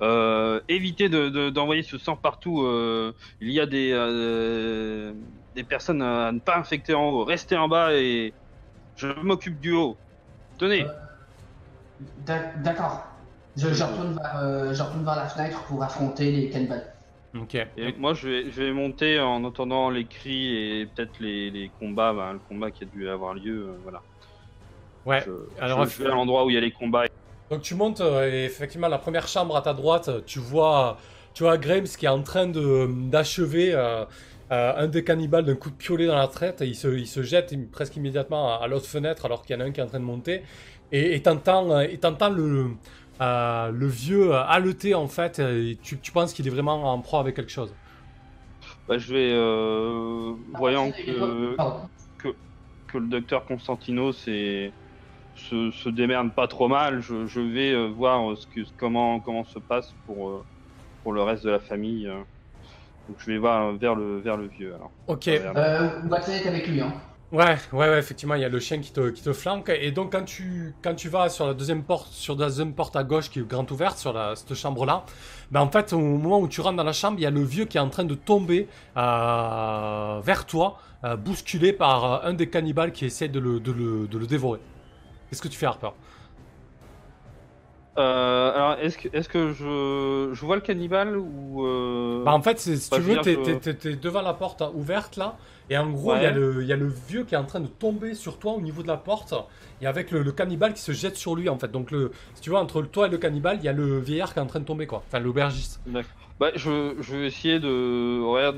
Euh, 0.02 0.60
évitez 0.68 1.08
de- 1.08 1.28
de- 1.28 1.50
d'envoyer 1.50 1.82
ce 1.82 1.98
sang 1.98 2.16
partout. 2.16 2.62
euh, 2.62 3.12
il 3.40 3.50
y 3.50 3.60
a 3.60 3.66
des, 3.66 3.90
euh, 3.92 5.12
des 5.54 5.64
personnes 5.64 6.02
à 6.02 6.32
ne 6.32 6.38
pas 6.40 6.56
infecter 6.58 6.94
en 6.94 7.08
haut. 7.10 7.24
Restez 7.24 7.56
en 7.56 7.68
bas 7.68 7.94
et 7.94 8.32
je 8.96 9.06
m'occupe 9.22 9.60
du 9.60 9.72
haut. 9.72 9.96
Tenez. 10.58 10.86
D'ac- 12.26 12.62
D'accord. 12.62 13.06
Je, 13.56 13.68
je 13.72 13.84
retourne 13.84 14.14
vers, 14.14 14.36
euh, 14.42 14.74
je 14.74 14.82
retourne 14.82 15.04
vers 15.04 15.16
la 15.16 15.26
fenêtre 15.26 15.62
pour 15.64 15.82
affronter 15.82 16.32
les 16.32 16.50
cannibales. 16.50 16.92
Ok. 17.40 17.54
Et 17.76 17.92
moi, 17.98 18.14
je 18.14 18.28
vais, 18.28 18.50
je 18.50 18.62
vais 18.62 18.72
monter 18.72 19.18
en 19.20 19.42
entendant 19.44 19.90
les 19.90 20.04
cris 20.04 20.56
et 20.56 20.86
peut-être 20.86 21.18
les, 21.20 21.50
les 21.50 21.70
combats, 21.80 22.12
ben, 22.12 22.34
le 22.34 22.38
combat 22.48 22.70
qui 22.70 22.84
a 22.84 22.86
dû 22.86 23.08
avoir 23.08 23.34
lieu. 23.34 23.68
euh, 23.70 23.76
voilà. 23.82 24.02
Ouais. 25.06 25.22
Je, 25.26 25.30
alors, 25.60 25.84
je- 25.84 25.90
je 25.90 26.02
vais 26.02 26.08
à 26.10 26.14
l'endroit 26.14 26.44
où 26.44 26.50
il 26.50 26.54
y 26.54 26.56
a 26.56 26.60
les 26.60 26.70
combats. 26.72 27.04
Donc 27.50 27.62
tu 27.62 27.74
montes 27.74 28.00
euh, 28.00 28.30
et 28.30 28.44
effectivement 28.44 28.88
la 28.88 28.98
première 28.98 29.28
chambre 29.28 29.56
à 29.56 29.62
ta 29.62 29.74
droite, 29.74 30.10
tu 30.26 30.38
vois, 30.38 30.98
tu 31.34 31.42
vois 31.42 31.58
Grimes 31.58 31.84
qui 31.84 32.06
est 32.06 32.08
en 32.08 32.22
train 32.22 32.46
de 32.46 32.88
d'achever 33.10 33.74
euh, 33.74 34.04
euh, 34.52 34.72
un 34.76 34.86
des 34.88 35.04
cannibales 35.04 35.44
d'un 35.44 35.54
coup 35.54 35.70
de 35.70 35.76
piolet 35.76 36.06
dans 36.06 36.16
la 36.16 36.28
traite. 36.28 36.62
Et 36.62 36.66
il 36.66 36.74
se, 36.74 36.88
il 36.88 37.06
se 37.06 37.22
jette 37.22 37.54
presque 37.70 37.96
immédiatement 37.96 38.54
à, 38.54 38.64
à 38.64 38.66
l'autre 38.66 38.86
fenêtre 38.86 39.24
alors 39.26 39.42
qu'il 39.42 39.56
y 39.56 39.58
en 39.58 39.62
a 39.62 39.64
un 39.68 39.72
qui 39.72 39.80
est 39.80 39.84
en 39.84 39.88
train 39.88 40.00
de 40.00 40.04
monter. 40.04 40.42
Et 40.92 41.14
et 41.14 41.22
t'entends 41.22 41.80
et 41.80 41.98
t'entends 41.98 42.30
le 42.30 42.70
euh, 43.20 43.70
le 43.70 43.86
vieux 43.86 44.32
haleter 44.34 44.94
en 44.94 45.06
fait. 45.08 45.38
Et 45.38 45.78
tu, 45.82 45.98
tu 45.98 46.12
penses 46.12 46.32
qu'il 46.32 46.46
est 46.46 46.50
vraiment 46.50 46.92
en 46.92 47.00
proie 47.00 47.20
avec 47.20 47.36
quelque 47.36 47.52
chose. 47.52 47.74
Bah, 48.88 48.98
je 48.98 49.12
vais, 49.14 49.32
euh, 49.32 50.32
voyant 50.54 50.90
que, 50.90 51.56
que 52.88 52.98
le 52.98 53.06
docteur 53.06 53.44
Constantinos 53.46 54.28
est, 54.28 54.72
se, 55.34 55.70
se 55.70 55.88
démerde 55.88 56.32
pas 56.32 56.46
trop 56.48 56.68
mal, 56.68 57.00
je, 57.00 57.26
je 57.26 57.40
vais 57.40 57.72
euh, 57.72 57.86
voir 57.88 58.30
euh, 58.30 58.36
ce 58.36 58.46
que, 58.46 58.60
comment, 58.76 59.20
comment 59.20 59.44
se 59.44 59.58
passe 59.58 59.94
pour, 60.06 60.28
euh, 60.28 60.44
pour 61.02 61.12
le 61.12 61.22
reste 61.22 61.44
de 61.44 61.50
la 61.50 61.58
famille. 61.60 62.06
Donc 63.08 63.16
je 63.18 63.26
vais 63.26 63.38
voir 63.38 63.72
vers 63.74 63.94
le, 63.94 64.18
vers 64.20 64.36
le 64.36 64.46
vieux. 64.46 64.74
Alors. 64.74 64.90
Ok. 65.08 65.26
Vers- 65.26 65.52
Euh, 65.56 65.88
Watson 66.08 66.32
est 66.32 66.46
avec 66.46 66.66
lui, 66.68 66.80
hein. 66.80 66.92
Ouais, 67.32 67.56
ouais, 67.72 67.88
ouais, 67.88 67.98
effectivement, 67.98 68.36
il 68.36 68.42
y 68.42 68.44
a 68.44 68.48
le 68.48 68.60
chien 68.60 68.78
qui 68.78 68.92
te, 68.92 69.08
qui 69.10 69.20
te 69.20 69.32
flanque. 69.32 69.68
Et 69.68 69.90
donc, 69.90 70.12
quand 70.12 70.24
tu, 70.24 70.72
quand 70.82 70.94
tu 70.94 71.08
vas 71.08 71.28
sur 71.28 71.46
la 71.48 71.54
deuxième 71.54 71.82
porte, 71.82 72.12
sur 72.12 72.36
la 72.36 72.46
deuxième 72.46 72.72
porte 72.74 72.94
à 72.94 73.02
gauche 73.02 73.28
qui 73.28 73.40
est 73.40 73.42
grande 73.48 73.68
ouverte, 73.72 73.98
sur 73.98 74.12
la, 74.12 74.36
cette 74.36 74.54
chambre-là, 74.54 75.04
ben 75.50 75.60
en 75.60 75.68
fait, 75.68 75.92
au 75.92 75.98
moment 75.98 76.38
où 76.38 76.46
tu 76.46 76.60
rentres 76.60 76.76
dans 76.76 76.84
la 76.84 76.92
chambre, 76.92 77.18
il 77.18 77.22
y 77.22 77.26
a 77.26 77.30
le 77.30 77.42
vieux 77.42 77.64
qui 77.64 77.76
est 77.76 77.80
en 77.80 77.88
train 77.90 78.04
de 78.04 78.14
tomber 78.14 78.68
euh, 78.96 80.20
vers 80.22 80.46
toi, 80.46 80.78
euh, 81.02 81.16
bousculé 81.16 81.72
par 81.72 82.24
un 82.24 82.34
des 82.34 82.48
cannibales 82.48 82.92
qui 82.92 83.04
essaie 83.04 83.28
de 83.28 83.40
le, 83.40 83.58
de 83.58 83.72
le, 83.72 84.06
de 84.06 84.16
le 84.18 84.26
dévorer. 84.28 84.60
Qu'est-ce 85.34 85.42
que 85.42 85.48
tu 85.48 85.58
fais, 85.58 85.66
Harper? 85.66 85.88
Euh, 87.98 88.52
alors 88.54 88.78
est-ce 88.80 88.98
que, 88.98 89.08
est-ce 89.12 89.28
que 89.28 89.50
je, 89.52 90.30
je 90.32 90.46
vois 90.46 90.54
le 90.54 90.62
cannibale 90.62 91.16
ou 91.16 91.66
euh, 91.66 92.22
Bah, 92.24 92.32
en 92.34 92.40
fait, 92.40 92.60
si 92.60 92.70
Bah, 92.88 92.98
tu 92.98 93.02
veux, 93.02 93.20
t'es, 93.20 93.34
devant 93.96 94.22
la 94.22 94.32
porte 94.34 94.62
ouverte 94.74 95.16
là, 95.16 95.36
et 95.70 95.76
en 95.76 95.90
gros, 95.90 96.14
il 96.14 96.22
y, 96.22 96.26
a 96.26 96.28
Ouais. 96.28 96.34
le- 96.34 96.62
il 96.62 96.68
y 96.68 96.72
a 96.72 96.76
le 96.76 96.86
vieux 96.86 97.24
qui 97.24 97.34
est 97.34 97.38
en 97.38 97.44
train 97.46 97.58
de 97.58 97.66
tomber 97.66 98.14
sur 98.14 98.38
toi 98.38 98.52
au 98.52 98.60
niveau 98.60 98.82
de 98.82 98.86
la 98.88 98.96
porte, 98.96 99.34
et 99.80 99.88
avec 99.88 100.12
le, 100.12 100.22
le 100.22 100.30
cannibale 100.30 100.74
qui 100.74 100.82
se 100.82 100.92
jette 100.92 101.16
sur 101.16 101.34
lui 101.34 101.48
en 101.48 101.58
fait. 101.58 101.72
Donc, 101.72 101.90
le, 101.90 102.12
si 102.34 102.42
tu 102.42 102.50
vois, 102.50 102.60
entre 102.60 102.80
toi 102.82 103.08
et 103.08 103.10
le 103.10 103.18
cannibale, 103.18 103.56
il 103.58 103.64
y 103.64 103.68
a 103.68 103.72
le 103.72 103.98
vieillard 103.98 104.32
qui 104.32 104.38
est 104.38 104.42
en 104.42 104.46
train 104.46 104.60
de 104.60 104.64
tomber 104.64 104.86
quoi. 104.86 105.02
Enfin, 105.08 105.18
l'aubergiste. 105.18 105.80
D'accord. 105.86 106.10
Bah, 106.40 106.50
je, 106.56 106.96
je 107.00 107.16
vais 107.16 107.26
essayer 107.26 107.60
de, 107.60 107.68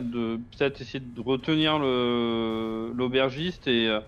de 0.02 0.36
peut-être 0.56 0.80
essayer 0.80 1.00
de 1.00 1.20
retenir 1.20 1.78
l'aubergiste 1.78 3.66
et, 3.68 3.88
euh, 3.88 4.00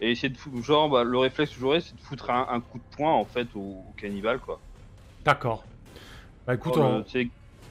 et 0.00 0.10
essayer 0.12 0.28
de 0.30 0.36
foutre, 0.38 0.62
genre, 0.62 0.88
bah, 0.90 1.04
le 1.04 1.18
réflexe 1.18 1.52
que 1.54 1.60
j'aurais, 1.60 1.80
c'est 1.80 1.96
de 1.96 2.00
foutre 2.00 2.30
un, 2.30 2.46
un 2.50 2.60
coup 2.60 2.78
de 2.78 2.84
poing 2.96 3.12
en 3.12 3.24
fait 3.26 3.48
au, 3.54 3.86
au 3.90 3.94
cannibale 3.96 4.40
quoi. 4.40 4.62
D'accord. 5.24 5.64
Bah 6.46 6.54
écoute, 6.54 6.76
Pour 6.76 6.78
on- 6.78 7.04
le- 7.04 7.04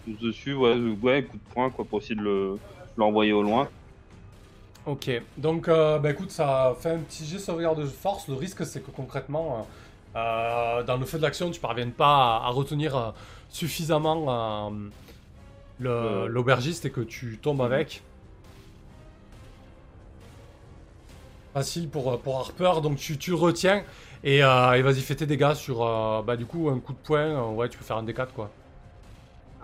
dessus, 0.06 0.54
ouais, 0.56 0.76
ouais, 0.76 1.26
coup 1.28 1.38
de 1.38 1.44
poing 1.54 1.72
quoi, 1.72 1.88
pour 1.88 2.00
essayer 2.00 2.16
de 2.16 2.22
le 2.22 2.62
l'envoyer 2.98 3.34
au 3.34 3.44
loin. 3.44 3.72
ok. 4.86 5.10
Donc, 5.38 5.68
euh, 5.68 6.00
bah 6.00 6.12
écoute, 6.12 6.32
ça 6.32 6.76
fait 6.80 6.92
un 6.92 7.00
petit 7.00 7.26
jet 7.26 7.40
sauvegarde 7.40 7.80
de 7.80 7.86
force. 7.86 8.28
Le 8.28 8.36
risque, 8.36 8.66
c'est 8.66 8.82
que 8.82 8.92
concrètement, 8.92 9.70
euh, 10.16 10.20
euh, 10.20 10.84
dans 10.84 10.98
le 10.98 11.06
feu 11.06 11.18
de 11.18 11.24
l'action, 11.24 11.52
tu 11.52 11.60
parviennes 11.60 11.94
pas 11.94 12.38
à, 12.38 12.48
à 12.48 12.50
retenir 12.50 12.96
euh, 12.96 13.12
suffisamment 13.50 14.70
euh, 14.70 14.90
Euh. 16.02 16.28
l'aubergiste 16.28 16.86
et 16.86 16.92
que 16.92 17.02
tu 17.02 17.40
tombes 17.40 17.62
avec. 17.62 18.07
Facile 21.58 21.90
pour, 21.90 22.14
euh, 22.14 22.18
pour 22.18 22.38
Harper, 22.38 22.82
donc 22.84 22.98
tu, 22.98 23.18
tu 23.18 23.34
retiens 23.34 23.82
et, 24.24 24.44
euh, 24.44 24.74
et 24.74 24.84
vas-y 24.84 25.02
fais 25.02 25.16
tes 25.16 25.26
dégâts 25.26 25.56
sur 25.56 25.84
euh, 25.84 26.22
bah 26.22 26.38
du 26.38 26.46
coup 26.46 26.70
un 26.70 26.80
coup 26.80 26.94
de 26.94 27.00
poing, 27.00 27.18
euh, 27.20 27.50
ouais 27.50 27.68
tu 27.68 27.80
peux 27.80 27.84
faire 27.84 27.98
un 27.98 28.04
D4 28.04 28.28
quoi. 28.36 28.52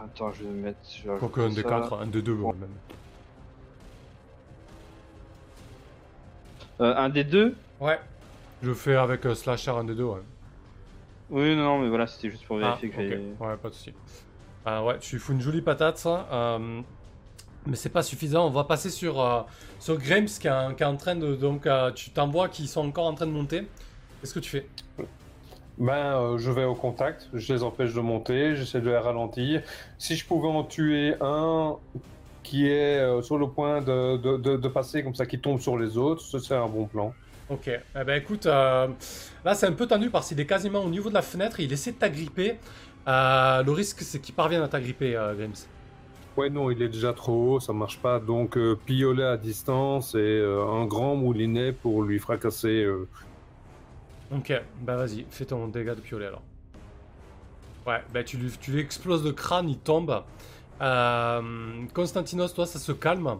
Attends, 0.04 0.32
je 0.32 0.44
vais 0.44 0.50
mettre. 0.50 0.80
je 0.92 1.08
vais 1.08 1.20
Quoique 1.20 1.40
un 1.42 1.46
ajouter 1.46 1.62
ça. 1.62 1.70
D4, 1.70 2.02
un 2.02 2.08
D2 2.08 2.30
ouais, 2.32 2.54
même. 2.60 2.70
Euh, 6.82 6.96
un 6.98 7.10
des 7.10 7.24
deux? 7.24 7.56
Ouais. 7.80 8.00
Je 8.64 8.74
fais 8.74 8.96
avec 8.96 9.24
euh, 9.28 9.36
Slasher 9.36 9.70
un 9.70 9.84
D2 9.84 10.02
ouais. 10.02 10.22
Oui, 11.30 11.56
non, 11.56 11.64
non, 11.64 11.80
mais 11.84 11.90
voilà, 11.90 12.08
c'était 12.08 12.32
juste 12.32 12.46
pour 12.48 12.58
Ah, 12.58 12.80
vérifier 12.80 12.90
que 12.90 13.02
ok. 13.16 13.40
Ouais, 13.40 13.58
pas 13.58 13.70
de 13.70 13.74
soucis. 13.76 13.94
Ah 14.66 14.84
ouais, 14.84 14.98
tu 14.98 15.16
lui 15.18 15.22
fous 15.22 15.34
une 15.34 15.42
jolie 15.42 15.62
patate, 15.62 16.00
ça. 16.00 16.28
euh, 16.32 16.82
mais 17.66 17.75
c'est 17.75 17.90
pas 17.90 18.03
suffisant. 18.03 18.48
On 18.48 18.50
va 18.50 18.64
passer 18.64 18.90
sur, 18.90 19.22
euh, 19.22 19.42
sur 19.80 19.98
qui 20.01 20.11
est, 20.11 20.50
en- 20.50 20.74
qui 20.74 20.83
est 20.83 20.85
en 20.85 20.98
train 20.98 21.16
de. 21.16 21.35
Donc, 21.35 21.66
euh, 21.66 21.92
tu 21.92 22.09
t'envoies 22.11 22.50
qu'ils 22.50 22.67
sont 22.67 22.85
encore 22.88 23.06
en 23.08 23.14
train 23.14 23.25
de 23.27 23.32
monter. 23.32 23.67
Qu'est-ce 24.22 24.33
que 24.33 24.40
tu 24.40 24.50
fais? 24.50 24.67
Ben, 25.77 25.93
euh, 25.93 26.38
je 26.38 26.51
vais 26.51 26.66
au 26.66 26.75
contact, 26.75 27.30
je 27.33 27.51
les 27.51 27.64
empêche 27.64 27.93
de 27.93 28.00
monter, 28.00 28.56
j'essaie 28.56 28.80
de 28.80 28.90
les 28.90 28.98
ralentir. 28.98 29.64
Si 29.98 30.16
je 30.16 30.25
pouvais 30.25 30.48
en 30.48 30.64
tuer 30.64 31.16
un 31.19 31.77
qui 32.43 32.67
est 32.67 33.00
euh, 33.00 33.22
sur 33.24 33.38
le 33.40 33.48
point 33.48 33.82
de, 33.82 34.17
de, 34.17 34.38
de- 34.38 34.58
de 34.58 34.67
passer 34.67 35.01
comme 35.03 35.16
ça, 35.16 35.25
qui 35.25 35.40
tombe 35.40 35.59
sur 35.59 35.77
les 35.77 35.98
autres, 35.98 36.22
ce 36.22 36.38
serait 36.38 36.59
un 36.59 36.67
bon 36.67 36.85
plan. 36.85 37.11
Ok. 37.50 37.67
Eh 37.69 38.03
ben 38.06 38.22
écoute, 38.22 38.45
euh, 38.45 38.88
là 39.43 39.56
c'est 39.56 39.66
un 39.66 39.72
peu 39.72 39.88
tendu 39.88 40.09
parce 40.09 40.27
qu'il 40.27 40.40
est 40.40 40.45
quasiment 40.45 40.80
au 40.80 40.90
niveau 40.90 41.09
de 41.09 41.16
la 41.16 41.22
fenêtre. 41.24 41.59
Il 41.59 41.74
essaie 41.74 41.92
de 41.93 41.98
t'agripper. 41.98 42.59
Le 43.08 43.69
risque, 43.72 44.01
c'est 44.01 44.19
qu'il 44.19 44.35
parvienne 44.35 44.61
à 44.61 44.67
t'agripper, 44.67 45.17
Grimes. 45.38 45.53
Ouais, 46.36 46.50
non, 46.50 46.72
il 46.72 46.82
est 46.82 46.90
déjà 46.90 47.14
trop 47.14 47.56
haut, 47.56 47.60
ça 47.60 47.74
marche 47.74 48.00
pas. 48.02 48.20
Donc, 48.20 48.58
euh, 48.58 48.76
piolet 48.76 49.24
à 49.24 49.38
distance 49.38 50.16
et 50.16 50.18
euh, 50.18 50.66
un 50.68 50.86
grand 50.86 51.16
moulinet 51.16 51.74
pour 51.74 52.02
lui 52.03 52.18
fracasser. 52.20 52.84
euh. 52.84 53.08
Ok, 54.32 54.52
bah 54.82 54.95
vas-y, 54.98 55.26
fais 55.30 55.45
ton 55.45 55.68
dégât 55.68 55.94
de 55.95 56.02
piolet 56.02 56.26
alors. 56.26 56.42
Ouais, 57.86 58.02
bah 58.14 58.24
tu 58.24 58.38
lui, 58.38 58.52
tu 58.60 58.72
lui 58.72 58.80
exploses 58.80 59.24
le 59.24 59.34
crâne, 59.34 59.70
il 59.70 59.78
tombe. 59.78 60.24
Euh, 60.82 61.42
Constantinos, 61.94 62.53
toi, 62.53 62.66
ça 62.66 62.80
se 62.80 62.92
calme. 62.94 63.38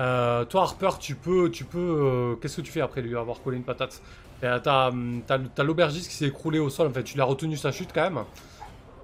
Euh, 0.00 0.44
toi, 0.44 0.62
Harper, 0.62 0.90
tu 1.00 1.14
peux. 1.14 1.50
Tu 1.50 1.64
peux 1.64 1.78
euh, 1.78 2.36
Qu'est-ce 2.36 2.56
que 2.58 2.62
tu 2.62 2.72
fais 2.72 2.80
après 2.82 3.00
lui 3.00 3.16
avoir 3.16 3.40
collé 3.40 3.56
une 3.56 3.64
patate? 3.64 4.02
Euh, 4.42 4.58
T'as 4.62 4.92
t'as- 5.26 5.38
t'as 5.38 5.62
l'aubergiste 5.64 6.10
qui 6.10 6.16
s'est 6.16 6.26
écroulé 6.26 6.58
au 6.58 6.68
sol, 6.68 6.88
en 6.88 6.92
fait, 6.92 7.04
tu 7.04 7.16
l'as 7.16 7.24
retenu 7.24 7.56
sa 7.56 7.72
chute 7.72 7.92
quand 7.94 8.02
même. 8.10 8.24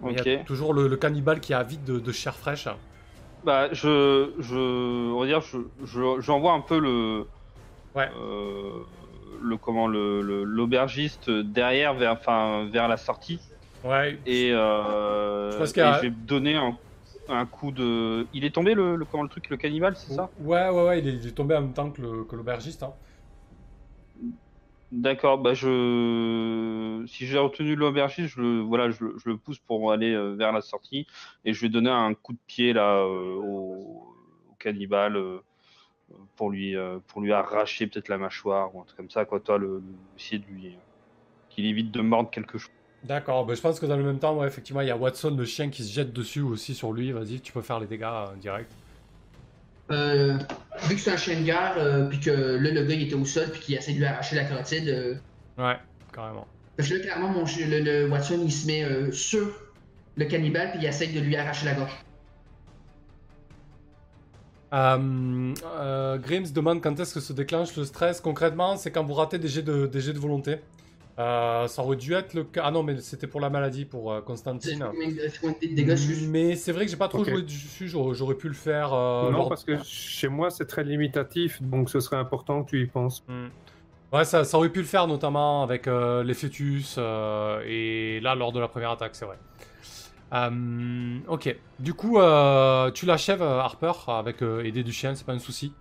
Mais 0.03 0.13
Il 0.13 0.17
y 0.17 0.21
a 0.21 0.27
Ok. 0.27 0.45
toujours 0.45 0.75
le, 0.75 0.89
le 0.89 0.97
cannibale 0.97 1.41
qui 1.41 1.53
est 1.53 1.57
avide 1.57 1.85
de, 1.85 1.99
de 2.01 2.13
chair 2.13 2.35
fraîche. 2.37 2.69
Bah, 3.43 3.73
je, 3.73 4.35
je, 4.39 4.55
on 5.13 5.19
va 5.21 5.27
dire, 5.27 5.41
je, 5.41 5.59
je, 5.83 6.21
j'envoie 6.21 6.53
un 6.53 6.61
peu 6.61 6.79
le, 6.79 7.33
Ouais. 7.95 8.13
euh, 8.13 8.85
le 9.41 9.59
comment, 9.59 9.89
le, 9.89 10.23
le- 10.23 10.45
l'aubergiste 10.45 11.31
derrière 11.31 11.95
vers, 11.95 12.13
enfin, 12.15 12.69
vers 12.73 12.89
la 12.89 12.97
sortie 12.99 13.45
Ouais, 13.83 14.19
et, 14.27 14.51
euh, 14.53 14.59
Je 15.51 15.57
pense 15.65 15.73
et 15.77 15.83
qu'il 15.83 15.83
y 15.85 15.87
a- 15.87 15.93
je 15.93 16.07
vais 16.07 16.13
donner 16.13 16.57
un, 16.57 16.79
un 17.29 17.47
coup 17.47 17.73
de. 17.73 18.29
Il 18.33 18.45
est 18.45 18.55
tombé 18.55 18.75
le, 18.75 18.97
le 18.97 19.07
comment 19.07 19.25
le 19.25 19.31
truc, 19.31 19.49
le 19.51 19.57
cannibale, 19.59 19.97
c'est 19.97 20.11
ça? 20.11 20.33
ouais, 20.39 20.69
ouais, 20.69 20.85
ouais, 20.87 20.99
il 21.01 21.09
est, 21.09 21.15
il 21.17 21.27
est 21.29 21.33
tombé 21.35 21.55
en 21.57 21.63
même 21.63 21.75
temps 21.75 21.91
que 21.93 22.03
le- 22.03 22.25
que 22.25 22.37
l'aubergiste. 22.37 22.83
hein. 22.83 22.95
D'accord, 24.93 25.39
bah 25.39 25.55
je, 25.55 27.03
si 27.09 27.27
j'ai 27.27 27.39
retenu 27.39 27.75
l'aubergiste, 27.77 28.29
je 28.37 28.41
le, 28.43 28.61
voilà, 28.61 28.91
je, 28.91 29.05
le- 29.25 29.39
pousse 29.39 29.59
pour 29.59 29.91
aller 29.91 30.13
euh, 30.13 30.35
vers 30.35 30.53
la 30.53 30.61
sortie 30.61 31.07
et 31.47 31.55
je 31.55 31.63
vais 31.63 31.71
donner 31.71 31.89
un 31.91 32.13
coup 32.15 32.35
de 32.35 32.39
pied 32.47 32.75
là 32.75 32.99
euh, 32.99 33.35
au, 33.37 34.15
au 34.51 34.55
cannibale 34.59 35.17
euh, 35.17 35.41
pour 36.37 36.51
lui, 36.51 36.75
pour 37.07 37.23
lui 37.23 37.33
arracher 37.33 37.87
peut-être 37.87 38.09
la 38.09 38.19
mâchoire 38.19 38.75
ou 38.75 38.81
un 38.83 38.85
truc 38.85 38.97
comme 38.99 39.11
ça, 39.11 39.25
quoi. 39.25 39.41
Toi, 39.41 39.59
le, 39.59 39.83
essayer 40.19 40.39
de 40.41 40.47
lui, 40.47 40.79
qu'il 41.51 41.67
évite 41.67 41.91
de 41.93 42.01
mordre 42.03 42.31
quelque 42.31 42.59
chose. 42.59 42.71
D'accord, 43.03 43.47
bah, 43.47 43.55
je 43.55 43.61
pense 43.61 43.81
que 43.81 43.87
dans 43.87 43.97
le 43.97 44.05
même 44.05 44.19
temps, 44.21 44.45
effectivement, 44.45 44.81
il 44.81 44.89
y 44.89 44.91
a 44.91 44.97
Watson, 44.97 45.35
le 45.37 45.45
chien, 45.45 45.71
qui 45.71 45.85
se 45.85 45.93
jette 45.93 46.13
dessus 46.13 46.41
aussi 46.41 46.75
sur 46.75 46.93
lui. 46.93 47.13
Vas-y, 47.13 47.41
tu 47.41 47.53
peux 47.53 47.63
faire 47.63 47.81
les 47.81 47.87
dégâts 47.87 48.07
direct. 48.41 48.73
Euh, 49.93 50.39
vu 50.89 50.95
que 50.97 51.01
c'est 51.01 51.13
un 51.13 51.17
chien 51.17 51.39
de 51.41 51.45
guerre, 51.45 51.75
euh, 51.79 52.07
puis 52.09 52.19
que 52.21 52.31
là, 52.31 52.71
le 52.71 52.83
gars 52.85 52.95
il 52.95 53.03
était 53.03 53.15
au 53.15 53.25
sol, 53.25 53.49
puis 53.51 53.61
qu'il 53.61 53.75
essaie 53.75 53.93
de 53.93 53.99
lui 53.99 54.07
arracher 54.07 54.37
la 54.37 54.45
carotide, 54.45 54.89
euh, 54.89 55.15
Ouais, 55.59 55.77
carrément. 56.13 56.47
parce 56.77 56.89
que 56.89 56.95
là, 56.95 57.01
clairement, 57.01 57.29
mon, 57.29 57.45
le, 57.45 57.81
le 57.81 58.09
Watson 58.09 58.41
il 58.45 58.53
se 58.53 58.67
met 58.67 58.85
euh, 58.85 59.13
sur 59.13 59.49
le 60.17 60.25
cannibale, 60.27 60.71
puis 60.73 60.81
il 60.83 60.87
essaie 60.87 61.07
de 61.09 61.21
lui 61.21 61.37
arracher 61.37 61.67
la 61.67 61.75
gorge. 61.75 61.93
Euh, 64.73 65.55
euh, 65.67 66.19
Grims 66.19 66.51
demande 66.55 66.81
quand 66.83 66.99
est-ce 66.99 67.13
que 67.15 67.21
se 67.21 67.33
déclenche 67.35 67.77
le 67.77 67.85
stress. 67.85 68.21
Concrètement, 68.23 68.77
c'est 68.77 68.91
quand 68.91 69.05
vous 69.05 69.13
ratez 69.15 69.39
des 69.39 69.49
jets 69.49 69.63
de, 69.63 69.87
des 69.87 70.01
jets 70.01 70.15
de 70.15 70.19
volonté. 70.19 70.57
Euh, 71.19 71.67
ça 71.67 71.83
aurait 71.83 71.97
dû 71.97 72.15
être 72.15 72.33
le 72.35 72.45
cas. 72.45 72.63
Ah 72.65 72.71
non, 72.71 72.83
mais 72.83 72.97
c'était 72.99 73.27
pour 73.27 73.41
la 73.41 73.51
maladie, 73.51 73.85
pour 73.85 74.13
euh, 74.13 74.21
Constantine. 74.23 74.83
Mais 76.29 76.57
c'est 76.57 76.73
vrai 76.73 76.85
que 76.87 76.91
j'ai 76.91 76.97
pas 76.97 77.09
trop 77.09 77.23
joué 77.33 77.43
dessus. 77.43 77.87
J'aurais 77.89 78.15
j'aurais 78.15 78.35
pu 78.35 78.49
le 78.49 78.55
faire. 78.55 78.95
euh, 78.95 79.25
non, 79.25 79.39
lors- 79.39 79.49
parce 79.51 79.65
que 79.65 79.77
chez 79.85 80.29
moi, 80.29 80.51
c'est 80.51 80.67
très 80.67 80.85
limitatif, 80.85 81.61
donc 81.63 81.91
ce 81.91 82.01
serait 82.01 82.17
important 82.17 82.65
que 82.65 82.71
tu 82.71 82.81
y 82.83 82.87
penses. 82.87 83.23
Hmm. 83.29 83.49
Ouais, 84.13 84.25
ça, 84.25 84.45
ça 84.45 84.57
aurait 84.59 84.69
pu 84.71 84.81
le 84.81 84.87
faire 84.87 85.07
notamment 85.07 85.63
avec 85.63 85.87
euh, 85.89 86.23
les 86.23 86.35
fœtus 86.35 86.97
euh, 86.99 87.63
et 87.67 88.21
là 88.21 88.35
lors 88.35 88.53
de 88.53 88.61
la 88.61 88.69
première 88.69 88.91
attaque, 88.91 89.15
c'est 89.15 89.25
vrai. 89.25 89.39
Euh, 90.35 91.19
ok. 91.29 91.55
Du 91.79 91.95
coup, 91.95 92.19
euh, 92.19 92.91
tu 92.91 93.05
l'achèves, 93.07 93.43
Harper, 93.43 93.93
avec 94.09 94.43
euh, 94.43 94.65
aider 94.65 94.83
du 94.83 94.93
chien, 94.93 95.15
c'est 95.15 95.27
pas 95.27 95.33
un 95.33 95.39
souci. 95.39 95.73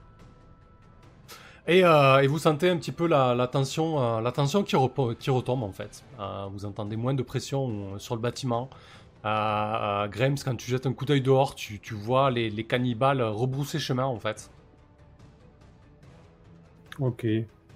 Et, 1.67 1.83
euh, 1.85 2.19
et 2.21 2.27
vous 2.27 2.39
sentez 2.39 2.69
un 2.69 2.77
petit 2.77 2.91
peu 2.91 3.07
la, 3.07 3.35
la 3.35 3.47
tension, 3.47 4.01
euh, 4.17 4.21
la 4.21 4.31
tension 4.31 4.63
qui, 4.63 4.75
repo- 4.75 5.15
qui 5.15 5.29
retombe 5.29 5.63
en 5.63 5.71
fait. 5.71 6.03
Euh, 6.19 6.47
vous 6.51 6.65
entendez 6.65 6.95
moins 6.95 7.13
de 7.13 7.21
pression 7.23 7.93
euh, 7.93 7.99
sur 7.99 8.15
le 8.15 8.21
bâtiment. 8.21 8.69
Euh, 9.25 9.27
euh, 9.29 10.07
Grimes, 10.07 10.37
quand 10.43 10.55
tu 10.55 10.69
jettes 10.71 10.87
un 10.87 10.93
coup 10.93 11.05
d'œil 11.05 11.21
dehors, 11.21 11.53
tu, 11.53 11.79
tu 11.79 11.93
vois 11.93 12.31
les, 12.31 12.49
les 12.49 12.63
cannibales 12.63 13.21
rebrousser 13.21 13.77
chemin 13.77 14.05
en 14.05 14.19
fait. 14.19 14.49
Ok. 16.99 17.23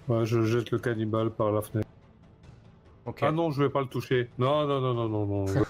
Ouais, 0.08 0.26
je 0.26 0.42
jette 0.44 0.72
le 0.72 0.80
cannibale 0.80 1.30
par 1.30 1.52
la 1.52 1.62
fenêtre. 1.62 1.88
Ah 3.22 3.32
non, 3.32 3.52
je 3.52 3.62
vais 3.64 3.70
pas 3.70 3.82
le 3.82 3.88
toucher. 3.88 4.30
Non, 4.40 4.66
non, 4.68 4.82
non, 4.82 4.94
non, 4.96 5.08
non, 5.10 5.26
non. 5.46 5.46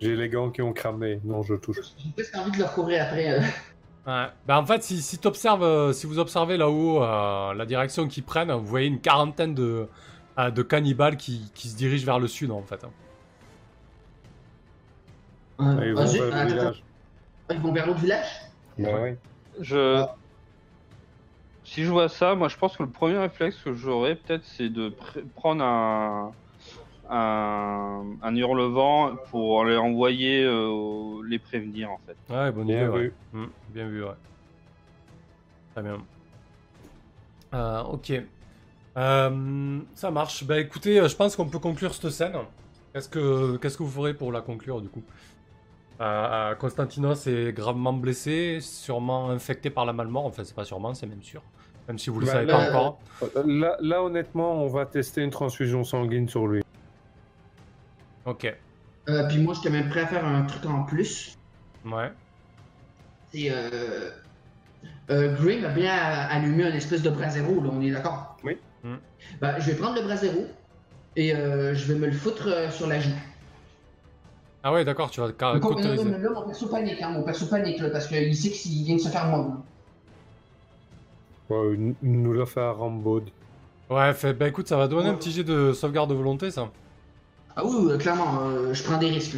J'ai 0.00 0.14
les 0.14 0.28
gants 0.28 0.50
qui 0.50 0.62
ont 0.62 0.72
cramé. 0.72 1.20
Non, 1.24 1.42
je 1.42 1.54
touche. 1.54 1.78
J'ai 1.98 2.10
presque 2.12 2.36
envie 2.36 2.50
de 2.52 2.58
le 2.58 2.64
recourir 2.64 3.02
après. 3.04 3.40
Ouais. 4.06 4.26
Ben, 4.46 4.58
en 4.58 4.64
fait, 4.66 4.82
si, 4.84 5.02
si, 5.02 5.18
t'observes, 5.18 5.64
euh, 5.64 5.92
si 5.92 6.06
vous 6.06 6.18
observez 6.20 6.56
là-haut 6.56 7.02
euh, 7.02 7.54
la 7.54 7.66
direction 7.66 8.06
qu'ils 8.06 8.22
prennent, 8.22 8.52
vous 8.52 8.64
voyez 8.66 8.86
une 8.86 9.00
quarantaine 9.00 9.54
de, 9.54 9.88
euh, 10.38 10.50
de 10.50 10.62
cannibales 10.62 11.16
qui, 11.16 11.50
qui 11.54 11.68
se 11.68 11.76
dirigent 11.76 12.06
vers 12.06 12.20
le 12.20 12.28
sud 12.28 12.50
en 12.52 12.62
fait. 12.62 12.84
Euh, 15.60 15.84
Ils 15.84 15.94
vont 15.94 16.04
vers 16.06 16.26
le 16.26 16.32
attends, 16.32 16.46
village. 16.46 16.84
Ils 17.50 17.60
vont 17.60 17.72
vers 17.72 17.86
l'autre 17.86 18.00
village? 18.00 18.26
Ouais. 18.78 19.18
Je... 19.60 19.96
Ah. 19.96 20.16
Si 21.64 21.82
je 21.84 21.90
vois 21.90 22.08
ça, 22.08 22.36
moi 22.36 22.46
je 22.48 22.56
pense 22.56 22.76
que 22.76 22.84
le 22.84 22.90
premier 22.90 23.18
réflexe 23.18 23.56
que 23.64 23.72
j'aurais 23.74 24.14
peut-être 24.14 24.44
c'est 24.44 24.68
de 24.68 24.90
pr- 24.90 25.26
prendre 25.34 25.64
un... 25.64 26.32
un 27.10 28.04
un 28.22 28.36
hurlevent 28.36 29.16
pour 29.30 29.64
les 29.64 29.76
envoyer 29.76 30.42
euh, 30.44 31.22
les 31.28 31.38
prévenir 31.38 31.90
en 31.90 31.98
fait. 32.06 32.16
Ouais, 32.32 32.50
bonne 32.52 32.66
Bien 32.66 32.78
idée. 32.82 32.88
ouais. 32.88 32.98
vu. 33.00 33.12
Mm, 33.32 33.44
bien 33.70 33.88
vu, 33.88 34.04
ouais. 34.04 34.10
Très 35.74 35.82
bien. 35.82 35.98
Euh, 37.54 37.82
ok. 37.82 38.12
Euh, 38.96 39.78
ça 39.94 40.10
marche. 40.10 40.44
Bah 40.44 40.58
écoutez, 40.58 41.06
je 41.08 41.14
pense 41.16 41.36
qu'on 41.36 41.46
peut 41.46 41.58
conclure 41.58 41.94
cette 41.94 42.10
scène. 42.10 42.32
Qu'est-ce 42.92 43.08
que, 43.08 43.56
qu'est-ce 43.58 43.76
que 43.76 43.82
vous 43.82 43.90
ferez 43.90 44.14
pour 44.14 44.32
la 44.32 44.40
conclure 44.40 44.80
du 44.80 44.88
coup? 44.88 45.02
Constantinos 46.58 47.26
est 47.26 47.52
gravement 47.52 47.92
blessé, 47.92 48.58
sûrement 48.60 49.30
infecté 49.30 49.70
par 49.70 49.84
la 49.86 49.92
malmort. 49.92 50.26
Enfin, 50.26 50.44
c'est 50.44 50.54
pas 50.54 50.64
sûrement, 50.64 50.92
c'est 50.94 51.06
même 51.06 51.22
sûr. 51.22 51.42
Même 51.88 51.98
si 51.98 52.10
vous 52.10 52.20
le 52.20 52.26
Bah, 52.26 52.32
savez 52.32 52.46
là, 52.46 52.52
pas 52.58 52.68
encore. 52.70 52.98
Là, 53.46 53.76
là, 53.80 54.02
honnêtement, 54.02 54.62
on 54.62 54.66
va 54.68 54.86
tester 54.86 55.22
une 55.22 55.30
transfusion 55.30 55.84
sanguine 55.84 56.28
sur 56.28 56.46
lui. 56.48 56.62
Ok. 58.26 58.54
Euh, 59.08 59.28
Puis 59.28 59.38
moi, 59.38 59.54
j'étais 59.54 59.70
même 59.70 59.88
prêt 59.88 60.00
à 60.00 60.06
faire 60.06 60.24
un 60.24 60.42
truc 60.42 60.66
en 60.66 60.82
plus. 60.82 61.36
Ouais. 61.84 62.10
C'est. 63.32 63.48
Euh... 63.50 64.10
Euh, 65.10 65.34
Grim 65.36 65.64
a 65.64 65.68
bien 65.68 65.92
allumé 65.94 66.64
un 66.64 66.72
espèce 66.74 67.02
de 67.02 67.10
brasero, 67.10 67.62
là, 67.62 67.70
on 67.72 67.80
est 67.80 67.90
d'accord? 67.92 68.36
Oui. 68.44 68.58
Mm. 68.82 68.96
Bah, 69.40 69.58
je 69.60 69.70
vais 69.70 69.76
prendre 69.76 69.94
le 69.94 70.02
brasero 70.02 70.46
et 71.14 71.34
euh, 71.34 71.74
je 71.74 71.92
vais 71.92 71.98
me 71.98 72.06
le 72.06 72.12
foutre 72.12 72.48
euh, 72.48 72.70
sur 72.70 72.88
la 72.88 72.98
joue. 73.00 73.10
Ah 74.64 74.72
ouais, 74.72 74.84
d'accord, 74.84 75.10
tu 75.10 75.20
vas 75.20 75.28
ca- 75.38 75.58
Donc, 75.60 75.78
non, 75.80 75.94
non, 75.94 76.04
là, 76.18 76.30
mon 76.34 76.42
perso 76.46 76.66
panique, 76.66 77.00
hein, 77.00 77.10
mon 77.10 77.22
perso 77.22 77.46
panique, 77.46 77.78
là, 77.78 77.90
parce 77.90 78.08
qu'il 78.08 78.34
sait 78.36 78.50
qu'il 78.50 78.82
vient 78.84 78.96
de 78.96 79.00
se 79.00 79.08
faire 79.08 79.26
mordre. 79.28 79.62
Ouais, 81.48 81.74
il 81.74 81.94
nous 82.02 82.32
l'a 82.32 82.46
fait 82.46 82.60
à 82.60 82.72
Rambaud. 82.72 83.22
Ouais, 83.88 84.12
fait, 84.14 84.34
bah 84.34 84.48
écoute, 84.48 84.66
ça 84.66 84.76
va 84.76 84.88
donner 84.88 85.08
un 85.08 85.14
petit 85.14 85.30
jet 85.30 85.44
de 85.44 85.72
sauvegarde 85.72 86.10
de 86.10 86.14
volonté, 86.16 86.50
ça. 86.50 86.68
Ah 87.56 87.64
oui, 87.64 87.74
oui, 87.90 87.98
clairement, 87.98 88.40
euh, 88.48 88.74
je 88.74 88.82
prends 88.82 88.98
des 88.98 89.08
risques. 89.10 89.36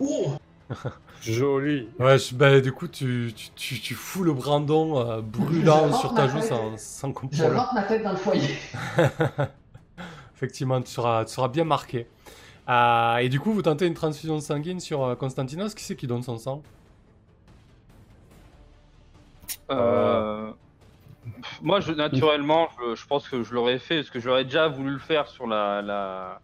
Oh! 0.00 0.32
Joli. 1.22 1.88
Ouais, 1.98 2.18
je- 2.18 2.34
bah 2.34 2.60
du 2.60 2.72
coup, 2.72 2.88
tu, 2.88 3.32
tu, 3.34 3.50
tu, 3.54 3.80
tu 3.80 3.94
fous 3.94 4.22
le 4.22 4.32
brandon 4.32 4.98
euh, 5.00 5.20
brûlant 5.22 5.90
Je 5.90 5.96
sur 5.96 6.14
ta 6.14 6.28
joue 6.28 6.38
tête. 6.40 6.48
sans, 6.48 6.76
sans 6.76 7.08
Je 7.08 7.12
comprendre. 7.14 7.56
rentre 7.56 7.74
ma 7.74 7.82
tête 7.82 8.02
dans 8.02 8.10
le 8.10 8.16
foyer. 8.16 8.48
Effectivement, 10.36 10.82
tu 10.82 10.90
seras, 10.90 11.24
tu 11.24 11.32
seras 11.32 11.48
bien 11.48 11.64
marqué. 11.64 12.06
Euh, 12.68 13.16
et 13.18 13.28
du 13.28 13.40
coup, 13.40 13.52
vous 13.52 13.62
tentez 13.62 13.86
une 13.86 13.94
transfusion 13.94 14.38
sanguine 14.40 14.80
sur 14.80 15.02
euh, 15.04 15.14
Constantinos. 15.14 15.74
Qui 15.74 15.84
c'est 15.84 15.96
qui 15.96 16.06
donne 16.06 16.22
son 16.22 16.36
sang? 16.36 16.62
Euh, 19.70 20.52
Moi, 21.62 21.80
je, 21.80 21.92
naturellement, 21.92 22.68
je, 22.80 22.94
je 22.94 23.06
pense 23.06 23.28
que 23.28 23.42
je 23.42 23.54
l'aurais 23.54 23.78
fait, 23.78 23.96
parce 23.96 24.10
que 24.10 24.20
j'aurais 24.20 24.44
déjà 24.44 24.68
voulu 24.68 24.92
le 24.92 24.98
faire 24.98 25.28
sur 25.28 25.46
la, 25.46 25.82
la, 25.82 26.40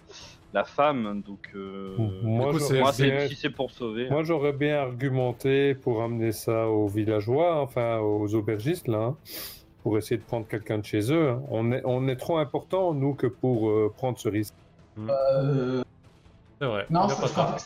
la 0.53 0.65
femme, 0.65 1.23
donc 1.23 1.41
euh, 1.55 1.97
Moi, 1.99 2.53
c'est- 2.93 3.29
si 3.29 3.49
pour 3.51 3.71
sauver. 3.71 4.09
Moi, 4.11 4.23
j'aurais 4.23 4.53
bien 4.53 4.77
argumenté 4.81 5.75
pour 5.75 6.03
amener 6.03 6.33
ça 6.33 6.69
aux 6.69 6.89
villageois, 6.89 7.61
enfin 7.61 7.99
aux 7.99 8.35
aubergistes, 8.35 8.89
là, 8.89 8.99
hein, 8.99 9.17
pour 9.83 9.99
essayer 9.99 10.19
de 10.19 10.25
prendre 10.25 10.47
quelqu'un 10.47 10.79
de 10.79 10.85
chez 10.85 11.13
eux. 11.13 11.31
hein. 11.31 11.43
On 11.49 11.73
est, 11.73 11.83
on 11.85 12.07
est 12.09 12.17
trop 12.17 12.39
important, 12.39 12.95
nous, 12.95 13.15
que 13.15 13.27
pour 13.27 13.69
euh, 13.71 13.93
prendre 13.97 14.19
ce 14.19 14.29
risque. 14.29 14.55
Euh, 14.99 15.83
C'est 16.61 16.67
vrai. 16.67 16.87
non, 16.91 17.09
je 17.09 17.15
a 17.15 17.29
pas 17.29 17.57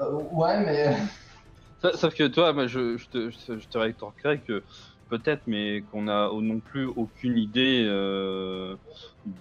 euh, 0.00 0.12
ouais, 0.32 0.60
mais. 0.64 0.96
Sa- 1.80 1.92
Sauf 1.96 2.14
que 2.14 2.26
toi, 2.26 2.52
moi, 2.52 2.66
je, 2.66 2.96
je 2.96 3.08
te, 3.08 3.30
je, 3.30 3.38
te- 3.46 3.58
je 3.58 3.68
te 3.68 3.78
rétorquerai 3.78 4.40
que 4.40 4.64
peut-être, 5.08 5.42
mais 5.46 5.82
qu'on 5.90 6.02
n'a 6.02 6.28
non 6.32 6.60
plus 6.60 6.84
aucune 6.86 7.36
idée 7.38 7.84
euh, 7.88 8.76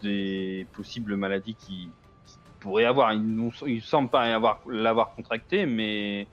des 0.02 0.66
possibles 0.74 1.16
maladies 1.16 1.56
qui, 1.56 1.90
qui 2.26 2.38
pourraient 2.60 2.86
avoir. 2.86 3.14
Il 3.14 3.22
nous 3.24 3.52
il 3.66 3.82
semble 3.82 4.10
pas 4.10 4.22
avoir 4.34 4.62
l'avoir 4.68 5.14
contracté, 5.16 5.66
mais 5.66 6.28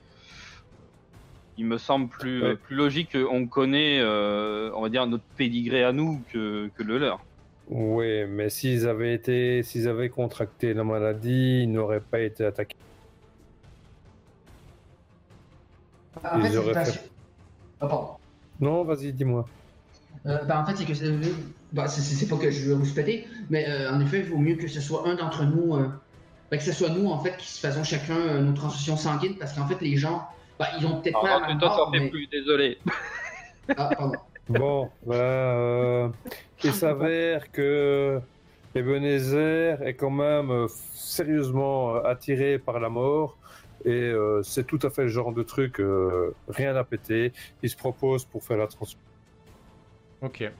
il 1.57 1.65
me 1.65 1.77
semble 1.77 2.07
plus, 2.09 2.41
Ouais. 2.43 2.55
plus 2.55 2.75
logique 2.75 3.11
qu'on 3.17 3.47
connaît, 3.47 3.99
euh, 4.01 4.71
on 4.75 4.81
va 4.81 4.89
dire, 4.89 5.05
notre 5.07 5.23
pédigré 5.37 5.83
à 5.83 5.91
nous 5.91 6.21
que, 6.33 6.69
que 6.75 6.83
le 6.83 6.97
leur. 6.97 7.23
Oui, 7.69 8.25
mais 8.25 8.49
s'ils 8.49 8.87
avaient 8.87 9.13
été, 9.13 9.63
s'ils 9.63 9.87
avaient 9.87 10.09
contracté 10.09 10.73
la 10.73 10.83
maladie, 10.83 11.61
ils 11.63 11.71
n'auraient 11.71 11.99
pas 12.01 12.19
été 12.19 12.45
attaqués. 12.45 12.75
En 16.23 16.37
Ils 16.39 16.43
fait, 16.43 16.49
c'est 16.51 16.57
auraient 16.57 16.73
parce 16.73 16.91
fait- 16.91 16.99
que- 17.07 17.13
Ah, 17.81 17.87
pardon. 17.87 18.09
Non, 18.59 18.83
vas-y, 18.83 19.11
dis-moi. 19.13 19.45
Euh, 20.25 20.43
ben, 20.45 20.61
en 20.61 20.65
fait, 20.65 20.75
c'est 20.77 20.85
que 20.85 20.93
c'est 20.93 21.11
ben, 21.71 21.87
c'est- 21.87 22.27
pas 22.29 22.37
que 22.37 22.49
je 22.49 22.69
veux 22.69 22.75
vous 22.75 22.93
péter, 22.93 23.27
mais 23.49 23.67
euh, 23.69 23.91
en 23.91 23.99
effet, 23.99 24.19
il 24.19 24.25
vaut 24.25 24.37
mieux 24.37 24.55
que 24.55 24.67
ce 24.67 24.81
soit 24.81 25.07
un 25.07 25.15
d'entre 25.15 25.43
nous, 25.43 25.75
euh, 25.75 25.87
ben, 26.49 26.57
que 26.57 26.63
ce 26.63 26.71
soit 26.71 26.89
nous 26.89 27.07
en 27.09 27.19
fait 27.19 27.35
qui 27.37 27.59
faisons 27.59 27.83
chacun 27.83 28.17
euh, 28.17 28.41
nos 28.41 28.53
transfusions 28.53 28.97
sanguines, 28.97 29.35
parce 29.37 29.53
qu'en 29.53 29.67
fait, 29.67 29.81
les 29.81 29.97
gens, 29.97 30.27
ben, 30.57 30.65
ils 30.79 30.85
ont 30.85 31.01
peut-être 31.01 31.21
pas 31.21 31.41
que 31.41 31.59
toi, 31.59 31.69
mort, 31.69 31.77
t'en 31.85 31.91
fais 31.91 31.99
mais... 31.99 32.09
plus, 32.09 32.27
désolé. 32.27 32.77
Ah, 33.77 33.89
pardon. 33.97 34.17
Bon, 34.47 34.89
euh, 35.09 36.07
il 36.63 36.73
s'avère 36.73 37.51
que 37.51 38.21
Ebenezer 38.75 39.81
est 39.83 39.95
quand 39.95 40.11
même 40.11 40.51
euh, 40.51 40.67
sérieusement 40.93 41.95
euh, 41.95 42.03
attiré 42.03 42.59
par 42.59 42.79
la 42.79 42.89
mort. 42.89 43.37
Et 43.85 43.89
euh, 43.91 44.41
c'est 44.43 44.65
tout 44.65 44.79
à 44.81 44.89
fait 44.89 45.03
le 45.03 45.09
genre 45.09 45.31
de 45.31 45.43
truc, 45.43 45.79
euh, 45.79 46.33
rien 46.49 46.75
à 46.75 46.83
péter. 46.83 47.31
Il 47.61 47.69
se 47.69 47.75
propose 47.77 48.25
pour 48.25 48.43
faire 48.43 48.57
la 48.57 48.67
transfusion. 48.67 48.99
Ok. 50.21 50.51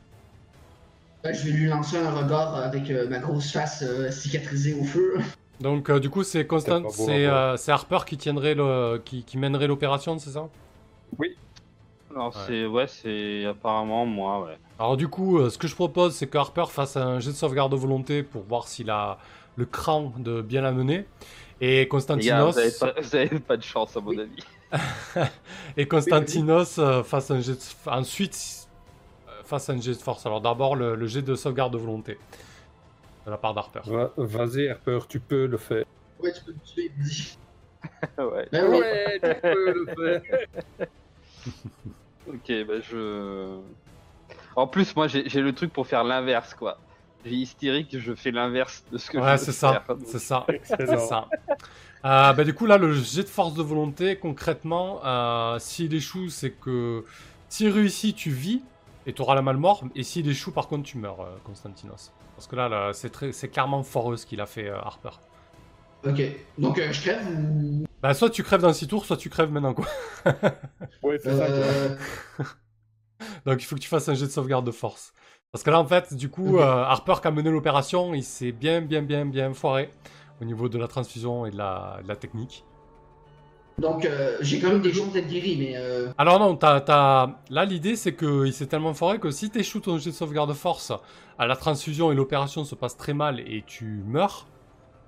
Je 1.23 1.43
vais 1.43 1.51
lui 1.51 1.65
lancer 1.67 1.97
un 1.97 2.11
regard 2.11 2.55
avec 2.55 2.91
euh, 2.91 3.09
ma 3.09 3.17
grosse 3.17 3.51
face 3.51 3.83
euh, 3.83 4.11
cicatrisée 4.11 4.75
au 4.79 4.83
feu. 4.83 5.15
Donc, 5.59 5.89
euh, 5.89 5.99
du 5.99 6.09
coup, 6.09 6.23
c'est 6.23 6.45
Constant, 6.45 6.87
C'est 6.89 7.25
euh, 7.25 7.55
Harper 7.67 7.99
qui 8.05 8.17
tiendrait 8.17 8.53
le, 8.53 9.01
qui, 9.03 9.23
qui 9.23 9.37
mènerait 9.37 9.67
l'opération, 9.67 10.19
c'est 10.19 10.31
ça? 10.31 10.47
Alors, 12.13 12.27
Ouais. 12.27 12.41
c'est, 12.47 12.65
ouais, 12.65 12.87
c'est 12.87 13.45
apparemment 13.45 14.05
moi, 14.05 14.45
ouais. 14.45 14.57
Alors 14.79 14.95
du 14.97 15.07
coup, 15.07 15.39
euh, 15.39 15.49
ce 15.49 15.57
que 15.57 15.67
je 15.67 15.75
propose, 15.75 16.15
c'est 16.15 16.27
que 16.27 16.37
Harper 16.37 16.65
fasse 16.69 16.95
un 16.97 17.19
jet 17.19 17.31
de 17.31 17.35
sauvegarde 17.35 17.71
de 17.71 17.77
volonté 17.77 18.23
pour 18.23 18.43
voir 18.43 18.67
s'il 18.67 18.89
a 18.89 19.17
le 19.57 19.65
cran 19.65 20.13
de 20.17 20.41
bien 20.41 20.61
la 20.61 20.71
mener. 20.71 21.05
Et 21.61 21.87
Constantinos, 21.87 22.53
vous 22.53 22.59
avez 22.59 22.71
pas, 22.71 22.93
vous 23.01 23.15
avez 23.15 23.39
pas 23.39 23.57
de 23.57 23.63
chance, 23.63 23.95
à 23.95 24.01
mon 24.01 24.09
Oui. 24.09 24.19
avis. 24.19 24.43
et 25.77 25.87
Constantinos 25.87 26.77
euh, 26.79 27.03
fasse 27.03 27.31
un 27.31 27.39
jet 27.39 27.53
de- 27.53 27.89
ensuite 27.89 28.67
euh, 29.29 29.43
fasse 29.43 29.69
un 29.69 29.79
jet 29.79 29.91
de 29.93 29.97
force. 30.01 30.25
Alors 30.25 30.41
d'abord 30.41 30.75
le, 30.75 30.95
le 30.95 31.07
jet 31.07 31.21
de 31.21 31.35
sauvegarde 31.35 31.71
de 31.73 31.77
volonté 31.77 32.17
de 33.25 33.31
la 33.31 33.37
part 33.37 33.53
d'Harper. 33.53 33.81
Va- 33.85 34.11
Vas-y, 34.17 34.67
Harper, 34.67 34.99
tu 35.07 35.19
peux 35.19 35.45
le 35.45 35.57
faire. 35.57 35.85
Ouais, 36.19 36.31
tu 36.33 36.43
peux 36.43 36.51
me 36.53 36.59
tuer, 36.59 36.91
ouais. 38.17 38.47
Ben 38.51 38.65
oui. 38.69 38.79
tu 39.23 39.35
peux 39.41 39.73
le 39.73 40.19
faire. 40.19 40.47
Ok, 42.27 42.51
bah 42.67 42.79
je. 42.81 43.59
En 44.55 44.67
plus, 44.67 44.95
moi, 44.95 45.07
j'ai 45.07 45.41
le 45.41 45.53
truc 45.53 45.71
pour 45.71 45.85
faire 45.87 46.03
l'inverse, 46.03 46.53
quoi. 46.53 46.77
J'ai 47.25 47.31
hystérique, 47.31 47.97
je 47.97 48.13
fais 48.13 48.31
l'inverse 48.31 48.83
de 48.91 48.97
ce 48.97 49.09
que 49.09 49.17
je 49.17 49.23
Ouais, 49.23 49.31
veux 49.31 49.37
c'est 49.37 49.51
ça, 49.51 49.83
c'est 50.05 50.19
ça, 50.19 50.45
c'est 50.63 50.99
ça. 50.99 51.27
Euh, 52.05 52.33
bah, 52.33 52.43
du 52.43 52.53
coup 52.53 52.67
là, 52.67 52.77
le 52.77 52.93
jet 52.93 53.23
de 53.23 53.27
force 53.27 53.55
de 53.55 53.63
volonté, 53.63 54.17
concrètement, 54.17 55.03
euh, 55.03 55.57
s'il 55.57 55.93
échoue, 55.95 56.29
c'est 56.29 56.51
que 56.51 57.03
s'il 57.49 57.69
réussit, 57.69 58.15
tu 58.15 58.29
vis 58.29 58.61
et 59.07 59.13
tu 59.13 59.21
auras 59.23 59.33
la 59.35 59.41
malmort. 59.41 59.83
Et 59.95 60.03
s'il 60.03 60.29
échoue, 60.29 60.51
par 60.51 60.67
contre, 60.67 60.83
tu 60.83 60.97
meurs, 60.99 61.21
euh, 61.21 61.35
Constantinos. 61.43 62.11
Parce 62.35 62.47
que 62.47 62.55
là, 62.55 62.69
là, 62.69 62.91
c'est 62.93 63.09
très, 63.09 63.31
c'est 63.31 63.47
clairement 63.49 63.81
foreux 63.81 64.17
ce 64.17 64.25
qu'il 64.25 64.41
a 64.41 64.45
fait 64.45 64.67
euh, 64.67 64.77
Harper. 64.77 65.09
Ok, 66.05 66.21
donc 66.59 66.77
euh, 66.77 66.91
je 66.91 67.01
crève 67.01 67.27
ou. 67.27 67.85
Bah, 68.03 68.13
soit 68.13 68.29
tu 68.29 68.43
crèves 68.43 68.61
dans 68.61 68.73
6 68.73 68.87
tours, 68.87 69.05
soit 69.05 69.17
tu 69.17 69.29
crèves 69.31 69.51
maintenant, 69.51 69.73
quoi. 69.73 69.87
Oui, 71.01 71.15
c'est 71.23 71.35
ça. 71.35 71.47
Donc 73.45 73.61
il 73.61 73.65
faut 73.65 73.75
que 73.75 73.81
tu 73.81 73.87
fasses 73.87 74.09
un 74.09 74.13
jet 74.13 74.25
de 74.25 74.31
sauvegarde 74.31 74.65
de 74.65 74.71
force. 74.71 75.13
Parce 75.55 75.63
que 75.63 75.69
là, 75.71 75.79
en 75.79 75.85
fait, 75.85 76.13
du 76.13 76.29
coup, 76.29 76.55
Ok. 76.57 76.61
euh, 76.61 76.83
Harper 76.83 77.13
qui 77.21 77.27
a 77.29 77.31
mené 77.31 77.49
l'opération, 77.49 78.13
il 78.13 78.25
s'est 78.25 78.51
bien, 78.51 78.81
bien, 78.81 79.01
bien, 79.01 79.25
bien 79.25 79.53
foiré 79.53 79.89
au 80.41 80.43
niveau 80.43 80.67
de 80.67 80.77
la 80.77 80.89
transfusion 80.89 81.45
et 81.45 81.51
de 81.51 81.55
la, 81.57 81.99
de 82.03 82.07
la 82.09 82.17
technique. 82.17 82.65
donc 83.77 84.03
euh, 84.03 84.35
j'ai 84.41 84.59
quand 84.59 84.67
même 84.67 84.81
des 84.81 84.91
chances 84.91 85.13
d'être 85.13 85.29
guéri, 85.29 85.55
mais. 85.57 85.75
Euh... 85.77 86.09
Alors 86.17 86.39
non, 86.39 86.57
t'as, 86.57 86.81
t'as- 86.81 87.39
là 87.49 87.63
l'idée 87.63 87.95
c'est 87.95 88.13
qu'il 88.17 88.51
s'est 88.51 88.67
tellement 88.67 88.93
foiré 88.93 89.17
que 89.17 89.31
si 89.31 89.49
t'échoues 89.49 89.79
ton 89.79 89.97
jet 89.97 90.09
de 90.09 90.15
sauvegarde 90.15 90.49
de 90.49 90.53
force, 90.53 90.91
à 91.39 91.47
la 91.47 91.55
transfusion 91.55 92.11
et 92.11 92.15
l'opération 92.15 92.65
se 92.65 92.75
passe 92.75 92.97
très 92.97 93.13
mal 93.13 93.39
et 93.39 93.63
tu 93.65 94.03
meurs, 94.05 94.47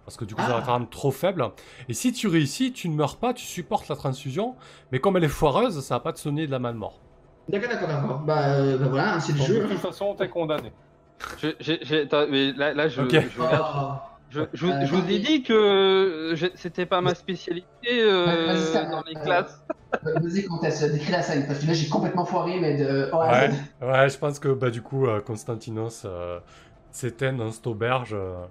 Parce 0.05 0.15
que 0.15 0.23
du 0.23 0.33
coup, 0.33 0.41
ça 0.43 0.47
va 0.47 0.59
Ah. 0.59 0.61
te 0.61 0.69
rendre 0.71 0.87
trop 0.89 1.11
faible. 1.11 1.51
Et 1.89 1.93
si 1.93 2.13
tu 2.13 2.29
réussis, 2.29 2.71
tu 2.71 2.87
ne 2.87 2.95
meurs 2.95 3.17
pas, 3.17 3.33
tu 3.33 3.43
supportes 3.45 3.89
la 3.89 3.97
transfusion. 3.97 4.55
Mais 4.93 4.99
comme 5.01 5.17
elle 5.17 5.25
est 5.25 5.27
foireuse, 5.27 5.81
ça 5.83 5.95
va 5.95 5.99
pas 5.99 6.13
te 6.13 6.19
sonner 6.21 6.47
de 6.47 6.51
la 6.51 6.59
malmort. 6.59 7.01
D'accord, 7.49 7.69
d'accord, 7.69 7.87
d'accord. 7.87 8.19
Bah, 8.19 8.49
euh, 8.55 8.77
bah 8.77 8.87
voilà, 8.89 9.19
c'est 9.19 9.33
le 9.33 9.39
jeu. 9.39 9.63
de 9.63 9.67
toute 9.67 9.77
façon, 9.79 10.15
t'es 10.15 10.27
condamné. 10.27 10.71
Je- 11.39 11.55
j'ai- 11.59 11.79
j'ai- 11.81 12.01
attends, 12.01 12.27
mais 12.29 12.51
là, 12.53 12.73
là, 12.73 12.87
je, 12.89 13.01
Ah. 13.41 14.19
je- 14.29 14.41
je 14.53 14.65
vous- 14.65 14.71
Euh, 14.71 14.85
je 14.85 14.95
vous 14.95 15.09
ai 15.09 15.19
dit 15.19 15.43
que 15.43 16.33
je- 16.35 16.47
c'était 16.55 16.85
pas 16.85 17.01
ma 17.01 17.15
spécialité 17.15 17.67
euh, 18.01 18.55
ça- 18.73 18.85
dans 18.85 19.01
les 19.03 19.15
euh, 19.15 19.23
classes. 19.23 19.63
Vas-y, 20.03 20.43
Comtesse, 20.43 20.83
décris 20.91 21.11
la 21.11 21.21
scène, 21.21 21.47
parce 21.47 21.59
que 21.59 21.67
là 21.67 21.73
j'ai 21.73 21.87
complètement 21.87 22.25
foiré, 22.25 22.59
mais 22.59 22.75
de. 22.77 23.09
Oh, 23.13 23.17
Ouais, 23.17 23.49
ouais, 23.81 24.09
je 24.09 24.17
pense 24.17 24.37
que 24.39 24.49
bah, 24.49 24.69
du 24.69 24.81
coup, 24.81 25.07
euh, 25.07 25.21
Constantinos 25.21 26.03
euh, 26.05 26.39
s'éteint 26.91 27.33
dans 27.33 27.51
cette 27.51 27.65
auberge 27.67 28.13
euh, 28.13 28.45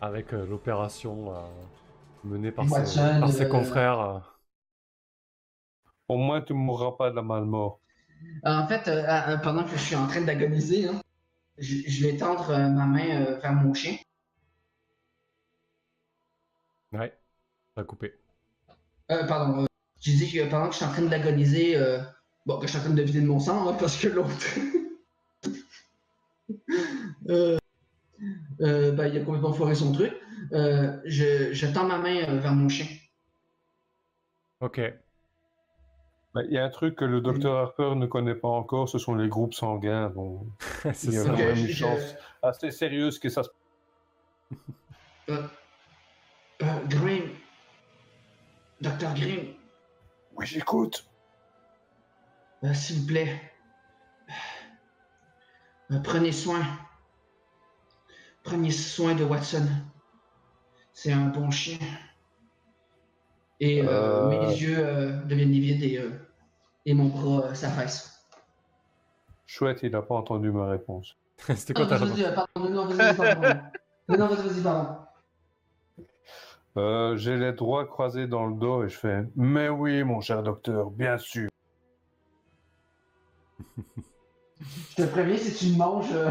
avec 0.00 0.32
euh, 0.32 0.46
l'opération 0.46 1.32
euh, 1.34 1.40
menée 2.24 2.52
par, 2.52 2.66
ses, 2.68 3.20
par 3.20 3.28
ses 3.28 3.44
euh, 3.44 3.48
confrères. 3.48 4.00
euh. 4.00 4.18
Au 6.08 6.16
moins, 6.16 6.40
tu 6.40 6.54
mourras 6.54 6.92
pas 6.92 7.10
de 7.10 7.16
la 7.16 7.22
malmort. 7.22 7.80
En 8.44 8.66
fait, 8.66 8.88
euh, 8.88 9.04
euh, 9.08 9.36
pendant 9.38 9.64
que 9.64 9.70
je 9.70 9.76
suis 9.76 9.96
en 9.96 10.06
train 10.06 10.20
d'agoniser, 10.22 10.88
hein, 10.88 11.00
je, 11.58 11.76
je 11.88 12.06
vais 12.06 12.16
tendre 12.16 12.50
euh, 12.50 12.68
ma 12.68 12.86
main 12.86 13.22
euh, 13.22 13.38
vers 13.40 13.52
mon 13.54 13.74
chien. 13.74 13.96
Ouais, 16.92 17.18
ça 17.74 17.82
a 17.82 17.84
coupé. 17.84 18.14
Euh, 19.10 19.26
pardon, 19.26 19.62
euh, 19.62 19.66
j'ai 20.00 20.12
dit 20.14 20.30
que 20.30 20.48
pendant 20.48 20.66
que 20.66 20.72
je 20.72 20.76
suis 20.78 20.84
en 20.86 20.92
train 20.92 21.02
d'agoniser, 21.02 21.76
euh, 21.76 21.98
bon, 22.46 22.58
que 22.58 22.66
je 22.66 22.72
suis 22.72 22.78
en 22.78 22.82
train 22.82 22.94
de 22.94 23.02
vider 23.02 23.20
de 23.20 23.26
mon 23.26 23.40
sang, 23.40 23.68
hein, 23.68 23.76
parce 23.78 23.96
que 23.96 24.08
l'autre. 24.08 24.46
euh, 27.28 27.58
euh, 28.60 28.92
ben, 28.92 29.06
il 29.06 29.16
a 29.18 29.24
complètement 29.24 29.52
foiré 29.52 29.74
son 29.74 29.92
truc. 29.92 30.12
Euh, 30.52 30.96
je, 31.04 31.52
je 31.52 31.66
tends 31.66 31.86
ma 31.86 31.98
main 31.98 32.16
euh, 32.28 32.38
vers 32.40 32.54
mon 32.54 32.68
chien. 32.68 32.86
Ok. 34.60 34.78
Mais 36.38 36.44
Il 36.48 36.52
y 36.54 36.58
a 36.58 36.64
un 36.64 36.68
truc 36.70 36.94
que 36.96 37.04
le 37.04 37.20
docteur 37.20 37.56
Harper 37.56 37.94
ne 37.96 38.06
connaît 38.06 38.34
pas 38.34 38.48
encore, 38.48 38.88
ce 38.88 38.98
sont 38.98 39.14
les 39.14 39.28
groupes 39.28 39.54
sanguins. 39.54 40.10
Donc, 40.10 40.46
c'est 40.94 41.08
il 41.08 41.14
y 41.14 41.18
a 41.18 41.24
quand 41.24 41.36
même 41.36 41.56
une 41.56 41.68
chance 41.68 42.14
assez 42.42 42.70
sérieuse 42.70 43.18
que 43.18 43.28
ça 43.28 43.42
se 43.42 43.50
Euh, 45.30 45.42
Grimm. 46.88 47.30
Docteur 48.80 49.14
Grimm, 49.14 49.54
Oui, 50.36 50.46
j'écoute. 50.46 51.08
euh, 52.64 52.72
s'il 52.74 53.00
vous 53.00 53.06
plaît. 53.06 53.40
Euh, 55.90 55.98
prenez 56.02 56.32
soin. 56.32 56.62
Prenez 58.42 58.70
soin 58.70 59.14
de 59.14 59.24
Watson. 59.24 59.66
C'est 60.92 61.12
un 61.12 61.26
bon 61.26 61.50
chien. 61.50 61.78
Et 63.60 63.82
euh, 63.82 63.88
Euh. 63.88 64.28
mes 64.48 64.54
yeux 64.56 64.78
euh, 64.78 65.22
deviennent 65.24 65.50
livides 65.52 65.82
et, 65.82 65.98
euh, 65.98 66.10
et 66.86 66.94
mon 66.94 67.06
bras 67.06 67.46
euh, 67.48 67.54
s'affaisse. 67.54 68.14
Chouette, 69.46 69.80
il 69.82 69.92
n'a 69.92 70.02
pas 70.02 70.14
entendu 70.14 70.50
ma 70.50 70.68
réponse. 70.68 71.16
C'était 71.54 71.74
quoi 71.74 71.84
Ah, 71.84 71.88
ta 71.88 71.96
réponse 71.98 72.20
pardon, 72.34 72.70
non, 72.70 72.86
vas-y, 72.86 73.16
pardon. 73.16 73.60
Non, 74.08 74.16
non, 74.16 74.26
vas-y, 74.28 74.62
pardon. 74.62 74.96
Euh, 76.78 77.16
J'ai 77.16 77.36
les 77.36 77.52
doigts 77.52 77.86
croisés 77.86 78.26
dans 78.26 78.46
le 78.46 78.54
dos 78.54 78.84
et 78.84 78.88
je 78.88 78.96
fais 78.96 79.24
Mais 79.36 79.68
oui, 79.68 80.02
mon 80.02 80.20
cher 80.22 80.42
docteur, 80.42 80.90
bien 80.90 81.18
sûr. 81.18 81.48
Je 84.60 84.96
te 84.96 85.02
préviens, 85.02 85.36
si 85.36 85.54
tu 85.54 85.72
me 85.72 85.78
manges. 85.78 86.12
euh, 86.12 86.30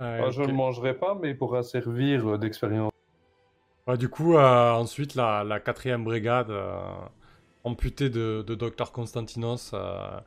Ouais, 0.00 0.20
Ah, 0.26 0.30
Je 0.30 0.42
ne 0.42 0.46
le 0.48 0.52
mangerai 0.52 0.94
pas, 0.94 1.14
mais 1.14 1.30
il 1.30 1.38
pourra 1.38 1.62
servir 1.62 2.26
euh, 2.28 2.38
d'expérience. 2.38 2.90
Ouais, 3.86 3.96
du 3.98 4.08
coup, 4.08 4.36
euh, 4.36 4.72
ensuite, 4.72 5.14
la, 5.14 5.44
la 5.44 5.60
quatrième 5.60 6.04
brigade, 6.04 6.50
amputée 7.64 8.10
de, 8.10 8.44
de 8.46 8.54
Dr 8.54 8.92
Constantinos, 8.92 9.72
euh, 9.74 10.20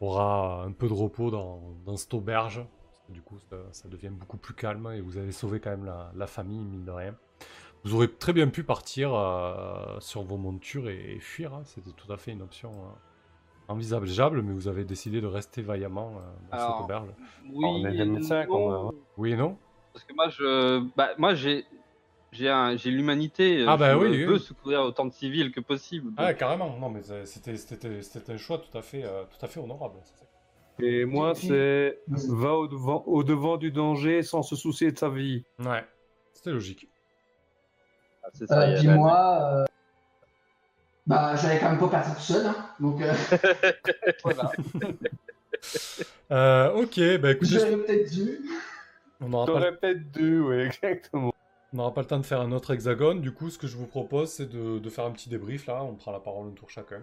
aura 0.00 0.64
un 0.64 0.72
peu 0.72 0.88
de 0.88 0.92
repos 0.92 1.30
dans, 1.30 1.60
dans 1.86 1.96
cette 1.96 2.12
auberge. 2.14 2.56
Parce 2.56 3.06
que 3.08 3.12
du 3.12 3.22
coup, 3.22 3.38
ça, 3.50 3.56
ça 3.72 3.88
devient 3.88 4.10
beaucoup 4.10 4.36
plus 4.36 4.54
calme 4.54 4.90
et 4.92 5.00
vous 5.00 5.16
avez 5.16 5.32
sauvé 5.32 5.60
quand 5.60 5.70
même 5.70 5.84
la, 5.84 6.12
la 6.14 6.26
famille, 6.26 6.58
mine 6.64 6.84
de 6.84 6.90
rien. 6.90 7.14
Vous 7.84 7.94
aurez 7.94 8.08
très 8.08 8.32
bien 8.32 8.48
pu 8.48 8.62
partir 8.62 9.12
euh, 9.14 9.98
sur 9.98 10.22
vos 10.22 10.36
montures 10.36 10.88
et, 10.88 11.14
et 11.14 11.18
fuir. 11.20 11.52
hein. 11.54 11.62
C'était 11.64 11.90
tout 11.90 12.12
à 12.12 12.16
fait 12.16 12.30
une 12.30 12.42
option 12.42 12.70
euh, 12.70 13.68
envisageable, 13.68 14.42
mais 14.42 14.52
vous 14.52 14.68
avez 14.68 14.84
décidé 14.84 15.20
de 15.20 15.26
rester 15.26 15.62
vaillamment 15.62 16.10
euh, 16.16 16.20
dans 16.50 16.58
Alors, 16.58 16.76
cette 16.76 16.84
auberge. 16.84 17.08
Oui, 17.52 17.64
on 17.64 17.84
est 17.86 17.96
des 17.96 18.04
médecins, 18.04 18.46
quand 18.46 18.58
non, 18.58 18.68
même, 18.68 18.86
hein. 18.88 18.98
Oui 19.16 19.32
et 19.32 19.36
non? 19.36 19.56
Parce 19.92 20.04
que 20.04 20.14
moi, 20.14 20.28
je, 20.28 20.88
bah, 20.96 21.10
moi, 21.18 21.34
j'ai, 21.34 21.64
j'ai, 22.32 22.90
l'humanité. 22.90 23.64
Ah, 23.68 23.74
je 23.74 23.78
bah 23.78 23.96
oui, 23.96 24.24
veux 24.24 24.34
oui. 24.34 24.40
secourir 24.40 24.80
autant 24.80 25.04
de 25.04 25.12
civils 25.12 25.52
que 25.52 25.60
possible. 25.60 26.12
Ah, 26.16 26.28
donc- 26.30 26.38
carrément. 26.38 26.76
Non, 26.78 26.88
mais 26.90 27.08
euh, 27.10 27.24
c'était 27.24 27.56
c'était- 27.56 28.02
c'était 28.02 28.32
un 28.32 28.36
choix 28.38 28.58
tout 28.58 28.76
à 28.76 28.82
fait, 28.82 29.04
euh, 29.04 29.24
tout 29.24 29.44
à 29.44 29.48
fait 29.48 29.60
honorable. 29.60 29.96
Et 30.80 31.04
moi, 31.04 31.34
c'est 31.34 31.98
va 32.08 32.54
au 32.54 32.66
devant, 32.66 33.04
au 33.06 33.22
devant 33.22 33.56
du 33.58 33.70
danger 33.70 34.22
sans 34.22 34.42
se 34.42 34.56
soucier 34.56 34.90
de 34.90 34.98
sa 34.98 35.08
vie. 35.10 35.44
Ouais, 35.58 35.84
c'était 36.32 36.50
logique. 36.50 36.88
Ah, 38.24 38.28
c'est 38.32 38.46
ça, 38.46 38.60
Euh, 38.60 38.74
a 38.74 38.78
puis 38.78 38.86
la- 38.86 38.94
moi, 38.96 39.40
euh, 39.52 39.64
bah, 41.06 41.36
j'allais 41.36 41.60
quand 41.60 41.70
même 41.70 41.78
pas 41.78 41.88
partir 41.88 42.14
tout 42.16 42.22
seul, 42.22 42.46
hein. 42.46 42.56
Donc, 42.80 43.02
euh, 43.02 43.12
voilà. 44.24 44.52
Euh, 46.30 46.72
ok, 46.72 46.98
bah 47.20 47.32
écoutez, 47.32 47.50
J'aurais 47.58 47.76
peut-être 47.76 48.10
dû. 48.10 48.40
on 49.20 49.28
peut-être 49.72 50.10
dû, 50.10 50.40
oui, 50.40 50.56
exactement. 50.62 51.34
On 51.72 51.76
n'aura 51.76 51.94
pas 51.94 52.00
le 52.02 52.06
temps 52.06 52.18
de 52.18 52.24
faire 52.26 52.40
un 52.40 52.52
autre 52.52 52.72
hexagone. 52.72 53.20
Du 53.20 53.32
coup, 53.32 53.50
ce 53.50 53.58
que 53.58 53.66
je 53.66 53.76
vous 53.76 53.86
propose, 53.86 54.30
c'est 54.30 54.46
de, 54.48 54.78
de 54.78 54.90
faire 54.90 55.04
un 55.04 55.10
petit 55.12 55.28
débrief 55.28 55.66
là. 55.66 55.82
On 55.82 55.94
prend 55.94 56.12
la 56.12 56.20
parole 56.20 56.48
un 56.48 56.52
tour 56.52 56.68
chacun. 56.70 57.02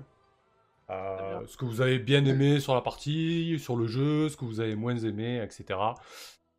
Euh, 0.90 1.46
ce 1.46 1.56
que 1.58 1.66
vous 1.66 1.82
avez 1.82 2.00
bien 2.00 2.26
aimé 2.26 2.60
sur 2.60 2.74
la 2.74 2.82
partie, 2.82 3.60
sur 3.60 3.76
le 3.76 3.86
jeu, 3.86 4.28
ce 4.30 4.38
que 4.38 4.46
vous 4.46 4.60
avez 4.60 4.76
moins 4.76 4.98
aimé, 4.98 5.40
etc. 5.44 5.80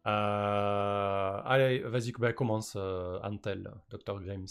Euh, 0.07 1.41
allez, 1.45 1.81
vas-y, 1.81 2.13
bah, 2.13 2.33
commence, 2.33 2.75
euh, 2.77 3.19
Antel, 3.23 3.71
Dr. 3.91 4.21
Grimes. 4.21 4.47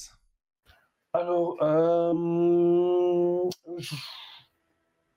Alors, 1.13 1.55
euh, 1.61 2.13
je- 3.77 3.95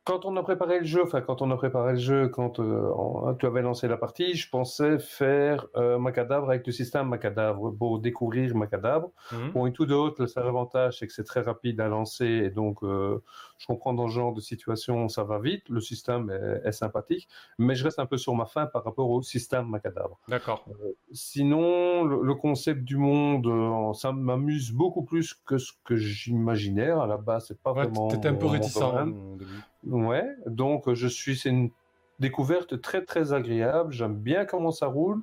quand 0.05 0.25
on 0.25 0.37
a 0.37 0.43
préparé 0.43 0.81
le 0.81 0.85
jeu, 0.85 1.03
enfin 1.05 1.21
quand 1.21 1.43
on 1.43 1.51
a 1.53 1.57
préparé 1.57 1.93
le 1.93 1.99
jeu, 1.99 2.29
quand 2.29 2.59
euh, 2.59 2.91
on- 2.97 3.35
tu 3.35 3.47
avais 3.47 3.63
lancé 3.63 3.87
la 3.87 3.97
partie, 3.97 4.35
je 4.35 4.51
pensais 4.51 4.99
faire 4.99 5.67
euh, 5.77 5.99
Macadabre 5.99 6.49
avec 6.51 6.67
le 6.67 6.73
système 6.73 7.09
Macadabre 7.09 7.73
pour 7.77 8.01
découvrir 8.01 8.57
Macadabre. 8.57 9.11
Mhm. 9.31 9.53
Bon, 9.53 9.67
et 9.67 9.73
tout 9.73 9.87
de 9.87 9.95
haut, 9.95 10.13
le 10.19 10.27
seul 10.27 10.47
avantage, 10.47 10.99
c'est 10.99 11.07
que 11.07 11.13
c'est 11.13 11.23
très 11.25 11.41
rapide 11.43 11.81
à 11.81 11.87
lancer, 11.89 12.27
et 12.27 12.51
donc 12.51 12.83
euh, 12.83 13.23
je 13.59 13.67
comprends 13.67 13.95
dans 13.95 14.09
ce 14.09 14.15
genre 14.15 14.33
de 14.35 14.41
situation, 14.41 15.09
ça 15.09 15.23
va 15.23 15.39
vite, 15.39 15.69
le 15.69 15.81
système 15.81 16.31
est, 16.31 16.67
est 16.69 16.73
sympathique, 16.73 17.29
mais 17.59 17.75
je 17.77 17.85
reste 17.85 18.01
un 18.01 18.07
peu 18.07 18.17
sur 18.17 18.35
ma 18.35 18.47
faim 18.47 18.67
par 18.67 18.83
rapport 18.85 19.09
au 19.09 19.23
système 19.23 19.67
Macadabre. 19.69 20.19
D'accord. 20.27 20.65
Sinon, 21.13 22.05
le, 22.05 22.23
le 22.23 22.35
concept 22.35 22.83
du 22.85 22.97
monde, 22.97 23.47
euh, 23.47 23.93
ça 23.93 24.13
m'amuse 24.13 24.73
beaucoup 24.73 25.03
plus 25.05 25.35
que 25.47 25.59
ce 25.59 25.73
que 25.85 25.95
j'imaginais. 25.97 26.91
À 26.91 27.07
la 27.07 27.17
base, 27.19 27.47
c'est 27.49 27.61
pas 27.63 27.73
Ouais, 27.73 27.85
vraiment. 27.85 28.09
t'étais 28.09 28.29
un 28.29 28.35
peu 28.35 28.47
réticent 28.47 28.79
domaine. 28.81 29.15
au 29.35 29.37
début. 29.37 29.61
Ouais, 29.87 30.25
donc 30.47 30.89
euh, 30.89 30.95
je 30.95 31.09
suis, 31.09 31.37
c'est 31.37 31.49
une 31.51 31.71
découverte 32.19 32.81
très 32.81 33.05
très 33.05 33.33
agréable. 33.33 33.93
J'aime 33.93 34.17
bien 34.17 34.45
comment 34.45 34.71
ça 34.71 34.87
roule. 34.87 35.23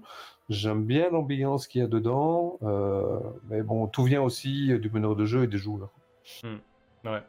J'aime 0.50 0.84
bien 0.86 1.10
l'ambiance 1.12 1.68
qu'il 1.68 1.82
y 1.82 1.84
a 1.84 1.88
dedans. 1.88 2.58
euh, 2.64 3.20
mais 3.50 3.62
bon, 3.62 3.88
tout 3.88 4.04
vient 4.04 4.22
aussi 4.22 4.78
du 4.80 4.90
meneur 4.90 5.16
de 5.16 5.26
jeu 5.26 5.44
et 5.44 5.48
des 5.48 5.58
joueurs. 5.60 5.92
Ouais. 7.06 7.22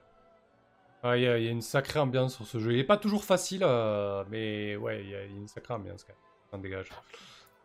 Ouais, 1.04 1.20
Il 1.20 1.24
y, 1.24 1.28
a 1.28 1.38
il 1.38 1.44
y 1.44 1.48
a 1.48 1.50
une 1.50 1.62
sacrée 1.62 1.98
ambiance 2.00 2.34
sur 2.36 2.46
ce 2.46 2.58
jeu. 2.58 2.72
Il 2.72 2.78
est 2.78 2.84
pas 2.84 2.96
toujours 2.98 3.24
facile, 3.24 3.62
euh, 3.64 4.24
mais 4.30 4.76
ouais, 4.76 5.02
il 5.02 5.10
y, 5.10 5.14
a 5.14 5.24
il 5.24 5.32
y 5.32 5.34
a 5.34 5.38
une 5.38 5.48
sacrée 5.48 5.72
ambiance 5.74 6.04
quand 6.04 6.12
même. 6.12 6.50
Ça 6.50 6.58
dégage. 6.58 6.90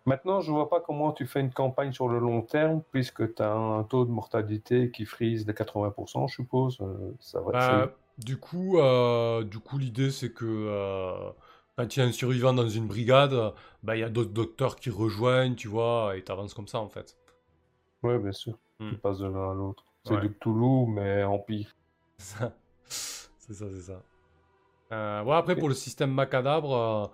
Maintenant, 0.05 0.39
je 0.39 0.51
vois 0.51 0.69
pas 0.69 0.79
comment 0.81 1.11
tu 1.11 1.25
fais 1.25 1.39
une 1.41 1.51
campagne 1.51 1.91
sur 1.91 2.07
le 2.07 2.19
long 2.19 2.43
terme, 2.43 2.83
puisque 2.91 3.33
tu 3.33 3.41
as 3.41 3.51
un 3.51 3.83
taux 3.83 4.05
de 4.05 4.11
mortalité 4.11 4.91
qui 4.91 5.05
frise 5.05 5.45
de 5.45 5.51
80%, 5.51 6.27
je 6.29 6.35
suppose. 6.35 6.77
Euh, 6.81 7.11
ça 7.19 7.41
va. 7.41 7.51
Bah, 7.51 7.91
du 8.17 8.37
coup, 8.37 8.77
euh, 8.79 9.43
du 9.43 9.59
coup, 9.59 9.77
l'idée 9.77 10.11
c'est 10.11 10.31
que 10.33 10.45
euh, 10.45 11.31
quand 11.77 11.95
il 11.95 11.99
y 11.99 12.01
a 12.03 12.05
un 12.05 12.11
survivant 12.11 12.53
dans 12.53 12.69
une 12.69 12.87
brigade, 12.87 13.53
bah 13.83 13.95
il 13.97 13.99
y 13.99 14.03
a 14.03 14.09
d'autres 14.09 14.31
docteurs 14.33 14.75
qui 14.77 14.89
rejoignent, 14.89 15.55
tu 15.55 15.67
vois, 15.67 16.15
et 16.17 16.23
t'avances 16.23 16.53
comme 16.53 16.67
ça 16.67 16.79
en 16.79 16.89
fait. 16.89 17.17
Oui, 18.03 18.17
bien 18.19 18.31
sûr. 18.31 18.57
Hmm. 18.79 18.93
Tu 18.93 18.97
passes 18.97 19.19
de 19.19 19.25
l'un 19.27 19.51
à 19.51 19.53
l'autre. 19.53 19.83
C'est 20.05 20.13
Ouais. 20.13 20.21
du 20.21 20.31
Cthulhu, 20.33 20.87
mais 20.87 21.23
en 21.25 21.39
pire. 21.39 21.75
C'est 22.17 23.53
ça, 23.53 23.69
c'est 23.69 23.81
ça. 23.81 24.03
Euh, 24.91 25.23
ouais, 25.23 25.35
après, 25.35 25.57
pour 25.57 25.69
le 25.69 25.75
système 25.75 26.11
Macadabre, 26.13 26.73
euh, 26.75 27.07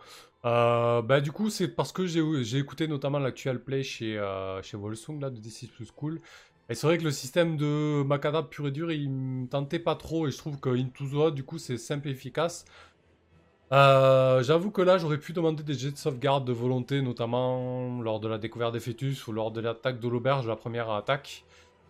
euh, 0.46 1.02
bah, 1.02 1.22
du 1.22 1.32
coup, 1.32 1.50
c'est 1.50 1.70
parce 1.70 1.92
que 1.92 2.06
j'ai 2.06 2.22
j'ai 2.44 2.58
écouté 2.60 2.88
notamment 2.88 3.20
l'actual 3.20 3.64
play 3.64 3.84
chez, 3.84 4.16
chez 4.64 4.78
Volsung, 4.78 5.20
là, 5.22 5.30
de 5.30 5.40
D6 5.40 5.72
Plus 5.72 5.92
Cool. 5.92 6.22
Et 6.72 6.74
c'est 6.74 6.88
vrai 6.88 6.98
que 6.98 7.04
le 7.04 7.12
système 7.12 7.58
de 7.58 8.02
Macadabre 8.04 8.48
pur 8.48 8.66
et 8.66 8.72
dur, 8.72 8.94
il 8.94 9.10
me 9.12 9.46
tentait 9.46 9.78
pas 9.78 9.96
trop. 9.96 10.26
Et 10.28 10.32
je 10.32 10.38
trouve 10.38 10.58
que 10.58 10.70
Into 10.70 11.30
the 11.30 11.34
du 11.36 11.44
coup, 11.44 11.58
c'est 11.58 11.76
simple 11.78 12.08
et 12.08 12.12
efficace. 12.12 12.64
Euh, 13.74 14.42
J'avoue 14.42 14.72
que 14.72 14.82
là, 14.82 14.98
j'aurais 14.98 15.18
pu 15.18 15.34
demander 15.34 15.64
des 15.64 15.74
jets 15.74 15.92
de 15.92 15.98
sauvegarde 15.98 16.46
de 16.46 16.54
volonté, 16.54 17.02
notamment 17.02 18.02
lors 18.02 18.22
de 18.22 18.30
la 18.30 18.38
découverte 18.38 18.72
des 18.72 18.80
fœtus 18.80 19.28
ou 19.28 19.34
lors 19.34 19.52
de 19.52 19.60
l'attaque 19.60 20.00
de 20.00 20.08
l'auberge, 20.08 20.48
la 20.48 20.56
première 20.56 20.90
attaque. 20.92 21.44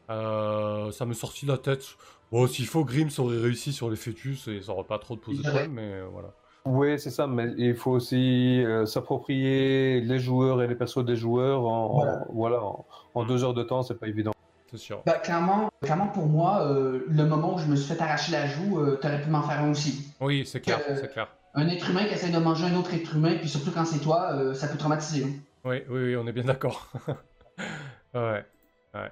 Euh, 0.10 0.92
ça 0.92 1.06
me 1.06 1.14
sortit 1.14 1.46
de 1.46 1.52
la 1.52 1.60
tête. 1.60 1.84
Bon, 2.32 2.48
s'il 2.48 2.66
faut, 2.66 2.84
Grims 2.84 3.10
aurait 3.20 3.38
réussi 3.38 3.74
sur 3.74 3.88
les 3.88 3.96
fœtus 3.96 4.48
et 4.48 4.62
ça 4.62 4.72
aurait 4.72 4.84
pas 4.88 4.98
trop 4.98 5.16
de 5.16 5.22
aurait- 5.22 5.42
problème, 5.44 5.74
mais 5.74 6.02
voilà. 6.12 6.34
Oui, 6.66 7.00
c'est 7.00 7.10
ça, 7.12 7.28
mais 7.28 7.54
il 7.58 7.76
faut 7.76 7.92
aussi 7.92 8.64
euh, 8.64 8.88
s'approprier 8.88 10.02
les 10.02 10.20
joueurs 10.20 10.62
et 10.64 10.68
les 10.68 10.76
persos 10.76 11.04
des 11.06 11.16
joueurs 11.16 11.62
en, 11.66 11.86
en- 11.86 11.94
Voilà. 11.94 12.26
voilà, 12.34 12.64
en, 12.64 12.86
en 13.14 13.24
deux 13.26 13.44
heures 13.44 13.54
de 13.54 13.64
temps, 13.64 13.84
c'est 13.84 14.00
pas 14.00 14.08
évident. 14.08 14.32
C'est 14.72 14.78
sûr. 14.78 15.02
Bah, 15.06 15.14
clairement, 15.20 15.70
clairement, 15.82 16.08
pour 16.08 16.28
moi, 16.28 16.66
euh, 16.66 17.04
le 17.08 17.26
moment 17.26 17.56
où 17.56 17.58
je 17.60 17.66
me 17.66 17.76
suis 17.76 17.94
fait 17.94 18.02
arracher 18.02 18.32
la 18.32 18.48
joue, 18.48 18.80
euh, 18.80 18.98
t'aurais 19.02 19.22
pu 19.22 19.30
m'en 19.30 19.42
faire 19.42 19.60
un 19.60 19.72
aussi. 19.72 20.14
Oui, 20.22 20.46
c'est 20.46 20.62
clair, 20.62 20.80
Euh, 20.90 20.96
c'est 20.96 21.12
clair. 21.12 21.28
Un 21.54 21.68
être 21.68 21.90
humain 21.90 22.06
qui 22.06 22.14
essaie 22.14 22.30
de 22.32 22.38
manger 22.38 22.66
un 22.66 22.76
autre 22.78 22.94
être 22.94 23.16
humain, 23.16 23.36
puis 23.38 23.50
surtout 23.50 23.72
quand 23.72 23.86
c'est 23.86 24.00
toi, 24.00 24.32
euh, 24.34 24.54
ça 24.54 24.68
peut 24.68 24.78
traumatiser. 24.78 25.26
hein. 25.26 25.30
Oui, 25.66 25.84
oui, 25.90 26.04
oui, 26.06 26.16
on 26.16 26.26
est 26.28 26.32
bien 26.32 26.44
d'accord. 26.46 26.88
ouais, 28.14 28.46
ouais. 28.94 29.12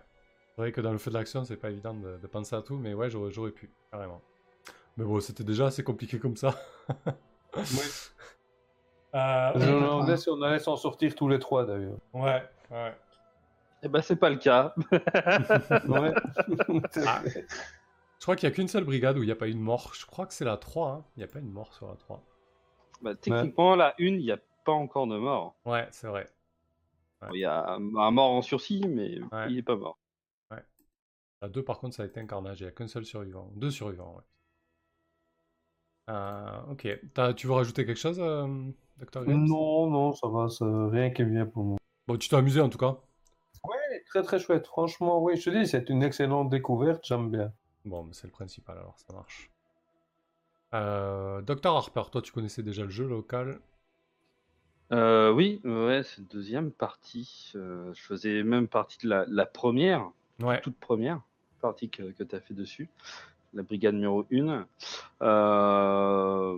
C'est 0.55 0.61
vrai 0.61 0.71
que 0.71 0.81
dans 0.81 0.91
le 0.91 0.97
feu 0.97 1.11
de 1.11 1.15
l'action, 1.17 1.43
c'est 1.43 1.57
pas 1.57 1.69
évident 1.69 1.93
de, 1.93 2.17
de 2.17 2.27
penser 2.27 2.55
à 2.55 2.61
tout, 2.61 2.77
mais 2.77 2.93
ouais, 2.93 3.09
j'aurais, 3.09 3.31
j'aurais 3.31 3.51
pu, 3.51 3.69
carrément. 3.91 4.21
Mais 4.97 5.05
bon, 5.05 5.19
c'était 5.19 5.43
déjà 5.45 5.67
assez 5.67 5.83
compliqué 5.83 6.19
comme 6.19 6.37
ça. 6.37 6.55
Euh, 9.15 9.51
Je 9.55 9.59
me 9.59 9.65
Ouais. 9.65 9.81
demandais 9.81 10.17
si 10.17 10.29
on 10.29 10.41
allait 10.41 10.59
s'en 10.59 10.75
sortir 10.77 11.15
tous 11.15 11.27
les 11.27 11.39
trois 11.39 11.65
d'ailleurs. 11.65 11.97
ouais, 12.13 12.43
ouais. 12.71 12.93
Eh 13.83 13.87
ben, 13.87 14.01
c'est 14.01 14.15
pas 14.17 14.29
le 14.29 14.37
cas. 14.37 14.73
Ouais. 15.87 16.13
Ah. 17.05 17.21
Je 17.25 18.25
crois 18.25 18.35
qu'il 18.35 18.49
n'y 18.49 18.53
a 18.53 18.55
qu'une 18.55 18.67
seule 18.67 18.83
brigade 18.83 19.17
où 19.17 19.23
il 19.23 19.27
n'y 19.27 19.31
a 19.31 19.35
pas 19.35 19.47
eu 19.47 19.53
de 19.53 19.59
mort. 19.59 19.93
Je 19.97 20.05
crois 20.05 20.25
que 20.25 20.33
c'est 20.33 20.43
la 20.45 20.57
3. 20.57 20.91
hein. 20.91 21.05
Il 21.15 21.19
n'y 21.19 21.23
a 21.23 21.27
pas 21.27 21.39
une 21.39 21.49
mort 21.51 21.73
sur 21.73 21.87
la 21.87 21.95
3. 21.95 22.21
Bah, 23.01 23.15
techniquement, 23.15 23.75
la 23.75 23.95
une, 23.97 24.15
il 24.15 24.23
n'y 24.25 24.31
a 24.31 24.39
pas 24.65 24.73
encore 24.73 25.07
de 25.07 25.17
mort. 25.17 25.55
Ouais, 25.65 25.87
c'est 25.91 26.07
vrai. 26.07 26.27
Ouais. 27.21 27.29
Il 27.33 27.39
y 27.39 27.45
a 27.45 27.69
un, 27.71 27.95
un 27.95 28.11
mort 28.11 28.31
en 28.31 28.41
sursis, 28.41 28.83
mais 28.87 29.19
Ouais. 29.31 29.49
il 29.51 29.57
est 29.57 29.63
pas 29.63 29.75
mort. 29.77 29.97
La 31.41 31.47
2, 31.47 31.63
par 31.63 31.79
contre, 31.79 31.95
ça 31.95 32.03
a 32.03 32.05
été 32.05 32.19
un 32.19 32.25
carnage. 32.27 32.59
Il 32.59 32.63
n'y 32.63 32.67
a 32.69 32.73
qu'un 32.73 32.87
seul 32.89 33.05
survivant. 33.05 33.49
Deux 33.55 33.71
survivants, 33.71 34.13
ouais. 34.17 34.23
Euh, 36.09 36.61
ok. 36.71 37.35
Tu 37.37 37.47
veux 37.47 37.53
rajouter 37.53 37.85
quelque 37.85 37.97
chose, 37.97 38.19
euh, 38.19 38.45
Dr. 38.97 39.23
Grims 39.23 39.45
non, 39.47 39.89
non, 39.89 40.11
ça 40.11 40.27
va, 40.27 40.49
ça, 40.49 40.65
rien 40.89 41.11
qui 41.11 41.23
vient 41.23 41.45
pour 41.45 41.63
moi. 41.63 41.77
Bon, 42.07 42.17
tu 42.17 42.27
t'es 42.27 42.35
amusé 42.35 42.59
en 42.59 42.67
tout 42.67 42.77
cas. 42.77 42.97
Très 44.09 44.23
très 44.23 44.39
chouette, 44.39 44.65
franchement, 44.67 45.21
oui, 45.21 45.37
je 45.37 45.49
te 45.49 45.55
dis, 45.55 45.67
c'est 45.67 45.89
une 45.89 46.01
excellente 46.03 46.49
découverte, 46.49 47.05
j'aime 47.05 47.29
bien. 47.29 47.53
Bon, 47.85 48.03
mais 48.03 48.13
c'est 48.13 48.27
le 48.27 48.31
principal 48.31 48.77
alors, 48.77 48.97
ça 48.97 49.13
marche. 49.13 49.51
Euh, 50.73 51.41
Dr. 51.41 51.69
Harper, 51.75 52.03
toi, 52.11 52.21
tu 52.21 52.31
connaissais 52.31 52.63
déjà 52.63 52.83
le 52.83 52.89
jeu 52.89 53.07
local? 53.07 53.59
Euh, 54.91 55.31
oui, 55.31 55.61
ouais, 55.63 56.01
c'est 56.03 56.21
la 56.21 56.27
deuxième 56.27 56.71
partie. 56.71 57.51
Euh, 57.55 57.93
je 57.93 58.01
faisais 58.01 58.41
même 58.43 58.67
partie 58.67 58.97
de 59.03 59.09
la, 59.09 59.25
la 59.27 59.45
première, 59.45 60.09
Ouais. 60.41 60.61
toute 60.61 60.77
première 60.79 61.21
partie 61.61 61.89
que, 61.89 62.11
que 62.11 62.23
tu 62.23 62.35
as 62.35 62.39
fait 62.39 62.53
dessus, 62.53 62.89
la 63.53 63.61
brigade 63.61 63.93
numéro 63.95 64.25
1. 64.31 64.65
Euh... 65.21 66.57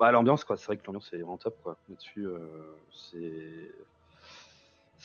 Bah, 0.00 0.10
l'ambiance, 0.10 0.44
quoi. 0.44 0.56
C'est 0.56 0.66
vrai 0.66 0.76
que 0.76 0.84
l'ambiance 0.86 1.10
est 1.12 1.18
vraiment 1.18 1.38
top, 1.38 1.56
quoi. 1.62 1.76
Là-dessus, 1.88 2.26
euh, 2.26 2.38
c'est. 2.92 3.70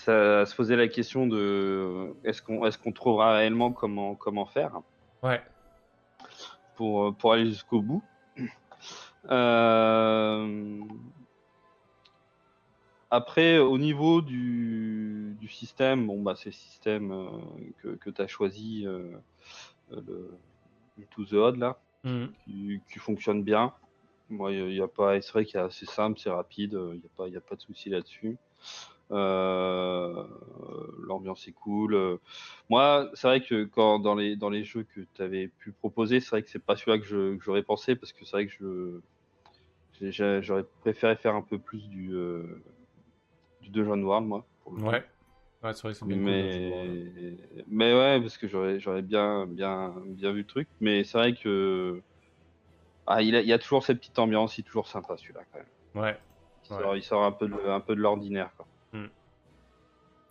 Ça 0.05 0.45
se 0.45 0.55
posait 0.55 0.77
la 0.77 0.87
question 0.87 1.27
de 1.27 2.13
est-ce 2.23 2.41
qu'on 2.41 2.65
est 2.65 2.81
qu'on 2.81 2.93
trouvera 2.93 3.33
réellement 3.33 3.71
comment, 3.73 4.15
comment 4.15 4.45
faire 4.45 4.79
Ouais. 5.21 5.41
pour, 6.75 7.13
pour 7.15 7.33
aller 7.33 7.47
jusqu'au 7.47 7.81
bout. 7.81 8.01
Euh, 9.29 10.79
Après, 13.11 13.57
au 13.57 13.77
niveau 13.77 14.21
du, 14.21 15.35
du 15.39 15.49
système, 15.49 16.07
bon, 16.07 16.21
bah, 16.21 16.35
c'est 16.37 16.49
le 16.49 16.53
système 16.53 17.11
euh, 17.11 17.27
que, 17.81 17.87
que 17.89 18.09
tu 18.09 18.21
as 18.21 18.27
choisi, 18.27 18.85
euh, 18.87 19.11
le, 19.91 20.31
le 20.97 21.05
To 21.11 21.25
The 21.25 21.33
Odd, 21.33 21.57
là, 21.57 21.77
qui, 22.45 22.79
qui 22.91 22.99
fonctionne 22.99 23.43
bien. 23.43 23.73
Moi, 24.30 24.51
il 24.53 24.74
y 24.75 24.82
a 24.82 24.88
pas, 24.88 25.19
c'est 25.22 25.32
vrai 25.33 25.45
qu'il 25.45 25.56
y 25.59 25.64
a- 25.64 25.69
c'est 25.72 25.90
simple, 25.90 26.19
c'est 26.19 26.30
rapide, 26.30 26.74
il 26.93 26.99
n'y 26.99 27.06
a, 27.06 27.09
pas- 27.17 27.27
il 27.27 27.33
y 27.33 27.38
a 27.38 27.41
pas 27.41 27.56
de 27.56 27.61
souci 27.61 27.90
là-dessus. 27.90 28.38
Euh, 29.11 30.24
L'ambiance 31.08 31.48
est 31.48 31.51
cool. 31.53 31.95
Euh, 31.95 32.17
Moi, 32.69 33.09
c'est 33.16 33.27
vrai 33.27 33.41
que 33.41 33.64
quand 33.66 33.98
dans 33.99 34.14
les, 34.16 34.35
dans 34.35 34.49
les 34.51 34.64
jeux 34.64 34.83
que 34.83 35.01
tu 35.16 35.22
avais 35.22 35.48
pu 35.48 35.72
proposer, 35.72 36.19
c'est 36.19 36.30
vrai 36.30 36.43
que 36.43 36.49
c'est 36.49 36.64
pas 36.64 36.75
celui-là 36.75 36.99
que 36.99 37.40
j'aurais 37.41 37.64
pensé 37.64 37.95
parce 37.95 38.14
que 38.14 38.24
c'est 38.25 38.32
vrai 38.32 38.45
que 38.48 38.53
je 38.53 40.41
j'aurais 40.41 40.64
préféré 40.82 41.16
faire 41.16 41.35
un 41.35 41.41
peu 41.41 41.58
plus 41.59 41.88
du, 41.90 42.14
euh, 42.14 42.64
du 43.61 43.69
Dungeon 43.69 44.01
World, 44.03 44.27
moi. 44.27 44.45
pour 44.64 44.74
le 44.74 44.80
coup. 44.80 44.85
Ouais. 44.88 45.03
Ouais, 45.61 45.74
c'est 45.74 45.82
vrai 45.82 45.91
que 45.91 45.98
c'est 45.99 46.06
bien 46.06 46.16
cool. 46.17 46.24
Mais, 46.25 47.38
mais 47.67 47.93
ouais, 47.93 48.22
parce 48.22 48.38
que 48.38 48.48
j'aurais, 48.48 48.80
j'aurais 48.80 49.01
bien, 49.01 49.45
bien, 49.45 49.93
bien 50.06 50.32
vu 50.32 50.40
le 50.40 50.45
truc. 50.48 50.69
Mais 50.80 51.03
c'est 51.03 51.17
vrai 51.17 51.33
que 51.33 52.01
ah, 53.09 53.21
il, 53.21 53.35
a, 53.35 53.41
il 53.41 53.47
y 53.47 53.53
a 53.53 53.59
toujours 53.59 53.83
cette 53.83 53.99
petite 53.99 54.17
ambiance, 54.19 54.57
il 54.57 54.61
est 54.61 54.63
toujours 54.63 54.88
sympa 54.88 55.17
celui-là 55.17 55.41
quand 55.51 55.59
même. 55.59 56.03
Ouais. 56.05 56.17
Il, 56.69 56.73
Ouais. 56.75 56.81
sort, 56.83 56.95
il 56.95 57.03
sort 57.03 57.23
un 57.23 57.31
peu 57.31 57.47
de, 57.47 57.67
un 57.69 57.79
peu 57.79 57.95
de 57.95 57.99
l'ordinaire, 58.01 58.51
quoi. 58.55 58.65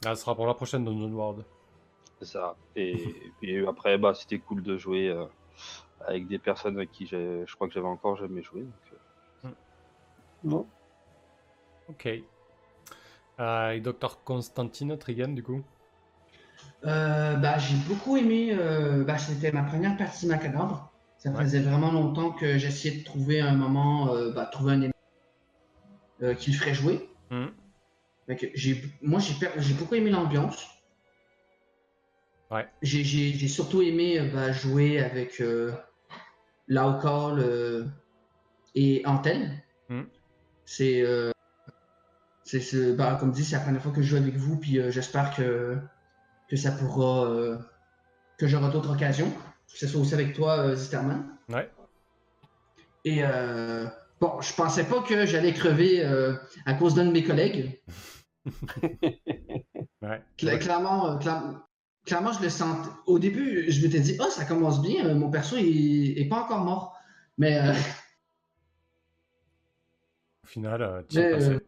Ah, 0.06 0.14
ce 0.14 0.22
sera 0.22 0.36
pour 0.36 0.46
la 0.46 0.54
prochaine 0.54 0.84
Dungeon 0.84 1.10
World. 1.12 1.44
C'est 2.20 2.26
ça. 2.26 2.54
Et, 2.76 3.14
puis 3.40 3.66
après, 3.66 3.98
bah, 3.98 4.14
c'était 4.14 4.38
cool 4.38 4.62
de 4.62 4.76
jouer 4.76 5.08
euh, 5.08 5.24
avec 6.06 6.28
des 6.28 6.38
personnes 6.38 6.76
avec 6.76 6.92
qui 6.92 7.04
j'ai, 7.06 7.42
je 7.46 7.54
crois 7.56 7.66
que 7.66 7.74
j'avais 7.74 7.88
encore 7.88 8.14
jamais 8.16 8.42
joué. 8.42 8.60
donc, 8.62 8.72
euh, 9.44 9.48
Non. 10.44 10.66
Ok. 11.88 12.08
Euh, 13.40 13.70
et 13.70 13.80
Dr. 13.80 14.22
Constantine 14.24 14.96
Trigan, 14.96 15.28
du 15.34 15.42
coup? 15.42 15.64
Euh, 16.84 17.34
bah, 17.34 17.58
j'ai 17.58 17.76
beaucoup 17.88 18.16
aimé. 18.16 18.50
euh, 18.52 19.02
bah, 19.02 19.18
c'était 19.18 19.50
ma 19.50 19.62
première 19.64 19.96
partie 19.96 20.28
macabre. 20.28 20.87
Ça 21.18 21.30
Ouais. 21.30 21.42
faisait 21.42 21.60
vraiment 21.60 21.90
longtemps 21.90 22.30
que 22.30 22.58
j'essayais 22.58 22.98
de 22.98 23.04
trouver 23.04 23.40
un 23.40 23.54
moment, 23.54 24.14
euh, 24.14 24.30
bah, 24.32 24.46
trouver 24.46 24.72
un 24.72 24.78
élément 24.78 24.92
euh, 26.22 26.34
qui 26.34 26.52
le 26.52 26.56
ferait 26.58 26.74
jouer. 26.74 27.08
Fait 28.26 28.36
que 28.36 28.46
j'ai, 28.54 28.82
moi, 29.02 29.20
j'ai, 29.20 29.74
beaucoup 29.74 29.96
aimé 29.96 30.10
l'ambiance. 30.10 30.64
Ouais. 32.50 32.68
J'ai, 32.82 33.02
j'ai- 33.02 33.32
j'ai 33.32 33.48
surtout 33.48 33.82
aimé 33.82 34.18
euh, 34.20 34.30
bah, 34.32 34.52
jouer 34.52 35.00
avec 35.00 35.40
euh, 35.40 35.72
euh, 36.70 37.84
et 38.74 39.02
Antenne. 39.04 39.60
Mhm. 39.88 40.06
C'est, 40.66 41.02
euh, 41.02 41.32
c'est, 42.44 42.60
c'est- 42.60 42.92
bah, 42.94 43.16
comme 43.18 43.32
dit, 43.32 43.44
c'est 43.44 43.56
la 43.56 43.62
première 43.62 43.82
fois 43.82 43.90
que 43.92 44.02
je 44.02 44.08
joue 44.10 44.16
avec 44.16 44.36
vous, 44.36 44.56
puis 44.56 44.78
j'espère 44.92 45.34
que, 45.34 45.78
que 46.48 46.56
ça 46.56 46.70
pourra, 46.70 47.58
que 48.38 48.46
j'aurai 48.46 48.70
d'autres 48.70 48.92
occasions, 48.92 49.32
que 49.72 49.78
ce 49.78 49.86
soit 49.86 50.00
aussi 50.00 50.14
avec 50.14 50.34
toi, 50.34 50.58
euh, 50.58 50.74
Zisterman. 50.76 51.36
Ouais. 51.48 51.70
Et 53.04 53.18
euh, 53.22 53.86
bon, 54.20 54.40
je 54.40 54.52
pensais 54.54 54.84
pas 54.84 55.00
que 55.02 55.24
j'allais 55.26 55.52
crever 55.54 56.04
euh, 56.04 56.34
à 56.66 56.74
cause 56.74 56.94
d'un 56.94 57.06
de 57.06 57.12
mes 57.12 57.24
collègues. 57.24 57.80
Ouais. 60.00 60.22
Cla- 60.38 60.58
Clairement, 60.60 61.18
cla- 61.18 61.60
clairement, 62.06 62.32
je 62.32 62.40
le 62.40 62.48
sentais. 62.48 62.88
Au 63.06 63.18
début, 63.18 63.70
je 63.70 63.84
m'étais 63.84 63.98
dit, 64.00 64.16
oh, 64.20 64.30
ça 64.30 64.44
commence 64.44 64.80
bien, 64.80 65.12
mon 65.14 65.28
perso 65.28 65.56
il 65.56 66.16
est 66.16 66.28
pas 66.28 66.42
encore 66.44 66.64
mort. 66.64 66.96
Mais 67.36 67.58
euh, 67.60 67.72
Au 70.44 70.46
final, 70.46 71.04
tu 71.08 71.18
es 71.18 71.30
passé. 71.32 71.58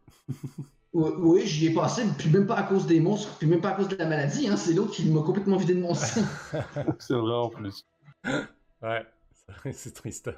Oui, 0.93 1.47
j'y 1.47 1.67
ai 1.67 1.75
passé, 1.75 2.03
puis 2.19 2.31
même 2.31 2.47
pas 2.47 2.57
à 2.57 2.63
cause 2.65 2.87
des 2.87 3.01
monstres, 3.01 3.37
puis 3.39 3.47
même 3.47 3.61
pas 3.61 3.71
à 3.71 3.73
cause 3.75 3.89
de 3.89 3.97
la 3.97 4.07
maladie. 4.07 4.49
Hein, 4.49 4.57
c'est 4.57 4.73
l'autre 4.75 4.93
qui 4.93 5.09
m'a 5.11 5.23
complètement 5.23 5.57
vidé 5.57 5.75
de 5.75 5.81
mon 5.81 5.95
sang. 5.95 6.23
C'est 6.99 7.15
vrai 7.15 7.35
en 7.35 7.49
plus. 7.49 7.85
Ouais. 8.83 9.07
C'est- 9.73 9.95
triste. 9.95 10.31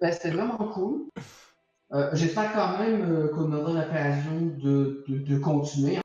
Ben, 0.00 0.12
C'était 0.12 0.30
vraiment 0.30 0.56
cool. 0.72 1.06
Euh, 1.92 2.10
J'espère 2.14 2.52
quand 2.52 2.78
même 2.78 3.02
euh, 3.12 3.28
qu'on 3.28 3.52
aura 3.52 3.72
l'occasion 3.72 4.40
de, 4.58 5.04
de, 5.08 5.18
de 5.18 5.38
continuer. 5.38 6.00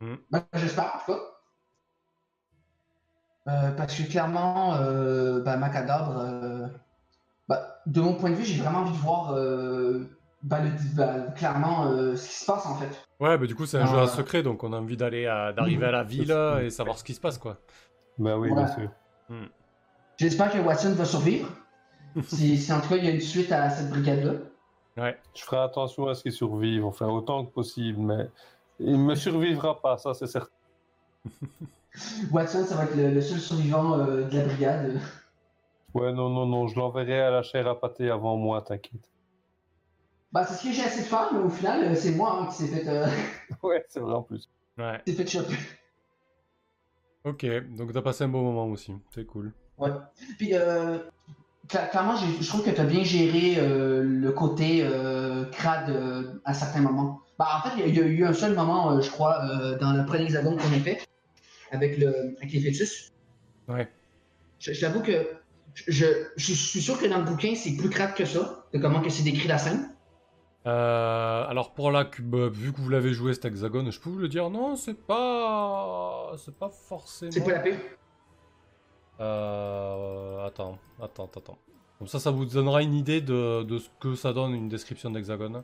Mm. 0.00 0.16
Ben, 0.30 0.44
J'espère, 0.54 0.96
en 0.96 0.98
tout 0.98 1.12
cas. 1.12 1.20
Euh, 3.48 3.70
parce 3.72 3.94
que 3.94 4.02
clairement, 4.08 4.74
euh, 4.76 5.40
ben, 5.42 5.56
Macadabre, 5.56 6.18
euh, 6.18 6.66
ben, 7.48 7.60
de 7.86 8.00
mon 8.00 8.14
point 8.16 8.30
de 8.30 8.36
vue, 8.36 8.44
j'ai 8.44 8.62
vraiment 8.62 8.80
envie 8.80 8.92
de 8.92 8.98
voir 9.02 9.34
euh, 10.42 10.46
ben, 10.48 10.64
le- 10.64 10.96
ben, 10.96 11.32
clairement 11.36 11.86
euh, 11.86 12.16
ce 12.16 12.28
qui 12.28 12.34
se 12.36 12.46
passe 12.46 12.66
en 12.66 12.76
fait. 12.76 12.88
Ouais, 13.20 13.36
bah 13.38 13.46
du 13.46 13.54
coup, 13.54 13.66
c'est 13.66 13.78
un 13.78 13.86
jeu 13.86 13.98
à 13.98 14.06
secret, 14.06 14.42
donc 14.42 14.62
on 14.64 14.72
a 14.72 14.78
envie 14.78 14.96
d'aller 14.96 15.26
à- 15.26 15.52
d'arriver 15.52 15.86
à 15.86 15.90
la 15.90 16.02
ville 16.04 16.32
euh, 16.32 16.64
et 16.64 16.70
savoir 16.70 16.98
ce 16.98 17.04
qui 17.04 17.14
se 17.14 17.20
passe, 17.20 17.38
quoi. 17.38 17.58
Bah 18.18 18.36
oui, 18.38 18.52
bien 18.52 18.66
sûr. 18.66 18.90
J'espère 20.16 20.50
que 20.52 20.58
Watson 20.58 20.92
va 20.94 21.04
survivre. 21.04 21.48
si, 22.24 22.58
si 22.58 22.72
en 22.72 22.80
tout 22.80 22.88
cas 22.88 22.96
il 22.96 23.04
y 23.04 23.08
a 23.08 23.12
une 23.12 23.20
suite 23.20 23.52
à 23.52 23.70
cette 23.70 23.90
brigade-là. 23.90 24.32
Ouais. 24.96 25.16
Je 25.34 25.42
ferai 25.42 25.58
attention 25.58 26.08
à 26.08 26.14
ce 26.14 26.22
qu'il 26.22 26.32
survive, 26.32 26.84
enfin 26.84 27.06
autant 27.06 27.44
que 27.46 27.52
possible, 27.52 28.00
mais 28.00 28.28
il 28.80 28.92
ne 28.92 28.98
me 29.04 29.14
survivra 29.14 29.80
pas, 29.80 29.96
ça 29.96 30.12
c'est 30.14 30.26
certain. 30.26 30.48
Watson, 32.30 32.64
ça 32.64 32.76
va 32.76 32.84
être 32.84 32.96
le, 32.96 33.10
le 33.10 33.20
seul 33.20 33.38
survivant 33.38 33.98
euh, 33.98 34.22
de 34.24 34.36
la 34.38 34.44
brigade. 34.44 35.00
Ouais, 35.94 36.12
non, 36.12 36.28
non, 36.30 36.46
non, 36.46 36.66
je 36.68 36.78
l'enverrai 36.78 37.20
à 37.20 37.30
la 37.30 37.42
chair 37.42 37.66
à 37.66 37.78
pâté 37.78 38.10
avant 38.10 38.36
moi, 38.36 38.62
t'inquiète. 38.62 39.08
Bah, 40.32 40.44
c'est 40.46 40.54
ce 40.54 40.62
que 40.62 40.72
j'ai 40.72 40.82
essayé 40.82 41.02
de 41.02 41.06
faire, 41.08 41.28
mais 41.32 41.40
au 41.40 41.48
final, 41.50 41.82
euh, 41.84 41.94
c'est 41.94 42.12
moi 42.12 42.38
hein, 42.40 42.46
qui 42.46 42.62
s'est 42.62 42.68
fait, 42.68 42.88
euh, 42.88 43.06
Ouais, 43.62 43.84
c'est 43.88 44.00
vrai 44.00 44.14
en 44.14 44.22
plus. 44.22 44.48
Ouais. 44.78 45.00
s'est 45.06 45.14
fait 45.14 45.26
choper. 45.26 45.56
Ok, 47.24 47.44
donc 47.76 47.92
t'as 47.92 48.02
passé 48.02 48.24
un 48.24 48.28
bon 48.28 48.42
moment 48.42 48.66
aussi. 48.66 48.92
C'est 49.14 49.26
cool. 49.26 49.52
Ouais. 49.76 49.90
Puis, 50.38 50.54
euh, 50.54 50.98
cla- 51.68 51.90
clairement, 51.90 52.14
je 52.16 52.46
trouve 52.48 52.64
que 52.64 52.70
tu 52.70 52.80
as 52.80 52.84
bien 52.84 53.02
géré 53.02 53.56
euh, 53.58 54.02
le 54.02 54.32
côté 54.32 54.82
euh, 54.84 55.44
crade 55.46 55.90
euh, 55.90 56.40
à 56.44 56.54
certains 56.54 56.80
moments. 56.80 57.20
Bah, 57.38 57.48
en 57.58 57.68
fait, 57.68 57.74
il 57.76 57.80
y, 57.80 57.82
a- 57.82 57.86
il 57.88 57.94
y 57.96 58.00
a 58.00 58.06
eu 58.06 58.24
un 58.24 58.32
seul 58.32 58.54
moment, 58.54 58.92
euh, 58.92 59.00
je 59.00 59.10
crois, 59.10 59.42
euh, 59.44 59.78
dans 59.78 59.92
le 59.92 60.04
premier 60.06 60.22
hexagone 60.24 60.56
qu'on 60.56 60.72
a 60.72 60.78
fait, 60.80 60.98
avec, 61.72 61.98
le, 61.98 62.36
avec 62.38 62.52
les 62.52 62.60
fœtus. 62.60 63.10
Ouais. 63.68 63.90
Je, 64.60 64.72
je 64.72 64.80
t'avoue 64.80 65.02
que 65.02 65.28
je, 65.74 66.06
je 66.36 66.52
suis 66.54 66.80
sûr 66.80 66.98
que 67.00 67.06
dans 67.06 67.18
le 67.18 67.24
bouquin, 67.24 67.54
c'est 67.54 67.76
plus 67.76 67.90
crade 67.90 68.14
que 68.14 68.24
ça, 68.24 68.64
de 68.72 68.78
comment 68.78 69.00
que 69.02 69.10
c'est 69.10 69.22
décrit 69.24 69.48
la 69.48 69.58
scène. 69.58 69.90
Euh, 70.66 71.44
alors 71.48 71.72
pour 71.72 71.90
la 71.90 72.04
cube, 72.04 72.34
euh, 72.34 72.50
vu 72.50 72.72
que 72.72 72.80
vous 72.80 72.90
l'avez 72.90 73.14
joué 73.14 73.32
cet 73.32 73.46
hexagone, 73.46 73.90
je 73.90 73.98
peux 73.98 74.10
vous 74.10 74.18
le 74.18 74.28
dire, 74.28 74.50
non, 74.50 74.76
c'est 74.76 74.94
pas, 75.06 76.32
c'est 76.36 76.54
pas 76.54 76.68
forcément. 76.68 77.32
C'est 77.32 77.44
pas 77.44 77.62
la. 77.62 77.76
Euh, 79.20 80.46
attends, 80.46 80.78
attends, 81.00 81.30
attends. 81.34 81.58
Comme 81.98 82.08
ça, 82.08 82.18
ça 82.18 82.30
vous 82.30 82.46
donnera 82.46 82.82
une 82.82 82.94
idée 82.94 83.20
de, 83.20 83.62
de 83.62 83.78
ce 83.78 83.88
que 84.00 84.14
ça 84.14 84.32
donne 84.32 84.54
une 84.54 84.68
description 84.68 85.10
d'hexagone. 85.10 85.62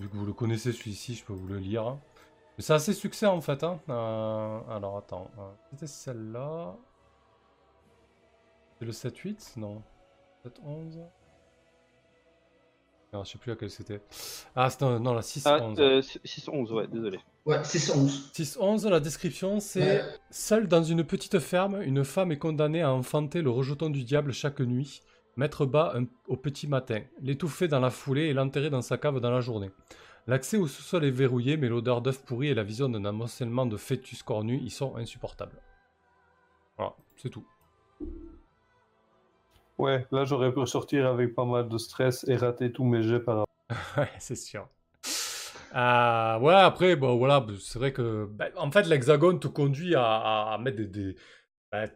Vu 0.00 0.08
que 0.08 0.16
vous 0.16 0.26
le 0.26 0.32
connaissez 0.32 0.72
celui-ci, 0.72 1.14
je 1.14 1.24
peux 1.24 1.32
vous 1.32 1.46
le 1.46 1.58
lire. 1.58 1.96
Mais 2.56 2.64
c'est 2.64 2.72
assez 2.72 2.92
succès 2.92 3.26
en 3.26 3.40
fait. 3.40 3.62
Hein. 3.62 3.80
Euh, 3.88 4.60
alors 4.68 4.98
attends, 4.98 5.30
euh, 5.38 5.50
c'était 5.70 5.86
celle-là. 5.86 6.76
C'est 8.78 8.84
le 8.84 8.92
7-8 8.92 9.58
Non? 9.58 9.82
7-11 10.44 11.04
Non, 13.12 13.24
je 13.24 13.30
sais 13.30 13.38
plus 13.38 13.50
laquelle 13.50 13.70
c'était. 13.70 14.02
Ah, 14.54 14.68
c'était 14.68 14.84
non, 14.98 15.14
la 15.14 15.22
6-11. 15.22 15.42
Ah, 15.46 15.80
euh, 15.80 16.02
6-11, 16.24 16.72
ouais, 16.72 16.86
désolé. 16.88 17.18
Ouais, 17.46 17.58
c'est 17.64 17.90
11. 17.90 18.30
6-11, 18.34 18.86
la 18.88 19.00
description, 19.00 19.60
c'est 19.60 19.80
Ouais. 20.02 20.04
Seule 20.30 20.68
dans 20.68 20.82
une 20.82 21.04
petite 21.04 21.38
ferme, 21.38 21.80
une 21.82 22.04
femme 22.04 22.32
est 22.32 22.38
condamnée 22.38 22.82
à 22.82 22.92
enfanter 22.92 23.40
le 23.40 23.48
rejeton 23.50 23.88
du 23.88 24.04
diable 24.04 24.32
chaque 24.32 24.60
nuit, 24.60 25.00
mettre 25.36 25.64
bas 25.64 25.92
un- 25.96 26.04
au 26.26 26.36
petit 26.36 26.66
matin, 26.66 27.00
l'étouffer 27.22 27.66
dans 27.66 27.80
la 27.80 27.88
foulée 27.90 28.24
et 28.26 28.34
l'enterrer 28.34 28.68
dans 28.68 28.82
sa 28.82 28.98
cave 28.98 29.20
dans 29.20 29.30
la 29.30 29.40
journée. 29.40 29.70
L'accès 30.26 30.58
au 30.58 30.66
sous-sol 30.66 31.06
est 31.06 31.10
verrouillé, 31.10 31.56
mais 31.56 31.68
l'odeur 31.68 32.02
d'œuf 32.02 32.22
pourri 32.22 32.48
et 32.48 32.54
la 32.54 32.62
vision 32.64 32.90
d'un 32.90 33.06
amoncellement 33.06 33.64
de 33.64 33.78
fœtus 33.78 34.22
cornus 34.22 34.60
y 34.62 34.68
sont 34.68 34.96
insupportables. 34.96 35.62
Voilà, 36.76 36.94
c'est 37.16 37.30
tout. 37.30 37.46
Ouais, 39.78 40.06
là 40.12 40.24
j'aurais 40.24 40.52
pu 40.52 40.58
ressortir 40.60 41.06
avec 41.06 41.34
pas 41.34 41.44
mal 41.44 41.68
de 41.68 41.78
stress 41.78 42.22
et 42.28 42.36
rater 42.36 42.70
tous 42.70 42.84
mes 42.84 43.02
jets 43.02 43.20
par 43.20 43.44
Ouais, 43.96 44.10
c'est 44.18 44.36
sûr. 44.36 44.68
Euh, 45.74 46.38
ouais, 46.40 46.54
après, 46.54 46.96
bon, 46.96 47.16
voilà, 47.18 47.46
c'est 47.60 47.78
vrai 47.78 47.92
que, 47.92 48.26
ben, 48.32 48.50
en 48.56 48.70
fait, 48.70 48.84
l'hexagone 48.84 49.38
te 49.40 49.48
conduit 49.48 49.94
à, 49.94 50.02
à- 50.04 50.54
à 50.54 50.58
mettre 50.58 50.78
des, 50.78 50.86
des- 50.86 51.16
ben, 51.72 51.90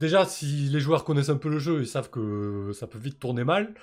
déjà, 0.00 0.26
si 0.26 0.46
les 0.70 0.80
joueurs 0.80 1.04
connaissent 1.04 1.30
un 1.30 1.36
peu 1.38 1.48
le 1.50 1.58
jeu, 1.60 1.80
ils 1.82 1.88
savent 1.88 2.10
que 2.10 2.72
ça 2.74 2.86
peut 2.88 2.98
vite 2.98 3.18
tourner 3.20 3.44
mal. 3.44 3.74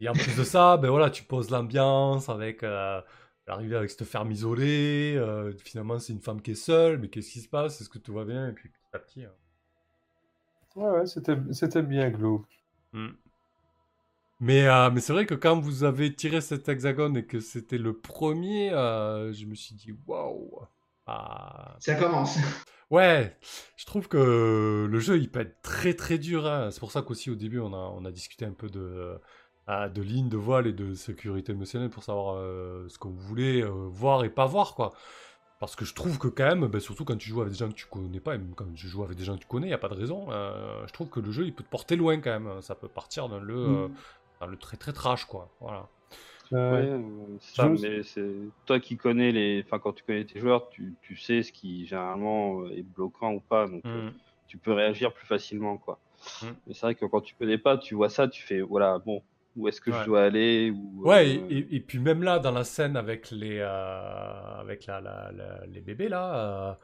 Et 0.00 0.08
en 0.10 0.16
plus 0.18 0.36
de 0.36 0.44
ça, 0.44 0.76
ben 0.78 0.90
voilà, 0.90 1.10
tu 1.10 1.24
poses 1.24 1.50
l'ambiance 1.50 2.28
avec 2.30 2.62
euh, 2.64 3.00
l'arrivée 3.48 3.76
avec 3.76 3.90
cette 3.90 4.04
ferme 4.04 4.32
isolée. 4.32 5.14
euh, 5.18 5.52
finalement, 5.64 5.98
c'est 6.00 6.12
une 6.14 6.20
femme 6.22 6.42
qui 6.42 6.52
est 6.52 6.54
seule, 6.56 6.98
mais 6.98 7.08
qu'est-ce 7.10 7.32
qui 7.32 7.40
se 7.42 7.48
passe? 7.48 7.80
Est-ce 7.80 7.90
que 7.90 7.98
tout 7.98 8.14
va 8.14 8.24
bien? 8.26 8.48
Et 8.50 8.52
puis 8.54 8.70
petit 8.70 8.80
à 8.94 8.98
petit. 9.00 9.24
hein. 9.24 9.32
Ouais, 10.76 10.88
ouais, 10.88 11.06
c'était 11.06 11.34
c'était 11.52 11.82
bien 11.82 12.10
glauque. 12.10 12.46
Mm. 12.94 13.08
Mais, 14.40 14.66
euh, 14.68 14.90
mais 14.90 15.00
c'est 15.00 15.12
vrai 15.12 15.26
que 15.26 15.34
quand 15.34 15.58
vous 15.60 15.84
avez 15.84 16.14
tiré 16.14 16.40
cet 16.40 16.68
hexagone 16.68 17.16
et 17.16 17.24
que 17.26 17.40
c'était 17.40 17.78
le 17.78 17.98
premier, 17.98 18.72
euh, 18.72 19.32
je 19.32 19.46
me 19.46 19.54
suis 19.54 19.74
dit 19.74 19.92
waouh. 20.06 20.60
Ah. 21.06 21.76
Ça 21.80 21.94
commence. 21.94 22.38
Ouais, 22.90 23.36
je 23.76 23.86
trouve 23.86 24.08
que 24.08 24.86
le 24.88 24.98
jeu 25.00 25.18
il 25.18 25.30
peut 25.30 25.40
être 25.40 25.62
très 25.62 25.94
très 25.94 26.18
dur. 26.18 26.46
hein. 26.46 26.70
C'est 26.70 26.80
pour 26.80 26.92
ça 26.92 27.02
qu'aussi 27.02 27.30
au 27.30 27.34
début 27.34 27.58
on 27.60 27.72
a, 27.72 27.76
on 27.76 28.04
a 28.04 28.10
discuté 28.12 28.44
un 28.44 28.52
peu 28.52 28.68
de, 28.68 29.18
ah, 29.66 29.88
de 29.88 30.02
ligne 30.02 30.28
de 30.28 30.36
voile 30.36 30.66
et 30.66 30.72
de 30.74 30.94
sécurité 30.94 31.52
émotionnelle 31.52 31.90
pour 31.90 32.04
savoir 32.04 32.36
euh, 32.36 32.86
ce 32.88 32.98
que 32.98 33.08
vous 33.08 33.18
voulez 33.18 33.62
euh, 33.62 33.70
voir 33.70 34.24
et 34.24 34.30
pas 34.30 34.46
voir 34.46 34.74
quoi. 34.74 34.92
Parce 35.60 35.76
que 35.76 35.84
je 35.84 35.94
trouve 35.94 36.18
que 36.18 36.28
quand 36.28 36.44
même, 36.46 36.66
ben, 36.66 36.80
surtout 36.80 37.04
quand 37.04 37.16
tu 37.16 37.28
joues 37.28 37.40
avec 37.40 37.52
des 37.52 37.58
gens 37.58 37.68
que 37.68 37.74
tu 37.74 37.86
connais 37.86 38.20
pas, 38.20 38.34
et 38.34 38.38
même 38.38 38.54
quand 38.54 38.66
tu 38.74 38.86
joues 38.88 39.02
avec 39.04 39.16
des 39.16 39.24
gens 39.24 39.36
que 39.36 39.40
tu 39.42 39.46
connais, 39.46 39.66
il 39.66 39.70
n'y 39.70 39.74
a 39.74 39.78
pas 39.78 39.88
de 39.88 39.94
raison. 39.94 40.26
euh, 40.30 40.86
je 40.86 40.92
trouve 40.92 41.08
que 41.08 41.20
le 41.20 41.30
jeu 41.30 41.44
il 41.46 41.54
peut 41.54 41.64
te 41.64 41.68
porter 41.70 41.96
loin 41.96 42.20
quand 42.20 42.38
même. 42.38 42.60
Ça 42.60 42.74
peut 42.74 42.88
partir 42.88 43.28
dans 43.28 43.38
le, 43.40 43.54
euh, 43.56 43.88
dans 44.40 44.46
le 44.46 44.56
très 44.56 44.76
très 44.76 44.92
trash 44.92 45.24
quoi. 45.24 45.48
Voilà. 45.60 45.88
Ouais, 46.52 46.58
Ouais. 46.58 46.86
euh, 46.90 47.00
c'est 47.40 47.54
ça, 47.56 47.68
mais 47.68 48.02
c'est 48.02 48.34
toi 48.66 48.78
qui 48.78 48.96
connais 48.96 49.32
les. 49.32 49.62
Enfin, 49.66 49.78
quand 49.78 49.92
tu 49.94 50.04
connais 50.04 50.24
tes 50.24 50.38
joueurs, 50.40 50.68
tu, 50.68 50.94
tu 51.00 51.16
sais 51.16 51.42
ce 51.42 51.50
qui 51.52 51.86
généralement 51.86 52.60
euh, 52.62 52.76
est 52.76 52.82
bloquant 52.82 53.32
ou 53.32 53.40
pas, 53.40 53.66
donc 53.66 53.82
euh, 53.86 54.10
Mm. 54.10 54.12
tu 54.48 54.58
peux 54.58 54.72
réagir 54.72 55.12
plus 55.14 55.26
facilement, 55.26 55.78
quoi. 55.78 55.98
Mm. 56.42 56.46
Mais 56.66 56.74
c'est 56.74 56.80
vrai 56.82 56.94
que 56.94 57.06
quand 57.06 57.22
tu 57.22 57.34
connais 57.36 57.58
pas, 57.58 57.78
tu 57.78 57.94
vois 57.94 58.10
ça, 58.10 58.28
tu 58.28 58.42
fais 58.42 58.60
voilà, 58.60 58.98
bon, 58.98 59.22
où 59.56 59.68
est-ce 59.68 59.80
que 59.80 59.90
Ouais. 59.90 59.98
je 60.00 60.04
dois 60.06 60.22
aller 60.24 60.70
ou, 60.70 61.02
Ouais, 61.08 61.26
euh, 61.38 61.46
et, 61.50 61.58
et- 61.58 61.76
et 61.76 61.80
puis 61.80 61.98
même 61.98 62.22
là, 62.22 62.38
dans 62.38 62.50
la 62.52 62.64
scène 62.64 62.96
avec 62.96 63.30
les, 63.30 63.58
euh, 63.60 64.60
avec 64.60 64.86
la, 64.86 65.00
la- 65.00 65.30
la- 65.32 65.66
les 65.66 65.80
bébés, 65.80 66.08
là, 66.08 66.70
euh, 66.70 66.74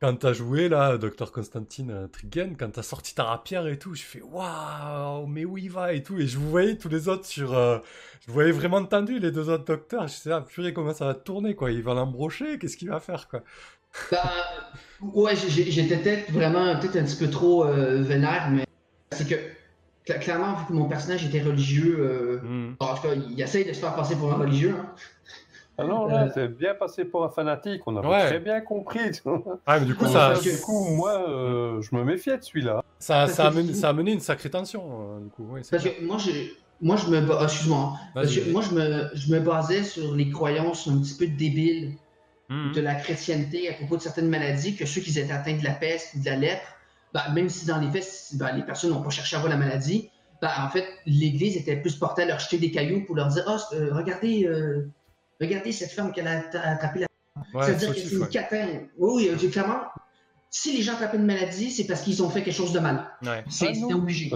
quand 0.00 0.16
t'as 0.16 0.32
joué, 0.34 0.68
là, 0.68 0.98
Docteur 0.98 1.32
Constantine 1.32 2.08
Trigen, 2.12 2.56
quand 2.58 2.70
t'as 2.72 2.82
sorti 2.82 3.14
ta 3.14 3.24
rapière 3.24 3.66
et 3.66 3.78
tout, 3.78 3.94
je 3.94 4.02
fais 4.02 4.20
waouh, 4.22 5.26
mais 5.26 5.44
où 5.44 5.56
il 5.58 5.70
va 5.70 5.92
et 5.94 6.02
tout, 6.02 6.18
et 6.18 6.26
je 6.26 6.36
vous 6.38 6.50
voyais 6.50 6.76
tous 6.76 6.88
les 6.90 7.08
autres 7.08 7.24
sur. 7.26 7.54
euh, 7.54 7.78
je 8.20 8.26
vous 8.28 8.34
voyais 8.34 8.52
vraiment 8.52 8.84
tendu, 8.84 9.18
les 9.18 9.30
deux 9.30 9.48
autres 9.50 9.64
docteurs, 9.64 10.08
je 10.08 10.14
sais, 10.14 10.30
ah, 10.32 10.40
purée, 10.42 10.72
comment 10.74 10.92
ça 10.94 11.06
va 11.06 11.14
tourner, 11.14 11.54
quoi, 11.54 11.70
il 11.72 11.82
va 11.82 11.94
l'embrocher, 11.94 12.58
qu'est-ce 12.58 12.76
qu'il 12.76 12.88
va 12.90 13.00
faire, 13.00 13.28
quoi? 13.28 13.42
Bah, 14.10 14.22
ouais, 15.00 15.34
j'étais 15.36 15.96
peut-être 15.98 16.30
vraiment 16.32 16.78
peut-être 16.80 16.96
un 16.96 17.04
petit 17.04 17.16
peu 17.16 17.30
trop 17.30 17.64
euh, 17.64 18.02
vénère, 18.02 18.50
mais 18.50 18.64
c'est 19.12 19.28
que 19.28 19.36
clairement, 20.04 20.54
vu 20.54 20.66
que 20.66 20.72
mon 20.72 20.86
personnage 20.86 21.24
était 21.24 21.42
religieux, 21.42 21.96
euh, 21.98 22.40
Hmm. 22.42 22.74
en 22.80 22.94
tout 22.94 23.02
cas, 23.02 23.14
il 23.14 23.40
essaye 23.40 23.64
de 23.64 23.72
se 23.72 23.80
faire 23.80 23.94
passer 23.94 24.16
pour 24.16 24.30
un 24.32 24.36
religieux. 24.36 24.74
hein. 24.78 24.86
Ah 25.76 25.84
non, 25.84 26.06
là, 26.06 26.26
Euh, 26.26 26.30
t'es 26.32 26.46
bien 26.46 26.74
passé 26.74 27.04
pour 27.04 27.24
un 27.24 27.30
fanatique, 27.30 27.82
on 27.86 27.96
Ouais. 27.96 28.26
très 28.26 28.38
bien 28.38 28.60
compris. 28.60 29.00
Ouais, 29.24 29.40
mais 29.80 29.80
du 29.86 29.94
coup, 29.96 30.04
ça, 30.06 30.28
parce 30.30 30.42
que- 30.42 30.50
du 30.54 30.60
coup, 30.60 30.84
moi, 30.94 31.28
euh, 31.28 31.80
je 31.82 31.96
me 31.96 32.04
méfiais 32.04 32.36
de 32.38 32.42
celui-là. 32.42 32.80
ça, 33.00 33.26
ça, 33.26 33.48
a 33.48 33.50
que- 33.50 33.56
mené, 33.56 33.74
ça 33.74 33.88
a 33.88 33.92
mené 33.92 34.12
une 34.12 34.20
sacrée 34.20 34.50
tension, 34.50 34.82
euh, 34.84 35.20
du 35.24 35.30
coup, 35.30 35.46
oui, 35.50 35.60
c'est 35.64 35.70
Parce 35.72 35.82
clair. 35.82 35.96
que 35.98 36.04
moi, 36.04 36.18
je, 36.18 36.30
moi, 36.80 36.96
je 36.96 37.08
me, 37.08 37.18
ah, 37.32 37.42
excuse-moi, 37.44 37.78
hein. 37.78 37.98
Parce 38.14 38.28
Vas-y, 38.28 38.44
que 38.44 38.50
moi, 38.52 38.62
je 38.62 38.74
me, 38.74 39.10
je 39.14 39.32
me 39.32 39.40
basais 39.40 39.82
sur 39.82 40.14
les 40.14 40.30
croyances 40.30 40.86
un 40.86 40.98
petit 41.00 41.14
peu 41.18 41.26
débiles 41.26 41.94
Mhm. 42.50 42.72
de 42.72 42.80
la 42.80 42.94
chrétienté 42.94 43.68
à 43.68 43.72
propos 43.72 43.96
de 43.96 44.02
certaines 44.02 44.28
maladies, 44.28 44.76
que 44.76 44.86
ceux 44.86 45.00
qui 45.00 45.18
étaient 45.18 45.32
atteints 45.32 45.56
de 45.56 45.64
la 45.64 45.72
peste 45.72 46.14
ou 46.14 46.20
de 46.20 46.26
la 46.26 46.36
lèpre, 46.36 46.73
bah, 47.14 47.22
même 47.32 47.48
si 47.48 47.64
dans 47.66 47.78
les 47.80 47.88
faits, 47.90 48.32
bah, 48.34 48.52
les 48.52 48.62
personnes 48.64 48.90
n'ont 48.90 49.02
pas 49.02 49.10
cherché 49.10 49.36
à 49.36 49.38
voir 49.38 49.48
la 49.50 49.56
maladie, 49.56 50.10
bah, 50.42 50.50
en 50.58 50.68
fait, 50.68 50.84
l'Église 51.06 51.56
était 51.56 51.76
plus 51.76 51.94
portée 51.96 52.22
à 52.22 52.26
leur 52.26 52.38
jeter 52.40 52.58
des 52.58 52.70
cailloux 52.70 53.04
pour 53.06 53.14
leur 53.16 53.28
dire 53.28 53.44
Ah, 53.46 53.56
euh, 53.72 53.94
regardez, 53.94 54.44
euh, 54.46 54.88
regardez 55.40 55.72
cette 55.72 55.92
femme 55.92 56.12
qu'elle 56.12 56.26
a 56.28 56.40
ta- 56.42 56.60
attrapé 56.62 57.00
la 57.00 57.06
Ouais, 57.54 57.62
C'est-à-dire 57.64 57.94
que 57.94 58.00
c'est 58.00 58.14
une 58.16 58.28
catin. 58.28 58.66
Oui, 58.98 59.28
oui, 59.28 59.28
euh, 59.30 59.50
clairement, 59.50 59.80
si 60.50 60.76
les 60.76 60.82
gens 60.82 60.94
attrapent 60.94 61.14
une 61.14 61.26
maladie, 61.26 61.70
c'est 61.70 61.86
parce 61.86 62.02
qu'ils 62.02 62.22
ont 62.22 62.28
fait 62.28 62.42
quelque 62.42 62.54
chose 62.54 62.72
de 62.72 62.80
mal. 62.80 63.06
Ouais. 63.24 63.44
C'est 63.48 63.72
Ah, 63.90 63.94
obligé. 63.94 64.30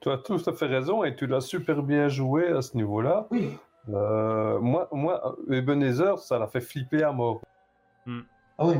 Tu 0.00 0.10
as 0.10 0.18
tout 0.18 0.40
à 0.46 0.52
fait 0.52 0.66
raison 0.66 1.02
et 1.04 1.16
tu 1.16 1.26
l'as 1.26 1.40
super 1.40 1.82
bien 1.82 2.08
joué 2.08 2.48
à 2.48 2.62
ce 2.62 2.76
niveau-là. 2.76 3.26
Oui. 3.30 3.50
Euh, 3.92 4.58
moi, 4.60 4.88
moi, 4.92 5.36
Ebenezer, 5.50 6.18
ça 6.18 6.38
l'a 6.38 6.46
fait 6.46 6.60
flipper 6.60 7.02
à 7.02 7.12
mort. 7.12 7.40
Ah 8.06 8.66
oui. 8.66 8.74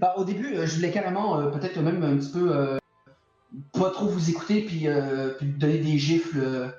Bah, 0.00 0.14
au 0.16 0.24
début, 0.24 0.54
euh, 0.54 0.66
je 0.66 0.76
voulais 0.76 0.90
carrément, 0.90 1.38
euh, 1.38 1.50
peut-être 1.50 1.78
même 1.80 2.02
un 2.02 2.16
petit 2.16 2.32
peu, 2.32 2.56
euh, 2.56 2.78
pas 3.72 3.90
trop 3.90 4.06
vous 4.06 4.30
écouter, 4.30 4.62
puis, 4.62 4.86
puis 5.38 5.46
donner 5.46 5.78
des 5.78 5.98
gifles, 5.98 6.72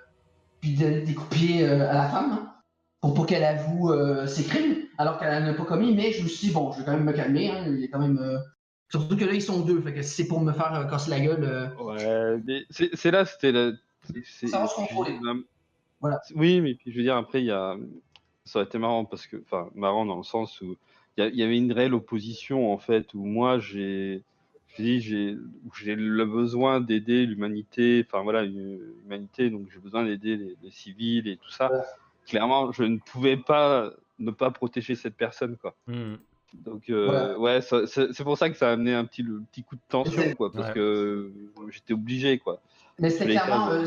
puis 0.62 0.76
donner 0.76 1.02
des 1.02 1.14
coups 1.14 1.30
de 1.30 1.36
pied 1.36 1.66
à 1.66 1.94
la 1.94 2.08
femme, 2.10 2.32
hein, 2.32 2.54
pour 3.02 3.14
pas 3.14 3.26
qu'elle 3.26 3.44
avoue 3.44 3.92
ses 4.28 4.44
crimes, 4.44 4.78
alors 4.98 5.18
qu'elle 5.18 5.44
n'a 5.44 5.54
pas 5.54 5.66
commis, 5.66 5.96
mais 5.96 6.12
je 6.12 6.24
me 6.24 6.28
suis 6.28 6.48
dit, 6.48 6.54
bon, 6.54 6.72
je 6.72 6.80
vais 6.80 6.86
quand 6.86 6.94
même 6.94 7.06
me 7.06 7.14
calmer, 7.14 7.50
hein, 7.50 7.66
il 7.68 7.84
est 7.84 7.90
quand 7.90 8.00
même... 8.00 8.40
Surtout 8.92 9.16
que 9.16 9.26
là, 9.26 9.34
ils 9.34 9.42
sont 9.42 9.60
deux, 9.60 9.80
fait 9.82 9.94
que 9.94 10.02
si 10.02 10.16
c'est 10.24 10.28
pour 10.28 10.42
me 10.42 10.52
faire 10.52 10.74
euh, 10.74 10.86
casser 10.86 11.12
la 11.12 11.20
gueule... 11.20 11.44
euh, 11.44 11.68
Ouais, 11.78 12.66
c'est 12.72 13.12
là, 13.12 13.24
c'était 13.24 13.52
la. 13.52 13.72
Ça 14.24 14.62
va 14.62 14.68
se 14.68 14.76
contrôler. 14.76 15.20
Voilà. 16.02 16.20
Oui, 16.34 16.60
mais 16.60 16.74
puis 16.74 16.92
je 16.92 16.98
veux 16.98 17.04
dire, 17.04 17.16
après, 17.16 17.42
il 17.42 17.46
y 17.46 17.52
a. 17.52 17.76
Ça 18.46 18.58
aurait 18.60 18.68
été 18.68 18.80
marrant 18.80 19.06
parce 19.06 19.28
que. 19.28 19.38
Enfin, 19.46 19.70
marrant 19.76 20.08
dans 20.08 20.18
le 20.18 20.24
sens 20.24 20.60
où 20.62 20.76
il 21.28 21.36
y, 21.36 21.44
avait 21.44 21.58
une 21.58 21.72
réelle 21.72 21.94
opposition, 21.94 22.72
en 22.72 22.78
fait, 22.78 23.14
où 23.14 23.26
moi, 23.26 23.60
j'ai. 23.60 24.24
Je 24.78 24.84
dis, 24.84 25.02
j'ai 25.02 25.96
le 25.96 26.26
besoin 26.26 26.80
d'aider 26.80 27.26
l'humanité, 27.26 28.06
enfin 28.08 28.24
voilà, 28.24 28.44
l'humanité, 28.46 29.50
donc 29.50 29.68
j'ai 29.74 29.80
besoin 29.80 30.06
d'aider 30.06 30.38
les, 30.38 30.56
les 30.62 30.72
civils 30.72 31.28
et 31.28 31.38
tout 31.38 31.50
ça. 31.50 31.72
Clairement, 32.28 32.72
je 32.72 32.84
ne 32.84 32.98
pouvais 32.98 33.36
pas 33.36 33.92
ne 34.20 34.32
pas 34.32 34.52
protéger 34.52 34.96
cette 34.96 35.16
personne, 35.16 35.58
quoi. 35.58 35.76
Mhm. 35.88 36.20
Donc 36.54 36.90
euh, 36.90 37.36
ouais, 37.38 37.62
ça- 37.62 37.86
c'est 37.88 38.14
c'est 38.14 38.24
pour 38.24 38.38
ça 38.38 38.50
que 38.50 38.58
ça 38.58 38.70
a 38.70 38.74
amené 38.74 38.94
un 38.94 39.06
petit 39.06 39.22
le 39.22 39.42
petit 39.52 39.64
coup 39.64 39.76
de 39.76 39.82
tension 39.88 40.22
C'est- 40.22 40.36
quoi, 40.36 40.52
parce 40.52 40.70
Ouais. 40.70 40.74
que 40.74 41.32
j'étais 41.70 41.94
obligé 41.94 42.40
quoi. 42.40 42.60
Mais 43.00 43.10
voulais 43.10 43.36
clairement... 43.36 43.70
euh, 43.72 43.86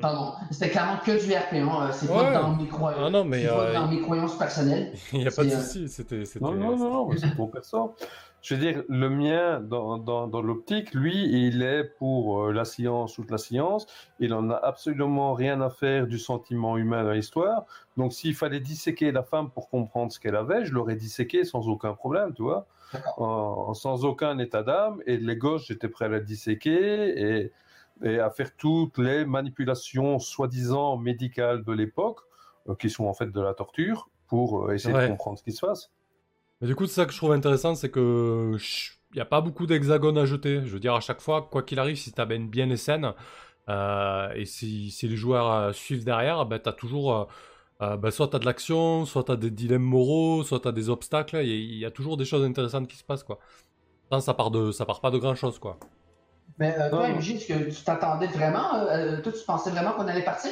Pardon, 0.00 0.32
c'était 0.50 0.70
clairement 0.70 0.98
que 1.04 1.12
du 1.24 1.32
RP, 1.32 1.54
hein. 1.54 1.88
euh, 1.88 1.92
c'est 1.92 2.08
Ouais. 2.08 2.16
pas 2.16 2.32
dans 2.40 2.56
mes 2.56 2.66
croyances. 2.66 3.02
Ah 3.06 3.10
non, 3.10 3.24
mais, 3.24 3.42
c'est 3.42 3.48
pas 3.48 3.54
euh, 3.60 3.74
dans 3.74 3.88
mes 3.88 4.00
croyances 4.00 4.36
personnelles. 4.38 4.92
Il 5.12 5.20
n'y 5.20 5.26
a 5.26 5.30
pas 5.30 5.44
de 5.44 5.50
euh, 5.50 5.60
souci, 5.60 5.88
c'était. 5.88 6.24
c'était- 6.24 6.44
Non, 6.44 6.52
non, 6.52 6.76
non, 6.76 7.10
c'est 7.16 7.34
pour 7.34 7.50
perso. 7.50 7.94
Je 8.42 8.54
veux 8.54 8.60
dire, 8.60 8.82
le 8.88 9.10
mien, 9.10 9.60
dans, 9.60 9.98
dans, 9.98 10.26
dans 10.26 10.40
l'optique, 10.40 10.94
lui, 10.94 11.28
il 11.46 11.62
est 11.62 11.84
pour 11.84 12.44
euh, 12.44 12.52
la 12.52 12.64
science, 12.64 13.12
toute 13.12 13.30
la 13.30 13.36
science. 13.36 13.86
Il 14.18 14.32
en 14.32 14.48
a 14.48 14.54
absolument 14.56 15.34
rien 15.34 15.60
à 15.60 15.68
faire 15.68 16.06
du 16.06 16.18
sentiment 16.18 16.78
humain 16.78 17.04
dans 17.04 17.10
l'histoire. 17.12 17.66
Donc, 17.98 18.14
s'il 18.14 18.34
fallait 18.34 18.60
disséquer 18.60 19.12
la 19.12 19.22
femme 19.22 19.50
pour 19.50 19.68
comprendre 19.68 20.10
ce 20.10 20.18
qu'elle 20.18 20.36
avait, 20.36 20.64
je 20.64 20.72
l'aurais 20.72 20.96
disséqué 20.96 21.44
sans 21.44 21.68
aucun 21.68 21.92
problème, 21.92 22.32
tu 22.34 22.40
vois. 22.42 22.66
En- 23.18 23.74
sans 23.74 24.06
aucun 24.06 24.38
état 24.38 24.62
d'âme. 24.62 25.02
Et 25.06 25.18
les 25.18 25.36
gauches, 25.36 25.66
j'étais 25.68 25.88
prêt 25.88 26.06
à 26.06 26.08
la 26.08 26.20
disséquer 26.20 27.20
et, 27.42 27.52
et 28.02 28.18
à 28.18 28.30
faire 28.30 28.56
toutes 28.56 28.98
les 28.98 29.24
manipulations 29.24 30.18
soi-disant 30.18 30.96
médicales 30.96 31.64
de 31.64 31.72
l'époque, 31.72 32.20
euh, 32.68 32.74
qui 32.74 32.90
sont 32.90 33.04
en 33.04 33.14
fait 33.14 33.30
de 33.30 33.40
la 33.40 33.54
torture, 33.54 34.08
pour 34.26 34.66
euh, 34.68 34.74
essayer 34.74 34.94
Ouais. 34.94 35.04
de 35.06 35.10
comprendre 35.10 35.38
ce 35.38 35.42
qui 35.44 35.52
se 35.52 35.64
passe. 35.66 35.90
Mais 36.60 36.66
du 36.68 36.74
coup, 36.76 36.86
c'est 36.86 36.94
ça 36.94 37.06
que 37.06 37.12
je 37.12 37.16
trouve 37.16 37.32
intéressant, 37.32 37.74
c'est 37.74 37.90
que 37.90 38.56
il 39.12 39.16
n'y 39.16 39.20
a 39.20 39.24
pas 39.24 39.40
beaucoup 39.40 39.66
d'hexagones 39.66 40.18
à 40.18 40.24
jeter. 40.24 40.60
Je 40.64 40.70
veux 40.72 40.78
dire, 40.80 40.94
à 40.94 41.00
chaque 41.00 41.20
fois, 41.20 41.48
quoi 41.50 41.62
qu'il 41.62 41.78
arrive, 41.80 41.96
si 41.96 42.12
tu 42.12 42.20
amènes 42.20 42.48
bien 42.48 42.66
les 42.66 42.76
scènes, 42.76 43.12
euh, 43.68 44.30
et 44.34 44.44
si, 44.44 44.90
si 44.90 45.08
les 45.08 45.16
joueurs 45.16 45.74
suivent 45.74 46.04
derrière, 46.04 46.46
ben, 46.46 46.58
tu 46.60 46.68
as 46.68 46.72
toujours. 46.72 47.28
euh, 47.82 47.96
ben, 47.96 48.10
soit 48.10 48.28
tu 48.28 48.36
as 48.36 48.38
de 48.38 48.44
l'action, 48.44 49.06
soit 49.06 49.24
tu 49.24 49.32
as 49.32 49.36
des 49.36 49.50
dilemmes 49.50 49.82
moraux, 49.82 50.42
soit 50.44 50.60
tu 50.60 50.68
as 50.68 50.72
des 50.72 50.90
obstacles. 50.90 51.38
Il 51.42 51.48
y, 51.48 51.52
a- 51.52 51.54
il 51.56 51.78
y 51.78 51.84
a 51.86 51.90
toujours 51.90 52.16
des 52.18 52.24
choses 52.26 52.44
intéressantes 52.44 52.86
qui 52.88 52.96
se 52.96 53.04
passent. 53.04 53.24
Quoi. 53.24 53.38
Ça 54.20 54.34
part, 54.34 54.50
de, 54.50 54.70
ça 54.70 54.84
part 54.84 55.00
pas 55.00 55.10
de 55.10 55.18
grand 55.18 55.34
chose. 55.34 55.58
Quoi. 55.58 55.78
Mais 56.60 56.76
euh, 56.78 56.90
toi, 56.90 57.08
Non. 57.08 57.16
MJ, 57.16 57.30
est-ce 57.32 57.48
que 57.48 57.70
tu 57.70 57.82
t'attendais 57.82 58.26
vraiment 58.26 58.74
euh, 58.74 59.20
Toi, 59.22 59.32
tu 59.32 59.44
pensais 59.46 59.70
vraiment 59.70 59.92
qu'on 59.92 60.06
allait 60.06 60.22
partir 60.24 60.50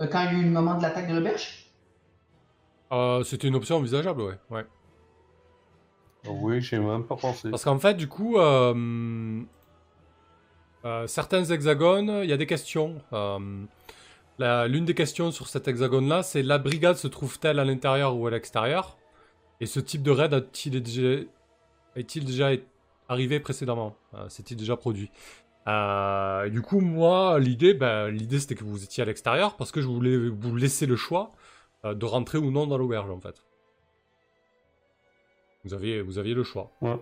euh, 0.00 0.06
quand 0.06 0.22
il 0.22 0.26
y 0.26 0.28
a 0.36 0.38
eu 0.38 0.44
le 0.44 0.50
moment 0.50 0.76
de 0.76 0.82
l'attaque 0.82 1.08
de 1.08 1.14
l'auberge? 1.16 1.66
Euh, 2.92 3.22
C'était 3.24 3.48
une 3.48 3.56
option 3.56 3.76
envisageable, 3.76 4.22
ouais. 4.22 4.38
ouais. 4.50 4.64
Oui, 6.28 6.60
j'ai 6.60 6.78
même 6.78 7.04
pas 7.04 7.16
pensé. 7.16 7.50
Parce 7.50 7.64
qu'en 7.64 7.78
fait, 7.78 7.94
du 7.94 8.06
coup, 8.08 8.38
euh, 8.38 9.42
euh, 10.84 11.06
certains 11.06 11.44
hexagones, 11.44 12.20
il 12.22 12.28
y 12.30 12.32
a 12.32 12.36
des 12.36 12.46
questions. 12.46 13.00
Euh, 13.12 13.64
la- 14.38 14.68
L'une 14.68 14.84
des 14.84 14.94
questions 14.94 15.32
sur 15.32 15.48
cet 15.48 15.66
hexagone-là, 15.66 16.22
c'est 16.22 16.42
la 16.42 16.58
brigade 16.58 16.96
se 16.96 17.08
trouve-t-elle 17.08 17.58
à 17.58 17.64
l'intérieur 17.64 18.16
ou 18.16 18.26
à 18.26 18.30
l'extérieur? 18.30 18.98
Et 19.60 19.66
ce 19.66 19.80
type 19.80 20.02
de 20.02 20.10
raid 20.10 20.32
a-t-il 20.32 20.80
déjà, 20.82 21.22
est-il 21.96 22.24
déjà 22.24 22.52
é- 22.54 22.64
arrivé 23.10 23.40
précédemment 23.40 23.96
Euh, 24.14 24.28
S'est-il 24.28 24.56
déjà 24.56 24.76
produit 24.76 25.10
Euh, 25.68 26.48
Du 26.48 26.62
coup, 26.62 26.80
moi, 26.80 27.38
l'idée, 27.38 27.74
ben, 27.74 28.08
l'idée 28.08 28.38
c'était 28.40 28.54
que 28.54 28.64
vous 28.64 28.82
étiez 28.84 29.02
à 29.02 29.06
l'extérieur 29.06 29.56
parce 29.56 29.72
que 29.72 29.80
je 29.82 29.86
voulais 29.88 30.16
vous 30.16 30.56
laisser 30.56 30.86
le 30.86 30.96
choix 30.96 31.32
euh, 31.84 31.94
de 31.94 32.06
rentrer 32.06 32.38
ou 32.38 32.50
non 32.50 32.66
dans 32.66 32.78
l'auberge, 32.78 33.10
en 33.10 33.20
fait. 33.20 33.44
Vous 35.64 35.74
aviez, 35.74 36.00
vous 36.00 36.18
aviez 36.18 36.34
le 36.34 36.42
choix. 36.42 36.70
Ouais. 36.80 36.98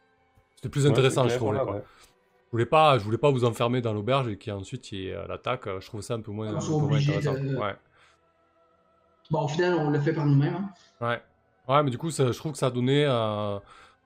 C'était 0.57 0.69
plus 0.69 0.87
intéressant, 0.87 1.29
je 1.29 1.37
trouvais. 1.37 1.53
voilà, 1.59 1.65
quoi. 1.65 1.75
ouais. 1.77 1.85
Je 2.47 2.51
voulais 2.53 2.67
pas, 2.67 2.99
je 2.99 3.05
voulais 3.05 3.19
pas 3.19 3.31
vous 3.31 3.45
enfermer 3.45 3.81
dans 3.83 3.93
l'auberge 3.93 4.27
et 4.29 4.39
qu'ensuite 4.39 4.91
il 4.93 4.99
y 5.01 5.09
ait 5.09 5.15
euh, 5.15 5.27
l'attaque. 5.29 5.69
Je 5.81 5.87
trouve 5.87 6.01
ça 6.01 6.15
un 6.15 6.21
peu 6.21 6.33
moins, 6.33 6.53
On 6.53 6.57
un 6.57 6.61
soit 6.61 6.75
peu 6.77 6.81
moins 6.87 6.93
obligé 6.93 7.17
intéressant. 7.17 7.45
de- 7.45 7.57
Ouais. 7.57 7.77
Bon, 9.31 9.43
au 9.45 9.49
final, 9.49 9.75
on 9.75 9.91
le 9.91 10.01
fait 10.01 10.15
par 10.15 10.25
nous-mêmes. 10.25 10.55
hein. 10.55 11.07
ouais, 11.07 11.23
ouais, 11.75 11.83
mais 11.83 11.91
du 11.91 11.99
coup, 11.99 12.11
ça- 12.11 12.33
je 12.33 12.39
trouve 12.39 12.53
que 12.53 12.59
ça 12.59 12.69
a 12.69 12.71
donné, 12.71 13.05
euh, 13.07 13.59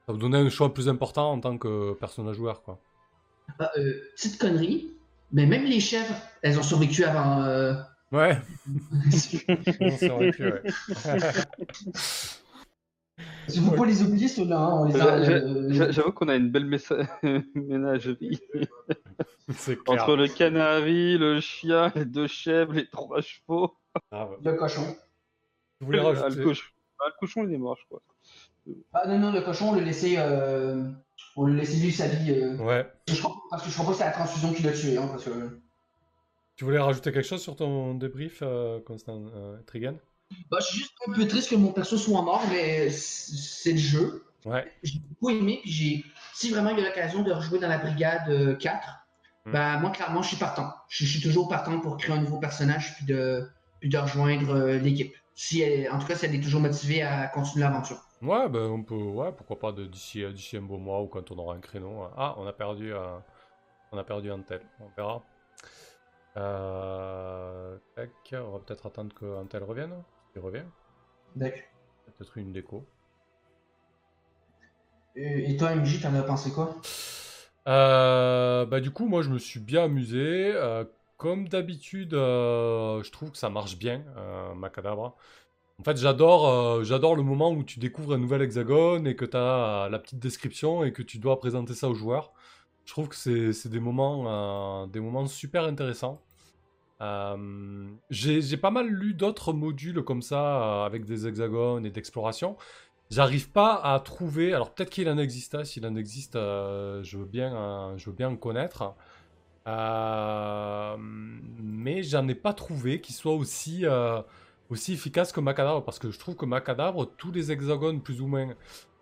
ça 0.07 0.13
a 0.13 0.17
donné 0.17 0.39
un 0.39 0.49
choix 0.51 0.73
plus 0.75 0.89
important 0.89 1.33
en 1.33 1.41
tant 1.41 1.59
que 1.59 1.93
personnage 1.95 2.37
joueur, 2.37 2.63
quoi. 2.63 2.79
Ah, 3.59 3.71
euh, 3.79 3.95
petite 4.17 4.39
connerie, 4.41 4.91
mais 5.33 5.47
même 5.47 5.65
les 5.65 5.81
chèvres, 5.81 6.15
elles 6.43 6.59
ont 6.59 6.63
survécu 6.63 7.05
avant. 7.05 7.43
euh, 7.43 7.75
Ouais. 8.13 8.39
que, 9.11 10.43
ouais. 10.43 10.63
Il 13.49 13.61
faut 13.61 13.73
pas 13.73 13.87
les 13.87 14.03
oublier, 14.03 14.29
ceux-là. 14.29 14.59
hein, 14.59 14.91
euh, 14.91 15.73
j'a- 15.73 15.91
J'avoue 15.91 16.13
qu'on 16.13 16.29
a 16.29 16.37
une 16.37 16.51
belle 16.51 16.67
messa- 16.67 17.07
ménagerie. 17.55 18.41
c'est 19.55 19.77
clair. 19.83 20.03
Entre 20.03 20.17
le 20.17 20.29
canari, 20.29 21.19
le 21.19 21.41
chien, 21.41 21.91
les 21.95 22.05
deux 22.05 22.27
chèvres, 22.29 22.73
les 22.75 22.87
trois 22.89 23.21
chevaux. 23.21 23.75
Ah, 24.11 24.27
ouais. 24.29 24.37
Le 24.45 24.53
cochon. 24.55 24.97
Je 25.81 25.87
voulais 25.87 25.99
Ah, 26.01 26.29
le, 26.29 26.43
cochon. 26.45 26.65
Ah, 27.01 27.05
le 27.09 27.13
cochon, 27.21 27.45
il 27.49 27.55
est 27.55 27.59
mort, 27.59 27.77
je 27.81 27.85
crois. 27.87 28.01
Ah 28.93 29.07
non, 29.09 29.19
non, 29.19 29.33
le 29.33 29.41
cochon, 29.43 29.71
on 29.71 29.75
le 29.75 29.81
laissait, 29.83 30.15
euh, 30.19 30.89
on 31.37 31.45
le 31.47 31.55
laissait 31.55 31.75
vivre 31.79 31.97
sa 31.97 32.09
vie. 32.09 32.31
euh, 32.33 32.57
Ouais. 32.59 32.87
je 33.09 33.21
crois- 33.21 33.35
parce 33.51 33.63
que 33.65 33.69
je 33.71 33.75
crois 33.75 33.87
pas 33.87 33.93
que 33.93 33.99
c'est 33.99 34.05
la 34.05 34.11
transfusion 34.13 34.53
qui 34.53 34.63
l'a 34.63 34.73
tué. 34.73 34.97
Hein, 34.97 35.09
parce 35.11 35.25
que... 35.25 35.61
Tu 36.57 36.65
voulais 36.65 36.79
rajouter 36.79 37.13
quelque 37.13 37.27
chose 37.27 37.43
sur 37.43 37.57
ton 37.57 37.95
débrief, 37.95 38.39
euh, 38.43 38.81
Constant 38.81 39.23
euh, 39.35 39.57
Trigan? 39.67 39.95
Bah, 40.51 40.59
je 40.61 40.67
suis 40.67 40.79
juste 40.79 40.93
un 41.07 41.13
peu 41.13 41.27
triste 41.27 41.51
que 41.51 41.57
mon 41.57 41.73
perso 41.73 41.97
soit 41.99 42.23
mort, 42.23 42.43
mais 42.51 42.89
c- 42.91 43.33
c'est 43.37 43.73
le 43.73 43.79
jeu. 43.79 44.25
Ouais. 44.45 44.71
J'ai 44.83 44.99
beaucoup 45.01 45.31
aimé, 45.31 45.61
puis 45.63 45.73
j'ai. 45.73 46.05
Si 46.35 46.51
vraiment 46.51 46.71
il 46.71 46.79
y 46.79 46.83
a 46.83 46.89
l'occasion 46.89 47.23
de 47.23 47.33
rejouer 47.33 47.59
dans 47.59 47.69
la 47.69 47.79
brigade 47.79 48.29
euh, 48.29 48.55
4, 48.57 48.99
Hmm. 49.45 49.51
bah 49.53 49.77
moi 49.79 49.91
clairement 49.91 50.23
je 50.23 50.29
suis 50.29 50.37
partant. 50.37 50.73
Je, 50.89 51.05
je 51.05 51.11
suis 51.11 51.21
toujours 51.21 51.49
partant 51.49 51.81
pour 51.81 51.97
créer 51.97 52.15
un 52.15 52.21
nouveau 52.21 52.39
personnage 52.39 52.95
puis 52.95 53.07
de, 53.07 53.45
puis 53.81 53.89
de 53.89 53.99
rejoindre 53.99 54.51
euh, 54.55 54.79
l'équipe. 54.79 55.13
Si 55.35 55.61
elle- 55.61 55.91
en 55.91 55.99
tout 55.99 56.07
cas, 56.07 56.15
si 56.15 56.27
elle 56.27 56.35
est 56.37 56.41
toujours 56.41 56.61
motivée 56.61 57.03
à 57.03 57.27
continuer 57.27 57.65
l'aventure. 57.65 58.01
Ouais, 58.23 58.49
ben 58.49 58.71
on 58.71 58.83
peut, 58.85 58.95
ouais, 58.95 59.33
pourquoi 59.33 59.59
pas 59.59 59.73
de- 59.73 59.85
d'ici 59.87 60.23
euh, 60.23 60.33
d'ici 60.33 60.57
un 60.57 60.63
beau 60.63 60.79
mois 60.79 61.03
ou 61.03 61.09
quand 61.09 61.31
on 61.31 61.39
aura 61.39 61.55
un 61.57 61.61
créneau. 61.61 62.05
Ah, 62.17 62.35
on 62.39 62.47
a 62.47 62.53
perdu, 62.53 62.93
euh, 62.95 63.19
on 63.93 63.99
a 63.99 64.05
perdu 64.05 64.31
un 64.31 64.43
tel. 64.43 64.63
On 64.81 64.89
verra. 64.91 65.25
Euh, 66.37 67.79
tac, 67.95 68.11
on 68.33 68.53
va 68.53 68.59
peut-être 68.61 68.87
attendre 68.87 69.15
que 69.15 69.25
un 69.39 69.47
tel 69.47 69.63
revienne. 69.65 69.95
Il 70.35 70.41
revient. 70.41 70.65
D'accord. 71.37 71.63
Peut-être 72.17 72.39
une 72.39 72.53
déco. 72.53 72.87
Et, 75.15 75.57
toi, 75.57 75.73
MJ, 75.73 76.01
t'en 76.01 76.15
as 76.15 76.23
pensé 76.23 76.51
quoi? 76.51 76.77
Euh, 77.69 78.67
bah 78.67 78.81
du 78.81 78.91
coup, 78.91 79.07
moi 79.07 79.23
je 79.23 79.31
me 79.31 79.39
suis 79.39 79.61
bien 79.61 79.85
amusé. 79.85 80.53
Euh, 80.55 80.85
comme 81.17 81.49
d'habitude, 81.49 82.13
je 82.13 83.11
trouve 83.11 83.31
que 83.31 83.39
ça 83.39 83.51
marche 83.51 83.77
bien, 83.79 84.05
Macadabra. 84.57 85.15
En 85.83 85.85
fait, 85.85 85.97
j'adore, 85.97 86.49
euh, 86.49 86.85
j'adore 86.85 87.17
le 87.17 87.25
moment 87.25 87.51
où 87.51 87.65
tu 87.65 87.81
découvres 87.81 88.13
un 88.13 88.19
nouvel 88.19 88.41
hexagone 88.41 89.05
et 89.09 89.17
que 89.17 89.25
tu 89.25 89.37
as 89.37 89.89
la 89.91 89.99
petite 89.99 90.21
description 90.21 90.85
et 90.85 90.93
que 90.93 91.03
tu 91.03 91.19
dois 91.19 91.41
présenter 91.41 91.75
ça 91.75 91.89
aux 91.89 91.95
joueurs. 91.95 92.33
Je 92.85 92.93
trouve 92.93 93.09
que 93.09 93.17
c'est, 93.17 93.69
des 93.69 93.81
moments, 93.81 94.85
euh, 94.85 94.87
des 94.87 95.01
moments 95.01 95.27
super 95.27 95.65
intéressants. 95.65 96.23
Euh, 97.01 97.89
j'ai, 98.11 98.57
pas 98.59 98.71
mal 98.71 98.87
lu 98.87 99.13
d'autres 99.15 99.53
modules 99.53 100.05
comme 100.05 100.23
ça 100.23 100.85
avec 100.85 101.05
des 101.05 101.27
hexagones 101.27 101.85
et 101.85 101.91
d'exploration. 101.91 102.57
J'arrive 103.11 103.51
pas 103.51 103.75
à 103.75 103.99
trouver. 103.99 104.55
Alors 104.55 104.73
peut-être 104.73 104.91
qu'il 104.91 105.09
en 105.09 105.19
existe. 105.19 105.57
hein, 105.57 105.65
S'il 105.65 105.85
en 105.85 105.97
existe, 105.97 106.35
je 106.35 107.17
veux 107.17 107.25
bien, 107.25 107.97
je 107.97 108.09
veux 108.09 108.15
bien 108.15 108.29
en 108.29 108.37
connaître. 108.37 108.95
Mais 110.87 112.05
j'en 112.05 112.29
ai 112.29 112.37
pas 112.37 112.53
trouvé 112.53 113.01
qui 113.01 113.13
soit 113.13 113.35
aussi 113.35 113.85
aussi 114.71 114.95
efficace 114.95 115.33
que 115.33 115.41
Macadabre 115.41 115.85
parce 115.85 115.99
que 115.99 116.11
je 116.11 116.19
trouve 116.19 116.37
que 116.37 116.47
Macadabre, 116.47 117.07
tous 117.17 117.31
les 117.33 117.51
hexagones 117.53 118.01
plus 118.01 118.21
ou 118.21 118.27
moins, 118.27 118.51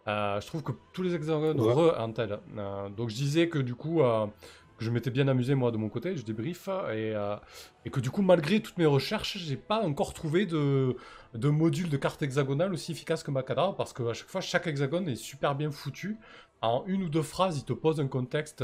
euh, 0.08 0.40
je 0.40 0.46
trouve 0.46 0.62
que 0.62 0.72
tous 0.92 1.02
les 1.02 1.14
hexagones 1.14 1.60
Ouais. 1.60 1.72
re 1.72 2.12
tel. 2.14 2.38
Euh, 2.56 2.88
donc 2.88 3.10
je 3.10 3.14
disais 3.14 3.48
que 3.48 3.58
du 3.58 3.74
coup 3.74 4.02
euh, 4.02 4.26
que 4.78 4.84
je 4.84 4.90
m'étais 4.90 5.10
bien 5.10 5.28
amusé 5.28 5.54
moi 5.54 5.70
de 5.70 5.76
mon 5.76 5.88
côté, 5.90 6.16
je 6.16 6.24
débrief 6.24 6.68
et, 6.92 7.14
et 7.84 7.90
que 7.90 8.00
du 8.00 8.10
coup 8.10 8.22
malgré 8.22 8.60
toutes 8.60 8.78
mes 8.78 8.86
recherches, 8.86 9.36
j'ai 9.38 9.56
pas 9.56 9.80
encore 9.82 10.14
trouvé 10.14 10.46
de 10.46 10.96
de 11.34 11.48
module 11.48 11.88
de 11.90 11.96
carte 11.96 12.20
hexagonale 12.22 12.72
aussi 12.72 12.90
efficace 12.92 13.22
que 13.22 13.30
Macadabre 13.30 13.76
parce 13.76 13.92
que 13.92 14.02
à 14.04 14.14
chaque 14.14 14.28
fois 14.28 14.40
chaque 14.40 14.66
hexagone 14.66 15.08
est 15.08 15.16
super 15.16 15.54
bien 15.54 15.70
foutu. 15.70 16.18
En 16.62 16.82
une 16.86 17.04
ou 17.04 17.08
deux 17.08 17.22
phrases, 17.22 17.56
il 17.58 17.64
te 17.64 17.72
pose 17.72 18.00
un 18.00 18.08
contexte 18.08 18.62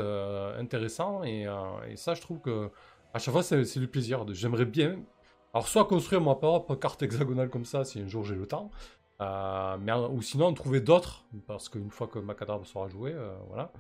intéressant 0.59 1.23
et, 1.25 1.47
et 1.91 1.97
ça 1.97 2.15
je 2.15 2.21
trouve 2.21 2.41
que 2.41 2.71
à 3.15 3.19
chaque 3.19 3.33
fois 3.33 3.43
c'est 3.43 3.79
du 3.79 3.89
plaisir. 3.89 4.25
J'aimerais 4.33 4.65
bien 4.67 4.99
alors 5.57 5.69
soit 5.69 5.87
construire 5.87 6.21
ma 6.21 6.35
propre 6.35 6.75
carte 6.75 7.03
hexagonale 7.03 7.49
comme 7.49 7.65
ça 7.65 7.83
si 7.83 7.99
un 7.99 8.07
jour 8.07 8.23
j'ai 8.27 8.35
le 8.35 8.47
temps, 8.47 8.71
euh, 9.23 9.79
mais, 9.81 9.95
ou 9.95 10.21
sinon 10.21 10.53
trouver 10.53 10.83
d'autres, 10.83 11.25
parce 11.47 11.71
qu'une 11.71 11.91
fois 11.91 12.09
que 12.09 12.19
Macadabre 12.19 12.67
sera 12.67 12.89
joué, 12.89 13.13
euh, 13.15 13.35
voilà. 13.49 13.73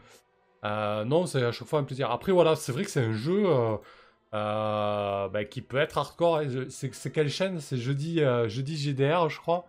Euh, 0.64 1.04
non, 1.04 1.26
c'est 1.26 1.44
à 1.44 1.52
chaque 1.52 1.68
fois 1.68 1.80
un 1.80 1.84
plaisir. 1.84 2.10
Après 2.10 2.32
voilà, 2.32 2.56
c'est 2.56 2.72
vrai 2.72 2.82
que 2.82 2.90
c'est 2.90 3.04
un 3.04 3.12
jeu 3.12 3.44
euh, 3.46 3.76
euh, 4.32 5.28
bah, 5.28 5.44
qui 5.44 5.60
peut 5.60 5.76
être 5.76 5.98
hardcore. 5.98 6.40
C'est 6.70 7.12
quelle 7.12 7.28
chaîne? 7.28 7.60
C'est 7.60 7.76
jeudi, 7.76 8.22
euh, 8.22 8.48
jeudi 8.48 8.78
GDR, 8.78 9.28
je 9.28 9.38
crois. 9.38 9.66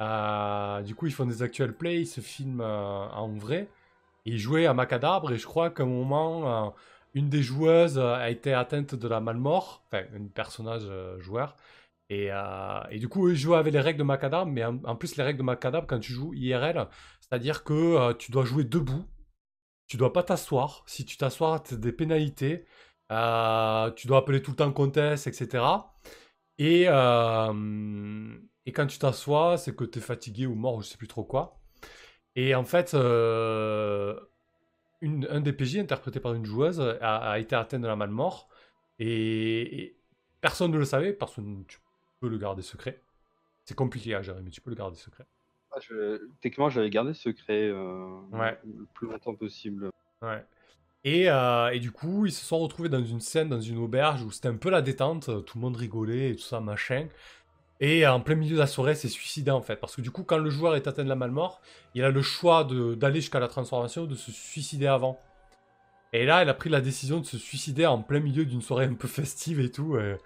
Euh, 0.00 0.82
du 0.82 0.94
coup, 0.94 1.06
ils 1.06 1.14
font 1.14 1.24
des 1.24 1.42
actual 1.42 1.72
plays, 1.72 2.02
ils 2.02 2.06
se 2.06 2.20
filment 2.20 2.60
euh, 2.60 3.08
en 3.08 3.28
vrai. 3.28 3.68
Ils 4.26 4.38
jouaient 4.38 4.66
à 4.66 4.74
Macadabre 4.74 5.32
et 5.32 5.38
je 5.38 5.46
crois 5.46 5.70
qu'à 5.70 5.84
un 5.84 5.86
moment, 5.86 6.66
euh, 6.66 6.70
une 7.14 7.28
des 7.28 7.42
joueuses 7.42 7.98
euh, 7.98 8.14
a 8.14 8.30
été 8.30 8.52
atteinte 8.52 8.94
de 8.94 9.08
la 9.08 9.20
malmort, 9.20 9.84
enfin, 9.86 10.04
un 10.14 10.26
personnage 10.26 10.82
euh, 10.86 11.18
joueur. 11.20 11.56
Et, 12.08 12.28
euh, 12.30 12.80
et 12.90 12.98
du 12.98 13.08
coup, 13.08 13.28
ils 13.28 13.36
jouaient 13.36 13.58
avec 13.58 13.72
les 13.72 13.80
règles 13.80 13.98
de 13.98 14.04
Macadabre, 14.04 14.50
mais 14.50 14.64
en, 14.64 14.96
plus, 14.96 15.16
les 15.16 15.24
règles 15.24 15.38
de 15.38 15.44
Macadabre, 15.44 15.86
quand 15.86 16.00
tu 16.00 16.12
joues 16.12 16.34
IRL, 16.34 16.88
c'est-à-dire 17.20 17.64
que 17.64 18.12
tu 18.14 18.30
dois 18.32 18.44
jouer 18.44 18.64
debout, 18.64 19.04
tu 19.86 19.96
dois 19.96 20.12
pas 20.12 20.22
t'asseoir. 20.22 20.84
Si 20.86 21.04
tu 21.06 21.16
t'assois, 21.16 21.60
tu 21.60 21.74
as 21.74 21.76
des 21.78 21.92
pénalités. 21.92 22.66
Tu 23.08 24.06
dois 24.06 24.18
appeler 24.18 24.42
tout 24.42 24.52
le 24.52 24.56
temps 24.56 24.72
comtesse, 24.72 25.26
etc. 25.26 25.64
Et, 26.58 26.86
quand 26.86 28.86
tu 28.86 28.98
t'assois, 28.98 29.58
c'est 29.58 29.74
que 29.74 29.84
tu 29.84 29.98
es 29.98 30.02
fatigué 30.02 30.46
ou 30.46 30.54
mort, 30.54 30.82
je 30.82 30.88
sais 30.88 30.98
plus 30.98 31.08
trop 31.08 31.24
quoi. 31.24 31.60
Et 32.36 32.54
en 32.54 32.64
fait, 32.64 32.94
une, 35.02 35.26
un 35.30 35.40
des 35.40 35.52
PJ 35.52 35.76
interprété 35.78 36.18
par 36.20 36.32
une 36.34 36.46
joueuse 36.46 36.80
a, 36.80 37.16
a 37.32 37.38
été 37.38 37.54
atteint 37.54 37.78
de 37.78 37.86
la 37.86 37.96
malmort. 37.96 38.48
Et, 38.98 39.82
et 39.82 39.96
personne 40.40 40.70
ne 40.70 40.78
le 40.78 40.84
savait, 40.86 41.12
personne, 41.12 41.64
tu 41.68 41.78
peux 42.20 42.28
le 42.28 42.38
garder 42.38 42.62
secret. 42.62 43.00
C'est 43.64 43.74
compliqué 43.76 44.14
à 44.14 44.22
gérer, 44.22 44.40
mais 44.42 44.50
tu 44.50 44.60
peux 44.60 44.70
le 44.70 44.76
garder 44.76 44.96
secret. 44.96 45.24
Ah, 45.72 45.78
je- 45.80 46.20
Techniquement, 46.40 46.68
j'avais 46.70 46.90
gardé 46.90 47.14
secret 47.14 47.68
euh, 47.68 48.20
Ouais. 48.32 48.58
le 48.64 48.86
plus 48.94 49.08
longtemps 49.08 49.34
possible. 49.34 49.90
Ouais. 50.22 50.44
Et, 51.04 51.28
euh, 51.30 51.70
et 51.70 51.80
du 51.80 51.90
coup, 51.90 52.26
ils 52.26 52.32
se 52.32 52.44
sont 52.44 52.58
retrouvés 52.60 52.88
dans 52.88 53.02
une 53.04 53.20
scène, 53.20 53.48
dans 53.48 53.60
une 53.60 53.78
auberge 53.78 54.22
où 54.22 54.30
c'était 54.30 54.48
un 54.48 54.56
peu 54.56 54.70
la 54.70 54.82
détente, 54.82 55.44
tout 55.44 55.58
le 55.58 55.62
monde 55.62 55.76
rigolait 55.76 56.30
et 56.30 56.36
tout 56.36 56.42
ça, 56.42 56.60
machin. 56.60 57.08
Et 57.84 58.06
en 58.06 58.20
plein 58.20 58.36
milieu 58.36 58.54
de 58.54 58.60
la 58.60 58.68
soirée, 58.68 58.94
c'est 58.94 59.08
suicidé 59.08 59.50
en 59.50 59.60
fait. 59.60 59.76
Parce 59.76 59.96
que 59.96 60.00
du 60.00 60.10
coup, 60.12 60.22
quand 60.22 60.38
le 60.38 60.50
joueur 60.50 60.76
est 60.76 60.86
atteint 60.86 61.02
de 61.02 61.08
la 61.08 61.16
malmort, 61.16 61.60
il 61.96 62.04
a 62.04 62.10
le 62.10 62.22
choix 62.22 62.64
d'aller 62.64 63.20
jusqu'à 63.20 63.40
la 63.40 63.48
transformation 63.48 64.02
ou 64.02 64.06
de 64.06 64.14
se 64.14 64.30
suicider 64.30 64.86
avant. 64.86 65.18
Et 66.12 66.24
là, 66.24 66.42
elle 66.42 66.48
a 66.48 66.54
pris 66.54 66.70
la 66.70 66.80
décision 66.80 67.18
de 67.20 67.26
se 67.26 67.38
suicider 67.38 67.84
en 67.84 68.00
plein 68.00 68.20
milieu 68.20 68.44
d'une 68.44 68.62
soirée 68.62 68.84
un 68.84 68.94
peu 68.94 69.08
festive 69.08 69.58
et 69.60 69.70
tout. 69.70 69.96
Et, 69.98 70.16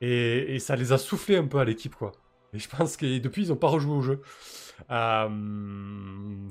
et- 0.00 0.54
et 0.56 0.58
ça 0.58 0.74
les 0.74 0.92
a 0.92 0.98
soufflés 0.98 1.36
un 1.36 1.46
peu 1.46 1.58
à 1.58 1.64
l'équipe, 1.64 1.94
quoi. 1.94 2.12
Et 2.52 2.58
je 2.58 2.68
pense 2.68 2.96
que 2.96 3.18
depuis, 3.18 3.44
ils 3.44 3.48
n'ont 3.50 3.56
pas 3.56 3.68
rejoué 3.68 3.94
au 3.94 4.00
jeu. 4.02 4.20
Euh, 4.90 5.28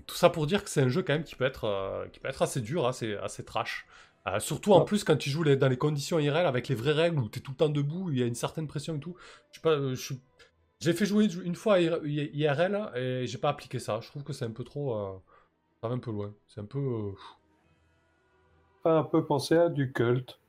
tout 0.06 0.16
ça 0.16 0.30
pour 0.30 0.48
dire 0.48 0.64
que 0.64 0.70
c'est 0.70 0.82
un 0.82 0.90
jeu 0.90 1.02
quand 1.02 1.14
même 1.14 1.24
qui 1.24 1.36
peut 1.36 1.46
être, 1.46 1.66
euh, 1.66 2.08
qui 2.08 2.20
peut 2.20 2.28
être 2.30 2.42
assez 2.42 2.62
dur, 2.62 2.86
assez, 2.88 3.16
assez 3.16 3.44
trash. 3.44 3.86
Euh, 4.28 4.40
surtout 4.40 4.74
en 4.74 4.82
plus 4.82 5.04
quand 5.06 5.16
tu 5.16 5.30
joues 5.30 5.44
les- 5.44 5.56
dans 5.56 5.70
les 5.70 5.78
conditions 5.78 6.20
IRL 6.20 6.46
avec 6.46 6.68
les 6.68 6.76
vraies 6.76 6.92
règles 6.92 7.20
où 7.20 7.30
tu 7.30 7.40
es 7.40 7.42
tout 7.42 7.52
le 7.52 7.58
temps 7.58 7.70
debout, 7.70 8.12
il 8.12 8.20
y 8.20 8.24
a 8.24 8.26
une 8.26 8.36
certaine 8.36 8.68
pression 8.68 8.98
et 8.98 9.00
tout. 9.00 9.16
Je 9.52 9.56
sais 9.56 9.62
pas, 9.62 9.72
euh, 9.72 9.92
je 9.96 10.02
suis- 10.02 10.20
j'ai 10.80 10.94
fait 10.94 11.06
jouer 11.06 11.26
une 11.44 11.56
fois 11.56 11.76
à 11.76 11.80
IRL 11.80 12.92
et 12.96 13.28
j'ai 13.28 13.38
pas 13.38 13.50
appliqué 13.50 13.80
ça. 13.80 14.00
Je 14.02 14.08
trouve 14.10 14.24
que 14.24 14.34
c'est 14.34 14.46
un 14.46 14.52
peu 14.52 14.64
trop. 14.64 14.96
euh, 14.98 15.18
ça 15.82 15.90
va 15.90 15.96
un 15.96 16.00
peu 16.00 16.12
loin. 16.12 16.34
C'est 16.48 16.62
un 16.62 16.66
peu. 16.66 16.80
euh, 16.80 17.14
un 18.86 19.04
peu 19.04 19.24
penser 19.24 19.56
à 19.56 19.70
du 19.70 19.94
culte. 19.94 20.40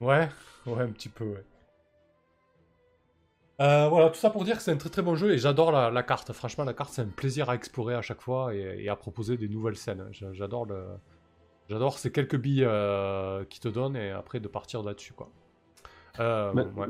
Ouais, 0.00 0.28
ouais, 0.66 0.82
un 0.82 0.92
petit 0.92 1.08
peu, 1.08 1.24
ouais. 1.24 1.44
Euh, 3.60 3.88
voilà, 3.88 4.08
tout 4.10 4.16
ça 4.18 4.30
pour 4.30 4.44
dire 4.44 4.56
que 4.56 4.62
c'est 4.62 4.72
un 4.72 4.76
très 4.76 4.88
très 4.90 5.02
bon 5.02 5.14
jeu 5.14 5.32
et 5.32 5.38
j'adore 5.38 5.72
la, 5.72 5.90
la 5.90 6.02
carte. 6.02 6.32
Franchement, 6.32 6.64
la 6.64 6.74
carte, 6.74 6.92
c'est 6.92 7.02
un 7.02 7.06
plaisir 7.08 7.48
à 7.50 7.54
explorer 7.54 7.94
à 7.94 8.02
chaque 8.02 8.20
fois 8.20 8.54
et, 8.54 8.82
et 8.84 8.88
à 8.88 8.96
proposer 8.96 9.36
des 9.36 9.48
nouvelles 9.48 9.76
scènes. 9.76 10.08
J'a- 10.12 10.32
J'adore 10.32 10.66
le... 10.66 10.84
J'adore 11.68 11.98
ces 11.98 12.12
quelques 12.12 12.36
billes 12.36 12.64
euh, 12.64 13.44
qui 13.46 13.60
te 13.60 13.68
donnent 13.68 13.96
et 13.96 14.10
après 14.10 14.40
de 14.40 14.48
partir 14.48 14.82
là-dessus, 14.84 15.14
quoi. 15.14 15.32
Mais- 16.52 16.66
ouais. 16.76 16.88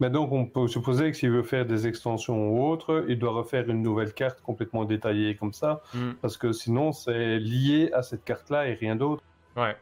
Mais 0.00 0.10
donc, 0.10 0.30
on 0.32 0.46
peut 0.46 0.68
supposer 0.68 1.10
que 1.10 1.16
s'il 1.16 1.30
veut 1.30 1.42
faire 1.42 1.66
des 1.66 1.86
extensions 1.88 2.50
ou 2.50 2.68
autre, 2.70 3.04
il 3.08 3.18
doit 3.18 3.32
refaire 3.32 3.68
une 3.68 3.82
nouvelle 3.82 4.12
carte 4.14 4.40
complètement 4.42 4.84
détaillée 4.84 5.34
comme 5.36 5.52
ça, 5.52 5.82
Mm. 5.94 6.12
parce 6.22 6.36
que 6.36 6.52
sinon, 6.52 6.92
c'est 6.92 7.38
lié 7.38 7.90
à 7.92 8.02
cette 8.02 8.24
carte-là 8.24 8.68
et 8.68 8.74
rien 8.74 8.94
d'autre. 8.96 9.22
Ouais. 9.56 9.76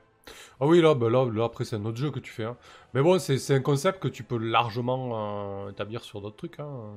Ah 0.60 0.66
oui, 0.66 0.80
là, 0.80 0.94
bah 0.94 1.08
là, 1.10 1.24
là, 1.30 1.44
après, 1.44 1.64
c'est 1.64 1.76
un 1.76 1.84
autre 1.84 1.98
jeu 1.98 2.10
que 2.10 2.18
tu 2.18 2.32
fais. 2.32 2.44
hein. 2.44 2.56
Mais 2.94 3.02
bon, 3.02 3.18
c'est 3.18 3.54
un 3.54 3.60
concept 3.60 4.00
que 4.00 4.08
tu 4.08 4.24
peux 4.24 4.38
largement 4.38 5.66
euh, 5.66 5.70
établir 5.70 6.02
sur 6.02 6.20
d'autres 6.20 6.36
trucs. 6.36 6.58
Hein. 6.60 6.94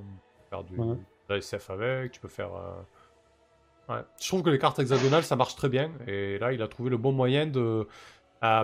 Faire 0.49 0.63
du, 0.63 0.75
Ouais. 0.77 0.95
de 0.95 0.97
la 1.29 1.37
SF 1.37 1.69
avec, 1.69 2.11
tu 2.13 2.19
peux 2.21 2.27
faire. 2.29 2.49
euh, 2.55 3.93
Ouais. 3.93 4.01
Je 4.21 4.27
trouve 4.27 4.43
que 4.43 4.49
les 4.51 4.59
cartes 4.59 4.77
hexagonales, 4.79 5.23
ça 5.23 5.35
marche 5.35 5.55
très 5.55 5.67
bien. 5.69 5.91
Et 6.07 6.37
là, 6.39 6.53
il 6.53 6.61
a 6.61 6.67
trouvé 6.67 6.89
le 6.89 6.97
bon 6.97 7.11
moyen 7.11 7.45
de. 7.47 7.87
euh, 8.43 8.63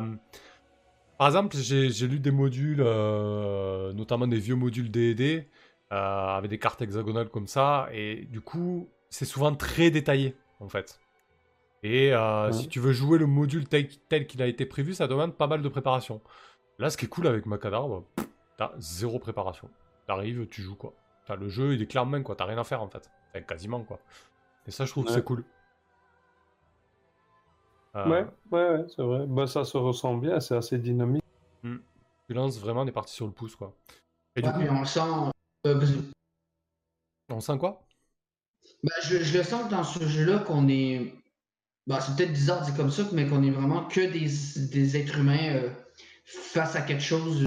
Par 1.17 1.27
exemple, 1.27 1.55
j'ai 1.55 2.07
lu 2.07 2.19
des 2.19 2.31
modules, 2.31 2.81
euh, 2.81 3.93
notamment 3.93 4.27
des 4.27 4.39
vieux 4.39 4.55
modules 4.55 4.91
D&D, 4.91 5.47
euh, 5.91 5.95
avec 5.95 6.49
des 6.49 6.59
cartes 6.59 6.81
hexagonales 6.81 7.29
comme 7.29 7.47
ça. 7.47 7.87
Et 7.93 8.25
du 8.25 8.41
coup, 8.41 8.89
c'est 9.09 9.25
souvent 9.25 9.55
très 9.55 9.91
détaillé, 9.91 10.35
en 10.59 10.67
fait. 10.67 10.99
Et 11.83 12.13
euh, 12.13 12.47
Ouais. 12.47 12.53
si 12.53 12.67
tu 12.67 12.79
veux 12.79 12.91
jouer 12.91 13.17
le 13.17 13.27
module 13.27 13.67
tel, 13.67 13.87
tel 14.09 14.27
qu'il 14.27 14.41
a 14.41 14.47
été 14.47 14.65
prévu, 14.65 14.93
ça 14.93 15.07
demande 15.07 15.35
pas 15.35 15.47
mal 15.47 15.61
de 15.61 15.69
préparation. 15.69 16.19
Là, 16.79 16.89
ce 16.89 16.97
qui 16.97 17.05
est 17.05 17.09
cool 17.09 17.27
avec 17.27 17.45
Macadar, 17.45 17.87
bah, 17.87 18.03
t'as 18.57 18.71
zéro 18.79 19.19
préparation. 19.19 19.69
T'arrives, 20.07 20.47
tu 20.47 20.61
joues 20.61 20.75
quoi. 20.75 20.93
T'as 21.27 21.35
le 21.35 21.47
jeu, 21.47 21.73
il 21.73 21.81
est 21.81 21.85
clair 21.87 22.03
en 22.03 22.07
main 22.07 22.21
quoi. 22.23 22.35
T'as 22.35 22.45
rien 22.45 22.57
à 22.57 22.63
faire 22.63 22.81
en 22.81 22.89
fait. 22.89 23.09
Enfin, 23.29 23.41
quasiment 23.43 23.81
quoi. 23.83 23.99
Et 24.67 24.71
ça, 24.71 24.85
je 24.85 24.91
trouve 24.91 25.05
que 25.05 25.11
c'est 25.11 25.23
cool. 25.23 25.43
Euh, 27.95 28.09
Ouais, 28.09 28.25
ouais, 28.51 28.69
ouais, 28.81 28.85
c'est 28.89 29.01
vrai. 29.01 29.25
Bah, 29.27 29.47
ça 29.47 29.63
se 29.65 29.77
ressent 29.77 30.15
bien, 30.17 30.39
c'est 30.39 30.55
assez 30.55 30.77
dynamique. 30.77 31.23
Tu 32.27 32.33
lances 32.33 32.59
vraiment 32.59 32.85
des 32.85 32.91
parties 32.91 33.13
sur 33.13 33.25
le 33.27 33.31
pouce 33.31 33.55
quoi. 33.55 33.75
Et 34.35 34.41
du 34.41 34.47
Ouais, 34.47 34.53
coup, 34.53 34.59
mais 34.59 34.69
on 34.69 34.79
le 34.81 34.85
sent. 34.85 34.99
euh, 35.67 35.85
on 37.29 37.39
sent 37.39 37.57
quoi? 37.57 37.87
Ben, 38.83 38.91
je, 39.03 39.23
je 39.23 39.37
le 39.37 39.43
sens 39.43 39.69
dans 39.69 39.83
ce 39.83 40.05
jeu-là 40.07 40.39
qu'on 40.39 40.67
est. 40.67 41.13
ben, 41.87 41.99
c'est 42.01 42.15
peut-être 42.17 42.33
bizarre 42.33 42.61
de 42.61 42.65
dire 42.67 42.75
comme 42.77 42.91
ça, 42.91 43.03
mais 43.13 43.27
qu'on 43.27 43.43
est 43.43 43.51
vraiment 43.51 43.85
que 43.85 44.01
des, 44.01 44.29
des 44.69 44.97
êtres 44.97 45.19
humains 45.19 45.53
euh, 45.55 45.69
face 46.25 46.75
à 46.75 46.81
quelque 46.81 47.03
chose. 47.03 47.45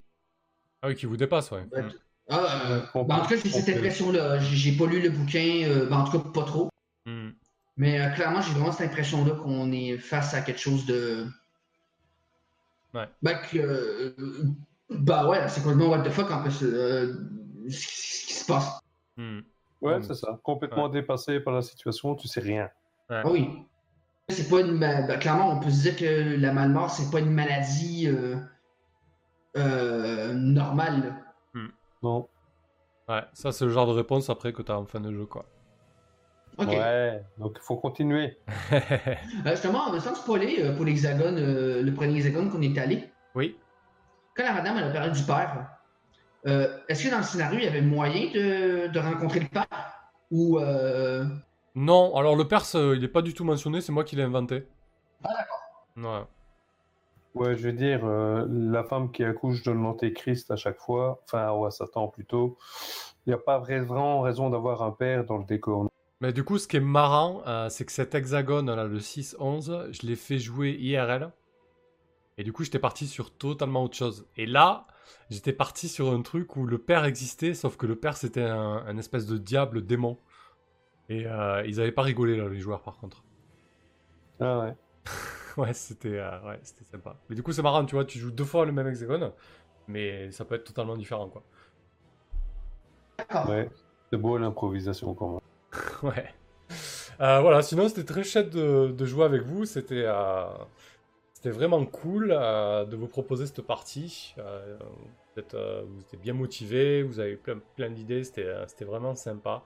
Ah 0.82 0.88
oui, 0.88 0.96
qui 0.96 1.06
vous 1.06 1.16
dépasse, 1.16 1.50
ouais. 1.50 1.64
Ben, 1.72 1.88
Mm. 1.88 1.92
Ah, 2.30 2.70
euh, 2.70 2.80
ben, 2.94 3.16
en 3.16 3.22
tout 3.22 3.28
cas, 3.30 3.36
j'ai 3.36 3.50
cette 3.50 3.76
impression-là. 3.76 4.38
J'ai 4.40 4.72
pas 4.76 4.86
lu 4.86 5.00
le 5.00 5.10
bouquin, 5.10 5.62
euh, 5.64 5.86
ben, 5.86 5.98
en 5.98 6.04
tout 6.04 6.18
cas, 6.18 6.28
pas 6.30 6.44
trop. 6.44 6.68
Mais 7.78 8.00
euh, 8.00 8.10
clairement, 8.10 8.40
j'ai 8.42 8.52
vraiment 8.52 8.72
cette 8.72 8.90
impression-là 8.90 9.34
qu'on 9.36 9.72
est 9.72 9.96
face 9.98 10.34
à 10.34 10.42
quelque 10.42 10.60
chose 10.60 10.84
de. 10.86 11.26
Ouais. 12.94 13.08
Ben, 13.22 13.38
que. 13.50 13.58
euh, 13.58 14.14
bah 14.90 15.28
ouais, 15.28 15.48
c'est 15.48 15.62
complètement 15.62 15.88
what 15.90 16.02
the 16.02 16.10
fuck 16.10 16.30
en 16.30 16.42
plus. 16.42 16.62
euh, 16.62 17.14
ce 17.70 17.78
qui 17.86 17.86
ce 17.86 18.26
qui 18.26 18.34
se 18.34 18.46
passe. 18.46 18.80
Mm. 19.16 19.38
Ouais, 19.80 19.94
Ouais, 19.94 20.02
c'est 20.02 20.14
ça. 20.14 20.38
Complètement 20.42 20.88
dépassé 20.88 21.38
par 21.40 21.54
la 21.54 21.62
situation, 21.62 22.14
tu 22.16 22.26
sais 22.28 22.40
rien. 22.40 22.68
Ah 23.08 23.22
oui. 23.30 23.48
C'est 24.28 24.48
pas 24.50 24.60
une. 24.60 24.78
ben, 24.78 25.18
clairement, 25.18 25.52
on 25.52 25.60
peut 25.60 25.70
se 25.70 25.82
dire 25.82 25.96
que 25.96 26.36
la 26.36 26.52
malmort, 26.52 26.90
c'est 26.90 27.10
pas 27.10 27.20
une 27.20 27.30
maladie 27.30 28.08
euh, 28.08 28.36
euh, 29.56 30.32
normale. 30.34 31.00
là. 31.54 31.60
Non. 32.02 32.28
Ouais, 33.08 33.22
ça 33.32 33.52
c'est 33.52 33.64
le 33.64 33.70
genre 33.70 33.86
de 33.86 33.92
réponse 33.92 34.28
après 34.30 34.52
que 34.52 34.62
t'as 34.62 34.76
en 34.76 34.84
fin 34.84 35.00
de 35.00 35.10
jeu 35.12 35.24
quoi. 35.26 35.46
Ouais, 36.58 37.22
donc 37.38 37.52
il 37.56 37.62
faut 37.62 37.76
continuer. 37.76 38.38
Euh, 38.72 39.50
justement, 39.52 39.98
sans 40.00 40.14
spoiler, 40.14 40.56
euh, 40.60 40.74
pour 40.74 40.84
l'hexagone, 40.84 41.38
euh, 41.38 41.82
le 41.82 41.94
premier 41.94 42.16
hexagone 42.16 42.50
qu'on 42.50 42.60
est 42.60 42.76
allé, 42.76 43.04
oui. 43.34 43.56
quand 44.36 44.44
la 44.44 44.52
madame 44.52 44.76
elle 44.76 44.84
a 44.84 44.90
parlé 44.90 45.10
du 45.10 45.22
père, 45.22 45.68
euh, 46.46 46.78
est-ce 46.88 47.04
que 47.04 47.10
dans 47.10 47.18
le 47.18 47.22
scénario, 47.22 47.58
il 47.58 47.64
y 47.64 47.68
avait 47.68 47.80
moyen 47.80 48.30
de, 48.32 48.88
de 48.88 48.98
rencontrer 48.98 49.40
le 49.40 49.48
père? 49.48 49.66
Ou. 50.30 50.58
Euh... 50.58 51.24
Non, 51.74 52.16
alors 52.16 52.36
le 52.36 52.44
euh, 52.74 52.96
il 52.96 53.04
est 53.04 53.08
pas 53.08 53.22
du 53.22 53.34
tout 53.34 53.44
mentionné, 53.44 53.80
c'est 53.80 53.92
moi 53.92 54.04
qui 54.04 54.16
l'ai 54.16 54.22
inventé. 54.22 54.66
Ah, 55.24 55.30
d'accord. 55.32 55.86
Ouais. 55.96 56.26
Ouais, 57.34 57.56
je 57.56 57.62
veux 57.68 57.72
dire, 57.72 58.00
euh, 58.04 58.46
la 58.48 58.82
femme 58.82 59.12
qui 59.12 59.22
accouche 59.22 59.62
de 59.62 59.70
l'antéchrist 59.70 60.50
à 60.50 60.56
chaque 60.56 60.78
fois, 60.78 61.20
enfin, 61.24 61.52
ou 61.52 61.66
à 61.66 61.70
Satan 61.70 62.08
plutôt, 62.08 62.58
il 63.26 63.30
n'y 63.30 63.34
a 63.34 63.38
pas 63.38 63.58
vrai- 63.58 63.80
vraiment 63.80 64.22
raison 64.22 64.50
d'avoir 64.50 64.82
un 64.82 64.90
père 64.90 65.24
dans 65.24 65.36
le 65.38 65.44
décor. 65.44 65.88
Mais 66.20 66.32
du 66.32 66.42
coup, 66.42 66.58
ce 66.58 66.66
qui 66.66 66.76
est 66.76 66.80
marrant, 66.80 67.42
euh, 67.46 67.68
c'est 67.68 67.84
que 67.84 67.92
cet 67.92 68.14
hexagone, 68.14 68.74
là, 68.74 68.84
le 68.84 68.98
6-11, 68.98 69.92
je 69.92 70.06
l'ai 70.06 70.16
fait 70.16 70.38
jouer 70.38 70.72
IRL. 70.72 71.30
Et 72.38 72.44
du 72.44 72.52
coup, 72.52 72.64
j'étais 72.64 72.78
parti 72.78 73.06
sur 73.06 73.32
totalement 73.32 73.84
autre 73.84 73.96
chose. 73.96 74.26
Et 74.36 74.46
là, 74.46 74.86
j'étais 75.30 75.52
parti 75.52 75.88
sur 75.88 76.12
un 76.12 76.22
truc 76.22 76.56
où 76.56 76.66
le 76.66 76.78
père 76.78 77.04
existait, 77.04 77.54
sauf 77.54 77.76
que 77.76 77.86
le 77.86 77.96
père, 77.96 78.16
c'était 78.16 78.42
un, 78.42 78.84
un 78.86 78.98
espèce 78.98 79.26
de 79.26 79.38
diable 79.38 79.84
démon. 79.84 80.18
Et 81.08 81.26
euh, 81.26 81.64
ils 81.66 81.80
avaient 81.80 81.92
pas 81.92 82.02
rigolé, 82.02 82.36
là, 82.36 82.48
les 82.48 82.60
joueurs, 82.60 82.82
par 82.82 82.98
contre. 82.98 83.22
Ah 84.40 84.58
ouais. 84.60 84.76
ouais, 85.56 85.72
c'était 85.72 86.18
euh, 86.18 86.40
ouais, 86.42 86.58
c'était 86.62 86.84
sympa. 86.84 87.16
Mais 87.28 87.36
du 87.36 87.42
coup, 87.42 87.52
c'est 87.52 87.62
marrant, 87.62 87.84
tu 87.84 87.94
vois, 87.94 88.04
tu 88.04 88.18
joues 88.18 88.30
deux 88.30 88.44
fois 88.44 88.66
le 88.66 88.72
même 88.72 88.86
hexagone, 88.86 89.32
mais 89.86 90.30
ça 90.30 90.44
peut 90.44 90.56
être 90.56 90.64
totalement 90.64 90.96
différent, 90.96 91.28
quoi. 91.28 91.42
D'accord. 93.18 93.48
Ouais. 93.48 93.68
C'est 94.10 94.18
beau 94.18 94.36
l'improvisation 94.38 95.14
quand 95.14 95.32
même. 95.32 95.40
Ouais. 96.02 96.34
Euh, 97.20 97.40
voilà, 97.40 97.62
sinon 97.62 97.88
c'était 97.88 98.04
très 98.04 98.22
chouette 98.24 98.50
de, 98.50 98.92
de 98.96 99.04
jouer 99.06 99.24
avec 99.24 99.42
vous. 99.42 99.64
C'était 99.64 100.04
euh, 100.06 100.44
c'était 101.32 101.50
vraiment 101.50 101.84
cool 101.84 102.30
euh, 102.32 102.84
de 102.84 102.96
vous 102.96 103.08
proposer 103.08 103.46
cette 103.46 103.62
partie. 103.62 104.34
Vous, 104.36 105.40
êtes, 105.40 105.54
vous 105.54 106.00
étiez 106.00 106.18
bien 106.18 106.32
motivés, 106.34 107.02
vous 107.02 107.20
avez 107.20 107.36
plein, 107.36 107.58
plein 107.76 107.90
d'idées, 107.90 108.24
c'était 108.24 108.52
c'était 108.66 108.84
vraiment 108.84 109.14
sympa. 109.14 109.62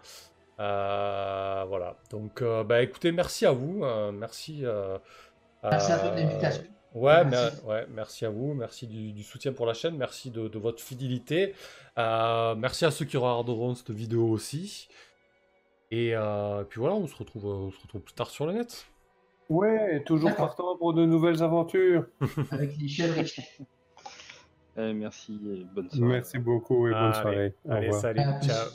Voilà, 0.58 1.97
donc 2.10 2.42
bah, 2.42 2.82
écoutez, 2.82 3.12
merci 3.12 3.47
à 3.47 3.52
vous. 3.52 3.84
merci. 4.12 4.64
Merci 5.64 5.92
à 5.92 5.98
toi 5.98 6.10
de 6.10 6.16
l'invitation. 6.20 6.64
Ouais, 6.94 7.24
Merci. 7.24 7.56
mer- 7.56 7.66
ouais, 7.66 7.86
merci 7.89 8.26
à 8.26 8.31
vous, 8.31 8.52
merci 8.52 8.86
du, 8.86 9.12
du 9.12 9.22
soutien 9.22 9.55
pour 9.55 9.64
la 9.64 9.72
chaîne, 9.72 9.97
merci 9.97 10.31
de, 10.31 10.48
de 10.48 10.58
votre 10.58 10.82
fidélité. 10.82 11.55
Merci 11.97 12.84
à 12.84 12.90
ceux 12.90 13.06
qui 13.06 13.16
regarderont 13.16 13.74
cette 13.74 13.90
vidéo 13.90 14.28
aussi. 14.28 14.89
Et 15.92 16.12
euh, 16.14 16.64
puis 16.64 16.80
voilà, 16.80 16.94
on 16.94 17.06
se 17.06 17.14
retrouve, 17.14 17.44
on 17.44 17.70
se 17.70 17.78
retrouve 17.82 18.00
plus 18.00 18.14
tard 18.14 18.30
sur 18.30 18.46
le 18.46 18.54
net. 18.54 18.86
Ouais, 19.50 20.02
toujours 20.04 20.34
partant 20.34 20.78
pour 20.78 20.94
de 20.94 21.04
nouvelles 21.04 21.42
aventures. 21.42 22.06
Avec 22.50 22.78
les 22.78 22.88
chèvres 22.88 23.18
et 23.18 23.26
Eh, 24.78 24.94
merci 24.94 25.38
et 25.52 25.64
bonne 25.74 25.90
soirée. 25.90 26.14
Merci 26.14 26.38
beaucoup 26.38 26.88
et 26.88 26.92
bonne 26.92 26.98
Allez, 27.02 27.12
soirée. 27.20 27.54
Au 27.66 27.70
Allez, 27.72 27.86
revoir. 27.88 28.00
salut, 28.00 28.22
ciao. 28.42 28.68